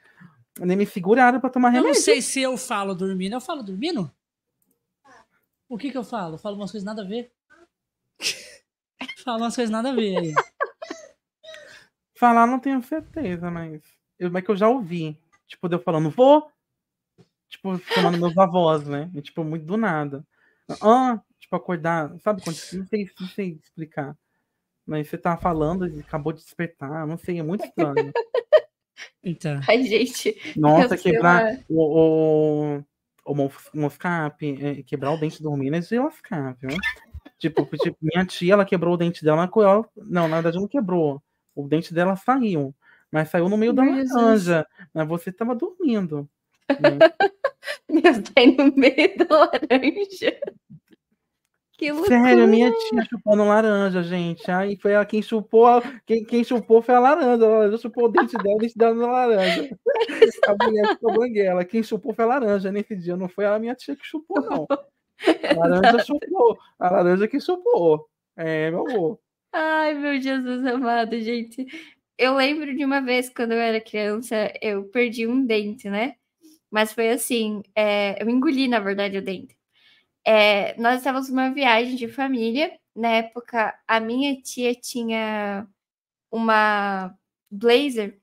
Nem 0.59 0.77
me 0.77 0.85
seguraram 0.85 1.39
pra 1.39 1.49
tomar 1.49 1.69
Eu 1.69 1.73
remédio. 1.83 1.95
não 1.95 2.01
sei 2.01 2.21
se 2.21 2.41
eu 2.41 2.57
falo 2.57 2.95
dormindo. 2.95 3.33
Eu 3.33 3.41
falo 3.41 3.63
dormindo? 3.63 4.09
O 5.67 5.77
que 5.77 5.91
que 5.91 5.97
eu 5.97 6.03
falo? 6.03 6.35
Eu 6.35 6.37
falo 6.37 6.55
umas 6.55 6.71
coisas 6.71 6.85
nada 6.85 7.01
a 7.01 7.05
ver. 7.05 7.31
falo 9.23 9.39
umas 9.39 9.55
coisas 9.55 9.71
nada 9.71 9.89
a 9.89 9.93
ver 9.93 10.17
aí. 10.17 10.33
Falar 12.17 12.47
não 12.47 12.59
tenho 12.59 12.81
certeza, 12.81 13.51
mas. 13.51 13.81
Eu, 14.17 14.31
mas 14.31 14.43
que 14.43 14.51
eu 14.51 14.55
já 14.55 14.69
ouvi. 14.69 15.19
Tipo, 15.47 15.67
eu 15.67 15.79
falando, 15.79 16.09
vou. 16.09 16.49
Tipo, 17.49 17.77
chamando 17.93 18.17
meus 18.17 18.37
avós, 18.37 18.87
né? 18.87 19.11
E, 19.13 19.21
tipo, 19.21 19.43
muito 19.43 19.65
do 19.65 19.75
nada. 19.77 20.25
Ah, 20.81 21.21
tipo, 21.39 21.55
acordar. 21.55 22.11
Sabe 22.19 22.41
quando. 22.43 22.55
Não 22.73 22.85
sei, 22.87 23.09
não 23.19 23.27
sei 23.27 23.59
explicar. 23.61 24.17
Mas 24.85 25.07
você 25.09 25.17
tava 25.17 25.39
falando 25.41 25.87
e 25.87 25.99
acabou 25.99 26.31
de 26.33 26.41
despertar. 26.43 27.05
Não 27.07 27.17
sei, 27.17 27.39
é 27.39 27.43
muito 27.43 27.65
estranho. 27.65 28.11
Então. 29.23 29.59
Ai, 29.67 29.83
gente. 29.83 30.35
Nossa, 30.55 30.97
quebrar 30.97 31.43
lá. 31.53 31.59
o, 31.67 32.75
o, 32.77 32.83
o 33.25 33.35
mos- 33.35 33.69
moscape, 33.73 34.57
é, 34.63 34.83
quebrar 34.83 35.11
o 35.11 35.17
dente 35.17 35.41
dormindo 35.41 35.75
é 35.75 35.79
de 35.79 35.99
lascar, 35.99 36.55
viu? 36.59 36.69
Tipo, 37.39 37.65
tipo, 37.77 37.97
minha 38.01 38.25
tia, 38.25 38.53
ela 38.53 38.65
quebrou 38.65 38.93
o 38.93 38.97
dente 38.97 39.23
dela. 39.23 39.47
com 39.47 39.61
ela- 39.61 39.87
Não, 39.97 40.27
na 40.27 40.35
verdade 40.37 40.57
não 40.59 40.67
quebrou. 40.67 41.21
O 41.55 41.67
dente 41.67 41.93
dela 41.93 42.15
saiu. 42.15 42.73
Mas 43.11 43.29
saiu 43.29 43.49
no 43.49 43.57
meio 43.57 43.73
da 43.73 43.83
laranja. 43.83 44.67
Mas 44.93 45.07
você 45.07 45.31
tava 45.31 45.55
dormindo. 45.55 46.29
Né? 46.69 46.99
Meu 47.89 48.01
Deus, 48.01 48.57
no 48.57 48.75
meio 48.75 49.17
da 49.17 49.37
laranja. 49.37 50.39
Que 51.77 51.91
loucura. 51.91 52.17
Sério, 52.21 52.47
minha 52.47 52.71
tia 52.71 53.03
chupando 53.03 53.43
laranja, 53.43 54.01
gente. 54.01 54.49
Aí 54.49 54.77
foi 54.77 54.93
ela 54.93 55.05
quem 55.05 55.21
chupou. 55.21 55.65
a- 55.67 55.81
Quem, 56.05 56.23
quem 56.23 56.41
chupou 56.43 56.81
foi 56.81 56.95
a 56.95 56.99
laranja. 56.99 57.43
Ela 57.45 57.77
chupou 57.77 58.05
o 58.05 58.07
dente 58.07 58.37
dela, 58.37 58.55
o 58.55 58.59
dente 58.59 58.77
dela 58.77 58.93
na 58.95 59.07
laranja. 59.07 59.77
A 60.47 60.65
mulher 60.65 60.87
ficou 60.89 61.13
banguela. 61.13 61.65
Quem 61.65 61.83
chupou 61.83 62.13
foi 62.13 62.23
a 62.23 62.27
laranja 62.29 62.71
nesse 62.71 62.95
dia. 62.95 63.17
Não 63.17 63.27
foi 63.27 63.45
a 63.45 63.59
minha 63.59 63.75
tia 63.75 63.93
que 63.95 64.05
chupou, 64.05 64.41
não. 64.41 64.65
A 64.69 65.53
laranja 65.67 65.99
chupou. 66.05 66.57
A 66.79 66.89
laranja 66.89 67.27
que 67.27 67.39
chupou. 67.41 68.07
É, 68.37 68.71
meu 68.71 68.87
amor. 68.87 69.19
Ai, 69.51 69.93
meu 69.95 70.21
Jesus 70.21 70.65
amado, 70.65 71.19
gente. 71.19 71.65
Eu 72.17 72.35
lembro 72.35 72.73
de 72.73 72.85
uma 72.85 73.01
vez, 73.01 73.27
quando 73.29 73.51
eu 73.51 73.59
era 73.59 73.81
criança, 73.81 74.49
eu 74.61 74.85
perdi 74.85 75.27
um 75.27 75.45
dente, 75.45 75.89
né? 75.89 76.15
Mas 76.75 76.91
foi 76.91 77.09
assim, 77.11 77.63
é, 77.73 78.21
eu 78.21 78.29
engoli, 78.29 78.67
na 78.67 78.81
verdade, 78.81 79.17
o 79.17 79.21
dente. 79.23 79.57
É, 80.25 80.75
nós 80.77 80.97
estávamos 80.97 81.29
numa 81.29 81.49
viagem 81.53 81.95
de 81.95 82.09
família. 82.09 82.77
Na 82.95 83.09
época, 83.09 83.73
a 83.87 84.01
minha 84.01 84.35
tia 84.41 84.75
tinha 84.75 85.65
uma 86.31 87.15
Blazer, 87.51 88.19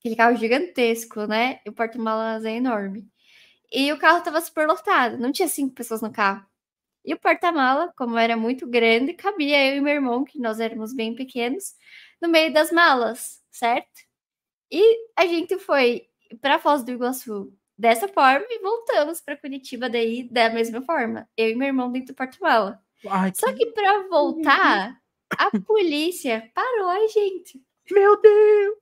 aquele 0.00 0.16
carro 0.16 0.36
gigantesco, 0.36 1.26
né? 1.26 1.60
E 1.66 1.70
o 1.70 1.72
porta-malas 1.74 2.44
é 2.44 2.52
enorme. 2.56 3.08
E 3.72 3.92
o 3.92 3.98
carro 3.98 4.18
estava 4.18 4.40
super 4.40 4.68
lotado, 4.68 5.18
não 5.18 5.32
tinha 5.32 5.48
cinco 5.48 5.74
pessoas 5.74 6.02
no 6.02 6.12
carro. 6.12 6.46
E 7.04 7.14
o 7.14 7.18
porta-mala, 7.20 7.92
como 7.96 8.18
era 8.18 8.36
muito 8.36 8.66
grande, 8.68 9.14
cabia 9.14 9.72
eu 9.72 9.78
e 9.78 9.80
meu 9.82 9.94
irmão, 9.94 10.24
que 10.24 10.38
nós 10.40 10.60
éramos 10.60 10.94
bem 10.94 11.14
pequenos, 11.16 11.74
no 12.22 12.28
meio 12.28 12.52
das 12.52 12.72
malas, 12.72 13.42
certo? 13.52 14.02
E 14.70 14.82
a 15.16 15.26
gente 15.26 15.58
foi 15.58 16.08
para 16.40 16.58
Foz 16.58 16.82
do 16.84 16.90
Iguaçu 16.90 17.52
dessa 17.78 18.08
forma 18.08 18.46
e 18.48 18.58
voltamos 18.60 19.20
para 19.20 19.36
Curitiba 19.36 19.88
daí 19.88 20.28
da 20.30 20.50
mesma 20.50 20.80
forma. 20.82 21.28
Eu 21.36 21.50
e 21.50 21.54
meu 21.54 21.68
irmão 21.68 21.90
dentro 21.92 22.14
do 22.14 22.16
porta-mala. 22.16 22.80
Só 23.34 23.52
que 23.52 23.66
para 23.66 24.08
voltar, 24.08 25.00
a 25.36 25.50
polícia 25.60 26.50
parou 26.54 26.88
a 26.88 27.06
gente. 27.08 27.62
Meu 27.90 28.20
Deus! 28.20 28.76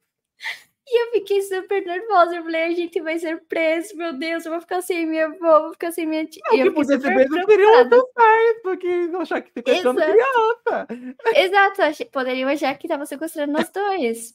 E 0.87 1.03
eu 1.03 1.13
fiquei 1.13 1.41
super 1.43 1.85
nervosa. 1.85 2.37
Eu 2.37 2.45
falei, 2.45 2.65
a 2.65 2.71
gente 2.75 3.01
vai 3.01 3.19
ser 3.19 3.43
preso, 3.47 3.97
meu 3.97 4.13
Deus, 4.13 4.45
eu 4.45 4.53
vou 4.53 4.61
ficar 4.61 4.83
sem 4.83 5.07
minha 5.07 5.27
avó, 5.27 5.63
vou 5.63 5.73
ficar 5.73 5.91
sem 5.93 6.07
minha 6.07 6.27
tia. 6.27 6.43
O 6.53 6.55
E 6.55 6.61
eu 6.61 6.75
que 6.75 6.85
super 6.85 7.01
preso 7.01 7.33
seria 7.33 7.47
preocupada. 7.47 7.97
outros 7.97 8.13
pais, 8.15 8.63
porque 8.63 9.11
achar 9.19 9.41
que 9.43 9.51
sequestrando 9.55 10.01
criança. 10.01 10.87
Exato, 11.35 12.11
poderiam 12.13 12.51
achar 12.51 12.79
que 12.79 12.87
tava 12.87 13.07
sequestrando 13.07 13.53
nós 13.53 13.69
dois. 13.71 14.35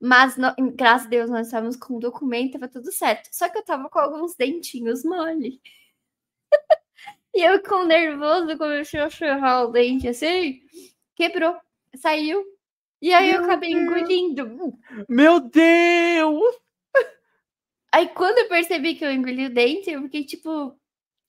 Mas, 0.00 0.36
no- 0.36 0.54
graças 0.74 1.06
a 1.06 1.10
Deus, 1.10 1.30
nós 1.30 1.46
estávamos 1.46 1.76
com 1.76 1.94
o 1.96 2.00
documento, 2.00 2.52
tava 2.52 2.68
tudo 2.68 2.92
certo. 2.92 3.28
Só 3.32 3.48
que 3.48 3.58
eu 3.58 3.64
tava 3.64 3.88
com 3.88 3.98
alguns 3.98 4.34
dentinhos 4.36 5.04
mole. 5.04 5.60
E 7.34 7.42
eu 7.42 7.62
com 7.62 7.84
nervoso 7.84 8.56
comecei 8.56 8.98
a 8.98 9.10
ferrar 9.10 9.64
o 9.66 9.70
dente 9.70 10.08
assim, 10.08 10.62
quebrou, 11.14 11.54
saiu. 11.96 12.42
E 13.02 13.12
aí 13.12 13.30
eu 13.30 13.42
Meu 13.42 13.44
acabei 13.44 13.74
Deus. 13.74 13.82
engolindo. 13.82 14.78
Meu 15.06 15.38
Deus! 15.40 16.56
Aí 17.92 18.08
quando 18.08 18.38
eu 18.38 18.48
percebi 18.48 18.94
que 18.94 19.04
eu 19.04 19.12
engoli 19.12 19.46
o 19.46 19.50
dente, 19.54 19.90
eu 19.90 20.02
fiquei 20.04 20.24
tipo, 20.24 20.78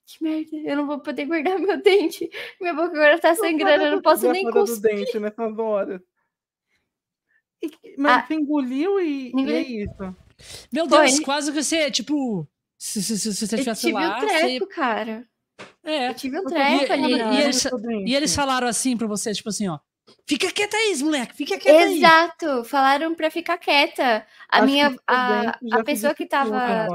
que 0.06 0.24
merda, 0.24 0.56
eu 0.58 0.78
não 0.78 0.88
vou 0.88 1.00
poder 1.02 1.26
guardar 1.26 1.60
meu 1.60 1.82
dente. 1.82 2.30
Minha 2.62 2.74
boca 2.74 2.90
agora 2.90 3.20
tá 3.20 3.36
sangrando, 3.36 3.84
eu 3.86 3.92
não 3.92 4.02
posso 4.02 4.32
nem 4.32 4.44
Fora 4.44 4.54
do 4.54 4.62
cuspir. 4.62 4.96
dente 4.96 5.20
nessas 5.20 5.58
horas. 5.60 6.02
E 7.62 7.96
mas 7.98 8.24
Ah, 8.24 8.26
você 8.28 8.34
engoliu 8.36 9.00
e, 9.00 9.32
e 9.36 9.52
é 9.52 9.62
isso. 9.62 10.16
Meu 10.72 10.88
Foi. 10.88 11.08
Deus, 11.08 11.20
quase 11.22 11.52
que 11.52 11.64
você, 11.64 11.90
tipo. 11.92 12.48
Se, 12.78 13.02
se, 13.02 13.18
se, 13.18 13.34
se 13.34 13.48
você 13.48 13.56
Eu 13.56 13.60
tivesse 13.60 13.82
tive 13.82 13.94
lá. 13.94 14.18
um 14.18 14.20
você- 14.20 14.28
treco, 14.28 14.68
cara. 14.68 15.28
É. 15.84 16.10
Eu 16.10 16.14
tive 16.14 16.38
um 16.40 16.44
Eu 16.44 16.46
treco 16.50 16.86
e- 16.86 16.92
ali. 16.92 17.14
e 17.14 17.18
na- 17.18 17.42
eles- 17.42 17.66
E 18.06 18.14
eles 18.16 18.36
falaram 18.36 18.68
assim 18.68 18.96
pra 18.96 19.08
você, 19.08 19.34
tipo 19.34 19.50
assim, 19.50 19.68
ó. 19.68 19.80
Fica 20.28 20.52
quieta 20.52 20.78
aí, 20.78 20.96
moleque, 21.04 21.34
fica 21.36 21.58
quieta 21.58 21.80
aí. 21.86 21.98
Exato, 21.98 22.64
falaram 22.66 23.16
pra 23.16 23.32
ficar 23.32 23.58
quieta. 23.58 24.26
A 24.50 24.58
Acho 24.60 24.66
minha, 24.66 24.92
que 24.92 25.00
a, 25.08 25.58
a 25.72 25.84
pessoa 25.84 26.14
que 26.14 26.26
tava 26.28 26.88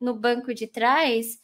no 0.00 0.14
banco 0.14 0.54
de 0.54 0.66
trás 0.66 1.38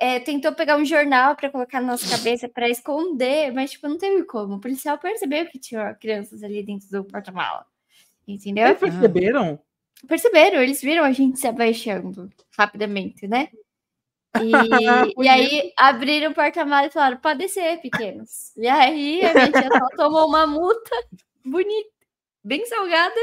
é, 0.00 0.18
tentou 0.20 0.52
pegar 0.52 0.76
um 0.76 0.84
jornal 0.84 1.36
pra 1.36 1.50
colocar 1.50 1.80
na 1.80 1.88
nossa 1.92 2.08
cabeça 2.08 2.48
pra 2.48 2.68
esconder, 2.68 3.52
mas 3.52 3.70
tipo, 3.72 3.86
não 3.88 3.98
teve 3.98 4.24
como. 4.24 4.54
O 4.56 4.60
policial 4.60 4.98
percebeu 4.98 5.46
que 5.46 5.58
tinha 5.58 5.94
crianças 5.94 6.42
ali 6.42 6.62
dentro 6.64 6.88
do 6.90 7.04
porta-mala. 7.04 7.64
Entendeu? 8.28 8.66
Eles 8.66 8.78
perceberam? 8.78 9.58
Perceberam, 10.06 10.62
eles 10.62 10.80
viram 10.80 11.02
a 11.02 11.12
gente 11.12 11.40
se 11.40 11.48
abaixando 11.48 12.28
rapidamente, 12.56 13.26
né? 13.26 13.48
E, 14.40 14.52
e 15.24 15.28
aí 15.28 15.72
abriram 15.76 16.30
o 16.30 16.34
porta-mala 16.34 16.86
e 16.86 16.90
falaram: 16.90 17.16
pode 17.16 17.38
descer, 17.38 17.80
pequenos. 17.80 18.54
E 18.56 18.68
aí 18.68 19.22
a 19.22 19.46
gente 19.46 19.58
só 19.66 19.88
tomou 19.96 20.28
uma 20.28 20.46
multa 20.46 20.94
bonita, 21.44 21.90
bem 22.44 22.64
salgada, 22.66 23.18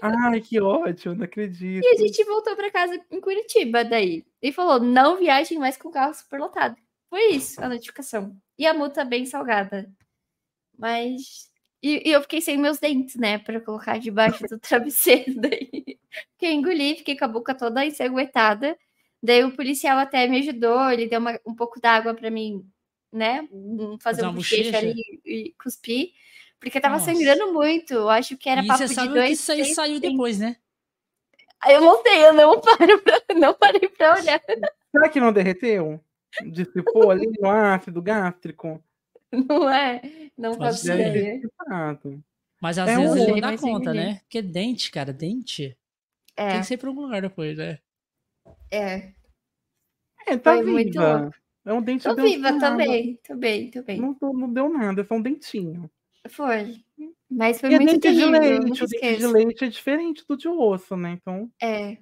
Ai, 0.00 0.40
que 0.40 0.60
ótimo, 0.60 1.14
não 1.14 1.24
acredito. 1.24 1.84
e 1.84 1.88
a 1.88 1.96
gente 1.96 2.24
voltou 2.24 2.54
para 2.56 2.70
casa 2.70 2.98
em 3.10 3.20
Curitiba 3.20 3.84
daí. 3.84 4.24
E 4.40 4.52
falou: 4.52 4.80
não 4.80 5.16
viajem 5.16 5.58
mais 5.58 5.76
com 5.76 5.90
carro 5.90 6.14
superlotado. 6.14 6.76
Foi 7.08 7.30
isso 7.30 7.62
a 7.62 7.68
notificação. 7.68 8.36
E 8.58 8.66
a 8.66 8.74
multa 8.74 9.04
bem 9.04 9.26
salgada. 9.26 9.90
Mas. 10.78 11.50
E, 11.86 12.02
e 12.08 12.12
eu 12.12 12.20
fiquei 12.22 12.40
sem 12.40 12.56
meus 12.58 12.78
dentes, 12.80 13.14
né? 13.14 13.38
Para 13.38 13.60
colocar 13.60 13.98
debaixo 13.98 14.42
do 14.48 14.58
travesseiro 14.58 15.40
daí. 15.40 15.98
Fiquei 16.32 16.52
engoli, 16.52 16.96
fiquei 16.96 17.16
com 17.16 17.24
a 17.24 17.28
boca 17.28 17.54
toda 17.54 17.84
ensanguentada. 17.86 18.76
Daí 19.22 19.44
o 19.44 19.54
policial 19.54 19.96
até 19.98 20.26
me 20.26 20.38
ajudou, 20.40 20.90
ele 20.90 21.06
deu 21.06 21.20
uma- 21.20 21.38
um 21.46 21.54
pouco 21.54 21.80
d'água 21.80 22.12
para 22.12 22.28
mim, 22.30 22.68
né? 23.12 23.46
Fazer 23.48 24.22
Fazer 24.22 24.26
um 24.26 24.32
bochecha? 24.34 24.78
ali 24.78 24.94
e 25.24 25.54
cuspir. 25.62 26.10
Porque 26.58 26.80
tava 26.80 26.96
Nossa. 26.98 27.12
sangrando 27.14 27.52
muito. 27.52 27.94
Eu 27.94 28.08
acho 28.10 28.36
que 28.36 28.48
era 28.48 28.62
e 28.64 28.66
papo 28.66 28.78
você 28.78 28.88
de 28.88 28.94
sabe 28.94 29.08
dois. 29.14 29.26
que 29.26 29.32
isso 29.34 29.52
aí 29.52 29.60
três 29.62 29.74
saiu 29.76 30.00
depois, 30.00 30.40
né? 30.40 30.56
Aí 31.60 31.74
eu 31.74 31.80
não 31.80 32.02
sei, 32.02 32.24
eu 32.26 32.32
não 32.32 32.58
paro 32.60 32.98
pra, 33.02 33.20
não 33.36 33.54
parei 33.54 33.88
pra 33.88 34.14
olhar. 34.14 34.40
Será 34.90 35.08
que 35.08 35.20
não 35.20 35.32
derreteu? 35.32 36.00
Dissipou 36.50 37.10
ali 37.12 37.26
no 37.38 37.48
ácido 37.48 38.02
gástrico? 38.02 38.82
Não 39.48 39.68
é? 39.70 40.02
Não 40.36 40.52
Pode 40.56 40.70
faço 40.70 40.82
ser. 40.84 40.96
Deve 40.96 41.12
ter 41.12 41.18
ideia. 41.18 42.24
Mas 42.60 42.78
às 42.78 42.88
É 42.88 42.96
vezes 42.96 43.28
um- 43.28 43.40
dá 43.40 43.56
sem 43.56 43.72
conta, 43.72 43.92
né? 43.92 44.18
Porque 44.20 44.40
dente, 44.42 44.90
cara, 44.90 45.12
dente 45.12 45.76
É, 46.36 46.50
tem 46.52 46.60
que 46.60 46.66
ser 46.66 46.76
pra 46.78 46.88
algum 46.88 47.02
lugar 47.02 47.20
depois, 47.22 47.58
né? 47.58 47.78
é. 48.70 49.12
É, 50.26 50.36
tá 50.36 50.54
Foi 50.54 50.64
muito 50.64 50.92
viva. 50.92 51.30
É 51.64 51.72
um 51.72 51.82
dente 51.82 52.04
Tô 52.04 52.14
viva, 52.14 52.52
tô 52.52 52.58
nada. 52.58 52.76
bem, 52.76 53.18
tô 53.26 53.36
bem, 53.36 53.70
tô 53.70 53.82
bem. 53.82 54.00
Não, 54.00 54.14
tô- 54.14 54.32
não 54.32 54.52
deu 54.52 54.68
nada, 54.68 55.00
é 55.02 55.04
só 55.04 55.14
um 55.14 55.22
dentinho. 55.22 55.90
Foi. 56.28 56.82
Mas 57.30 57.60
foi 57.60 57.70
E 57.70 57.74
é 57.74 57.78
muito 57.78 57.92
dente 57.92 58.14
de 58.14 58.20
terrível, 58.20 58.42
eu 58.42 58.60
leite. 58.60 58.84
O 58.84 58.86
dente 58.88 59.16
de 59.18 59.26
leite 59.26 59.64
é 59.64 59.68
diferente 59.68 60.24
do 60.28 60.36
de 60.36 60.48
osso, 60.48 60.96
né? 60.96 61.10
Então, 61.12 61.50
É, 61.60 61.98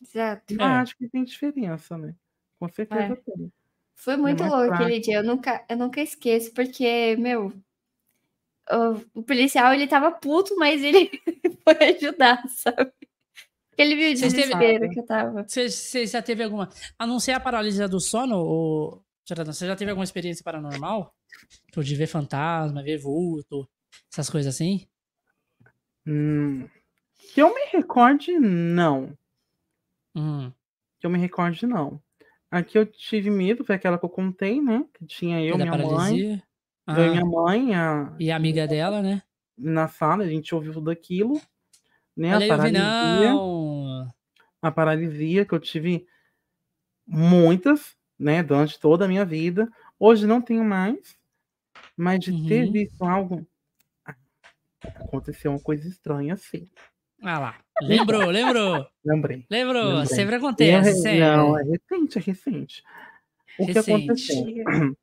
exato. 0.00 0.54
eu 0.54 0.60
É. 0.60 0.64
acho 0.64 0.96
que 0.96 1.08
tem 1.08 1.24
diferença, 1.24 1.96
né? 1.98 2.14
Com 2.58 2.68
certeza 2.68 3.12
É. 3.14 3.16
tem. 3.16 3.52
Foi 3.96 4.16
muito 4.16 4.40
mais 4.40 4.52
louco 4.52 4.72
aquele 4.74 5.00
dia. 5.00 5.16
Eu 5.16 5.24
nunca, 5.24 5.64
eu 5.68 5.76
nunca 5.76 6.00
esqueço, 6.00 6.52
porque, 6.52 7.16
meu, 7.18 7.52
o, 8.70 9.20
o 9.20 9.22
policial 9.22 9.72
ele 9.72 9.86
tava 9.86 10.12
puto, 10.12 10.54
mas 10.56 10.82
ele 10.82 11.10
foi 11.64 11.96
ajudar, 11.96 12.46
sabe? 12.48 12.92
Ele 13.76 13.94
viu 13.96 14.10
o 14.12 14.16
Vocês 14.16 14.32
teve- 14.32 14.54
desespero 14.54 14.90
que 14.90 15.00
eu 15.00 15.06
tava. 15.06 15.42
Você, 15.46 15.68
você 15.68 16.06
já 16.06 16.22
teve 16.22 16.42
alguma. 16.42 16.68
A 16.98 17.06
não 17.06 17.18
ser 17.20 17.32
a 17.32 17.40
paralisia 17.40 17.88
do 17.88 18.00
sono, 18.00 18.36
ou... 18.38 19.02
Você 19.28 19.66
já 19.66 19.74
teve 19.74 19.90
alguma 19.90 20.04
experiência 20.04 20.44
paranormal? 20.44 21.12
Tipo, 21.66 21.82
de 21.82 21.96
ver 21.96 22.06
fantasma, 22.06 22.82
ver 22.82 22.96
vulto, 22.96 23.68
essas 24.10 24.30
coisas 24.30 24.54
assim? 24.54 24.86
Hum, 26.06 26.68
que 27.34 27.42
eu 27.42 27.52
me 27.52 27.62
recorde, 27.72 28.38
não. 28.38 29.12
Hum. 30.14 30.52
Que 31.00 31.06
eu 31.06 31.10
me 31.10 31.18
recorde, 31.18 31.66
não. 31.66 32.00
Aqui 32.50 32.78
eu 32.78 32.86
tive 32.86 33.30
medo, 33.30 33.64
foi 33.64 33.74
aquela 33.74 33.98
que 33.98 34.04
eu 34.04 34.08
contei, 34.08 34.60
né? 34.60 34.84
Que 34.94 35.04
tinha 35.06 35.42
eu, 35.42 35.58
da 35.58 35.64
minha 35.64 35.76
mãe. 35.76 36.40
Eu 36.88 37.04
e 37.06 37.10
Ah, 37.10 37.10
minha 37.10 37.24
mãe 37.24 37.74
a, 37.74 38.16
e 38.18 38.30
a 38.30 38.36
amiga 38.36 38.66
dela, 38.66 39.02
né? 39.02 39.22
na 39.58 39.88
sala, 39.88 40.24
a 40.24 40.28
gente 40.28 40.54
ouviu 40.54 40.72
tudo 40.72 40.90
aquilo. 40.90 41.40
Né? 42.16 42.34
Olha 42.34 42.46
a 42.46 42.48
paralisia. 42.48 43.32
não. 43.32 44.12
a 44.62 44.70
paralisia 44.70 45.44
que 45.44 45.54
eu 45.54 45.60
tive 45.60 46.06
muitas, 47.06 47.96
né, 48.18 48.42
durante 48.42 48.78
toda 48.80 49.04
a 49.04 49.08
minha 49.08 49.24
vida. 49.24 49.70
Hoje 49.98 50.26
não 50.26 50.40
tenho 50.42 50.64
mais, 50.64 51.16
mas 51.96 52.20
de 52.20 52.32
ter 52.32 52.66
Uhum. 52.66 52.72
visto 52.72 53.04
algo 53.04 53.46
aconteceu 54.84 55.50
uma 55.50 55.60
coisa 55.60 55.88
estranha 55.88 56.34
assim. 56.34 56.68
Ah 57.22 57.38
lá. 57.38 57.60
Lembrou, 57.82 58.26
lembrou. 58.30 58.86
Lembrei. 59.04 59.44
Lembrou. 59.50 59.84
Lembrei. 60.00 60.06
Sempre 60.06 60.34
É 60.34 60.38
acontece, 60.38 60.88
re- 60.90 60.94
sempre. 60.94 61.20
não, 61.20 61.58
é 61.58 61.62
recente, 61.64 62.18
é 62.18 62.20
recente. 62.22 62.82
O 63.58 63.66
que 63.66 63.72
Recente. 63.72 63.90
aconteceu? 64.10 64.44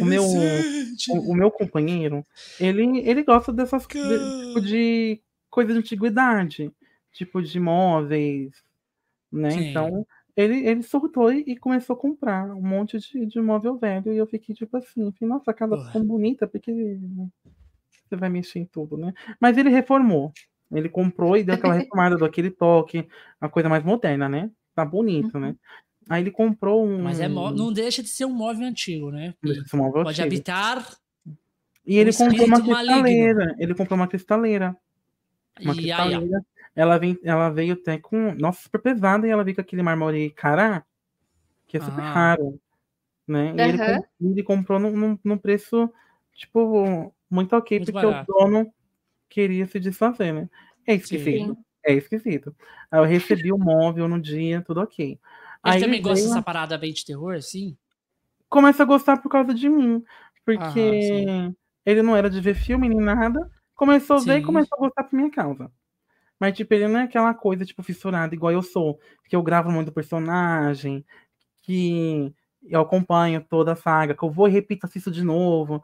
O 0.00 0.04
meu, 0.04 0.22
o, 0.22 1.32
o 1.32 1.34
meu 1.34 1.50
companheiro, 1.50 2.24
ele, 2.60 3.00
ele 3.00 3.24
gosta 3.24 3.52
dessas 3.52 3.88
de, 3.88 3.98
tipo 4.46 4.60
de 4.60 5.20
coisa 5.50 5.72
de 5.72 5.80
antiguidade, 5.80 6.70
tipo 7.12 7.42
de 7.42 7.58
móveis, 7.58 8.52
né? 9.32 9.50
Sim. 9.50 9.70
Então, 9.70 10.06
ele, 10.36 10.64
ele 10.64 10.84
surtou 10.84 11.32
e 11.32 11.56
começou 11.56 11.96
a 11.96 11.98
comprar 11.98 12.54
um 12.54 12.62
monte 12.62 13.00
de, 13.00 13.26
de 13.26 13.40
móvel 13.40 13.78
velho. 13.78 14.12
E 14.12 14.16
eu 14.16 14.28
fiquei 14.28 14.54
tipo 14.54 14.76
assim, 14.76 15.12
nossa, 15.22 15.50
a 15.50 15.54
casa 15.54 15.74
Porra. 15.76 15.92
tão 15.92 16.04
bonita, 16.04 16.46
porque 16.46 16.72
você 18.08 18.14
vai 18.14 18.28
mexer 18.28 18.60
em 18.60 18.66
tudo, 18.66 18.96
né? 18.96 19.12
Mas 19.40 19.58
ele 19.58 19.70
reformou. 19.70 20.32
Ele 20.72 20.88
comprou 20.88 21.36
e 21.36 21.42
deu 21.44 21.54
aquela 21.54 21.74
reformada, 21.88 22.16
deu 22.16 22.26
aquele 22.26 22.50
toque, 22.50 23.08
uma 23.40 23.50
coisa 23.50 23.68
mais 23.68 23.82
moderna, 23.84 24.28
né? 24.28 24.50
Tá 24.74 24.84
bonito, 24.84 25.38
né? 25.38 25.56
Aí 26.08 26.22
ele 26.22 26.30
comprou 26.30 26.86
um. 26.86 27.02
Mas 27.02 27.20
é 27.20 27.28
mó- 27.28 27.50
não 27.50 27.72
deixa 27.72 28.02
de 28.02 28.08
ser 28.08 28.24
um 28.24 28.32
móvel 28.32 28.66
antigo, 28.66 29.10
né? 29.10 29.34
Esse 29.44 29.76
móvel 29.76 30.04
Pode 30.04 30.20
antigo. 30.20 30.26
habitar 30.26 30.96
E 31.86 31.96
ele 31.98 32.10
um 32.10 32.14
comprou 32.14 32.46
uma 32.46 32.58
maligno. 32.58 32.74
cristaleira. 32.76 33.56
Ele 33.58 33.74
comprou 33.74 33.96
uma 33.98 34.08
cristaleira. 34.08 34.76
Uma 35.60 35.72
e 35.72 35.76
ó. 35.76 35.78
cristaleira. 35.78 36.44
Ela, 36.74 36.98
vem, 36.98 37.18
ela 37.22 37.50
veio 37.50 37.74
até 37.74 37.98
com. 37.98 38.32
Nossa, 38.34 38.62
super 38.62 38.80
pesada. 38.80 39.26
E 39.26 39.30
ela 39.30 39.44
veio 39.44 39.54
com 39.56 39.60
aquele 39.60 39.82
mármore 39.82 40.30
cará, 40.30 40.84
que 41.66 41.76
é 41.76 41.80
super 41.80 42.00
Ah. 42.02 42.12
raro. 42.12 42.60
Né? 43.26 43.54
E 43.56 43.60
ele, 43.60 43.78
ele 44.32 44.42
comprou 44.42 44.78
num, 44.80 44.96
num- 44.96 45.18
num 45.22 45.38
preço, 45.38 45.88
tipo, 46.34 47.12
muito 47.30 47.54
ok, 47.54 47.78
Muito 47.78 47.92
porque 47.92 48.06
barato. 48.06 48.32
o 48.32 48.34
dono 48.40 48.72
queria 49.30 49.66
se 49.66 49.80
desfazer, 49.80 50.32
né? 50.34 50.50
É 50.86 50.94
esquisito. 50.94 51.54
Sim. 51.54 51.56
É 51.86 51.94
esquisito. 51.94 52.54
Aí 52.90 53.00
eu 53.00 53.04
recebi 53.04 53.52
o 53.52 53.58
móvel 53.58 54.06
no 54.08 54.20
dia, 54.20 54.60
tudo 54.62 54.80
ok. 54.82 55.18
Aí 55.62 55.80
também 55.80 56.02
gosta 56.02 56.16
veio- 56.16 56.28
dessa 56.28 56.42
parada 56.42 56.76
bem 56.76 56.92
de 56.92 57.04
terror, 57.04 57.34
assim? 57.34 57.76
começa 58.48 58.82
a 58.82 58.86
gostar 58.86 59.16
por 59.18 59.30
causa 59.30 59.54
de 59.54 59.68
mim. 59.68 60.02
Porque 60.44 61.24
Aham, 61.26 61.54
ele 61.86 62.02
não 62.02 62.16
era 62.16 62.28
de 62.28 62.40
ver 62.40 62.54
filme 62.54 62.88
nem 62.88 62.98
nada. 63.00 63.38
Começou 63.74 64.16
a 64.16 64.20
ver 64.20 64.38
e 64.38 64.40
Sim. 64.40 64.46
começou 64.46 64.76
a 64.76 64.80
gostar 64.80 65.04
por 65.04 65.16
minha 65.16 65.30
causa. 65.30 65.70
Mas, 66.38 66.56
tipo, 66.56 66.72
ele 66.74 66.88
não 66.88 67.00
é 67.00 67.04
aquela 67.04 67.34
coisa, 67.34 67.64
tipo, 67.64 67.82
fissurada 67.82 68.34
igual 68.34 68.52
eu 68.52 68.62
sou. 68.62 68.98
Que 69.28 69.36
eu 69.36 69.42
gravo 69.42 69.70
muito 69.70 69.92
personagem, 69.92 71.04
que 71.62 72.34
eu 72.64 72.80
acompanho 72.80 73.44
toda 73.48 73.72
a 73.72 73.76
saga, 73.76 74.14
que 74.14 74.22
eu 74.22 74.30
vou 74.30 74.48
e 74.48 74.50
repito, 74.50 74.86
assisto 74.86 75.10
de 75.10 75.22
novo. 75.24 75.82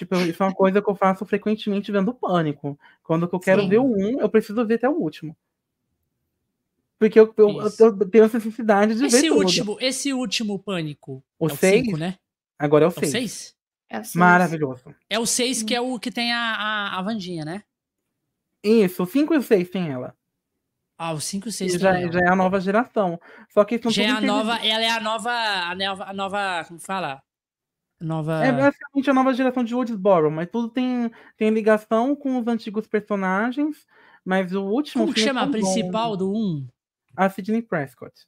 Tipo, 0.00 0.14
isso 0.16 0.42
é 0.42 0.46
uma 0.46 0.54
coisa 0.54 0.80
que 0.80 0.88
eu 0.88 0.94
faço 0.94 1.26
frequentemente 1.26 1.92
vendo 1.92 2.14
Pânico. 2.14 2.78
Quando 3.02 3.28
eu 3.30 3.38
quero 3.38 3.60
Sim. 3.60 3.68
ver 3.68 3.78
o 3.80 3.84
um, 3.84 4.18
eu 4.18 4.30
preciso 4.30 4.64
ver 4.66 4.76
até 4.76 4.88
o 4.88 4.94
último. 4.94 5.36
Porque 6.98 7.20
eu, 7.20 7.34
eu, 7.36 7.60
eu- 7.78 8.08
tenho 8.10 8.24
essa 8.24 8.38
necessidade 8.38 8.94
de 8.94 9.00
ver 9.00 9.06
Esse 9.08 9.28
tudo. 9.28 9.40
último, 9.40 9.76
esse 9.78 10.12
último 10.14 10.58
pânico. 10.58 11.22
O 11.38 11.50
é 11.50 11.52
o 11.52 11.56
seis? 11.56 11.84
5, 11.84 11.98
né? 11.98 12.16
Agora 12.58 12.86
é 12.86 12.88
o 12.88 12.88
É 12.88 12.92
o 12.92 12.94
6. 12.94 13.10
6? 13.10 13.56
É 13.90 13.98
o 14.00 14.04
seis. 14.04 14.14
Maravilhoso. 14.14 14.94
É 15.10 15.18
o 15.18 15.26
6 15.26 15.62
que 15.62 15.74
é 15.74 15.80
o 15.82 15.98
que 16.00 16.10
tem 16.10 16.32
a, 16.32 16.38
a, 16.54 16.98
a 16.98 17.02
Vandinha, 17.02 17.44
né? 17.44 17.62
Isso, 18.64 19.02
o 19.02 19.06
5 19.06 19.34
e 19.34 19.36
o 19.36 19.42
6 19.42 19.68
tem 19.68 19.90
ela. 19.90 20.16
Ah, 20.96 21.12
o 21.12 21.20
5 21.20 21.46
e 21.46 21.48
o 21.48 21.50
E 21.50 21.52
6 21.52 21.72
já, 21.74 21.92
tem 21.92 22.04
ela. 22.04 22.12
já 22.12 22.20
é 22.20 22.28
a 22.28 22.36
nova 22.36 22.58
geração. 22.58 23.20
Só 23.50 23.64
que 23.66 23.78
são 23.78 23.90
Já 23.90 24.02
é 24.04 24.06
tudo 24.14 24.16
a 24.16 24.20
nova, 24.26 24.56
ela 24.66 24.82
é 24.82 24.88
a 24.90 25.00
nova, 25.00 25.30
a 25.30 25.74
nova, 25.74 26.04
a 26.04 26.12
nova, 26.14 26.64
como 26.66 26.80
fala? 26.80 27.22
Nova. 28.00 28.42
É 28.44 28.50
basicamente 28.50 29.10
a 29.10 29.14
nova 29.14 29.34
geração 29.34 29.62
de 29.62 29.74
Woodsboro, 29.74 30.30
mas 30.30 30.48
tudo 30.50 30.68
tem, 30.70 31.10
tem 31.36 31.50
ligação 31.50 32.16
com 32.16 32.38
os 32.38 32.46
antigos 32.46 32.86
personagens. 32.86 33.86
Mas 34.24 34.52
o 34.54 34.62
último 34.64 35.04
Como 35.04 35.14
que 35.14 35.20
filme 35.20 35.30
é 35.38 35.40
chama 35.40 35.40
a 35.48 35.50
tão 35.52 35.60
bom. 35.60 35.72
principal 35.74 36.16
do 36.16 36.30
1? 36.32 36.66
A 37.16 37.28
Sidney 37.28 37.62
Prescott. 37.62 38.26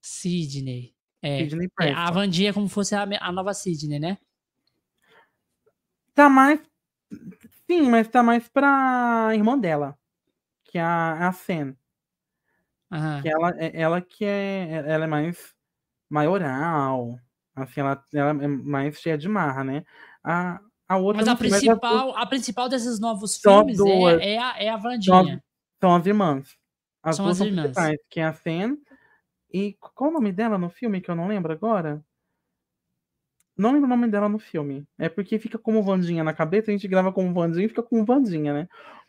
Sidney. 0.00 0.94
É, 1.22 1.38
Sidney 1.40 1.66
é, 1.66 1.70
Prescott. 1.74 2.00
a 2.08 2.10
Vandinha 2.12 2.50
é 2.50 2.52
como 2.52 2.68
se 2.68 2.74
fosse 2.74 2.94
a, 2.94 3.06
a 3.20 3.32
nova 3.32 3.52
Sidney, 3.54 3.98
né? 3.98 4.18
Tá 6.14 6.28
mais. 6.28 6.60
Sim, 7.68 7.90
mas 7.90 8.08
tá 8.08 8.22
mais 8.22 8.48
pra 8.48 9.30
irmã 9.34 9.58
dela. 9.58 9.98
Que 10.64 10.78
é 10.78 10.82
a, 10.82 11.28
a 11.28 11.32
Sen. 11.32 11.76
Aham. 12.90 13.22
Que 13.22 13.28
ela, 13.28 13.50
é- 13.58 13.80
ela 13.80 14.00
que 14.00 14.24
é. 14.24 14.82
Ela 14.86 15.04
é 15.04 15.08
mais 15.08 15.54
maioral. 16.08 17.18
Assim, 17.56 17.80
ela, 17.80 18.04
ela 18.12 18.44
é 18.44 18.46
mais 18.46 19.00
cheia 19.00 19.16
de 19.16 19.28
marra, 19.28 19.64
né? 19.64 19.82
A, 20.22 20.60
a 20.86 20.96
outra. 20.98 21.16
Mas 21.16 21.28
a 21.28 21.30
não 21.32 21.38
sei, 21.38 21.48
as 21.48 21.58
principal, 21.58 22.16
a 22.16 22.26
principal 22.26 22.68
desses 22.68 23.00
novos 23.00 23.40
Só 23.40 23.60
filmes 23.60 23.78
duas. 23.78 24.20
é, 24.20 24.34
é, 24.34 24.38
a, 24.38 24.62
é 24.62 24.68
a 24.68 24.76
Vandinha. 24.76 25.42
São 25.80 25.94
as 25.94 26.06
irmãs. 26.06 26.56
As 27.02 27.16
São 27.16 27.24
duas 27.24 27.40
as 27.40 27.46
irmãs. 27.46 27.62
principais, 27.62 27.98
que 28.10 28.20
é 28.20 28.24
a 28.24 28.34
Sen. 28.34 28.78
E 29.52 29.74
qual 29.80 30.10
o 30.10 30.12
nome 30.12 30.32
dela 30.32 30.58
no 30.58 30.68
filme 30.68 31.00
que 31.00 31.10
eu 31.10 31.14
não 31.14 31.28
lembro 31.28 31.52
agora? 31.52 32.04
Não 33.56 33.72
lembro 33.72 33.86
o 33.86 33.88
nome 33.88 34.08
dela 34.08 34.28
no 34.28 34.38
filme. 34.38 34.86
É 34.98 35.08
porque 35.08 35.38
fica 35.38 35.58
como 35.58 35.82
Vandinha 35.82 36.22
na 36.22 36.34
cabeça, 36.34 36.70
a 36.70 36.72
gente 36.72 36.86
grava 36.86 37.10
como 37.10 37.32
Vandinha 37.32 37.64
e 37.64 37.68
fica 37.68 37.82
como 37.82 38.04
Vandinha, 38.04 38.52
né? 38.52 38.68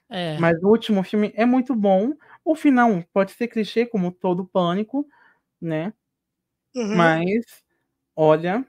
É. 0.09 0.37
Mas 0.39 0.61
o 0.63 0.69
último 0.69 1.03
filme 1.03 1.33
é 1.35 1.45
muito 1.45 1.75
bom. 1.75 2.13
O 2.45 2.55
final 2.55 3.03
pode 3.11 3.31
ser 3.33 3.49
clichê, 3.49 3.85
como 3.85 4.09
todo 4.09 4.45
pânico, 4.45 5.05
né? 5.59 5.91
Uhum. 6.73 6.95
Mas, 6.95 7.43
olha, 8.17 8.65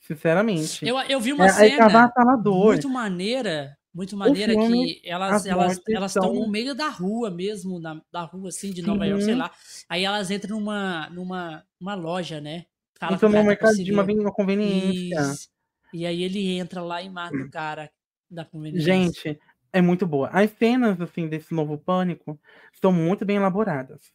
sinceramente. 0.00 0.86
Eu, 0.86 0.98
eu 1.00 1.18
vi 1.20 1.32
uma 1.32 1.46
é, 1.46 1.48
é 1.48 1.52
cena 1.52 2.12
muito 2.44 2.88
maneira, 2.88 3.76
muito 3.92 4.16
maneira 4.16 4.52
filme, 4.52 4.94
que 5.00 5.08
elas 5.08 5.34
as 5.36 5.46
elas 5.46 5.80
elas 5.88 6.10
estão 6.14 6.32
são- 6.32 6.34
no 6.34 6.48
meio 6.50 6.74
da 6.74 6.88
rua 6.88 7.30
mesmo, 7.30 7.80
na, 7.80 8.00
da 8.12 8.22
rua 8.22 8.50
assim 8.50 8.70
de 8.70 8.82
Nova 8.82 9.04
Sim. 9.04 9.10
York, 9.10 9.24
sei 9.24 9.34
lá. 9.34 9.50
Aí 9.88 10.04
elas 10.04 10.30
entram 10.30 10.60
numa 10.60 11.08
numa 11.10 11.64
uma 11.80 11.94
loja, 11.94 12.40
né? 12.40 12.66
Fala 12.98 13.16
Então, 13.16 13.30
no 13.30 13.44
mercado 13.44 13.74
de 13.76 13.92
uma, 13.92 14.04
uma 14.04 14.32
conveniência. 14.32 15.20
Isso. 15.20 15.48
E 15.92 16.06
aí 16.06 16.22
ele 16.22 16.58
entra 16.58 16.82
lá 16.82 17.02
e 17.02 17.08
mata 17.08 17.36
o 17.36 17.50
cara 17.50 17.90
da 18.30 18.44
conveniência. 18.44 18.92
Gente, 18.92 19.40
é 19.72 19.80
muito 19.80 20.06
boa. 20.06 20.28
As 20.28 20.50
cenas, 20.52 21.00
assim, 21.00 21.28
desse 21.28 21.54
novo 21.54 21.78
pânico 21.78 22.38
estão 22.72 22.92
muito 22.92 23.24
bem 23.24 23.36
elaboradas. 23.36 24.12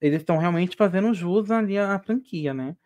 Eles 0.00 0.20
estão 0.20 0.38
realmente 0.38 0.76
fazendo 0.76 1.12
jus 1.12 1.50
ali 1.50 1.78
à 1.78 1.98
franquia, 1.98 2.54
né? 2.54 2.76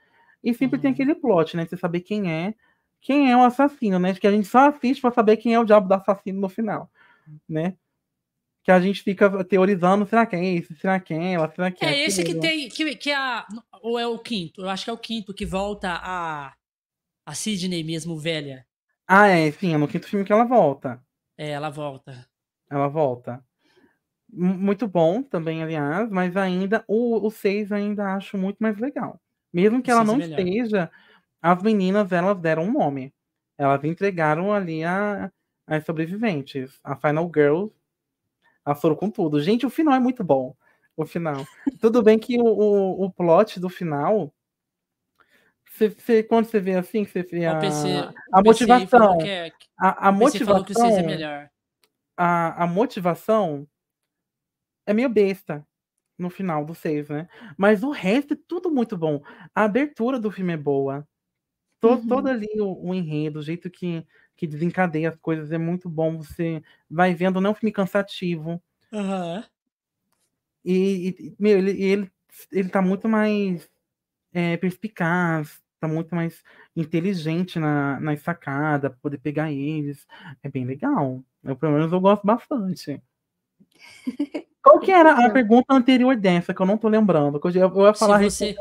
E 0.42 0.54
sempre 0.54 0.78
tem 0.80 0.90
Uhum. 0.90 0.94
aquele 0.94 1.14
plot, 1.14 1.56
né? 1.56 1.64
de 1.64 1.70
Você 1.70 1.76
saber 1.76 2.00
quem 2.00 2.30
é, 2.32 2.54
quem 3.00 3.30
é 3.30 3.36
o 3.36 3.42
assassino, 3.44 3.98
né? 3.98 4.14
Que 4.14 4.26
a 4.26 4.32
gente 4.32 4.46
só 4.48 4.68
assiste 4.68 5.00
pra 5.00 5.12
saber 5.12 5.36
quem 5.38 5.54
é 5.54 5.60
o 5.60 5.64
diabo 5.64 5.88
do 5.88 5.94
assassino 5.94 6.40
no 6.40 6.48
final, 6.48 6.90
né? 7.48 7.76
Que 8.64 8.72
a 8.72 8.80
gente 8.80 9.02
fica 9.02 9.44
teorizando, 9.44 10.06
será 10.06 10.26
que 10.26 10.36
é 10.36 10.44
esse? 10.44 10.74
Será 10.76 11.00
que 11.00 11.14
é 11.14 11.32
ela? 11.34 11.50
Será 11.50 11.70
que 11.70 11.84
é 11.84 11.90
É 11.90 11.98
esse 12.06 12.22
que 12.24 12.32
aquele? 12.32 12.40
tem 12.40 12.68
que, 12.68 12.96
que 12.96 13.10
é 13.10 13.16
a 13.16 13.46
ou 13.82 13.98
é 13.98 14.06
o 14.06 14.18
quinto? 14.18 14.62
Eu 14.62 14.68
acho 14.70 14.84
que 14.84 14.90
é 14.90 14.92
o 14.92 14.98
quinto 14.98 15.34
que 15.34 15.44
volta 15.46 15.90
a 16.02 16.54
a 17.26 17.34
Sidney 17.34 17.84
mesmo 17.84 18.18
velha. 18.18 18.66
Ah, 19.06 19.28
é, 19.28 19.50
sim, 19.52 19.72
é 19.74 19.78
no 19.78 19.86
quinto 19.86 20.08
filme 20.08 20.24
que 20.24 20.32
ela 20.32 20.44
volta. 20.44 21.00
É, 21.36 21.50
ela 21.50 21.70
volta. 21.70 22.28
Ela 22.70 22.88
volta. 22.88 23.44
M- 24.32 24.58
Muito 24.58 24.88
bom 24.88 25.22
também, 25.22 25.62
aliás, 25.62 26.10
mas 26.10 26.36
ainda 26.36 26.84
o, 26.88 27.26
o 27.26 27.30
6 27.30 27.72
ainda 27.72 28.14
acho 28.14 28.38
muito 28.38 28.58
mais 28.60 28.78
legal. 28.78 29.20
Mesmo 29.52 29.82
que 29.82 29.90
ela 29.90 30.02
é 30.02 30.04
não 30.04 30.16
melhor. 30.16 30.38
esteja, 30.38 30.90
as 31.40 31.62
meninas 31.62 32.10
elas 32.12 32.38
deram 32.38 32.64
um 32.64 32.72
nome. 32.72 33.12
Elas 33.58 33.84
entregaram 33.84 34.52
ali 34.52 34.82
a, 34.84 35.30
as 35.66 35.84
sobreviventes. 35.84 36.80
A 36.82 36.96
Final 36.96 37.30
Girl. 37.34 37.66
Elas 38.64 38.80
foram 38.80 38.96
com 38.96 39.10
tudo. 39.10 39.40
Gente, 39.40 39.66
o 39.66 39.70
final 39.70 39.94
é 39.94 40.00
muito 40.00 40.22
bom. 40.24 40.54
O 40.96 41.04
final. 41.06 41.44
Tudo 41.80 42.02
bem 42.02 42.18
que 42.18 42.38
o, 42.38 42.44
o, 42.44 43.04
o 43.04 43.10
plot 43.10 43.58
do 43.58 43.68
final. 43.68 44.32
Você, 45.68 45.88
você- 45.88 46.22
quando 46.22 46.44
você 46.46 46.60
vê 46.60 46.74
assim, 46.74 47.04
você 47.04 47.22
vê 47.22 47.46
a, 47.46 47.58
PC, 47.58 47.88
a 47.96 48.10
falou 48.30 48.44
motivação. 48.44 49.20
é- 49.22 49.50
A, 49.78 50.08
a 50.08 50.10
o 50.10 50.18
PC 50.18 50.44
falou 50.44 50.64
que 50.64 50.72
o 50.72 50.74
6 50.74 50.86
é 50.96 51.02
motivação 51.02 51.48
a, 52.16 52.64
a 52.64 52.66
motivação 52.66 53.66
é 54.86 54.92
meio 54.92 55.08
besta 55.08 55.66
no 56.18 56.30
final 56.30 56.64
do 56.64 56.74
6, 56.74 57.08
né? 57.08 57.28
Mas 57.56 57.82
o 57.82 57.90
resto 57.90 58.34
é 58.34 58.38
tudo 58.48 58.70
muito 58.70 58.96
bom. 58.96 59.22
A 59.54 59.64
abertura 59.64 60.18
do 60.20 60.30
filme 60.30 60.52
é 60.52 60.56
boa. 60.56 61.06
To- 61.80 61.90
Uhum. 61.96 62.06
Todo 62.08 62.28
ali 62.28 62.48
o, 62.60 62.90
o 62.90 62.94
enredo, 62.94 63.40
o 63.40 63.42
jeito 63.42 63.70
que, 63.70 64.06
que 64.36 64.46
desencadeia 64.46 65.10
as 65.10 65.16
coisas 65.16 65.52
é 65.52 65.58
muito 65.58 65.88
bom. 65.90 66.18
Você 66.18 66.62
vai 66.90 67.14
vendo, 67.14 67.40
não 67.40 67.50
é 67.50 67.52
um 67.52 67.56
filme 67.56 67.72
cansativo. 67.72 68.62
Aham. 68.92 69.44
E, 70.64 71.08
e, 71.18 71.36
meu, 71.38 71.58
ele, 71.58 71.82
ele, 71.82 72.12
ele 72.52 72.68
tá 72.68 72.80
muito 72.82 73.08
mais 73.08 73.68
é, 74.32 74.56
perspicaz, 74.58 75.62
tá 75.80 75.88
muito 75.88 76.14
mais 76.16 76.42
inteligente 76.76 77.58
na, 77.60 78.00
na 78.00 78.16
sacada, 78.18 78.90
poder 78.90 79.18
pegar 79.18 79.52
eles. 79.52 80.06
É 80.42 80.50
bem 80.50 80.66
legal. 80.66 81.24
Eu, 81.44 81.56
pelo 81.56 81.74
menos 81.74 81.92
eu 81.92 82.00
gosto 82.00 82.26
bastante. 82.26 83.02
Qual 84.72 84.80
que 84.80 84.90
era 84.90 85.26
a 85.26 85.30
pergunta 85.30 85.74
anterior 85.74 86.16
dessa, 86.16 86.54
que 86.54 86.62
eu 86.62 86.64
não 86.64 86.78
tô 86.78 86.88
lembrando? 86.88 87.38
que 87.38 87.46
Eu, 87.46 87.52
eu 87.52 87.86
ia 87.86 87.94
falar 87.94 88.18
Se 88.30 88.30
você, 88.30 88.56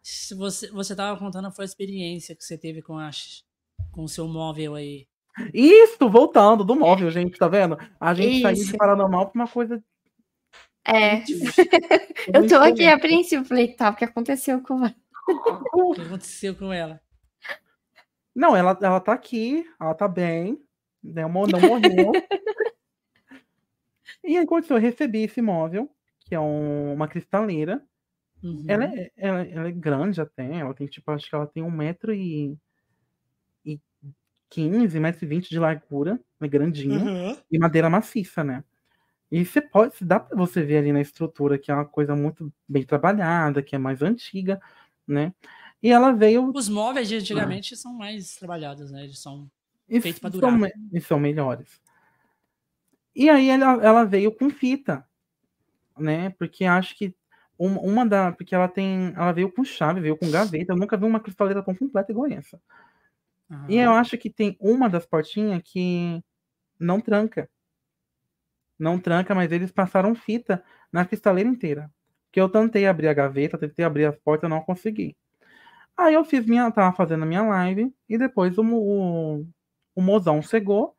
se 0.00 0.34
você, 0.34 0.70
você 0.70 0.94
tava 0.94 1.18
contando 1.18 1.50
foi 1.50 1.64
a 1.64 1.66
experiência 1.66 2.36
que 2.36 2.44
você 2.44 2.56
teve 2.56 2.80
com 2.80 2.96
a, 2.96 3.10
com 3.90 4.04
o 4.04 4.08
seu 4.08 4.28
móvel 4.28 4.76
aí. 4.76 5.08
Isso, 5.52 6.08
voltando 6.08 6.62
do 6.62 6.76
móvel, 6.76 7.10
gente, 7.10 7.36
tá 7.36 7.48
vendo? 7.48 7.76
A 7.98 8.14
gente 8.14 8.42
saiu 8.42 8.54
de 8.54 8.60
Isso. 8.60 8.76
paranormal 8.76 9.28
pra 9.28 9.42
uma 9.42 9.48
coisa. 9.48 9.82
É. 10.86 11.22
Eu 12.32 12.46
tô 12.46 12.56
aqui 12.56 12.86
a 12.86 12.98
princípio, 12.98 13.44
falei, 13.44 13.74
tá, 13.74 13.90
o 13.90 13.96
que 13.96 14.04
aconteceu 14.04 14.62
com 14.62 14.84
ela? 14.84 14.94
O 15.74 15.94
que 15.94 16.00
aconteceu 16.02 16.54
com 16.54 16.72
ela? 16.72 17.00
Não, 18.34 18.56
ela, 18.56 18.78
ela 18.80 19.00
tá 19.00 19.12
aqui, 19.12 19.64
ela 19.80 19.94
tá 19.94 20.06
bem, 20.06 20.62
né, 21.02 21.22
não 21.22 21.30
morreu. 21.60 22.12
e 24.24 24.36
aí, 24.38 24.46
quando 24.46 24.70
eu 24.70 24.78
recebi 24.78 25.22
esse 25.24 25.40
móvel, 25.42 25.90
que 26.20 26.34
é 26.34 26.40
um- 26.40 26.92
uma 26.94 27.08
cristaleira, 27.08 27.82
Uhum. 28.42 28.64
ela, 28.68 28.84
é, 28.86 29.12
ela, 29.16 29.42
ela 29.46 29.68
é 29.68 29.72
grande 29.72 30.20
até, 30.20 30.44
ela 30.58 30.74
tem 30.74 30.86
tipo, 30.88 31.10
acho 31.12 31.28
que 31.28 31.34
ela 31.36 31.46
tem 31.46 31.62
um 31.62 31.70
metro 31.70 32.14
e, 32.14 32.58
e 33.64 33.80
15, 34.50 35.00
metro 35.00 35.24
e 35.24 35.28
20 35.28 35.50
de 35.50 35.58
largura, 35.58 36.20
é 36.40 36.48
grandinha, 36.48 37.04
Uhum. 37.04 37.36
e 37.50 37.58
madeira 37.58 37.90
maciça, 37.90 38.44
né? 38.44 38.64
E 39.30 39.44
você 39.44 39.60
pode, 39.62 39.94
dá 40.04 40.20
pra 40.20 40.36
você 40.36 40.62
ver 40.64 40.78
ali 40.78 40.92
na 40.92 41.00
estrutura 41.02 41.58
que 41.58 41.70
é 41.70 41.74
uma 41.74 41.86
coisa 41.86 42.16
muito 42.16 42.52
bem 42.68 42.84
trabalhada, 42.84 43.62
que 43.62 43.76
é 43.76 43.78
mais 43.78 44.02
antiga, 44.02 44.60
né? 45.08 45.34
E 45.82 45.90
ela 45.92 46.12
veio 46.12 46.50
Os 46.54 46.68
móveis 46.68 47.08
de 47.08 47.16
antigamente 47.16 47.76
são 47.76 47.94
mais 47.94 48.36
trabalhados, 48.36 48.90
né? 48.92 49.04
Eles 49.04 49.18
são. 49.20 49.50
Feito 50.00 50.20
pra 50.20 50.30
são 50.30 50.50
durar. 50.50 50.58
me- 50.58 50.72
E 50.92 51.00
são 51.00 51.20
melhores. 51.20 51.80
E 53.20 53.26
aí 53.30 53.48
ela, 53.50 53.72
ela 53.84 54.04
veio 54.04 54.32
com 54.34 54.50
fita, 54.50 55.06
né? 55.98 56.30
Porque 56.32 56.64
acho 56.66 56.96
que 56.98 57.14
um- 57.58 57.78
uma 57.80 58.06
da. 58.06 58.32
Porque 58.32 58.54
ela 58.54 58.68
tem. 58.68 59.12
Ela 59.16 59.32
veio 59.32 59.52
com 59.52 59.64
chave, 59.64 60.00
veio 60.02 60.18
com 60.18 60.30
gaveta. 60.30 60.72
Eu 60.72 60.78
nunca 60.78 60.96
vi 60.98 61.04
uma 61.06 61.20
cristaleira 61.20 61.64
tão 61.64 61.74
completa 61.76 62.12
igual 62.12 62.28
essa. 62.32 62.60
E 63.66 63.76
eu 63.76 63.92
acho 63.92 64.18
que 64.18 64.28
tem 64.30 64.56
uma 64.60 64.88
das 64.88 65.06
portinhas 65.06 65.62
que 65.64 66.22
não 66.80 67.00
tranca. 67.00 67.50
Não 68.78 68.98
tranca, 68.98 69.34
mas 69.34 69.52
eles 69.52 69.70
passaram 69.70 70.14
fita 70.14 70.62
na 70.92 71.04
cristaleira 71.04 71.48
inteira. 71.48 71.90
Que 72.32 72.40
eu 72.40 72.48
tentei 72.48 72.86
abrir 72.86 73.08
a 73.08 73.14
gaveta, 73.14 73.58
tentei 73.58 73.84
abrir 73.84 74.06
as 74.06 74.16
portas, 74.16 74.48
não 74.48 74.62
consegui. 74.62 75.16
Aí 75.96 76.14
eu 76.14 76.24
fiz 76.24 76.46
minha, 76.46 76.70
tava 76.72 76.96
fazendo 76.96 77.24
a 77.24 77.26
minha 77.26 77.42
live 77.42 77.94
e 78.08 78.18
depois 78.18 78.58
o, 78.58 78.62
o, 78.64 79.46
o 79.96 80.02
mozão 80.02 80.42
chegou 80.42 80.96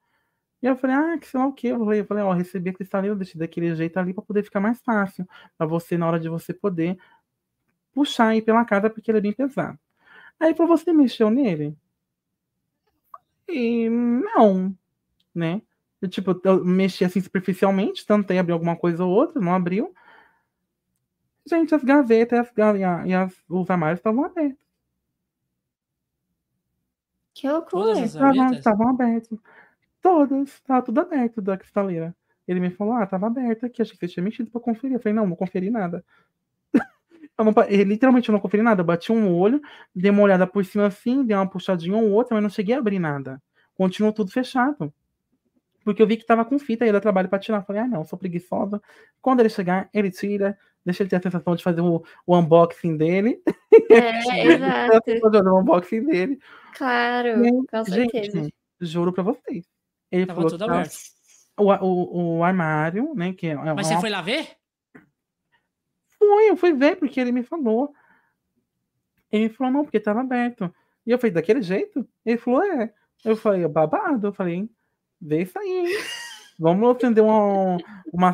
e 0.61 0.67
eu 0.67 0.75
falei, 0.77 0.95
ah, 0.95 1.17
que 1.17 1.27
sei 1.27 1.39
lá 1.39 1.47
o 1.47 1.53
que. 1.53 1.67
Eu 1.67 1.79
falei, 1.79 1.99
eu 2.01 2.05
falei, 2.05 2.23
ó, 2.23 2.31
recebi 2.33 2.69
a 2.69 2.73
deixei 3.15 3.39
daquele 3.39 3.73
jeito 3.75 3.97
ali 3.97 4.13
pra 4.13 4.23
poder 4.23 4.43
ficar 4.43 4.59
mais 4.59 4.79
fácil. 4.81 5.27
Pra 5.57 5.65
você, 5.65 5.97
na 5.97 6.07
hora 6.07 6.19
de 6.19 6.29
você 6.29 6.53
poder 6.53 6.97
puxar 7.93 8.27
aí 8.29 8.41
pela 8.41 8.65
casa, 8.65 8.89
porque 8.89 9.11
ele 9.11 9.17
é 9.19 9.21
bem 9.21 9.33
pesado. 9.33 9.77
Aí 10.39 10.53
pra 10.53 10.65
você 10.65 10.93
mexeu 10.93 11.29
nele? 11.29 11.75
E 13.47 13.89
não, 13.89 14.75
né? 15.35 15.61
Eu, 16.01 16.09
tipo, 16.09 16.39
eu 16.43 16.65
mexi 16.65 17.05
assim 17.05 17.21
superficialmente, 17.21 18.05
tentei 18.05 18.39
abrir 18.39 18.53
alguma 18.53 18.75
coisa 18.75 19.03
ou 19.05 19.11
outra, 19.11 19.39
não 19.41 19.53
abriu. 19.53 19.93
Gente, 21.45 21.75
as 21.75 21.83
gavetas 21.83 22.49
e, 22.55 22.61
as, 22.61 22.75
e 22.77 23.09
e 23.09 23.13
as- 23.13 23.43
os 23.49 23.69
armários 23.69 23.99
estavam 23.99 24.23
abertos. 24.25 24.59
Que 27.33 27.49
loucura. 27.49 27.93
Estavam 28.57 28.89
abertos. 28.89 29.39
Todas, 30.01 30.49
estava 30.49 30.81
tudo 30.81 30.99
aberto 30.99 31.41
da 31.41 31.57
cristaleira. 31.57 32.15
Ele 32.47 32.59
me 32.59 32.71
falou, 32.71 32.95
ah, 32.95 33.05
tava 33.05 33.27
aberto 33.27 33.65
aqui, 33.65 33.81
achei 33.81 33.93
que 33.93 33.99
você 33.99 34.13
tinha 34.13 34.23
mexido 34.23 34.49
pra 34.49 34.59
conferir. 34.59 34.95
Eu 34.95 34.99
falei, 34.99 35.13
não, 35.13 35.27
não 35.27 35.35
conferi 35.35 35.69
nada. 35.69 36.03
Eu 37.37 37.45
não 37.45 37.53
ele, 37.67 37.85
literalmente 37.85 38.29
eu 38.29 38.33
não 38.33 38.39
conferi 38.39 38.61
nada. 38.61 38.81
Eu 38.81 38.85
bati 38.85 39.11
um 39.11 39.33
olho, 39.33 39.61
dei 39.95 40.11
uma 40.11 40.21
olhada 40.21 40.45
por 40.45 40.63
cima 40.63 40.85
assim, 40.85 41.23
dei 41.25 41.35
uma 41.35 41.49
puxadinha 41.49 41.97
ou 41.97 42.11
outra, 42.11 42.35
mas 42.35 42.43
não 42.43 42.49
cheguei 42.49 42.75
a 42.75 42.77
abrir 42.77 42.99
nada. 42.99 43.41
Continuou 43.73 44.13
tudo 44.13 44.31
fechado. 44.31 44.93
Porque 45.83 46.01
eu 46.01 46.07
vi 46.07 46.17
que 46.17 46.25
tava 46.25 46.45
com 46.45 46.59
fita 46.59 46.85
e 46.85 46.91
dar 46.91 47.01
trabalho 47.01 47.29
pra 47.29 47.39
tirar. 47.39 47.63
Falei, 47.63 47.81
ah, 47.81 47.87
não, 47.87 48.05
sou 48.05 48.19
preguiçosa. 48.19 48.81
Quando 49.21 49.39
ele 49.39 49.49
chegar, 49.49 49.89
ele 49.93 50.11
tira. 50.11 50.57
Deixa 50.85 51.03
ele 51.03 51.09
ter 51.09 51.15
a 51.15 51.21
sensação 51.21 51.55
de 51.55 51.63
fazer 51.63 51.81
o, 51.81 52.03
o 52.25 52.37
unboxing 52.37 52.97
dele. 52.97 53.41
É, 53.89 54.19
exato. 54.45 55.49
o 55.49 55.59
unboxing 55.59 56.05
dele. 56.05 56.39
Claro, 56.75 57.45
E, 57.45 57.67
com 57.67 57.85
certeza. 57.85 58.39
Gente, 58.39 58.53
juro 58.79 59.11
pra 59.11 59.23
vocês. 59.23 59.65
Ele 60.11 60.25
Tava 60.25 60.35
falou 60.37 60.49
tudo 60.51 60.65
tava- 60.65 60.79
aberto. 60.79 60.95
o, 61.57 61.63
o, 61.63 62.37
o 62.37 62.43
armário, 62.43 63.13
né? 63.15 63.33
Que 63.33 63.47
é, 63.47 63.51
é 63.51 63.73
Mas 63.73 63.87
você 63.87 63.99
foi 63.99 64.09
lá 64.09 64.21
ver? 64.21 64.47
Foi, 66.17 66.49
eu 66.49 66.57
fui 66.57 66.73
ver, 66.73 66.97
porque 66.97 67.19
ele 67.19 67.31
me 67.31 67.43
falou. 67.43 67.93
Ele 69.31 69.49
falou, 69.49 69.71
não, 69.73 69.83
porque 69.83 69.99
tava 69.99 70.21
aberto. 70.21 70.73
E 71.05 71.11
eu 71.11 71.17
falei, 71.17 71.31
daquele 71.31 71.61
jeito? 71.61 72.07
Ele 72.25 72.37
falou, 72.37 72.63
é. 72.63 72.93
Eu 73.23 73.35
falei, 73.35 73.67
babado. 73.67 74.27
Eu 74.27 74.33
falei, 74.33 74.69
vê 75.19 75.41
isso 75.43 75.57
aí, 75.57 75.67
hein? 75.87 76.03
Vamos 76.59 76.95
acender 76.95 77.23
uma, 77.23 77.77
uma 78.13 78.33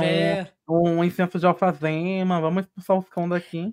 véia. 0.00 0.52
um, 0.68 0.98
um 0.98 1.04
incenso 1.04 1.38
de 1.38 1.46
alfazema, 1.46 2.40
vamos 2.40 2.64
expulsar 2.64 2.98
os 2.98 3.08
cão 3.08 3.28
daqui. 3.28 3.70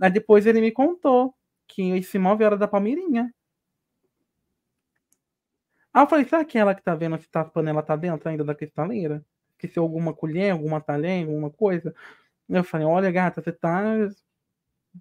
Aí 0.00 0.10
depois 0.10 0.46
ele 0.46 0.60
me 0.60 0.70
contou 0.70 1.34
que 1.66 1.82
esse 1.96 2.16
móvel 2.16 2.46
era 2.46 2.56
da 2.56 2.68
Palmeirinha. 2.68 3.34
Aí 5.94 6.02
eu 6.02 6.08
falei, 6.08 6.24
será 6.24 6.44
que 6.44 6.58
é 6.58 6.60
ela 6.60 6.74
que 6.74 6.82
tá 6.82 6.92
vendo 6.96 7.16
se 7.18 7.30
tá, 7.30 7.42
a 7.42 7.44
panela 7.44 7.80
tá 7.80 7.94
dentro 7.94 8.28
ainda 8.28 8.42
da 8.42 8.54
cristaleira? 8.54 9.24
Que 9.56 9.68
se 9.68 9.78
alguma 9.78 10.12
colher, 10.12 10.50
alguma 10.50 10.80
talher, 10.80 11.24
alguma 11.24 11.50
coisa? 11.50 11.94
Eu 12.48 12.64
falei, 12.64 12.84
olha, 12.84 13.12
gata, 13.12 13.40
você 13.40 13.52
tá. 13.52 13.80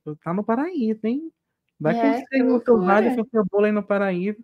Você 0.05 0.15
tá 0.23 0.33
no 0.33 0.43
paraíso, 0.43 0.99
hein? 1.03 1.31
Vai 1.79 1.97
É, 1.97 2.23
que 2.23 2.43
o 2.43 2.61
seu 2.61 2.79
vale, 2.79 3.13
seu 3.13 3.25
cebola 3.25 3.67
aí 3.67 3.71
no 3.71 3.83
paraíso. 3.83 4.37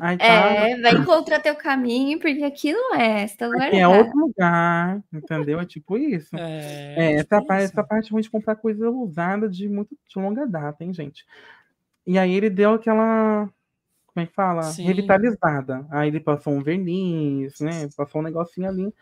Aí 0.00 0.16
tá. 0.16 0.24
É, 0.24 0.80
vai 0.80 0.92
encontrar 0.92 1.40
teu 1.40 1.54
caminho, 1.54 2.18
porque 2.18 2.42
aqui 2.42 2.72
não 2.72 2.94
é, 2.94 3.26
você 3.26 3.36
tá 3.36 3.48
no 3.48 3.62
é 3.62 3.86
outro 3.86 4.16
lugar, 4.18 5.02
entendeu? 5.12 5.60
É 5.60 5.66
tipo 5.66 5.98
isso. 5.98 6.34
É, 6.36 6.94
É, 6.96 7.12
essa, 7.14 7.36
tipo 7.36 7.46
parte, 7.46 7.64
essa 7.64 7.84
parte 7.84 8.12
ruim 8.12 8.22
de 8.22 8.30
comprar 8.30 8.56
coisa 8.56 8.88
usada 8.90 9.48
de 9.48 9.68
muito 9.68 9.96
de 10.08 10.18
longa 10.18 10.46
data, 10.46 10.82
hein, 10.82 10.92
gente? 10.92 11.24
E 12.06 12.18
aí 12.18 12.32
ele 12.32 12.50
deu 12.50 12.74
aquela. 12.74 13.48
Como 14.14 14.24
é 14.24 14.26
que 14.26 14.34
fala? 14.34 14.62
Sim. 14.62 14.84
Revitalizada. 14.84 15.86
Aí 15.90 16.08
ele 16.08 16.20
passou 16.20 16.52
um 16.52 16.62
verniz, 16.62 17.58
né? 17.58 17.88
Passou 17.96 18.20
um 18.20 18.24
negocinho 18.24 18.68
ali. 18.68 18.94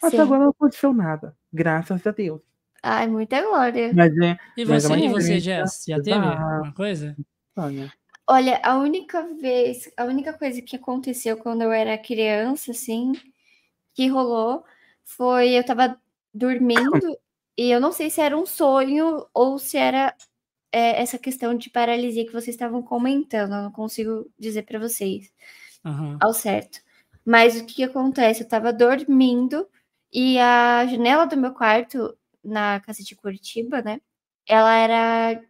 Até 0.00 0.16
Sim. 0.16 0.22
agora 0.22 0.44
não 0.44 0.50
aconteceu 0.50 0.94
nada. 0.94 1.36
Graças 1.52 2.06
a 2.06 2.12
Deus. 2.12 2.40
Ai, 2.82 3.08
muita 3.08 3.42
glória. 3.42 3.92
Mas 3.92 4.16
é. 4.18 4.38
E 4.56 4.64
Mas 4.64 4.84
é 4.84 4.88
você, 4.88 4.94
uma 4.94 5.04
e 5.04 5.08
você, 5.08 5.40
Jess? 5.40 5.84
Já 5.88 6.00
teve 6.00 6.24
alguma 6.24 6.72
coisa? 6.72 7.16
Olha, 7.56 7.92
Olha, 8.30 8.60
a 8.62 8.76
única 8.76 9.22
vez, 9.40 9.90
a 9.96 10.04
única 10.04 10.34
coisa 10.34 10.60
que 10.60 10.76
aconteceu 10.76 11.38
quando 11.38 11.62
eu 11.62 11.72
era 11.72 11.96
criança, 11.96 12.72
assim, 12.72 13.12
que 13.94 14.06
rolou, 14.06 14.64
foi 15.02 15.58
eu 15.58 15.64
tava 15.64 15.98
dormindo 16.32 17.18
e 17.56 17.70
eu 17.70 17.80
não 17.80 17.90
sei 17.90 18.10
se 18.10 18.20
era 18.20 18.36
um 18.36 18.44
sonho 18.44 19.26
ou 19.32 19.58
se 19.58 19.78
era 19.78 20.14
é, 20.72 21.00
essa 21.00 21.18
questão 21.18 21.54
de 21.54 21.70
paralisia 21.70 22.24
que 22.26 22.32
vocês 22.32 22.54
estavam 22.54 22.82
comentando. 22.82 23.54
Eu 23.54 23.62
não 23.62 23.72
consigo 23.72 24.30
dizer 24.38 24.62
pra 24.62 24.78
vocês 24.78 25.32
Aham. 25.84 26.18
ao 26.20 26.32
certo. 26.32 26.80
Mas 27.24 27.60
o 27.60 27.66
que, 27.66 27.74
que 27.74 27.84
acontece? 27.84 28.42
Eu 28.42 28.48
tava 28.48 28.72
dormindo 28.72 29.68
e 30.12 30.38
a 30.38 30.86
janela 30.86 31.26
do 31.26 31.36
meu 31.36 31.52
quarto, 31.52 32.16
na 32.42 32.80
casa 32.80 33.02
de 33.02 33.14
Curitiba, 33.14 33.82
né? 33.82 34.00
Ela 34.46 34.74
era 34.76 35.42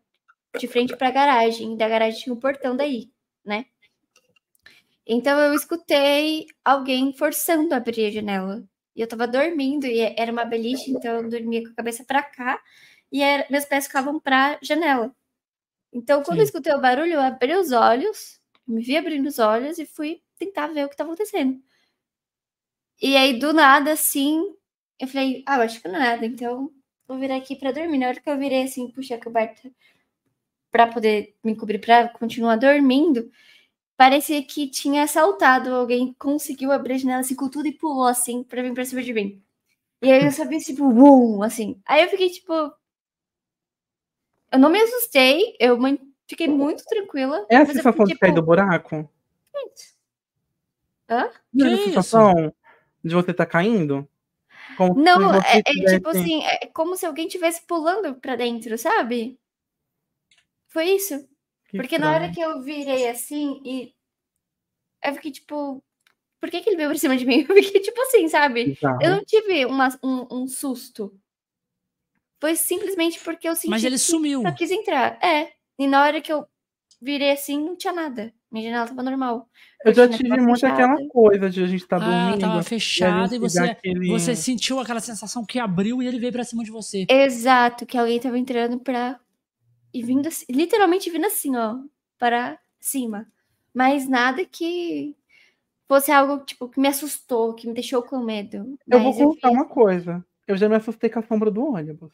de 0.58 0.66
frente 0.66 0.96
pra 0.96 1.10
garagem. 1.10 1.76
Da 1.76 1.88
garagem 1.88 2.20
tinha 2.20 2.34
o 2.34 2.40
portão 2.40 2.76
daí, 2.76 3.10
né? 3.44 3.66
Então 5.06 5.38
eu 5.38 5.54
escutei 5.54 6.46
alguém 6.64 7.12
forçando 7.14 7.72
a 7.72 7.78
abrir 7.78 8.06
a 8.06 8.10
janela. 8.10 8.64
E 8.94 9.00
eu 9.00 9.06
tava 9.06 9.28
dormindo 9.28 9.86
e 9.86 10.00
era 10.00 10.32
uma 10.32 10.44
beliche, 10.44 10.90
então 10.90 11.18
eu 11.18 11.30
dormia 11.30 11.62
com 11.62 11.70
a 11.70 11.74
cabeça 11.76 12.04
pra 12.04 12.22
cá 12.22 12.60
e 13.12 13.22
era- 13.22 13.46
meus 13.50 13.64
pés 13.64 13.86
ficavam 13.86 14.18
pra 14.20 14.58
janela. 14.62 15.14
Então, 15.92 16.22
quando 16.22 16.38
eu 16.40 16.46
Sim. 16.46 16.50
escutei 16.50 16.74
o 16.74 16.80
barulho, 16.80 17.14
eu 17.14 17.20
abri 17.20 17.54
os 17.56 17.72
olhos, 17.72 18.40
me 18.66 18.82
vi 18.82 18.96
abrindo 18.96 19.26
os 19.28 19.38
olhos 19.38 19.78
e 19.78 19.86
fui 19.86 20.22
tentar 20.38 20.68
ver 20.68 20.84
o 20.84 20.88
que 20.88 20.94
estava 20.94 21.10
acontecendo. 21.12 21.60
E 23.00 23.16
aí, 23.16 23.38
do 23.38 23.52
nada, 23.52 23.92
assim, 23.92 24.54
eu 24.98 25.06
falei, 25.08 25.42
ah, 25.46 25.56
eu 25.56 25.62
acho 25.62 25.80
que 25.80 25.88
não 25.88 25.96
é 25.96 25.98
nada, 26.00 26.26
então 26.26 26.70
vou 27.06 27.18
virar 27.18 27.36
aqui 27.36 27.56
pra 27.56 27.72
dormir. 27.72 27.98
Na 27.98 28.08
hora 28.08 28.20
que 28.20 28.28
eu 28.28 28.38
virei, 28.38 28.64
assim, 28.64 28.90
puxei 28.90 29.16
a 29.16 29.22
coberta 29.22 29.70
pra 30.70 30.86
poder 30.86 31.34
me 31.42 31.56
cobrir 31.56 31.78
pra 31.78 32.08
continuar 32.08 32.56
dormindo, 32.56 33.30
parecia 33.96 34.42
que 34.44 34.68
tinha 34.70 35.04
assaltado 35.04 35.74
alguém, 35.74 36.14
conseguiu 36.18 36.72
abrir 36.72 36.94
a 36.94 36.98
janela, 36.98 37.20
assim, 37.20 37.36
com 37.36 37.48
tudo 37.50 37.68
e 37.68 37.72
pulou, 37.72 38.06
assim, 38.06 38.42
pra 38.44 38.62
vir 38.62 38.74
pra 38.74 38.84
cima 38.84 39.02
de 39.02 39.12
mim. 39.14 39.42
E 40.02 40.12
aí 40.12 40.24
eu 40.24 40.32
sabia, 40.32 40.58
tipo, 40.60 40.88
bum, 40.92 41.42
assim. 41.42 41.80
Aí 41.86 42.02
eu 42.04 42.10
fiquei, 42.10 42.30
tipo... 42.30 42.52
Eu 44.50 44.58
não 44.58 44.70
me 44.70 44.80
assustei, 44.80 45.56
eu 45.60 45.78
fiquei 46.26 46.48
muito 46.48 46.84
tranquila. 46.84 47.46
é 47.50 47.56
a 47.56 47.66
sensação 47.66 48.04
de 48.04 48.16
cair 48.18 48.34
do 48.34 48.42
buraco? 48.42 49.08
Hã? 51.08 51.30
Não 51.52 51.66
é 51.66 51.72
a 51.74 51.76
sensação 51.76 52.54
de 53.02 53.14
você 53.14 53.30
estar 53.30 53.46
caindo? 53.46 54.08
Como 54.76 54.94
Não, 55.00 55.34
é, 55.34 55.58
é 55.58 55.62
tivesse- 55.62 55.96
tipo 55.96 56.08
assim, 56.10 56.42
é 56.44 56.66
como 56.66 56.96
se 56.96 57.06
alguém 57.06 57.26
tivesse 57.26 57.62
pulando 57.66 58.14
pra 58.14 58.36
dentro, 58.36 58.76
sabe? 58.76 59.38
Foi 60.68 60.84
isso. 60.90 61.26
Que 61.68 61.78
Porque 61.78 61.98
na 61.98 62.12
hora 62.12 62.26
estranho. 62.26 62.34
que 62.52 62.58
eu 62.58 62.62
virei 62.62 63.08
assim 63.08 63.60
e 63.64 63.94
eu 65.02 65.14
fiquei 65.14 65.30
tipo, 65.32 65.82
por 66.40 66.50
que, 66.50 66.60
que 66.60 66.70
ele 66.70 66.76
veio 66.76 66.90
por 66.90 66.98
cima 66.98 67.16
de 67.16 67.24
mim? 67.26 67.46
Eu 67.48 67.62
fiquei 67.62 67.80
tipo 67.80 68.00
assim, 68.02 68.28
sabe? 68.28 68.66
Bizarro. 68.66 68.98
Eu 69.02 69.10
não 69.10 69.24
tive 69.24 69.64
uma, 69.66 69.88
um, 70.02 70.26
um 70.42 70.46
susto. 70.48 71.12
Foi 72.40 72.54
simplesmente 72.56 73.18
porque 73.20 73.48
eu 73.48 73.54
senti 73.54 73.70
Mas 73.70 73.82
ele 73.84 73.96
que 73.96 74.00
sumiu. 74.02 74.42
só 74.42 74.52
quis 74.52 74.70
entrar. 74.70 75.18
É. 75.24 75.52
E 75.78 75.86
na 75.86 76.02
hora 76.02 76.20
que 76.20 76.32
eu 76.32 76.46
virei 77.00 77.30
assim, 77.32 77.58
não 77.62 77.76
tinha 77.76 77.92
nada. 77.92 78.32
Minha 78.50 78.64
janela 78.64 78.86
tava 78.88 79.02
normal. 79.02 79.48
Eu 79.84 79.92
já 79.92 80.08
tive 80.08 80.28
tava 80.28 80.42
muito 80.42 80.64
aquela 80.66 80.96
fechada. 80.96 81.08
coisa 81.10 81.50
de 81.50 81.62
a 81.62 81.66
gente 81.66 81.82
estar 81.82 81.96
Ah, 81.96 82.00
dormindo. 82.00 82.40
tava 82.40 82.56
e 82.56 82.60
a 82.60 82.62
fechado 82.62 83.34
e 83.34 83.38
você, 83.38 83.60
aquele- 83.60 84.08
você 84.08 84.34
sentiu 84.34 84.80
aquela 84.80 85.00
sensação 85.00 85.44
que 85.44 85.58
abriu 85.58 86.02
e 86.02 86.06
ele 86.06 86.18
veio 86.18 86.32
pra 86.32 86.44
cima 86.44 86.64
de 86.64 86.70
você. 86.70 87.06
Exato, 87.10 87.84
que 87.84 87.98
alguém 87.98 88.18
tava 88.18 88.38
entrando 88.38 88.78
pra. 88.80 89.20
E 89.92 90.02
vindo 90.02 90.26
assim, 90.28 90.44
literalmente 90.50 91.10
vindo 91.10 91.26
assim, 91.26 91.56
ó, 91.56 91.76
para 92.18 92.58
cima. 92.80 93.26
Mas 93.74 94.08
nada 94.08 94.44
que 94.44 95.14
fosse 95.86 96.10
algo, 96.10 96.44
tipo, 96.44 96.68
que 96.68 96.80
me 96.80 96.88
assustou, 96.88 97.54
que 97.54 97.66
me 97.66 97.74
deixou 97.74 98.02
com 98.02 98.18
medo. 98.18 98.78
Eu 98.86 99.00
vou 99.00 99.08
Mas 99.12 99.20
eu 99.20 99.28
contar 99.28 99.48
vi- 99.50 99.54
uma 99.54 99.66
coisa. 99.66 100.24
Eu 100.46 100.56
já 100.56 100.68
me 100.68 100.74
assustei 100.76 101.10
com 101.10 101.18
a 101.18 101.22
sombra 101.22 101.50
do 101.50 101.62
ônibus. 101.64 102.12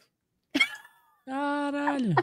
Caralho. 1.26 2.14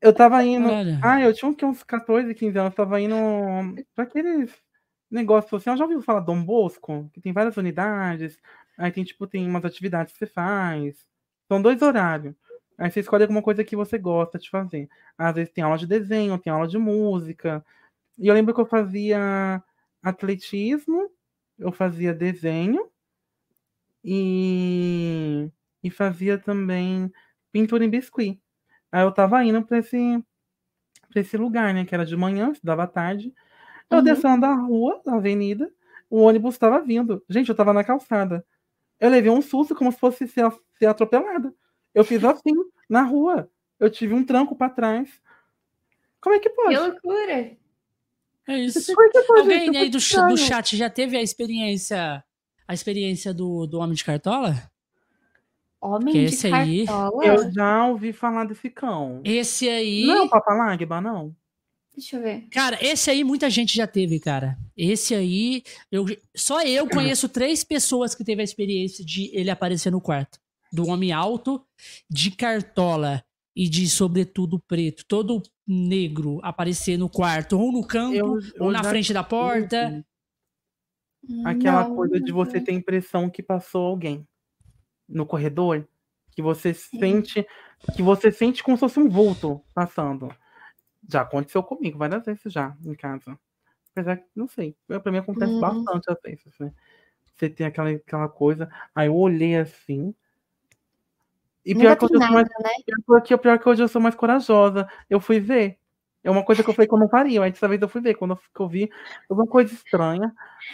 Eu 0.00 0.14
tava 0.14 0.44
indo. 0.44 0.68
Caralho. 0.68 1.00
Ah, 1.02 1.20
eu 1.20 1.34
tinha 1.34 1.50
uns 1.68 1.82
14, 1.82 2.34
15 2.34 2.58
anos. 2.58 2.74
Tava 2.74 3.00
indo 3.00 3.16
pra 3.94 4.04
aqueles 4.04 4.54
negócios 5.10 5.50
sociais. 5.50 5.78
Já 5.78 5.84
ouviu 5.84 6.02
falar 6.02 6.20
Dom 6.20 6.44
Bosco? 6.44 7.10
Que 7.12 7.20
tem 7.20 7.32
várias 7.32 7.56
unidades. 7.56 8.38
Aí 8.78 8.92
tem, 8.92 9.04
tipo, 9.04 9.26
tem 9.26 9.48
umas 9.48 9.64
atividades 9.64 10.12
que 10.12 10.18
você 10.18 10.26
faz. 10.26 11.06
São 11.48 11.60
dois 11.60 11.80
horários. 11.82 12.34
Aí 12.78 12.90
você 12.90 13.00
escolhe 13.00 13.22
alguma 13.22 13.42
coisa 13.42 13.64
que 13.64 13.74
você 13.74 13.96
gosta 13.98 14.38
de 14.38 14.50
fazer. 14.50 14.88
Às 15.16 15.34
vezes 15.34 15.52
tem 15.52 15.64
aula 15.64 15.78
de 15.78 15.86
desenho, 15.86 16.38
tem 16.38 16.52
aula 16.52 16.68
de 16.68 16.78
música. 16.78 17.64
E 18.18 18.28
eu 18.28 18.34
lembro 18.34 18.54
que 18.54 18.60
eu 18.60 18.66
fazia 18.66 19.62
atletismo, 20.02 21.10
eu 21.58 21.72
fazia 21.72 22.14
desenho 22.14 22.88
e, 24.04 25.50
e 25.82 25.90
fazia 25.90 26.38
também 26.38 27.10
pintura 27.56 27.84
em 27.84 27.90
biscuit. 27.90 28.38
Aí 28.92 29.02
eu 29.02 29.12
tava 29.12 29.42
indo 29.44 29.62
pra 29.64 29.78
esse, 29.78 30.22
pra 31.10 31.20
esse 31.20 31.36
lugar, 31.36 31.72
né? 31.72 31.84
Que 31.84 31.94
era 31.94 32.04
de 32.04 32.16
manhã, 32.16 32.50
estudava 32.52 32.82
à 32.84 32.86
tarde. 32.86 33.32
Eu 33.90 33.98
Uhum. 33.98 34.04
descendo 34.04 34.40
da 34.42 34.52
rua, 34.54 35.00
da 35.04 35.14
avenida, 35.14 35.70
o 36.10 36.20
ônibus 36.20 36.58
tava 36.58 36.80
vindo. 36.80 37.24
Gente, 37.28 37.48
eu 37.48 37.54
tava 37.54 37.72
na 37.72 37.82
calçada. 37.82 38.44
Eu 39.00 39.08
levei 39.10 39.30
um 39.30 39.40
susto 39.40 39.74
como 39.74 39.90
se 39.90 39.98
fosse 39.98 40.26
ser, 40.28 40.50
ser 40.78 40.86
atropelada. 40.86 41.54
Eu 41.94 42.04
fiz 42.04 42.22
assim, 42.24 42.52
na 42.88 43.02
rua. 43.02 43.50
Eu 43.80 43.90
tive 43.90 44.12
um 44.14 44.24
tranco 44.24 44.54
pra 44.56 44.68
trás. 44.68 45.08
Como 46.20 46.34
é 46.34 46.38
que 46.38 46.50
pode? 46.50 46.74
Que 46.74 46.80
loucura! 46.80 47.56
É 48.48 48.58
isso. 48.58 48.94
Como 48.94 49.06
é 49.06 49.10
que 49.10 49.22
pode? 49.22 49.40
Alguém 49.40 49.64
gente? 49.66 49.76
aí 49.76 49.88
do, 49.90 49.98
do 50.28 50.36
chat 50.36 50.76
já 50.76 50.88
teve 50.90 51.16
a 51.16 51.22
experiência 51.22 52.22
a 52.68 52.74
experiência 52.74 53.32
do, 53.32 53.66
do 53.66 53.78
Homem 53.78 53.94
de 53.94 54.04
Cartola? 54.04 54.54
Homem 55.80 56.12
Que 56.12 56.18
de 56.26 56.34
esse 56.34 56.46
aí- 56.52 56.86
cartola? 56.86 57.24
Eu 57.24 57.52
já 57.52 57.86
ouvi 57.86 58.12
falar 58.12 58.44
desse 58.46 58.68
cão. 58.70 59.20
Esse 59.24 59.68
aí. 59.68 60.04
Não 60.06 60.16
é 60.16 60.22
o 60.22 60.28
Papalágba, 60.28 61.00
não? 61.00 61.34
Deixa 61.94 62.16
eu 62.16 62.22
ver. 62.22 62.46
Cara, 62.50 62.78
esse 62.84 63.10
aí 63.10 63.22
muita 63.24 63.48
gente 63.48 63.74
já 63.74 63.86
teve, 63.86 64.18
cara. 64.20 64.58
Esse 64.76 65.14
aí, 65.14 65.62
eu, 65.90 66.04
só 66.36 66.62
eu 66.62 66.86
conheço 67.16 67.28
três 67.28 67.62
pessoas 67.64 68.14
que 68.14 68.24
teve 68.24 68.40
a 68.42 68.44
experiência 68.44 69.04
de 69.04 69.30
ele 69.36 69.50
aparecer 69.50 69.90
no 69.90 70.00
quarto. 70.00 70.38
Do 70.72 70.88
homem 70.88 71.12
alto, 71.12 71.64
de 72.10 72.30
cartola 72.30 73.24
e 73.54 73.68
de 73.68 73.88
sobretudo 73.88 74.58
preto, 74.66 75.04
todo 75.06 75.42
negro 75.66 76.38
aparecer 76.42 76.98
no 76.98 77.08
quarto 77.08 77.58
ou 77.58 77.72
no 77.72 77.86
campo 77.86 78.14
Eu- 78.14 78.26
ou 78.60 78.66
eu 78.66 78.70
na 78.72 78.82
já 78.82 78.90
frente 78.90 79.12
da 79.14 79.22
porta. 79.24 80.04
tive 81.26 81.42
Aquela 81.46 81.88
Não, 81.88 81.96
coisa 81.96 82.20
de 82.20 82.30
você 82.32 82.60
ter 82.60 82.72
a 82.72 82.74
impressão 82.74 83.30
que 83.30 83.42
passou 83.42 83.86
alguém 83.86 84.26
no 85.08 85.26
corredor, 85.26 85.86
que 86.32 86.42
você 86.42 86.74
sente, 86.74 87.46
que 87.96 88.02
você 88.02 88.30
sente 88.32 88.62
como 88.62 88.76
se 88.76 88.80
fosse 88.80 89.00
um 89.00 89.08
vulto 89.08 89.62
passando. 89.74 90.28
Já 91.08 91.22
aconteceu 91.22 91.62
comigo 91.62 91.98
várias 91.98 92.24
vezes 92.26 92.52
já 92.52 92.76
em 92.84 92.94
casa. 92.94 93.38
Apesar 93.92 94.16
que, 94.18 94.24
não 94.36 94.48
sei, 94.48 94.76
pra 94.86 95.12
mim 95.12 95.18
acontece 95.18 95.54
Uhum. 95.54 95.60
bastante 95.60 96.10
às 96.10 96.18
vezes, 96.22 96.58
né? 96.60 96.72
Você 97.34 97.50
tem 97.50 97.66
aquela, 97.66 97.90
aquela 97.90 98.28
coisa, 98.28 98.70
aí 98.94 99.08
eu 99.08 99.16
olhei 99.16 99.56
assim. 99.56 100.14
E 101.64 101.74
pior 101.74 101.96
Nunca 101.96 101.96
que, 101.96 102.04
hoje 102.06 102.14
tem 102.18 102.28
eu 102.28 102.34
mais, 102.34 102.48
nada, 102.48 102.54
né? 102.62 102.70
pior 103.06 103.20
que, 103.22 103.36
pior 103.38 103.58
que 103.58 103.68
hoje 103.68 103.82
eu 103.82 103.88
sou 103.88 104.00
mais 104.00 104.14
corajosa. 104.14 104.88
Eu 105.10 105.20
fui 105.20 105.40
ver. 105.40 105.78
É 106.22 106.30
uma 106.30 106.44
coisa 106.44 106.62
que 106.62 106.70
eu 106.70 106.74
falei 106.74 106.88
que 106.88 106.94
eu 106.94 106.98
não 106.98 107.08
faria, 107.08 107.40
mas 107.40 107.52
dessa 107.52 107.68
vez 107.68 107.80
eu 107.82 107.88
fui 107.88 108.00
ver. 108.00 108.14
Quando 108.14 108.32
eu, 108.32 108.38
eu 108.60 108.68
vi 108.68 108.90
alguma 109.28 109.46
coisa 109.48 109.72
estranha. 109.74 110.32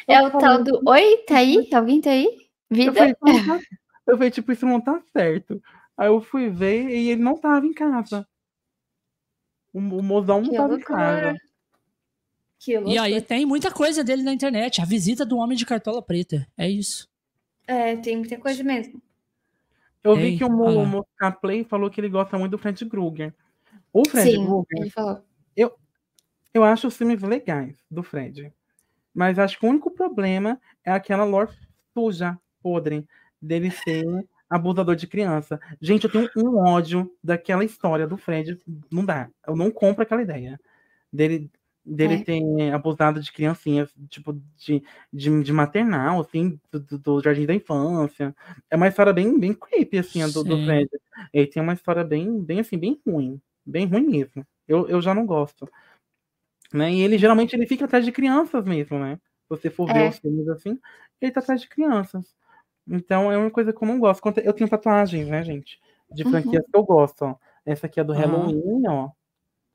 É 0.08 0.20
eu 0.20 0.26
o 0.26 0.30
falei, 0.30 0.46
tal 0.46 0.64
do. 0.64 0.82
Oi, 0.88 1.16
tá 1.26 1.38
aí? 1.38 1.68
Alguém 1.74 2.00
tá 2.00 2.10
aí? 2.10 2.24
Eu 2.24 2.36
Vida? 2.70 2.92
falei, 2.94 3.12
"Isso 3.12 3.18
não 3.22 3.42
tá-" 3.44 3.60
eu 4.06 4.16
falei, 4.16 4.30
tipo, 4.30 4.52
isso 4.52 4.66
não 4.66 4.80
tá 4.80 5.00
certo. 5.12 5.62
Aí 5.96 6.08
eu 6.08 6.20
fui 6.20 6.48
ver 6.48 6.88
e 6.88 7.10
ele 7.10 7.22
não 7.22 7.36
tava 7.38 7.66
em 7.66 7.72
casa. 7.72 8.26
O, 9.72 9.78
o 9.78 10.02
mozão 10.02 10.40
não 10.42 10.50
Que 10.50 10.56
tava 10.56 10.74
em 10.74 10.80
casa. 10.80 11.20
loucura. 11.22 11.38
Que 12.58 12.72
E 12.72 12.76
loucura. 12.78 13.02
aí 13.02 13.20
tem 13.22 13.46
muita 13.46 13.70
coisa 13.70 14.02
dele 14.04 14.22
na 14.22 14.32
internet. 14.32 14.80
A 14.80 14.84
visita 14.84 15.24
do 15.24 15.36
homem 15.38 15.56
de 15.56 15.66
cartola 15.66 16.02
preta. 16.02 16.46
É 16.56 16.68
isso. 16.68 17.08
É, 17.66 17.96
tem 17.96 18.16
muita 18.16 18.38
coisa 18.38 18.62
mesmo. 18.62 19.00
Eu 20.02 20.16
vi 20.16 20.22
Ei, 20.22 20.38
que 20.38 20.44
o 20.44 20.48
olha 20.48 20.78
lá. 20.78 20.84
Mo 20.84 21.04
Mo- 21.20 21.32
Play 21.40 21.64
falou 21.64 21.88
que 21.88 22.00
ele 22.00 22.08
gosta 22.08 22.36
muito 22.36 22.50
do 22.52 22.58
Fred 22.58 22.84
Krueger. 22.86 23.32
O 23.92 24.06
Fred 24.08 24.32
Sim, 24.32 24.44
Krueger, 24.44 24.66
ele 24.82 24.90
falou. 24.90 25.24
eu 26.54 26.64
acho 26.64 26.88
os 26.88 26.96
filmes 26.96 27.22
legais 27.22 27.78
do 27.90 28.02
Fred. 28.02 28.52
Mas 29.14 29.38
acho 29.38 29.58
que 29.58 29.64
o 29.64 29.68
único 29.68 29.90
problema 29.90 30.60
é 30.84 30.90
aquela 30.90 31.24
lore 31.24 31.50
suja, 31.94 32.38
podre, 32.62 33.06
dele 33.42 33.70
ser 33.70 34.04
abusador 34.48 34.94
de 34.94 35.06
criança. 35.06 35.60
Gente, 35.80 36.04
eu 36.04 36.10
tenho 36.10 36.30
um 36.36 36.58
ódio 36.58 37.10
daquela 37.22 37.64
história 37.64 38.06
do 38.06 38.16
Fred. 38.16 38.58
Não 38.90 39.04
dá. 39.04 39.28
Eu 39.46 39.56
não 39.56 39.70
compro 39.70 40.02
aquela 40.02 40.22
ideia. 40.22 40.60
Dele, 41.12 41.50
dele 41.84 42.14
É. 42.14 42.24
ter 42.24 42.72
abusado 42.72 43.20
de 43.20 43.32
criancinhas, 43.32 43.92
tipo, 44.08 44.32
de, 44.56 44.82
de, 45.12 45.42
de 45.42 45.52
maternal, 45.52 46.20
assim, 46.20 46.60
do, 46.70 46.98
do- 46.98 47.20
jardim 47.22 47.46
da 47.46 47.54
infância. 47.54 48.34
É 48.70 48.76
uma 48.76 48.88
história 48.88 49.12
bem, 49.12 49.38
bem 49.38 49.54
creepy, 49.54 49.98
assim, 49.98 50.22
a 50.22 50.28
do, 50.28 50.44
do. 50.44 50.64
Fred. 50.64 50.88
Ele 51.32 51.46
tem 51.46 51.62
uma 51.62 51.72
história 51.74 52.04
bem, 52.04 52.40
bem 52.40 52.60
assim, 52.60 52.78
bem 52.78 53.00
ruim. 53.06 53.40
Bem 53.64 53.86
ruim 53.86 54.06
mesmo. 54.06 54.46
Eu, 54.68 54.86
eu 54.88 55.00
já 55.00 55.14
não 55.14 55.26
gosto. 55.26 55.68
Né? 56.72 56.92
E 56.92 57.00
ele 57.02 57.18
geralmente 57.18 57.54
ele 57.54 57.66
fica 57.66 57.84
atrás 57.84 58.04
de 58.04 58.12
crianças 58.12 58.64
mesmo, 58.64 58.98
né? 58.98 59.16
Se 59.16 59.48
você 59.48 59.70
for 59.70 59.86
ver 59.86 60.06
É. 60.06 60.08
os 60.08 60.18
filmes 60.18 60.48
assim, 60.48 60.78
ele 61.20 61.32
tá 61.32 61.40
atrás 61.40 61.60
de 61.60 61.68
crianças. 61.68 62.34
Então 62.86 63.30
é 63.30 63.38
uma 63.38 63.50
coisa 63.50 63.72
que 63.72 63.82
eu 63.82 63.88
não 63.88 63.98
gosto. 63.98 64.22
Eu 64.42 64.52
tenho 64.52 64.68
tatuagens, 64.68 65.28
né, 65.28 65.42
gente? 65.42 65.80
De 66.10 66.24
Uhum. 66.24 66.30
franquias 66.30 66.64
que 66.66 66.76
eu 66.76 66.82
gosto, 66.84 67.22
ó. 67.24 67.36
Essa 67.64 67.86
aqui 67.86 68.00
é 68.00 68.04
do 68.04 68.12
Aham. 68.12 68.20
Halloween, 68.20 68.86
ó. 68.88 69.10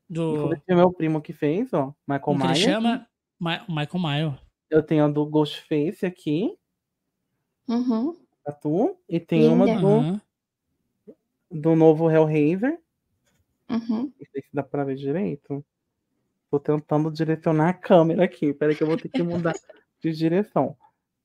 Do. 0.08 0.34
Inclusive 0.36 0.62
é 0.68 0.74
meu 0.74 0.92
primo 0.92 1.20
que 1.20 1.32
fez, 1.32 1.72
ó. 1.72 1.94
Michael 2.06 2.20
Como 2.20 2.38
que 2.40 2.44
ele 2.46 2.52
Myers. 2.54 2.64
chama? 2.64 3.08
Ma- 3.38 3.64
Michael 3.68 4.00
Myers. 4.02 4.40
Eu 4.70 4.82
tenho 4.82 5.04
a 5.04 5.08
do 5.08 5.24
Ghostface 5.26 6.04
aqui, 6.04 6.54
Uhum. 7.68 8.16
tatu. 8.44 8.96
E 9.08 9.18
tem 9.20 9.48
uma 9.48 9.64
Linda. 9.64 9.80
do, 9.80 9.86
Aham. 9.88 10.20
do 11.50 11.76
novo 11.76 12.10
Hellraiser. 12.10 12.78
Uhum. 13.70 14.12
Não 14.18 14.26
sei 14.32 14.42
se 14.42 14.48
dá 14.52 14.62
pra 14.62 14.84
ver 14.84 14.96
direito. 14.96 15.64
Tô 16.50 16.58
tentando 16.58 17.10
direcionar 17.10 17.68
a 17.70 17.74
câmera 17.74 18.24
aqui. 18.24 18.54
Peraí 18.54 18.74
que 18.74 18.82
eu 18.82 18.86
vou 18.86 18.96
ter 18.96 19.08
que 19.10 19.22
mudar 19.22 19.52
de 20.02 20.12
direção. 20.12 20.76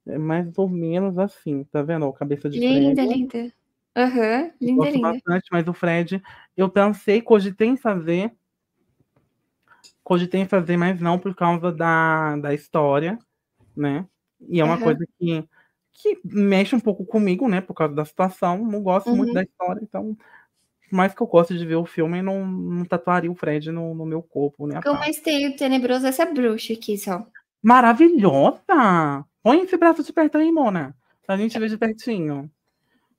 É 0.05 0.17
mais 0.17 0.57
ou 0.57 0.67
menos 0.69 1.17
assim, 1.17 1.63
tá 1.65 1.81
vendo? 1.81 2.05
ó, 2.07 2.11
cabeça 2.11 2.49
de 2.49 2.59
Linda, 2.59 3.01
prego. 3.03 3.15
linda. 3.15 3.53
Aham, 3.95 4.51
linda, 4.59 4.79
Gosto 4.79 4.93
linda. 4.95 5.11
bastante, 5.13 5.45
mas 5.51 5.67
o 5.67 5.73
Fred, 5.73 6.21
eu 6.57 6.69
pensei, 6.69 7.21
cogitei 7.21 7.67
em 7.69 7.77
fazer. 7.77 8.33
Cogitei 10.03 10.41
em 10.41 10.45
fazer, 10.47 10.75
mas 10.77 10.99
não 10.99 11.17
por 11.17 11.33
causa 11.35 11.71
da, 11.71 12.35
da 12.37 12.53
história, 12.53 13.17
né? 13.75 14.05
E 14.49 14.59
é 14.59 14.63
uma 14.65 14.75
Aham. 14.75 14.83
coisa 14.83 15.05
que, 15.17 15.47
que 15.93 16.19
mexe 16.25 16.75
um 16.75 16.79
pouco 16.79 17.05
comigo, 17.05 17.47
né? 17.47 17.61
Por 17.61 17.73
causa 17.73 17.95
da 17.95 18.03
situação. 18.05 18.57
Não 18.65 18.81
gosto 18.83 19.09
muito 19.11 19.29
Uhum. 19.29 19.35
da 19.35 19.43
história, 19.43 19.79
então. 19.81 20.17
Por 20.89 20.95
mais 20.95 21.13
que 21.13 21.21
eu 21.23 21.27
goste 21.27 21.57
de 21.57 21.65
ver 21.65 21.75
o 21.75 21.85
filme, 21.85 22.21
não, 22.21 22.45
não 22.45 22.85
tatuaria 22.85 23.31
o 23.31 23.35
Fred 23.35 23.71
no, 23.71 23.95
no 23.95 24.05
meu 24.05 24.21
corpo, 24.21 24.67
né? 24.67 24.77
O 24.77 24.81
que 24.81 24.87
eu 24.89 24.93
mais 24.93 25.19
tenho 25.21 25.55
tenebroso 25.55 26.05
é 26.05 26.09
essa 26.09 26.25
bruxa 26.25 26.73
aqui, 26.73 26.97
só. 26.97 27.25
Maravilhosa! 27.63 29.25
Põe 29.43 29.61
esse 29.61 29.75
braço 29.77 30.01
de 30.03 30.13
perto 30.13 30.37
aí, 30.37 30.51
Mona. 30.51 30.95
Pra 31.27 31.35
gente 31.37 31.59
ver 31.59 31.69
de 31.69 31.77
pertinho. 31.77 32.49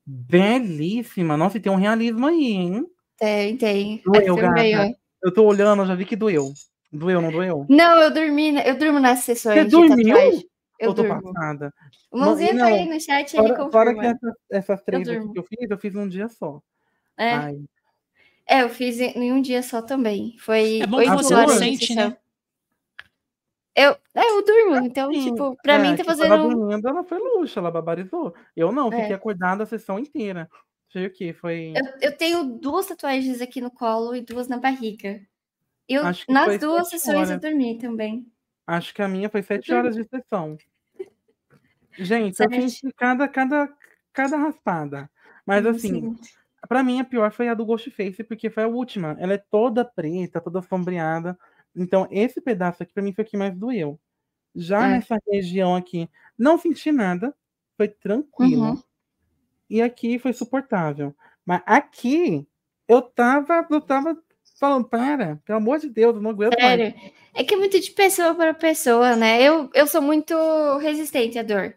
Belíssima. 0.07 1.37
Nossa, 1.37 1.59
e 1.59 1.61
tem 1.61 1.71
um 1.71 1.77
realismo 1.77 2.27
aí, 2.27 2.45
hein? 2.53 2.87
Tem, 3.19 3.57
tem. 3.57 4.03
Doeu, 4.05 4.35
gata. 4.37 4.95
Eu 5.23 5.33
tô 5.33 5.45
olhando, 5.45 5.83
eu 5.83 5.87
já 5.87 5.95
vi 5.95 6.05
que 6.05 6.17
doeu. 6.17 6.53
Doeu, 6.93 7.21
não 7.21 7.31
doeu? 7.31 7.67
Não, 7.69 7.99
eu 8.01 8.13
dormi, 8.13 8.53
na- 8.53 8.63
eu 8.63 8.77
durmo 8.79 9.01
nas 9.01 9.21
sessões 9.21 9.59
Você 9.59 9.65
dormiu? 9.65 10.17
Eu 10.17 10.43
Eu 10.91 10.95
tô 10.95 11.03
durmo. 11.03 11.33
passada. 11.33 11.73
O 12.11 12.19
mãozinha 12.19 12.53
Não, 12.55 12.61
tá 12.61 12.67
aí 12.67 12.89
no 12.89 13.01
chat, 13.01 13.35
ele 13.37 13.49
Fora, 13.49 13.71
fora 13.71 13.91
que 13.95 14.01
confirma. 14.01 14.37
essas, 14.51 14.83
três 14.83 15.09
aqui 15.09 15.19
durmo. 15.19 15.33
que 15.33 15.39
eu 15.39 15.43
fiz, 15.45 15.71
eu 15.71 15.79
fiz 15.79 15.95
num 15.95 16.09
dia 16.09 16.29
só. 16.29 16.61
É. 17.17 17.31
Ai, 17.31 17.59
É, 18.47 18.63
eu 18.63 18.69
fiz 18.69 19.01
em 19.01 19.33
um 19.33 19.41
dia 19.41 19.63
só 19.63 19.81
também. 19.81 20.37
Foi 20.39 20.81
É 20.81 20.87
bom 20.87 20.99
que 21.01 21.09
oito 21.09 21.23
você 21.23 21.35
horas 21.35 21.51
não 21.53 21.59
sente, 21.59 21.87
sessão. 21.87 22.11
né? 22.11 22.17
Eu, 23.77 23.91
é, 24.15 24.31
eu 24.31 24.45
durmo, 24.45 24.77
então, 24.87 25.13
sim, 25.13 25.25
tipo, 25.31 25.57
pra 25.63 25.75
é, 25.75 25.79
mim 25.79 25.97
tá 25.97 25.97
que 25.97 26.03
Ela 26.03 26.17
fazendo. 26.17 26.49
dormindo, 26.49 26.89
ela 26.89 27.03
foi 27.05 27.19
luxo, 27.19 27.59
ela 27.59 27.71
barbarizou. 27.73 28.35
Eu 28.55 28.71
não, 28.71 28.89
É. 28.93 29.01
fiquei 29.01 29.15
acordada 29.17 29.65
a 29.65 29.67
sessão 29.67 29.99
inteira. 29.99 30.49
Foi 30.93 31.07
o 31.07 31.13
quê? 31.13 31.33
Foi. 31.33 31.73
Eu, 31.77 32.11
eu 32.11 32.17
tenho 32.17 32.45
duas 32.45 32.87
tatuagens 32.87 33.41
aqui 33.41 33.61
no 33.61 33.71
colo 33.71 34.15
e 34.15 34.21
duas 34.21 34.47
na 34.47 34.59
barriga. 34.59 35.21
Eu, 35.89 36.03
que 36.13 36.33
nas 36.33 36.59
duas 36.59 36.89
sessões 36.89 37.29
eu 37.29 37.37
horas. 37.37 37.41
dormi 37.41 37.77
também. 37.79 38.27
Acho 38.67 38.95
que 38.95 39.03
a 39.03 39.09
minha 39.09 39.29
foi 39.29 39.43
sete 39.43 39.69
dormi. 39.69 39.81
horas 39.89 39.97
de 39.97 40.05
sessão. 40.09 40.57
Gente, 41.99 42.41
eu 42.41 42.49
Sete. 42.51 42.71
senti 42.71 42.93
cada, 42.97 43.29
cada, 43.29 43.69
cada 44.13 44.37
raspada. 44.37 45.11
Mas 45.47 45.65
assim, 45.67 46.01
Sim. 46.01 46.17
Pra 46.69 46.83
mim, 46.83 46.99
a 46.99 47.05
pior 47.05 47.31
foi 47.31 47.49
a 47.49 47.55
do 47.55 47.65
Ghostface, 47.67 48.25
porque 48.25 48.49
foi 48.49 48.63
a 48.63 48.69
última. 48.69 49.17
Ela 49.21 49.35
é 49.35 49.39
toda 49.51 49.85
preta, 49.85 50.41
toda 50.41 50.63
sombreada. 50.63 51.39
Então, 51.77 52.07
esse 52.11 52.41
pedaço 52.41 52.83
aqui, 52.83 52.93
pra 52.93 53.03
mim, 53.03 53.13
foi 53.13 53.25
o 53.25 53.27
que 53.27 53.37
mais 53.37 53.55
doeu. 53.57 53.99
Já 54.55 54.87
É. 54.87 54.91
nessa 54.93 55.19
região 55.31 55.75
aqui, 55.75 56.09
não 56.39 56.57
senti 56.59 56.93
nada. 56.93 57.35
Foi 57.77 57.89
tranquilo. 57.89 58.71
Uhum. 58.71 58.83
E 59.69 59.83
aqui 59.83 60.19
foi 60.19 60.33
suportável. 60.33 61.15
Mas 61.45 61.63
aqui, 61.67 62.47
eu 62.87 63.03
tava, 63.03 63.67
eu 63.69 63.81
tava 63.81 64.17
falando, 64.59 64.89
para, 64.89 65.37
pelo 65.45 65.59
amor 65.59 65.79
de 65.81 65.89
Deus, 65.89 66.15
eu 66.15 66.23
não 66.23 66.31
aguento 66.31 66.53
mais. 66.61 66.65
Sério. 66.65 66.95
É 67.35 67.43
que 67.43 67.55
é 67.55 67.57
muito 67.57 67.81
de 67.81 67.91
pessoa 67.91 68.35
para 68.35 68.55
pessoa, 68.55 69.17
né? 69.17 69.43
Eu, 69.43 69.69
eu 69.75 69.87
sou 69.89 70.01
muito 70.01 70.35
resistente 70.79 71.39
à 71.39 71.43
dor. 71.43 71.75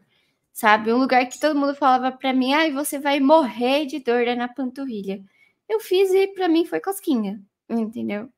Sabe? 0.53 0.93
Um 0.93 0.98
lugar 0.98 1.27
que 1.27 1.40
todo 1.40 1.59
mundo 1.59 1.76
falava 1.76 2.11
pra 2.11 2.34
mim, 2.34 2.53
ai, 2.53 2.72
você 2.72 3.00
vai 3.00 3.19
morrer 3.19 3.85
de 3.85 4.00
dor 4.00 4.22
é 4.27 4.35
na 4.35 4.48
panturrilha. 4.48 5.24
Eu 5.67 5.80
fiz 5.80 6.11
e 6.11 6.27
pra 6.27 6.48
mim 6.48 6.66
foi 6.66 6.80
cosquinha. 6.80 7.42
Entendeu? 7.69 8.30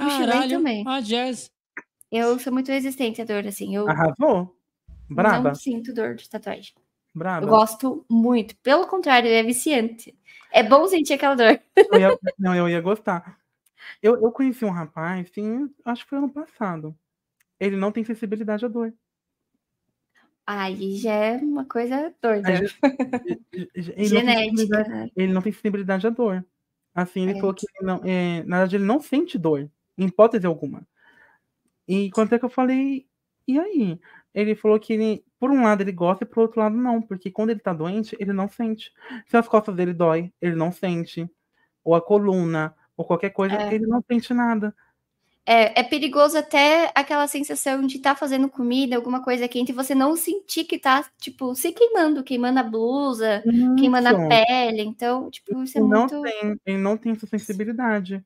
Eu 0.00 0.10
chorei 0.10 0.26
Caralho. 0.26 0.50
também. 0.58 0.84
Ah, 0.86 1.00
Jazz. 1.00 1.50
Eu 2.10 2.38
sou 2.38 2.52
muito 2.52 2.68
resistente 2.70 3.22
à 3.22 3.24
dor, 3.24 3.46
assim. 3.46 3.74
Eu 3.74 3.88
Arrasou? 3.88 4.56
Braba, 5.08 5.48
não 5.50 5.54
sinto 5.54 5.92
dor 5.92 6.14
de 6.14 6.28
tatuagem. 6.28 6.72
braba. 7.14 7.44
Eu 7.44 7.50
gosto 7.50 8.04
muito. 8.08 8.56
Pelo 8.58 8.86
contrário, 8.86 9.28
é 9.30 9.42
viciante. 9.42 10.16
É 10.52 10.62
bom 10.62 10.86
sentir 10.88 11.14
aquela 11.14 11.34
dor. 11.34 11.60
Eu 11.76 12.00
ia- 12.00 12.18
não, 12.38 12.54
eu 12.54 12.68
ia 12.68 12.80
gostar. 12.80 13.38
Eu, 14.02 14.20
eu 14.22 14.30
conheci 14.32 14.64
um 14.64 14.70
rapaz, 14.70 15.30
sim, 15.32 15.68
acho 15.84 16.04
que 16.04 16.10
foi 16.10 16.18
ano 16.18 16.28
passado. 16.30 16.94
Ele 17.58 17.76
não 17.76 17.90
tem 17.92 18.04
sensibilidade 18.04 18.64
à 18.64 18.68
dor. 18.68 18.92
Aí 20.46 20.96
já 20.96 21.12
é 21.12 21.36
uma 21.36 21.64
coisa 21.64 22.12
doida. 22.20 22.48
Ele 23.52 23.68
não 23.84 23.94
tem 23.94 24.04
Genética, 24.06 24.50
sensibilidade- 24.56 24.88
né? 24.90 25.08
ele 25.16 25.32
não 25.32 25.42
tem 25.42 25.52
sensibilidade 25.52 26.06
à 26.06 26.10
dor. 26.10 26.44
Assim, 26.94 27.22
ele 27.22 27.32
É. 27.38 27.40
falou 27.40 27.54
que 27.54 27.64
ele 27.66 27.86
não, 27.86 28.00
é, 28.04 28.42
na 28.44 28.56
verdade 28.58 28.76
ele 28.76 28.84
não 28.84 29.00
sente 29.00 29.38
dor, 29.38 29.70
em 30.00 30.06
hipótese 30.06 30.46
alguma. 30.46 30.82
E 31.86 32.10
quando 32.10 32.32
é 32.32 32.38
que 32.38 32.44
eu 32.44 32.50
falei, 32.50 33.06
e 33.46 33.58
aí? 33.58 34.00
Ele 34.32 34.54
falou 34.54 34.78
que 34.78 34.92
ele, 34.92 35.24
por 35.38 35.50
um 35.50 35.62
lado 35.62 35.82
ele 35.82 35.92
gosta 35.92 36.24
e 36.24 36.26
por 36.26 36.40
outro 36.42 36.60
lado 36.60 36.76
não, 36.76 37.02
porque 37.02 37.30
quando 37.30 37.50
ele 37.50 37.60
tá 37.60 37.72
doente, 37.72 38.16
ele 38.20 38.32
não 38.32 38.48
sente. 38.48 38.92
Se 39.26 39.36
as 39.36 39.48
costas 39.48 39.74
dele 39.74 39.92
dói, 39.92 40.32
ele 40.40 40.54
não 40.54 40.70
sente. 40.72 41.28
Ou 41.84 41.94
a 41.94 42.00
coluna, 42.00 42.74
ou 42.96 43.04
qualquer 43.04 43.30
coisa, 43.30 43.56
É. 43.56 43.74
ele 43.74 43.86
não 43.86 44.02
sente 44.08 44.32
nada. 44.32 44.74
É, 45.44 45.80
é 45.80 45.82
perigoso 45.82 46.38
até 46.38 46.92
aquela 46.94 47.26
sensação 47.26 47.84
de 47.84 47.96
estar 47.96 48.14
fazendo 48.14 48.48
comida, 48.48 48.94
alguma 48.94 49.20
coisa 49.24 49.48
quente, 49.48 49.70
e 49.72 49.74
você 49.74 49.94
não 49.96 50.14
sentir 50.14 50.62
que 50.64 50.78
tá, 50.78 51.04
tipo, 51.18 51.54
se 51.56 51.72
queimando, 51.72 52.22
queimando 52.22 52.60
a 52.60 52.62
blusa, 52.62 53.42
queimando 53.76 54.08
a 54.08 54.12
Isso. 54.12 54.28
pele. 54.28 54.82
Então, 54.82 55.28
tipo, 55.30 55.60
isso 55.62 55.78
é 55.78 55.80
não 55.80 56.06
muito. 56.06 56.22
tem, 56.22 56.56
ele 56.64 56.78
não 56.78 56.96
tem 56.96 57.12
essa 57.12 57.26
sensibilidade. 57.26 58.22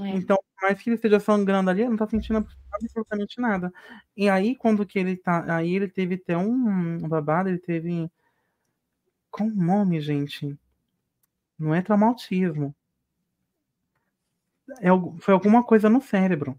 É. 0.00 0.08
Então, 0.08 0.36
mais 0.62 0.80
que 0.80 0.88
ele 0.88 0.96
esteja 0.96 1.20
sangrando 1.20 1.68
ali, 1.70 1.82
ele 1.82 1.90
não 1.90 1.96
tá 1.96 2.06
sentindo 2.06 2.46
absolutamente 2.72 3.40
nada. 3.40 3.72
E 4.16 4.28
aí, 4.28 4.56
quando 4.56 4.86
que 4.86 4.98
ele 4.98 5.16
tá. 5.16 5.56
Aí 5.56 5.74
ele 5.74 5.88
teve 5.88 6.14
até 6.14 6.36
um, 6.36 6.98
babado, 7.08 7.48
ele 7.48 7.58
teve. 7.58 8.10
Qual 9.30 9.48
o 9.48 9.54
nome, 9.54 10.00
gente? 10.00 10.56
Não 11.58 11.74
é 11.74 11.82
traumatismo. 11.82 12.74
É, 14.80 14.88
foi 15.20 15.34
alguma 15.34 15.62
coisa 15.64 15.88
no 15.88 16.00
cérebro. 16.00 16.58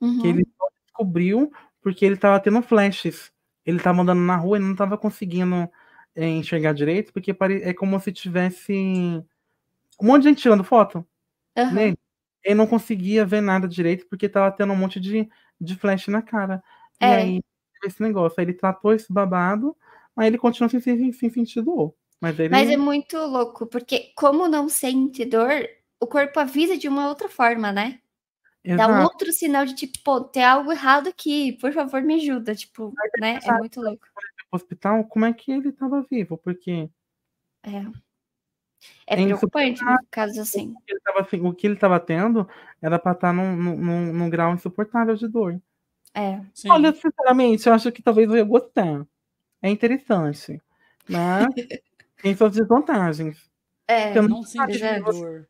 Uhum. 0.00 0.20
Que 0.20 0.28
ele 0.28 0.46
descobriu 0.84 1.52
porque 1.80 2.04
ele 2.04 2.16
tava 2.16 2.40
tendo 2.40 2.60
flashes. 2.62 3.32
Ele 3.64 3.80
tava 3.80 4.02
andando 4.02 4.20
na 4.20 4.36
rua 4.36 4.56
e 4.58 4.60
não 4.60 4.74
tava 4.74 4.98
conseguindo 4.98 5.68
é, 6.14 6.26
enxergar 6.26 6.72
direito, 6.72 7.12
porque 7.12 7.34
pare- 7.34 7.62
é 7.62 7.74
como 7.74 7.98
se 8.00 8.12
tivesse 8.12 8.72
um 10.00 10.06
monte 10.06 10.22
de 10.22 10.28
gente 10.30 10.42
tirando 10.42 10.64
foto 10.64 11.06
Aham. 11.56 11.72
nele. 11.74 11.98
Ele 12.46 12.54
não 12.54 12.66
conseguia 12.66 13.26
ver 13.26 13.40
nada 13.40 13.66
direito 13.66 14.06
porque 14.06 14.28
tava 14.28 14.52
tendo 14.52 14.72
um 14.72 14.76
monte 14.76 15.00
de, 15.00 15.28
de 15.60 15.74
flash 15.74 16.06
na 16.06 16.22
cara. 16.22 16.62
E 17.00 17.04
É. 17.04 17.16
aí, 17.16 17.42
teve 17.72 17.92
esse 17.92 18.00
negócio. 18.00 18.38
Aí 18.38 18.44
ele 18.46 18.54
tratou 18.54 18.92
esse 18.92 19.12
babado, 19.12 19.76
aí 20.16 20.28
ele 20.28 20.38
continua 20.38 20.68
sem, 20.68 20.78
sem, 20.78 21.12
sem 21.12 21.28
sentir 21.28 21.60
dor. 21.60 21.92
Mas 22.20 22.38
ele. 22.38 22.48
Mas 22.50 22.70
é 22.70 22.76
muito 22.76 23.18
louco, 23.18 23.66
porque 23.66 24.12
como 24.14 24.46
não 24.46 24.68
sente 24.68 25.24
dor, 25.24 25.68
o 25.98 26.06
corpo 26.06 26.38
avisa 26.38 26.78
de 26.78 26.86
uma 26.86 27.08
outra 27.08 27.28
forma, 27.28 27.72
né? 27.72 27.98
Dá 28.64 28.86
um 28.86 28.90
Exato. 28.90 29.02
outro 29.02 29.32
sinal 29.32 29.66
de 29.66 29.74
tipo, 29.74 29.98
pô, 30.04 30.20
tem 30.20 30.44
algo 30.44 30.70
errado 30.70 31.08
aqui, 31.08 31.52
por 31.60 31.72
favor, 31.72 32.00
me 32.02 32.14
ajuda. 32.14 32.54
Tipo, 32.54 32.94
né? 33.18 33.40
É 33.42 33.52
muito 33.52 33.80
louco. 33.80 34.06
Hospital, 34.52 35.04
como 35.04 35.24
é 35.24 35.32
que 35.32 35.50
ele 35.50 35.72
tava 35.72 36.06
vivo? 36.08 36.38
Porque 36.38 36.88
É, 37.64 37.84
É 39.06 39.14
é 39.20 39.24
preocupante, 39.24 39.84
né? 39.84 39.96
Casos 40.10 40.38
assim. 40.38 40.74
o 40.76 40.80
que 40.84 40.92
ele 40.92 41.00
tava, 41.00 41.28
o 41.48 41.54
que 41.54 41.66
ele 41.66 41.76
tava 41.76 42.00
tendo 42.00 42.48
era 42.82 42.98
pra 42.98 43.12
estar 43.12 43.32
num, 43.32 43.54
num, 43.56 43.76
num- 43.76 44.12
num 44.12 44.30
grau 44.30 44.52
insuportável 44.52 45.14
de 45.14 45.28
dor. 45.28 45.60
É. 46.14 46.40
Sim. 46.54 46.70
Olha, 46.70 46.92
sinceramente, 46.92 47.66
eu 47.66 47.72
acho 47.74 47.92
que 47.92 48.02
talvez 48.02 48.28
eu 48.28 48.36
ia 48.36 48.44
gostar. 48.44 49.06
É 49.62 49.70
interessante. 49.70 50.60
Mas 51.08 51.46
tem 52.22 52.34
suas 52.34 52.52
desvantagens. 52.52 53.38
É, 53.86 54.16
Eu 54.16 54.28
não 54.28 54.40
exato. 54.40 54.72
dor. 55.04 55.48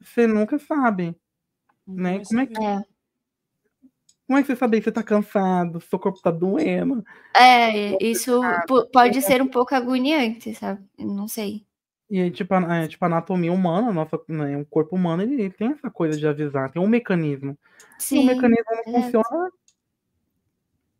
Você 0.00 0.26
nunca 0.26 0.58
sabe. 0.58 1.16
Né? 1.86 2.18
Vai 2.18 2.24
Como 2.24 2.40
é 2.40 2.46
que- 2.46 2.62
é. 2.62 2.84
Como 4.26 4.38
é 4.38 4.42
que 4.42 4.46
você 4.48 4.56
sabe 4.56 4.76
que 4.78 4.84
você 4.84 4.92
tá 4.92 5.02
cansado, 5.02 5.80
seu 5.80 5.98
corpo 5.98 6.20
tá 6.20 6.30
doendo? 6.30 7.02
É, 7.34 7.96
isso 8.04 8.42
po- 8.66 8.86
pode 8.90 9.22
ser 9.22 9.40
um 9.40 9.48
pouco 9.48 9.74
agoniante, 9.74 10.54
sabe? 10.54 10.84
Não 10.98 11.26
sei. 11.26 11.64
E 12.10 12.30
tipo, 12.30 12.54
a, 12.54 12.76
é, 12.76 12.88
tipo, 12.88 13.04
a 13.04 13.08
anatomia 13.08 13.52
humana, 13.52 13.92
nossa, 13.92 14.18
né, 14.28 14.56
o 14.56 14.64
corpo 14.64 14.96
humano, 14.96 15.22
ele, 15.22 15.34
ele 15.34 15.50
tem 15.50 15.68
essa 15.72 15.90
coisa 15.90 16.18
de 16.18 16.26
avisar, 16.26 16.70
tem 16.72 16.80
um 16.80 16.88
mecanismo. 16.88 17.56
Se 17.98 18.18
o 18.18 18.22
mecanismo 18.24 18.64
não 18.86 18.98
exato. 19.00 19.22
funciona, 19.24 19.50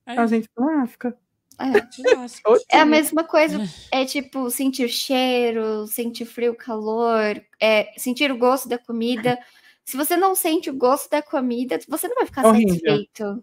É, 0.06 0.18
a 0.18 0.26
gente 0.26 0.48
lasca. 0.56 1.16
é. 1.58 2.14
lasca. 2.14 2.50
É 2.70 2.80
a 2.80 2.86
mesma 2.86 3.24
coisa. 3.24 3.58
É 3.90 4.04
tipo 4.04 4.50
sentir 4.50 4.88
cheiro, 4.88 5.86
sentir 5.86 6.26
frio, 6.26 6.54
calor, 6.54 7.42
é, 7.60 7.92
sentir 7.96 8.30
o 8.30 8.36
gosto 8.38 8.68
da 8.68 8.78
comida. 8.78 9.38
Se 9.84 9.96
você 9.96 10.14
não 10.16 10.34
sente 10.34 10.68
o 10.68 10.76
gosto 10.76 11.08
da 11.10 11.22
comida, 11.22 11.78
você 11.88 12.06
não 12.06 12.16
vai 12.16 12.26
ficar 12.26 12.44
É 12.44 12.48
horrível. 12.48 12.74
satisfeito, 12.74 13.42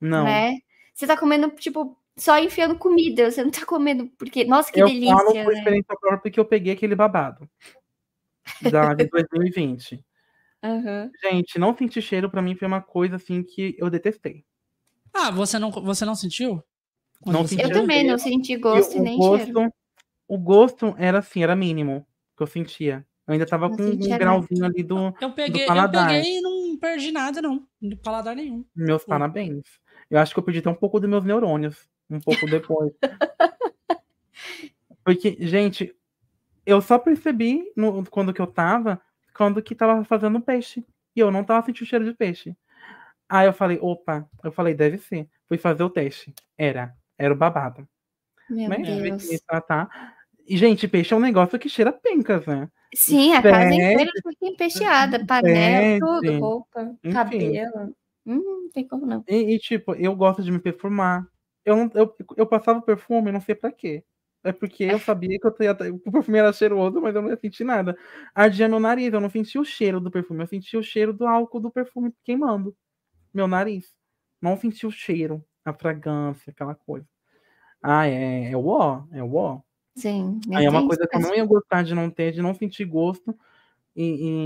Não. 0.00 0.24
né? 0.24 0.56
Você 0.92 1.06
tá 1.06 1.16
comendo, 1.16 1.48
tipo, 1.50 1.96
só 2.16 2.38
enfiando 2.38 2.78
comida. 2.78 3.30
Você 3.30 3.42
não 3.44 3.50
tá 3.50 3.64
comendo 3.66 4.08
porque, 4.18 4.44
nossa, 4.44 4.72
que 4.72 4.82
eu 4.82 4.90
delícia, 4.90 5.04
falo 5.04 5.36
por 5.42 5.52
né? 5.52 5.52
experiência 5.52 5.96
própria 5.98 6.20
porque 6.22 6.40
eu 6.40 6.44
peguei 6.44 6.72
aquele 6.74 6.94
babado. 6.96 7.48
Da 8.60 8.94
de 8.94 9.06
2020. 9.08 10.04
Aham. 10.62 11.14
Gente, 11.22 11.58
não 11.58 11.76
sentir 11.76 12.02
cheiro 12.02 12.30
pra 12.30 12.42
mim 12.42 12.54
foi 12.56 12.66
uma 12.66 12.82
coisa 12.82 13.16
assim 13.16 13.42
que 13.42 13.74
eu 13.78 13.88
detestei. 13.90 14.44
Ah, 15.12 15.30
você 15.30 15.58
não, 15.58 15.70
você 15.70 16.04
não 16.04 16.14
sentiu? 16.14 16.62
Quando 17.20 17.36
Não 17.36 17.42
você 17.42 17.48
senti. 17.48 17.64
Eu 17.64 17.72
também 17.72 18.04
não 18.06 18.18
senti 18.18 18.56
gosto 18.56 18.98
E 18.98 19.00
nem 19.00 19.16
gosto, 19.18 19.46
cheiro. 19.46 19.72
o 20.28 20.38
gosto 20.38 20.94
era 20.98 21.18
assim, 21.20 21.42
era 21.42 21.56
mínimo 21.56 22.06
que 22.36 22.42
eu 22.42 22.46
sentia. 22.46 23.06
Eu 23.26 23.32
ainda 23.34 23.46
tava 23.46 23.68
Não 23.68 23.76
com 23.76 23.82
um 23.82 24.16
grauzinho 24.18 24.64
ali 24.64 24.82
do 24.82 25.12
Eu 25.20 25.32
peguei, 25.32 25.64
eu 25.66 25.66
paladar. 25.66 26.08
peguei 26.08 26.38
e 26.38 26.40
não 26.40 26.76
perdi 26.78 27.12
nada, 27.12 27.40
não. 27.42 27.66
De 27.80 27.96
paladar 27.96 28.36
nenhum. 28.36 28.64
meus 28.74 29.04
Hum. 29.06 29.08
parabéns. 29.08 29.62
Eu 30.10 30.18
acho 30.18 30.32
que 30.34 30.38
eu 30.40 30.44
perdi 30.44 30.60
até 30.60 30.70
um 30.70 30.74
pouco 30.74 30.98
dos 31.00 31.08
meus 31.08 31.24
neurônios, 31.24 31.88
um 32.10 32.20
pouco 32.20 32.46
depois. 32.46 32.92
Porque, 35.04 35.36
gente, 35.40 35.94
eu 36.64 36.80
só 36.80 36.98
percebi 36.98 37.70
no, 37.76 38.04
quando 38.06 38.32
que 38.32 38.40
eu 38.40 38.46
tava, 38.46 39.00
quando 39.36 39.62
que 39.62 39.74
tava 39.74 40.02
fazendo 40.04 40.40
peixe. 40.40 40.84
E 41.14 41.20
eu 41.20 41.30
não 41.30 41.44
tava 41.44 41.64
sentindo 41.64 41.86
cheiro 41.86 42.04
de 42.04 42.14
peixe. 42.14 42.56
Aí 43.28 43.46
eu 43.46 43.52
falei, 43.52 43.78
opa, 43.80 44.28
eu 44.42 44.50
falei, 44.50 44.74
deve 44.74 44.98
ser. 44.98 45.28
Fui 45.46 45.58
fazer 45.58 45.82
o 45.82 45.90
teste. 45.90 46.34
Era, 46.56 46.94
era 47.18 47.32
o 47.32 47.36
babado. 47.36 47.86
Meu 48.48 48.68
Mas 48.68 48.86
tive 48.86 49.10
Deus. 49.10 49.40
tratar. 49.46 49.88
E, 50.46 50.56
gente, 50.56 50.88
peixe 50.88 51.14
é 51.14 51.16
um 51.16 51.20
negócio 51.20 51.58
que 51.58 51.68
cheira 51.68 51.92
pencas, 51.92 52.46
né? 52.46 52.68
Sim, 52.94 53.34
a 53.34 53.42
casa 53.42 53.70
Fede. 53.70 53.82
inteira 53.82 54.10
fica 54.22 54.46
empesteada, 54.46 55.26
panela, 55.26 55.98
tudo, 55.98 56.38
roupa, 56.38 56.96
Enfim. 57.02 57.12
cabelo. 57.12 57.96
Hum, 58.26 58.62
não 58.62 58.70
tem 58.70 58.86
como 58.86 59.04
não. 59.04 59.24
E, 59.28 59.54
e, 59.54 59.58
tipo, 59.58 59.94
eu 59.94 60.14
gosto 60.14 60.42
de 60.42 60.50
me 60.50 60.58
perfumar. 60.58 61.26
Eu, 61.64 61.76
não, 61.76 61.90
eu, 61.94 62.14
eu 62.36 62.46
passava 62.46 62.80
perfume, 62.82 63.32
não 63.32 63.40
sei 63.40 63.54
pra 63.54 63.72
quê. 63.72 64.04
É 64.42 64.52
porque 64.52 64.84
eu 64.84 64.98
sabia 65.00 65.38
que 65.38 65.46
eu 65.46 65.54
ia, 65.60 65.72
o 65.94 65.98
perfume 66.12 66.38
era 66.38 66.52
cheiroso, 66.52 67.00
mas 67.00 67.14
eu 67.14 67.22
não 67.22 67.30
ia 67.30 67.36
sentir 67.36 67.64
nada. 67.64 67.96
Ardia 68.34 68.68
meu 68.68 68.78
nariz, 68.80 69.12
eu 69.12 69.20
não 69.20 69.30
senti 69.30 69.58
o 69.58 69.64
cheiro 69.64 70.00
do 70.00 70.10
perfume, 70.10 70.42
eu 70.42 70.46
senti 70.46 70.76
o 70.76 70.82
cheiro 70.82 71.12
do 71.12 71.26
álcool 71.26 71.60
do 71.60 71.70
perfume 71.70 72.12
queimando 72.24 72.76
meu 73.32 73.48
nariz. 73.48 73.86
Não 74.42 74.56
senti 74.56 74.86
o 74.86 74.90
cheiro, 74.90 75.44
a 75.64 75.72
fragrância, 75.72 76.50
aquela 76.50 76.74
coisa. 76.74 77.06
Ah, 77.82 78.06
é, 78.08 78.50
é 78.52 78.56
o 78.56 78.66
ó, 78.66 79.04
é 79.12 79.22
o 79.22 79.34
ó. 79.34 79.60
Sim. 79.96 80.40
Aí 80.54 80.64
é 80.66 80.70
uma 80.70 80.86
coisa 80.86 81.06
que 81.06 81.16
eu 81.16 81.20
não 81.20 81.34
ia 81.34 81.44
gostar 81.44 81.82
de 81.84 81.94
não 81.94 82.10
ter, 82.10 82.32
de 82.32 82.42
não 82.42 82.54
sentir 82.54 82.84
gosto 82.84 83.36
e, 83.96 84.04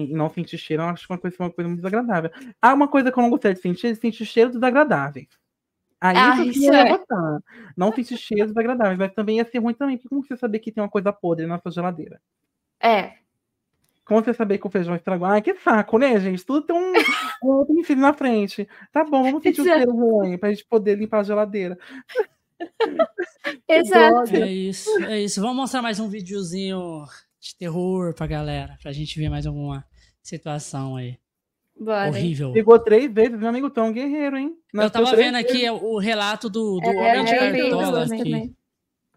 e- 0.09 0.11
e 0.13 0.15
não 0.15 0.31
sentir 0.31 0.59
cheiro. 0.59 0.83
Eu 0.83 0.89
acho 0.89 1.07
uma 1.11 1.19
coisa, 1.19 1.37
uma 1.41 1.51
coisa 1.51 1.69
muito 1.69 1.81
desagradável. 1.81 2.31
Ah, 2.63 2.75
uma 2.75 2.89
coisa 2.89 3.11
que 3.13 3.19
eu 3.19 3.23
não 3.23 3.31
gostaria 3.31 3.55
de 3.55 3.61
sentir 3.63 3.89
é 3.89 3.93
de 3.93 3.99
sentir 4.01 4.25
cheiro 4.27 4.51
desagradáveis. 4.51 5.29
Aí 6.01 6.17
Ah, 6.17 6.45
isso, 6.45 6.61
ia 6.63 6.73
é. 6.73 6.89
gostar. 6.89 7.41
Não 7.77 7.93
sentir 7.93 8.17
cheiros 8.17 8.49
desagradáveis, 8.53 8.99
mas 8.99 9.13
também 9.15 9.39
ia 9.39 9.45
ser 9.45 9.59
ruim 9.59 9.75
também, 9.75 9.97
porque 9.97 10.09
como 10.09 10.25
você 10.25 10.37
saber 10.37 10.61
que 10.61 10.71
tem 10.73 10.83
uma 10.83 10.89
coisa 10.91 11.13
podre 11.13 11.47
na 11.47 11.59
sua 11.59 11.73
geladeira? 11.73 12.21
É, 12.81 13.19
Como 14.05 14.25
você 14.25 14.33
saber 14.33 14.59
que 14.59 14.67
o 14.67 14.71
feijão 14.71 14.97
estragou? 14.97 15.27
Ai, 15.27 15.43
que 15.43 15.55
saco, 15.57 15.99
né, 15.99 16.19
gente? 16.19 16.45
Tudo 16.45 16.63
tem 16.67 16.75
um, 16.75 16.93
um 17.45 17.61
utensílio 17.61 18.01
na 18.03 18.15
frente. 18.15 18.67
Tá 18.91 19.05
bom, 19.05 19.23
vamos 19.23 19.43
sentir 19.43 19.61
o 19.61 19.65
Exato. 19.65 19.77
cheiro 19.79 19.93
ruim 19.93 20.39
pra 20.39 20.51
gente 20.51 20.65
poder 20.67 20.97
limpar 20.97 21.21
a 21.21 21.23
geladeira. 21.25 21.79
exato. 23.69 24.35
É 24.37 24.51
isso, 24.51 24.91
é 25.05 25.21
isso. 25.21 25.41
Vamos 25.41 25.57
mostrar 25.57 25.83
mais 25.83 26.01
um 26.01 26.09
videozinho 26.09 27.05
de 27.41 27.57
terror 27.57 28.15
pra 28.15 28.27
galera, 28.27 28.77
pra 28.83 28.93
gente 28.93 29.19
ver 29.19 29.29
mais 29.29 29.47
alguma 29.47 29.85
situação 30.23 30.97
aí. 30.97 31.19
Bora. 31.81 32.09
Horrível. 32.09 32.53
Ligou 32.53 32.79
três 32.79 33.13
vezes, 33.13 33.39
meu 33.39 33.49
amigo, 33.49 33.73
é 33.75 33.81
um 33.83 33.93
guerreiro, 33.93 34.37
hein? 34.37 34.57
Eu 34.75 34.91
tava 34.91 35.15
vendo 35.15 35.37
aqui 35.37 35.69
o 35.71 35.99
relato 35.99 36.49
do, 36.51 36.81
do 36.81 36.87
É, 36.89 36.91
Homem 37.21 37.25
de 37.25 37.35
eu 37.35 37.53
vi 37.53 37.71
Cartola 37.71 38.05
isso 38.05 38.15
aqui. 38.15 38.25
também. 38.25 38.57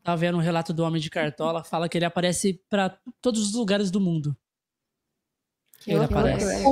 Tava 0.04 0.18
vendo 0.18 0.38
o 0.38 0.42
relato 0.42 0.74
do 0.74 0.84
Homem 0.84 1.02
de 1.02 1.10
Cartola, 1.10 1.64
fala 1.64 1.88
que 1.90 1.98
ele 1.98 2.06
aparece 2.06 2.60
pra 2.70 2.96
todos 3.22 3.42
os 3.50 3.54
lugares 3.54 3.90
do 3.92 4.00
mundo. 4.00 4.36
Que 5.80 5.92
Ele 5.92 6.00
horror, 6.00 6.12
aparece. 6.20 6.46
é. 6.46 6.64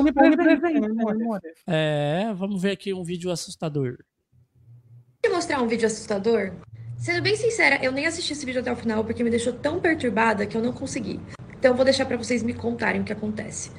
É, 1.67 2.33
vamos 2.33 2.61
ver 2.61 2.71
aqui 2.71 2.93
um 2.93 3.03
vídeo 3.03 3.31
assustador. 3.31 3.97
te 5.23 5.29
mostrar 5.29 5.61
um 5.61 5.67
vídeo 5.67 5.87
assustador? 5.87 6.53
Sendo 6.97 7.21
bem 7.21 7.35
sincera, 7.35 7.83
eu 7.83 7.91
nem 7.91 8.05
assisti 8.05 8.33
esse 8.33 8.45
vídeo 8.45 8.61
até 8.61 8.71
o 8.71 8.75
final 8.75 9.03
porque 9.03 9.23
me 9.23 9.29
deixou 9.29 9.53
tão 9.53 9.79
perturbada 9.79 10.45
que 10.45 10.55
eu 10.55 10.61
não 10.61 10.73
consegui. 10.73 11.19
Então 11.57 11.71
eu 11.71 11.75
vou 11.75 11.85
deixar 11.85 12.05
pra 12.05 12.17
vocês 12.17 12.43
me 12.43 12.53
contarem 12.53 13.01
o 13.01 13.03
que 13.03 13.13
acontece. 13.13 13.71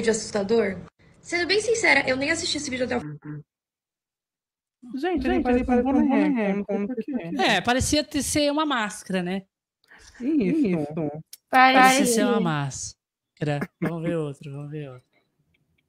Vídeo 0.00 0.10
assustador? 0.12 0.80
Sendo 1.20 1.46
bem 1.46 1.60
sincera, 1.60 2.08
eu 2.08 2.16
nem 2.16 2.30
assisti 2.30 2.56
esse 2.56 2.70
vídeo 2.70 2.86
até 2.86 2.96
o 2.96 3.00
Gente, 4.98 5.26
ele 5.28 5.42
parece 5.42 5.62
um 5.70 5.82
boneco, 5.82 6.64
porquê. 6.64 7.12
É, 7.38 7.60
parecia 7.60 8.02
ter- 8.02 8.22
ser 8.22 8.50
uma 8.50 8.64
máscara, 8.64 9.22
né? 9.22 9.42
Isso. 10.18 11.10
Parecia 11.50 12.06
ser 12.06 12.24
uma 12.24 12.40
máscara. 12.40 13.60
Vamos 13.78 14.02
ver 14.02 14.16
outro, 14.16 14.50
vamos 14.50 14.70
ver 14.70 14.88
outro. 14.90 15.04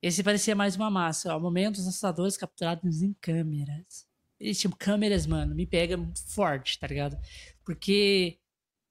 Esse 0.02 0.22
parecia 0.22 0.56
mais 0.56 0.76
uma 0.76 0.90
máscara. 0.90 1.38
Ó, 1.38 1.40
momentos 1.40 1.88
assustadores 1.88 2.36
capturados 2.36 3.02
em 3.02 3.14
câmeras. 3.22 4.06
E, 4.38 4.54
tipo, 4.54 4.76
câmeras, 4.76 5.26
mano, 5.26 5.56
me 5.56 5.66
pega 5.66 5.98
forte, 6.28 6.78
tá 6.78 6.88
ligado? 6.88 7.16
Porque 7.64 8.40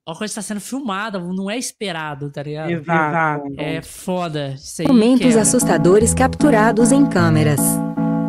a 0.08 0.14
coisa 0.14 0.34
tá 0.34 0.42
sendo 0.42 0.60
filmada, 0.60 1.18
não 1.18 1.48
é 1.50 1.56
esperado, 1.56 2.30
tá 2.30 2.42
ligado? 2.42 2.70
Exato. 2.70 3.44
É 3.56 3.80
foda. 3.82 4.54
Isso 4.54 4.82
aí 4.82 4.88
Momentos 4.88 5.20
quebra. 5.26 5.42
assustadores 5.42 6.12
capturados 6.14 6.90
em 6.92 7.06
câmeras. 7.08 7.60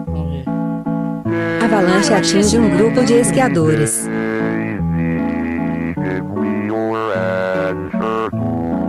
Vamos 0.08 0.46
ver. 0.46 1.64
Avalanche 1.64 2.14
atinge 2.14 2.58
um 2.60 2.70
grupo 2.78 3.04
de 3.04 3.14
esquiadores. 3.16 4.08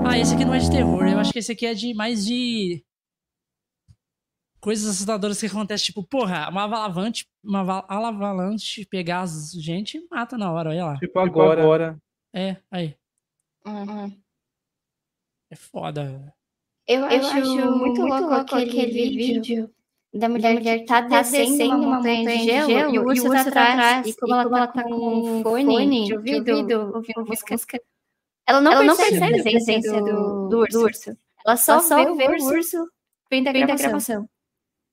Ah, 0.04 0.18
esse 0.18 0.34
aqui 0.34 0.44
não 0.44 0.54
é 0.54 0.58
de 0.58 0.70
terror. 0.70 1.06
Eu 1.06 1.18
acho 1.18 1.32
que 1.32 1.38
esse 1.38 1.52
aqui 1.52 1.66
é 1.66 1.74
de 1.74 1.94
mais 1.94 2.24
de. 2.24 2.84
Coisas 4.60 4.88
assustadoras 4.90 5.40
que 5.40 5.46
acontecem, 5.46 5.86
tipo, 5.86 6.04
porra, 6.04 6.48
uma 6.48 6.64
avalanche, 6.64 7.24
uma 7.42 7.60
ava- 7.60 7.84
avalanche 7.88 8.86
pegar 8.86 9.22
as 9.22 9.50
gente 9.52 9.96
e 9.98 10.06
mata 10.08 10.38
na 10.38 10.52
hora, 10.52 10.70
olha 10.70 10.84
lá. 10.84 10.96
Tipo 10.98 11.18
agora. 11.18 11.98
É, 12.32 12.56
aí. 12.70 12.96
Uhum. 13.66 14.12
É 15.50 15.56
foda. 15.56 16.34
Eu, 16.86 17.04
acho, 17.04 17.70
muito 17.76 18.02
louco 18.02 18.32
aquele, 18.32 19.10
vídeo 19.10 19.70
da 20.12 20.28
mulher, 20.28 20.60
que 20.60 20.84
tá 20.84 21.02
descendo 21.02 21.64
uma 21.64 21.96
montanha 21.96 22.24
de 22.24 22.44
gelo, 22.44 22.94
e 22.94 22.98
o 22.98 23.06
urso, 23.06 23.30
tá 23.30 23.40
atrás, 23.42 24.06
e 24.06 24.16
como 24.16 24.34
ela 24.34 24.66
tá 24.66 24.82
com 24.82 25.38
um 25.38 25.42
fone 25.42 26.06
de 26.06 26.14
ouvido, 26.14 26.92
ouvindo 26.94 27.24
música, 27.26 27.56
ela 28.46 28.60
não, 28.60 28.96
percebe, 28.96 29.40
a 29.40 29.42
presença 29.42 30.00
do, 30.00 30.48
do 30.48 30.58
urso. 30.58 31.16
Ela 31.44 31.56
só, 31.56 31.80
vê, 32.14 32.26
o 32.26 32.44
urso 32.46 32.88
vem 33.30 33.42
da 33.42 33.52
gravação. 33.52 34.28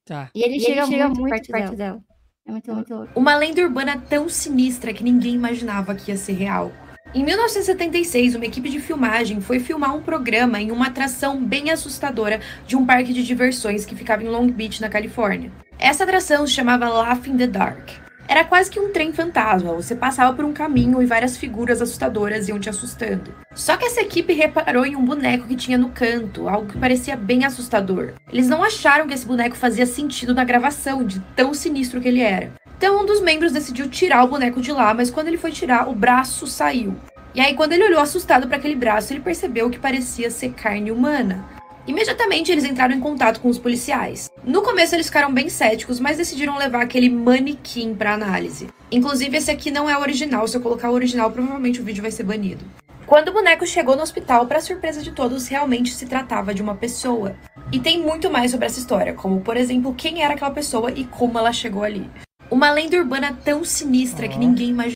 Tá. 0.06 0.30
E 0.34 0.43
ele, 0.43 0.58
E 0.58 0.59
chega, 0.59 0.82
ele 0.82 0.88
chega 0.88 1.08
muito, 1.08 1.22
muito 1.22 1.32
perto, 1.32 1.51
perto 1.51 1.76
dela. 1.76 2.01
É 2.45 2.51
muito, 2.51 2.74
muito 2.74 2.95
louco. 2.95 3.19
Uma 3.19 3.35
lenda 3.35 3.61
urbana 3.61 4.01
tão 4.09 4.27
sinistra 4.27 4.93
que 4.93 5.03
ninguém 5.03 5.35
imaginava 5.35 5.93
que 5.93 6.11
ia 6.11 6.18
ser 6.18 6.34
real. 6.34 6.72
Em 7.12 7.24
1976, 7.24 8.36
uma 8.36 8.46
equipe 8.46 8.70
de 8.70 8.80
filmagem 8.80 9.42
foi 9.42 9.60
filmar 9.60 9.96
um 9.96 10.02
programa 10.02 10.62
em 10.62 10.70
uma 10.70 10.88
atração 10.88 11.44
bem 11.44 11.72
assustadora 11.72 12.40
de 12.68 12.76
um 12.76 12.86
parque 12.86 13.12
de 13.12 13.26
diversões 13.26 13.84
que 13.84 13.96
ficava 13.96 14.24
em 14.24 14.28
Long 14.28 14.48
Beach, 14.48 14.80
na 14.80 14.90
Califórnia. 14.90 15.52
Essa 15.80 16.04
atração 16.04 16.46
se 16.46 16.54
chamava 16.54 16.88
Laugh 16.88 17.26
in 17.26 17.36
the 17.36 17.48
Dark. 17.48 17.90
Era 18.28 18.46
quase 18.46 18.70
que 18.70 18.80
um 18.80 18.94
trem 18.94 19.12
fantasma, 19.12 19.74
você 19.74 19.96
passava 19.96 20.36
por 20.36 20.46
um 20.46 20.54
caminho 20.54 21.02
e 21.02 21.06
várias 21.08 21.36
figuras 21.36 21.82
assustadoras 21.82 22.48
iam 22.48 22.60
te 22.60 22.70
assustando. 22.70 23.34
Só 23.56 23.76
que 23.76 23.86
essa 23.86 24.02
equipe 24.02 24.32
reparou 24.34 24.86
em 24.86 24.96
um 24.96 25.04
boneco 25.04 25.48
que 25.48 25.56
tinha 25.56 25.80
no 25.80 25.90
canto, 25.90 26.48
algo 26.48 26.72
que 26.72 26.78
parecia 26.78 27.16
bem 27.16 27.44
assustador. 27.44 28.14
Eles 28.32 28.48
não 28.48 28.64
acharam 28.64 29.08
que 29.08 29.16
esse 29.16 29.26
boneco 29.26 29.56
fazia 29.56 29.88
sentido 29.88 30.36
na 30.36 30.44
gravação, 30.44 31.04
de 31.04 31.20
tão 31.36 31.56
sinistro 31.56 32.00
que 32.00 32.08
ele 32.08 32.22
era. 32.22 32.52
Então 32.80 33.01
um 33.01 33.06
dos 33.06 33.19
membros 33.19 33.51
decidiu 33.51 33.90
tirar 33.90 34.24
o 34.24 34.30
boneco 34.30 34.61
de 34.61 34.72
lá, 34.72 34.93
mas 34.93 35.11
quando 35.11 35.27
ele 35.27 35.38
foi 35.38 35.51
tirar, 35.51 35.90
o 35.90 35.93
braço 35.93 36.48
saiu. 36.48 36.95
E 37.35 37.41
aí 37.41 37.53
quando 37.53 37.74
ele 37.74 37.83
olhou 37.83 37.99
assustado 37.99 38.48
para 38.48 38.56
aquele 38.56 38.74
braço, 38.74 39.11
ele 39.11 39.19
percebeu 39.19 39.69
que 39.69 39.77
parecia 39.77 40.32
ser 40.32 40.53
carne 40.53 40.90
humana. 40.90 41.45
Imediatamente 41.85 42.53
eles 42.53 42.64
entraram 42.64 42.95
em 42.95 43.01
contato 43.01 43.41
com 43.41 43.49
os 43.49 43.59
policiais. 43.59 44.32
No 44.45 44.61
começo 44.61 44.95
eles 44.95 45.08
ficaram 45.08 45.33
bem 45.33 45.49
céticos, 45.49 45.99
mas 45.99 46.16
decidiram 46.16 46.58
levar 46.58 46.82
aquele 46.82 47.09
manequim 47.09 47.93
para 47.93 48.14
análise. 48.14 48.69
Inclusive 48.90 49.35
esse 49.35 49.51
aqui 49.51 49.69
não 49.72 49.90
é 49.90 49.98
o 49.98 50.01
original, 50.01 50.48
se 50.48 50.56
eu 50.56 50.61
colocar 50.61 50.90
o 50.90 50.93
original 50.93 51.30
provavelmente 51.32 51.82
o 51.82 51.83
vídeo 51.83 52.01
vai 52.01 52.11
ser 52.11 52.24
banido. 52.24 52.64
Quando 53.06 53.27
o 53.27 53.33
boneco 53.33 53.67
chegou 53.67 53.98
no 53.98 54.03
hospital, 54.03 54.45
para 54.45 54.61
surpresa 54.61 55.01
de 55.01 55.11
todos, 55.11 55.49
realmente 55.49 55.93
se 55.93 56.06
tratava 56.06 56.53
de 56.53 56.61
uma 56.61 56.75
pessoa. 56.75 57.35
E 57.74 57.80
tem 57.82 57.99
muito 57.99 58.32
mais 58.32 58.51
sobre 58.51 58.67
essa 58.67 58.80
história, 58.80 59.14
como 59.14 59.41
por 59.41 59.58
exemplo, 59.58 59.93
quem 59.93 60.24
era 60.24 60.35
aquela 60.35 60.51
pessoa 60.51 60.90
e 60.91 61.03
como 61.03 61.38
ela 61.38 61.51
chegou 61.51 61.83
ali. 61.83 62.09
Uma 62.52 62.72
lenda 62.72 62.98
urbana 62.98 63.36
tão 63.44 63.64
sinistra 63.64 64.28
que 64.28 64.38
ninguém 64.38 64.69
imagina. 64.69 64.95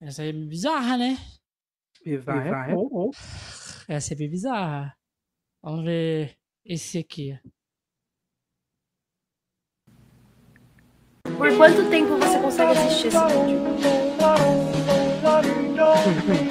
Essa 0.00 0.24
é 0.24 0.32
bizarra, 0.32 0.96
né? 0.96 1.16
Bizarra 2.04 2.70
é 2.70 2.74
pouco. 2.74 3.10
Essa 3.86 4.14
é 4.14 4.16
bem 4.16 4.28
bizarra. 4.28 4.92
Vamos 5.62 5.84
ver 5.84 6.36
esse 6.64 6.98
aqui. 6.98 7.38
Por 11.22 11.56
quanto 11.56 11.88
tempo 11.90 12.16
você 12.16 12.40
consegue 12.40 12.72
assistir 12.72 13.08
esse 13.08 13.18
vídeo? 13.18 13.58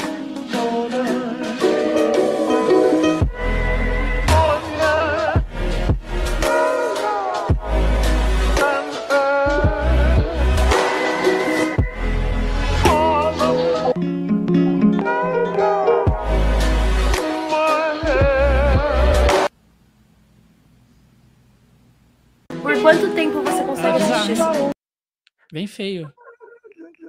Bem 25.51 25.67
feio. 25.67 26.11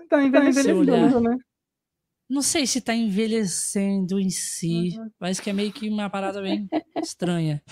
Tá 0.09 0.23
envelhecendo, 0.23 1.21
né? 1.21 1.37
Não 2.29 2.43
sei 2.43 2.67
se 2.67 2.81
tá 2.81 2.95
envelhecendo 2.95 4.21
em 4.21 4.31
si, 4.31 4.99
mas 5.19 5.41
que 5.41 5.49
é 5.49 5.53
meio 5.53 5.73
que 5.73 5.89
uma 5.89 6.11
parada 6.11 6.43
bem 6.43 6.69
estranha. 7.03 7.63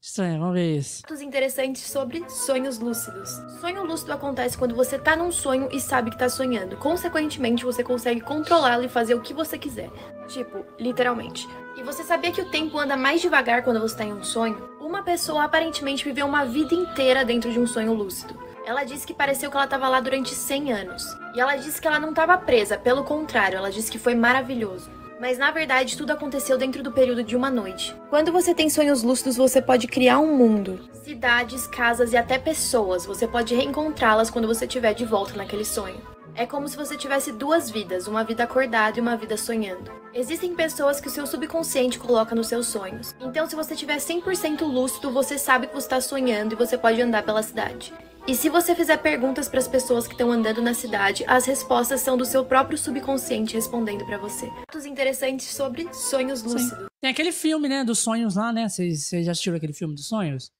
Estranha, 0.00 0.38
vamos 0.38 0.54
ver 0.54 0.76
isso. 0.76 1.00
Fatos 1.00 1.22
interessantes 1.22 1.82
sobre 1.82 2.28
sonhos 2.28 2.78
lúcidos. 2.78 3.30
Sonho 3.58 3.84
lúcido 3.84 4.12
acontece 4.12 4.56
quando 4.56 4.74
você 4.74 4.98
tá 4.98 5.16
num 5.16 5.32
sonho 5.32 5.68
e 5.72 5.80
sabe 5.80 6.10
que 6.10 6.18
tá 6.18 6.28
sonhando. 6.28 6.76
Consequentemente, 6.76 7.64
você 7.64 7.82
consegue 7.82 8.20
controlá-lo 8.20 8.84
e 8.84 8.88
fazer 8.88 9.14
o 9.14 9.22
que 9.22 9.32
você 9.32 9.58
quiser. 9.58 9.90
Tipo, 10.28 10.64
literalmente. 10.78 11.48
E 11.76 11.82
você 11.82 12.04
sabia 12.04 12.30
que 12.30 12.42
o 12.42 12.50
tempo 12.50 12.78
anda 12.78 12.96
mais 12.98 13.22
devagar 13.22 13.64
quando 13.64 13.80
você 13.80 13.96
tá 13.96 14.04
em 14.04 14.12
um 14.12 14.22
sonho? 14.22 14.76
Uma 14.78 15.02
pessoa 15.02 15.44
aparentemente 15.44 16.04
viveu 16.04 16.26
uma 16.26 16.44
vida 16.44 16.74
inteira 16.74 17.24
dentro 17.24 17.50
de 17.50 17.58
um 17.58 17.66
sonho 17.66 17.94
lúcido. 17.94 18.38
Ela 18.66 18.82
disse 18.82 19.06
que 19.06 19.12
pareceu 19.12 19.50
que 19.50 19.56
ela 19.56 19.66
estava 19.66 19.88
lá 19.88 20.00
durante 20.00 20.34
100 20.34 20.72
anos. 20.72 21.04
E 21.34 21.40
ela 21.40 21.54
disse 21.56 21.80
que 21.80 21.86
ela 21.86 21.98
não 22.00 22.10
estava 22.10 22.38
presa, 22.38 22.78
pelo 22.78 23.04
contrário, 23.04 23.58
ela 23.58 23.70
disse 23.70 23.90
que 23.90 23.98
foi 23.98 24.14
maravilhoso. 24.14 24.90
Mas 25.20 25.36
na 25.36 25.50
verdade, 25.50 25.96
tudo 25.96 26.12
aconteceu 26.12 26.56
dentro 26.56 26.82
do 26.82 26.90
período 26.90 27.22
de 27.22 27.36
uma 27.36 27.50
noite. 27.50 27.94
Quando 28.08 28.32
você 28.32 28.54
tem 28.54 28.70
sonhos 28.70 29.02
lúcidos, 29.02 29.36
você 29.36 29.60
pode 29.60 29.86
criar 29.86 30.18
um 30.18 30.34
mundo. 30.34 30.80
Cidades, 31.04 31.66
casas 31.66 32.12
e 32.12 32.16
até 32.16 32.38
pessoas. 32.38 33.04
Você 33.04 33.28
pode 33.28 33.54
reencontrá-las 33.54 34.30
quando 34.30 34.48
você 34.48 34.64
estiver 34.64 34.94
de 34.94 35.04
volta 35.04 35.34
naquele 35.36 35.64
sonho. 35.64 36.00
É 36.34 36.46
como 36.46 36.66
se 36.66 36.76
você 36.76 36.96
tivesse 36.96 37.30
duas 37.30 37.70
vidas, 37.70 38.08
uma 38.08 38.24
vida 38.24 38.42
acordada 38.42 38.98
e 38.98 39.00
uma 39.00 39.16
vida 39.16 39.36
sonhando. 39.36 39.92
Existem 40.12 40.54
pessoas 40.54 41.00
que 41.00 41.06
o 41.06 41.10
seu 41.10 41.26
subconsciente 41.26 41.98
coloca 41.98 42.34
nos 42.34 42.48
seus 42.48 42.66
sonhos. 42.66 43.14
Então, 43.20 43.46
se 43.46 43.54
você 43.54 43.76
tiver 43.76 43.98
100% 43.98 44.62
lúcido, 44.62 45.12
você 45.12 45.38
sabe 45.38 45.68
que 45.68 45.74
você 45.74 45.86
está 45.86 46.00
sonhando 46.00 46.54
e 46.54 46.56
você 46.56 46.76
pode 46.76 47.00
andar 47.00 47.22
pela 47.22 47.42
cidade. 47.42 47.92
E 48.26 48.34
se 48.34 48.48
você 48.48 48.74
fizer 48.74 48.96
perguntas 48.96 49.50
para 49.50 49.58
as 49.58 49.68
pessoas 49.68 50.06
que 50.06 50.14
estão 50.14 50.32
andando 50.32 50.62
na 50.62 50.72
cidade, 50.72 51.22
as 51.26 51.44
respostas 51.44 52.00
são 52.00 52.16
do 52.16 52.24
seu 52.24 52.42
próprio 52.42 52.78
subconsciente 52.78 53.54
respondendo 53.54 54.06
para 54.06 54.16
você. 54.16 54.46
Fatos 54.46 54.86
interessantes 54.86 55.48
sobre 55.48 55.92
sonhos 55.92 56.42
lúcidos. 56.42 56.88
Tem 57.02 57.10
aquele 57.10 57.32
filme, 57.32 57.68
né, 57.68 57.84
dos 57.84 57.98
sonhos 57.98 58.34
lá, 58.36 58.50
né? 58.50 58.66
Vocês 58.66 59.10
já 59.10 59.32
assistiram 59.32 59.58
aquele 59.58 59.74
filme 59.74 59.94
dos 59.94 60.08
sonhos? 60.08 60.50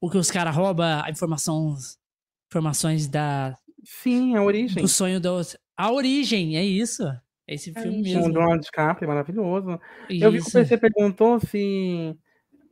O 0.00 0.08
que 0.08 0.16
os 0.16 0.30
caras 0.30 0.54
roubam 0.54 1.02
a 1.04 1.10
informação, 1.10 1.76
informações 2.48 3.08
da, 3.08 3.58
Sim, 3.84 4.36
a 4.36 4.42
origem. 4.42 4.80
do 4.80 4.88
sonho 4.88 5.20
do... 5.20 5.40
A 5.76 5.90
origem, 5.90 6.56
é 6.56 6.64
isso. 6.64 7.02
É 7.48 7.54
esse 7.54 7.72
filme 7.72 7.90
Com 7.90 7.98
o 7.98 8.02
mesmo. 8.02 8.32
Donald 8.32 8.62
DiCaprio, 8.62 9.08
maravilhoso. 9.08 9.80
Eu 10.08 10.30
vi 10.30 10.38
que 10.38 10.44
o 10.44 10.48
Isso. 10.48 10.52
PC 10.52 10.78
perguntou 10.78 11.40
se 11.40 12.14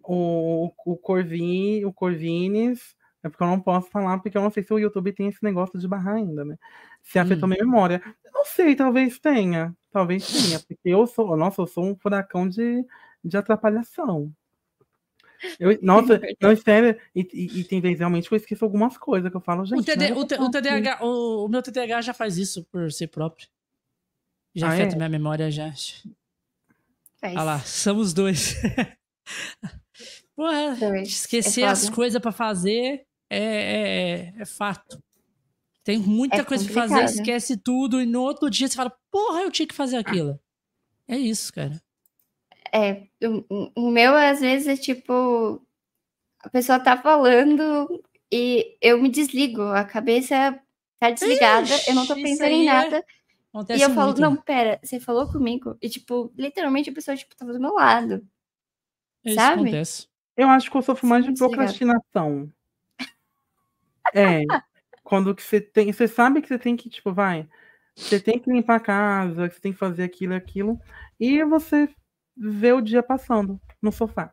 o, 0.05 0.71
o, 0.85 0.97
Corvin, 0.97 1.85
o 1.85 1.93
Corvines. 1.93 2.95
É 3.27 3.29
porque 3.29 3.43
eu 3.43 3.49
não 3.49 3.61
posso 3.61 3.91
falar, 3.91 4.19
porque 4.21 4.39
eu 4.39 4.43
não 4.43 4.51
sei 4.51 4.63
se 4.63 4.73
o 4.73 4.79
YouTube 4.79 5.13
tem 5.13 5.27
esse 5.29 5.43
negócio 5.43 5.79
de 5.79 5.89
barrar 5.89 6.15
ainda, 6.15 6.45
né? 6.45 6.57
Se 7.03 7.19
afetou 7.19 7.49
Hum. 7.49 7.51
minha 7.53 7.65
memória. 7.65 8.01
Eu 8.25 8.31
não 8.33 8.45
sei, 8.45 8.77
talvez 8.77 9.19
tenha. 9.19 9.75
Talvez 9.91 10.27
tenha, 10.27 10.61
porque 10.61 10.79
eu 10.89 11.07
sou. 11.07 11.37
Nossa, 11.37 11.61
eu 11.61 11.67
sou 11.67 11.85
um 11.85 11.97
furacão 11.97 12.49
de, 12.49 12.85
de 13.25 13.37
atrapalhação. 13.37 14.33
Eu, 15.59 15.77
nossa, 15.83 16.21
não, 16.41 16.57
sério, 16.57 16.97
e, 17.15 17.21
e, 17.33 17.61
e 17.61 17.65
tem 17.65 17.81
vezes 17.81 17.99
realmente 17.99 18.29
que 18.29 18.35
eu 18.35 18.37
esqueço 18.37 18.65
algumas 18.65 18.97
coisas 18.97 19.31
que 19.31 19.37
eu 19.37 19.41
falo, 19.41 19.65
gente. 19.67 19.81
O, 19.81 19.85
TD, 19.85 20.13
o, 20.13 20.25
T- 20.25 20.41
o. 20.41 20.51
TDAH, 20.51 20.99
o, 21.05 21.47
o 21.47 21.49
meu 21.49 21.63
TDAH 21.63 22.03
já 22.03 22.15
faz 22.15 22.39
isso 22.39 22.65
por 22.71 22.93
si 22.93 23.07
próprio. 23.07 23.49
Já 24.55 24.69
Ah, 24.69 24.73
afeta 24.73 24.95
é? 24.95 24.97
minha 24.97 25.09
memória 25.09 25.51
já. 25.51 25.73
Faz. 27.21 27.37
Ah 27.37 27.43
lá, 27.43 27.59
somos 27.61 28.13
dois. 28.15 28.55
Porra, 30.37 30.77
Dois. 30.77 31.09
esquecer 31.09 31.63
É 31.63 31.69
as 31.69 31.89
coisas 31.89 32.21
pra 32.21 32.31
fazer 32.31 33.06
é, 33.31 33.39
é, 33.39 34.19
é- 34.39 34.43
é 34.43 34.45
fato. 34.45 35.03
Tem 35.85 35.99
muita 35.99 36.37
É 36.37 36.45
coisa 36.45 36.65
pra 36.65 36.75
fazer, 36.75 36.95
complicado. 36.95 37.15
esquece 37.15 37.57
tudo, 37.57 38.01
e 38.01 38.07
no 38.07 38.21
outro 38.23 38.51
dia 38.51 38.67
você 38.69 38.75
fala, 38.77 38.93
porra, 39.11 39.43
eu 39.43 39.51
tinha 39.51 39.67
que 39.69 39.75
fazer 39.75 39.97
aquilo. 39.97 40.39
É 41.07 41.17
isso, 41.17 41.53
cara. 41.53 41.81
É, 42.73 43.07
o, 43.25 43.71
o 43.87 43.91
meu 43.91 44.15
às 44.17 44.41
vezes 44.41 44.67
é 44.67 44.77
tipo, 44.77 45.65
a 46.41 46.49
pessoa 46.51 46.81
tá 46.81 46.97
falando 47.01 48.03
e 48.33 48.77
eu 48.83 49.01
me 49.01 49.09
desligo, 49.09 49.63
a 49.63 49.85
cabeça 49.85 50.59
tá 50.99 51.11
desligada, 51.11 51.69
eu 51.87 51.95
não 51.95 52.05
tô 52.07 52.15
Ixi, 52.15 52.23
pensando 52.23 52.51
em 52.51 52.69
é- 52.69 52.73
nada. 52.73 53.05
Acontece 53.55 53.81
E 53.81 53.83
eu 53.85 53.91
falo, 53.91 54.07
muito. 54.09 54.21
não, 54.21 54.37
pera, 54.37 54.79
você 54.83 54.99
falou 55.01 55.31
comigo? 55.31 55.79
E, 55.81 55.89
tipo, 55.89 56.31
literalmente 56.37 56.91
a 56.91 56.93
pessoa, 56.93 57.17
tipo, 57.17 57.35
tava 57.37 57.53
do 57.53 57.61
meu 57.61 57.73
lado. 57.73 58.27
Isso 59.25 59.37
sabe? 59.37 59.63
acontece. 59.63 60.09
Eu 60.37 60.49
acho 60.49 60.71
que 60.71 60.77
eu 60.77 60.83
sofro 60.83 61.07
mais 61.07 61.25
de 61.25 61.31
Desligado. 61.31 61.57
procrastinação. 61.57 62.53
É. 64.15 64.43
Quando 65.05 65.35
que 65.35 65.43
você 65.43 65.61
tem. 65.61 65.93
Você 65.93 66.09
sabe 66.09 66.43
que 66.43 66.49
você 66.49 66.59
tem 66.59 66.77
que, 66.77 66.89
tipo, 66.91 67.13
vai. 67.13 67.49
Você 67.97 68.21
tem 68.21 68.39
que 68.39 68.51
limpar 68.51 68.77
a 68.77 68.81
casa, 68.81 69.49
que 69.49 69.55
você 69.55 69.61
tem 69.61 69.73
que 69.73 69.79
fazer 69.79 70.03
aquilo 70.05 70.33
e 70.35 70.37
aquilo. 70.37 70.81
E 71.19 71.43
você 71.45 71.89
vê 72.37 72.73
o 72.73 72.81
dia 72.81 73.03
passando 73.03 73.61
no 73.81 73.91
sofá. 73.93 74.33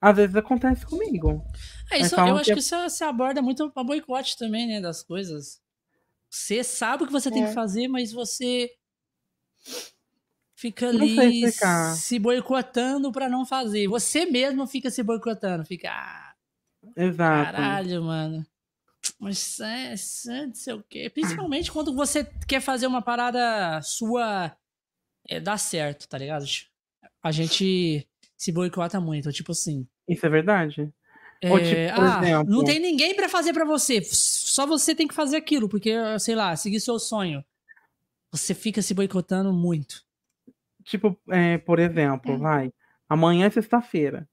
Às 0.00 0.16
vezes 0.16 0.36
acontece 0.36 0.84
comigo. 0.86 1.44
É, 1.90 1.98
isso, 1.98 2.14
falam 2.16 2.30
eu 2.30 2.36
acho 2.36 2.44
que 2.46 2.50
é- 2.50 2.54
que 2.54 2.60
isso 2.60 2.90
se 2.90 3.04
aborda 3.04 3.40
muito 3.42 3.70
pra 3.70 3.84
boicote 3.84 4.36
também, 4.36 4.66
né, 4.66 4.80
das 4.80 5.02
coisas. 5.02 5.60
Você 6.30 6.62
sabe 6.64 7.04
o 7.04 7.06
que 7.06 7.12
você 7.12 7.30
tem 7.30 7.44
É. 7.44 7.48
que 7.48 7.54
fazer, 7.54 7.88
mas 7.88 8.12
você 8.12 8.70
fica 10.56 10.88
ali 10.88 11.16
se 11.96 12.18
boicotando 12.18 13.10
pra 13.12 13.28
não 13.28 13.44
fazer. 13.46 13.88
Você 13.88 14.24
mesmo 14.26 14.66
fica 14.66 14.90
se 14.90 15.02
boicotando, 15.02 15.64
fica, 15.64 15.90
ah, 15.90 16.34
Exato. 16.96 17.52
caralho, 17.52 18.02
mano. 18.02 18.46
Mas 19.18 19.58
é, 19.60 19.94
é 19.94 20.46
não 20.46 20.54
sei 20.54 20.74
o 20.74 20.82
quê. 20.88 21.10
Principalmente 21.10 21.70
quando 21.72 21.94
você 21.94 22.24
quer 22.46 22.60
fazer 22.60 22.86
uma 22.86 23.02
parada 23.02 23.80
sua 23.82 24.56
é, 25.28 25.40
dar 25.40 25.58
certo, 25.58 26.08
tá 26.08 26.18
ligado? 26.18 26.44
A 27.22 27.30
gente 27.32 28.06
se 28.36 28.52
boicota 28.52 29.00
muito, 29.00 29.32
tipo 29.32 29.52
assim. 29.52 29.86
Isso 30.08 30.26
é 30.26 30.28
verdade? 30.28 30.92
Ou, 31.44 31.58
É, 31.58 31.86
tipo, 31.86 31.96
por 31.96 32.04
ah, 32.04 32.20
exemplo- 32.22 32.52
não 32.52 32.64
tem 32.64 32.78
ninguém 32.78 33.14
pra 33.14 33.28
fazer 33.28 33.52
pra 33.52 33.64
você. 33.64 34.00
Só 34.04 34.66
você 34.66 34.94
tem 34.94 35.08
que 35.08 35.14
fazer 35.14 35.36
aquilo, 35.36 35.68
porque, 35.68 35.92
sei 36.20 36.34
lá, 36.34 36.54
seguir 36.56 36.80
seu 36.80 36.98
sonho. 36.98 37.44
Você 38.30 38.54
fica 38.54 38.80
se 38.80 38.94
boicotando 38.94 39.52
muito. 39.52 40.04
Tipo, 40.84 41.16
é, 41.28 41.58
por 41.58 41.78
exemplo, 41.78 42.38
vai. 42.38 42.72
Amanhã 43.08 43.46
é 43.46 43.50
sexta-feira. 43.50 44.28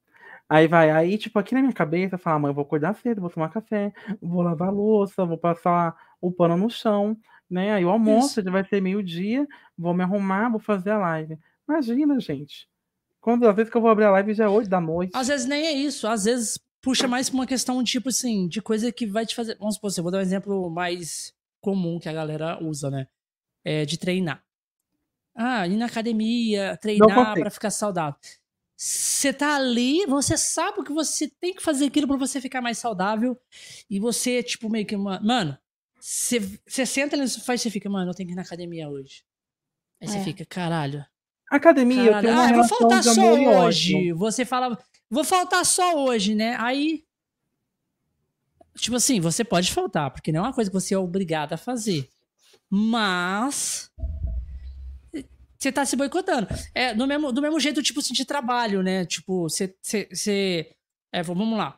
Aí 0.49 0.67
vai, 0.67 0.89
aí, 0.89 1.15
tipo, 1.17 1.37
aqui 1.37 1.53
na 1.53 1.61
minha 1.61 1.73
cabeça, 1.73 2.17
fala, 2.17 2.37
amanhã 2.37 2.49
eu 2.49 2.55
vou 2.55 2.63
acordar 2.63 2.95
cedo, 2.95 3.21
vou 3.21 3.29
tomar 3.29 3.49
café, 3.49 3.93
vou 4.19 4.41
lavar 4.41 4.69
a 4.69 4.71
louça, 4.71 5.23
vou 5.23 5.37
passar 5.37 5.95
o 6.19 6.31
pano 6.31 6.57
no 6.57 6.69
chão, 6.69 7.15
né? 7.47 7.73
Aí 7.73 7.85
o 7.85 7.89
almoço 7.89 8.41
já 8.41 8.49
vai 8.49 8.65
ser 8.65 8.81
meio-dia, 8.81 9.47
vou 9.77 9.93
me 9.93 10.03
arrumar, 10.03 10.49
vou 10.49 10.59
fazer 10.59 10.89
a 10.89 10.97
live. 10.97 11.37
Imagina, 11.67 12.19
gente. 12.19 12.67
Quando 13.21 13.47
às 13.47 13.55
vezes 13.55 13.71
que 13.71 13.77
eu 13.77 13.81
vou 13.81 13.91
abrir 13.91 14.05
a 14.05 14.11
live 14.11 14.33
já 14.33 14.45
é 14.45 14.47
8 14.47 14.67
da 14.67 14.81
noite. 14.81 15.11
Às 15.15 15.27
vezes 15.27 15.45
nem 15.45 15.67
é 15.67 15.71
isso. 15.71 16.07
Às 16.07 16.23
vezes 16.23 16.59
puxa 16.81 17.07
mais 17.07 17.29
pra 17.29 17.37
uma 17.37 17.45
questão, 17.45 17.83
tipo 17.83 18.09
assim, 18.09 18.47
de 18.47 18.61
coisa 18.61 18.91
que 18.91 19.05
vai 19.05 19.25
te 19.25 19.35
fazer. 19.35 19.55
Vamos 19.59 19.75
supor, 19.75 19.91
eu 19.95 20.03
vou 20.03 20.11
dar 20.11 20.17
um 20.17 20.21
exemplo 20.21 20.69
mais 20.69 21.33
comum 21.61 21.99
que 21.99 22.09
a 22.09 22.13
galera 22.13 22.57
usa, 22.63 22.89
né? 22.89 23.07
É 23.63 23.85
de 23.85 23.99
treinar. 23.99 24.41
Ah, 25.35 25.67
ir 25.67 25.77
na 25.77 25.85
academia, 25.85 26.77
treinar 26.77 27.33
pra 27.33 27.49
ficar 27.51 27.69
saudável. 27.69 28.19
Você 28.81 29.33
tá 29.33 29.57
ali, 29.57 30.05
você 30.05 30.37
sabe 30.37 30.83
que 30.85 30.93
você 30.93 31.27
tem 31.27 31.53
que 31.53 31.61
fazer 31.61 31.87
aquilo 31.87 32.07
pra 32.07 32.15
você 32.15 32.39
ficar 32.39 32.61
mais 32.61 32.77
saudável. 32.77 33.37
E 33.89 33.99
você, 33.99 34.41
tipo, 34.41 34.69
meio 34.69 34.85
que. 34.85 34.95
ma- 34.95 35.19
Mano, 35.19 35.57
você 35.99 36.85
senta 36.85 37.13
ali 37.17 37.23
no 37.23 37.27
sofá 37.27 37.55
e 37.55 37.57
você 37.57 37.69
fica, 37.69 37.89
mano, 37.89 38.11
eu 38.11 38.15
tenho 38.15 38.27
que 38.27 38.33
ir 38.33 38.37
na 38.37 38.41
academia 38.43 38.87
hoje. 38.87 39.21
Aí 40.01 40.07
você 40.07 40.19
É. 40.19 40.23
fica, 40.23 40.45
caralho. 40.45 41.05
Academia, 41.51 42.03
eu 42.03 42.05
Caralho, 42.13 42.21
tenho 42.27 42.33
uma 42.37 42.45
ah, 42.45 42.49
eu 42.51 42.55
vou 42.55 42.67
faltar 42.69 43.03
só 43.03 43.33
ódio. 43.33 43.49
hoje. 43.49 44.13
Você 44.13 44.45
fala, 44.45 44.79
vou 45.09 45.25
faltar 45.25 45.65
só 45.65 46.01
hoje, 46.05 46.33
né? 46.33 46.55
Aí. 46.57 47.03
Tipo 48.77 48.95
assim, 48.95 49.19
você 49.19 49.43
pode 49.43 49.73
faltar, 49.73 50.09
porque 50.09 50.31
não 50.31 50.39
é 50.39 50.43
uma 50.43 50.53
coisa 50.53 50.69
que 50.71 50.73
você 50.79 50.93
é 50.93 50.97
obrigado 50.97 51.51
a 51.51 51.57
fazer. 51.57 52.07
Mas. 52.69 53.91
Você 55.59 55.71
tá 55.73 55.85
se 55.85 55.95
boicotando. 55.97 56.47
É, 56.73 56.93
do 56.93 57.05
mesmo, 57.05 57.31
do 57.33 57.41
mesmo 57.41 57.59
jeito, 57.59 57.83
tipo 57.83 57.99
assim, 57.99 58.13
de 58.13 58.23
trabalho, 58.23 58.81
né? 58.81 59.05
Tipo, 59.05 59.41
você. 59.49 59.75
você, 59.81 60.73
é, 61.11 61.21
vamos 61.21 61.57
lá. 61.57 61.77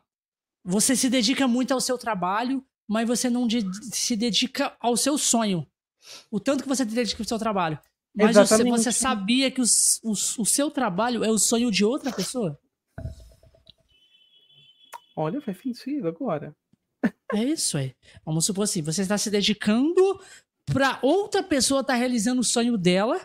Você 0.63 0.95
se 0.95 1.09
dedica 1.09 1.47
muito 1.47 1.73
ao 1.73 1.81
seu 1.81 1.97
trabalho, 1.97 2.63
mas 2.87 3.07
você 3.07 3.27
não 3.29 3.47
de- 3.47 3.65
se 3.95 4.15
dedica 4.15 4.75
ao 4.79 4.95
seu 4.95 5.17
sonho. 5.17 5.65
O 6.29 6.39
tanto 6.39 6.61
que 6.61 6.69
você 6.69 6.83
se 6.87 6.93
dedica 6.93 7.23
ao 7.23 7.27
seu 7.27 7.39
trabalho. 7.39 7.79
Mas 8.15 8.35
você, 8.35 8.63
você 8.77 8.91
sabia 8.91 9.49
que 9.49 9.61
os- 9.61 9.99
os- 10.03 10.37
o 10.37 10.45
seu 10.45 10.69
trabalho 10.69 11.23
é 11.23 11.31
o 11.31 11.39
sonho 11.39 11.71
de 11.71 11.83
outra 11.83 12.11
pessoa? 12.11 12.59
Olha, 15.15 15.41
faz 15.41 15.57
sentido 15.59 16.07
agora. 16.07 16.55
É 17.33 17.43
isso 17.43 17.77
aí. 17.77 17.95
Vamos 18.25 18.45
supor 18.45 18.63
assim, 18.65 18.81
você 18.81 19.01
está 19.01 19.17
se 19.17 19.29
dedicando 19.31 20.19
pra 20.65 20.99
outra 21.01 21.41
pessoa 21.41 21.81
estar 21.81 21.95
realizando 21.95 22.41
o 22.41 22.43
sonho 22.43 22.77
dela, 22.77 23.19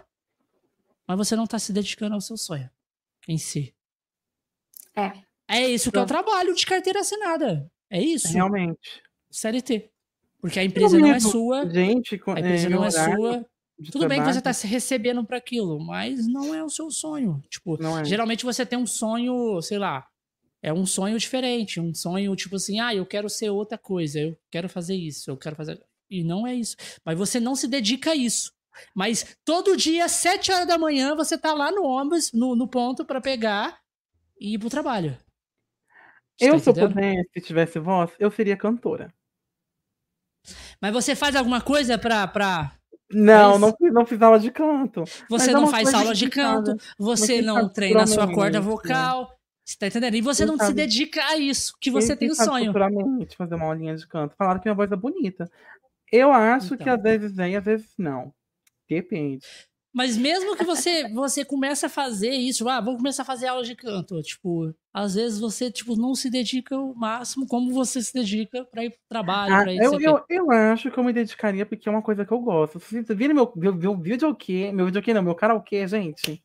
mas 1.06 1.16
você 1.16 1.36
não 1.36 1.44
está 1.44 1.58
se 1.58 1.72
dedicando 1.72 2.14
ao 2.14 2.20
seu 2.20 2.36
sonho 2.36 2.68
em 3.28 3.38
si. 3.38 3.74
É. 4.94 5.12
É 5.48 5.68
isso 5.68 5.92
que 5.92 5.98
é 5.98 6.02
o 6.02 6.06
trabalho 6.06 6.54
de 6.54 6.66
carteira 6.66 7.00
assinada. 7.00 7.70
É 7.90 8.00
isso. 8.02 8.28
Realmente. 8.32 9.02
CLT. 9.30 9.90
Porque 10.40 10.58
a 10.58 10.64
empresa 10.64 10.98
não 10.98 11.12
é 11.12 11.20
sua, 11.20 11.68
Gente, 11.68 12.18
com- 12.18 12.32
a 12.32 12.40
empresa 12.40 12.66
é, 12.66 12.70
não 12.70 12.84
é 12.84 12.90
sua. 12.90 13.46
Tudo 13.92 14.08
bem 14.08 14.18
que 14.18 14.24
você 14.24 14.32
trabalho- 14.32 14.38
está 14.38 14.52
se 14.52 14.66
recebendo 14.66 15.24
para 15.24 15.36
aquilo, 15.36 15.78
mas 15.78 16.26
não 16.26 16.54
é 16.54 16.64
o 16.64 16.70
seu 16.70 16.90
sonho. 16.90 17.42
Tipo, 17.50 17.80
Não 17.80 17.98
é. 17.98 18.04
geralmente 18.04 18.44
você 18.44 18.64
tem 18.64 18.78
um 18.78 18.86
sonho, 18.86 19.60
sei 19.60 19.78
lá, 19.78 20.06
é 20.62 20.72
um 20.72 20.86
sonho 20.86 21.18
diferente, 21.18 21.78
um 21.78 21.94
sonho 21.94 22.34
tipo 22.34 22.56
assim, 22.56 22.80
ah, 22.80 22.94
eu 22.94 23.04
quero 23.04 23.28
ser 23.28 23.50
outra 23.50 23.76
coisa, 23.76 24.18
eu 24.18 24.36
quero 24.50 24.68
fazer 24.68 24.94
isso, 24.96 25.30
eu 25.30 25.36
quero 25.36 25.54
fazer. 25.56 25.80
E 26.08 26.24
não 26.24 26.46
é 26.46 26.54
isso. 26.54 26.74
Mas 27.04 27.18
você 27.18 27.38
não 27.38 27.54
se 27.54 27.68
dedica 27.68 28.12
a 28.12 28.16
isso. 28.16 28.52
Mas 28.94 29.36
todo 29.44 29.76
dia, 29.76 30.04
às 30.04 30.12
7 30.12 30.52
horas 30.52 30.66
da 30.66 30.78
manhã, 30.78 31.14
você 31.14 31.36
tá 31.38 31.52
lá 31.54 31.70
no 31.70 31.84
ônibus, 31.84 32.32
no, 32.32 32.54
no 32.56 32.68
ponto 32.68 33.04
para 33.04 33.20
pegar 33.20 33.78
e 34.40 34.54
ir 34.54 34.58
pro 34.58 34.70
trabalho. 34.70 35.16
Você 36.38 36.48
Eu, 36.50 36.52
tá 36.54 36.58
se 36.58 36.68
eu 36.68 36.88
pudesse, 36.88 37.30
se 37.34 37.40
tivesse 37.40 37.78
voz, 37.78 38.10
eu 38.18 38.30
seria 38.30 38.56
cantora. 38.56 39.12
Mas 40.80 40.92
você 40.92 41.14
faz 41.14 41.34
alguma 41.34 41.60
coisa 41.60 41.98
pra. 41.98 42.26
pra... 42.28 42.72
Não, 43.10 43.52
Mas- 43.52 43.60
não, 43.60 43.76
fiz- 43.76 43.92
não 43.94 44.06
fiz 44.06 44.20
aula 44.22 44.38
de 44.38 44.50
canto. 44.50 45.04
Você 45.30 45.50
é 45.50 45.54
não 45.54 45.68
faz 45.68 45.94
aula 45.94 46.12
de 46.14 46.28
canto, 46.28 46.76
você 46.98 47.40
não 47.40 47.62
sabe 47.62 47.72
treina 47.74 48.02
a 48.02 48.06
sua 48.06 48.26
corda 48.26 48.60
futuramente, 48.60 48.88
vocal. 48.88 49.32
Você 49.64 49.78
tá 49.78 49.86
entendendo? 49.86 50.14
E 50.16 50.20
você 50.20 50.42
Quem 50.42 50.46
não 50.52 50.58
se 50.58 50.64
sabe- 50.64 50.74
dedica 50.74 51.24
a 51.24 51.36
isso, 51.36 51.72
que 51.80 51.90
você 51.90 52.16
tem 52.16 52.30
o 52.30 52.34
sabe 52.34 52.48
sonho. 52.50 52.66
futuramente 52.66 53.36
fazer 53.36 53.54
uma 53.54 53.66
aulinha 53.66 53.96
de 53.96 54.06
canto. 54.06 54.34
Falaram 54.36 54.60
que 54.60 54.66
minha 54.68 54.74
voz 54.74 54.90
é 54.90 54.96
bonita. 54.96 55.50
Eu 56.12 56.32
acho 56.32 56.76
que 56.76 56.82
Então. 56.82 56.94
às 56.94 57.02
vezes 57.02 57.36
e 57.38 57.56
às 57.56 57.64
vezes 57.64 57.94
não. 57.98 58.32
Depende. 58.88 59.46
Mas 59.92 60.14
mesmo 60.14 60.54
que 60.54 60.62
você 60.62 61.08
você 61.08 61.42
comece 61.42 61.86
a 61.86 61.88
fazer 61.88 62.30
isso, 62.30 62.68
ah, 62.68 62.82
vou 62.82 62.96
começar 62.96 63.22
a 63.22 63.24
fazer 63.24 63.46
aula 63.46 63.64
de 63.64 63.74
canto, 63.74 64.20
tipo, 64.20 64.74
às 64.92 65.14
vezes 65.14 65.40
você 65.40 65.70
tipo 65.70 65.96
não 65.96 66.14
se 66.14 66.28
dedica 66.28 66.76
o 66.78 66.94
máximo 66.94 67.46
como 67.46 67.72
você 67.72 68.02
se 68.02 68.12
dedica 68.12 68.64
pra 68.66 68.84
ir 68.84 68.90
pro 68.90 68.98
trabalho, 69.08 69.54
Ah, 69.54 69.62
pra 69.62 69.72
ir 69.72 69.82
eu, 69.82 69.92
o 69.92 69.98
quê. 69.98 70.06
eu, 70.06 70.24
eu 70.28 70.50
acho 70.50 70.90
que 70.90 70.98
eu 70.98 71.02
me 71.04 71.14
dedicaria 71.14 71.64
porque 71.64 71.88
é 71.88 71.92
uma 71.92 72.02
coisa 72.02 72.26
que 72.26 72.32
eu 72.32 72.40
gosto. 72.40 72.78
Se 72.78 73.02
você 73.02 73.14
vira 73.14 73.32
meu, 73.32 73.50
meu, 73.56 73.74
meu 73.74 73.96
videokê, 73.96 74.70
meu 74.70 74.84
videokê 74.84 75.14
não, 75.14 75.22
meu 75.22 75.34
karaokê, 75.34 75.88
gente, 75.88 76.42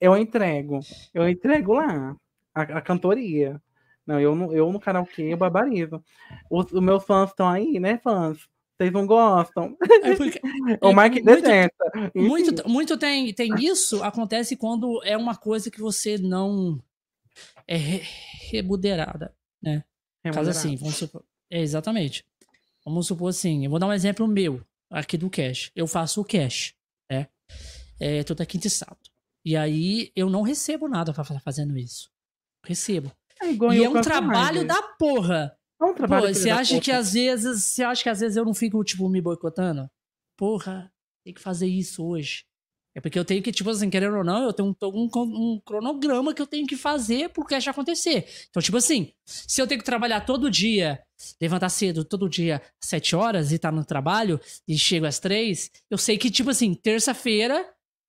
eu 0.00 0.16
entrego. 0.16 0.80
Eu 1.14 1.28
entrego 1.28 1.74
lá 1.74 2.16
a, 2.52 2.62
a 2.62 2.80
cantoria. 2.82 3.62
Não, 4.04 4.18
eu, 4.18 4.52
eu 4.52 4.72
no 4.72 4.80
karaokê 4.80 5.22
eu 5.32 5.36
barbarizo. 5.36 6.02
Os, 6.50 6.72
os 6.72 6.80
meus 6.82 7.04
fãs 7.04 7.30
estão 7.30 7.48
aí, 7.48 7.78
né, 7.78 7.98
fãs? 7.98 8.48
Vocês 8.78 8.92
não 8.92 9.06
gostam? 9.06 9.76
É 10.02 10.14
porque- 10.14 10.40
o 10.80 10.92
muito- 10.92 11.24
detesta. 11.24 11.84
Enfim, 11.96 12.28
Muito, 12.28 12.68
muito 12.68 12.96
tem, 12.96 13.32
tem 13.34 13.52
isso, 13.58 14.02
acontece 14.04 14.56
quando 14.56 15.02
é 15.04 15.16
uma 15.16 15.34
coisa 15.34 15.70
que 15.70 15.80
você 15.80 16.16
não 16.16 16.80
é 17.66 17.76
re- 17.76 18.02
remunerada, 18.52 19.34
né? 19.62 19.84
Caso 20.24 20.38
remunerado. 20.38 20.50
assim, 20.50 20.76
vamos 20.76 20.96
supor. 20.96 21.24
É, 21.50 21.60
exatamente. 21.60 22.24
Vamos 22.84 23.06
supor 23.06 23.30
assim, 23.30 23.64
eu 23.64 23.70
vou 23.70 23.78
dar 23.80 23.86
um 23.88 23.92
exemplo 23.92 24.26
meu, 24.28 24.62
aqui 24.90 25.16
do 25.18 25.28
cash. 25.28 25.70
Eu 25.74 25.86
faço 25.86 26.20
o 26.20 26.24
cash, 26.24 26.74
né? 27.10 27.26
É, 28.00 28.22
toda 28.22 28.46
quinta 28.46 28.68
e 28.68 28.70
sábado. 28.70 29.10
E 29.44 29.56
aí 29.56 30.12
eu 30.14 30.30
não 30.30 30.42
recebo 30.42 30.86
nada 30.88 31.12
pra 31.12 31.24
fa- 31.24 31.40
fazendo 31.40 31.76
isso. 31.76 32.10
Recebo. 32.64 33.10
É 33.42 33.50
igual 33.50 33.72
e 33.72 33.82
é 33.82 33.88
um 33.88 34.00
trabalho 34.00 34.60
Friday. 34.60 34.66
da 34.66 34.82
porra. 34.98 35.57
É 35.80 35.84
um 35.84 35.94
trabalho 35.94 36.26
Pô, 36.26 36.34
você 36.34 36.50
acha 36.50 36.80
que 36.80 36.90
às 36.90 37.12
vezes, 37.12 37.64
você 37.64 37.84
acha 37.84 38.02
que 38.02 38.08
às 38.08 38.20
vezes 38.20 38.36
eu 38.36 38.44
não 38.44 38.54
fico 38.54 38.82
tipo 38.82 39.08
me 39.08 39.20
boicotando? 39.20 39.88
Porra, 40.36 40.92
tem 41.24 41.32
que 41.32 41.40
fazer 41.40 41.66
isso 41.66 42.04
hoje. 42.04 42.44
É 42.94 43.00
porque 43.00 43.18
eu 43.18 43.24
tenho 43.24 43.40
que, 43.40 43.52
tipo 43.52 43.70
assim, 43.70 43.88
querendo 43.88 44.16
ou 44.16 44.24
não, 44.24 44.42
eu 44.42 44.52
tenho 44.52 44.76
um, 44.82 44.88
um, 44.88 45.08
um 45.14 45.60
cronograma 45.64 46.34
que 46.34 46.42
eu 46.42 46.46
tenho 46.46 46.66
que 46.66 46.76
fazer 46.76 47.28
pro 47.28 47.44
cast 47.44 47.70
acontecer. 47.70 48.26
Então, 48.50 48.60
tipo 48.60 48.76
assim, 48.76 49.12
se 49.24 49.62
eu 49.62 49.68
tenho 49.68 49.78
que 49.78 49.84
trabalhar 49.84 50.22
todo 50.22 50.50
dia, 50.50 51.00
levantar 51.40 51.68
cedo 51.68 52.04
todo 52.04 52.28
dia 52.28 52.60
às 52.82 52.88
7 52.88 53.14
horas 53.14 53.52
e 53.52 53.58
tá 53.58 53.70
no 53.70 53.84
trabalho, 53.84 54.40
e 54.66 54.76
chego 54.76 55.06
às 55.06 55.20
3, 55.20 55.70
eu 55.88 55.96
sei 55.96 56.18
que, 56.18 56.28
tipo 56.28 56.50
assim, 56.50 56.74
terça-feira 56.74 57.64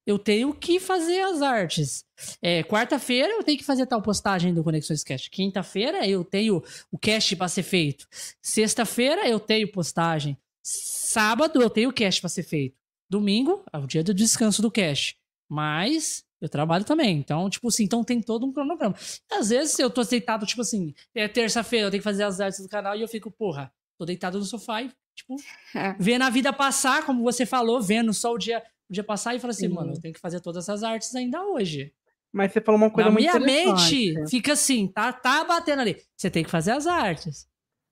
eu 0.06 0.18
tenho 0.18 0.54
que 0.54 0.80
fazer 0.80 1.22
as 1.22 1.42
artes. 1.42 2.06
É, 2.42 2.64
Quarta-feira 2.64 3.32
eu 3.34 3.44
tenho 3.44 3.58
que 3.58 3.64
fazer 3.64 3.86
tal 3.86 4.02
postagem 4.02 4.54
do 4.54 4.64
Conexões 4.64 5.04
Cast. 5.04 5.30
Quinta-feira 5.30 6.08
eu 6.08 6.24
tenho 6.24 6.64
o 6.92 6.98
cast 6.98 7.36
para 7.36 7.48
ser 7.48 7.64
feito. 7.64 8.08
Sexta-feira 8.42 9.28
eu 9.28 9.40
tenho 9.40 9.72
postagem. 9.72 10.38
Sábado 10.64 11.62
eu 11.62 11.70
tenho 11.70 11.90
o 11.90 11.94
cast 11.94 12.22
para 12.22 12.30
ser 12.30 12.44
feito. 12.44 12.78
Domingo 13.10 13.64
é 13.72 13.78
o 13.78 13.88
dia 13.88 14.04
do 14.04 14.14
descanso 14.14 14.62
do 14.62 14.72
cast. 14.72 15.18
Mas 15.48 16.24
eu 16.42 16.48
trabalho 16.48 16.86
também. 16.86 17.18
Então, 17.18 17.50
tipo 17.50 17.68
assim, 17.68 17.84
então 17.84 18.04
tem 18.04 18.22
todo 18.22 18.46
um 18.46 18.54
cronograma. 18.54 18.96
Às 19.32 19.50
vezes 19.50 19.78
eu 19.80 19.90
tô 19.90 20.04
deitado, 20.04 20.46
tipo 20.46 20.62
assim, 20.62 20.94
é 21.14 21.28
terça-feira, 21.28 21.88
eu 21.88 21.92
tenho 21.92 22.02
que 22.02 22.10
fazer 22.10 22.24
as 22.24 22.40
artes 22.40 22.62
do 22.62 22.70
canal 22.70 22.96
e 22.96 23.02
eu 23.02 23.08
fico, 23.08 23.30
porra, 23.30 23.72
tô 23.98 24.06
deitado 24.06 24.40
no 24.40 24.46
sofá 24.46 24.82
e, 24.82 24.92
tipo, 25.16 25.36
vendo 26.00 26.24
a 26.24 26.30
vida 26.30 26.54
passar, 26.54 27.06
como 27.06 27.24
você 27.24 27.46
falou, 27.46 27.82
vendo 27.82 28.14
só 28.14 28.34
o 28.34 28.38
dia, 28.38 28.64
o 28.90 28.94
dia 28.94 29.04
passar 29.04 29.36
e 29.36 29.40
fala 29.40 29.52
assim, 29.52 29.68
Sim. 29.68 29.74
mano, 29.74 29.94
eu 29.94 30.02
tenho 30.02 30.14
que 30.14 30.20
fazer 30.20 30.40
todas 30.40 30.64
essas 30.64 30.84
artes 30.84 31.14
ainda 31.16 31.44
hoje. 31.46 31.94
Mas 32.32 32.52
você 32.52 32.62
falou 32.62 32.80
uma 32.80 32.90
coisa 32.90 33.10
Na 33.10 33.14
muito 33.14 33.40
minha 33.40 33.40
mente 33.40 34.14
fica 34.30 34.54
assim, 34.54 34.88
tá, 34.88 35.12
tá 35.12 35.44
batendo 35.44 35.82
ali. 35.82 35.98
Você 36.16 36.30
tem 36.30 36.44
que 36.44 36.50
fazer 36.50 36.72
as 36.72 36.86
artes. 36.86 37.48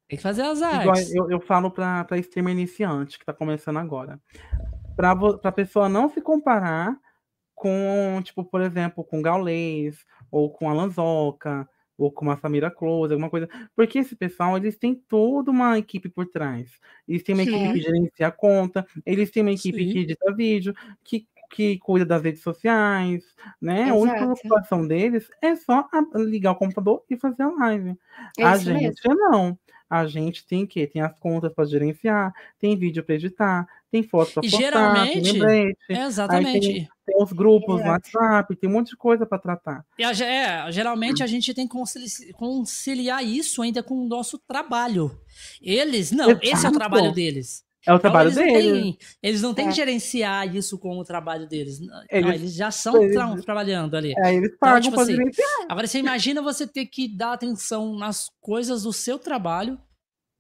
Tem 0.08 0.17
que 0.17 0.24
fazer 0.24 0.43
as 0.43 0.59
Igual 0.59 0.90
artes. 0.90 1.14
eu, 1.14 1.30
eu 1.30 1.42
falo 1.42 1.72
pra, 1.72 2.03
pra 2.06 2.17
streamer 2.17 2.53
iniciante 2.53 3.19
que 3.19 3.26
tá 3.26 3.34
começando 3.34 3.77
agora. 3.77 4.19
Pra, 4.95 5.16
pra 5.16 5.51
pessoa 5.51 5.90
não 5.90 6.09
se 6.09 6.22
comparar 6.22 6.95
com, 7.53 8.22
tipo, 8.24 8.43
por 8.43 8.61
exemplo, 8.61 9.03
com 9.03 9.22
Gaulês, 9.22 9.98
ou 10.32 10.51
com 10.51 10.69
a 10.69 10.74
Lanzoca, 10.74 11.67
ou 11.98 12.11
com 12.11 12.30
a 12.30 12.38
Samira 12.38 12.69
Close, 12.69 13.14
alguma 13.14 13.30
coisa. 13.30 13.50
Porque 13.76 14.00
esse 14.00 14.16
pessoal, 14.16 14.58
eles 14.58 14.77
têm 14.77 14.93
toda 14.95 15.50
uma 15.51 15.77
equipe 15.77 16.09
por 16.09 16.27
trás. 16.27 16.72
Eles 17.08 17.24
têm 17.24 17.34
uma 17.34 17.43
equipe 17.43 17.58
Sim. 17.58 17.74
que 17.74 17.82
gerencia 17.82 18.27
a 18.27 18.32
conta, 18.32 18.85
eles 19.06 19.32
têm 19.32 19.42
uma 19.42 19.51
equipe 19.51 19.84
Sim. 19.84 19.92
que 19.92 20.00
edita 20.00 20.34
vídeo, 20.34 20.74
que, 21.03 21.27
que 21.50 21.77
cuida 21.80 22.06
das 22.06 22.22
redes 22.22 22.42
sociais, 22.42 23.24
né? 23.61 23.90
A 23.90 23.95
única 23.95 24.17
Exato. 24.17 24.40
preocupação 24.42 24.88
deles 24.88 25.30
é 25.42 25.56
só 25.56 25.88
ligar 26.16 26.51
o 26.51 26.56
computador 26.56 27.03
e 27.09 27.17
fazer 27.17 27.43
a 27.43 27.50
live. 27.50 27.98
É 28.38 28.43
a 28.43 28.56
isso 28.56 28.66
gente 28.66 29.01
não. 29.08 29.58
A 29.90 30.06
gente 30.06 30.45
tem 30.45 30.66
que 30.66 30.85
tem 30.88 31.01
as 31.01 31.17
contas 31.19 31.53
para 31.53 31.66
gerenciar, 31.66 32.33
tem 32.59 32.75
vídeo 32.77 33.03
para 33.03 33.16
editar, 33.16 33.66
tem 33.90 34.03
foto 34.03 34.33
para 34.33 34.45
E 34.45 34.51
postar, 34.51 34.66
geralmente- 34.66 35.14
tem 35.22 35.32
lembrete, 35.33 35.77
É, 35.90 35.95
aí 35.98 36.03
exatamente. 36.07 36.59
tem, 36.67 36.90
tem 37.06 37.24
os 37.24 37.32
grupos 37.32 37.75
no 37.75 37.82
Exato. 37.82 38.09
WhatsApp, 38.17 38.56
tem 38.57 38.69
um 38.69 38.74
monte 38.74 38.90
de 38.90 38.98
coisa 38.98 39.25
para 39.25 39.40
tratar. 39.40 39.85
E 39.98 40.03
a 40.03 40.11
é, 40.11 40.72
geralmente 40.74 41.24
a 41.24 41.27
gente 41.27 41.53
tem 41.53 41.66
que 41.66 41.72
concili- 41.74 42.33
conciliar 42.33 43.24
isso 43.24 43.61
ainda 43.61 43.82
com 43.82 43.95
o 43.95 44.07
nosso 44.07 44.38
trabalho. 44.45 45.17
Eles, 45.61 46.11
não, 46.11 46.32
esse 46.32 46.48
é 46.48 46.53
o 46.53 46.57
Exato. 46.57 46.77
trabalho 46.77 47.14
deles. 47.14 47.64
É 47.85 47.91
o 47.93 47.95
Então, 47.95 47.99
trabalho 47.99 48.27
eles 48.27 48.35
não 48.38 48.43
deles. 48.45 48.81
têm, 48.81 48.97
eles 49.23 49.41
não 49.41 49.53
têm 49.53 49.65
É. 49.65 49.69
que 49.69 49.75
gerenciar 49.75 50.56
isso 50.56 50.77
como 50.77 50.99
o 50.99 51.06
trabalho 51.06 51.47
deles. 51.47 51.80
Não, 51.80 52.03
Eles- 52.09 52.33
eles 52.35 52.53
já 52.53 52.69
são 52.72 53.01
eles- 53.01 53.14
tra- 53.15 53.35
trabalhando 53.41 53.95
ali. 53.95 54.14
Aí 54.23 54.35
eles 54.38 54.57
pagam 54.59 54.81
tipo 54.81 54.99
assim, 54.99 55.15
gerenciar. 55.15 55.65
Agora, 55.69 55.88
você 55.88 55.99
imagina 55.99 56.41
você 56.41 56.67
ter 56.67 56.85
que 56.88 57.07
dar 57.07 57.33
atenção 57.33 57.95
nas 57.95 58.30
coisas 58.41 58.83
do 58.83 58.91
seu 58.91 59.17
trabalho, 59.17 59.80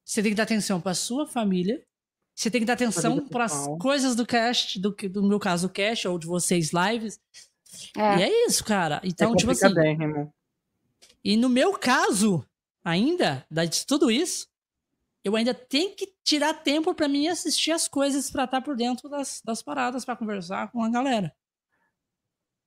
você 0.03 0.21
tem 0.21 0.31
que 0.31 0.35
dar 0.35 0.43
atenção 0.43 0.81
para 0.81 0.93
sua 0.93 1.25
família, 1.27 1.81
você 2.35 2.51
tem 2.51 2.59
que 2.61 2.67
dar 2.67 2.73
atenção 2.73 3.25
para 3.27 3.45
as 3.45 3.67
coisas 3.79 4.15
do 4.15 4.25
cast, 4.25 4.79
do, 4.79 4.91
do 4.91 5.23
meu 5.23 5.39
caso, 5.39 5.67
o 5.67 5.69
cast, 5.69 6.07
ou 6.07 6.19
de 6.19 6.27
vocês, 6.27 6.71
lives. 6.73 7.19
É. 7.95 8.17
E 8.19 8.23
é 8.23 8.45
isso, 8.47 8.63
cara. 8.63 8.99
Então, 9.03 9.33
é 9.33 9.35
tipo 9.37 9.51
assim, 9.51 9.67
complicadérrimo. 9.67 10.33
e 11.23 11.37
no 11.37 11.47
meu 11.49 11.73
caso, 11.73 12.45
ainda, 12.83 13.45
da- 13.49 13.65
de 13.65 13.85
tudo 13.85 14.11
isso, 14.11 14.47
eu 15.23 15.35
ainda 15.35 15.53
tenho 15.53 15.95
que 15.95 16.13
tirar 16.23 16.53
tempo 16.53 16.93
pra 16.93 17.07
mim 17.07 17.27
assistir 17.27 17.71
as 17.71 17.87
coisas 17.87 18.29
pra 18.29 18.45
estar 18.45 18.61
por 18.61 18.75
dentro 18.75 19.09
das, 19.09 19.41
das 19.43 19.61
paradas 19.61 20.05
pra 20.05 20.15
conversar 20.15 20.71
com 20.71 20.83
a 20.83 20.89
galera. 20.89 21.33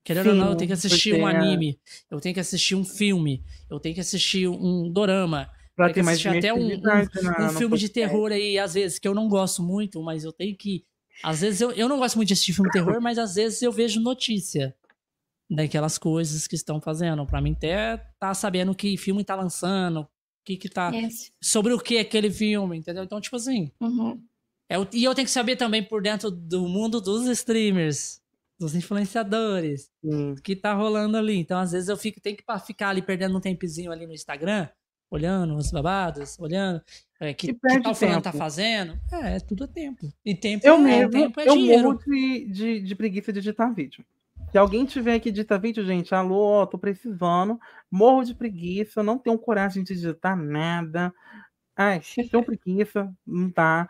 Querendo 0.05 0.31
ou 0.31 0.35
não, 0.35 0.47
eu 0.47 0.53
Sim, 0.53 0.57
tenho 0.59 0.69
que 0.69 0.73
assistir 0.73 1.15
um 1.15 1.29
é- 1.29 1.37
anime, 1.37 1.79
eu 2.11 2.21
tenho 2.21 2.35
que 2.35 2.41
assistir 2.41 2.75
um 2.75 2.85
filme, 2.85 3.45
eu 3.69 3.79
tenho 3.79 3.95
que 3.95 4.01
assistir 4.01 4.49
um 4.49 4.91
dorama, 4.91 5.51
Pra 5.77 5.93
ter 5.93 6.03
mais 6.03 6.19
assistir 6.19 6.37
até 6.37 6.53
um, 6.53 6.75
um, 6.75 6.81
na- 6.81 7.47
um 7.47 7.49
filme 7.51 7.79
de 7.79 7.89
terror 7.89 8.33
aí, 8.33 8.59
às 8.59 8.75
vezes, 8.75 8.99
que 8.99 9.07
eu 9.09 9.15
não 9.15 9.29
gosto 9.29 9.63
muito, 9.63 10.03
mas 10.03 10.25
eu 10.25 10.33
tenho 10.33 10.57
que. 10.57 10.85
Às 11.23 11.41
vezes 11.43 11.61
eu, 11.61 11.71
eu 11.73 11.89
não 11.89 11.99
gosto 11.99 12.17
muito 12.17 12.29
de 12.29 12.35
assistir 12.35 12.55
filme 12.55 12.71
de 12.71 12.79
terror, 12.79 13.01
mas 13.01 13.19
às 13.19 13.35
vezes 13.35 13.61
eu 13.63 13.71
vejo 13.71 14.01
notícia 14.01 14.75
daquelas 15.51 15.99
coisas 15.99 16.47
que 16.47 16.55
estão 16.55 16.81
fazendo. 16.81 17.27
Pra 17.27 17.41
mim, 17.41 17.53
até 17.53 17.97
tá 18.19 18.33
sabendo 18.35 18.75
que 18.75 18.97
filme 18.97 19.23
tá 19.25 19.35
lançando, 19.35 20.09
que 20.57 20.69
que 20.69 20.69
tá. 20.69 20.91
Sobre 21.41 21.73
o 21.73 21.79
que 21.79 21.97
é 21.97 22.01
aquele 22.01 22.31
filme, 22.31 22.77
entendeu? 22.77 23.05
Então, 23.05 23.21
tipo 23.21 23.37
assim. 23.37 23.71
Uhum. 23.81 24.21
é 24.69 24.79
o- 24.79 24.87
e 24.93 25.05
eu 25.05 25.15
tenho 25.15 25.27
que 25.27 25.31
saber 25.33 25.57
também 25.57 25.83
por 25.83 26.01
dentro 26.03 26.31
do 26.31 26.67
mundo 26.69 27.01
dos 27.01 27.27
streamers, 27.27 28.21
dos 28.59 28.75
influenciadores, 28.75 29.91
o 30.03 30.35
que 30.43 30.55
tá 30.55 30.73
rolando 30.75 31.17
ali. 31.17 31.37
Então, 31.37 31.59
às 31.59 31.73
vezes, 31.73 31.89
eu 31.89 31.97
fico, 31.97 32.21
tenho 32.21 32.37
que 32.37 32.45
ficar 32.67 32.91
ali 32.91 33.03
perdendo 33.03 33.37
um 33.37 33.41
tempezinho 33.41 33.91
ali 33.91 34.07
no 34.07 34.13
Instagram, 34.13 34.69
olhando 35.11 35.57
os 35.57 35.71
babados, 35.73 36.39
olhando 36.39 36.81
é, 37.19 37.35
que, 37.35 37.53
que 37.53 37.81
tal 37.83 37.95
fulano 37.95 38.23
tá 38.23 38.33
fazendo. 38.33 38.99
É, 39.13 39.37
é 39.37 39.41
tudo 39.41 39.65
é 39.65 39.67
tempo. 39.67 40.13
E 40.25 40.35
tempo, 40.35 40.67
Eu 40.67 40.75
é, 40.75 40.79
mesmo, 40.79 41.11
tempo 41.11 41.41
é 41.41 41.49
eu 41.49 41.55
dinheiro. 41.57 41.83
morro 41.85 41.99
de, 42.07 42.47
de, 42.53 42.81
de 42.83 42.95
preguiça 42.95 43.33
de 43.33 43.39
editar 43.41 43.71
vídeo. 43.73 44.05
Se 44.51 44.59
alguém 44.59 44.85
tiver 44.85 45.19
que 45.21 45.29
editar 45.29 45.59
vídeo, 45.59 45.85
gente, 45.85 46.15
alô, 46.15 46.41
ó, 46.41 46.67
tô 46.67 46.77
precisando. 46.77 47.59
Morro 47.91 48.25
de 48.25 48.35
preguiça, 48.35 49.03
não 49.03 49.17
tenho 49.17 49.39
coragem 49.39 49.85
de 49.85 49.93
editar 49.93 50.35
nada. 50.35 51.15
Ai, 51.77 52.01
tenho 52.31 52.43
preguiça, 52.43 53.13
não 53.25 53.51
tá. 53.51 53.89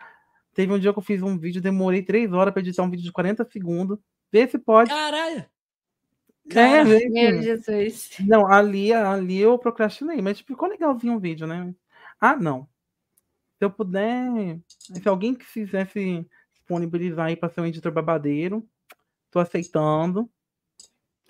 Teve 0.53 0.71
um 0.71 0.79
dia 0.79 0.93
que 0.93 0.99
eu 0.99 1.03
fiz 1.03 1.23
um 1.23 1.37
vídeo, 1.37 1.61
demorei 1.61 2.03
três 2.03 2.31
horas 2.31 2.53
pra 2.53 2.61
editar 2.61 2.83
um 2.83 2.89
vídeo 2.89 3.03
de 3.03 3.11
40 3.11 3.43
segundos. 3.45 3.97
Vê 4.31 4.47
se 4.47 4.59
pode. 4.59 4.91
Caralho! 4.91 5.45
É, 6.49 6.83
Meu 6.83 6.99
sim. 6.99 7.41
Jesus. 7.41 8.09
Não, 8.19 8.45
ali, 8.47 8.93
ali 8.93 9.39
eu 9.39 9.57
procrastinei, 9.57 10.21
mas 10.21 10.39
ficou 10.39 10.67
legalzinho 10.67 11.15
o 11.15 11.19
vídeo, 11.19 11.47
né? 11.47 11.73
Ah, 12.19 12.35
não. 12.35 12.67
Se 13.57 13.65
eu 13.65 13.71
puder, 13.71 14.59
se 14.79 15.07
alguém 15.07 15.33
que 15.33 15.45
quisesse 15.45 16.27
disponibilizar 16.53 17.27
aí 17.27 17.35
para 17.35 17.49
ser 17.49 17.61
um 17.61 17.65
editor 17.65 17.91
babadeiro, 17.91 18.67
tô 19.29 19.39
aceitando. 19.39 20.29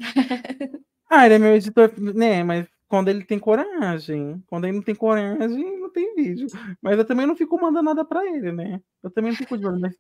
Ah, 1.14 1.26
ele 1.26 1.36
é 1.36 1.40
meu 1.40 1.54
editor, 1.54 1.92
né? 2.00 2.42
Mas 2.42 2.66
quando 2.88 3.10
ele 3.10 3.26
tem 3.26 3.38
coragem, 3.38 4.42
quando 4.48 4.64
ele 4.64 4.78
não 4.78 4.82
tem 4.82 4.96
coragem, 4.96 5.80
não 5.80 5.92
tem 5.92 6.16
vídeo. 6.16 6.48
Mas 6.82 6.98
eu 6.98 7.04
também 7.04 7.26
não 7.28 7.36
fico 7.36 7.60
mandando 7.60 7.84
nada 7.84 8.06
para 8.06 8.26
ele, 8.26 8.54
né? 8.54 8.82
Eu 9.04 9.12
também 9.12 9.32
não 9.32 9.38
fico 9.38 9.58
de 9.58 9.68
olho, 9.68 9.78
mas 9.78 9.94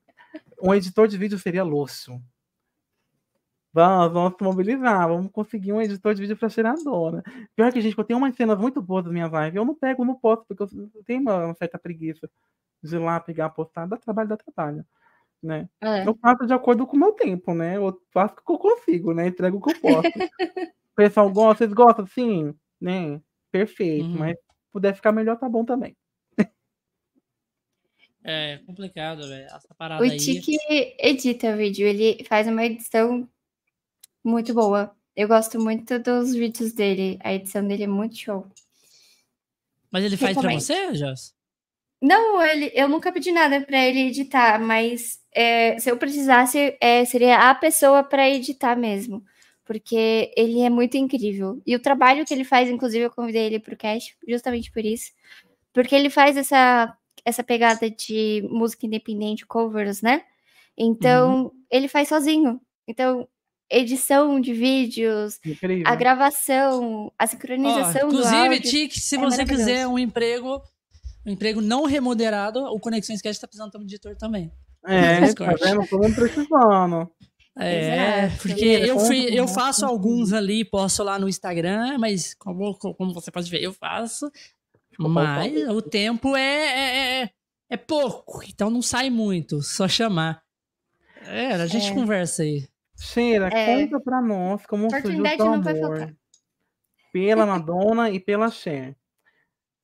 um 0.63 0.73
editor 0.73 1.09
de 1.09 1.17
vídeo 1.17 1.38
seria 1.38 1.65
Lúcio. 1.65 2.21
Vamos, 3.73 4.13
vamos 4.13 4.38
se 4.38 4.43
mobilizar, 4.43 5.07
vamos 5.07 5.31
conseguir 5.31 5.71
um 5.71 5.81
editor 5.81 6.13
de 6.13 6.21
vídeo 6.21 6.38
pra 6.38 6.49
cheiradora. 6.49 7.23
Pior 7.55 7.71
que, 7.71 7.80
gente, 7.80 7.97
eu 7.97 8.03
tenho 8.03 8.19
umas 8.19 8.35
cenas 8.35 8.59
muito 8.59 8.81
boas 8.81 9.05
das 9.05 9.13
minhas 9.13 9.31
lives, 9.31 9.55
eu 9.55 9.65
não 9.65 9.75
pego, 9.75 10.03
não 10.03 10.15
posso, 10.15 10.45
porque 10.45 10.63
eu 10.63 11.03
tenho 11.05 11.21
uma, 11.21 11.53
certa 11.55 11.80
preguiça 11.80 12.30
de 12.83 12.95
ir 12.95 12.99
lá 12.99 13.19
pegar, 13.19 13.49
postar, 13.49 13.85
dá 13.85 13.95
trabalho, 13.95 14.30
dá 14.30 14.38
trabalho, 14.38 14.85
né? 15.42 15.68
É. 15.82 16.08
Eu 16.08 16.16
faço 16.22 16.45
de 16.45 16.53
acordo 16.53 16.86
com 16.86 16.95
o 16.95 17.00
meu 17.00 17.14
tempo, 17.14 17.53
né? 17.53 17.78
Eu 17.78 18.00
faço 18.11 18.36
o 18.36 18.45
que 18.45 18.52
eu 18.52 18.58
consigo, 18.58 19.14
né? 19.14 19.28
Entrego 19.28 19.58
o 19.58 19.61
que 19.61 19.72
eu 19.72 19.82
posso. 19.82 20.08
o 20.76 20.95
pessoal 20.95 21.30
gosta, 21.32 21.60
vocês 21.60 21.74
gostam, 21.74 22.06
sim, 22.08 22.53
né? 22.80 23.22
Perfeito, 23.52 24.06
Uhum. 24.06 24.18
mas 24.18 24.38
se 24.38 24.72
puder 24.72 24.94
ficar 24.95 25.11
melhor, 25.11 25.38
tá 25.38 25.50
bom 25.50 25.66
também. 25.66 25.95
É 28.24 28.60
complicado, 28.68 29.28
velho. 29.28 29.45
Essa 29.45 29.74
parada 29.76 30.03
O 30.03 30.06
aí. 30.06 30.18
Tiki 30.18 30.56
edita 31.00 31.58
vídeo, 31.58 31.88
ele 31.88 32.24
faz 32.26 32.48
uma 32.48 32.64
edição 32.64 33.28
muito 34.24 34.53
boa. 34.53 34.95
Eu 35.16 35.28
gosto 35.28 35.60
muito 35.60 35.98
dos 36.00 36.34
vídeos 36.34 36.72
dele. 36.72 37.18
A 37.24 37.34
edição 37.34 37.68
dele 37.68 37.84
é 37.84 37.88
muito 37.88 38.16
show. 38.16 38.48
Mas 39.90 40.03
ele 40.06 40.18
faz 40.18 40.38
pra 40.38 40.52
você, 40.53 40.94
Joss? 40.94 41.34
Não, 42.01 42.43
ele, 42.43 42.71
eu 42.73 42.89
nunca 42.89 43.11
pedi 43.11 43.31
nada 43.31 43.61
pra 43.61 43.85
ele 43.85 44.07
editar, 44.07 44.59
mas 44.59 45.19
é, 45.33 45.77
se 45.77 45.89
eu 45.89 45.97
precisasse, 45.97 46.75
é, 46.81 47.05
seria 47.05 47.49
a 47.49 47.53
pessoa 47.53 48.03
pra 48.03 48.27
editar 48.27 48.75
mesmo. 48.75 49.23
Porque 49.63 50.33
ele 50.35 50.61
é 50.61 50.69
muito 50.69 50.97
incrível. 50.97 51.61
E 51.65 51.75
o 51.75 51.80
trabalho 51.80 52.25
que 52.25 52.33
ele 52.33 52.43
faz, 52.43 52.69
inclusive, 52.69 53.05
eu 53.05 53.11
convidei 53.11 53.45
ele 53.45 53.59
pro 53.59 53.77
cast 53.77 54.17
justamente 54.27 54.71
por 54.71 54.83
isso. 54.83 55.11
Porque 55.71 55.95
ele 55.95 56.09
faz 56.09 56.35
essa, 56.35 56.97
essa 57.23 57.43
pegada 57.43 57.89
de 57.89 58.43
música 58.49 58.85
independente, 58.85 59.45
covers, 59.45 60.01
né? 60.01 60.23
Então, 60.75 61.51
ele 61.69 61.88
faz 61.88 62.09
sozinho. 62.09 62.59
Então, 62.88 63.27
edição 63.69 64.41
de 64.41 64.53
vídeos, 64.53 65.39
Incrível. 65.45 65.88
a 65.88 65.95
gravação, 65.95 67.11
a 67.17 67.25
sincronização 67.25 68.09
do 68.09 68.15
inclusive. 68.15 68.59
Tique, 68.59 68.99
se 68.99 69.15
é 69.15 69.19
você 69.19 69.45
quiser 69.45 69.88
um 69.88 69.97
emprego, 69.97 70.61
um 71.25 71.32
emprego 71.32 71.61
não 71.61 71.85
remunerado, 71.85 72.59
o 72.66 72.80
Conexões 72.80 73.22
Cast 73.22 73.40
tá 73.41 73.48
precisando 73.48 73.72
de 73.72 73.77
um 73.77 73.82
editor 73.83 74.16
também. 74.16 74.51
É, 74.85 75.32
tá 75.33 75.53
vendo? 75.61 75.88
Todo 75.88 76.14
precisando. 76.16 77.09
É, 77.59 78.25
Exato. 78.25 78.41
porque 78.41 78.66
eu, 78.66 78.98
fui- 79.00 79.27
eu 79.38 79.45
você. 79.48 79.53
faço 79.53 79.85
alguns 79.85 80.32
ali, 80.33 80.64
posto 80.66 81.03
lá 81.03 81.19
no 81.19 81.27
Instagram, 81.27 81.98
mas 82.00 82.33
como, 82.33 82.74
como 82.77 83.14
você 83.14 83.30
pode 83.30 83.50
ver, 83.51 83.61
eu 83.61 83.74
faço. 83.74 84.32
Mas 84.98 85.67
o 85.69 85.82
tempo 85.82 86.35
é, 86.35 86.41
é, 86.41 87.22
é, 87.24 87.30
é 87.69 87.77
pouco, 87.77 88.41
então 88.48 88.69
não 88.69 88.82
sai 88.82 89.09
muito, 89.09 89.61
só 89.61 89.88
chamar. 89.88 90.41
É, 91.27 91.53
a 91.53 91.67
gente 91.67 91.91
É. 91.91 91.93
conversa 91.93 92.43
aí. 92.43 92.67
Cheira, 92.98 93.48
É. 93.50 93.66
conta 93.83 94.00
pra 94.00 94.22
nós 94.22 94.66
como 94.66 94.90
surgiu 94.90 95.19
o 95.24 95.38
teu 95.38 95.53
amor 95.53 96.14
pela 97.11 97.45
Madonna 97.45 98.09
e 98.09 98.19
pela 98.19 98.50
Cher. 98.50 98.95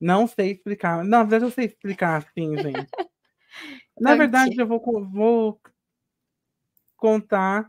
Não 0.00 0.26
sei 0.26 0.52
explicar. 0.52 1.04
Na 1.04 1.22
verdade, 1.22 1.44
eu 1.44 1.50
sei 1.50 1.66
explicar 1.66 2.26
sim, 2.34 2.56
gente. 2.58 2.86
Na 4.00 4.14
verdade, 4.14 4.56
eu 4.58 4.66
vou, 4.66 4.80
vou 5.10 5.60
contar. 6.96 7.68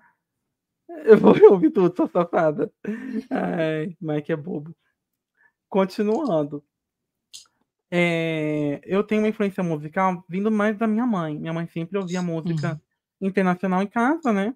Eu 1.05 1.17
vou 1.17 1.33
ouvir 1.51 1.71
tudo, 1.71 1.95
sou 1.95 2.07
safada. 2.07 2.71
Ai, 3.29 3.95
Mike 3.99 4.31
é 4.31 4.35
bobo. 4.35 4.75
Continuando. 5.67 6.63
É, 7.91 8.79
eu 8.83 9.03
tenho 9.03 9.21
uma 9.21 9.29
influência 9.29 9.63
musical 9.63 10.23
vindo 10.29 10.51
mais 10.51 10.77
da 10.77 10.87
minha 10.87 11.05
mãe. 11.05 11.37
Minha 11.37 11.53
mãe 11.53 11.67
sempre 11.67 11.97
ouvia 11.97 12.21
música 12.21 12.79
internacional 13.19 13.81
em 13.81 13.87
casa, 13.87 14.31
né? 14.31 14.55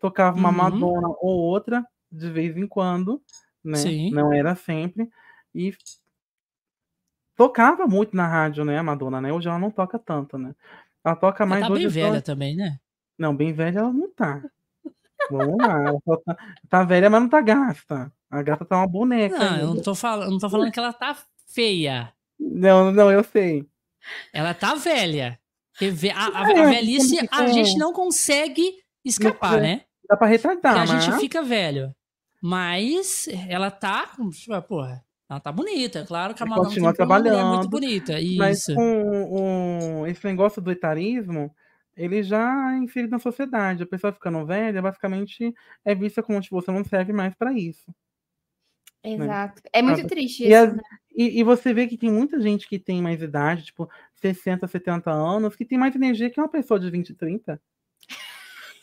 Tocava 0.00 0.36
uma 0.36 0.50
Uhum. 0.50 0.54
Madonna 0.56 1.08
ou 1.20 1.40
outra, 1.40 1.84
de 2.10 2.30
vez 2.30 2.56
em 2.56 2.66
quando, 2.68 3.20
né? 3.64 3.78
Sim. 3.78 4.10
Não 4.12 4.32
era 4.32 4.54
sempre. 4.54 5.10
E 5.54 5.74
tocava 7.38 7.86
muito 7.86 8.14
na 8.14 8.26
rádio, 8.26 8.64
né, 8.64 8.76
a 8.78 8.82
Madonna, 8.82 9.20
né? 9.20 9.32
Hoje 9.32 9.48
ela 9.48 9.58
não 9.58 9.70
toca 9.70 9.98
tanto, 9.98 10.36
né? 10.36 10.54
Ela 11.04 11.14
toca 11.16 11.44
Ela 11.44 11.48
mais 11.50 11.66
tá 11.66 11.72
hoje 11.72 11.88
bem 11.88 12.04
só- 12.04 12.10
velha 12.10 12.20
também, 12.22 12.56
né? 12.56 12.78
Não, 13.16 13.34
bem 13.34 13.52
velha 13.52 13.78
ela 13.78 13.92
não 13.92 14.10
tá. 14.10 14.42
Vamos 15.30 15.56
lá. 15.58 15.84
Ela 15.88 15.98
só 16.04 16.16
tá, 16.16 16.36
tá 16.68 16.82
velha, 16.84 17.08
mas 17.08 17.20
não 17.22 17.28
tá 17.28 17.40
gasta. 17.40 18.12
A 18.30 18.42
gata 18.42 18.64
tá 18.64 18.76
uma 18.76 18.86
boneca. 18.86 19.38
Não, 19.38 19.56
eu 19.58 19.74
não 19.74 19.82
tô 19.82 19.94
falando, 19.94 20.30
não 20.30 20.38
tô 20.38 20.50
falando 20.50 20.70
que 20.72 20.78
ela 20.78 20.92
tá 20.92 21.16
feia. 21.46 22.12
Não, 22.38 22.92
não, 22.92 23.10
eu 23.10 23.24
sei. 23.24 23.66
Ela 24.32 24.52
tá 24.54 24.74
velha. 24.74 25.38
A, 26.14 26.26
a- 26.26 26.44
a 26.44 26.50
É, 26.52 26.66
velhice 26.66 27.16
como 27.16 27.28
que 27.28 27.34
a 27.34 27.44
é? 27.44 27.52
gente 27.52 27.78
não 27.78 27.92
consegue 27.92 28.74
escapar, 29.04 29.60
né? 29.60 29.82
Dá 30.08 30.16
pra 30.16 30.26
retratar, 30.26 30.74
Porque 30.74 30.90
a 30.90 30.94
mas... 30.94 31.04
gente 31.04 31.18
fica 31.20 31.42
velho. 31.42 31.94
Mas 32.42 33.28
ela 33.48 33.70
tá. 33.70 34.10
Porra, 34.68 35.04
ela 35.28 35.40
tá 35.40 35.52
bonita. 35.52 36.04
Claro 36.06 36.34
que 36.34 36.42
a 36.42 36.46
Madonna 36.46 36.68
Continua 36.68 36.88
mulher 36.88 36.96
trabalhando, 36.96 37.48
muito 37.56 37.68
bonita. 37.68 38.14
Mas 38.36 38.60
Isso. 38.60 38.74
com 38.74 40.00
o, 40.02 40.06
esse 40.06 40.24
negócio 40.26 40.62
do 40.62 40.70
etarismo, 40.70 41.54
ele 41.96 42.22
já 42.22 42.74
é 42.74 42.78
inserido 42.78 43.10
na 43.10 43.18
sociedade. 43.18 43.82
A 43.82 43.86
pessoa 43.86 44.12
ficando 44.12 44.46
velha, 44.46 44.80
basicamente, 44.80 45.54
é 45.84 45.94
vista 45.94 46.22
como 46.22 46.40
tipo, 46.40 46.60
você 46.60 46.70
não 46.70 46.84
serve 46.84 47.12
mais 47.12 47.34
pra 47.34 47.52
isso. 47.52 47.92
Exato. 49.02 49.62
É 49.72 49.80
muito 49.82 49.98
Sabe? 49.98 50.08
triste 50.08 50.44
E, 50.44 50.48
isso, 50.52 50.56
as- 50.64 50.74
né? 50.74 50.82
e, 51.14 51.40
e 51.40 51.44
você 51.44 51.72
vê 51.72 51.86
que 51.86 51.96
tem 51.96 52.10
muita 52.10 52.40
gente 52.40 52.66
que 52.68 52.78
tem 52.78 53.00
mais 53.00 53.22
idade, 53.22 53.64
tipo 53.66 53.88
60, 54.14 54.66
70 54.66 55.10
anos, 55.10 55.54
que 55.54 55.64
tem 55.64 55.78
mais 55.78 55.94
energia 55.94 56.30
que 56.30 56.40
uma 56.40 56.48
pessoa 56.48 56.80
de 56.80 56.90
20, 56.90 57.14
30. 57.14 57.60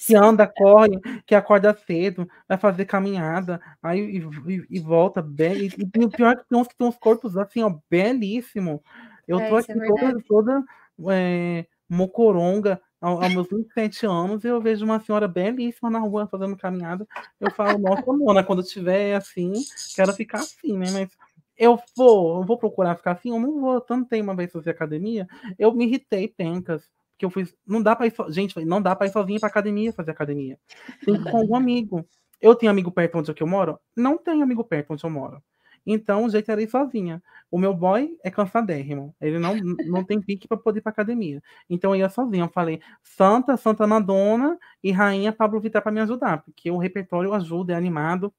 Que 0.05 0.15
anda, 0.15 0.45
corre, 0.47 0.99
que 1.25 1.33
acorda 1.35 1.73
cedo, 1.87 2.27
vai 2.47 2.57
fazer 2.57 2.85
caminhada, 2.85 3.59
aí 3.81 3.99
e, 3.99 4.19
e- 4.53 4.65
e 4.69 4.79
volta 4.79 5.21
bem. 5.21 5.65
E, 5.65 6.03
o 6.03 6.09
pior 6.09 6.31
é 6.33 6.35
que 6.35 6.47
tem 6.47 6.57
uns 6.59 6.67
que 6.67 6.75
tem 6.77 6.87
uns 6.87 6.97
corpos 6.97 7.37
assim, 7.37 7.63
ó, 7.63 7.77
belíssimo. 7.89 8.83
Eu 9.27 9.39
É, 9.39 9.49
tô 9.49 9.55
é 9.55 9.59
aqui 9.59 9.73
toda, 9.73 9.89
verdade. 9.89 10.23
toda 10.27 10.63
é, 11.11 11.65
mocoronga 11.89 12.79
ao- 13.01 13.21
aos 13.21 13.33
meus 13.33 13.47
27 13.49 14.05
anos 14.05 14.43
e 14.43 14.47
eu 14.47 14.61
vejo 14.61 14.85
uma 14.85 14.99
senhora 14.99 15.27
belíssima 15.27 15.89
na 15.89 15.99
rua 15.99 16.27
fazendo 16.27 16.55
caminhada. 16.57 17.07
Eu 17.39 17.49
falo, 17.51 17.77
nossa, 17.77 18.03
Mona, 18.13 18.43
quando 18.43 18.61
eu 18.61 18.65
tiver 18.67 19.15
assim, 19.15 19.53
quero 19.95 20.13
ficar 20.13 20.39
assim, 20.41 20.77
né? 20.77 20.91
Mas 20.91 21.09
eu 21.57 21.79
vou, 21.95 22.41
eu 22.41 22.45
vou 22.45 22.57
procurar 22.57 22.95
ficar 22.95 23.13
assim, 23.13 23.29
eu 23.29 23.39
não 23.39 23.59
vou. 23.61 23.81
Tanto 23.81 24.07
tem 24.09 24.21
uma 24.21 24.35
vez 24.35 24.51
fazer 24.51 24.71
academia, 24.71 25.27
eu 25.57 25.73
me 25.73 25.85
irritei, 25.85 26.27
pencas. 26.27 26.83
Porque 27.15 27.25
eu 27.25 27.29
fui. 27.29 27.47
Não 27.65 27.81
dá 27.81 27.95
pra 27.95 28.07
ir. 28.07 28.13
Gente, 28.29 28.63
não 28.65 28.81
dá 28.81 28.95
pra 28.95 29.07
ir 29.07 29.11
sozinha 29.11 29.39
pra 29.39 29.47
academia 29.47 29.93
fazer 29.93 30.11
academia. 30.11 30.59
Tem 31.03 31.15
que 31.15 31.21
ir 31.21 31.31
com 31.31 31.37
algum 31.37 31.55
amigo. 31.55 32.05
Eu 32.41 32.53
tenho 32.53 32.69
amigo 32.71 32.91
perto 32.91 33.17
onde 33.17 33.33
eu 33.35 33.47
moro? 33.47 33.79
Não 33.95 34.17
tenho 34.17 34.43
amigo 34.43 34.63
perto 34.63 34.91
onde 34.91 35.03
eu 35.03 35.09
moro. 35.09 35.41
Então, 35.85 36.25
o 36.25 36.29
jeito 36.29 36.51
era 36.51 36.61
ir 36.61 36.69
sozinha. 36.69 37.23
O 37.49 37.57
meu 37.57 37.73
boy 37.73 38.17
é 38.23 38.31
cansadérrimo. 38.31 39.15
Ele 39.21 39.39
não, 39.39 39.55
não 39.87 40.03
tem 40.03 40.19
pique 40.19 40.47
pra 40.47 40.57
poder 40.57 40.79
ir 40.79 40.81
pra 40.81 40.91
academia. 40.91 41.41
Então, 41.69 41.91
eu 41.95 41.99
ia 41.99 42.09
sozinha. 42.09 42.43
Eu 42.43 42.49
falei, 42.49 42.81
Santa, 43.03 43.55
Santa 43.55 43.87
Madonna 43.87 44.57
e 44.83 44.91
Rainha 44.91 45.31
Pablo 45.31 45.59
Vittar 45.61 45.81
pra 45.81 45.91
me 45.91 46.01
ajudar. 46.01 46.43
Porque 46.43 46.69
o 46.69 46.77
repertório 46.77 47.33
ajuda, 47.33 47.73
é 47.73 47.75
animado. 47.75 48.33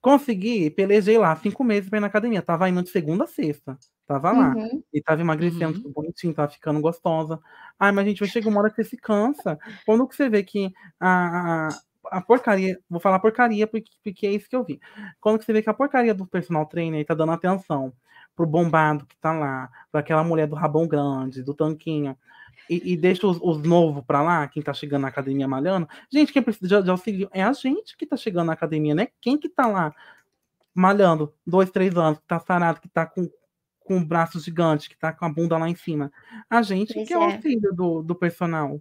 Consegui, 0.00 0.70
pelejei 0.70 1.16
lá 1.16 1.34
cinco 1.36 1.64
meses 1.64 1.88
pra 1.88 1.98
ir 1.98 2.00
na 2.00 2.06
academia. 2.08 2.42
Tava 2.42 2.68
indo 2.68 2.82
de 2.82 2.90
segunda 2.90 3.24
a 3.24 3.26
sexta. 3.26 3.78
Tava 4.06 4.30
lá. 4.30 4.54
Uhum. 4.54 4.82
E 4.92 5.02
tava 5.02 5.20
emagrecendo, 5.20 5.74
tudo 5.74 5.90
bonitinho, 5.90 6.32
tava 6.32 6.50
ficando 6.50 6.80
gostosa. 6.80 7.40
Ai, 7.78 7.90
mas 7.90 8.06
gente, 8.06 8.20
vai 8.20 8.28
chegar 8.28 8.48
uma 8.48 8.60
hora 8.60 8.70
que 8.70 8.76
você 8.76 8.84
se 8.84 8.96
cansa. 8.96 9.58
Quando 9.84 10.06
que 10.06 10.14
você 10.14 10.28
vê 10.28 10.42
que 10.44 10.72
a, 11.00 11.68
a, 11.68 11.68
a 12.18 12.20
porcaria, 12.20 12.78
vou 12.88 13.00
falar 13.00 13.18
porcaria 13.18 13.66
porque, 13.66 13.90
porque 14.04 14.26
é 14.26 14.32
isso 14.32 14.48
que 14.48 14.54
eu 14.54 14.64
vi. 14.64 14.80
Quando 15.20 15.38
que 15.38 15.44
você 15.44 15.52
vê 15.52 15.62
que 15.62 15.70
a 15.70 15.74
porcaria 15.74 16.14
do 16.14 16.26
personal 16.26 16.66
trainer 16.66 17.04
tá 17.04 17.14
dando 17.14 17.32
atenção 17.32 17.92
pro 18.36 18.46
bombado 18.46 19.06
que 19.06 19.16
tá 19.16 19.32
lá, 19.32 19.70
pra 19.90 20.00
aquela 20.00 20.22
mulher 20.22 20.46
do 20.46 20.54
rabão 20.54 20.86
grande, 20.86 21.42
do 21.42 21.54
tanquinho, 21.54 22.16
e, 22.68 22.92
e 22.92 22.96
deixa 22.96 23.26
os, 23.26 23.38
os 23.40 23.62
novos 23.62 24.04
pra 24.04 24.22
lá, 24.22 24.46
quem 24.46 24.62
tá 24.62 24.72
chegando 24.72 25.02
na 25.02 25.08
academia 25.08 25.48
malhando. 25.48 25.88
Gente, 26.12 26.32
quem 26.32 26.42
precisa 26.42 26.78
de, 26.78 26.84
de 26.84 26.90
auxílio 26.90 27.28
é 27.32 27.42
a 27.42 27.52
gente 27.52 27.96
que 27.96 28.06
tá 28.06 28.16
chegando 28.16 28.48
na 28.48 28.52
academia, 28.52 28.94
né? 28.94 29.08
Quem 29.20 29.38
que 29.38 29.48
tá 29.48 29.66
lá 29.66 29.94
malhando 30.74 31.32
dois, 31.46 31.70
três 31.70 31.96
anos, 31.96 32.18
que 32.18 32.26
tá 32.26 32.38
sarado, 32.38 32.80
que 32.80 32.88
tá 32.88 33.06
com, 33.06 33.30
com 33.86 33.96
o 33.98 34.04
braço 34.04 34.40
gigante, 34.40 34.88
que 34.88 34.96
tá 34.98 35.12
com 35.12 35.24
a 35.24 35.28
bunda 35.32 35.56
lá 35.56 35.68
em 35.68 35.76
cima. 35.76 36.10
A 36.50 36.60
gente 36.60 36.92
Pois 36.92 37.06
que 37.06 37.14
é 37.14 37.18
o 37.18 37.22
é. 37.22 37.34
auxílio 37.34 37.72
do, 37.72 38.02
do 38.02 38.14
personal. 38.14 38.80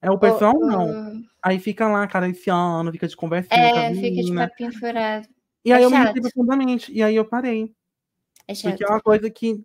É 0.00 0.10
o 0.10 0.18
personal, 0.18 0.54
O- 0.56 0.66
não. 0.66 1.12
o- 1.18 1.22
Aí 1.42 1.58
fica 1.58 1.88
lá, 1.88 2.06
cara, 2.06 2.28
esse 2.28 2.48
ano, 2.48 2.90
fica 2.92 3.06
de 3.08 3.16
conversinha. 3.16 3.60
É, 3.60 3.94
fica 3.94 4.22
de 4.22 4.34
papinho 4.34 4.72
furado. 4.78 5.28
E 5.64 5.72
aí 5.72 5.82
é 5.82 5.84
eu 5.84 5.90
me 5.90 5.96
chato. 5.96 6.04
irritei 6.04 6.22
profundamente. 6.22 6.92
E 6.92 7.02
aí 7.02 7.16
eu 7.16 7.24
parei. 7.24 7.74
É 8.46 8.54
chato. 8.54 8.70
Porque 8.72 8.84
é 8.84 8.88
uma 8.88 9.00
coisa 9.00 9.28
que 9.30 9.62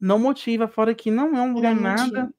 não 0.00 0.18
motiva, 0.18 0.68
fora 0.68 0.94
que 0.94 1.10
não 1.10 1.36
é 1.36 1.42
um 1.42 1.52
lugar 1.52 1.74
Não 1.74 1.82
nada. 1.82 2.02
motiva. 2.04 2.34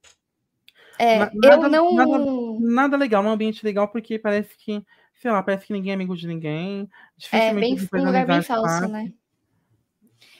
É, 0.98 1.19
na- 1.19 1.32
eu 1.34 1.40
nada- 1.50 1.69
não. 1.69 1.95
Nada, 1.95 2.26
nada 2.60 2.98
legal, 2.98 3.22
não 3.22 3.30
é 3.30 3.32
um 3.32 3.36
ambiente 3.36 3.64
legal, 3.66 3.88
porque 3.90 4.18
parece 4.19 4.58
que, 4.58 4.84
sei 5.16 5.32
lá, 5.32 5.42
parece 5.44 5.66
que 5.68 5.74
ninguém 5.74 5.92
é 5.92 5.95
amigo 5.95 6.16
de 6.16 6.28
ninguém. 6.28 6.90
É 7.32 7.53
bem, 7.53 7.78
um 7.94 8.06
lugar 8.06 8.26
bem 8.26 8.42
falso, 8.42 8.88
né? 8.88 9.11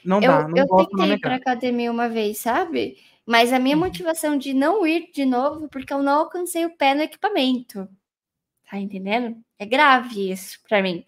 Não 0.04 0.18
Eu, 0.22 0.28
dá, 0.28 0.48
não 0.48 0.58
eu 0.58 0.68
gosto, 0.68 0.92
não 0.92 1.00
tentei 1.00 1.14
ir 1.16 1.20
pra 1.20 1.36
academia 1.36 1.92
uma 1.92 2.08
vez, 2.10 2.38
sabe? 2.40 2.98
Mas 3.26 3.54
a 3.54 3.60
minha 3.60 3.76
Uhum. 3.76 3.84
motivação 3.84 4.38
de 4.38 4.54
não 4.54 4.86
ir 4.88 5.12
de 5.12 5.26
novo, 5.26 5.68
porque 5.70 5.94
eu 5.94 6.02
não 6.02 6.20
alcancei 6.22 6.66
o 6.66 6.76
pé 6.76 6.94
no 6.96 7.02
equipamento. 7.04 7.88
Tá 8.70 8.78
entendendo? 8.80 9.38
É 9.58 9.66
grave 9.66 10.32
isso 10.32 10.60
pra 10.68 10.82
mim. 10.82 11.04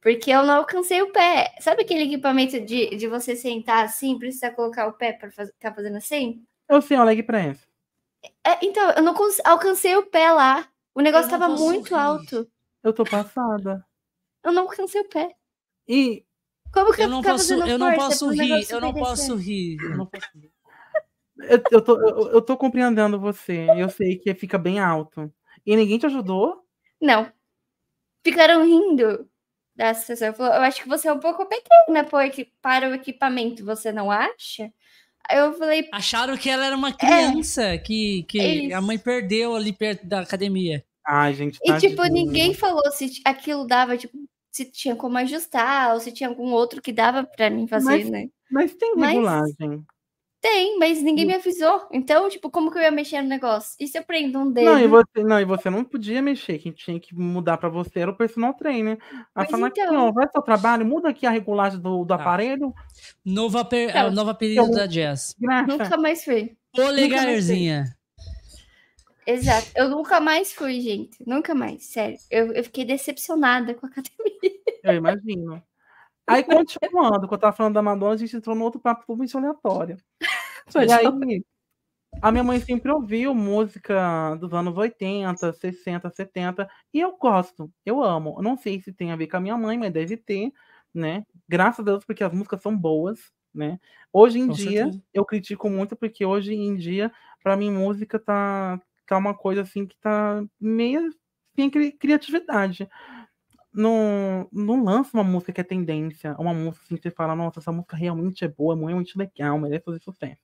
Porque 0.00 0.30
eu 0.30 0.44
não 0.44 0.56
alcancei 0.56 1.02
o 1.02 1.12
pé. 1.12 1.54
Sabe 1.60 1.82
aquele 1.82 2.04
equipamento 2.04 2.60
de, 2.60 2.96
de 2.96 3.08
você 3.08 3.34
sentar 3.36 3.84
assim, 3.84 4.18
precisa 4.18 4.50
colocar 4.50 4.86
o 4.86 4.92
pé 4.92 5.12
pra 5.12 5.30
faz- 5.30 5.50
ficar 5.50 5.74
fazendo 5.74 5.96
assim? 5.96 6.44
Eu 6.68 6.80
sei, 6.82 6.98
o 6.98 7.04
leg 7.04 7.22
press. 7.22 7.66
É, 8.46 8.64
então, 8.64 8.90
eu 8.92 9.02
não 9.02 9.14
alcancei 9.44 9.96
o 9.96 10.06
pé 10.06 10.30
lá. 10.32 10.68
O 10.94 11.00
negócio 11.00 11.28
Eu 11.28 11.32
não 11.32 11.38
tava 11.38 11.52
posso 11.52 11.64
muito 11.64 11.94
alto. 11.94 12.50
Eu 12.82 12.92
tô 12.92 13.04
passada. 13.04 13.84
Eu 14.44 14.52
não 14.52 14.62
alcancei 14.62 15.00
o 15.00 15.08
pé. 15.08 15.34
E 15.86 16.24
Como 16.72 16.92
que 16.92 17.02
Eu 17.02 17.08
não 17.08 17.22
posso, 17.22 17.48
fazendo 17.48 17.66
eu 17.66 17.78
não 17.78 17.86
força 17.94 18.08
posso 18.08 18.28
rir, 18.30 18.66
eu 18.70 18.80
não 18.80 18.92
posso 18.94 19.34
rir, 19.36 19.76
eu 19.82 19.96
não 19.96 20.06
posso 20.06 20.26
rir. 20.34 20.50
eu, 21.38 21.62
eu, 21.72 21.80
tô, 21.82 22.00
eu, 22.00 22.30
eu 22.32 22.42
tô 22.42 22.56
compreendendo 22.56 23.18
você. 23.18 23.66
Eu 23.76 23.88
sei 23.88 24.16
que 24.16 24.34
fica 24.34 24.58
bem 24.58 24.78
alto. 24.78 25.32
E 25.66 25.74
ninguém 25.76 25.98
te 25.98 26.06
ajudou? 26.06 26.62
Não. 27.00 27.30
Ficaram 28.24 28.64
rindo 28.64 29.28
da 29.74 29.94
situação. 29.94 30.34
Falou, 30.34 30.54
eu 30.54 30.62
acho 30.62 30.82
que 30.82 30.88
você 30.88 31.08
é 31.08 31.12
um 31.12 31.20
pouco 31.20 31.46
pequena 31.46 32.04
pô, 32.04 32.20
equi- 32.20 32.52
para 32.60 32.88
o 32.90 32.94
equipamento, 32.94 33.64
você 33.64 33.92
não 33.92 34.10
acha? 34.10 34.72
Eu 35.30 35.52
falei, 35.54 35.86
Acharam 35.92 36.36
que 36.36 36.48
ela 36.48 36.66
era 36.66 36.76
uma 36.76 36.92
criança 36.92 37.76
que, 37.78 38.20
É 38.20 38.22
que 38.22 38.38
isso. 38.38 38.76
a 38.76 38.80
mãe 38.80 38.98
perdeu 38.98 39.54
ali 39.54 39.72
perto 39.72 40.06
da 40.06 40.20
academia. 40.20 40.84
Ai, 41.06 41.34
gente, 41.34 41.58
e 41.64 41.78
tipo, 41.78 42.02
ninguém 42.04 42.52
falou 42.54 42.90
se 42.92 43.20
aquilo 43.24 43.66
dava, 43.66 43.96
tipo, 43.96 44.16
se 44.58 44.70
tinha 44.70 44.94
como 44.96 45.16
ajustar, 45.18 45.94
ou 45.94 46.00
se 46.00 46.12
tinha 46.12 46.28
algum 46.28 46.50
outro 46.52 46.82
que 46.82 46.92
dava 46.92 47.24
pra 47.24 47.48
mim 47.50 47.66
fazer, 47.66 47.84
Mas- 47.86 48.10
né? 48.10 48.28
Mas 48.50 48.74
tem 48.74 48.94
Mas- 48.96 49.10
regulagem. 49.12 49.84
Tem, 50.40 50.78
mas 50.78 51.02
ninguém 51.02 51.26
me 51.26 51.34
avisou. 51.34 51.88
Então, 51.92 52.28
tipo, 52.28 52.48
como 52.48 52.70
que 52.70 52.78
eu 52.78 52.82
ia 52.82 52.92
mexer 52.92 53.20
no 53.20 53.28
negócio? 53.28 53.74
E 53.80 53.88
se 53.88 53.98
eu 53.98 54.04
prendo 54.04 54.38
um 54.38 54.52
dedo? 54.52 54.66
Não 54.66 54.78
e, 54.78 54.86
você, 54.86 55.24
não, 55.24 55.40
e 55.40 55.44
você 55.44 55.68
não 55.68 55.82
podia 55.82 56.22
mexer. 56.22 56.58
Quem 56.60 56.70
tinha 56.70 57.00
que 57.00 57.12
mudar 57.12 57.56
pra 57.58 57.68
você 57.68 57.98
era 57.98 58.12
o 58.12 58.16
personal 58.16 58.54
trainer. 58.54 58.98
A 59.34 59.40
Mas 59.42 59.50
falar 59.50 59.66
aqui, 59.66 59.80
então. 59.80 59.96
ó, 60.08 60.12
vai 60.12 60.26
pro 60.26 60.34
seu 60.34 60.42
trabalho, 60.42 60.86
muda 60.86 61.08
aqui 61.08 61.26
a 61.26 61.30
regulagem 61.30 61.80
do, 61.80 62.04
do 62.04 62.06
Tá. 62.06 62.14
aparelho. 62.14 62.72
Novo, 63.24 63.58
aper, 63.58 63.90
Então, 63.90 64.08
o 64.08 64.10
novo 64.12 64.30
apelido 64.30 64.60
eu- 64.62 64.70
da 64.70 64.86
Jazz. 64.86 65.34
Graça. 65.40 65.66
Nunca 65.66 65.96
mais 65.96 66.22
fui. 66.24 66.56
Polegarzinha. 66.72 67.84
Exato. 69.28 69.68
Eu 69.76 69.90
nunca 69.90 70.20
mais 70.20 70.54
fui, 70.54 70.80
gente. 70.80 71.22
Nunca 71.26 71.54
mais, 71.54 71.84
sério. 71.84 72.16
Eu, 72.30 72.50
eu 72.54 72.64
fiquei 72.64 72.82
decepcionada 72.82 73.74
com 73.74 73.84
a 73.84 73.90
academia. 73.90 74.58
Eu 74.82 74.94
imagino. 74.94 75.62
Aí, 76.26 76.42
continuando, 76.42 77.28
quando 77.28 77.32
eu 77.32 77.38
tava 77.38 77.56
falando 77.56 77.74
da 77.74 77.82
Madonna, 77.82 78.14
a 78.14 78.16
gente 78.16 78.34
entrou 78.34 78.56
no 78.56 78.64
outro 78.64 78.80
papo 78.80 79.02
totalmente 79.02 79.36
aleatório. 79.36 79.96
E 80.74 80.92
aí, 80.92 81.42
a 82.20 82.30
minha 82.30 82.44
mãe 82.44 82.60
sempre 82.60 82.92
ouviu 82.92 83.34
música 83.34 84.34
dos 84.36 84.52
anos 84.52 84.76
80, 84.76 85.50
60, 85.54 86.10
70, 86.10 86.68
e 86.92 87.00
eu 87.00 87.16
gosto, 87.16 87.72
eu 87.86 88.04
amo. 88.04 88.34
Eu 88.36 88.42
não 88.42 88.54
sei 88.54 88.78
se 88.82 88.92
tem 88.92 89.10
a 89.10 89.16
ver 89.16 89.28
com 89.28 89.38
a 89.38 89.40
minha 89.40 89.56
mãe, 89.56 89.78
mas 89.78 89.90
deve 89.90 90.18
ter, 90.18 90.52
né? 90.92 91.24
Graças 91.48 91.80
a 91.80 91.84
Deus, 91.84 92.04
porque 92.04 92.22
as 92.22 92.34
músicas 92.34 92.60
são 92.60 92.76
boas, 92.76 93.32
né? 93.54 93.80
Hoje 94.12 94.38
em 94.38 94.46
Com 94.46 94.52
dia, 94.52 94.84
certeza. 94.84 95.02
eu 95.14 95.24
critico 95.24 95.70
muito, 95.70 95.96
porque 95.96 96.22
hoje 96.22 96.52
em 96.52 96.76
dia, 96.76 97.10
pra 97.42 97.56
mim, 97.56 97.70
música 97.70 98.18
tá, 98.18 98.78
tá 99.08 99.18
uma 99.18 99.34
coisa 99.36 99.62
assim 99.62 99.86
que 99.86 99.96
tá 99.98 100.44
meio 100.60 101.10
sem 101.56 101.70
cri- 101.70 101.92
criatividade. 101.92 102.88
Não, 103.72 104.48
não 104.52 104.84
lança 104.84 105.10
uma 105.16 105.24
música 105.24 105.52
que 105.52 105.60
é 105.60 105.64
tendência, 105.64 106.36
uma 106.38 106.54
música 106.54 106.84
assim 106.86 106.96
que 106.96 107.02
você 107.02 107.10
fala, 107.10 107.36
nossa, 107.36 107.60
essa 107.60 107.72
música 107.72 107.96
realmente 107.96 108.44
é 108.44 108.48
boa, 108.48 108.74
é 108.76 108.78
realmente 108.86 109.18
legal, 109.18 109.58
merece 109.58 109.84
fazer 109.84 110.00
sucesso. 110.00 110.40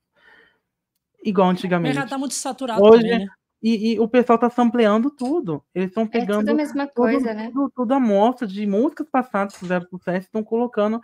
Igual 1.25 1.49
O 1.49 1.51
antigamente. 1.51 1.87
mercado 1.87 2.09
tá 2.11 2.19
muito 2.19 2.35
saturado 2.35 2.81
Hoje, 2.81 3.05
também, 3.05 3.19
né? 3.19 3.27
e, 3.63 3.95
e 3.95 4.01
o 4.01 4.09
pessoal 4.09 4.39
tá 4.39 4.51
sampleando 4.51 5.11
tudo. 5.11 5.65
Eles 5.75 5.89
estão 5.91 6.07
É 6.13 6.19
pegando 6.19 6.41
tudo 6.41 6.51
a 6.51 6.55
mesma 6.55 6.87
tudo, 6.95 6.97
coisa, 6.97 7.35
né? 7.35 7.53
tudo, 7.53 7.73
tudo 7.75 7.95
a 7.95 8.01
mostra 8.01 8.47
de 8.47 8.67
músicas 8.67 9.09
passadas 9.11 9.55
que 9.55 9.61
fizeram 9.61 9.87
sucesso 9.89 10.27
e 10.27 10.29
estão 10.29 10.45
colocando 10.45 11.01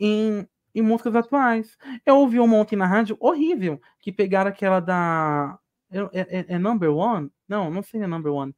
em, 0.00 0.46
em 0.74 0.82
músicas 0.82 1.16
atuais. 1.16 1.76
Eu 2.06 2.16
ouvi 2.18 2.40
uma 2.40 2.56
ontem 2.56 2.76
na 2.76 2.86
rádio 2.86 3.16
horrível, 3.20 3.80
que 4.00 4.12
pegaram 4.12 4.50
aquela 4.50 4.80
da. 4.80 5.58
É, 5.90 5.98
é- 6.12 6.46
é 6.54 6.58
number 6.58 6.90
one? 6.94 7.30
Não, 7.48 7.70
não 7.70 7.82
sei 7.82 8.00
se 8.00 8.04
é 8.04 8.06
number 8.06 8.32
one. 8.32 8.54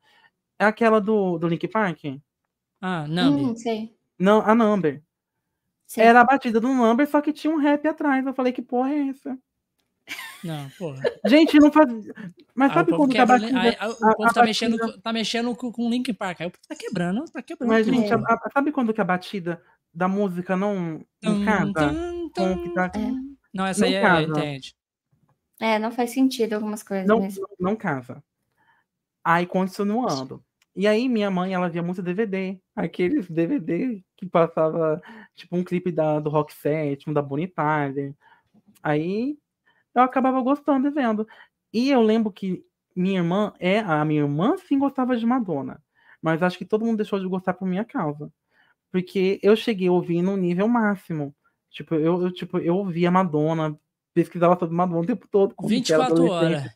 É 0.58 0.64
aquela 0.64 1.00
do, 1.00 1.38
do 1.38 1.46
Link 1.48 1.66
Park? 1.68 1.98
Ah, 2.80 3.06
Nambi. 3.08 3.44
Hum, 3.44 3.56
sei. 3.56 3.94
Não, 4.18 4.40
a 4.40 4.54
Number. 4.54 5.02
sei. 5.86 6.04
Era 6.04 6.20
a 6.20 6.24
batida 6.24 6.60
do 6.60 6.68
Number, 6.68 7.08
só 7.08 7.20
que 7.20 7.32
tinha 7.32 7.52
um 7.52 7.58
rap 7.58 7.86
atrás. 7.86 8.24
Eu 8.26 8.34
falei, 8.34 8.52
que 8.52 8.62
porra 8.62 8.90
é 8.92 9.08
essa? 9.08 9.38
Não, 10.42 10.68
porra. 10.78 11.02
Gente, 11.26 11.58
não 11.58 11.70
faz. 11.70 11.88
Mas 12.54 12.70
Aí 12.70 12.70
o 12.70 12.74
sabe 12.74 12.92
quando 12.96 13.10
que 13.12 13.18
a 13.18 13.26
quebra, 13.26 13.38
batida. 13.40 13.60
aí- 13.60 13.76
aí 13.78 13.88
o 13.90 13.96
povo 13.96 14.24
a 14.24 14.32
tá 14.32 14.42
mexendo, 14.44 14.76
batida- 14.78 15.00
tá 15.02 15.12
mexendo 15.12 15.54
com, 15.56 15.70
com 15.72 15.86
o 15.86 15.90
Link 15.90 16.12
Park. 16.12 16.40
Aí 16.40 16.46
o 16.46 16.50
povo 16.50 16.62
tá 16.68 16.74
quebrando, 16.76 17.24
tá 17.30 17.42
quebrando. 17.42 17.68
Mas, 17.70 17.86
gente, 17.86 18.12
a- 18.12 18.16
a- 18.16 18.50
sabe 18.52 18.72
quando 18.72 18.94
que 18.94 19.00
a 19.00 19.04
batida 19.04 19.60
da 19.92 20.08
música 20.08 20.56
não, 20.56 21.04
não 21.22 21.34
Tum, 21.40 21.44
casa 21.44 21.92
tum, 21.92 22.30
com 22.34 22.52
o 22.52 22.62
que 22.62 22.70
tá. 22.70 22.90
Não, 23.52 23.66
essa 23.66 23.84
aí 23.84 23.92
não 23.92 23.98
é, 23.98 24.02
casa. 24.02 24.22
entende. 24.30 24.76
É, 25.60 25.78
não 25.78 25.90
faz 25.90 26.10
sentido 26.10 26.54
algumas 26.54 26.82
coisas 26.82 27.06
Não, 27.06 27.20
mesmo. 27.20 27.46
não, 27.58 27.70
não 27.70 27.76
casa. 27.76 28.22
Aí 29.24 29.46
continuando. 29.46 30.42
E 30.74 30.86
aí 30.86 31.08
minha 31.08 31.30
mãe, 31.30 31.52
ela 31.52 31.68
via 31.68 31.82
muito 31.82 32.02
DVD. 32.02 32.60
Aqueles 32.76 33.28
DVD 33.28 34.02
que 34.16 34.26
passava, 34.26 35.02
tipo, 35.34 35.56
um 35.56 35.64
clipe 35.64 35.90
da, 35.90 36.20
do 36.20 36.30
Rock 36.30 36.54
7, 36.54 37.10
um 37.10 37.12
da 37.12 37.22
Tyler. 37.22 38.14
Aí 38.82 39.36
eu 39.94 40.02
acabava 40.02 40.40
gostando 40.40 40.86
e 40.86 40.90
vendo. 40.90 41.26
E 41.72 41.90
eu 41.90 42.00
lembro 42.00 42.32
que 42.32 42.64
minha 42.94 43.18
irmã, 43.18 43.52
é 43.58 43.80
a 43.80 44.04
minha 44.04 44.22
irmã 44.22 44.56
sim 44.56 44.78
gostava 44.78 45.16
de 45.16 45.26
Madonna. 45.26 45.82
Mas 46.22 46.42
acho 46.42 46.58
que 46.58 46.64
todo 46.64 46.84
mundo 46.84 46.98
deixou 46.98 47.18
de 47.18 47.26
gostar 47.26 47.54
por 47.54 47.66
minha 47.66 47.84
causa. 47.84 48.32
Porque 48.90 49.38
eu 49.42 49.54
cheguei 49.54 49.88
a 49.88 49.92
ouvir 49.92 50.22
no 50.22 50.36
nível 50.36 50.68
máximo. 50.68 51.34
Tipo, 51.70 51.94
eu, 51.96 52.22
eu, 52.22 52.32
tipo, 52.32 52.58
eu 52.58 52.76
ouvia 52.76 53.10
Madonna, 53.10 53.78
pesquisava 54.14 54.58
sobre 54.58 54.74
Madonna 54.74 55.00
o 55.00 55.06
tempo 55.06 55.26
todo. 55.30 55.54
quando 55.54 55.68
que 55.82 55.92
era 55.92 56.04
24 56.04 56.14
adolescente 56.14 56.54
horas. 56.60 56.72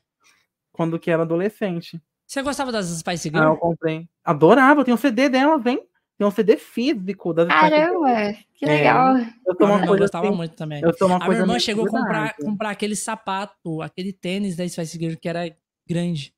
quando 0.73 0.99
que 0.99 1.11
era 1.11 1.23
adolescente. 1.23 2.03
Você 2.27 2.43
gostava 2.43 2.73
das 2.73 2.87
Spice 2.87 3.29
Ah, 3.29 3.39
eu 3.39 3.43
Girls? 3.43 3.61
comprei. 3.61 4.09
Adorava, 4.25 4.81
eu 4.81 4.85
tenho 4.85 4.95
um 4.95 4.99
CD 4.99 5.29
delas, 5.29 5.65
hein? 5.67 5.87
Tem 6.17 6.27
um 6.27 6.31
CD 6.31 6.57
físico 6.57 7.35
das 7.35 7.47
Spice 7.49 7.75
Girls. 7.75 8.05
Caramba, 8.05 8.39
que 8.55 8.65
É. 8.65 8.69
legal. 8.69 9.17
Eu 9.17 9.55
minha 9.67 9.71
uma 9.71 9.75
irmã 9.77 9.87
coisa 9.87 10.05
gostava 10.05 10.27
assim, 10.29 10.37
muito 10.37 10.55
também. 10.55 10.83
Eu 10.83 10.93
uma 11.07 11.17
A 11.17 11.29
minha 11.29 11.41
irmã 11.41 11.59
chegou 11.59 11.85
a 11.85 11.89
comprar, 11.89 12.37
comprar 12.37 12.71
aquele 12.71 12.97
sapato, 12.97 13.83
aquele 13.83 14.13
tênis 14.13 14.57
da 14.57 14.67
Spice 14.69 14.99
Girl 14.99 15.17
que 15.21 15.29
era 15.29 15.55
grande. 15.87 16.35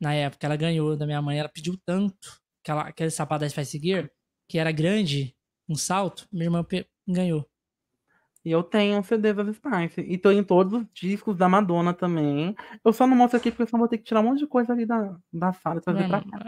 Na 0.00 0.14
época, 0.14 0.44
ela 0.46 0.56
ganhou 0.56 0.96
da 0.96 1.06
minha 1.06 1.22
mãe. 1.22 1.38
Ela 1.38 1.48
pediu 1.48 1.76
tanto 1.84 2.40
aquela, 2.64 2.82
aquele 2.88 3.10
sapato 3.10 3.42
da 3.42 3.48
Spice 3.48 3.78
Girl, 3.78 4.06
que 4.48 4.58
era 4.58 4.72
grande, 4.72 5.36
um 5.68 5.76
salto. 5.76 6.26
Minha 6.32 6.46
irmã 6.46 6.66
ganhou. 7.06 7.48
E 8.44 8.50
eu 8.50 8.62
tenho 8.62 8.98
um 8.98 9.02
CD 9.04 9.32
das 9.32 9.54
Spice. 9.56 10.00
E 10.00 10.18
tô 10.18 10.30
em 10.32 10.42
todos 10.42 10.72
os 10.72 10.84
discos 10.92 11.36
da 11.36 11.48
Madonna 11.48 11.94
também. 11.94 12.56
Eu 12.84 12.92
só 12.92 13.06
não 13.06 13.16
mostro 13.16 13.36
aqui 13.38 13.50
porque 13.52 13.66
senão 13.66 13.78
vou 13.80 13.88
ter 13.88 13.98
que 13.98 14.04
tirar 14.04 14.20
um 14.20 14.24
monte 14.24 14.40
de 14.40 14.46
coisa 14.48 14.72
ali 14.72 14.84
da, 14.84 15.16
da 15.32 15.52
sala 15.52 15.78
e 15.78 15.82
trazer 15.82 16.04
pra 16.04 16.20
cá. 16.22 16.40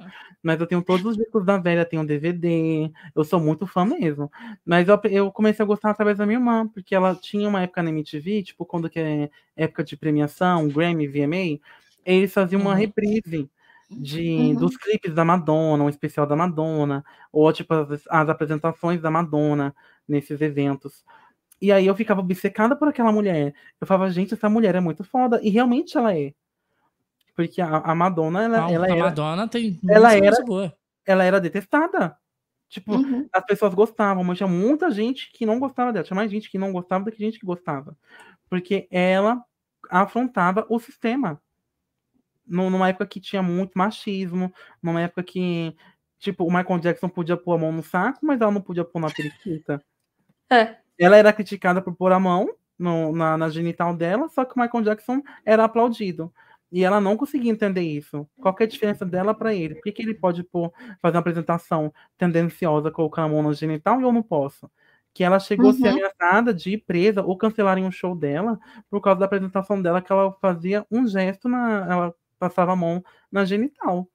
Mas 0.43 0.61
eu 0.61 0.67
tenho 0.67 0.83
todos 0.83 1.13
os 1.13 1.17
discos 1.17 1.45
da 1.45 1.57
velha, 1.57 1.85
tenho 1.85 2.05
DVD. 2.07 2.91
Eu 3.15 3.23
sou 3.25 3.39
muito 3.41 3.65
fã 3.67 3.85
mesmo. 3.85 4.31
Mas 4.67 4.89
eu, 4.89 5.01
eu 5.05 5.31
comecei 5.33 5.63
a 5.63 5.67
gostar 5.67 5.91
através 5.91 6.19
da 6.19 6.27
minha 6.27 6.39
irmã, 6.39 6.67
porque 6.69 6.95
ela 6.97 7.15
tinha 7.15 7.49
uma 7.49 7.63
época 7.63 7.83
na 7.83 7.91
MTV, 7.91 8.43
tipo, 8.43 8.67
quando 8.67 8.91
que 8.91 8.99
é 8.99 9.31
época 9.57 9.85
de 9.85 9.97
premiação, 9.97 10.69
Grammy, 10.69 11.07
VMA, 11.07 11.61
eles 12.05 12.33
faziam 12.33 12.61
uma 12.61 12.73
Uhum. 12.73 12.77
reprise 12.79 13.49
de, 13.91 14.53
Uhum. 14.53 14.57
dos 14.57 14.77
clipes 14.77 15.15
da 15.15 15.25
Madonna, 15.25 15.85
um 15.85 15.89
especial 15.89 16.27
da 16.27 16.35
Madonna, 16.37 17.05
ou 17.33 17.53
tipo 17.53 17.73
as, 17.75 18.05
as 18.09 18.29
apresentações 18.29 19.01
da 19.01 19.11
Madonna 19.11 19.75
nesses 20.09 20.41
eventos. 20.41 21.05
E 21.61 21.73
aí 21.73 21.87
eu 21.87 21.95
ficava 21.95 22.21
obcecada 22.21 22.77
por 22.77 22.89
aquela 22.89 23.11
mulher. 23.13 23.55
Eu 23.81 23.87
falava, 23.87 24.11
gente, 24.11 24.35
essa 24.35 24.49
mulher 24.49 24.75
é 24.75 24.81
muito 24.81 25.03
foda. 25.05 25.41
E 25.43 25.49
realmente 25.51 25.97
ela 25.97 26.15
é. 26.17 26.33
Porque 27.35 27.61
a, 27.61 27.79
a 27.79 27.95
Madonna, 27.95 28.43
ela, 28.45 28.71
ela 28.71 28.87
a 28.87 28.91
era 28.91 29.05
Madonna 29.05 29.49
tem 29.49 29.79
ela 29.89 30.09
era- 30.27 30.37
ela 31.07 31.25
era 31.25 31.41
detestada. 31.41 32.17
Tipo, 32.69 32.95
Uhum. 32.95 33.29
as 33.33 33.45
pessoas 33.45 33.73
gostavam, 33.75 34.25
mas 34.25 34.37
tinha 34.39 34.49
muita 34.49 34.91
gente 34.91 35.31
que 35.33 35.47
não 35.47 35.59
gostava 35.61 35.93
dela. 35.93 36.05
Tinha 36.05 36.15
mais 36.17 36.31
gente 36.31 36.51
que 36.51 36.59
não 36.59 36.73
gostava 36.73 37.05
do 37.05 37.13
que 37.13 37.19
gente 37.19 37.39
que 37.39 37.47
gostava. 37.47 37.97
Porque 38.49 38.87
ela 38.91 39.43
afrontava 39.91 40.67
o 40.69 40.79
sistema. 40.79 41.41
Nu- 42.47 42.69
Numa 42.71 42.89
época 42.89 43.07
que 43.07 43.21
tinha 43.21 43.43
muito 43.43 43.73
machismo, 43.77 44.53
numa 44.83 45.01
época 45.01 45.23
que, 45.23 45.75
tipo, 46.19 46.45
o 46.45 46.53
Michael 46.53 46.79
Jackson 46.81 47.09
podia 47.09 47.37
pôr 47.37 47.55
a 47.55 47.59
mão 47.59 47.73
no 47.73 47.83
saco, 47.83 48.19
mas 48.23 48.41
ela 48.41 48.51
não 48.51 48.61
podia 48.61 48.85
pôr 48.85 49.01
na 49.01 49.09
periquita. 49.11 49.83
É. 50.51 50.77
Ela 50.99 51.17
era 51.17 51.33
criticada 51.33 51.83
por 51.83 51.95
pôr 51.95 52.13
a 52.13 52.21
mão 52.21 52.49
no- 52.79 53.13
na, 53.13 53.37
na 53.37 53.49
genital 53.49 53.95
dela, 53.97 54.29
só 54.29 54.45
que 54.45 54.57
o 54.57 54.61
Michael 54.63 54.85
Jackson 54.85 55.23
era 55.45 55.65
aplaudido. 55.65 56.33
E 56.73 56.83
ela 56.85 57.01
não 57.01 57.17
conseguia 57.17 57.53
entender 57.53 57.83
isso. 57.83 58.29
Qual 58.41 58.55
é 58.59 58.65
a 58.65 58.67
diferença 58.67 59.05
dela 59.07 59.33
para 59.35 59.55
ele? 59.55 59.75
Por 59.77 59.85
que, 59.85 59.93
que 59.93 60.03
ele 60.03 60.15
pode 60.15 60.43
pôr, 60.43 60.73
fazer 61.01 61.17
uma 61.17 61.21
apresentação 61.21 61.93
tendenciosa, 62.19 62.91
colocando 62.91 63.27
a 63.27 63.29
mão 63.29 63.43
na 63.43 63.53
genital 63.53 64.01
e 64.01 64.03
eu 64.05 64.13
não 64.13 64.23
posso? 64.23 64.71
Que 65.13 65.23
ela 65.23 65.39
chegou 65.39 65.71
a 65.71 65.73
ser 65.73 65.89
Uhum. 65.89 65.93
ameaçada 65.93 66.53
de 66.53 66.71
ir 66.73 66.79
presa 66.85 67.23
ou 67.23 67.37
cancelarem 67.39 67.85
um 67.85 67.91
show 67.93 68.17
dela 68.17 68.59
por 68.91 69.01
causa 69.01 69.21
da 69.21 69.27
apresentação 69.27 69.81
dela, 69.81 70.03
que 70.03 70.11
ela 70.13 70.33
fazia 70.41 70.85
um 70.91 71.07
gesto, 71.07 71.49
na, 71.49 71.87
ela 71.89 72.15
passava 72.39 72.73
a 72.73 72.77
mão 72.77 73.03
na 73.31 73.45
genital. 73.45 74.09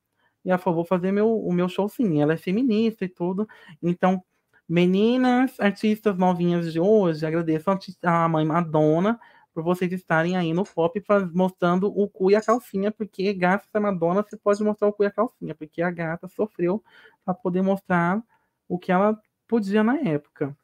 E 0.43 0.49
ela 0.49 0.57
falou, 0.59 0.77
vou 0.77 0.85
fazer 0.85 1.11
meu, 1.11 1.37
o 1.39 1.53
meu 1.53 1.69
show 1.69 1.87
sim. 1.89 2.21
Ela 2.21 2.33
é 2.33 2.37
feminista 2.37 3.05
e 3.05 3.09
tudo. 3.09 3.47
Então, 3.81 4.23
meninas, 4.69 5.59
artistas 5.59 6.17
novinhas 6.17 6.71
de 6.71 6.79
hoje, 6.79 7.25
agradeço 7.25 7.69
a 8.03 8.29
mãe 8.29 8.45
Madonna 8.45 9.19
por 9.53 9.63
vocês 9.63 9.91
estarem 9.91 10.37
aí 10.37 10.53
no 10.53 10.63
pop 10.63 11.03
mostrando 11.33 11.87
o 11.87 12.07
cu 12.09 12.31
e 12.31 12.35
a 12.35 12.41
calcinha, 12.41 12.91
porque 12.91 13.33
graças 13.33 13.69
a 13.73 13.79
Madonna 13.79 14.23
você 14.23 14.37
pode 14.37 14.63
mostrar 14.63 14.87
o 14.87 14.93
cu 14.93 15.03
e 15.03 15.07
a 15.07 15.11
calcinha, 15.11 15.55
porque 15.55 15.81
a 15.81 15.91
gata 15.91 16.27
sofreu 16.27 16.83
para 17.25 17.33
poder 17.33 17.61
mostrar 17.63 18.23
o 18.69 18.77
que 18.79 18.91
ela 18.91 19.19
podia 19.47 19.83
na 19.83 19.97
época. 19.99 20.55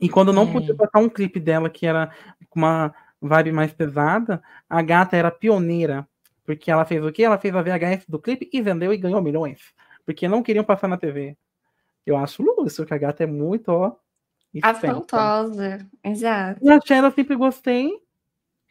E 0.00 0.08
quando 0.08 0.32
não 0.32 0.44
Hum. 0.44 0.52
podia 0.52 0.74
botar 0.74 0.98
um 1.00 1.08
clipe 1.08 1.40
dela 1.40 1.70
que 1.70 1.86
era 1.86 2.10
com 2.50 2.60
uma 2.60 2.94
vibe 3.20 3.52
mais 3.52 3.72
pesada, 3.72 4.42
a 4.68 4.82
gata 4.82 5.16
era 5.16 5.30
pioneira. 5.30 6.06
Porque 6.44 6.70
ela 6.70 6.84
fez 6.84 7.04
o 7.04 7.12
quê? 7.12 7.24
Ela 7.24 7.38
fez 7.38 7.54
a 7.54 7.62
VHS 7.62 8.06
do 8.08 8.20
clipe 8.20 8.48
e 8.52 8.62
vendeu 8.62 8.92
e 8.92 8.98
ganhou 8.98 9.22
milhões. 9.22 9.74
Porque 10.04 10.28
não 10.28 10.42
queriam 10.42 10.64
passar 10.64 10.88
na 10.88 10.96
TV. 10.96 11.36
Eu 12.06 12.16
acho 12.16 12.42
luxo, 12.42 12.86
que 12.86 12.94
a 12.94 12.98
gata 12.98 13.24
é 13.24 13.26
muito, 13.26 13.68
ó. 13.68 13.96
Afrontosa. 14.62 15.86
Exato. 16.02 16.60
E 16.64 16.70
a 16.70 16.80
Cher 16.80 17.04
eu 17.04 17.10
sempre 17.10 17.36
gostei. 17.36 17.92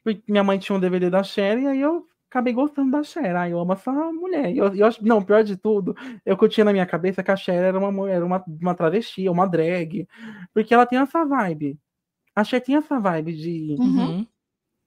Porque 0.03 0.23
minha 0.27 0.43
mãe 0.43 0.57
tinha 0.57 0.75
um 0.75 0.80
DVD 0.80 1.09
da 1.09 1.23
Cher 1.23 1.57
e 1.59 1.67
aí 1.67 1.81
eu 1.81 2.05
acabei 2.30 2.53
gostando 2.53 2.91
da 2.91 3.03
Cher. 3.03 3.35
Ai, 3.35 3.51
eu 3.51 3.59
amo 3.59 3.73
essa 3.73 3.91
mulher. 3.91 4.51
E 4.53 4.57
Eu, 4.57 4.73
eu 4.73 4.85
acho, 4.85 5.05
não, 5.05 5.23
pior 5.23 5.43
de 5.43 5.57
tudo, 5.57 5.95
eu 6.25 6.38
tinha 6.47 6.64
na 6.64 6.72
minha 6.72 6.85
cabeça 6.85 7.23
que 7.23 7.31
a 7.31 7.35
Cher 7.35 7.64
era 7.64 7.77
uma 7.77 7.91
mulher, 7.91 8.23
uma, 8.23 8.43
uma 8.47 8.75
travesti, 8.75 9.27
uma 9.27 9.47
drag. 9.47 10.07
Porque 10.53 10.73
ela 10.73 10.85
tem 10.85 10.99
essa 10.99 11.25
vibe. 11.25 11.77
A 12.35 12.43
Cher 12.43 12.61
tinha 12.61 12.80
essa 12.80 12.99
vibe 12.99 13.33
de. 13.33 13.75
Uhum. 13.80 14.25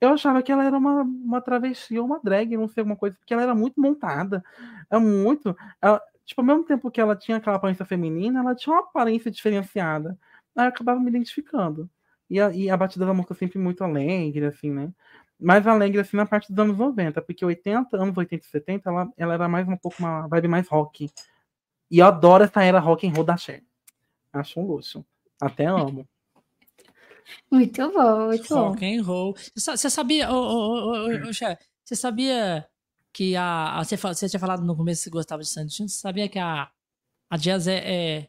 Eu 0.00 0.10
achava 0.10 0.40
que 0.42 0.52
ela 0.52 0.64
era 0.64 0.78
uma, 0.78 1.02
uma 1.02 1.40
travesti 1.40 1.98
ou 1.98 2.06
uma 2.06 2.20
drag, 2.22 2.56
não 2.56 2.68
sei, 2.68 2.82
alguma 2.82 2.96
coisa, 2.96 3.16
porque 3.18 3.34
ela 3.34 3.42
era 3.42 3.54
muito 3.54 3.80
montada. 3.80 4.44
É 4.88 4.98
muito. 4.98 5.56
ela- 5.82 6.00
tipo, 6.28 6.40
ao 6.42 6.46
mesmo 6.46 6.64
tempo 6.64 6.90
que 6.90 7.00
ela 7.00 7.16
tinha 7.16 7.38
aquela 7.38 7.56
aparência 7.56 7.84
feminina, 7.86 8.40
ela 8.40 8.54
tinha 8.54 8.74
uma 8.74 8.82
aparência 8.82 9.30
diferenciada. 9.30 10.16
Aí 10.54 10.66
eu 10.66 10.68
acabava 10.68 11.00
me 11.00 11.08
identificando. 11.08 11.88
E 12.28 12.38
a, 12.38 12.50
e 12.52 12.68
a 12.68 12.76
batida 12.76 13.06
da 13.06 13.14
música 13.14 13.34
sempre 13.34 13.58
muito 13.58 13.82
alegre, 13.82 14.44
assim, 14.46 14.70
né? 14.70 14.92
mais 15.40 15.66
alegre 15.68 16.00
assim 16.00 16.16
na 16.16 16.26
parte 16.26 16.52
dos 16.52 16.58
anos 16.58 16.76
90, 16.76 17.22
porque 17.22 17.44
80, 17.44 17.96
anos 17.96 18.16
80 18.16 18.44
e 18.44 18.48
70, 18.48 18.90
ela, 18.90 19.08
ela 19.16 19.34
era 19.34 19.48
mais 19.48 19.68
um 19.68 19.76
pouco 19.76 19.96
uma 20.00 20.26
vibe 20.26 20.48
mais 20.48 20.68
rock. 20.68 21.08
E 21.90 21.98
eu 22.00 22.06
adoro 22.06 22.42
essa 22.44 22.62
era 22.62 22.80
rock 22.80 23.06
and 23.06 23.12
roll 23.12 23.24
da 23.24 23.36
Cher. 23.36 23.62
Acho 24.32 24.60
um 24.60 24.66
luxo. 24.66 25.06
Até 25.40 25.64
amo. 25.66 26.06
Muito 27.50 27.92
bom, 27.92 28.26
muito 28.26 28.48
bom. 28.48 28.68
Rock 28.70 28.84
and 28.84 29.02
roll. 29.02 29.34
Você 29.36 29.60
sa- 29.60 29.76
Você 29.76 29.88
sabia, 29.90 30.30
ô, 30.30 30.34
ô, 30.34 30.90
ô, 30.90 31.08
ô, 31.28 31.32
você 31.84 31.96
sabia 31.96 32.66
que 33.18 33.34
a, 33.34 33.78
a- 33.80 33.84
você, 33.84 33.96
você 33.96 34.28
tinha 34.28 34.38
falado 34.38 34.64
no 34.64 34.76
começo 34.76 35.00
que 35.02 35.04
você 35.06 35.10
gostava 35.10 35.42
de 35.42 35.48
Sandy 35.48 35.72
você 35.74 35.88
sabia 35.88 36.28
que 36.28 36.38
a, 36.38 36.70
a 37.28 37.36
Jazz 37.36 37.66
é, 37.66 37.78
é- 37.78 38.28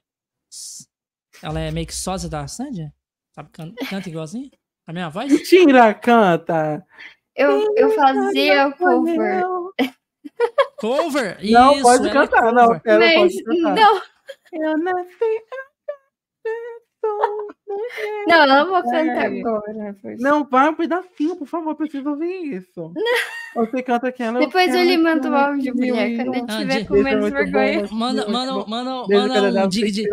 ela 1.44 1.60
é 1.60 1.70
meio 1.70 1.86
que 1.86 1.94
sósia 1.94 2.28
da 2.28 2.48
Sandy? 2.48 2.92
Sabe, 3.36 3.50
can- 3.52 3.76
canta 3.88 4.10
igualzinho? 4.10 4.50
A 4.88 4.92
mesma 4.92 5.12
voz? 5.12 5.32
Mentira, 5.32 5.94
canta! 5.94 6.84
Eu, 7.36 7.72
eu 7.78 7.92
fazia 7.92 8.68
o 8.68 8.74
cover. 8.76 9.44
Cover? 10.78 11.38
Não, 11.52 11.74
Isso, 11.74 11.84
pode 11.84 12.08
ela 12.10 12.24
é 12.24 12.28
cantar, 12.28 12.52
não. 12.54 12.68
Mas 12.70 12.82
pode 13.16 13.44
cantar. 13.44 13.76
não, 13.76 14.02
Eu 14.54 14.78
nasci. 14.80 15.44
Não, 18.28 18.42
eu 18.42 18.48
não 18.48 18.66
vou 18.70 18.84
cantar 18.84 19.32
É. 19.32 19.40
agora. 19.40 19.98
porque- 20.02 20.16
Não, 20.24 20.44
vai 20.44 20.70
um 20.70 20.76
pedacinho, 20.76 21.36
por 21.36 21.48
favor, 21.48 21.76
preciso 21.76 22.10
ouvir 22.10 22.56
isso. 22.56 22.94
Você 23.56 23.82
canta 23.82 24.08
aquela. 24.10 24.40
Depois 24.40 24.74
eu 24.74 24.84
lhe 24.84 24.98
mando 24.98 25.30
o 25.30 25.36
áudio, 25.36 25.76
mulher, 25.76 26.16
quando 26.16 26.30
um. 26.30 26.36
eu 26.36 26.46
tiver 26.48 26.86
com 26.86 26.94
Beijo 26.94 27.08
é 27.08 27.12
menos 27.16 27.30
vergonha. 27.32 27.88
Manda, 27.92 28.28
manda, 28.30 28.54
manda, 28.68 29.08
manda 29.08 29.66
um 29.66 29.68
dig, 29.68 29.92
dig, 29.92 30.08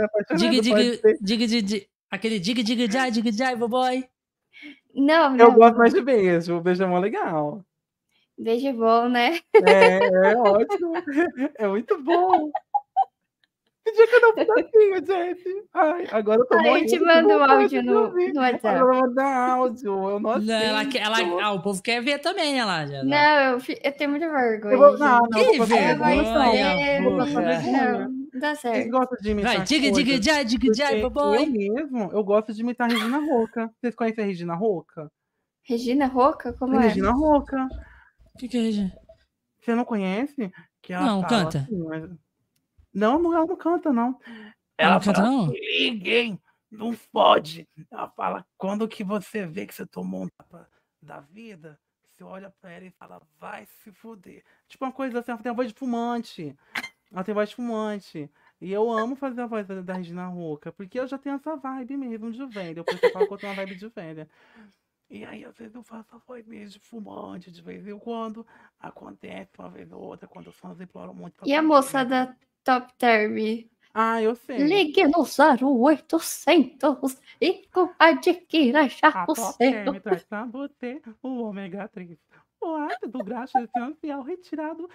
dig, 1.21 1.47
dig, 1.47 1.63
dig, 1.63 1.89
aquele 2.11 2.39
dig, 2.41 2.63
dig, 2.63 2.91
jai, 2.91 3.11
dig, 3.11 3.33
jai, 3.33 3.55
boy. 3.57 4.05
Não, 4.95 5.33
Eu 5.33 5.49
não. 5.51 5.55
gosto 5.55 5.77
mais 5.77 5.93
de 5.93 6.01
beijo. 6.01 6.57
O 6.57 6.61
beijo 6.63 6.83
é 6.83 6.87
mó 6.87 6.99
legal. 6.99 7.63
Beijo 8.39 8.73
bom, 8.73 9.09
né? 9.09 9.39
É, 9.67 10.31
é 10.33 10.37
ótimo. 10.37 10.93
É 11.59 11.67
muito 11.69 12.03
bom. 12.03 12.51
Podia 13.87 14.07
cantar 14.09 14.29
um 14.29 14.35
pedacinho, 14.35 15.07
gente. 15.07 15.65
Ai, 15.73 16.07
agora 16.11 16.41
eu 16.41 16.47
tô 16.47 16.55
Aí 16.57 16.67
eu 16.67 16.71
morrendo 16.73 16.89
te 16.89 16.99
mando 16.99 17.29
o 17.29 17.43
áudio 17.45 17.83
no, 17.85 18.09
no 18.11 18.41
WhatsApp. 18.41 18.67
Ela 18.67 18.85
vai 18.85 19.01
mandar 19.01 19.51
áudio. 19.51 19.93
Eu 20.11 20.19
não 20.21 20.39
Não, 20.39 20.55
ela, 20.55 20.83
ela, 20.83 21.43
ah, 21.45 21.53
o 21.53 21.63
povo 21.63 21.81
quer 21.81 22.03
ver 22.03 22.19
também, 22.19 22.59
ela 22.59 22.85
já. 22.85 23.05
Não, 23.05 23.51
eu, 23.53 23.59
eu 23.85 23.93
tenho 23.93 24.11
muita 24.11 24.29
vergonha. 24.29 24.75
Eu 24.75 24.79
vou, 24.79 24.99
não, 24.99 25.21
não, 25.31 25.41
eu 25.41 25.51
Que 25.53 25.59
Eu 25.61 25.67
vergonha. 25.67 27.01
Vou. 27.03 27.13
Não, 27.17 28.11
dá 28.41 28.55
Vocês 28.57 28.61
certo. 28.61 28.91
gostam 28.91 29.19
de 29.23 29.31
imitar 29.31 29.57
Vai, 29.57 29.65
dig, 29.65 29.81
dig, 29.93 30.05
coisas? 30.05 30.25
jai, 30.25 30.45
dig, 30.45 30.75
jai, 30.75 31.01
Porque 31.01 31.15
boy. 31.15 31.45
Eu 31.45 31.51
mesmo, 31.53 32.11
eu 32.13 32.25
gosto 32.25 32.53
de 32.53 32.61
imitar 32.63 32.91
a 32.91 32.93
Regina 32.93 33.19
Roca. 33.19 33.71
Vocês 33.81 33.95
conhecem 33.95 34.25
a 34.25 34.27
Regina 34.27 34.55
Roca? 34.57 35.11
Regina 35.63 36.07
Roca? 36.07 36.53
Como 36.55 36.75
é? 36.75 36.81
Regina 36.89 37.13
Roca. 37.13 37.69
O 38.35 38.39
que, 38.39 38.49
que 38.49 38.57
é 38.57 38.61
isso? 38.63 38.93
Você 39.61 39.75
não 39.77 39.85
conhece? 39.85 40.51
Que 40.83 40.93
ela 40.93 41.07
Não, 41.07 41.23
canta. 41.23 41.59
assim, 41.59 41.79
mas- 41.85 42.11
Não, 42.97 43.19
não, 43.19 43.35
ela 43.35 43.45
não 43.45 43.57
canta, 43.57 43.93
não. 43.93 44.19
Ela 44.25 44.55
Ela 44.79 44.95
não 44.95 45.01
canta, 45.01 45.21
fala 45.21 45.31
não? 45.31 45.47
ninguém, 45.49 46.41
não 46.71 46.97
pode. 47.13 47.69
Ela 47.91 48.09
fala, 48.09 48.47
quando 48.57 48.89
que 48.89 49.05
você 49.05 49.45
vê 49.45 49.67
que 49.67 49.75
você 49.75 49.85
tomou 49.85 50.23
um 50.23 50.29
tapa 50.29 50.67
da 51.03 51.21
vida, 51.21 51.79
você 52.09 52.25
olha 52.25 52.49
pra 52.59 52.71
ela 52.71 52.87
e 52.87 52.91
fala, 52.91 53.21
vai 53.39 53.67
se 53.67 53.93
fuder. 53.93 54.43
Tipo 54.67 54.87
uma 54.87 54.93
coisa 54.93 55.19
assim, 55.19 55.31
ela 55.31 55.43
tem 55.43 55.53
uma 55.53 55.57
voz 55.57 55.69
de 55.69 55.79
fumante. 55.79 56.57
Ela 57.13 57.23
tem 57.23 57.35
voz 57.35 57.51
de 57.51 57.57
fumante. 57.57 58.31
E 58.63 58.73
eu 58.73 58.91
amo 58.91 59.15
fazer 59.15 59.43
a 59.43 59.47
voz 59.47 59.67
da, 59.67 59.93
Regina 59.93 60.27
Roca, 60.29 60.73
porque 60.73 60.99
eu 60.99 61.07
já 61.07 61.19
tenho 61.19 61.37
essa 61.37 61.55
vibe 61.55 61.99
mesmo 61.99 62.33
de 62.33 62.47
velha. 62.47 62.81
Eu 62.81 62.85
preciso 62.85 63.13
falar 63.13 63.27
que 63.27 63.33
eu 63.35 63.37
tenho 63.37 63.53
uma 63.53 63.57
vibe 63.57 63.77
de 63.77 63.89
velha. 63.89 64.27
E 65.11 65.23
aí, 65.23 65.45
às 65.45 65.55
vezes, 65.55 65.75
eu 65.75 65.83
faço 65.83 66.17
a 66.17 66.19
voz 66.19 66.47
mesmo 66.47 66.71
de 66.71 66.81
fumante, 66.81 67.51
de 67.51 67.61
vez 67.61 67.87
em 67.87 67.99
quando. 67.99 68.47
Acontece 68.81 69.51
uma 69.59 69.69
vez 69.69 69.93
ou 69.93 70.01
outra, 70.01 70.27
quando 70.27 70.47
os 70.47 70.57
fãs 70.57 70.81
imploram 70.81 71.13
muito. 71.13 71.47
E 71.47 71.55
a 71.55 71.61
moça 71.61 72.03
né? 72.03 72.27
da 72.27 72.37
Top 72.67 72.93
Term? 72.99 73.37
Ah, 73.95 74.21
eu 74.21 74.35
sei. 74.35 74.59
Ligue 74.59 75.07
no 75.07 75.23
0800 75.23 77.17
e 77.41 77.69
adquira 77.97 78.89
já 78.89 79.23
o 79.23 79.27
Top 79.35 79.41
seu. 79.41 79.57
Term 79.57 80.01
traz 80.01 80.25
pra 80.25 80.45
você 80.47 81.01
o 81.23 81.45
ômega 81.45 81.87
3. 81.87 82.19
O 82.61 82.75
ácido 82.75 83.23
graxo 83.23 83.57
essencial 83.59 84.23
retirado 84.23 84.91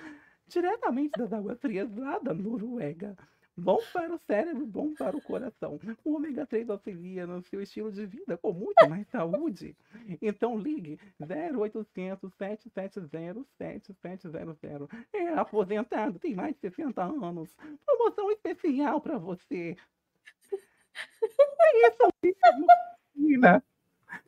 diretamente 0.47 1.17
das 1.17 1.31
águas 1.31 1.57
frias 1.61 1.95
lá 1.95 2.19
da 2.19 2.33
Noruega. 2.33 3.15
Bom 3.63 3.79
para 3.93 4.11
o 4.11 4.17
cérebro, 4.17 4.65
bom 4.65 4.91
para 4.95 5.15
o 5.15 5.21
coração. 5.21 5.79
O 6.03 6.15
ômega 6.15 6.47
3 6.47 6.67
auxilia 6.67 7.27
no 7.27 7.43
seu 7.43 7.61
estilo 7.61 7.91
de 7.91 8.07
vida 8.07 8.35
com 8.35 8.51
muito 8.51 8.89
mais 8.89 9.07
saúde. 9.09 9.77
Então 10.19 10.57
ligue 10.57 10.99
0800 11.19 12.33
770 12.33 13.45
7700. 13.59 14.89
É 15.13 15.27
aposentado, 15.35 16.17
tem 16.17 16.33
mais 16.33 16.55
de 16.55 16.61
60 16.61 17.03
anos. 17.03 17.55
Promoção 17.85 18.31
especial 18.31 18.99
para 18.99 19.19
você. 19.19 19.77
É 21.61 21.87
isso 21.87 22.09
mesmo, 22.23 22.67
menina. 23.15 23.63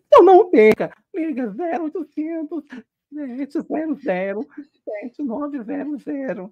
Então 0.08 0.24
não 0.24 0.50
perca. 0.50 0.96
Liga 1.14 1.54
0800 1.84 2.64
700 3.14 4.48
7900. 4.84 6.52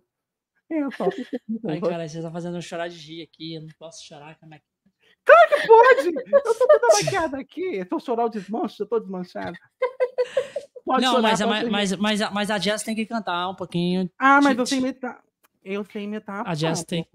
É 0.71 0.91
só 0.91 1.05
você. 1.05 1.25
Ai, 1.67 1.81
cara, 1.81 2.07
você 2.07 2.21
tá 2.21 2.31
fazendo 2.31 2.57
eu 2.57 2.61
chorar 2.61 2.87
de 2.87 2.97
rir 2.97 3.23
aqui. 3.23 3.55
Eu 3.55 3.61
não 3.61 3.69
posso 3.77 4.05
chorar. 4.05 4.37
Como 4.39 4.53
é 4.53 4.59
que... 4.59 4.65
que 5.25 5.67
pode! 5.67 6.33
Eu 6.33 6.43
tô 6.43 6.53
toda 6.53 6.79
maquiada 7.03 7.37
aqui. 7.39 7.83
Se 7.83 7.87
eu 7.91 7.99
chorar, 7.99 8.23
eu 8.23 8.29
desmancho, 8.29 8.83
eu 8.83 8.87
tô 8.87 8.99
desmanchada. 8.99 9.57
Pode 10.85 11.03
não, 11.03 11.15
chorar, 11.15 11.21
mas, 11.23 11.39
pode 11.39 11.51
mas, 11.51 11.69
mas, 11.69 11.95
mas, 11.99 12.21
a- 12.21 12.31
mas 12.31 12.51
a 12.51 12.57
Jazz 12.57 12.83
tem 12.83 12.95
que 12.95 13.05
cantar 13.05 13.49
um 13.49 13.55
pouquinho. 13.55 14.09
Ah, 14.17 14.39
mas 14.41 14.57
eu 14.57 14.65
sei 14.65 14.79
imitar. 14.79 15.21
Eu 15.63 15.85
sei 15.85 16.03
imitar. 16.03 16.47
A 16.47 16.53
Jazz 16.53 16.83
tem. 16.83 17.05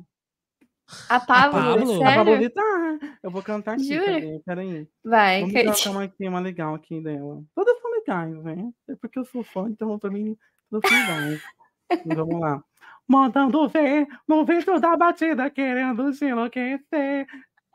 A 1.08 1.18
Pablo, 1.18 1.52
Pablo? 1.52 1.72
A 1.72 1.76
Pablo 1.76 1.98
sério? 1.98 2.38
Vittar. 2.38 3.18
Eu 3.22 3.30
vou 3.30 3.42
cantar 3.42 3.74
aqui. 3.74 3.88
Jura? 3.88 4.04
Peraí, 4.04 4.40
peraí. 4.44 4.88
Vai, 5.04 5.40
Vamos 5.40 5.54
cantar 5.54 5.90
uma 5.90 6.04
aqui, 6.04 6.28
uma 6.28 6.40
legal 6.40 6.74
aqui 6.74 7.00
dela. 7.00 7.42
Todas 7.54 7.80
são 7.80 7.90
legais, 7.90 8.44
né? 8.44 8.70
É 8.88 8.94
porque 8.94 9.18
eu 9.18 9.24
sou 9.24 9.42
fã, 9.42 9.68
então 9.68 9.98
pra 9.98 10.10
mim 10.10 10.36
todas 10.70 10.88
são 10.88 10.98
legais. 11.00 11.42
Então, 11.90 12.26
Vamos 12.26 12.40
lá. 12.40 12.62
Mandando 13.08 13.68
ver 13.68 14.06
no 14.26 14.44
vídeo 14.44 14.80
da 14.80 14.96
batida, 14.96 15.50
querendo 15.50 16.12
te 16.12 16.24
enlouquecer. 16.24 17.26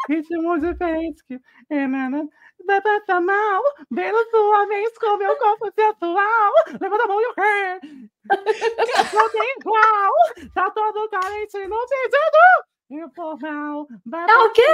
Ritmo 0.10 0.60
diferente 0.60 1.24
que 1.28 1.40
é, 1.70 1.88
né, 1.88 2.10
né? 2.10 2.28
vai 2.66 2.82
passar 2.82 3.22
mal. 3.22 3.62
Vendo 3.90 4.18
sua 4.30 4.66
vez 4.66 4.98
com 4.98 5.18
meu 5.18 5.36
corpo 5.38 5.72
sensual. 5.72 6.54
Levanta 6.80 7.04
a 7.04 7.08
mão 7.08 7.22
e 7.22 7.26
o 7.26 7.34
ré. 7.34 7.80
Não 9.14 9.30
tem 9.30 9.56
igual. 9.60 10.14
Tá 10.54 10.70
todo 10.72 11.10
carente 11.10 11.68
no 11.68 11.78
pedido. 11.88 13.06
Informal. 13.06 13.88
Vai 14.06 14.30
É 14.30 14.38
o 14.38 14.50
quê? 14.52 14.66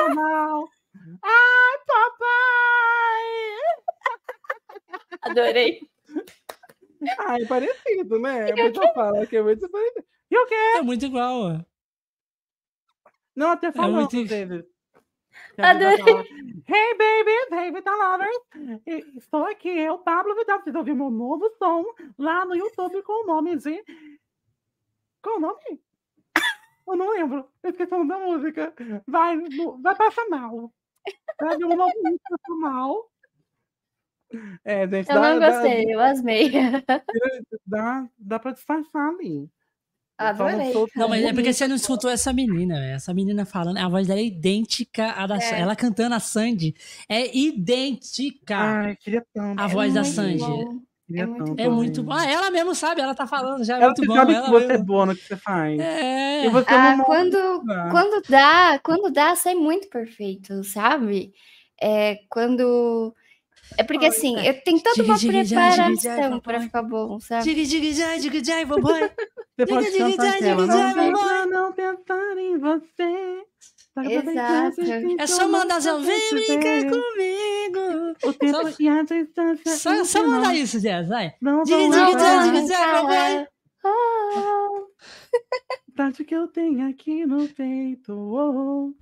Ai, 1.23 1.77
papai! 1.87 3.27
Adorei. 5.21 5.81
Ai, 7.19 7.45
parecido, 7.45 8.19
né? 8.19 8.53
Muita 8.53 8.93
fala 8.93 9.25
que 9.27 9.37
é 9.37 9.43
muito 9.43 9.69
parecido. 9.69 10.05
E 10.29 10.37
o 10.37 10.45
quê? 10.47 10.55
É 10.77 10.81
muito 10.81 11.05
igual. 11.05 11.41
ó. 11.41 11.59
Não, 13.35 13.49
até 13.51 13.71
falando 13.71 13.95
muito- 14.11 14.25
deles. 14.25 14.65
Adorei. 15.57 16.57
Hey, 16.67 16.97
baby, 16.97 17.55
hey, 17.55 17.71
Vita 17.71 17.91
Lovers. 17.91 18.81
E- 18.85 19.17
Estou 19.17 19.45
aqui, 19.45 19.69
eu, 19.69 19.97
Pablo 19.99 20.35
Vidal. 20.35 20.61
Vocês 20.61 20.75
ouviram 20.75 20.97
meu 20.97 21.09
novo 21.11 21.49
som 21.57 21.85
lá 22.17 22.43
no 22.45 22.55
YouTube 22.55 23.01
com 23.03 23.23
o 23.23 23.27
nome 23.27 23.55
de... 23.57 23.83
Qual 25.21 25.37
o 25.37 25.39
nome? 25.39 25.81
Eu 26.87 26.95
não 26.95 27.09
lembro. 27.11 27.49
Eu 27.63 27.69
esqueci 27.69 27.93
o 27.93 27.97
nome 28.03 28.09
da 28.09 28.19
música. 28.19 28.73
Vai, 29.05 29.37
vai 29.81 29.95
passar 29.95 30.27
mal. 30.29 30.73
Vai 31.39 31.57
ver 31.57 31.65
um 31.65 31.75
novo 31.75 31.91
vídeo 32.03 32.19
passar 32.29 32.55
mal. 32.59 33.11
É, 34.65 34.87
gente, 34.87 35.09
Eu 35.09 35.15
dá, 35.21 35.33
não 35.33 35.39
dá- 35.39 35.51
gostei, 35.51 35.85
eu 35.93 35.99
asmei. 36.01 36.51
dá, 37.65 38.09
dá 38.17 38.39
pra 38.39 38.51
disfarçar 38.51 39.09
ali. 39.09 39.49
Adorei. 40.17 40.73
Não, 40.95 41.07
mas 41.09 41.23
é 41.23 41.31
porque 41.33 41.53
você 41.53 41.67
não 41.67 41.75
escutou 41.75 42.09
essa 42.09 42.33
menina, 42.33 42.75
velho. 42.79 42.95
Essa 42.95 43.13
menina 43.13 43.45
falando, 43.45 43.77
a 43.77 43.87
voz 43.87 44.07
dela 44.07 44.19
é 44.19 44.25
idêntica 44.25 45.11
à 45.11 45.27
da 45.27 45.37
É. 45.37 45.59
Ela 45.61 45.75
cantando 45.75 46.15
a 46.15 46.19
Sandy. 46.19 46.73
É 47.07 47.37
idêntica 47.37 48.55
Ai, 48.57 48.95
queria 48.95 49.23
tanto. 49.33 49.59
a 49.61 49.67
voz 49.67 49.93
da 49.93 50.01
muito 50.01 50.15
Sandy. 50.15 50.39
bom. 50.39 50.79
É 51.13 51.25
muito 51.25 51.55
É 51.61 51.69
muito 51.69 52.03
bom. 52.03 52.11
Ah, 52.13 52.25
ela 52.29 52.51
mesmo 52.51 52.75
sabe, 52.75 52.99
ela 52.99 53.15
tá 53.15 53.25
falando 53.27 53.63
já. 53.63 53.75
É 53.77 53.77
Ela 53.77 53.85
muito 53.87 54.01
você 54.01 54.07
bom. 54.07 54.15
sabe 54.15 54.33
ela 54.33 54.43
que 54.43 54.49
você 54.51 54.65
é 54.65 54.67
mesmo. 54.69 54.85
boa 54.85 55.05
no 55.05 55.15
que 55.15 55.21
você 55.23 55.37
faz. 55.37 55.79
É. 55.79 56.45
E 56.45 56.49
você 56.49 56.73
Ah, 56.73 56.95
não 56.97 57.05
quando, 57.05 57.37
mostra. 57.63 57.89
quando 57.91 58.21
dá, 58.27 58.79
quando 58.83 59.11
dá, 59.11 59.35
sai 59.35 59.55
muito 59.55 59.87
perfeito, 59.89 60.63
sabe? 60.63 61.31
É 61.81 62.19
quando. 62.29 63.15
É 63.77 63.83
porque 63.83 64.05
Ai, 64.05 64.11
assim, 64.11 64.39
eu 64.45 64.61
tenho 64.63 64.79
toda 64.81 64.95
Diga, 64.95 65.07
uma 65.11 65.17
já, 65.17 65.43
já, 65.43 65.85
preparação 65.85 66.39
pra 66.39 66.53
papai. 66.53 66.61
ficar 66.61 66.81
bom, 66.83 67.19
sabe? 67.19 67.43
Diga, 67.43 67.63
diga, 67.65 67.93
já, 67.93 68.17
diga, 68.17 68.43
já, 68.43 68.65
vovói. 68.65 69.09
Você 69.57 69.65
pode 69.65 69.91
diga, 69.91 69.97
cantar 70.09 70.33
diga, 70.33 70.37
aquela. 70.37 70.61
diga, 70.63 70.75
Não 70.77 70.93
diga, 70.93 71.17
deixa 71.17 71.45
não 71.47 71.73
pensar 71.73 72.37
em 72.37 72.57
você. 72.57 73.43
Exato. 73.99 74.81
É 75.19 75.25
só 75.27 75.47
mandar 75.47 75.77
assim, 75.77 75.89
ó, 75.89 75.97
vem 75.97 76.29
brincar 76.29 76.81
comigo. 76.81 78.15
O 78.23 78.33
tempo 78.33 78.69
Só- 78.71 78.75
e 78.79 78.87
a 78.87 79.01
distância. 79.03 79.71
Só, 79.75 80.03
só 80.05 80.27
mandar 80.27 80.55
isso, 80.55 80.79
Jess, 80.79 81.07
vai. 81.09 81.33
Não 81.41 81.63
Diga, 81.63 81.79
diga, 81.89 82.77
acabar. 82.77 83.29
diga. 83.31 83.49
Oh, 83.83 84.87
Tanto 85.95 86.23
que 86.23 86.35
eu 86.35 86.47
tenho 86.47 86.87
aqui 86.89 87.25
no 87.25 87.47
peito. 87.47 88.13
oh. 88.13 88.93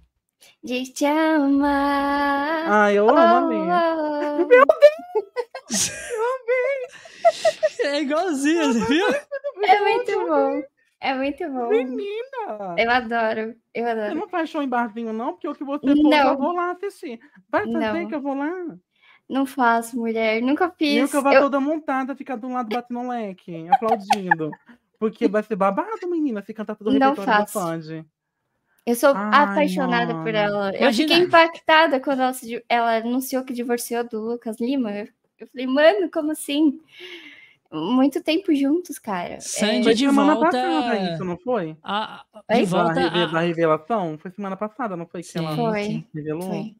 De 0.63 0.83
te 0.93 1.05
amar. 1.05 2.65
Ai, 2.67 2.97
eu 2.97 3.09
amo 3.09 3.19
a 3.19 3.39
Lê. 3.47 3.55
Oh, 3.57 5.65
É 7.83 8.01
igualzinho, 8.01 8.73
você 8.73 8.85
viu? 8.85 9.05
É 9.63 9.79
muito 9.81 10.27
bom. 10.27 10.61
É 11.01 11.13
muito 11.13 11.49
bom. 11.49 11.69
Menina! 11.69 12.75
Eu 12.77 12.89
adoro. 12.89 13.55
Eu 13.73 13.83
Você 13.83 13.89
adoro. 13.91 14.15
não 14.15 14.27
faz 14.29 14.49
show 14.49 14.61
em 14.61 14.67
barzinho, 14.67 15.13
não? 15.13 15.33
Porque 15.33 15.47
o 15.47 15.53
que 15.53 15.63
você 15.63 15.85
for, 15.87 15.95
Não. 15.95 16.29
eu 16.31 16.37
vou 16.37 16.53
lá 16.53 16.71
assistir. 16.71 17.19
Vai 17.49 17.65
fazer 17.65 17.79
Não. 18.01 18.07
que 18.07 18.15
eu 18.15 18.21
vou 18.21 18.33
lá. 18.35 18.51
Não 19.29 19.45
faço, 19.45 19.97
mulher. 19.97 20.41
Nunca 20.41 20.69
fiz. 20.71 20.95
Nilka 20.95 21.21
vai 21.21 21.35
Eu- 21.37 21.41
toda 21.43 21.59
montada, 21.59 22.15
ficar 22.15 22.35
do 22.37 22.47
lado 22.47 22.69
batendo 22.73 22.99
um 22.99 23.09
leque, 23.09 23.67
aplaudindo. 23.71 24.49
Porque 24.99 25.27
vai 25.27 25.43
ser 25.43 25.55
babado, 25.55 26.07
menina, 26.09 26.41
se 26.43 26.53
cantar 26.53 26.75
todo 26.75 26.87
o 26.87 26.93
Não 26.93 27.09
repertório 27.09 27.39
da 27.41 27.47
faço. 27.47 28.05
Eu 28.85 28.95
sou 28.95 29.13
Ai, 29.15 29.43
apaixonada 29.43 30.13
por 30.13 30.25
mano. 30.25 30.37
ela. 30.37 30.71
Eu 30.75 30.81
Imagina. 30.81 31.07
fiquei 31.09 31.25
impactada 31.25 31.99
quando 31.99 32.19
ela, 32.21 32.31
ela 32.69 32.97
anunciou 32.97 33.43
que 33.43 33.51
divorciou 33.53 34.03
do 34.07 34.21
Lucas 34.21 34.59
Lima. 34.59 34.91
Eu- 34.91 35.07
Eu 35.37 35.47
falei, 35.47 35.67
mano, 35.67 36.09
como 36.11 36.31
assim? 36.31 36.79
Muito 37.71 38.23
tempo 38.23 38.55
juntos, 38.55 38.97
cara. 38.97 39.41
Sandy 39.41 39.83
Foi 39.83 39.93
de 39.95 40.05
semana 40.05 40.35
volta. 40.35 40.51
passada 40.51 41.13
isso, 41.13 41.25
não 41.25 41.37
foi? 41.37 41.75
a- 41.83 42.23
de 42.53 42.63
volta. 42.65 42.93
Da, 42.93 43.01
reve- 43.09 43.19
a- 43.19 43.25
da 43.33 43.39
revelação? 43.41 44.17
Foi 44.17 44.31
semana 44.31 44.55
passada, 44.55 44.95
não 44.95 45.05
foi 45.05 45.21
que 45.23 45.27
Sim, 45.27 45.39
ela 45.39 45.55
Foi. 45.55 46.05
revelou? 46.13 46.41
Foi. 46.49 46.75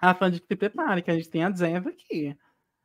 A 0.00 0.14
Sandy 0.14 0.40
que 0.40 0.46
se 0.48 0.56
prepare, 0.56 1.00
que 1.02 1.10
a 1.10 1.14
gente 1.14 1.30
tem 1.30 1.44
a 1.44 1.50
Jazz 1.50 1.86
aqui. 1.86 2.36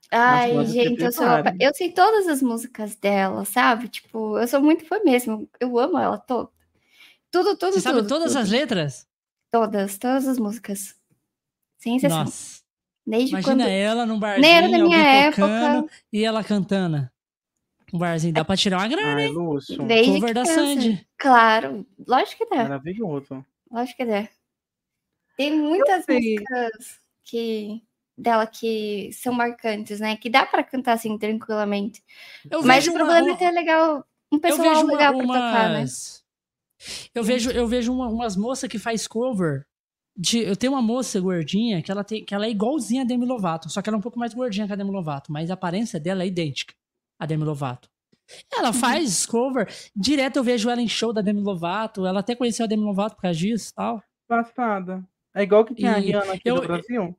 Ai, 0.10 0.66
gente, 0.66 1.02
eu 1.04 1.12
sou. 1.12 1.26
Eu 1.60 1.74
sei 1.74 1.92
todas 1.92 2.28
as 2.28 2.42
músicas 2.42 2.96
dela, 2.96 3.46
sabe? 3.46 3.88
Tipo, 3.88 4.38
eu 4.38 4.48
sou 4.48 4.62
muito 4.62 4.86
fã 4.86 5.00
mesmo. 5.06 5.50
Eu 5.60 5.78
amo 5.78 5.98
ela 5.98 6.18
toda. 6.18 6.50
Tudo, 7.30 7.56
tudo, 7.56 7.74
Você 7.74 7.82
sabe 7.82 8.00
tudo, 8.00 8.10
todas 8.10 8.34
tudo. 8.34 8.42
as 8.42 8.50
letras? 8.50 9.08
Todas, 9.50 9.98
todas 9.98 10.28
as 10.28 10.38
músicas. 10.38 10.96
Sem 11.78 11.96
exceção. 11.96 12.26
Nossa. 12.26 12.62
Desde 13.06 13.30
Imagina 13.32 13.64
quando. 13.64 13.68
ela 13.70 14.06
num 14.06 14.20
barzinho, 14.20 14.42
Nem 14.42 14.58
era 14.58 14.70
da 14.70 14.78
minha 14.78 14.98
época. 14.98 15.42
tocando 15.42 15.90
e 16.12 16.24
ela 16.24 16.44
cantando. 16.44 17.10
Um 17.94 17.98
barzinho, 17.98 18.34
dá 18.34 18.46
pra 18.46 18.56
tirar 18.56 18.78
uma 18.78 18.88
grana, 18.88 19.16
Ai, 19.16 19.26
hein? 19.28 19.36
Desde 19.88 20.14
Cover 20.14 20.34
da. 20.34 20.46
Sandy. 20.46 21.08
Claro, 21.18 21.86
lógico 22.08 22.46
que 22.46 22.50
dá. 22.56 22.64
Maravilhoso. 22.64 23.46
Lógico 23.70 23.98
que 23.98 24.06
dá. 24.06 24.30
Tem 25.36 25.58
muitas 25.58 26.06
músicas 26.08 27.00
que 27.24 27.82
dela 28.22 28.46
que 28.48 29.10
são 29.14 29.34
marcantes, 29.34 30.00
né? 30.00 30.16
Que 30.16 30.30
dá 30.30 30.46
pra 30.46 30.64
cantar 30.64 30.94
assim 30.94 31.18
tranquilamente. 31.18 32.04
Eu 32.50 32.62
Mas 32.64 32.88
o 32.88 32.94
problema 32.94 33.22
uma- 33.22 33.32
é 33.34 33.36
ter 33.38 33.52
legal, 33.52 34.06
um 34.32 34.40
pessoal 34.40 34.86
legal 34.86 35.14
pra 35.18 35.26
tocar, 35.28 35.70
né? 35.70 35.80
umas... 35.80 36.22
Eu 37.14 37.24
vejo, 37.24 37.52
eu 37.52 37.68
vejo 37.68 37.94
uma- 37.94 38.08
umas 38.08 38.36
moças 38.36 38.70
que 38.70 38.80
faz 38.80 39.08
cover. 39.08 39.66
De, 40.18 40.40
eu 40.40 40.56
tenho 40.58 40.74
uma 40.74 40.82
moça 40.82 41.20
gordinha 41.22 41.82
que 41.82 41.90
ela, 41.92 42.04
tem, 42.04 42.26
que 42.26 42.34
ela 42.36 42.46
é 42.46 42.50
igualzinha 42.50 43.04
a 43.04 43.06
Demi 43.06 43.26
Lovato, 43.26 43.70
só 43.70 43.82
que 43.82 43.90
ela 43.90 43.96
é 43.96 44.00
um 44.00 44.02
pouco 44.02 44.20
mais 44.20 44.34
gordinha 44.34 44.68
que 44.68 44.74
a 44.74 44.76
Demi 44.76 44.92
Lovato, 44.92 45.32
mas 45.32 45.50
a 45.50 45.54
aparência 45.54 46.00
dela 46.00 46.24
é 46.24 46.28
idêntica 46.28 46.74
a 47.18 47.26
Demi 47.26 47.44
Lovato. 47.46 47.90
Ela 48.54 48.68
Uhum. 48.70 48.74
faz 48.74 49.26
cover, 49.26 49.68
direto 49.96 50.36
eu 50.38 50.44
vejo 50.44 50.70
ela 50.70 50.82
em 50.82 50.88
show 50.88 51.14
da 51.14 51.22
Demi 51.22 51.40
Lovato, 51.42 52.06
ela 52.06 52.20
até 52.20 52.36
conheceu 52.36 52.66
a 52.66 52.68
Demi 52.68 52.84
Lovato 52.84 53.16
por 53.16 53.22
causa 53.22 53.40
disso 53.40 53.72
e 53.72 53.74
tal. 53.74 54.04
Passada. 54.28 55.02
É 55.34 55.44
igual 55.44 55.64
que 55.64 55.74
tem 55.76 55.88
a 55.88 55.98
E 55.98 56.02
Rihanna 56.08 56.34
aqui 56.34 56.42
eu- 56.50 56.56
do 56.60 56.68
Brasil. 56.68 57.18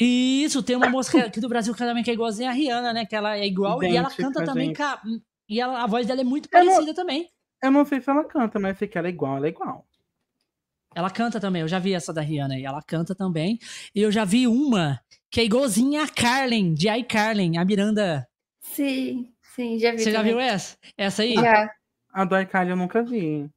E 0.00 0.44
isso, 0.44 0.62
tem 0.62 0.76
uma 0.76 0.88
moça 0.88 1.10
que- 1.10 1.18
aqui 1.18 1.40
do 1.40 1.48
Brasil 1.48 1.72
que 1.74 1.78
também 1.78 2.04
que 2.04 2.10
é 2.10 2.14
igualzinha 2.14 2.50
a 2.50 2.52
Rihanna, 2.52 2.92
né? 2.92 3.04
Que 3.06 3.16
ela 3.16 3.36
é 3.36 3.46
igual 3.46 3.82
e 3.82 3.86
ela 3.96 4.06
Idêntica, 4.08 4.22
canta 4.22 4.44
também. 4.44 4.66
gente. 4.68 4.76
com 4.76 4.82
a- 4.84 5.00
e 5.48 5.60
ela- 5.60 5.82
a 5.82 5.86
voz 5.86 6.06
dela 6.06 6.20
é 6.20 6.24
muito 6.24 6.48
Eu 6.52 6.64
não- 6.64 6.72
parecida 6.72 6.94
também. 6.94 7.28
Eu 7.62 7.70
não 7.72 7.84
sei 7.84 8.00
se 8.00 8.08
ela 8.08 8.22
canta, 8.24 8.58
mas 8.60 8.78
sei 8.78 8.86
que 8.86 8.96
ela 8.96 9.08
é 9.08 9.10
igual, 9.10 9.36
ela 9.38 9.46
é 9.46 9.50
igual. 9.50 9.84
Ela 10.94 11.10
canta 11.10 11.38
também, 11.40 11.62
eu 11.62 11.68
já 11.68 11.78
vi 11.78 11.92
essa 11.94 12.12
da 12.12 12.20
Rihanna 12.20 12.54
aí, 12.54 12.64
ela 12.64 12.82
canta 12.82 13.14
também. 13.14 13.58
E 13.94 14.00
eu 14.00 14.10
já 14.10 14.24
vi 14.24 14.46
uma 14.46 15.00
que 15.30 15.40
é 15.40 15.44
igualzinha 15.44 16.04
a 16.04 16.08
Carlin, 16.08 16.72
de 16.74 16.88
iCarlin, 16.88 17.56
a 17.58 17.64
Miranda. 17.64 18.26
Sim, 18.60 19.28
sim, 19.54 19.78
já 19.78 19.90
vi. 19.92 19.98
Você 19.98 20.10
já 20.12 20.18
também. 20.18 20.32
viu 20.32 20.40
essa? 20.40 20.76
Essa 20.96 21.22
aí? 21.22 21.34
Já. 21.34 21.70
A 22.12 22.24
do 22.24 22.38
iCarly 22.40 22.70
eu 22.70 22.76
nunca 22.76 23.02
vi. 23.02 23.48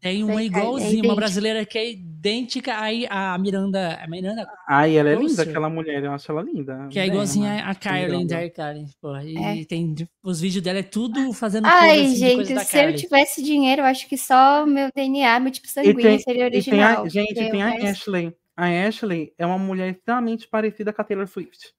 Tem 0.00 0.22
uma 0.22 0.40
é 0.40 0.44
igualzinha, 0.44 0.88
uma 0.90 0.90
idêntica. 0.98 1.14
brasileira 1.16 1.64
que 1.66 1.78
é 1.78 1.90
idêntica 2.30 2.78
aí 2.78 3.06
a 3.08 3.36
Miranda. 3.38 3.94
A 4.02 4.06
Miranda, 4.08 4.46
Ai, 4.68 4.96
ela 4.96 5.10
é 5.10 5.14
linda, 5.14 5.42
aquela 5.42 5.68
mulher, 5.70 6.02
eu 6.02 6.12
acho 6.12 6.30
ela 6.30 6.42
linda. 6.42 6.88
que 6.90 6.98
é 6.98 7.06
igualzinha 7.06 7.54
né? 7.54 7.62
a 7.64 7.74
Carlin, 7.74 8.26
da. 8.26 8.36
Pô, 9.00 9.16
e 9.18 9.36
É. 9.36 9.64
tem 9.64 9.94
os 10.22 10.40
vídeos 10.40 10.62
dela 10.62 10.80
é 10.80 10.82
tudo 10.82 11.32
fazendo 11.32 11.66
Ai, 11.66 12.00
assim, 12.06 12.16
gente, 12.16 12.54
da 12.54 12.64
se 12.64 12.76
eu 12.76 12.82
Carlin. 12.82 12.96
tivesse 12.96 13.42
dinheiro, 13.42 13.82
eu 13.82 13.86
acho 13.86 14.08
que 14.08 14.18
só 14.18 14.66
meu 14.66 14.88
DNA, 14.94 15.38
meu 15.40 15.52
tipo 15.52 15.68
sanguíneo 15.68 16.02
tem, 16.02 16.18
seria 16.18 16.46
e 16.48 16.50
tem 16.50 16.58
original. 16.58 17.04
a, 17.04 17.08
gente, 17.08 17.34
tem 17.34 17.62
a 17.62 17.68
resto- 17.70 17.86
Ashley. 17.86 18.36
A 18.56 18.66
Ashley 18.88 19.32
é 19.38 19.46
uma 19.46 19.58
mulher 19.58 19.90
extremamente 19.90 20.48
parecida 20.48 20.92
com 20.92 21.00
a 21.02 21.04
Taylor 21.04 21.26
Swift. 21.28 21.72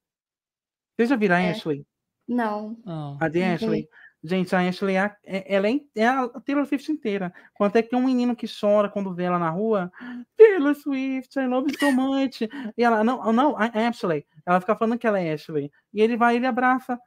Vocês 0.96 1.10
já 1.10 1.16
viram 1.16 1.36
a 1.36 1.42
É. 1.42 1.52
Ashley? 1.52 1.84
Não. 2.28 2.78
Não. 2.86 3.18
A 3.20 3.28
de. 3.28 3.42
Ashley? 3.44 3.88
Gente, 4.24 4.56
a 4.56 4.68
Ashley 4.68 4.96
é, 4.96 5.00
a- 5.00 5.18
é- 5.24 5.56
ela 5.56 5.68
é, 5.70 5.80
é 5.96 6.08
a 6.08 6.28
Taylor 6.42 6.66
Swift 6.66 6.92
inteira. 6.92 7.32
Quanto 7.54 7.76
é 7.76 7.84
que 7.84 7.96
um 7.96 8.06
menino 8.06 8.36
que 8.36 8.48
chora 8.48 8.90
quando 8.90 9.14
vê 9.14 9.24
ela 9.24 9.38
na 9.40 9.50
rua? 9.50 9.92
Taylor 10.36 10.76
Swift, 10.76 11.38
I 11.40 11.48
love 11.48 11.72
you 11.72 11.80
so 11.80 11.92
much. 11.92 12.42
E 12.76 12.84
ela, 12.84 13.04
não, 13.04 13.32
não, 13.32 13.56
a 13.58 13.66
Ashley. 13.88 14.26
Ela 14.46 14.60
fica 14.60 14.76
falando 14.76 14.98
que 14.98 15.08
ela 15.08 15.20
é 15.20 15.34
Ashley. 15.34 15.72
E 15.94 16.02
ele 16.02 16.18
vai 16.18 16.34
e 16.34 16.38
ele 16.38 16.48
abraça 16.48 17.00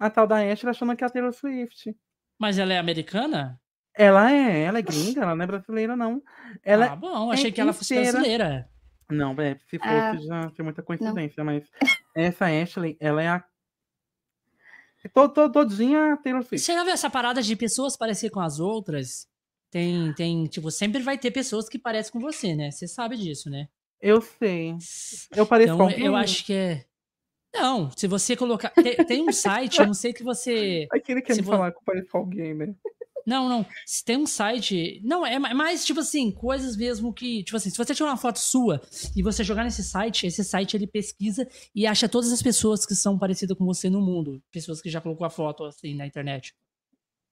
a 0.00 0.10
tal 0.10 0.26
da 0.26 0.36
Ashley 0.36 0.70
achando 0.70 0.96
que 0.96 1.04
é 1.04 1.06
a 1.06 1.10
Taylor 1.10 1.32
Swift. 1.32 1.94
Mas 2.38 2.58
ela 2.58 2.72
é 2.72 2.78
americana? 2.78 3.60
Ela 3.96 4.32
é, 4.32 4.62
ela 4.62 4.78
é 4.78 4.82
gringa, 4.82 5.22
ela 5.22 5.36
não 5.36 5.44
é 5.44 5.46
brasileira, 5.46 5.94
não. 5.94 6.20
Ela 6.64 6.86
ah, 6.92 6.96
bom, 6.96 7.30
é 7.30 7.34
achei 7.34 7.52
que 7.52 7.60
ela 7.60 7.72
fosse 7.72 7.94
inteira. 7.94 8.12
brasileira. 8.12 8.68
Não, 9.08 9.32
é, 9.40 9.56
se 9.68 9.78
fosse 9.78 9.88
Ah, 9.88 10.16
já 10.16 10.50
tem 10.50 10.64
muita 10.64 10.82
coincidência, 10.82 11.44
mas 11.44 11.64
essa 12.16 12.46
Ashley, 12.46 12.96
ela 12.98 13.22
é 13.22 13.28
a. 13.28 13.44
To- 15.12 15.28
to- 15.28 15.50
Todinha 15.50 16.16
Taylor 16.22 16.42
Swift. 16.42 16.64
Você 16.64 16.72
já 16.72 16.82
viu 16.84 16.92
essa 16.92 17.10
parada 17.10 17.42
de 17.42 17.54
pessoas 17.56 17.96
parecer 17.96 18.30
com 18.30 18.40
as 18.40 18.58
outras? 18.60 19.26
Tem, 19.70 20.12
tem, 20.14 20.44
tipo, 20.46 20.70
sempre 20.70 21.02
vai 21.02 21.18
ter 21.18 21.30
pessoas 21.30 21.68
que 21.68 21.78
parecem 21.78 22.12
com 22.12 22.20
você, 22.20 22.54
né? 22.54 22.70
Você 22.70 22.86
sabe 22.86 23.16
disso, 23.16 23.50
né? 23.50 23.68
Eu 24.00 24.20
sei. 24.20 24.74
Eu 25.34 25.46
pareço 25.46 25.74
Então, 25.74 25.86
com 25.88 25.92
eu 25.92 26.06
alguém? 26.14 26.22
acho 26.22 26.44
que 26.46 26.52
é. 26.52 26.84
Não, 27.54 27.90
se 27.90 28.06
você 28.06 28.36
colocar. 28.36 28.70
Tem, 28.70 28.96
tem 29.04 29.28
um 29.28 29.32
site, 29.32 29.78
eu 29.80 29.86
não 29.86 29.94
sei 29.94 30.12
que 30.12 30.22
você. 30.22 30.86
Aquele 30.92 31.20
que 31.20 31.28
quer 31.28 31.34
se 31.34 31.40
me 31.40 31.46
vo- 31.46 31.52
falar 31.52 31.70
que 31.72 31.78
eu 31.78 31.82
pareço 31.84 32.08
com 32.10 32.18
alguém, 32.18 32.54
né? 32.54 32.74
Não, 33.26 33.48
não. 33.48 33.66
Se 33.86 34.04
tem 34.04 34.16
um 34.16 34.26
site. 34.26 35.00
Não, 35.04 35.24
é 35.24 35.38
ma- 35.38 35.54
mais, 35.54 35.84
tipo 35.84 36.00
assim, 36.00 36.30
coisas 36.30 36.76
mesmo 36.76 37.12
que. 37.12 37.42
Tipo 37.44 37.56
assim, 37.56 37.70
se 37.70 37.76
você 37.76 37.94
tiver 37.94 38.08
uma 38.08 38.16
foto 38.16 38.38
sua 38.38 38.80
e 39.16 39.22
você 39.22 39.42
jogar 39.42 39.64
nesse 39.64 39.82
site, 39.82 40.26
esse 40.26 40.44
site 40.44 40.76
ele 40.76 40.86
pesquisa 40.86 41.48
e 41.74 41.86
acha 41.86 42.08
todas 42.08 42.30
as 42.32 42.42
pessoas 42.42 42.84
que 42.84 42.94
são 42.94 43.18
parecidas 43.18 43.56
com 43.56 43.64
você 43.64 43.88
no 43.88 44.00
mundo. 44.00 44.42
Pessoas 44.52 44.80
que 44.82 44.90
já 44.90 45.00
colocou 45.00 45.26
a 45.26 45.30
foto 45.30 45.64
assim 45.64 45.94
na 45.94 46.06
internet. 46.06 46.54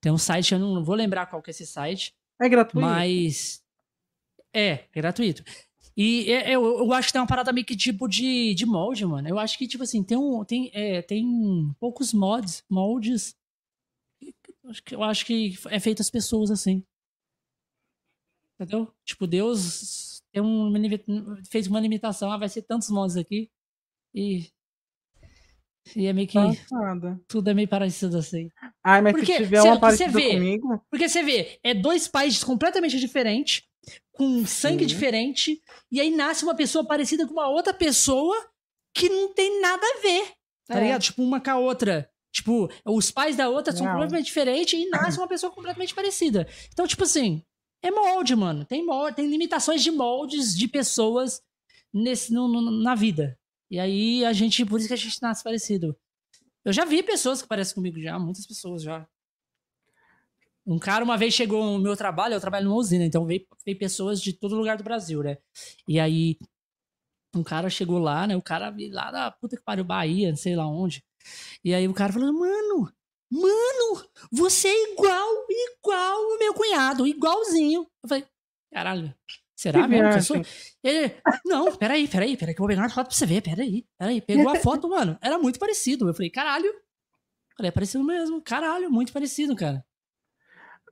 Tem 0.01 0.11
um 0.11 0.17
site, 0.17 0.53
eu 0.53 0.59
não 0.59 0.83
vou 0.83 0.95
lembrar 0.95 1.27
qual 1.27 1.41
que 1.41 1.49
é 1.49 1.51
esse 1.51 1.65
site. 1.67 2.13
É 2.41 2.49
gratuito? 2.49 2.85
Mas. 2.85 3.61
É, 4.53 4.69
é 4.93 5.01
gratuito. 5.01 5.43
E 5.95 6.31
é- 6.31 6.51
é, 6.51 6.55
eu, 6.55 6.79
eu 6.79 6.91
acho 6.93 7.07
que 7.09 7.13
tem 7.13 7.21
uma 7.21 7.27
parada 7.27 7.53
meio 7.53 7.65
que 7.65 7.75
tipo 7.75 8.07
de, 8.07 8.53
de 8.55 8.65
molde, 8.65 9.05
mano. 9.05 9.27
Eu 9.29 9.37
acho 9.37 9.57
que, 9.57 9.67
tipo 9.67 9.83
assim, 9.83 10.03
tem, 10.03 10.17
um, 10.17 10.43
tem, 10.43 10.71
é, 10.73 11.01
tem 11.03 11.23
poucos 11.79 12.13
mods, 12.13 12.63
moldes. 12.69 13.35
Eu 14.91 15.03
acho 15.03 15.25
que- 15.25 15.55
é 15.69 15.79
feito 15.79 16.01
as 16.01 16.09
pessoas 16.09 16.49
assim. 16.51 16.83
Entendeu? 18.59 18.93
Tipo, 19.03 19.27
Deus 19.27 20.21
tem 20.31 20.41
um, 20.41 20.71
fez 21.49 21.67
uma 21.67 21.79
limitação. 21.79 22.31
Ah, 22.31 22.37
vai 22.37 22.47
ser 22.49 22.61
tantos 22.61 22.89
mods 22.89 23.17
aqui. 23.17 23.49
E. 24.13 24.47
E 25.95 26.05
é 26.05 26.13
meio 26.13 26.27
que. 26.27 26.33
Passada. 26.35 27.19
Tudo 27.27 27.49
é 27.49 27.53
meio 27.53 27.67
parecido 27.67 28.17
assim. 28.17 28.49
Ai, 28.83 29.01
mas 29.01 29.13
Porque 29.13 29.33
se 29.33 29.37
tiver 29.43 29.61
uma 29.63 29.79
parecida 29.79 30.11
vê- 30.11 30.33
comigo. 30.33 30.85
Porque 30.89 31.09
você 31.09 31.23
vê, 31.23 31.59
é 31.63 31.73
dois 31.73 32.07
países 32.07 32.43
completamente 32.43 32.97
diferentes, 32.99 33.63
com 34.13 34.45
sangue 34.45 34.83
Sim. 34.83 34.87
diferente, 34.87 35.61
e 35.91 35.99
aí 35.99 36.09
nasce 36.15 36.45
uma 36.45 36.55
pessoa 36.55 36.85
parecida 36.87 37.27
com 37.27 37.33
uma 37.33 37.49
outra 37.49 37.73
pessoa 37.73 38.49
que 38.95 39.09
não 39.09 39.33
tem 39.33 39.59
nada 39.59 39.83
a 39.85 39.99
ver. 40.01 40.31
Tá 40.67 40.79
É. 40.79 40.83
ligado? 40.83 41.01
Tipo, 41.01 41.21
uma 41.23 41.41
com 41.41 41.49
a 41.51 41.57
outra. 41.57 42.09
Tipo, 42.33 42.67
os 42.83 43.11
pais 43.11 43.35
da 43.37 43.47
outra 43.47 43.71
são 43.71 43.85
completamente 43.93 44.25
diferentes 44.25 44.73
e 44.73 44.89
nasce 44.89 45.17
uma 45.19 45.27
pessoa 45.27 45.51
completamente 45.53 45.93
parecida. 45.93 46.47
Então, 46.73 46.87
tipo 46.87 47.03
assim, 47.03 47.43
é 47.81 47.91
molde, 47.91 48.35
mano. 48.35 48.65
Tem 48.65 48.83
molde, 48.83 49.15
tem 49.15 49.27
limitações 49.27 49.83
de 49.83 49.91
moldes 49.91 50.55
de 50.57 50.67
pessoas 50.67 51.41
nesse, 51.93 52.33
no- 52.33 52.47
no- 52.47 52.71
na 52.83 52.95
vida. 52.95 53.37
E 53.69 53.79
aí 53.79 54.25
a 54.25 54.33
gente, 54.33 54.65
por 54.65 54.79
isso 54.79 54.87
que 54.87 54.93
a 54.95 54.97
gente 54.97 55.21
nasce 55.21 55.43
parecido. 55.43 55.95
Eu 56.65 56.73
já 56.73 56.85
vi 56.85 57.03
pessoas 57.03 57.41
que 57.41 57.47
parecem 57.47 57.75
comigo 57.75 57.99
já, 58.01 58.17
muitas 58.17 58.47
pessoas 58.47 58.81
já. 58.81 59.07
Um 60.65 60.79
cara 60.79 61.03
uma 61.03 61.17
vez 61.17 61.33
chegou 61.33 61.63
no 61.63 61.77
meu 61.79 61.95
trabalho, 61.95 62.33
eu 62.33 62.39
trabalho 62.41 62.65
numa 62.65 62.77
usina, 62.77 63.03
então 63.03 63.25
veio, 63.25 63.45
veio 63.65 63.77
pessoas 63.77 64.21
de 64.21 64.31
todo 64.33 64.55
lugar 64.55 64.77
do 64.77 64.83
Brasil, 64.83 65.21
né? 65.21 65.37
E 65.87 65.99
aí, 65.99 66.37
um 67.35 67.43
cara 67.43 67.69
chegou 67.69 67.99
lá, 67.99 68.25
né? 68.25 68.35
O 68.35 68.41
cara 68.41 68.69
veio 68.71 68.93
lá 68.93 69.11
da 69.11 69.29
puta 69.29 69.57
que 69.57 69.63
pariu, 69.63 69.83
Bahia, 69.83 70.29
não 70.29 70.37
sei 70.37 70.55
lá 70.55 70.65
onde. 70.65 71.03
E 71.63 71.73
aí 71.73 71.87
o 71.87 71.93
cara 71.93 72.13
falou, 72.13 72.33
mano, 72.33 72.91
mano, 73.31 74.09
você 74.31 74.67
é 74.67 74.91
igual, 74.91 75.29
igual 75.49 76.21
o 76.21 76.39
meu 76.39 76.53
cunhado, 76.53 77.07
igualzinho. 77.07 77.87
Eu 78.03 78.09
falei, 78.09 78.25
caralho, 78.71 79.13
será 79.55 79.83
Que 79.83 79.87
mesmo 79.87 80.09
que 80.09 80.17
eu 80.17 80.21
sou? 80.21 80.41
Ele, 80.83 81.15
não, 81.45 81.75
peraí, 81.75 82.07
peraí, 82.07 82.37
peraí, 82.37 82.53
que 82.53 82.61
eu 82.61 82.63
vou 82.63 82.67
pegar 82.67 82.81
uma 82.81 82.89
foto 82.89 83.07
pra 83.07 83.15
você 83.15 83.25
ver, 83.25 83.41
peraí, 83.41 83.85
peraí. 83.97 84.21
Pegou 84.21 84.49
a 84.49 84.55
foto, 84.55 84.89
mano, 84.89 85.17
era 85.21 85.37
muito 85.37 85.59
parecido. 85.59 86.07
Eu 86.07 86.13
falei, 86.13 86.29
caralho. 86.29 86.71
Falei, 87.55 87.69
é 87.69 87.71
parecido 87.71 88.03
mesmo, 88.03 88.41
caralho, 88.41 88.91
muito 88.91 89.13
parecido, 89.13 89.55
cara. 89.55 89.85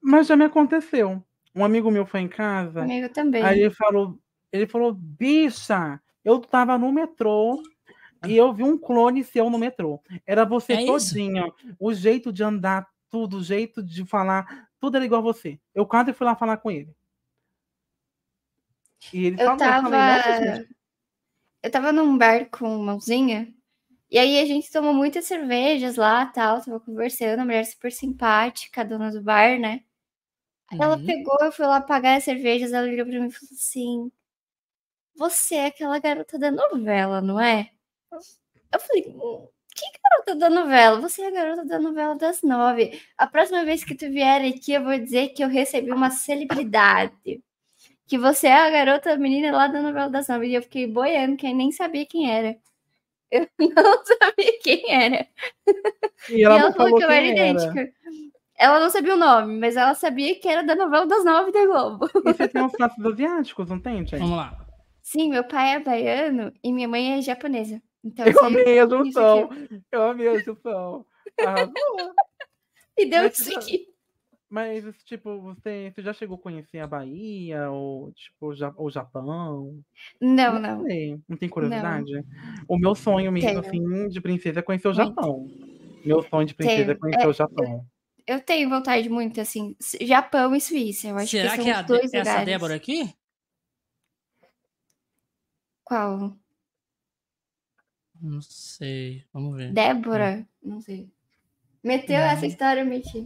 Mas 0.01 0.27
já 0.27 0.35
me 0.35 0.45
aconteceu. 0.45 1.23
Um 1.55 1.65
amigo 1.65 1.91
meu 1.91 2.05
foi 2.05 2.21
em 2.21 2.29
casa, 2.29 2.81
Comigo 2.81 3.09
também. 3.09 3.43
aí 3.43 3.59
ele 3.59 3.73
falou, 3.73 4.17
ele 4.51 4.65
falou, 4.65 4.93
bicha, 4.93 6.01
eu 6.23 6.39
tava 6.39 6.77
no 6.77 6.91
metrô 6.91 7.61
e 8.27 8.37
eu 8.37 8.53
vi 8.53 8.63
um 8.63 8.77
clone 8.77 9.23
seu 9.23 9.49
no 9.49 9.57
metrô. 9.59 10.01
Era 10.25 10.45
você 10.45 10.77
É 10.77 10.81
isso. 10.83 11.15
todinha, 11.15 11.51
o 11.79 11.93
jeito 11.93 12.31
de 12.33 12.43
andar, 12.43 12.87
tudo, 13.09 13.37
o 13.37 13.43
jeito 13.43 13.83
de 13.83 14.05
falar, 14.05 14.67
tudo 14.79 14.95
era 14.97 15.05
igual 15.05 15.19
a 15.21 15.23
você. 15.23 15.59
Eu 15.75 15.85
quase 15.85 16.13
fui 16.13 16.25
lá 16.25 16.35
falar 16.35 16.57
com 16.57 16.71
ele. 16.71 16.93
E 19.13 19.25
ele 19.25 19.37
Eu 19.37 19.49
falou, 19.49 19.57
tava. 19.57 19.81
falei, 19.81 20.03
"Nossa, 20.03 20.33
gente, 20.33 20.67
Eu 21.63 21.71
tava 21.71 21.91
num 21.91 22.17
bar 22.17 22.49
com 22.49 22.77
mãozinha. 22.79 23.53
E 24.11 24.19
aí 24.19 24.39
a 24.39 24.45
gente 24.45 24.71
tomou 24.71 24.93
muitas 24.93 25.25
cervejas 25.25 25.97
lá 25.97 26.25
tal. 26.27 26.61
Tava 26.63 26.79
conversando, 26.79 27.39
a 27.41 27.45
mulher 27.45 27.65
super 27.65 27.91
simpática, 27.91 28.81
a 28.81 28.83
dona 28.85 29.11
do 29.11 29.21
bar, 29.23 29.59
né? 29.59 29.83
Aí 30.69 30.77
ela 30.81 30.97
Uhum. 30.97 31.05
pegou, 31.05 31.37
eu 31.41 31.51
fui 31.53 31.65
lá 31.67 31.81
pagar 31.81 32.17
as 32.17 32.23
cervejas, 32.25 32.73
ela 32.73 32.87
virou 32.89 33.05
pra 33.07 33.19
mim 33.21 33.27
e 33.27 33.31
falou 33.31 33.49
assim: 33.53 34.11
Você 35.15 35.55
é 35.55 35.65
aquela 35.67 35.99
garota 35.99 36.37
da 36.37 36.51
novela, 36.51 37.21
não 37.21 37.39
é? 37.39 37.71
Eu 38.71 38.79
falei, 38.79 39.05
"Hum, 39.07 39.47
que 39.75 39.85
garota 40.03 40.35
da 40.35 40.49
novela? 40.49 40.99
Você 41.01 41.21
é 41.21 41.27
a 41.27 41.31
garota 41.31 41.65
da 41.65 41.79
novela 41.79 42.15
das 42.15 42.41
nove. 42.41 43.01
A 43.17 43.27
próxima 43.27 43.63
vez 43.65 43.83
que 43.83 43.95
tu 43.95 44.09
vier 44.09 44.41
aqui, 44.45 44.73
eu 44.73 44.83
vou 44.83 44.97
dizer 44.97 45.29
que 45.29 45.43
eu 45.43 45.47
recebi 45.47 45.91
uma 45.91 46.09
celebridade. 46.09 47.41
Que 48.07 48.17
você 48.17 48.47
é 48.47 48.53
a 48.53 48.69
garota 48.69 49.17
menina 49.17 49.55
lá 49.55 49.67
da 49.67 49.81
novela 49.81 50.09
das 50.09 50.27
nove. 50.27 50.47
E 50.47 50.55
eu 50.55 50.61
fiquei 50.61 50.87
boiando, 50.87 51.37
que 51.37 51.47
eu 51.47 51.55
nem 51.55 51.71
sabia 51.71 52.05
quem 52.05 52.29
era. 52.29 52.57
Eu 53.31 53.47
não 53.59 54.05
sabia 54.05 54.59
quem 54.61 54.91
era. 54.91 55.27
E 56.29 56.43
ela, 56.43 56.55
e 56.55 56.59
ela 56.59 56.59
não 56.59 56.73
falou 56.73 56.89
falou 56.89 56.97
que 56.97 57.03
eu 57.03 57.09
era 57.09 57.27
idêntica. 57.27 57.93
Ela 58.57 58.79
não 58.79 58.89
sabia 58.89 59.15
o 59.15 59.17
nome, 59.17 59.57
mas 59.57 59.75
ela 59.75 59.95
sabia 59.95 60.39
que 60.39 60.47
era 60.47 60.61
da 60.63 60.75
novela 60.75 61.07
das 61.07 61.23
nove 61.23 61.51
da 61.51 61.65
Globo. 61.65 62.07
E 62.13 62.21
você 62.21 62.47
tem 62.47 62.61
uns 62.61 62.73
traços 62.73 63.03
asiáticos, 63.03 63.69
não 63.69 63.79
tem, 63.79 63.97
gente? 64.05 64.19
Vamos 64.19 64.37
lá. 64.37 64.67
Sim, 65.01 65.29
meu 65.29 65.43
pai 65.43 65.75
é 65.75 65.79
baiano 65.79 66.53
e 66.63 66.71
minha 66.71 66.87
mãe 66.87 67.17
é 67.17 67.21
japonesa. 67.21 67.81
Então, 68.03 68.25
Eu 68.25 68.43
aí- 68.43 68.47
amei 68.61 68.79
a 68.79 68.87
junção. 68.89 69.49
Eu 69.91 70.03
amei 70.03 70.27
a 70.27 70.39
junção. 70.39 71.05
Arrasou. 71.39 71.73
E 72.97 73.05
deu 73.05 73.23
Mas 73.23 73.39
isso 73.39 73.57
aqui. 73.57 73.87
Mas, 74.49 74.83
tipo, 75.05 75.39
você, 75.39 75.91
você 75.95 76.01
já 76.01 76.11
chegou 76.11 76.35
a 76.35 76.41
conhecer 76.41 76.79
a 76.79 76.85
Bahia 76.87 77.71
ou, 77.71 78.11
tipo, 78.11 78.53
ja- 78.53 78.73
o 78.77 78.91
Japão? 78.91 79.81
Não, 80.19 80.59
não. 80.59 80.83
sei, 80.83 81.17
não 81.27 81.37
tem 81.37 81.47
curiosidade? 81.47 82.11
O 82.67 82.77
meu 82.77 82.93
sonho 82.93 83.31
mesmo, 83.31 83.47
Tenho. 83.49 83.59
assim, 83.61 84.09
de 84.09 84.19
princesa 84.19 84.59
é 84.59 84.61
conhecer 84.61 84.89
o 84.89 84.93
Muito. 84.93 85.07
Japão. 85.07 85.47
Meu 86.03 86.21
sonho 86.23 86.45
de 86.45 86.53
princesa 86.53 86.81
é 86.81 86.85
Tenho. 86.87 86.99
conhecer 86.99 87.23
É, 87.23 87.27
o 87.27 87.33
Japão. 87.33 87.85
Eu 88.27 88.41
tenho 88.41 88.69
vontade 88.69 89.09
muito, 89.09 89.39
assim, 89.39 89.73
Japão 90.01 90.53
e 90.53 90.59
Suíça. 90.59 91.07
Eu 91.07 91.15
acho 91.15 91.27
Será 91.31 91.51
que 91.51 91.55
são 91.55 91.63
que 91.63 91.69
é 91.69 91.73
a, 91.73 91.81
dois 91.81 92.13
essa 92.13 92.17
lugares. 92.19 92.45
Débora 92.45 92.75
aqui? 92.75 93.15
Qual? 95.83 96.37
Não 98.21 98.41
sei, 98.41 99.23
vamos 99.33 99.57
ver. 99.57 99.71
Débora? 99.73 100.47
Não 100.63 100.79
sei. 100.81 101.09
Meteu 101.83 102.17
Não. 102.19 102.25
essa 102.25 102.45
história, 102.45 102.81
eu 102.81 102.85
meti. 102.85 103.25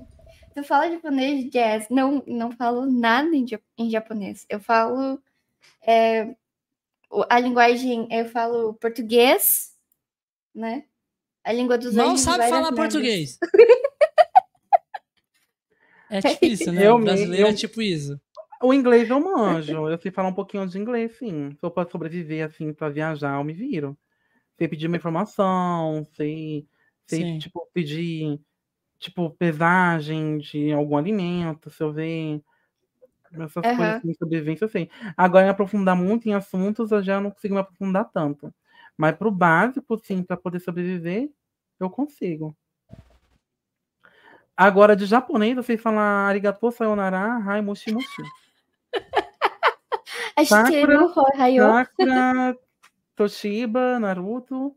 Tu 0.54 0.64
fala 0.64 0.90
japonês, 0.90 1.50
Jazz? 1.52 1.88
Não, 1.90 2.24
não 2.26 2.52
falo 2.52 2.86
nada 2.86 3.36
em, 3.36 3.46
ja- 3.46 3.60
em 3.78 3.90
japonês. 3.90 4.46
Eu 4.50 4.60
falo 4.60 5.22
é, 5.86 6.34
a 7.30 7.40
linguagem, 7.40 8.08
eu 8.10 8.26
falo 8.30 8.74
português, 8.76 9.74
né? 10.54 10.86
A 11.44 11.52
língua 11.52 11.78
dos 11.78 11.94
Não 11.94 12.16
sabe 12.18 12.48
falar 12.50 12.72
merdas. 12.72 12.78
português. 12.78 13.38
É 16.10 16.22
tipo 16.22 16.46
isso, 16.46 16.72
né? 16.72 16.86
Eu 16.88 16.96
o 16.96 16.98
me- 17.00 17.06
brasileiro 17.06 17.48
é 17.48 17.52
eu- 17.52 17.56
tipo 17.56 17.82
isso. 17.82 18.20
O 18.62 18.72
inglês 18.74 19.10
eu 19.10 19.20
manjo. 19.20 19.90
Eu 19.90 19.98
sei 20.00 20.12
falar 20.12 20.30
um 20.30 20.34
pouquinho 20.34 20.66
de 20.68 20.78
inglês, 20.78 21.18
sim. 21.18 21.52
Se 21.60 21.66
eu 21.66 21.72
posso 21.72 21.92
sobreviver, 21.92 22.46
assim, 22.46 22.72
pra 22.74 22.90
viajar, 22.90 23.38
eu 23.40 23.44
me 23.44 23.54
viro. 23.54 23.98
Sei 24.58 24.68
pedir 24.68 24.88
uma 24.88 24.98
informação, 24.98 26.06
sei, 26.14 26.66
sei 27.06 27.20
Sim. 27.20 27.40
tipo, 27.40 27.68
pedir, 27.74 28.40
tipo, 29.00 29.30
pesagem 29.32 30.38
de 30.38 30.72
algum 30.72 30.98
alimento, 30.98 31.70
se 31.70 31.84
eu 31.84 31.92
ver 31.92 32.42
essas 33.34 33.66
coisas 33.66 33.80
Aham. 33.80 33.98
assim, 33.98 34.12
de 34.12 34.18
sobrevivência, 34.18 34.66
eu 34.66 34.70
sei. 34.70 34.90
Agora, 35.18 35.46
me 35.46 35.52
aprofundar 35.52 35.96
muito 35.96 36.28
em 36.28 36.34
assuntos, 36.34 36.92
eu 36.92 37.04
já 37.04 37.20
não 37.20 37.32
consigo 37.32 37.56
me 37.56 37.60
aprofundar 37.60 38.10
tanto. 38.12 38.54
Mas 38.98 39.16
pro 39.18 39.30
básico, 39.30 39.98
sim, 40.00 40.24
pra 40.24 40.38
poder 40.38 40.62
sobreviver, 40.62 41.30
eu 41.80 41.90
consigo. 41.90 42.56
Agora, 44.56 44.96
de 44.96 45.06
japonês, 45.06 45.58
eu 45.58 45.64
sei 45.64 45.76
falar 45.76 46.30
arigato, 46.30 46.72
sayonara, 46.72 47.40
hai, 47.46 47.62
moshi, 47.62 47.92
moshi. 47.92 48.22
Hayo, 50.38 50.48
Sakura, 50.48 52.56
Toshiba, 53.16 54.00
Naruto. 54.00 54.76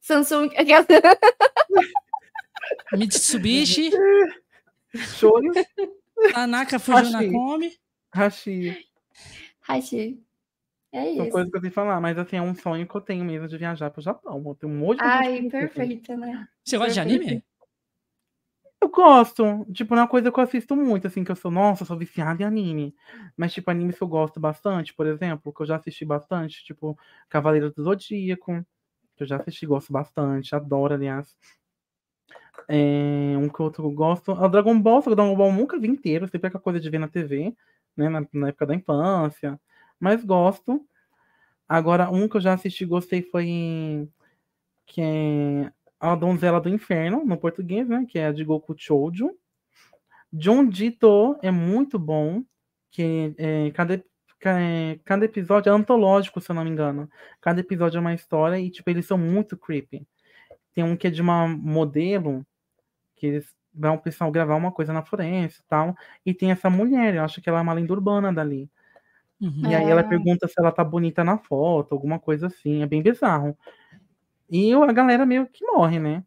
Samsung. 0.00 0.48
Mitsubishi, 2.92 3.90
Shoujo, 4.94 5.52
Tanaka 6.32 6.78
Fujinakome. 6.78 7.72
Hashi. 8.12 8.86
Hashi. 9.60 10.20
É 10.90 11.14
São 11.14 11.24
isso. 11.24 11.32
coisas 11.32 11.50
que 11.50 11.56
eu 11.56 11.60
sei 11.60 11.70
falar, 11.70 12.00
mas 12.00 12.18
assim, 12.18 12.36
é 12.36 12.42
um 12.42 12.54
sonho 12.54 12.86
que 12.86 12.94
eu 12.94 13.00
tenho 13.00 13.24
mesmo 13.24 13.46
de 13.46 13.58
viajar 13.58 13.90
pro 13.90 14.00
Japão. 14.00 14.42
Eu 14.44 14.54
tenho 14.54 14.72
um 14.72 14.78
monte 14.78 14.98
de 14.98 15.04
Ai, 15.04 15.42
perfeito, 15.50 16.16
né? 16.16 16.48
Você 16.64 16.78
gosta 16.78 16.94
de 16.94 17.00
anime? 17.00 17.44
Eu 18.80 18.88
gosto. 18.90 19.64
Tipo, 19.72 19.94
não 19.94 20.02
é 20.02 20.04
uma 20.04 20.08
coisa 20.10 20.30
que 20.30 20.38
eu 20.38 20.44
assisto 20.44 20.76
muito, 20.76 21.06
assim, 21.06 21.24
que 21.24 21.30
eu 21.32 21.36
sou, 21.36 21.50
nossa, 21.50 21.84
sou 21.84 21.96
viciada 21.98 22.42
em 22.42 22.46
anime. 22.46 22.94
Mas, 23.36 23.52
tipo, 23.52 23.70
animes 23.70 23.96
que 23.96 24.02
eu 24.02 24.08
gosto 24.08 24.38
bastante, 24.38 24.94
por 24.94 25.06
exemplo, 25.06 25.52
que 25.52 25.62
eu 25.62 25.66
já 25.66 25.76
assisti 25.76 26.04
bastante, 26.04 26.64
tipo, 26.64 26.96
Cavaleiro 27.28 27.72
do 27.72 27.82
Zodíaco, 27.82 28.64
que 29.16 29.24
eu 29.24 29.26
já 29.26 29.36
assisti, 29.38 29.66
gosto 29.66 29.92
bastante, 29.92 30.54
adoro, 30.54 30.94
aliás. 30.94 31.36
É, 32.68 33.36
um 33.38 33.48
que 33.48 33.62
outro 33.62 33.84
eu 33.86 33.90
gosto. 33.90 34.32
O 34.32 34.48
Dragon 34.48 34.78
Ball, 34.80 35.00
só 35.02 35.06
que 35.10 35.12
o 35.12 35.16
Dragon 35.16 35.34
Ball 35.36 35.52
nunca 35.52 35.78
vi 35.78 35.88
inteiro, 35.88 36.26
sempre 36.28 36.46
é 36.46 36.48
aquela 36.48 36.62
coisa 36.62 36.80
de 36.80 36.90
ver 36.90 36.98
na 36.98 37.08
TV, 37.08 37.54
né, 37.96 38.08
na, 38.08 38.26
na 38.32 38.48
época 38.48 38.66
da 38.66 38.74
infância. 38.74 39.60
Mas 39.98 40.24
gosto. 40.24 40.84
Agora, 41.68 42.10
um 42.10 42.28
que 42.28 42.36
eu 42.38 42.40
já 42.40 42.54
assisti 42.54 42.84
e 42.84 42.86
gostei 42.86 43.22
foi. 43.22 44.08
Que 44.86 45.02
é 45.02 45.72
A 46.00 46.14
Donzela 46.14 46.60
do 46.60 46.68
Inferno, 46.68 47.24
no 47.24 47.36
português, 47.36 47.88
né? 47.88 48.06
Que 48.08 48.18
é 48.18 48.26
a 48.26 48.32
de 48.32 48.44
Goku 48.44 48.74
Shoujo. 48.76 49.30
John 50.32 50.66
Dito 50.68 51.36
é 51.42 51.50
muito 51.50 51.98
bom. 51.98 52.42
Que 52.90 53.34
é, 53.38 53.70
cada, 53.72 54.02
ca- 54.38 54.60
é, 54.60 54.98
cada 55.04 55.24
episódio 55.24 55.70
é 55.70 55.72
antológico, 55.74 56.40
se 56.40 56.50
eu 56.50 56.54
não 56.54 56.64
me 56.64 56.70
engano. 56.70 57.08
Cada 57.40 57.60
episódio 57.60 57.98
é 57.98 58.00
uma 58.00 58.14
história 58.14 58.58
e, 58.58 58.70
tipo, 58.70 58.88
eles 58.90 59.06
são 59.06 59.18
muito 59.18 59.56
creepy. 59.56 60.06
Tem 60.74 60.84
um 60.84 60.96
que 60.96 61.06
é 61.08 61.10
de 61.10 61.20
uma 61.22 61.46
modelo, 61.48 62.46
que 63.16 63.26
eles 63.26 63.54
vão 63.74 63.96
o 63.96 63.98
pessoal 64.02 64.30
gravar 64.30 64.56
uma 64.56 64.72
coisa 64.72 64.92
na 64.92 65.02
floresta 65.02 65.60
e 65.62 65.64
tal. 65.68 65.94
E 66.24 66.32
tem 66.34 66.50
essa 66.50 66.70
mulher, 66.70 67.14
eu 67.16 67.24
acho 67.24 67.40
que 67.42 67.48
ela 67.48 67.58
é 67.58 67.62
uma 67.62 67.72
lenda 67.72 67.92
urbana 67.92 68.32
dali. 68.32 68.70
Uhum. 69.40 69.70
E 69.70 69.74
aí 69.74 69.84
ela 69.90 70.00
Ah. 70.02 70.08
pergunta 70.08 70.48
se 70.48 70.54
ela 70.58 70.72
tá 70.72 70.82
bonita 70.84 71.22
na 71.24 71.38
foto, 71.38 71.92
alguma 71.94 72.18
coisa 72.18 72.46
assim. 72.48 72.82
É 72.82 72.86
bem 72.86 73.02
bizarro. 73.02 73.56
E 74.50 74.72
a 74.72 74.92
galera 74.92 75.26
meio 75.26 75.46
que 75.46 75.64
morre, 75.66 75.98
né? 75.98 76.24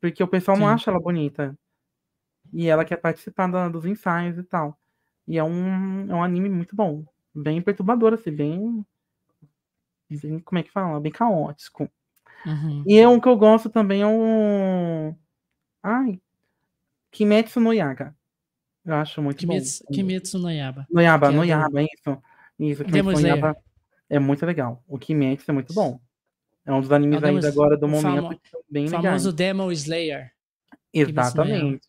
Porque 0.00 0.22
o 0.22 0.28
pessoal 0.28 0.56
não 0.56 0.66
Sim. 0.68 0.72
acha 0.74 0.90
ela 0.90 1.00
bonita. 1.00 1.58
E 2.52 2.66
ela 2.68 2.84
quer 2.84 2.96
participar 2.98 3.46
da- 3.48 3.68
dos 3.68 3.84
ensaios 3.84 4.38
e 4.38 4.42
tal. 4.42 4.78
E 5.26 5.36
é 5.38 5.44
um, 5.44 6.10
é 6.10 6.14
um 6.14 6.22
anime 6.22 6.48
muito 6.48 6.74
bom. 6.74 7.04
Bem 7.34 7.60
perturbador, 7.60 8.14
assim, 8.14 8.30
bem. 8.30 8.84
bem 10.10 10.38
como 10.40 10.58
é 10.58 10.62
que 10.62 10.70
fala? 10.70 11.00
Bem 11.00 11.12
caótico. 11.12 11.90
Uhum. 12.46 12.84
E 12.86 12.98
é 12.98 13.08
um 13.08 13.20
que 13.20 13.28
eu 13.28 13.36
gosto 13.36 13.68
também 13.68 14.02
é 14.02 14.06
um. 14.06 15.14
Ai. 15.82 16.20
Kimetsu 17.10 17.60
no 17.60 17.72
Yaga. 17.72 18.16
Eu 18.84 18.94
acho 18.94 19.20
muito 19.20 19.38
Kimetsu, 19.38 19.84
bom. 19.84 19.94
Kimetsu 19.94 20.38
no 20.38 20.50
Yaba. 20.50 20.86
Noiaba, 20.90 21.26
que 21.26 21.32
é 21.32 21.32
do- 21.32 21.36
Noiaba, 21.36 21.82
isso. 21.82 22.22
Isso, 22.58 22.84
Kimetsu 22.84 23.20
no. 23.22 23.28
Yaiba 23.28 23.56
é 24.08 24.18
muito 24.18 24.46
legal. 24.46 24.82
O 24.86 24.98
Kimetsu 24.98 25.50
é 25.50 25.54
muito 25.54 25.74
bom. 25.74 26.00
É 26.68 26.72
um 26.72 26.80
dos 26.80 26.92
animes 26.92 27.22
É 27.22 27.26
o 27.26 27.28
ainda 27.28 27.48
agora 27.48 27.76
do 27.76 27.86
O 27.86 27.88
momento 27.88 28.02
famo- 28.22 28.40
bem 28.70 28.84
O 28.84 28.86
legais. 28.90 29.04
famoso 29.04 29.32
Demon 29.32 29.72
Slayer. 29.72 30.32
Exatamente. 30.92 31.88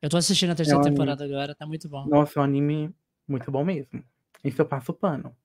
Eu 0.00 0.08
tô 0.08 0.16
assistindo 0.16 0.50
a 0.50 0.54
terceira 0.54 0.76
É 0.76 0.78
um 0.78 0.82
anime. 0.82 0.96
temporada 0.96 1.24
agora, 1.24 1.54
tá 1.54 1.66
muito 1.66 1.88
bom. 1.88 2.06
Nossa, 2.06 2.38
é 2.38 2.40
um 2.40 2.44
anime 2.44 2.94
muito 3.28 3.50
bom 3.50 3.64
mesmo. 3.64 4.02
Isso 4.42 4.60
eu 4.62 4.66
passo 4.66 4.92
pano. 4.94 5.36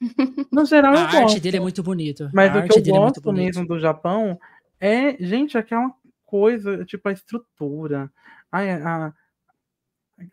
No 0.52 0.64
geral, 0.66 0.92
eu 0.92 0.98
A 1.00 1.02
arte 1.04 1.20
gosto. 1.22 1.40
dele 1.40 1.56
é 1.56 1.60
muito 1.60 1.82
bonito. 1.82 2.30
Mas 2.32 2.54
a 2.54 2.58
o 2.60 2.68
que 2.68 2.78
eu 2.78 2.82
dele 2.82 2.96
é 2.96 3.00
gosto 3.00 3.20
bonito. 3.22 3.44
mesmo 3.44 3.66
do 3.66 3.78
Japão 3.80 4.38
é, 4.78 5.16
gente, 5.24 5.56
aquela 5.58 5.90
coisa, 6.26 6.84
tipo, 6.84 7.08
a 7.08 7.12
estrutura, 7.12 8.12
a, 8.52 8.60
a- 9.06 9.12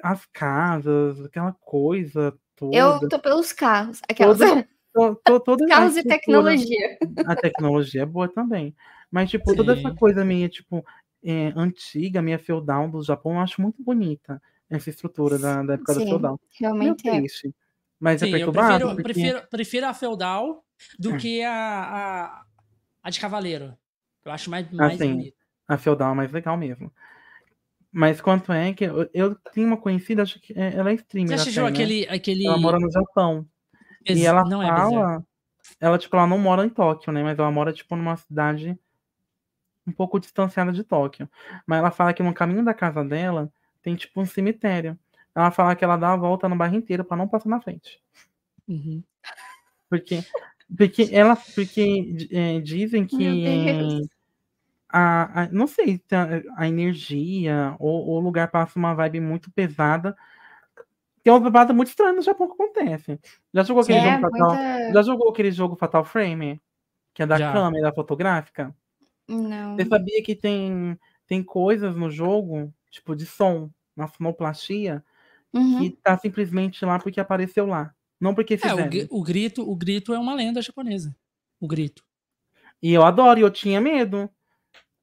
as 0.04 0.26
casas, 0.26 1.24
aquela 1.26 1.54
coisa 1.54 2.38
toda. 2.56 2.76
Eu 2.78 3.08
tô 3.10 3.18
pelos 3.20 3.54
carros. 3.54 4.02
Aquelas. 4.10 4.38
Toda- 4.38 4.68
to- 4.96 5.16
to- 5.24 5.40
toda 5.42 5.66
a 5.66 5.68
Carros 5.68 5.98
e 5.98 6.04
tecnologia. 6.04 6.98
A 7.26 7.36
tecnologia 7.36 8.02
é 8.04 8.06
boa 8.06 8.28
também. 8.28 8.76
Mas, 9.12 9.30
tipo, 9.30 9.56
toda 9.56 9.74
essa 9.74 9.90
Sim. 9.90 9.96
coisa 9.96 10.24
meio, 10.26 10.48
tipo, 10.50 10.84
é, 11.24 11.54
antiga, 11.56 12.22
meio 12.22 12.40
feudal 12.40 12.90
do 12.90 13.04
Japão, 13.04 13.34
eu 13.34 13.40
acho 13.40 13.62
muito 13.62 13.84
bonita. 13.84 14.42
Essa 14.70 14.90
estrutura 14.90 15.38
da, 15.38 15.62
da 15.64 15.74
época 15.76 15.94
da 15.94 16.00
Sim, 16.00 16.08
feudal. 16.08 16.40
Meio 16.60 16.60
realmente 16.60 17.08
é. 17.08 17.20
triste. 17.20 17.54
Mas 18.00 18.20
Sim, 18.22 18.28
é 18.28 18.30
eu 18.30 18.32
perturbado. 18.52 18.68
prefiro, 18.68 18.90
porque- 18.96 19.04
prefiro, 19.04 19.48
prefiro 19.50 19.86
a 19.88 19.94
feudal 19.94 20.66
do 21.00 21.12
Hum. 21.14 21.18
que 21.18 21.42
a, 21.44 21.54
a, 21.54 22.46
a 23.04 23.10
de 23.10 23.20
cavaleiro. 23.20 23.78
Eu 24.26 24.32
acho 24.32 24.50
mais, 24.50 24.70
mais 24.72 24.94
Assim, 25.00 25.12
bonito. 25.16 25.38
a 25.68 25.78
feudal 25.78 26.12
é 26.12 26.16
mais 26.16 26.32
legal 26.32 26.58
mesmo. 26.58 26.92
Mas 27.92 28.20
quanto 28.20 28.52
é 28.52 28.74
que 28.74 28.84
eu, 28.84 29.10
eu 29.14 29.36
tenho 29.54 29.68
uma 29.68 29.78
conhecida, 29.78 30.24
acho 30.24 30.40
que 30.42 30.52
é- 30.54 30.76
ela 30.76 30.90
é 30.92 30.96
Você 30.96 31.02
streamer 31.04 31.34
assistiu 31.36 31.66
até, 31.66 31.72
né? 31.78 31.84
aquele, 31.84 32.08
aquele... 32.10 32.46
Ela 32.48 32.58
mora 32.58 32.78
no 32.80 32.92
Japão. 32.92 33.48
E 34.06 34.26
ela 34.26 34.44
não 34.46 34.62
é 34.62 34.68
fala, 34.68 34.90
Berserk. 34.90 35.26
ela 35.80 35.98
tipo, 35.98 36.16
ela 36.16 36.28
não 36.28 36.38
mora 36.38 36.66
em 36.66 36.70
Tóquio, 36.70 37.12
né? 37.12 37.24
Mas 37.24 37.38
ela 37.40 37.52
mora 37.52 37.74
tipo 37.74 37.96
numa 37.96 38.16
cidade 38.18 38.78
um 39.88 39.92
pouco 39.92 40.20
distanciada 40.20 40.72
de 40.72 40.84
Tóquio. 40.84 41.30
Mas 41.66 41.80
ela 41.80 41.92
fala 41.92 42.14
que 42.14 42.24
no 42.24 42.34
caminho 42.34 42.64
da 42.64 42.74
casa 42.74 43.04
dela 43.04 43.52
tem 43.82 43.96
tipo 43.96 44.20
um 44.22 44.26
cemitério. 44.26 44.98
Ela 45.34 45.52
fala 45.52 45.76
que 45.76 45.84
ela 45.84 45.98
dá 45.98 46.14
a 46.14 46.18
volta 46.18 46.48
no 46.50 46.56
bairro 46.56 46.76
inteiro 46.76 47.04
pra 47.04 47.18
não 47.18 47.28
passar 47.28 47.50
na 47.50 47.62
frente. 47.62 48.02
Uhum. 48.68 49.04
Porque, 49.90 50.24
porque 50.76 51.10
ela, 51.12 51.36
porque 51.36 52.28
é, 52.32 52.60
dizem 52.62 53.06
que 53.06 53.16
a, 54.90 55.44
a- 55.44 55.50
não 55.52 55.68
sei, 55.68 55.98
se 56.08 56.16
a, 56.16 56.42
a 56.58 56.68
energia 56.68 57.76
ou 57.80 58.08
o 58.10 58.20
lugar 58.20 58.50
passa 58.50 58.80
uma 58.80 58.94
vibe 58.96 59.20
muito 59.20 59.52
pesada. 59.52 60.16
Tem 61.26 61.34
uma 61.34 61.52
parada 61.52 61.74
muito 61.74 61.88
estranha 61.88 62.14
no 62.14 62.22
Japão 62.22 62.46
que 62.48 62.54
acontece. 62.54 63.20
Já 63.52 63.64
jogou 63.64 63.82
aquele 63.82 63.98
É, 63.98 64.04
jogo 64.12 64.22
Fatal? 64.22 64.56
Já 64.94 65.02
jogou 65.02 65.30
aquele 65.30 65.52
jogo 65.52 65.76
Fatal 65.76 66.06
Frame? 66.06 66.62
Que 67.16 67.24
é 67.24 67.26
da 67.26 67.40
Já. 67.40 67.52
câmera 67.52 67.92
fotográfica? 67.92 68.76
Não. 69.28 69.76
Você 69.76 69.86
sabia 69.88 70.22
que 70.22 70.36
tem, 70.36 70.96
tem 71.26 71.42
coisas 71.44 71.96
no 71.96 72.12
jogo, 72.12 72.72
tipo 72.92 73.16
de 73.16 73.26
som, 73.26 73.72
na 73.98 74.08
sonoplastia, 74.08 75.04
Uhum. 75.52 75.78
que 75.80 75.98
tá 76.04 76.16
simplesmente 76.20 76.86
lá 76.86 77.00
porque 77.00 77.20
apareceu 77.20 77.66
lá. 77.66 77.92
Não 78.22 78.36
porque 78.36 78.54
É, 78.54 78.58
fizeram. 78.58 78.86
o, 78.86 78.90
gri- 78.90 79.08
o 79.10 79.24
grito, 79.24 79.68
o 79.68 79.76
grito 79.76 80.14
é 80.14 80.20
uma 80.20 80.36
lenda 80.36 80.62
japonesa. 80.62 81.16
O 81.60 81.68
grito. 81.68 82.04
E 82.84 82.94
eu 82.94 83.04
adoro, 83.04 83.40
e 83.40 83.42
eu 83.42 83.50
tinha 83.50 83.82
medo. 83.82 84.30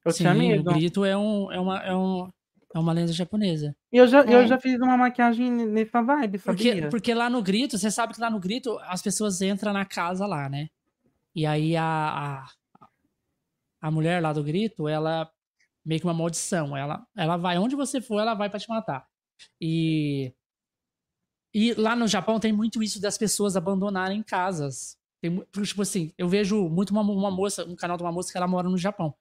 Eu 0.05 0.11
Sim, 0.13 0.19
tinha 0.23 0.33
o 0.33 0.37
medo. 0.37 0.73
grito 0.73 1.03
é, 1.03 1.17
um, 1.17 1.51
é, 1.51 1.59
uma, 1.59 1.83
é, 1.83 1.93
um, 1.93 2.29
é 2.73 2.79
uma 2.79 2.91
lenda 2.93 3.11
japonesa. 3.13 3.75
Eu 3.91 4.07
já, 4.07 4.21
eu 4.21 4.39
É. 4.39 4.47
já 4.47 4.59
fiz 4.59 4.79
uma 4.79 4.97
maquiagem 4.97 5.51
nessa 5.67 6.01
vibe, 6.01 6.39
Porque, 6.39 6.69
sabia? 6.71 6.89
porque 6.89 7.13
lá 7.13 7.29
no 7.29 7.41
grito, 7.41 7.77
você 7.77 7.91
sabe 7.91 8.13
que 8.13 8.21
lá 8.21 8.29
no 8.29 8.39
grito 8.39 8.77
as 8.83 9.01
pessoas 9.01 9.41
entram 9.41 9.71
na 9.73 9.85
casa 9.85 10.25
lá, 10.25 10.49
né? 10.49 10.69
E 11.35 11.45
aí 11.45 11.75
a, 11.75 12.45
a, 12.81 12.87
a 13.81 13.91
mulher 13.91 14.21
lá 14.21 14.33
do 14.33 14.43
grito, 14.43 14.87
ela 14.87 15.29
meio 15.85 15.99
que 16.01 16.07
uma 16.07 16.13
maldição. 16.13 16.75
Ela, 16.75 17.05
ela 17.15 17.37
vai, 17.37 17.57
onde 17.57 17.75
você 17.75 17.99
for, 18.01 18.19
ela 18.19 18.33
vai 18.33 18.49
pra 18.49 18.59
te 18.59 18.69
matar. 18.69 19.05
E, 19.59 20.33
e 21.53 21.73
lá 21.73 21.95
no 21.95 22.07
Japão 22.07 22.39
tem 22.39 22.51
muito 22.53 22.81
isso 22.81 22.99
das 23.01 23.17
pessoas 23.17 23.55
abandonarem 23.55 24.23
casas. 24.23 24.97
Tem, 25.21 25.39
tipo 25.63 25.81
assim, 25.81 26.11
eu 26.17 26.27
vejo 26.27 26.67
muito 26.69 26.91
uma, 26.91 27.01
uma 27.01 27.31
moça, 27.31 27.65
um 27.65 27.75
canal 27.75 27.97
de 27.97 28.03
uma 28.03 28.11
moça 28.11 28.31
que 28.31 28.37
ela 28.37 28.47
mora 28.47 28.67
no 28.69 28.77
Japão. 28.77 29.13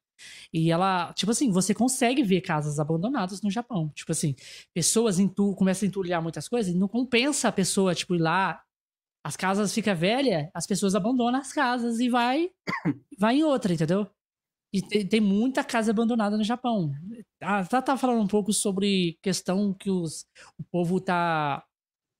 E 0.52 0.70
ela, 0.70 1.12
tipo 1.15 1.33
assim, 1.33 1.51
você 1.51 1.75
consegue 1.75 2.23
ver 2.23 2.41
casas 2.42 2.78
abandonadas 2.78 3.41
no 3.42 3.51
Japão. 3.51 3.91
Tipo 3.94 4.12
assim, 4.12 4.34
pessoas 4.75 5.18
entu, 5.18 5.55
começam 5.55 5.86
a 5.86 5.89
entulhar 5.89 6.23
muitas 6.23 6.49
coisas 6.49 6.75
e 6.75 6.76
não 6.78 6.89
compensa 6.89 7.49
a 7.49 7.52
pessoa, 7.52 7.94
tipo, 7.94 8.15
ir 8.15 8.18
lá. 8.20 8.62
As 9.25 9.36
casas 9.36 9.73
ficam 9.73 9.94
velhas, 9.94 10.49
as 10.52 10.67
pessoas 10.67 10.94
abandonam 10.94 11.41
as 11.41 11.52
casas 11.52 12.01
e 12.01 12.09
vai, 12.09 12.51
vai 13.18 13.36
em 13.36 13.44
outra, 13.44 13.73
entendeu? 13.73 14.09
E 14.73 14.81
tem, 14.81 15.07
tem 15.07 15.20
muita 15.20 15.62
casa 15.62 15.91
abandonada 15.91 16.36
no 16.36 16.42
Japão. 16.44 16.92
A 17.42 17.65
Tá, 17.65 17.83
tá 17.83 17.97
falando 17.97 18.23
um 18.23 18.26
pouco 18.26 18.52
sobre 18.52 19.18
questão 19.23 19.75
que 19.75 19.91
os, 19.91 20.25
o 20.59 20.65
povo 20.65 21.01
tá. 21.01 21.62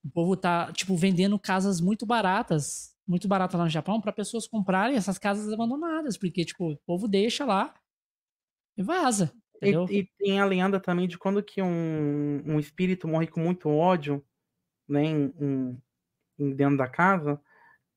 O 0.05 0.11
povo 0.11 0.37
tá, 0.37 0.73
tipo, 0.73 0.97
vendendo 0.97 1.39
casas 1.39 1.81
muito 1.81 2.05
baratas, 2.05 2.93
muito 3.07 3.29
baratas 3.29 3.57
lá 3.57 3.65
no 3.65 3.71
Japão, 3.71 4.01
para 4.01 4.13
pessoas 4.13 4.49
comprarem 4.49 4.97
essas 4.97 5.17
casas 5.17 5.53
abandonadas, 5.53 6.19
porque, 6.19 6.45
tipo, 6.45 6.73
o 6.73 6.77
povo 6.85 7.07
deixa 7.07 7.45
lá 7.45 7.73
e 8.77 8.83
vaza. 8.83 9.33
E, 9.61 9.71
e 10.01 10.09
tem 10.19 10.41
a 10.41 10.45
lenda 10.45 10.81
também 10.81 11.07
de 11.07 11.17
quando 11.17 11.43
que 11.43 11.63
um, 11.63 12.43
um 12.45 12.59
espírito 12.59 13.07
morre 13.07 13.27
com 13.29 13.41
muito 13.41 13.69
ódio, 13.69 14.25
né, 14.89 15.05
em, 15.05 15.33
em- 15.41 15.83
em 16.39 16.51
dentro 16.55 16.77
da 16.77 16.89
casa, 16.89 17.41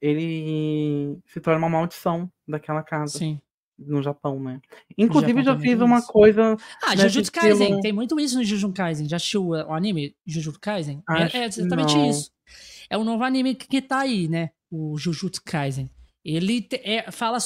ele 0.02 1.18
se 1.28 1.40
torna 1.42 1.58
uma 1.58 1.70
maldição 1.70 2.32
daquela 2.48 2.84
casa 2.84 3.18
Sim. 3.18 3.42
no 3.80 4.04
Japão, 4.04 4.40
né? 4.40 4.62
Inclusive, 4.98 5.44
Japão 5.44 5.56
já 5.56 5.60
fiz 5.60 5.82
uma 5.82 5.98
isso. 6.00 6.08
coisa. 6.08 6.56
Ah, 6.84 6.96
Jujutsu 6.96 7.32
Kaisen, 7.32 7.62
estilo- 7.64 7.82
tem 7.82 7.92
muito 7.94 8.20
isso 8.20 8.38
no 8.38 8.44
Jujutsu 8.44 8.74
Kaisen. 8.74 9.10
Já 9.10 9.18
assistiu 9.18 9.48
o 9.48 9.74
anime 9.74 10.16
Jujutsu 10.26 10.60
Kaisen? 10.60 11.02
É- 11.10 11.24
Acho 11.24 11.38
é, 11.38 11.46
exatamente 11.46 11.96
não. 11.96 12.10
isso. 12.10 12.32
É 12.90 12.98
o 12.98 13.04
novo 13.04 13.24
anime 13.24 13.56
que, 13.56 13.68
que 13.68 13.82
tá 13.82 14.00
aí, 14.02 14.28
né? 14.28 14.52
O 14.70 14.96
Jujutsu 14.98 15.42
Kaisen. 15.44 15.90
Ele 16.26 16.60
te- 16.62 16.82
é, 16.84 17.12
fala 17.12 17.38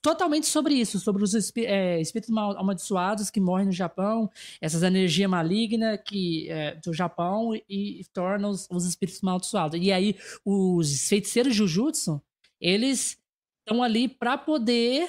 totalmente 0.00 0.46
sobre 0.46 0.72
isso, 0.74 0.98
sobre 0.98 1.22
os 1.22 1.34
espí- 1.34 1.66
é, 1.66 2.00
espíritos 2.00 2.32
mal- 2.34 2.56
amaldiçoados 2.58 3.28
que 3.30 3.38
morrem 3.40 3.66
no 3.66 3.72
Japão, 3.72 4.30
essas 4.60 4.82
energias 4.82 5.28
malignas 5.28 6.00
que, 6.06 6.48
é, 6.50 6.76
do 6.76 6.94
Japão 6.94 7.54
e, 7.54 7.62
e 8.00 8.04
tornam 8.12 8.48
os, 8.50 8.66
os 8.70 8.86
espíritos 8.86 9.22
amaldiçoados. 9.22 9.78
E 9.80 9.92
aí, 9.92 10.16
os 10.44 11.08
feiticeiros 11.08 11.54
Jujutsu, 11.54 12.22
eles 12.58 13.18
estão 13.60 13.82
ali 13.82 14.08
pra 14.08 14.38
poder 14.38 15.08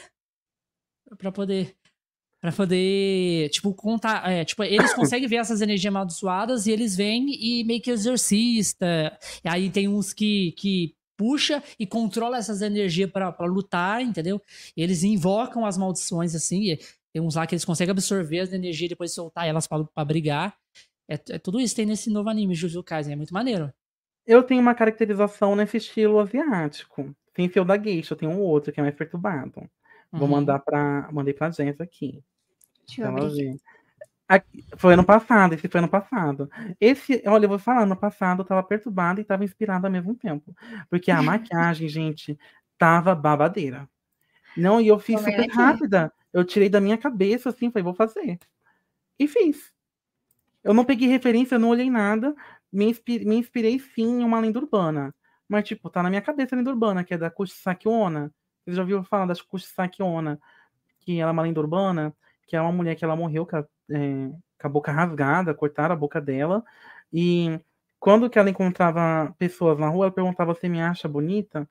para 1.17 1.31
poder 1.31 1.75
para 2.41 2.51
poder 2.51 3.49
tipo 3.49 3.73
contar 3.73 4.29
é, 4.29 4.43
tipo 4.43 4.63
eles 4.63 4.93
conseguem 4.95 5.27
ver 5.29 5.37
essas 5.37 5.61
energias 5.61 5.89
amaldiçoadas 5.93 6.65
e 6.67 6.71
eles 6.71 6.95
vêm 6.95 7.27
e 7.29 7.63
meio 7.63 7.81
que 7.81 7.91
exorcista 7.91 9.17
e 9.43 9.47
aí 9.49 9.69
tem 9.69 9.87
uns 9.87 10.11
que 10.13 10.51
que 10.53 10.95
puxa 11.17 11.63
e 11.79 11.85
controla 11.87 12.37
essas 12.37 12.61
energias 12.61 13.09
pra 13.11 13.31
pra 13.31 13.45
lutar 13.47 14.01
entendeu 14.01 14.41
E 14.75 14.81
eles 14.83 15.03
invocam 15.03 15.65
as 15.65 15.77
maldições 15.77 16.35
assim 16.35 16.71
e 16.73 16.79
tem 17.13 17.21
uns 17.21 17.35
lá 17.35 17.45
que 17.47 17.53
eles 17.55 17.65
conseguem 17.65 17.91
absorver 17.91 18.39
as 18.39 18.53
energias 18.53 18.85
e 18.85 18.89
depois 18.89 19.13
soltar 19.13 19.47
elas 19.47 19.67
pra 19.67 19.83
pra 19.83 20.05
brigar 20.05 20.55
é, 21.09 21.15
é 21.31 21.39
tudo 21.39 21.59
isso 21.59 21.75
tem 21.75 21.85
nesse 21.85 22.09
novo 22.09 22.29
anime 22.29 22.55
Jujutsu 22.55 22.83
Kaisen 22.83 23.13
é 23.13 23.15
muito 23.15 23.33
maneiro 23.33 23.71
Eu 24.25 24.43
tenho 24.43 24.61
uma 24.61 24.75
caracterização 24.75 25.55
nesse 25.55 25.77
estilo 25.77 26.19
asiático. 26.19 27.13
Sem 27.35 27.49
ser 27.49 27.59
o 27.61 27.65
da 27.65 27.77
Geisha, 27.77 28.13
eu 28.13 28.17
tenho 28.17 28.31
um 28.31 28.41
outro 28.41 28.71
que 28.73 28.79
é 28.79 28.83
mais 28.83 28.95
perturbado. 28.95 29.69
Vou 30.11 30.27
Uhum. 30.27 30.27
mandar 30.29 30.59
pra. 30.59 31.09
Mandei 31.11 31.33
pra 31.33 31.51
Jess 31.51 31.81
aqui. 31.81 32.23
Deixa 32.87 33.01
pra 33.01 33.09
eu 33.09 33.09
abrir. 33.09 33.59
Aqui- 34.27 34.65
foi 34.77 34.93
ano 34.93 35.03
passado, 35.03 35.53
esse 35.53 35.67
foi 35.67 35.79
ano 35.79 35.89
passado. 35.89 36.49
Esse, 36.79 37.21
olha, 37.25 37.45
eu 37.45 37.49
vou 37.49 37.59
falar, 37.59 37.83
ano 37.83 37.95
passado 37.95 38.41
eu 38.41 38.45
tava 38.45 38.63
perturbado 38.63 39.19
e 39.19 39.23
tava 39.23 39.43
inspirado 39.43 39.85
ao 39.85 39.91
mesmo 39.91 40.15
tempo. 40.15 40.55
Porque 40.89 41.11
a 41.11 41.21
maquiagem, 41.21 41.87
gente, 41.87 42.37
tava 42.77 43.13
babadeira. 43.13 43.87
Não, 44.55 44.79
e 44.79 44.87
eu 44.87 44.97
fiz 44.99 45.17
Tô 45.17 45.25
vendo 45.25 45.35
super 45.35 45.49
aqui. 45.49 45.55
rápida. 45.57 46.13
Eu 46.31 46.43
tirei 46.43 46.69
da 46.69 46.79
minha 46.81 46.97
cabeça, 46.97 47.49
assim, 47.49 47.69
falei, 47.69 47.83
vou 47.83 47.93
fazer. 47.93 48.39
E 49.19 49.27
fiz. 49.27 49.71
Eu 50.63 50.73
não 50.73 50.85
peguei 50.85 51.07
referência, 51.07 51.55
eu 51.55 51.59
não 51.59 51.69
olhei 51.69 51.89
nada. 51.89 52.33
Me, 52.71 52.85
inspi- 52.85 53.25
me 53.25 53.35
inspirei 53.35 53.77
sim 53.77 54.21
em 54.21 54.23
uma 54.23 54.39
lenda 54.39 54.57
urbana. 54.59 55.13
Mas, 55.47 55.67
tipo, 55.67 55.89
tá 55.89 56.01
na 56.01 56.09
minha 56.09 56.21
cabeça 56.21 56.55
a 56.55 56.57
lenda 56.57 56.71
urbana, 56.71 57.03
que 57.03 57.13
é 57.13 57.17
da 57.17 57.29
Kushisaki 57.29 57.87
Onna. 57.87 58.31
Vocês 58.63 58.75
já 58.77 58.81
ouviram 58.81 59.03
falar 59.03 59.25
da 59.25 59.35
Kushisaki 59.35 60.01
Onna? 60.01 60.39
Que 60.99 61.19
ela 61.19 61.29
é 61.31 61.33
uma 61.33 61.43
lenda 61.43 61.59
urbana, 61.59 62.15
que 62.47 62.55
é 62.55 62.61
uma 62.61 62.71
mulher 62.71 62.95
que 62.95 63.03
ela 63.03 63.15
morreu 63.15 63.45
com 63.45 63.57
a, 63.57 63.65
é, 63.89 64.29
com 64.59 64.67
a 64.67 64.69
boca 64.69 64.91
rasgada, 64.91 65.53
cortaram 65.53 65.93
a 65.93 65.97
boca 65.97 66.21
dela. 66.21 66.63
E 67.11 67.59
quando 67.99 68.29
que 68.29 68.39
ela 68.39 68.49
encontrava 68.49 69.33
pessoas 69.37 69.77
na 69.79 69.87
rua, 69.89 70.05
ela 70.05 70.13
perguntava 70.13 70.53
se 70.55 70.67
me 70.69 70.81
acha 70.81 71.07
bonita. 71.07 71.69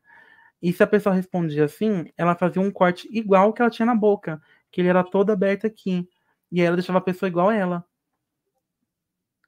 E 0.62 0.73
se 0.73 0.82
a 0.82 0.86
pessoa 0.86 1.15
respondia 1.15 1.65
assim, 1.65 2.07
ela 2.16 2.34
fazia 2.36 2.62
um 2.62 2.70
corte 2.70 3.08
igual 3.10 3.52
que 3.52 3.60
ela 3.60 3.70
tinha 3.70 3.86
na 3.86 3.94
boca, 3.94 4.41
que 4.70 4.81
ele 4.81 4.89
era 4.89 5.02
todo 5.05 5.31
aberto 5.31 5.66
aqui. 5.66 6.08
E 6.50 6.60
aí 6.60 6.66
ela 6.66 6.76
deixava 6.76 6.99
a 6.99 7.02
pessoa 7.02 7.28
igual 7.28 7.50
ela. 7.50 7.84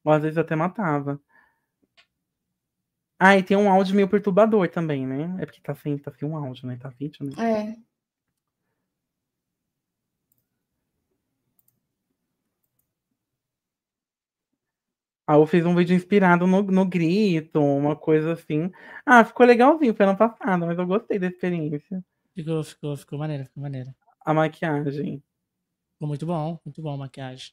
Ou 0.05 0.13
às 0.13 0.23
vezes 0.23 0.39
até 0.39 0.57
matava. 0.57 1.21
Ah, 3.19 3.39
e 3.39 3.43
tem 3.43 3.57
um 3.57 3.71
áudio 3.71 3.95
meio 3.95 4.09
perturbador 4.09 4.69
também, 4.69 5.07
né? 5.07 5.37
É 5.41 5.47
porque 5.47 5.61
tá 5.63 5.75
sem, 5.75 5.97
tá 5.97 6.13
sem 6.13 6.29
um 6.29 6.37
áudio, 6.37 6.67
né? 6.67 6.77
Tá 6.77 6.89
vídeo, 6.91 7.25
né? 7.25 7.33
É. 7.39 7.94
Aí 15.27 15.37
eu 15.37 15.47
fiz 15.47 15.65
um 15.65 15.75
vídeo 15.75 15.97
inspirado 15.97 16.47
no, 16.47 16.63
no 16.63 16.85
grito, 16.85 17.59
uma 17.59 17.97
coisa 17.97 18.33
assim. 18.33 18.71
Ah, 19.07 19.25
ficou 19.25 19.47
legalzinho, 19.47 19.95
foi 19.95 20.05
ano 20.07 20.19
passado, 20.19 20.67
mas 20.67 20.79
eu 20.79 20.87
gostei 20.87 21.19
da 21.19 21.29
experiência. 21.29 22.05
Ficou, 22.35 22.63
ficou, 22.63 22.97
ficou 22.97 23.19
maneiro, 23.19 23.45
ficou 23.45 23.63
maneiro. 23.63 23.95
A 24.21 24.35
maquiagem. 24.35 25.23
Ficou 25.95 26.09
muito 26.09 26.27
bom, 26.27 26.59
muito 26.65 26.83
bom 26.83 26.93
a 26.93 26.97
maquiagem. 26.99 27.53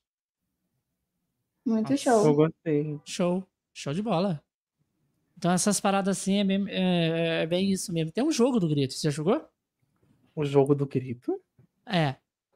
Muito 1.65 1.91
Nossa. 1.91 2.09
Eu 2.09 2.23
show. 2.23 2.35
gostei. 2.35 2.99
Show, 3.05 3.47
show 3.73 3.93
de 3.93 4.01
bola. 4.01 4.43
Então 5.37 5.51
essas 5.51 5.79
paradas 5.79 6.17
assim 6.17 6.39
é 6.39 6.43
bem, 6.43 6.65
é, 6.67 7.43
é 7.43 7.47
bem 7.47 7.71
isso 7.71 7.93
mesmo. 7.93 8.11
Tem 8.11 8.23
um 8.23 8.31
jogo 8.31 8.59
do 8.59 8.67
grito, 8.67 8.93
você 8.93 9.07
já 9.07 9.11
jogou? 9.11 9.47
O 10.35 10.43
jogo 10.43 10.75
do 10.75 10.85
grito? 10.85 11.41
É, 11.85 12.15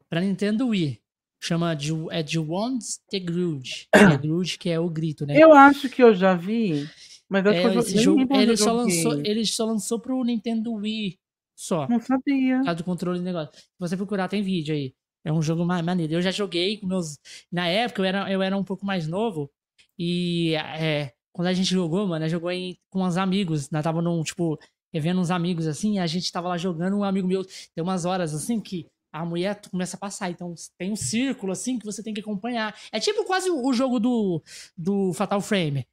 pra 0.09 0.21
Nintendo 0.21 0.67
Wii. 0.67 1.01
Chama 1.45 1.75
de, 1.75 1.91
é 2.11 2.23
de 2.23 2.39
Wants 2.39 2.99
the 3.11 3.19
Grudge. 3.19 3.87
que 3.93 3.99
É 4.15 4.17
Grudge, 4.17 4.57
que 4.57 4.69
é 4.69 4.79
o 4.79 4.89
grito, 4.89 5.25
né? 5.25 5.35
Eu 5.37 5.53
acho 5.53 5.87
que 5.89 6.01
eu 6.01 6.13
já 6.15 6.33
vi, 6.35 6.87
mas 7.29 7.45
acho 7.45 7.57
É, 7.57 7.69
que 7.69 7.77
eu 7.77 7.79
esse 7.81 7.97
jogo, 7.99 8.21
ele, 8.35 8.57
só 8.57 8.71
lançou, 8.73 9.19
ele 9.25 9.45
só 9.45 9.65
lançou 9.65 9.99
pro 9.99 10.23
Nintendo 10.23 10.73
Wii 10.73 11.17
só. 11.55 11.87
Não 11.87 11.99
sabia. 11.99 12.61
Do 12.73 12.83
controle 12.83 13.19
do 13.19 13.25
negócio. 13.25 13.51
Se 13.53 13.61
você 13.79 13.95
procurar, 13.95 14.27
tem 14.27 14.41
vídeo 14.41 14.73
aí. 14.73 14.93
É 15.23 15.31
um 15.31 15.41
jogo 15.41 15.63
ma- 15.65 15.81
maneiro. 15.81 16.13
Eu 16.13 16.21
já 16.21 16.31
joguei 16.31 16.77
com 16.77 16.87
meus. 16.87 17.17
Na 17.51 17.67
época 17.67 18.01
eu 18.01 18.05
era, 18.05 18.31
eu 18.31 18.41
era 18.41 18.55
um 18.57 18.63
pouco 18.63 18.85
mais 18.85 19.07
novo. 19.07 19.49
E 19.97 20.53
é, 20.55 21.11
quando 21.31 21.47
a 21.47 21.53
gente 21.53 21.69
jogou, 21.69 22.07
mano, 22.07 22.23
a 22.25 22.27
gente 22.27 22.31
jogou 22.37 22.51
em- 22.51 22.75
com 22.89 23.03
uns 23.03 23.17
amigos. 23.17 23.69
Nós 23.69 23.83
tava 23.83 24.01
num, 24.01 24.21
tipo, 24.23 24.57
vendo 24.93 25.19
uns 25.19 25.31
amigos 25.31 25.67
assim, 25.67 25.99
a 25.99 26.07
gente 26.07 26.31
tava 26.31 26.47
lá 26.49 26.57
jogando, 26.57 26.97
um 26.97 27.03
amigo 27.03 27.27
meu 27.27 27.43
tem 27.43 27.83
umas 27.83 28.05
horas 28.05 28.33
assim 28.33 28.59
que 28.59 28.85
a 29.21 29.25
mulher 29.25 29.59
começa 29.71 29.95
a 29.95 29.99
passar. 29.99 30.29
Então 30.29 30.53
tem 30.77 30.91
um 30.91 30.95
círculo 30.95 31.51
assim 31.51 31.79
que 31.79 31.85
você 31.85 32.03
tem 32.03 32.13
que 32.13 32.19
acompanhar. 32.21 32.75
É 32.91 32.99
tipo 32.99 33.23
quase 33.25 33.49
o 33.49 33.71
jogo 33.73 33.99
do, 33.99 34.43
do 34.77 35.13
Fatal 35.13 35.41
Frame. 35.41 35.87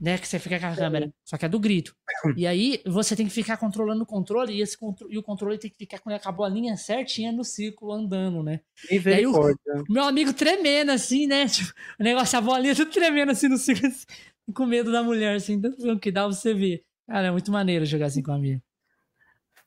Né, 0.00 0.16
que 0.16 0.28
você 0.28 0.38
fica 0.38 0.60
com 0.60 0.66
a 0.66 0.76
câmera, 0.76 1.12
só 1.24 1.36
que 1.36 1.44
é 1.44 1.48
do 1.48 1.58
grito. 1.58 1.92
E 2.36 2.46
aí 2.46 2.80
você 2.86 3.16
tem 3.16 3.26
que 3.26 3.32
ficar 3.32 3.56
controlando 3.56 4.04
o 4.04 4.06
controle 4.06 4.52
e, 4.54 4.60
esse 4.62 4.78
contro- 4.78 5.12
e 5.12 5.18
o 5.18 5.22
controle 5.24 5.58
tem 5.58 5.68
que 5.72 5.76
ficar 5.76 5.98
com 5.98 6.08
a 6.12 6.30
bolinha 6.30 6.76
certinha 6.76 7.32
no 7.32 7.42
círculo 7.42 7.90
andando, 7.92 8.40
né? 8.40 8.60
E 9.10 9.14
aí 9.16 9.26
o, 9.26 9.32
meu 9.88 10.04
amigo 10.04 10.32
tremendo 10.32 10.92
assim, 10.92 11.26
né? 11.26 11.46
Tipo, 11.50 11.72
o 11.98 12.04
negócio, 12.04 12.38
a 12.38 12.40
bolinha 12.40 12.76
tudo 12.76 12.92
tremendo 12.92 13.32
assim 13.32 13.48
no 13.48 13.58
círculo, 13.58 13.88
assim, 13.88 14.04
com 14.54 14.66
medo 14.66 14.92
da 14.92 15.02
mulher, 15.02 15.34
assim, 15.34 15.60
que 16.00 16.12
dá 16.12 16.22
pra 16.22 16.32
você 16.32 16.54
ver. 16.54 16.84
Cara, 17.08 17.26
é 17.26 17.30
muito 17.32 17.50
maneiro 17.50 17.84
jogar 17.84 18.06
assim 18.06 18.22
com 18.22 18.30
a 18.30 18.36
amigo. 18.36 18.62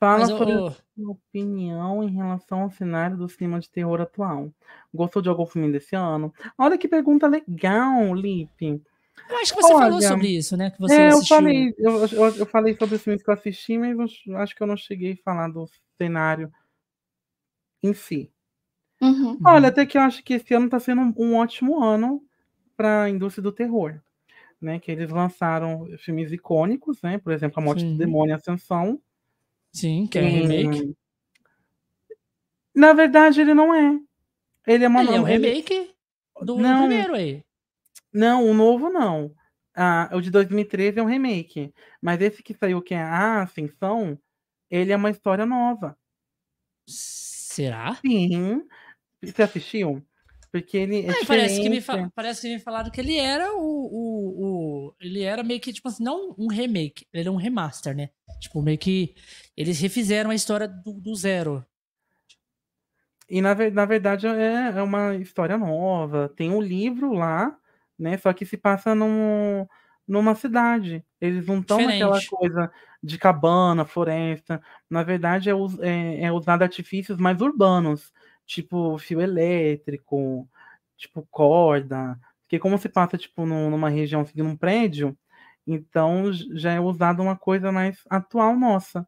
Fala 0.02 0.26
sobre 0.26 0.52
a 0.52 0.72
sua 0.72 1.12
opinião 1.12 2.02
em 2.04 2.10
relação 2.10 2.64
ao 2.64 2.72
cenário 2.72 3.16
do 3.16 3.30
cinema 3.30 3.60
de 3.60 3.70
terror 3.70 4.02
atual. 4.02 4.52
Gostou 4.92 5.22
de 5.22 5.30
algum 5.30 5.46
filme 5.46 5.72
desse 5.72 5.96
ano? 5.96 6.34
Olha 6.58 6.76
que 6.76 6.88
pergunta 6.88 7.28
legal, 7.28 8.12
Lipe. 8.16 8.82
eu 9.30 9.38
acho 9.38 9.54
que 9.54 9.62
você 9.62 9.74
falou 9.74 9.98
Olha, 9.98 10.08
sobre 10.08 10.28
isso, 10.30 10.58
né? 10.58 10.72
Que 10.72 10.80
você 10.80 10.94
É, 10.96 11.06
eu 11.06 11.10
assistiu. 11.10 11.38
falei, 11.38 11.76
eu, 11.78 12.06
eu, 12.08 12.36
eu 12.38 12.46
falei 12.48 12.76
sobre 12.76 12.96
os 12.96 13.04
filmes 13.04 13.22
que 13.22 13.30
eu 13.30 13.34
assisti, 13.36 13.78
mas 13.78 13.96
eu 14.26 14.38
acho 14.38 14.56
que 14.56 14.64
eu 14.64 14.68
não 14.68 14.76
cheguei 14.76 15.14
a 15.14 15.24
falar 15.24 15.50
do 15.50 15.70
cenário 16.00 16.52
em 17.84 17.94
si. 17.94 18.32
Uhum. 19.00 19.38
Olha, 19.46 19.68
até 19.70 19.86
que 19.86 20.00
eu 20.00 20.02
acho 20.02 20.24
que 20.24 20.34
esse 20.34 20.52
ano 20.56 20.66
está 20.66 20.80
sendo 20.80 21.02
um, 21.02 21.14
um 21.16 21.36
ótimo 21.36 21.80
ano 21.84 22.24
para 22.76 23.04
a 23.04 23.10
indústria 23.10 23.44
do 23.44 23.52
terror. 23.52 24.02
Né, 24.60 24.80
que 24.80 24.92
eles 24.92 25.10
lançaram 25.10 25.88
filmes 25.98 26.32
icônicos, 26.32 27.02
né? 27.02 27.18
Por 27.18 27.34
exemplo, 27.34 27.60
A 27.60 27.64
Morte 27.64 27.82
Sim. 27.82 27.94
do 27.94 27.98
Demônio 27.98 28.34
e 28.34 28.36
Ascensão. 28.36 29.02
Sim, 29.74 30.08
que 30.08 30.19
é 30.19 30.22
um 30.22 30.25
Tem- 30.25 30.41
remake. 30.48 30.95
Na 32.75 32.93
verdade, 32.93 33.41
ele 33.41 33.53
não 33.53 33.74
é. 33.74 34.00
Ele 34.67 34.85
é 34.85 34.88
uma 34.88 35.01
Ele 35.03 35.16
é 35.16 35.19
um 35.19 35.24
remake 35.24 35.91
do 36.41 36.58
Não. 36.58 36.80
primeiro 36.88 37.14
aí. 37.16 37.43
Não, 38.14 38.45
o 38.45 38.53
novo 38.53 38.90
não. 38.90 39.33
Ah, 39.75 40.09
o 40.14 40.22
de 40.22 40.30
2013 40.30 41.00
é 41.00 41.03
um 41.03 41.06
remake. 41.08 41.74
Mas 42.01 42.22
esse 42.22 42.43
que 42.43 42.53
saiu, 42.53 42.82
que 42.82 42.93
é 42.93 43.01
a 43.01 43.41
Ascensão, 43.43 44.17
ele 44.69 44.91
é 44.91 44.95
uma 44.95 45.09
história 45.09 45.45
nova. 45.45 45.98
Será? 46.88 47.95
Sim. 47.95 48.64
Você 49.24 49.41
assistiu? 49.43 50.03
Porque 50.51 50.77
ele 50.77 51.06
é 51.06 51.09
É, 51.22 51.25
parece, 51.25 51.61
que 51.61 51.69
me 51.69 51.80
diferente. 51.80 52.06
fa- 52.08 52.11
parece 52.14 52.41
que 52.41 52.53
me 52.53 52.59
falaram 52.59 52.91
que 52.91 53.00
ele 53.00 53.17
era 53.17 53.53
o, 53.53 53.59
o, 53.61 54.43
o- 54.43 54.70
Ele 55.00 55.24
era 55.24 55.43
meio 55.43 55.60
que, 55.60 55.74
tipo 55.74 55.88
assim, 55.88 56.03
não 56.03 56.35
um 56.38 56.48
remake, 56.48 57.06
ele 57.14 57.24
era 57.24 57.32
um 57.32 57.35
remaster, 57.35 57.95
né? 57.95 58.10
Tipo, 58.40 58.61
meio 58.61 58.77
que. 58.77 59.16
Eles 59.56 59.80
refizeram 59.80 60.30
a 60.30 60.35
história 60.35 60.68
do, 60.68 60.93
do 60.93 61.16
zero. 61.16 61.66
E 63.30 63.42
na, 63.42 63.56
na 63.72 63.85
verdade 63.85 64.27
é, 64.27 64.74
é 64.76 64.82
uma 64.82 65.16
história 65.16 65.58
nova. 65.58 66.30
Tem 66.35 66.51
um 66.51 66.61
livro 66.61 67.14
lá, 67.14 67.58
né? 67.98 68.18
Só 68.18 68.34
que 68.34 68.45
se 68.45 68.58
passa 68.58 68.93
num, 68.93 69.66
numa 70.08 70.35
cidade. 70.35 71.03
Eles 71.19 71.45
não 71.45 71.60
estão 71.60 71.82
naquela 71.82 72.19
coisa 72.26 72.72
de 73.01 73.18
cabana, 73.18 73.85
floresta. 73.85 74.61
Na 74.90 75.03
verdade, 75.03 75.50
é, 75.50 75.53
é, 75.82 76.24
é 76.26 76.32
usado 76.32 76.64
artifícios 76.64 77.18
mais 77.18 77.40
urbanos, 77.40 78.11
tipo 78.45 78.98
fio 78.98 79.22
elétrico, 79.22 80.45
tipo 80.98 81.26
corda. 81.32 82.19
Porque 82.52 82.60
como 82.60 82.78
se 82.78 82.90
passa 82.90 83.18
tipo 83.18 83.46
num- 83.46 83.70
numa 83.70 83.88
região 83.90 84.26
seguindo 84.26 84.50
um 84.50 84.58
prédio, 84.58 85.18
então 85.66 86.34
já 86.34 86.74
é 86.74 86.82
usado 86.82 87.22
uma 87.24 87.38
coisa 87.38 87.72
mais 87.72 88.00
atual 88.10 88.58
nossa. 88.60 89.08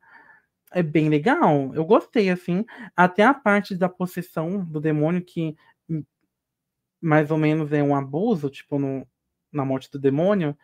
É 0.72 0.82
bem 0.82 1.10
legal. 1.10 1.76
Eu 1.76 1.84
gostei, 1.84 2.30
assim. 2.30 2.66
Até 2.96 3.24
a 3.26 3.34
parte 3.34 3.76
da 3.76 3.90
possessão 3.90 4.64
do 4.64 4.80
demônio, 4.80 5.22
que 5.22 5.58
hum, 5.90 6.06
mais 7.02 7.32
ou 7.32 7.38
menos 7.38 7.74
é 7.74 7.84
um 7.84 7.96
abuso, 7.96 8.50
tipo, 8.50 8.80
no, 8.80 9.06
na 9.52 9.66
morte 9.66 9.92
do 9.92 10.00
demônio, 10.00 10.58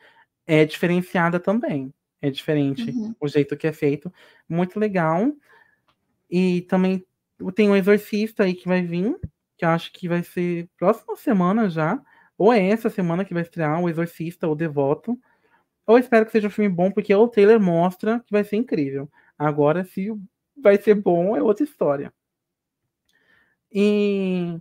é 0.48 0.66
diferenciada 0.66 1.40
também. 1.40 1.94
É 2.22 2.32
diferente 2.32 2.92
Uhum. 2.92 3.16
o 3.20 3.28
jeito 3.28 3.58
que 3.58 3.68
é 3.68 3.74
feito. 3.74 4.14
Muito 4.50 4.80
legal. 4.80 5.34
E 6.30 6.62
também 6.64 7.06
tem 7.56 7.70
um 7.70 7.76
exorcista 7.76 8.44
aí 8.44 8.54
que 8.54 8.68
vai 8.68 8.82
vir, 8.82 9.18
que 9.58 9.66
eu 9.66 9.70
acho 9.70 9.92
que 9.92 10.08
vai 10.08 10.24
ser 10.24 10.70
próxima 10.78 11.16
semana 11.16 11.70
já. 11.70 12.02
Ou 12.40 12.54
é 12.54 12.70
essa 12.70 12.90
semana 12.90 13.26
que 13.26 13.34
vai 13.34 13.44
estrear 13.44 13.82
o 13.84 13.90
Exorcista, 13.90 14.48
o 14.48 14.56
Devoto. 14.56 15.20
Eu 15.86 15.98
espero 15.98 16.26
que 16.26 16.32
seja 16.32 16.48
um 16.48 16.52
filme 16.52 16.70
bom, 16.74 16.90
porque 16.90 17.14
o 17.14 17.28
trailer 17.28 17.60
mostra 17.60 18.22
que 18.26 18.32
vai 18.32 18.46
ser 18.46 18.56
incrível. 18.56 19.10
Agora, 19.38 19.84
se 19.84 20.10
vai 20.58 20.78
ser 20.82 20.96
bom, 20.96 21.36
é 21.36 21.44
outra 21.44 21.66
história. 21.66 22.14
E 23.72 24.58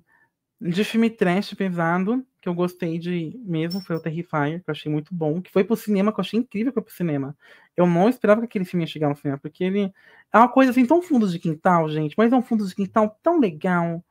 de 0.60 0.82
filme 0.82 1.08
trash 1.08 1.54
pesado, 1.54 2.26
que 2.40 2.48
eu 2.48 2.54
gostei 2.54 2.98
de 2.98 3.40
mesmo, 3.44 3.80
foi 3.80 3.94
o 3.94 4.00
Terrifier, 4.00 4.60
que 4.62 4.68
eu 4.68 4.72
achei 4.72 4.90
muito 4.90 5.14
bom. 5.14 5.40
Que 5.40 5.52
foi 5.52 5.62
pro 5.62 5.76
cinema, 5.76 6.12
que 6.12 6.18
eu 6.18 6.22
achei 6.22 6.40
incrível 6.40 6.72
que 6.72 6.74
foi 6.74 6.82
pro 6.82 6.92
cinema. 6.92 7.36
Eu 7.76 7.86
não 7.86 8.08
esperava 8.08 8.40
que 8.40 8.46
aquele 8.46 8.64
filme 8.64 8.82
ia 8.82 8.88
chegar 8.88 9.08
no 9.08 9.16
cinema, 9.16 9.38
porque 9.38 9.62
ele 9.62 9.92
é 10.32 10.38
uma 10.38 10.48
coisa 10.48 10.72
assim 10.72 10.84
tão 10.84 11.00
fundo 11.00 11.28
de 11.28 11.38
quintal, 11.38 11.88
gente, 11.88 12.16
mas 12.18 12.32
é 12.32 12.36
um 12.36 12.42
fundo 12.42 12.66
de 12.66 12.74
quintal 12.74 13.16
tão 13.22 13.38
legal, 13.38 14.04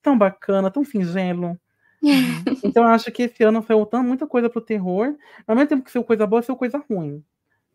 tão 0.00 0.16
bacana, 0.16 0.70
tão 0.70 0.84
singelo. 0.84 1.58
Então 2.64 2.84
eu 2.84 2.90
acho 2.90 3.10
que 3.12 3.24
esse 3.24 3.42
ano 3.42 3.62
foi 3.62 3.76
tão 3.86 4.02
muita 4.02 4.26
coisa 4.26 4.48
pro 4.48 4.60
terror. 4.60 5.16
Ao 5.46 5.54
mesmo 5.54 5.68
tempo 5.68 5.84
que 5.84 5.90
saiu 5.90 6.04
coisa 6.04 6.26
boa, 6.26 6.42
saiu 6.42 6.56
coisa 6.56 6.82
ruim. 6.88 7.24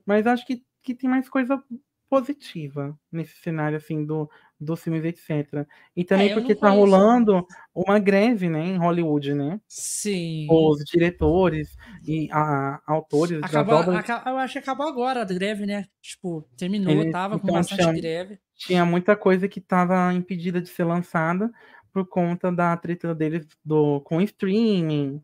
Mas 0.05 0.25
acho 0.27 0.45
que, 0.45 0.63
que 0.83 0.93
tem 0.95 1.09
mais 1.09 1.27
coisa 1.29 1.61
positiva 2.09 2.97
nesse 3.11 3.35
cenário, 3.37 3.77
assim, 3.77 4.05
do, 4.05 4.29
dos 4.59 4.81
filmes, 4.81 5.03
etc. 5.03 5.67
E 5.95 6.03
também 6.03 6.29
É, 6.29 6.33
porque 6.33 6.53
tá 6.55 6.69
conheço 6.69 6.79
rolando 6.91 7.45
uma 7.73 7.97
greve, 7.99 8.47
né, 8.47 8.63
em 8.63 8.77
Hollywood, 8.77 9.33
né? 9.33 9.59
Sim. 9.67 10.47
Os 10.49 10.83
diretores 10.85 11.75
e 12.07 12.29
a, 12.31 12.79
autores 12.85 13.41
Acabou, 13.43 13.73
das 13.73 13.87
obras 13.87 13.99
aca- 14.09 14.29
eu 14.29 14.37
acho 14.37 14.53
que 14.53 14.59
acabou 14.59 14.87
agora 14.87 15.21
a 15.21 15.25
greve, 15.25 15.65
né? 15.65 15.87
Tipo, 16.01 16.47
terminou, 16.55 16.93
Eles- 16.93 17.11
tava 17.11 17.39
com 17.39 17.45
então, 17.47 17.55
bastante 17.55 17.81
tinha- 17.81 17.93
greve. 17.93 18.39
tinha 18.55 18.85
muita 18.85 19.15
coisa 19.15 19.47
que 19.47 19.59
estava 19.59 20.13
impedida 20.13 20.61
de 20.61 20.69
ser 20.69 20.83
lançada 20.83 21.51
por 21.95 22.05
conta 22.05 22.51
da 22.51 22.75
treta 22.75 23.15
deles 23.15 23.47
do, 23.63 24.01
com 24.01 24.19
streaming 24.19 25.23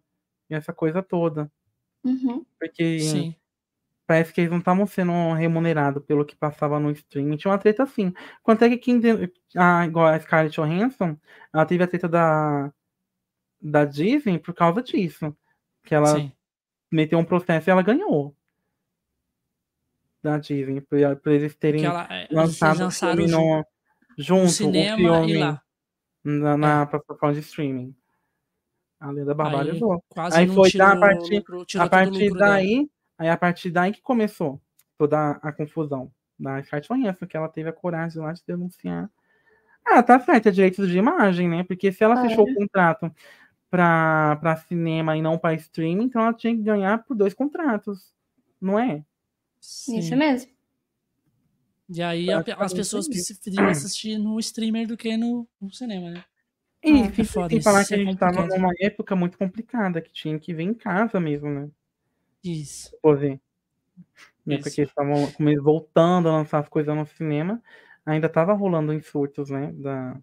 e 0.50 0.56
essa 0.56 0.72
coisa 0.72 1.04
toda. 1.04 1.52
Uhum. 2.02 2.46
Porque 2.58 2.98
Sim. 3.02 3.36
parece 4.08 4.32
que 4.32 4.40
eles 4.40 4.52
não 4.52 4.60
estavam 4.60 4.88
sendo 4.88 5.34
remunerados 5.34 6.02
pelo 6.06 6.24
que 6.24 6.34
passava 6.34 6.80
no 6.80 6.90
streaming. 6.92 7.36
Tinha 7.36 7.52
uma 7.52 7.58
treta 7.58 7.84
assim. 7.84 8.14
Quanto 8.42 8.64
é 8.64 8.70
que 8.70 8.78
quem. 8.78 9.02
Ah, 9.54 9.86
igual 9.86 10.08
a 10.08 10.18
Scarlett 10.18 10.56
Johansson, 10.56 11.18
ela 11.54 11.66
teve 11.66 11.84
a 11.84 11.88
treta 11.88 12.08
da, 12.08 12.72
da 13.62 13.84
Disney 13.84 14.40
por 14.40 14.54
causa 14.54 14.82
disso. 14.82 15.36
Que 15.84 15.94
ela 15.94 16.16
Sim. 16.16 16.32
meteu 16.90 17.20
um 17.20 17.26
processo 17.26 17.70
e 17.70 17.72
ela 17.72 17.82
ganhou. 17.82 18.34
Da 20.24 20.38
Disney, 20.38 20.80
por, 20.80 20.98
por 21.18 21.34
eles 21.34 21.54
terem 21.54 21.84
ela, 21.84 22.08
é, 22.10 22.20
eles 22.20 22.32
lançado 22.32 22.78
o 22.78 22.84
lançaram 22.84 23.18
filme 23.18 23.30
no, 23.30 23.66
junto 24.18 24.44
no 24.44 24.46
o 24.46 24.50
cinema 24.50 24.96
filme 24.96 25.34
e 25.34 25.38
lá. 25.38 25.62
Na, 26.24 26.58
na 26.58 26.86
plataforma 26.86 27.34
de 27.34 27.40
streaming. 27.42 27.96
A 29.00 29.10
Lenda 29.12 29.34
Barbária 29.34 29.72
Aí 29.72 29.78
usou. 29.78 30.04
quase 30.10 30.38
Aí 30.38 30.46
não 30.46 30.54
foi 30.56 30.70
tirou 30.70 30.88
da 30.88 31.00
partir, 31.00 31.36
lucro- 31.36 31.66
tirou 31.66 31.86
a 31.86 31.90
partir 31.90 32.12
lucro 32.26 32.38
dela. 32.40 32.52
daí, 32.52 32.90
aí 33.18 33.30
a 33.30 33.38
partir 33.38 33.72
daí 33.72 33.92
que 33.92 34.02
começou 34.02 34.62
toda 34.98 35.32
a 35.42 35.52
confusão 35.52 36.12
da 36.38 36.62
Scarlett 36.64 36.88
Johansson, 36.88 37.26
que 37.26 37.36
ela 37.38 37.50
teve 37.50 37.70
a 37.70 37.74
coragem 37.74 38.22
lá 38.22 38.32
de 38.34 38.44
denunciar. 38.46 39.10
Ah, 39.86 40.04
tá 40.04 40.20
certo, 40.20 40.48
é 40.50 40.52
direito 40.52 40.86
de 40.88 40.98
imagem, 40.98 41.50
né? 41.50 41.64
Porque 41.64 41.92
se 41.92 42.04
ela 42.04 42.24
É. 42.24 42.30
fechou 42.30 42.48
o 42.48 42.54
contrato 42.54 43.12
pra, 43.70 44.38
pra 44.40 44.56
cinema 44.58 45.18
e 45.18 45.22
não 45.22 45.38
pra 45.40 45.56
streaming, 45.56 46.04
então 46.06 46.22
ela 46.22 46.34
tinha 46.34 46.56
que 46.56 46.62
ganhar 46.62 47.04
por 47.04 47.16
dois 47.16 47.34
contratos, 47.34 48.14
não 48.62 48.78
é? 48.78 49.04
Isso 49.60 50.16
mesmo. 50.16 50.52
E 51.94 52.02
aí 52.02 52.32
a- 52.32 52.44
as 52.60 52.74
pessoas 52.74 53.08
preferiam 53.08 53.68
assistir 53.68 54.18
no 54.18 54.40
streamer 54.40 54.88
do 54.88 54.96
que 54.96 55.18
no, 55.18 55.48
no 55.60 55.74
cinema, 55.74 56.10
né? 56.12 56.24
E 56.84 56.90
Ah, 56.92 57.06
é 57.06 57.24
foda 57.24 57.50
sem 57.50 57.58
isso, 57.60 57.64
falar 57.64 57.86
que 57.86 57.94
a 57.94 57.98
é 57.98 58.00
gente 58.00 58.18
tava 58.18 58.32
complicado. 58.34 58.60
numa 58.60 58.74
época 58.80 59.16
muito 59.16 59.38
complicada, 59.38 60.02
que 60.02 60.12
tinha 60.12 60.40
que 60.40 60.54
ver 60.54 60.64
em 60.64 60.74
casa 60.74 61.20
mesmo, 61.20 61.50
né? 61.50 61.70
Isso. 62.44 62.92
Pô, 63.02 63.16
ver. 63.16 63.40
Na 64.46 64.54
época 64.56 64.70
Isso. 64.70 64.76
que 64.76 64.82
eles 64.82 64.90
estavam 64.92 65.34
voltando 65.64 66.30
a 66.30 66.32
lançar 66.34 66.60
as 66.60 66.70
coisas 66.70 66.96
no 66.96 67.06
cinema, 67.06 67.62
ainda 68.06 68.28
tava 68.28 68.54
rolando 68.54 68.92
em 68.94 69.02
surtos, 69.02 69.50
né? 69.50 69.72
Da, 69.74 70.18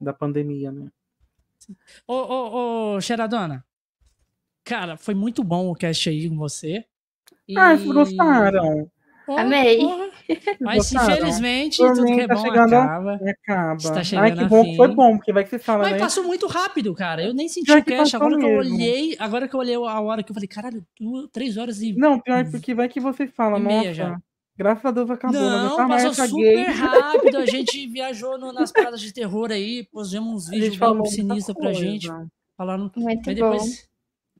da 0.00 0.12
pandemia, 0.12 0.70
né? 0.70 0.90
Ô, 2.06 2.14
ô, 2.14 2.94
ô, 2.96 3.00
Xeradona. 3.00 3.64
Cara, 4.64 4.96
foi 4.96 5.14
muito 5.14 5.42
bom 5.44 5.70
o 5.70 5.74
cast 5.74 6.08
aí 6.08 6.28
com 6.28 6.36
você. 6.36 6.84
Ah, 7.56 7.76
vocês 7.76 7.92
gostaram? 7.92 8.90
Ô, 9.26 9.38
Amei. 9.38 9.78
porra. 9.78 10.05
Mas 10.60 10.92
infelizmente, 10.92 11.76
tudo 11.78 12.04
que 12.04 12.20
é 12.20 12.26
tá 12.26 12.34
bom 12.34 12.40
chegando 12.42 12.74
acaba. 12.74 13.14
Acaba. 13.14 13.74
Está 13.76 13.94
Ai, 13.96 14.04
chegando 14.04 14.36
que 14.36 14.44
a 14.44 14.48
bom 14.48 14.64
que 14.64 14.76
foi 14.76 14.88
fim. 14.88 14.94
bom, 14.94 15.16
porque 15.16 15.32
vai 15.32 15.44
que 15.44 15.50
você 15.50 15.58
fala, 15.58 15.82
Mas 15.84 15.92
né? 15.92 15.98
passou 15.98 16.24
muito 16.24 16.46
rápido, 16.46 16.94
cara. 16.94 17.22
Eu 17.24 17.34
nem 17.34 17.48
senti 17.48 17.66
Pior 17.66 17.78
o 17.80 17.84
que 17.84 17.90
cast. 17.96 18.16
Agora 18.16 18.38
que 18.38 18.44
eu 18.44 18.48
mesmo. 18.58 18.74
olhei, 18.74 19.16
agora 19.18 19.48
que 19.48 19.54
eu 19.54 19.60
olhei 19.60 19.74
a 19.74 20.00
hora 20.00 20.22
que 20.22 20.30
eu 20.30 20.34
falei, 20.34 20.48
caralho, 20.48 20.84
duas- 21.00 21.28
três 21.32 21.56
horas 21.56 21.80
e. 21.82 21.92
Não, 21.94 22.18
pior 22.20 22.38
é 22.38 22.44
porque 22.50 22.74
vai 22.74 22.88
que 22.88 23.00
você 23.00 23.26
fala, 23.26 23.58
nossa, 23.58 23.94
já. 23.94 24.16
graças 24.56 24.84
a 24.84 24.90
Deus 24.90 25.10
acabou, 25.10 25.40
não 25.40 25.76
Não, 25.78 25.88
mais 25.88 26.04
passou 26.04 26.26
super 26.26 26.42
gay. 26.42 26.64
rápido. 26.64 27.36
A 27.38 27.46
gente 27.46 27.86
viajou 27.88 28.38
no- 28.38 28.52
nas 28.52 28.72
paradas 28.72 29.00
de 29.00 29.12
terror 29.12 29.50
aí, 29.50 29.86
pusemos 29.92 30.44
uns 30.44 30.48
vídeos 30.50 30.76
bem 30.76 31.04
sinistros 31.06 31.56
pra 31.56 31.66
coisa. 31.66 31.80
gente. 31.80 32.08
Falando. 32.56 32.90
Muito 32.96 33.22
Mas 33.26 33.38
bom. 33.38 33.58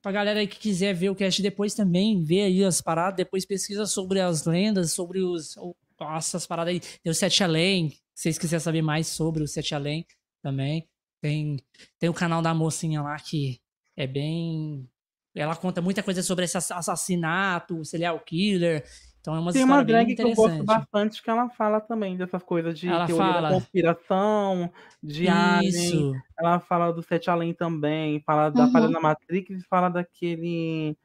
Pra 0.07 0.13
galera 0.13 0.39
aí 0.39 0.47
que 0.47 0.61
quiser 0.61 0.95
ver 0.95 1.11
o 1.11 1.17
cast 1.17 1.43
depois 1.43 1.75
também, 1.75 2.23
ver 2.23 2.43
aí 2.43 2.63
as 2.63 2.81
paradas, 2.81 3.17
depois 3.17 3.45
pesquisa 3.45 3.87
sobre 3.87 4.21
as 4.21 4.45
lendas, 4.47 4.93
sobre 4.93 5.19
os. 5.21 5.57
Nossa, 5.99 6.37
as 6.37 6.47
paradas 6.47 6.75
aí. 6.75 6.81
Tem 7.03 7.11
o 7.11 7.15
Sete 7.15 7.43
Além. 7.43 7.91
Se 8.15 8.23
vocês 8.23 8.39
quiserem 8.39 8.63
saber 8.63 8.83
mais 8.83 9.09
sobre 9.09 9.43
o 9.43 9.49
Sete 9.49 9.75
Além 9.75 10.07
também. 10.41 10.89
Tem, 11.21 11.57
tem 11.99 12.09
o 12.09 12.15
canal 12.15 12.41
da 12.41 12.55
mocinha 12.55 13.03
lá 13.03 13.17
que 13.17 13.59
é 13.97 14.07
bem. 14.07 14.89
Ela 15.35 15.57
conta 15.57 15.83
muita 15.83 16.05
coisa 16.05 16.23
sobre 16.23 16.45
esse 16.45 16.57
ass- 16.57 16.71
assassinato, 16.71 17.85
serial 17.85 18.21
killer. 18.21 18.85
Então 19.27 19.35
é 19.35 19.41
uma 19.41 19.53
Tem 19.53 19.65
uma 19.65 19.83
drag 19.83 20.15
que 20.15 20.23
eu 20.23 20.33
gosto 20.37 20.63
bastante 20.63 21.21
que 21.21 21.29
ela 21.29 21.49
fala 21.51 21.81
também 21.81 22.17
dessas 22.17 22.45
coisas 22.45 22.79
de 22.79 22.87
Ela 22.87 23.07
teoria 23.09 23.27
fala. 23.33 23.49
da 23.49 23.55
conspiração, 23.57 24.73
de 25.03 25.27
alien. 25.27 25.69
Isso. 25.69 26.13
Ela 26.39 26.61
fala 26.61 26.93
do 26.93 27.03
Sete 27.03 27.29
Além 27.29 27.53
também, 27.53 28.21
fala 28.21 28.51
da 28.51 28.67
Uhum. 28.67 28.89
na 28.89 29.01
Matrix 29.01 29.67
fala 29.69 29.89
daquele. 29.89 30.97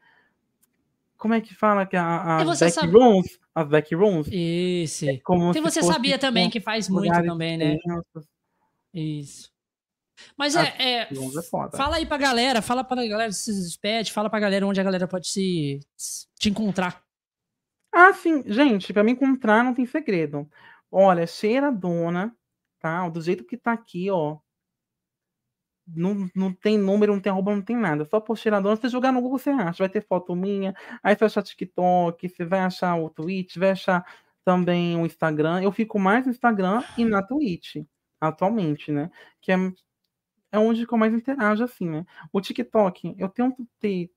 Como 1.18 1.34
é 1.34 1.42
que 1.42 1.56
fala 1.56 1.84
que 1.88 1.98
a, 1.98 2.44
você 2.44 2.66
back 2.66 2.76
sabe- 2.76 2.94
rooms? 2.94 3.40
As 3.56 3.68
back 3.68 3.96
rooms? 3.96 4.28
Isso. 4.32 5.06
Como 5.24 5.52
Que 5.52 5.58
se 5.58 5.64
você 5.64 5.82
sabia 5.82 6.20
também 6.20 6.48
que 6.48 6.60
faz 6.62 6.88
muito 6.90 7.12
também, 7.24 7.58
né? 7.58 7.76
tensos. 7.84 8.30
Isso. 8.94 9.52
Mas 10.38 10.56
é, 10.56 10.76
é, 10.78 10.92
é. 11.02 11.10
Fala 11.76 11.96
aí 11.96 12.06
pra 12.06 12.18
galera, 12.20 12.62
fala 12.62 12.84
pra 12.84 12.98
galera 13.08 13.32
se 13.32 13.52
despede, 13.52 14.12
fala 14.12 14.30
pra 14.30 14.40
galera 14.40 14.68
onde 14.68 14.80
a 14.80 14.84
galera 14.84 15.08
pode 15.08 15.28
se- 15.28 15.80
te 16.38 16.50
encontrar. 16.52 17.02
Ah, 17.94 18.14
sim, 18.14 18.44
gente, 18.48 18.94
pra 18.94 19.04
me 19.04 19.12
encontrar 19.12 19.64
não 19.64 19.74
tem 19.74 19.86
segredo. 19.86 20.50
Olha, 20.90 21.26
cheiradona, 21.28 22.36
tá? 22.80 23.08
Do 23.10 23.22
jeito 23.22 23.44
que 23.46 23.58
tá 23.58 23.74
aqui, 23.74 24.10
ó. 24.10 24.40
Não, 25.88 26.30
não 26.36 26.54
tem 26.54 26.78
número, 26.78 27.14
não 27.14 27.20
tem 27.22 27.32
arroba, 27.32 27.54
não 27.56 27.62
tem 27.62 27.76
nada. 27.76 28.06
Só 28.06 28.20
por 28.20 28.38
cheiradona, 28.38 28.76
você 28.76 28.88
jogar 28.88 29.12
no 29.12 29.22
Google, 29.22 29.40
você 29.40 29.50
acha. 29.50 29.84
Vai 29.84 29.90
ter 29.90 30.06
foto 30.06 30.36
minha, 30.36 30.74
aí 31.04 31.14
você 31.16 31.20
vai 31.20 31.28
achar 31.28 31.44
TikTok, 31.44 32.30
você 32.30 32.46
vai 32.46 32.60
achar 32.62 32.96
o 32.96 33.10
Twitch, 33.10 33.58
vai 33.58 33.72
achar 33.72 34.06
também 34.46 34.96
o 34.98 35.06
Instagram. 35.06 35.62
Eu 35.62 35.72
fico 35.72 36.00
mais 36.00 36.26
no 36.26 36.32
Instagram 36.32 36.84
e 36.98 37.04
na 37.06 37.22
Twitch, 37.24 37.78
atualmente, 38.22 38.92
né? 38.92 39.10
Que 39.42 39.52
é, 39.52 39.56
é 40.52 40.60
onde 40.60 40.86
eu 40.90 40.98
mais 40.98 41.14
interajo, 41.14 41.64
assim, 41.64 41.90
né? 41.90 42.06
O 42.34 42.42
TikTok, 42.42 43.16
eu 43.18 43.30
tento 43.30 43.68
ter, 43.80 44.12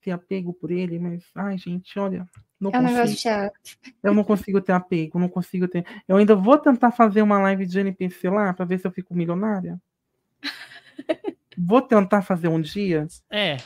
ter 0.00 0.10
apego 0.12 0.52
por 0.52 0.70
ele, 0.70 0.98
mas, 0.98 1.24
ai, 1.34 1.58
gente, 1.58 1.98
olha, 1.98 2.26
não 2.60 2.70
É 2.72 2.78
um 2.78 2.82
negócio 2.82 3.02
consigo. 3.02 3.20
chato. 3.20 3.60
Eu 4.02 4.14
não 4.14 4.24
consigo 4.24 4.60
ter 4.60 4.72
apego, 4.72 5.18
não 5.18 5.28
consigo 5.28 5.68
ter. 5.68 5.84
Eu 6.06 6.16
ainda 6.16 6.34
vou 6.34 6.58
tentar 6.58 6.90
fazer 6.92 7.22
uma 7.22 7.38
live 7.40 7.66
de 7.66 7.78
NPC 7.80 8.28
lá 8.30 8.52
pra 8.52 8.64
ver 8.64 8.78
se 8.78 8.86
eu 8.86 8.90
fico 8.92 9.14
milionária. 9.14 9.80
Vou 11.56 11.82
tentar 11.82 12.22
fazer 12.22 12.48
um 12.48 12.60
dia. 12.60 13.06
É. 13.30 13.56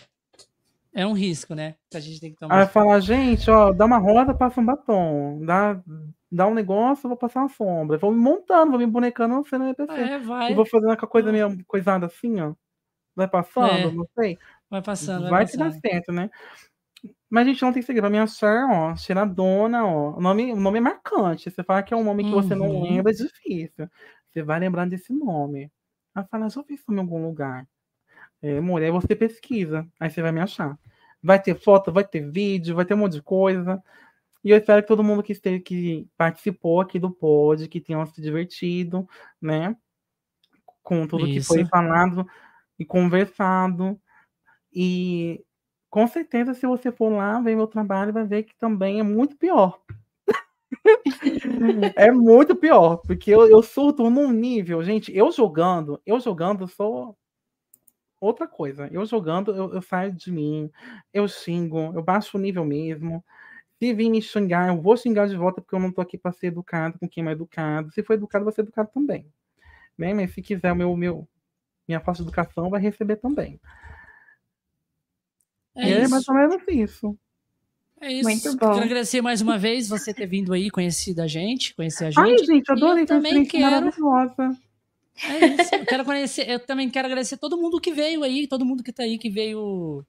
É 0.95 1.07
um 1.07 1.13
risco, 1.13 1.55
né? 1.55 1.75
Que 1.91 1.97
a 1.97 2.01
gente 2.01 2.21
tem 2.21 2.31
que 2.35 2.43
Aí 2.45 2.49
tomar. 2.49 2.67
falar, 2.69 3.01
gente, 3.01 3.51
ó, 3.51 3.73
dá 3.73 3.85
uma 3.87 3.99
roda, 3.99 4.35
passa 4.35 4.61
um 4.61 4.65
batom. 4.65 5.41
Dá, 5.45 5.81
dá 6.31 6.47
um 6.47 6.55
negócio, 6.55 7.05
eu 7.07 7.09
vou 7.11 7.17
passar 7.19 7.41
uma 7.41 7.49
sombra. 7.49 7.99
Vou 7.99 8.13
me 8.13 8.19
montando, 8.19 8.71
vou 8.73 8.79
me 8.81 8.87
bonecando 8.87 9.35
no 9.35 9.45
cena 9.47 9.65
NPC. 9.67 9.93
É, 9.93 10.19
vai. 10.19 10.53
E 10.53 10.55
vou 10.55 10.65
fazendo 10.67 10.91
aquela 10.93 11.11
coisa 11.11 11.31
meio 11.33 11.63
coisada 11.67 12.07
assim, 12.07 12.41
ó. 12.41 12.55
Vai 13.15 13.29
passando, 13.29 13.89
É. 13.89 13.93
não 13.93 14.07
sei. 14.19 14.39
Vai 14.73 14.81
passando, 14.83 15.21
vai, 15.25 15.31
Vai 15.31 15.45
dá 15.45 15.65
passando. 15.67 15.81
certo, 15.83 16.13
né? 16.13 16.31
Mas 17.29 17.47
a 17.47 17.51
gente 17.51 17.63
não 17.63 17.73
tem 17.73 17.83
segredo. 17.83 18.03
Pra 18.05 18.11
me 18.11 18.19
achar, 18.19 18.67
ó, 18.71 18.97
cheiradona, 18.97 19.85
ó. 19.87 20.17
O 20.17 20.21
nome, 20.21 20.53
o 20.53 20.57
nome 20.57 20.79
é 20.79 20.81
marcante. 20.81 21.51
Você 21.51 21.63
fala 21.63 21.83
que 21.83 21.93
é 21.93 21.97
um 21.97 22.05
nome 22.05 22.25
que 22.25 22.31
você 22.31 22.55
não 22.55 22.69
Uhum. 22.69 22.83
lembra, 22.83 23.13
é 23.13 23.15
difícil. 23.15 23.89
Você 24.31 24.43
vai 24.43 24.59
lembrar 24.59 24.87
desse 24.87 25.13
nome. 25.13 25.71
Aí 26.15 26.25
fala, 26.31 26.49
já 26.49 26.61
ouvi 26.61 26.75
isso 26.75 26.85
em 26.91 26.99
algum 26.99 27.23
lugar. 27.27 27.67
É, 28.43 28.61
mulher, 28.61 28.87
aí 28.87 28.93
você 28.93 29.15
pesquisa. 29.15 29.87
Aí 30.01 30.11
você 30.11 30.23
vai 30.23 30.33
me 30.33 30.41
achar. 30.41 30.79
Vai 31.23 31.41
ter 31.43 31.55
foto, 31.55 31.93
vai 31.93 32.05
ter 32.05 32.31
vídeo, 32.31 32.75
vai 32.75 32.85
ter 32.87 32.95
um 32.95 32.99
monte 32.99 33.13
de 33.15 33.23
coisa. 33.23 33.83
E 34.45 34.51
eu 34.51 34.59
espero 34.59 34.83
que 34.83 34.89
todo 34.89 35.05
mundo 35.05 35.23
que, 35.23 35.33
esteve, 35.33 35.61
que 35.61 36.09
participou 36.17 36.81
aqui 36.81 36.99
do 36.99 37.11
pod, 37.11 37.69
que 37.69 37.81
tenha 37.81 38.05
se 38.07 38.21
divertido, 38.23 39.07
né? 39.41 39.77
Com 40.83 41.07
tudo 41.07 41.29
que 41.29 41.41
foi 41.41 41.61
Isso. 41.61 41.71
falado 41.71 42.27
e 42.79 42.85
conversado. 42.85 44.01
E 44.73 45.45
com 45.91 46.07
certeza, 46.07 46.55
se 46.55 46.67
você 46.67 46.91
for 46.91 47.11
lá 47.11 47.41
ver 47.41 47.57
meu 47.57 47.67
trabalho, 47.67 48.13
vai 48.13 48.25
ver 48.25 48.45
que 48.45 48.55
também 48.57 49.01
é 49.01 49.03
muito 49.03 49.37
pior. 49.37 49.81
é 51.97 52.11
muito 52.11 52.57
pior, 52.57 52.97
porque 52.97 53.31
eu, 53.31 53.49
eu 53.49 53.63
surto 53.63 54.09
num 54.09 54.33
nível, 54.33 54.83
gente, 54.83 55.15
eu 55.15 55.31
jogando, 55.31 56.01
eu 56.07 56.19
jogando, 56.19 56.65
eu 56.65 56.69
sou 56.69 57.17
outra 58.23 58.47
coisa. 58.47 58.89
Eu 58.93 59.05
jogando, 59.05 59.55
eu, 59.55 59.75
eu 59.75 59.83
saio 59.83 60.13
de 60.13 60.31
mim, 60.31 60.71
eu 61.13 61.27
xingo, 61.29 61.93
eu 61.95 62.03
baixo 62.03 62.39
o 62.39 62.41
nível 62.41 62.65
mesmo. 62.65 63.25
Se 63.79 63.93
vir 63.93 64.09
me 64.11 64.23
xingar, 64.23 64.69
eu 64.69 64.81
vou 64.81 64.97
xingar 64.97 65.27
de 65.29 65.37
volta, 65.37 65.61
porque 65.61 65.75
eu 65.75 65.81
não 65.81 65.93
tô 65.93 66.01
aqui 66.01 66.17
para 66.17 66.33
ser 66.33 66.49
educado 66.49 66.99
com 66.99 67.09
quem 67.09 67.27
é 67.27 67.33
educado. 67.33 67.91
Se 67.93 68.03
for 68.03 68.15
educado, 68.15 68.45
vai 68.45 68.55
ser 68.55 68.63
educado 68.63 68.91
também. 68.95 69.27
Né? 69.99 70.15
Mas 70.15 70.33
se 70.33 70.41
quiser 70.41 70.73
o 70.73 70.77
meu, 70.77 70.97
meu, 70.97 71.29
minha 71.87 72.01
falta 72.01 72.23
de 72.23 72.29
educação, 72.29 72.71
vai 72.71 72.81
receber 72.81 73.17
também. 73.17 73.61
É, 75.75 75.91
É, 75.91 76.09
mais 76.09 76.29
ou 76.29 76.35
menos 76.35 76.63
isso. 76.69 77.19
É 78.01 78.13
isso. 78.13 78.29
Muito 78.29 78.51
bom. 78.57 78.73
Quero 78.73 78.85
agradecer 78.85 79.21
mais 79.23 79.41
uma 79.41 79.57
vez 79.57 79.89
você 79.89 80.13
ter 80.13 80.27
vindo 80.27 80.53
aí, 80.53 80.71
conhecido 80.71 81.21
a 81.23 81.27
gente, 81.27 81.75
conhecer 81.75 82.07
a 82.07 82.11
gente. 82.11 82.19
Ai, 82.19 82.39
gente, 82.39 82.71
adorei 82.71 83.03
E 83.03 83.05
eu 83.05 83.07
também 83.07 83.33
essa 83.33 83.43
experiência 83.43 83.59
quero. 83.59 83.71
maravilhosa. 83.71 84.59
É 85.25 85.47
isso. 85.63 85.75
Eu 85.75 85.87
quero 85.87 86.05
conhecer, 86.05 86.49
eu 86.51 86.59
também 86.59 86.91
quero 86.91 87.07
agradecer 87.07 87.37
todo 87.37 87.57
mundo 87.57 87.81
que 87.81 87.93
veio 87.93 88.23
aí, 88.25 88.47
todo 88.49 88.65
mundo 88.65 88.83
que 88.83 88.93
tá 88.93 89.05
aí, 89.05 89.19
que 89.19 89.31
veio 89.31 90.05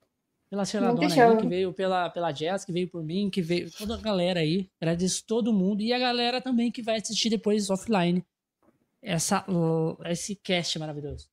pela 0.49 0.65
Senhora 0.65 0.91
Muito 0.91 1.01
Dona 1.07 1.13
aí, 1.13 1.29
show. 1.29 1.37
que 1.37 1.47
veio 1.47 1.73
pela, 1.73 2.09
pela 2.09 2.31
Jazz, 2.31 2.65
que 2.65 2.71
veio 2.71 2.87
por 2.89 3.03
mim, 3.03 3.29
que 3.29 3.41
veio 3.41 3.69
toda 3.71 3.95
a 3.95 3.97
galera 4.01 4.39
aí. 4.39 4.69
Agradeço 4.81 5.23
todo 5.27 5.53
mundo 5.53 5.81
e 5.81 5.93
a 5.93 5.99
galera 5.99 6.41
também 6.41 6.71
que 6.71 6.81
vai 6.81 6.97
assistir 6.97 7.29
depois 7.29 7.69
offline 7.69 8.23
essa, 9.01 9.45
esse 10.05 10.35
cast 10.35 10.79
maravilhoso. 10.79 11.27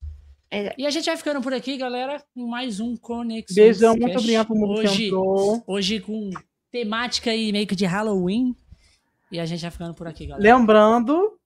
É. 0.51 0.75
E 0.77 0.87
a 0.87 0.91
gente 0.91 1.07
vai 1.07 1.17
ficando 1.17 1.41
por 1.41 1.53
aqui, 1.55 1.77
galera, 1.77 2.23
com 2.35 2.47
mais 2.47 2.81
um 2.81 2.97
Conexão. 2.97 3.55
Beijão, 3.55 3.95
muito 3.97 4.19
obrigado 4.19 4.47
por 4.49 4.57
que 4.57 4.65
hoje, 4.81 5.07
entrou. 5.07 5.63
hoje 5.67 6.01
com 6.01 6.31
temática 6.73 7.31
aí 7.31 7.53
meio 7.53 7.67
que 7.67 7.77
de 7.77 7.85
Halloween. 7.87 8.55
E 9.31 9.39
a 9.39 9.47
gente 9.47 9.61
vai 9.63 9.71
ficando 9.71 9.95
por 9.95 10.09
aqui, 10.09 10.27
galera. 10.27 10.57
Lembrando 10.57 11.37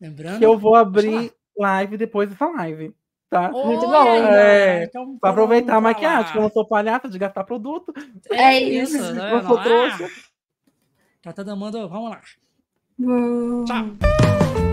Lembrando 0.00 0.38
que 0.38 0.44
eu 0.46 0.58
vou 0.58 0.74
abrir 0.74 1.32
live 1.58 1.96
depois 1.96 2.28
dessa 2.28 2.46
live. 2.46 2.94
Tá? 3.30 3.50
Muito 3.50 3.86
bom. 3.86 4.06
É, 4.06 4.84
Então, 4.84 5.18
pra 5.18 5.30
aproveitar 5.30 5.76
a 5.76 5.80
maquiagem, 5.80 6.24
porque 6.24 6.38
eu 6.38 6.42
não 6.42 6.50
sou 6.50 6.66
palhaça 6.66 7.08
de 7.08 7.18
gastar 7.18 7.44
produto. 7.44 7.92
É, 8.30 8.54
É 8.54 8.60
isso, 8.62 8.96
isso. 8.96 9.12
né? 9.14 9.34
Eu 9.34 9.42
sou 9.42 9.58
Ah, 9.58 9.62
trouxa. 9.62 10.10
Tá 11.22 11.32
todo 11.32 11.56
mundo, 11.56 11.88
vamos 11.88 12.10
lá. 12.10 12.20
Bom. 12.98 13.64
Tchau. 13.64 14.67